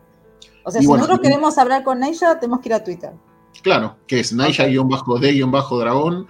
o 0.63 0.71
sea 0.71 0.79
si 0.79 0.87
nosotros 0.87 1.19
queremos 1.19 1.57
hablar 1.57 1.83
con 1.83 1.99
Naisha, 1.99 2.39
tenemos 2.39 2.61
que 2.61 2.69
ir 2.69 2.73
a 2.73 2.83
Twitter. 2.83 3.11
Claro, 3.61 3.97
que 4.07 4.19
es 4.19 4.33
Naisha-D-dragón. 4.33 6.27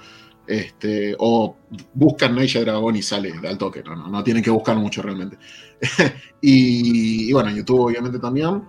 Este, 0.50 1.16
o 1.20 1.56
buscan 1.94 2.34
Naisha 2.34 2.62
Dragón 2.62 2.96
y 2.96 3.04
sale 3.04 3.32
al 3.48 3.60
toque, 3.60 3.84
no, 3.84 4.08
no, 4.08 4.24
tienen 4.24 4.42
que 4.42 4.50
buscar 4.50 4.76
mucho 4.78 5.04
realmente. 5.04 5.38
y, 6.42 7.32
bueno, 7.32 7.52
en 7.52 7.58
YouTube 7.58 7.82
obviamente 7.82 8.18
también. 8.18 8.64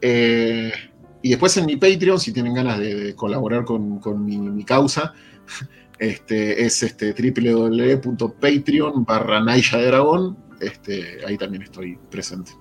Eh, 0.00 0.72
y 1.20 1.28
después 1.28 1.54
en 1.58 1.66
mi 1.66 1.76
Patreon, 1.76 2.18
si 2.18 2.32
tienen 2.32 2.54
ganas 2.54 2.78
de, 2.78 3.14
colaborar 3.14 3.66
con, 3.66 4.00
mi, 4.24 4.64
causa, 4.64 5.12
este, 5.98 6.64
es 6.64 6.82
este, 6.82 7.12
www.patreon 7.12 9.04
barra 9.04 9.44
Naisha 9.44 9.76
Dragón. 9.76 10.38
Este, 10.58 11.18
ahí 11.26 11.36
también 11.36 11.64
estoy 11.64 11.98
presente. 12.10 12.52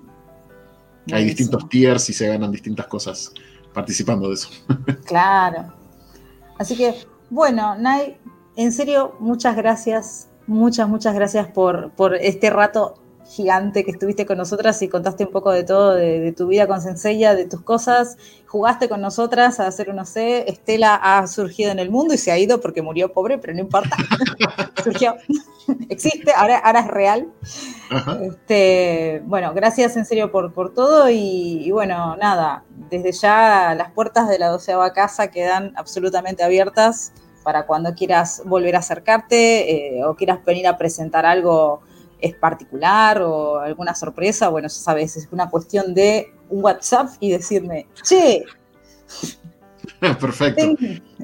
Hay 1.14 1.24
distintos 1.24 1.70
tiers 1.70 2.10
y 2.10 2.14
se 2.14 2.28
ganan 2.28 2.52
distintas 2.52 2.88
cosas 2.88 3.32
participando 3.74 4.28
de 4.28 4.34
eso. 4.36 4.50
claro. 5.06 5.74
Así 6.58 6.76
que, 6.76 6.96
bueno, 7.30 7.76
Nay, 7.76 8.18
en 8.56 8.72
serio, 8.72 9.16
muchas 9.20 9.56
gracias, 9.56 10.30
muchas, 10.48 10.90
muchas 10.90 11.14
gracias 11.16 11.48
por, 11.48 11.92
por 11.92 12.16
este 12.16 12.50
rato 12.50 12.96
gigante 13.30 13.86
que 13.86 13.92
estuviste 13.92 14.26
con 14.26 14.40
nosotras 14.40 14.82
y 14.82 14.88
contaste 14.88 15.24
un 15.24 15.32
poco 15.32 15.52
de 15.52 15.64
todo, 15.64 15.94
de, 15.94 16.34
tu 16.36 16.48
vida 16.48 16.66
con 16.66 16.82
Senseiya, 16.82 17.36
de 17.36 17.46
tus 17.46 17.62
cosas. 17.62 18.18
Jugaste 18.48 18.90
con 18.90 19.02
nosotras 19.02 19.60
a 19.60 19.68
hacer 19.68 19.92
un 19.92 20.04
sé. 20.06 20.50
Estela 20.50 20.96
ha 20.96 21.28
surgido 21.28 21.72
en 21.72 21.78
el 21.78 21.92
mundo 21.92 22.16
y 22.16 22.18
se 22.18 22.32
ha 22.32 22.40
ido 22.40 22.60
porque 22.60 22.82
murió 22.82 23.14
pobre, 23.14 23.38
pero 23.38 23.54
no 23.54 23.60
importa. 23.60 23.96
Surgió. 24.84 25.16
Existe, 25.90 26.32
ahora, 26.36 26.58
ahora 26.58 26.80
es 26.80 26.88
real. 26.88 27.28
Este, 28.22 29.22
bueno, 29.26 29.54
gracias 29.54 29.96
en 29.96 30.06
serio 30.06 30.32
por, 30.32 30.52
por 30.52 30.74
todo 30.74 31.08
y, 31.10 31.70
bueno, 31.72 32.16
nada, 32.16 32.64
desde 32.90 33.12
ya 33.12 33.76
las 33.78 33.92
puertas 33.92 34.28
de 34.28 34.40
la 34.40 34.48
doceava 34.48 34.92
casa 34.94 35.30
quedan 35.30 35.74
absolutamente 35.76 36.44
abiertas 36.44 37.12
para 37.44 37.68
cuando 37.68 37.94
quieras 37.94 38.42
volver 38.46 38.76
a 38.76 38.80
acercarte 38.80 40.00
eh, 40.00 40.04
o 40.04 40.16
quieras 40.16 40.44
venir 40.44 40.68
a 40.68 40.78
presentar 40.78 41.26
algo 41.28 41.82
es 42.22 42.36
particular 42.36 43.22
o 43.22 43.60
alguna 43.60 43.96
sorpresa, 43.96 44.50
bueno, 44.50 44.68
ya 44.68 44.74
sabes, 44.74 45.18
es 45.18 45.28
una 45.32 45.50
cuestión 45.50 45.94
de 45.94 46.34
un 46.50 46.64
WhatsApp 46.64 47.12
y 47.20 47.32
decirme, 47.32 47.88
che, 48.04 48.44
perfecto. 50.00 50.76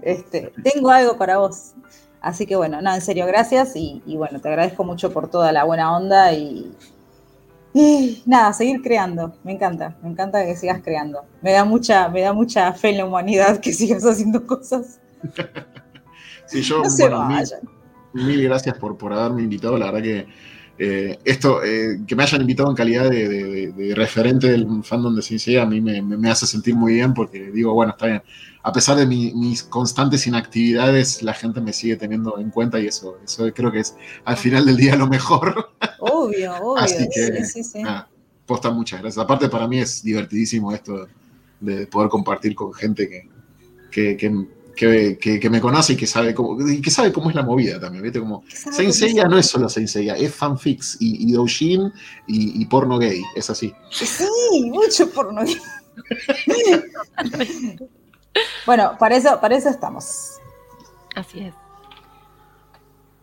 Este, 0.02 0.52
tengo, 0.64 0.90
algo 0.90 1.18
para 1.18 1.38
vos. 1.38 1.74
Así 2.22 2.46
que 2.46 2.56
bueno, 2.56 2.82
no, 2.82 2.94
en 2.94 3.02
serio, 3.02 3.26
gracias 3.28 3.76
y, 3.76 4.02
bueno, 4.16 4.40
te 4.42 4.48
agradezco 4.48 4.84
mucho 4.84 5.12
por 5.12 5.30
toda 5.30 5.52
la 5.52 5.64
buena 5.64 5.96
onda 5.96 6.34
y, 6.34 6.76
y, 7.74 8.24
nada, 8.26 8.52
seguir 8.54 8.82
creando. 8.82 9.36
Me 9.44 9.52
encanta, 9.54 9.96
me 10.02 10.10
encanta 10.10 10.44
que 10.44 10.56
sigas 10.56 10.82
creando. 10.84 11.26
Me 11.42 11.52
da 11.52 11.66
mucha, 11.66 12.10
me 12.10 12.22
da 12.22 12.34
mucha 12.34 12.74
fe 12.74 12.90
en 12.90 12.98
la 12.98 13.06
humanidad 13.06 13.60
que 13.60 13.74
sigas 13.74 14.04
haciendo 14.06 14.46
cosas. 14.46 15.00
sí, 16.48 16.62
yo, 16.62 16.82
bueno, 16.98 17.30
mil, 18.14 18.44
gracias 18.44 18.78
por, 18.78 18.98
por 18.98 19.14
haberme 19.14 19.44
invitado. 19.44 19.78
La 19.78 19.92
verdad 19.92 20.02
que 20.02 20.28
eh, 20.78 21.18
esto, 21.24 21.64
eh, 21.64 22.02
que 22.06 22.16
me 22.16 22.24
hayan 22.24 22.42
invitado 22.42 22.70
en 22.70 22.76
calidad 22.76 23.10
de, 23.10 23.94
referente 23.96 24.48
del 24.48 24.68
fandom 24.84 25.16
de 25.16 25.22
CC 25.22 25.58
a 25.60 25.66
mí 25.66 25.80
me, 25.80 26.30
hace 26.30 26.46
sentir 26.46 26.76
muy 26.76 26.96
bien 26.96 27.14
porque 27.14 27.52
digo, 27.52 27.74
bueno, 27.74 27.92
está 27.92 28.08
bien. 28.08 28.24
A 28.62 28.74
pesar 28.74 28.98
de 28.98 29.06
mis 29.06 29.64
constantes 29.64 30.26
inactividades, 30.26 31.22
la 31.22 31.34
gente 31.34 31.62
me 31.62 31.72
sigue 31.72 31.96
teniendo 31.98 32.40
en 32.40 32.50
cuenta 32.50 32.80
y 32.80 32.88
eso, 32.88 33.20
eso 33.24 33.54
creo 33.54 33.72
que 33.72 33.80
es 33.80 33.96
al 34.26 34.38
final 34.38 34.66
del 34.66 34.76
día 34.76 34.96
lo 34.96 35.08
mejor. 35.08 35.70
Obvio, 36.00 36.56
obvio. 36.62 36.78
Así 36.78 37.08
que, 37.14 37.46
sí, 37.46 37.64
sí, 37.64 37.84
posta, 38.46 38.72
muchas 38.72 39.02
gracias. 39.02 39.24
Aparte, 39.24 39.50
para 39.50 39.68
mí 39.68 39.80
es 39.80 40.04
divertidísimo 40.04 40.74
esto 40.74 41.08
de 41.60 41.88
poder 41.88 42.10
compartir 42.10 42.56
con 42.56 42.74
gente 42.74 43.08
que, 43.08 43.30
que 43.92 44.18
que, 44.18 44.46
me 45.50 45.62
conoce 45.62 45.94
y 45.94 45.96
que 45.96 46.08
sabe 46.08 46.34
cómo, 46.34 46.58
que 46.58 46.92
sabe 46.92 47.12
cómo 47.12 47.30
es 47.30 47.36
la 47.36 47.44
movida 47.44 47.80
también, 47.80 48.04
¿viste? 48.04 48.20
Como 48.20 48.44
Saint 48.48 48.92
Seiya 48.92 49.28
no 49.28 49.38
es 49.38 49.48
solo 49.48 49.70
Saint 49.70 49.90
Seiya, 49.90 50.16
es 50.16 50.34
fanfics 50.34 50.98
y, 51.00 51.30
y 51.30 51.34
doujin 51.34 51.92
y, 52.28 52.66
porno 52.66 52.98
gay, 52.98 53.24
es 53.36 53.50
así. 53.50 53.74
Sí, 53.92 54.28
mucho 54.72 55.10
porno 55.12 55.44
gay. 55.44 55.58
bueno, 58.66 58.98
para 59.00 59.16
eso, 59.16 59.40
para 59.40 59.56
eso 59.56 59.70
estamos. 59.70 60.34
Así 61.16 61.40
es. 61.40 61.54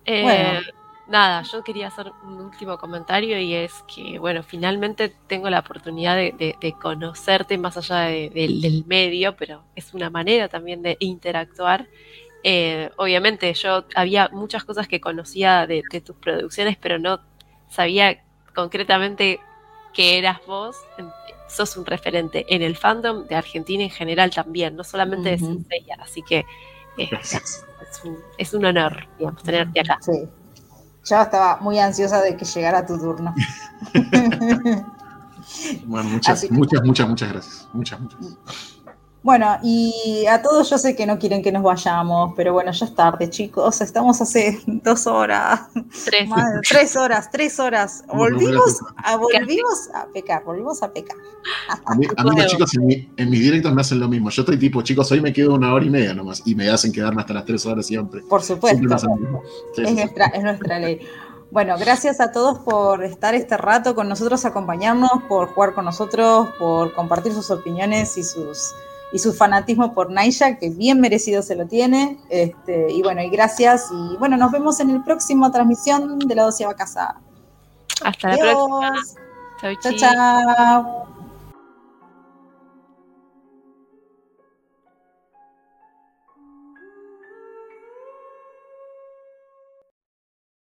bueno. 0.06 0.60
Nada, 1.08 1.42
yo 1.42 1.64
quería 1.64 1.88
hacer 1.88 2.12
un 2.22 2.40
último 2.40 2.78
comentario 2.78 3.38
y 3.38 3.54
es 3.54 3.72
que, 3.92 4.18
bueno, 4.20 4.42
finalmente 4.42 5.12
tengo 5.26 5.50
la 5.50 5.58
oportunidad 5.58 6.16
de, 6.16 6.76
conocerte 6.80 7.58
más 7.58 7.76
allá 7.76 8.02
del 8.02 8.84
medio, 8.86 9.36
pero 9.36 9.64
es 9.74 9.94
una 9.94 10.10
manera 10.10 10.48
también 10.48 10.80
de 10.82 10.96
interactuar. 11.00 11.88
Eh, 12.44 12.90
obviamente 12.96 13.52
yo 13.54 13.84
había 13.94 14.28
muchas 14.32 14.64
cosas 14.64 14.86
que 14.86 15.00
conocía 15.00 15.66
de, 15.66 15.82
tus 16.04 16.16
producciones, 16.16 16.76
pero 16.80 16.98
no 16.98 17.20
sabía 17.68 18.22
concretamente 18.54 19.40
que 19.92 20.18
eras 20.18 20.40
vos. 20.46 20.76
Sos 21.48 21.76
un 21.76 21.84
referente 21.84 22.46
en 22.48 22.62
el 22.62 22.76
fandom 22.76 23.26
de 23.26 23.34
Argentina 23.34 23.82
en 23.82 23.90
general 23.90 24.30
también, 24.30 24.76
no 24.76 24.84
solamente 24.84 25.30
de 25.30 25.38
Senseiya, 25.38 25.96
así 26.00 26.22
que 26.22 26.46
eh, 26.96 27.10
es, 28.38 28.54
un, 28.54 28.64
honor, 28.64 29.06
digamos, 29.18 29.42
tenerte 29.42 29.80
acá. 29.80 29.98
Sí. 30.00 30.12
Yo 31.04 31.20
estaba 31.20 31.58
muy 31.60 31.78
ansiosa 31.78 32.20
de 32.20 32.36
que 32.36 32.44
llegara 32.44 32.86
tu 32.86 32.98
turno. 32.98 33.34
bueno, 35.86 36.08
muchas, 36.10 36.50
muchas, 36.50 36.84
muchas, 36.84 37.08
muchas 37.08 37.28
gracias. 37.32 37.68
Muchas, 37.72 38.00
muchas. 38.00 38.18
Bueno, 39.22 39.56
y 39.62 40.26
a 40.26 40.42
todos 40.42 40.68
yo 40.68 40.78
sé 40.78 40.96
que 40.96 41.06
no 41.06 41.16
quieren 41.16 41.42
que 41.42 41.52
nos 41.52 41.62
vayamos, 41.62 42.32
pero 42.34 42.52
bueno, 42.52 42.72
ya 42.72 42.86
es 42.86 42.94
tarde, 42.94 43.30
chicos. 43.30 43.80
Estamos 43.80 44.20
hace 44.20 44.60
dos 44.66 45.06
horas. 45.06 45.60
Tres. 46.04 46.28
tres 46.68 46.96
horas, 46.96 47.30
tres 47.30 47.60
horas. 47.60 48.04
Volvimos 48.12 48.80
a, 48.96 49.16
volvimos 49.16 49.88
a 49.94 50.06
pecar, 50.12 50.42
volvimos 50.44 50.82
a 50.82 50.92
pecar. 50.92 51.16
A 51.86 51.94
mí, 51.94 52.06
los 52.36 52.46
chicos 52.46 52.72
en, 52.74 53.30
mis 53.30 53.40
directos 53.40 53.72
me 53.72 53.80
hacen 53.80 54.00
lo 54.00 54.08
mismo. 54.08 54.28
Yo 54.30 54.42
estoy 54.42 54.58
tipo, 54.58 54.82
chicos, 54.82 55.10
hoy 55.12 55.20
me 55.20 55.32
quedo 55.32 55.54
una 55.54 55.72
hora 55.72 55.84
y 55.84 55.90
media 55.90 56.14
nomás 56.14 56.42
y 56.44 56.56
me 56.56 56.68
hacen 56.68 56.90
quedarme 56.92 57.20
hasta 57.20 57.34
las 57.34 57.44
tres 57.44 57.64
horas 57.64 57.86
siempre. 57.86 58.22
Por 58.22 58.42
supuesto. 58.42 58.82
es, 59.76 59.94
nuestra, 59.94 60.26
es 60.26 60.42
nuestra 60.42 60.80
ley. 60.80 61.00
Bueno, 61.52 61.76
gracias 61.78 62.18
a 62.20 62.32
todos 62.32 62.58
por 62.60 63.04
estar 63.04 63.34
este 63.34 63.56
rato 63.56 63.94
con 63.94 64.08
nosotros, 64.08 64.44
acompañarnos, 64.46 65.10
por 65.28 65.48
jugar 65.48 65.74
con 65.74 65.84
nosotros, 65.84 66.48
por 66.58 66.92
compartir 66.94 67.34
sus 67.34 67.50
opiniones 67.50 68.16
y 68.16 68.24
sus 68.24 68.74
y 69.12 69.18
su 69.18 69.32
fanatismo 69.32 69.92
por 69.92 70.10
Naisha, 70.10 70.56
que 70.58 70.70
bien 70.70 71.00
merecido 71.00 71.42
se 71.42 71.54
lo 71.54 71.66
tiene. 71.66 72.18
Este, 72.30 72.90
y 72.90 73.02
bueno, 73.02 73.22
y 73.22 73.28
gracias. 73.28 73.88
Y 73.92 74.16
bueno, 74.16 74.36
nos 74.36 74.50
vemos 74.50 74.80
en 74.80 74.90
el 74.90 75.02
próximo 75.04 75.50
transmisión 75.50 76.18
de 76.18 76.34
la 76.34 76.44
doceava 76.44 76.74
casa. 76.74 77.16
Hasta 78.02 78.28
la 78.28 78.38
próxima. 78.38 78.92
chao. 79.82 79.92
chao. 79.96 81.08